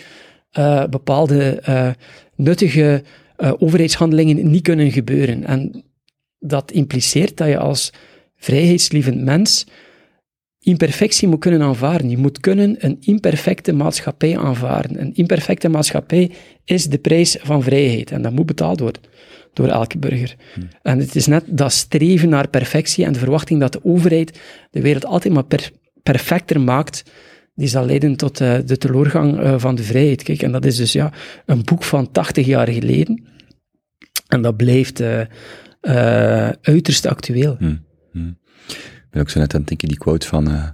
eh, 0.50 0.84
bepaalde 0.84 1.60
eh, 1.60 1.90
nuttige 2.34 3.02
overheidshandelingen 3.58 4.50
niet 4.50 4.62
kunnen 4.62 4.92
gebeuren. 4.92 5.44
En 5.44 5.84
dat 6.38 6.70
impliceert 6.70 7.36
dat 7.36 7.48
je 7.48 7.58
als 7.58 7.92
vrijheidslievend 8.36 9.22
mens 9.22 9.66
imperfectie 10.66 11.28
moet 11.28 11.40
kunnen 11.40 11.62
aanvaarden. 11.62 12.10
Je 12.10 12.18
moet 12.18 12.40
kunnen 12.40 12.76
een 12.78 12.96
imperfecte 13.00 13.72
maatschappij 13.72 14.38
aanvaarden. 14.38 15.00
Een 15.00 15.14
imperfecte 15.14 15.68
maatschappij 15.68 16.30
is 16.64 16.84
de 16.84 16.98
prijs 16.98 17.36
van 17.42 17.62
vrijheid. 17.62 18.10
En 18.10 18.22
dat 18.22 18.32
moet 18.32 18.46
betaald 18.46 18.80
worden 18.80 19.02
door 19.52 19.68
elke 19.68 19.98
burger. 19.98 20.34
En 20.82 20.98
het 20.98 21.14
is 21.14 21.26
net 21.26 21.44
dat 21.46 21.72
streven 21.72 22.28
naar 22.28 22.48
perfectie 22.48 23.04
en 23.04 23.12
de 23.12 23.18
verwachting 23.18 23.60
dat 23.60 23.72
de 23.72 23.84
overheid 23.84 24.40
de 24.70 24.80
wereld 24.80 25.04
altijd 25.04 25.34
maar 25.34 25.44
per- 25.44 25.70
perfecter 26.02 26.60
maakt, 26.60 27.02
die 27.54 27.68
zal 27.68 27.86
leiden 27.86 28.16
tot 28.16 28.40
eh, 28.40 28.58
de 28.64 28.78
teleurgang 28.78 29.40
eh, 29.40 29.54
van 29.58 29.74
de 29.74 29.82
vrijheid. 29.82 30.22
Kijk, 30.22 30.42
en 30.42 30.52
dat 30.52 30.64
is 30.64 30.76
dus 30.76 30.92
ja, 30.92 31.12
een 31.46 31.64
boek 31.64 31.82
van 31.82 32.10
80 32.12 32.46
jaar 32.46 32.68
geleden. 32.68 33.24
En 34.28 34.42
dat 34.42 34.56
blijft 34.56 35.00
eh, 35.00 35.20
uiterst 36.62 37.06
actueel. 37.06 37.56
Ik 37.60 37.78
ben 39.10 39.20
ook 39.20 39.30
zo 39.30 39.38
net 39.38 39.54
aan 39.54 39.60
het 39.60 39.68
denken, 39.68 39.88
die 39.88 39.98
quote 39.98 40.26
van 40.26 40.48
eh, 40.50 40.64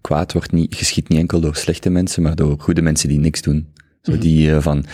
kwaad 0.00 0.32
wordt 0.32 0.52
niet, 0.52 0.74
geschiet 0.74 1.08
niet 1.08 1.18
enkel 1.18 1.40
door 1.40 1.56
slechte 1.56 1.90
mensen, 1.90 2.22
maar 2.22 2.34
door 2.36 2.60
goede 2.60 2.82
mensen 2.82 3.08
die 3.08 3.18
niks 3.18 3.42
doen. 3.42 3.66
Zo 4.02 4.18
die 4.18 4.50
eh, 4.54 4.60
van, 4.62 4.84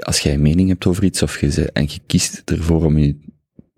als 0.00 0.18
jij 0.20 0.34
een 0.34 0.42
mening 0.42 0.68
hebt 0.68 0.86
over 0.86 1.04
iets 1.04 1.22
of 1.22 1.40
je, 1.40 1.50
ze- 1.50 1.70
en 1.72 1.82
je 1.82 1.98
kiest 2.06 2.42
ervoor 2.44 2.84
om 2.84 2.98
je, 2.98 3.16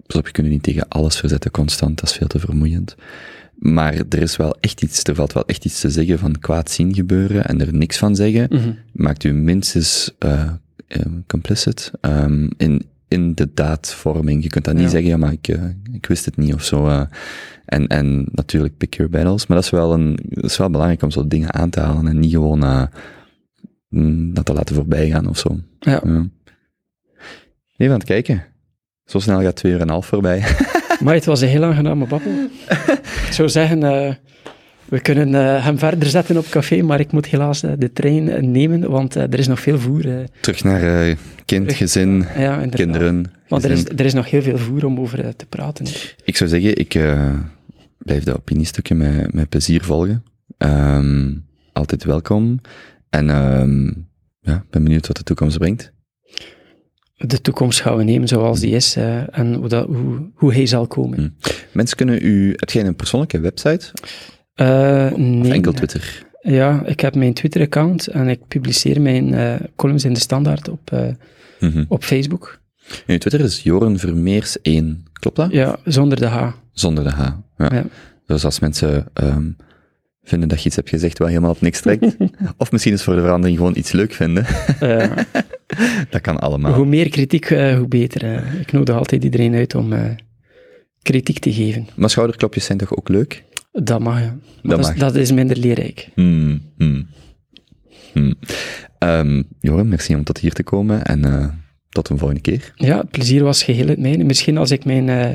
pas 0.07 0.17
op, 0.17 0.26
je 0.26 0.33
kunt 0.33 0.49
niet 0.49 0.62
tegen 0.62 0.89
alles 0.89 1.17
verzetten 1.17 1.51
constant, 1.51 2.01
dat 2.01 2.09
is 2.10 2.17
veel 2.17 2.26
te 2.26 2.39
vermoeiend. 2.39 2.94
Maar 3.55 3.94
er 3.94 4.23
is 4.23 4.36
wel 4.36 4.57
echt 4.60 4.83
iets, 4.83 5.02
er 5.05 5.15
valt 5.15 5.33
wel 5.33 5.47
echt 5.47 5.65
iets 5.65 5.81
te 5.81 5.91
zeggen 5.91 6.18
van 6.18 6.39
kwaad 6.39 6.70
zien 6.70 6.94
gebeuren 6.94 7.44
en 7.47 7.60
er 7.60 7.75
niks 7.75 7.99
van 7.99 8.17
zeggen, 8.17 8.47
Mhm. 8.51 8.73
maakt 8.93 9.25
u 9.25 9.33
minstens 9.33 10.10
eh, 10.18 10.51
complicit 11.26 11.91
ehm, 12.01 12.49
in, 12.57 12.83
in 13.15 13.34
de 13.34 13.51
daadvorming. 13.55 14.43
Je 14.43 14.49
kunt 14.49 14.65
dat 14.65 14.75
niet 14.75 14.83
Ja. 14.83 14.89
zeggen, 14.89 15.10
ja, 15.10 15.17
maar 15.17 15.33
ik, 15.33 15.49
eh, 15.49 15.62
ik 15.93 16.07
wist 16.07 16.25
het 16.25 16.36
niet 16.36 16.55
of 16.55 16.65
zo. 16.65 16.86
eh. 16.89 17.02
en, 17.65 17.86
en 17.86 18.26
natuurlijk 18.33 18.76
pick 18.76 18.94
your 18.94 19.10
battles, 19.10 19.47
maar 19.47 19.57
dat 19.57 19.67
is 19.67 19.73
wel, 19.73 19.93
een, 19.93 20.18
dat 20.23 20.44
is 20.51 20.57
wel 20.57 20.70
belangrijk 20.70 21.02
om 21.02 21.10
zo 21.10 21.26
dingen 21.28 21.55
aan 21.55 21.70
te 21.70 21.81
halen 21.81 22.07
en 22.07 22.18
niet 22.18 22.31
gewoon 22.33 22.62
eh, 22.62 22.83
mm, 23.89 24.34
dat 24.34 24.44
te 24.44 24.52
laten 24.52 24.75
voorbij 24.75 25.09
gaan 25.09 25.28
of 25.28 25.39
zo. 25.39 25.59
Ja. 25.78 26.01
Ja. 26.05 26.26
Even 27.76 27.93
aan 27.93 27.99
het 27.99 28.05
kijken. 28.09 28.44
Zo 29.05 29.18
snel 29.18 29.41
gaat 29.43 29.57
twee 29.57 29.73
uur 29.73 29.78
en 29.78 29.84
een 29.86 29.93
half 29.93 30.07
voorbij. 30.07 30.43
Maar 31.05 31.15
het 31.15 31.25
was 31.25 31.41
een 31.41 31.49
heel 31.49 31.65
aangename 31.65 32.07
babbel. 32.07 32.33
ik 33.26 33.28
zou 33.31 33.49
zeggen, 33.49 33.83
we 34.88 35.00
kunnen 35.00 35.34
eh, 35.34 35.64
hem 35.64 35.78
verder 35.78 36.08
zetten 36.08 36.36
op 36.36 36.48
café, 36.48 36.82
maar 36.82 37.00
ik 37.00 37.12
moet 37.12 37.26
helaas 37.26 37.62
eh, 37.62 37.72
de 37.78 37.92
trein 37.92 38.50
nemen, 38.50 38.90
want 38.90 39.16
eh, 39.16 39.22
er 39.22 39.38
is 39.38 39.46
nog 39.46 39.60
veel 39.60 39.78
voer. 39.78 40.02
Terug 40.40 40.64
naar 40.64 41.16
kind, 41.44 41.62
Terug. 41.62 41.76
gezin, 41.76 42.26
ja, 42.36 42.66
kinderen. 42.66 43.32
Want 43.48 43.64
er 43.64 43.70
is, 43.70 43.84
er 43.84 44.04
is 44.04 44.12
nog 44.12 44.30
heel 44.30 44.42
veel 44.42 44.58
voer 44.58 44.84
om 44.84 45.00
over 45.00 45.36
te 45.36 45.46
praten. 45.46 45.86
Ik 46.24 46.36
zou 46.36 46.50
zeggen, 46.50 46.76
ik 46.76 46.88
blijf 47.98 48.24
de 48.24 48.36
opiniestukken 48.36 48.96
met, 48.96 49.34
met 49.34 49.48
plezier 49.48 49.84
volgen. 49.84 50.24
Ehm, 50.58 51.32
altijd 51.72 52.04
welkom. 52.04 52.60
En 53.10 53.30
ehm, 53.30 53.86
ja, 54.40 54.64
ben 54.70 54.84
benieuwd 54.84 55.06
wat 55.06 55.16
de 55.16 55.22
toekomst 55.22 55.58
brengt. 55.58 55.92
De 57.16 57.40
toekomst 57.40 57.80
gaan 57.80 57.96
we 57.96 58.04
nemen 58.04 58.28
zoals 58.28 58.60
die 58.60 58.74
is 58.74 58.96
en 59.30 59.54
hoe, 59.54 59.68
dat, 59.68 59.86
hoe, 59.86 60.30
hoe 60.34 60.52
hij 60.52 60.66
zal 60.66 60.86
komen. 60.86 61.18
Hm. 61.18 61.50
Mensen 61.72 61.96
kunnen 61.96 62.26
u, 62.26 62.50
heb 62.56 62.70
jij 62.70 62.84
een 62.84 62.96
persoonlijke 62.96 63.40
website? 63.40 63.92
Eh, 64.55 65.12
nee. 65.12 65.52
enkel 65.52 65.73
Twitter? 65.73 66.23
Ja, 66.41 66.83
ik 66.86 67.00
heb 67.00 67.15
mijn 67.15 67.33
Twitter-account 67.34 68.07
en 68.07 68.28
ik 68.28 68.49
publiceer 68.49 69.00
mijn 69.00 69.34
eh, 69.34 69.55
columns 69.76 70.05
in 70.05 70.12
de 70.12 70.20
standaard 70.20 70.68
op, 70.68 70.92
eh, 70.92 71.07
Mhm. 71.60 71.84
op 71.89 72.05
Facebook. 72.05 72.60
En 73.07 73.18
Twitter 73.18 73.41
is 73.41 73.62
Joren 73.62 73.99
Vermeers 73.99 74.57
1. 74.62 75.05
Klopt 75.12 75.36
dat? 75.36 75.50
Ja, 75.52 75.76
zonder 75.84 76.20
de 76.20 76.26
H. 76.26 76.50
Zonder 76.73 77.05
de 77.05 77.10
H. 77.10 77.18
Ja. 77.58 77.68
Ja. 77.74 77.84
Dus 78.26 78.44
als 78.44 78.58
mensen 78.58 79.07
ehm, 79.12 79.50
vinden 80.23 80.49
dat 80.49 80.60
je 80.60 80.66
iets 80.66 80.76
hebt 80.76 80.89
gezegd 80.89 81.18
wat 81.18 81.28
helemaal 81.28 81.50
op 81.50 81.60
niks 81.60 81.81
trekt, 81.81 82.16
of 82.57 82.73
misschien 82.73 82.92
is 82.92 83.02
voor 83.02 83.15
de 83.15 83.20
verandering 83.20 83.57
gewoon 83.58 83.76
iets 83.76 83.92
leuk 83.92 84.12
vinden, 84.12 84.47
dat 86.10 86.20
kan 86.20 86.39
allemaal. 86.39 86.73
Hoe 86.74 86.86
meer 86.86 87.08
kritiek, 87.08 87.49
hoe 87.49 87.86
beter. 87.89 88.44
Ik 88.60 88.73
nodig 88.73 88.97
altijd 88.97 89.24
iedereen 89.24 89.55
uit 89.55 89.74
om 89.74 89.92
kritiek 91.02 91.39
te 91.39 91.52
geven. 91.52 91.86
Maar 91.94 92.10
schouderklopjes 92.10 92.65
zijn 92.65 92.78
toch 92.78 92.97
ook 92.97 93.08
leuk? 93.08 93.42
Dat 93.82 94.00
mag, 94.00 94.20
ja. 94.20 94.36
Dat 94.62 94.70
dat, 94.70 94.80
mag. 94.80 94.92
Is, 94.92 94.98
dat 94.98 95.14
is 95.14 95.32
minder 95.32 95.56
leerrijk. 95.56 96.08
Hmm, 96.14 96.60
hmm, 96.76 97.06
hmm. 98.12 98.34
Ehm, 98.98 99.42
Joren, 99.60 99.88
merci 99.88 100.14
om 100.14 100.24
tot 100.24 100.38
hier 100.38 100.52
te 100.52 100.62
komen 100.62 101.04
en 101.04 101.24
eh, 101.24 101.46
tot 101.88 102.08
een 102.08 102.18
volgende 102.18 102.42
keer. 102.42 102.72
Ja, 102.74 102.98
het 102.98 103.10
plezier 103.10 103.42
was 103.42 103.62
geheel 103.62 103.88
het 103.88 103.98
mijne. 103.98 104.24
Misschien 104.24 104.58
als 104.58 104.70
ik 104.70 104.84
mijn 104.84 105.08
eh, 105.08 105.30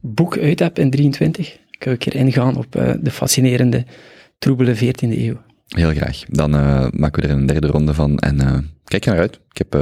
boek 0.00 0.38
uit 0.38 0.58
heb 0.58 0.78
in 0.78 0.90
23, 0.90 1.58
kan 1.78 1.92
ik 1.92 2.02
hier 2.02 2.14
ingaan 2.14 2.56
op 2.56 2.76
eh, 2.76 2.92
de 3.00 3.10
fascinerende, 3.10 3.84
troebele 4.38 4.76
14e 4.76 5.18
eeuw. 5.18 5.40
Heel 5.66 5.90
graag. 5.90 6.24
Dan 6.28 6.50
maken 7.00 7.22
we 7.22 7.28
er 7.28 7.34
een 7.34 7.46
derde 7.46 7.66
ronde 7.66 7.94
van 7.94 8.18
en 8.18 8.36
kijk 8.84 9.04
er 9.04 9.10
naar 9.10 9.20
uit. 9.20 9.40
Ik, 9.50 9.58
heb, 9.58 9.74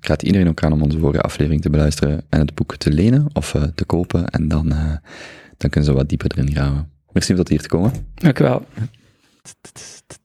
ik 0.00 0.06
raad 0.06 0.22
iedereen 0.22 0.48
ook 0.48 0.62
aan 0.62 0.72
om 0.72 0.82
onze 0.82 0.98
vorige 0.98 1.20
aflevering 1.22 1.62
te 1.62 1.70
beluisteren 1.70 2.22
en 2.28 2.40
het 2.40 2.54
boek 2.54 2.76
te 2.76 2.92
lenen 2.92 3.26
of 3.32 3.56
te 3.74 3.84
kopen 3.84 4.26
en 4.26 4.48
dan, 4.48 4.68
dan 5.56 5.70
kunnen 5.70 5.84
ze 5.84 5.92
wat 5.92 6.08
dieper 6.08 6.30
erin 6.34 6.50
graven. 6.50 6.97
Merci 7.12 7.32
om 7.32 7.38
tot 7.38 7.48
hier 7.48 7.60
te 7.62 7.68
komen. 7.68 7.92
Dank 8.14 8.38
u 8.38 8.44
wel. 8.44 8.64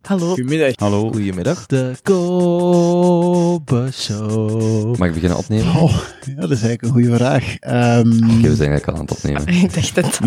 Hallo. 0.02 0.28
Goedemiddag. 0.28 0.74
Hallo. 0.76 1.12
Goedemiddag. 1.12 1.66
De 1.66 1.94
Kobe 2.02 3.90
Show. 3.94 4.98
Mag 4.98 5.08
ik 5.08 5.14
beginnen 5.14 5.38
opnemen? 5.38 5.76
Oh, 5.76 5.98
ja, 6.26 6.36
dat 6.36 6.52
is 6.52 6.62
eigenlijk 6.62 6.82
een 6.82 6.90
goede 6.90 7.16
vraag. 7.16 7.56
Ehm, 7.60 8.08
Oké, 8.08 8.50
we 8.50 8.56
zijn 8.56 8.70
eigenlijk 8.72 8.88
al 8.88 8.94
aan 8.96 9.02
het 9.02 9.12
opnemen. 9.12 9.48
Ik 9.64 9.74
dacht 9.74 9.96
het. 9.96 10.20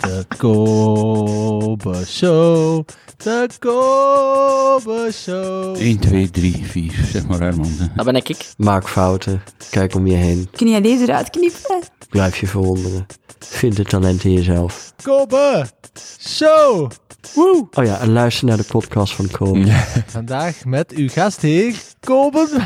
De 0.00 0.24
Kobe 0.36 2.04
Show. 2.06 2.84
De 3.16 3.48
Kobe 3.58 5.10
Show. 5.12 5.76
1, 5.76 5.98
2, 5.98 6.30
3, 6.30 6.64
4. 6.64 6.92
Zeg 7.12 7.26
maar 7.26 7.40
Herman. 7.40 7.70
Dat 7.94 8.04
ben 8.04 8.14
ik. 8.14 8.36
Maak 8.56 8.88
fouten. 8.88 9.42
Kijk 9.70 9.94
om 9.94 10.06
je 10.06 10.14
heen. 10.14 10.48
Kun 10.52 10.68
jij 10.68 10.80
deze 10.80 11.02
eruit 11.02 11.30
knippen? 11.30 11.82
Blijf 12.10 12.36
je 12.36 12.46
verwonderen. 12.46 13.06
Vind 13.38 13.78
het 13.78 13.88
talent 13.88 14.24
in 14.24 14.32
jezelf. 14.32 14.92
Kobe 15.02 15.66
Show. 16.20 16.90
Woe. 17.34 17.68
Oh 17.72 17.84
ja, 17.84 17.98
en 18.00 18.12
luister 18.12 18.46
naar 18.46 18.56
de 18.56 18.64
podcast 18.68 19.12
van 19.14 19.30
Kobe. 19.30 19.72
Vandaag 20.06 20.64
met 20.64 20.92
uw 20.92 21.08
gastheer 21.08 21.74
Kobe. 22.00 22.46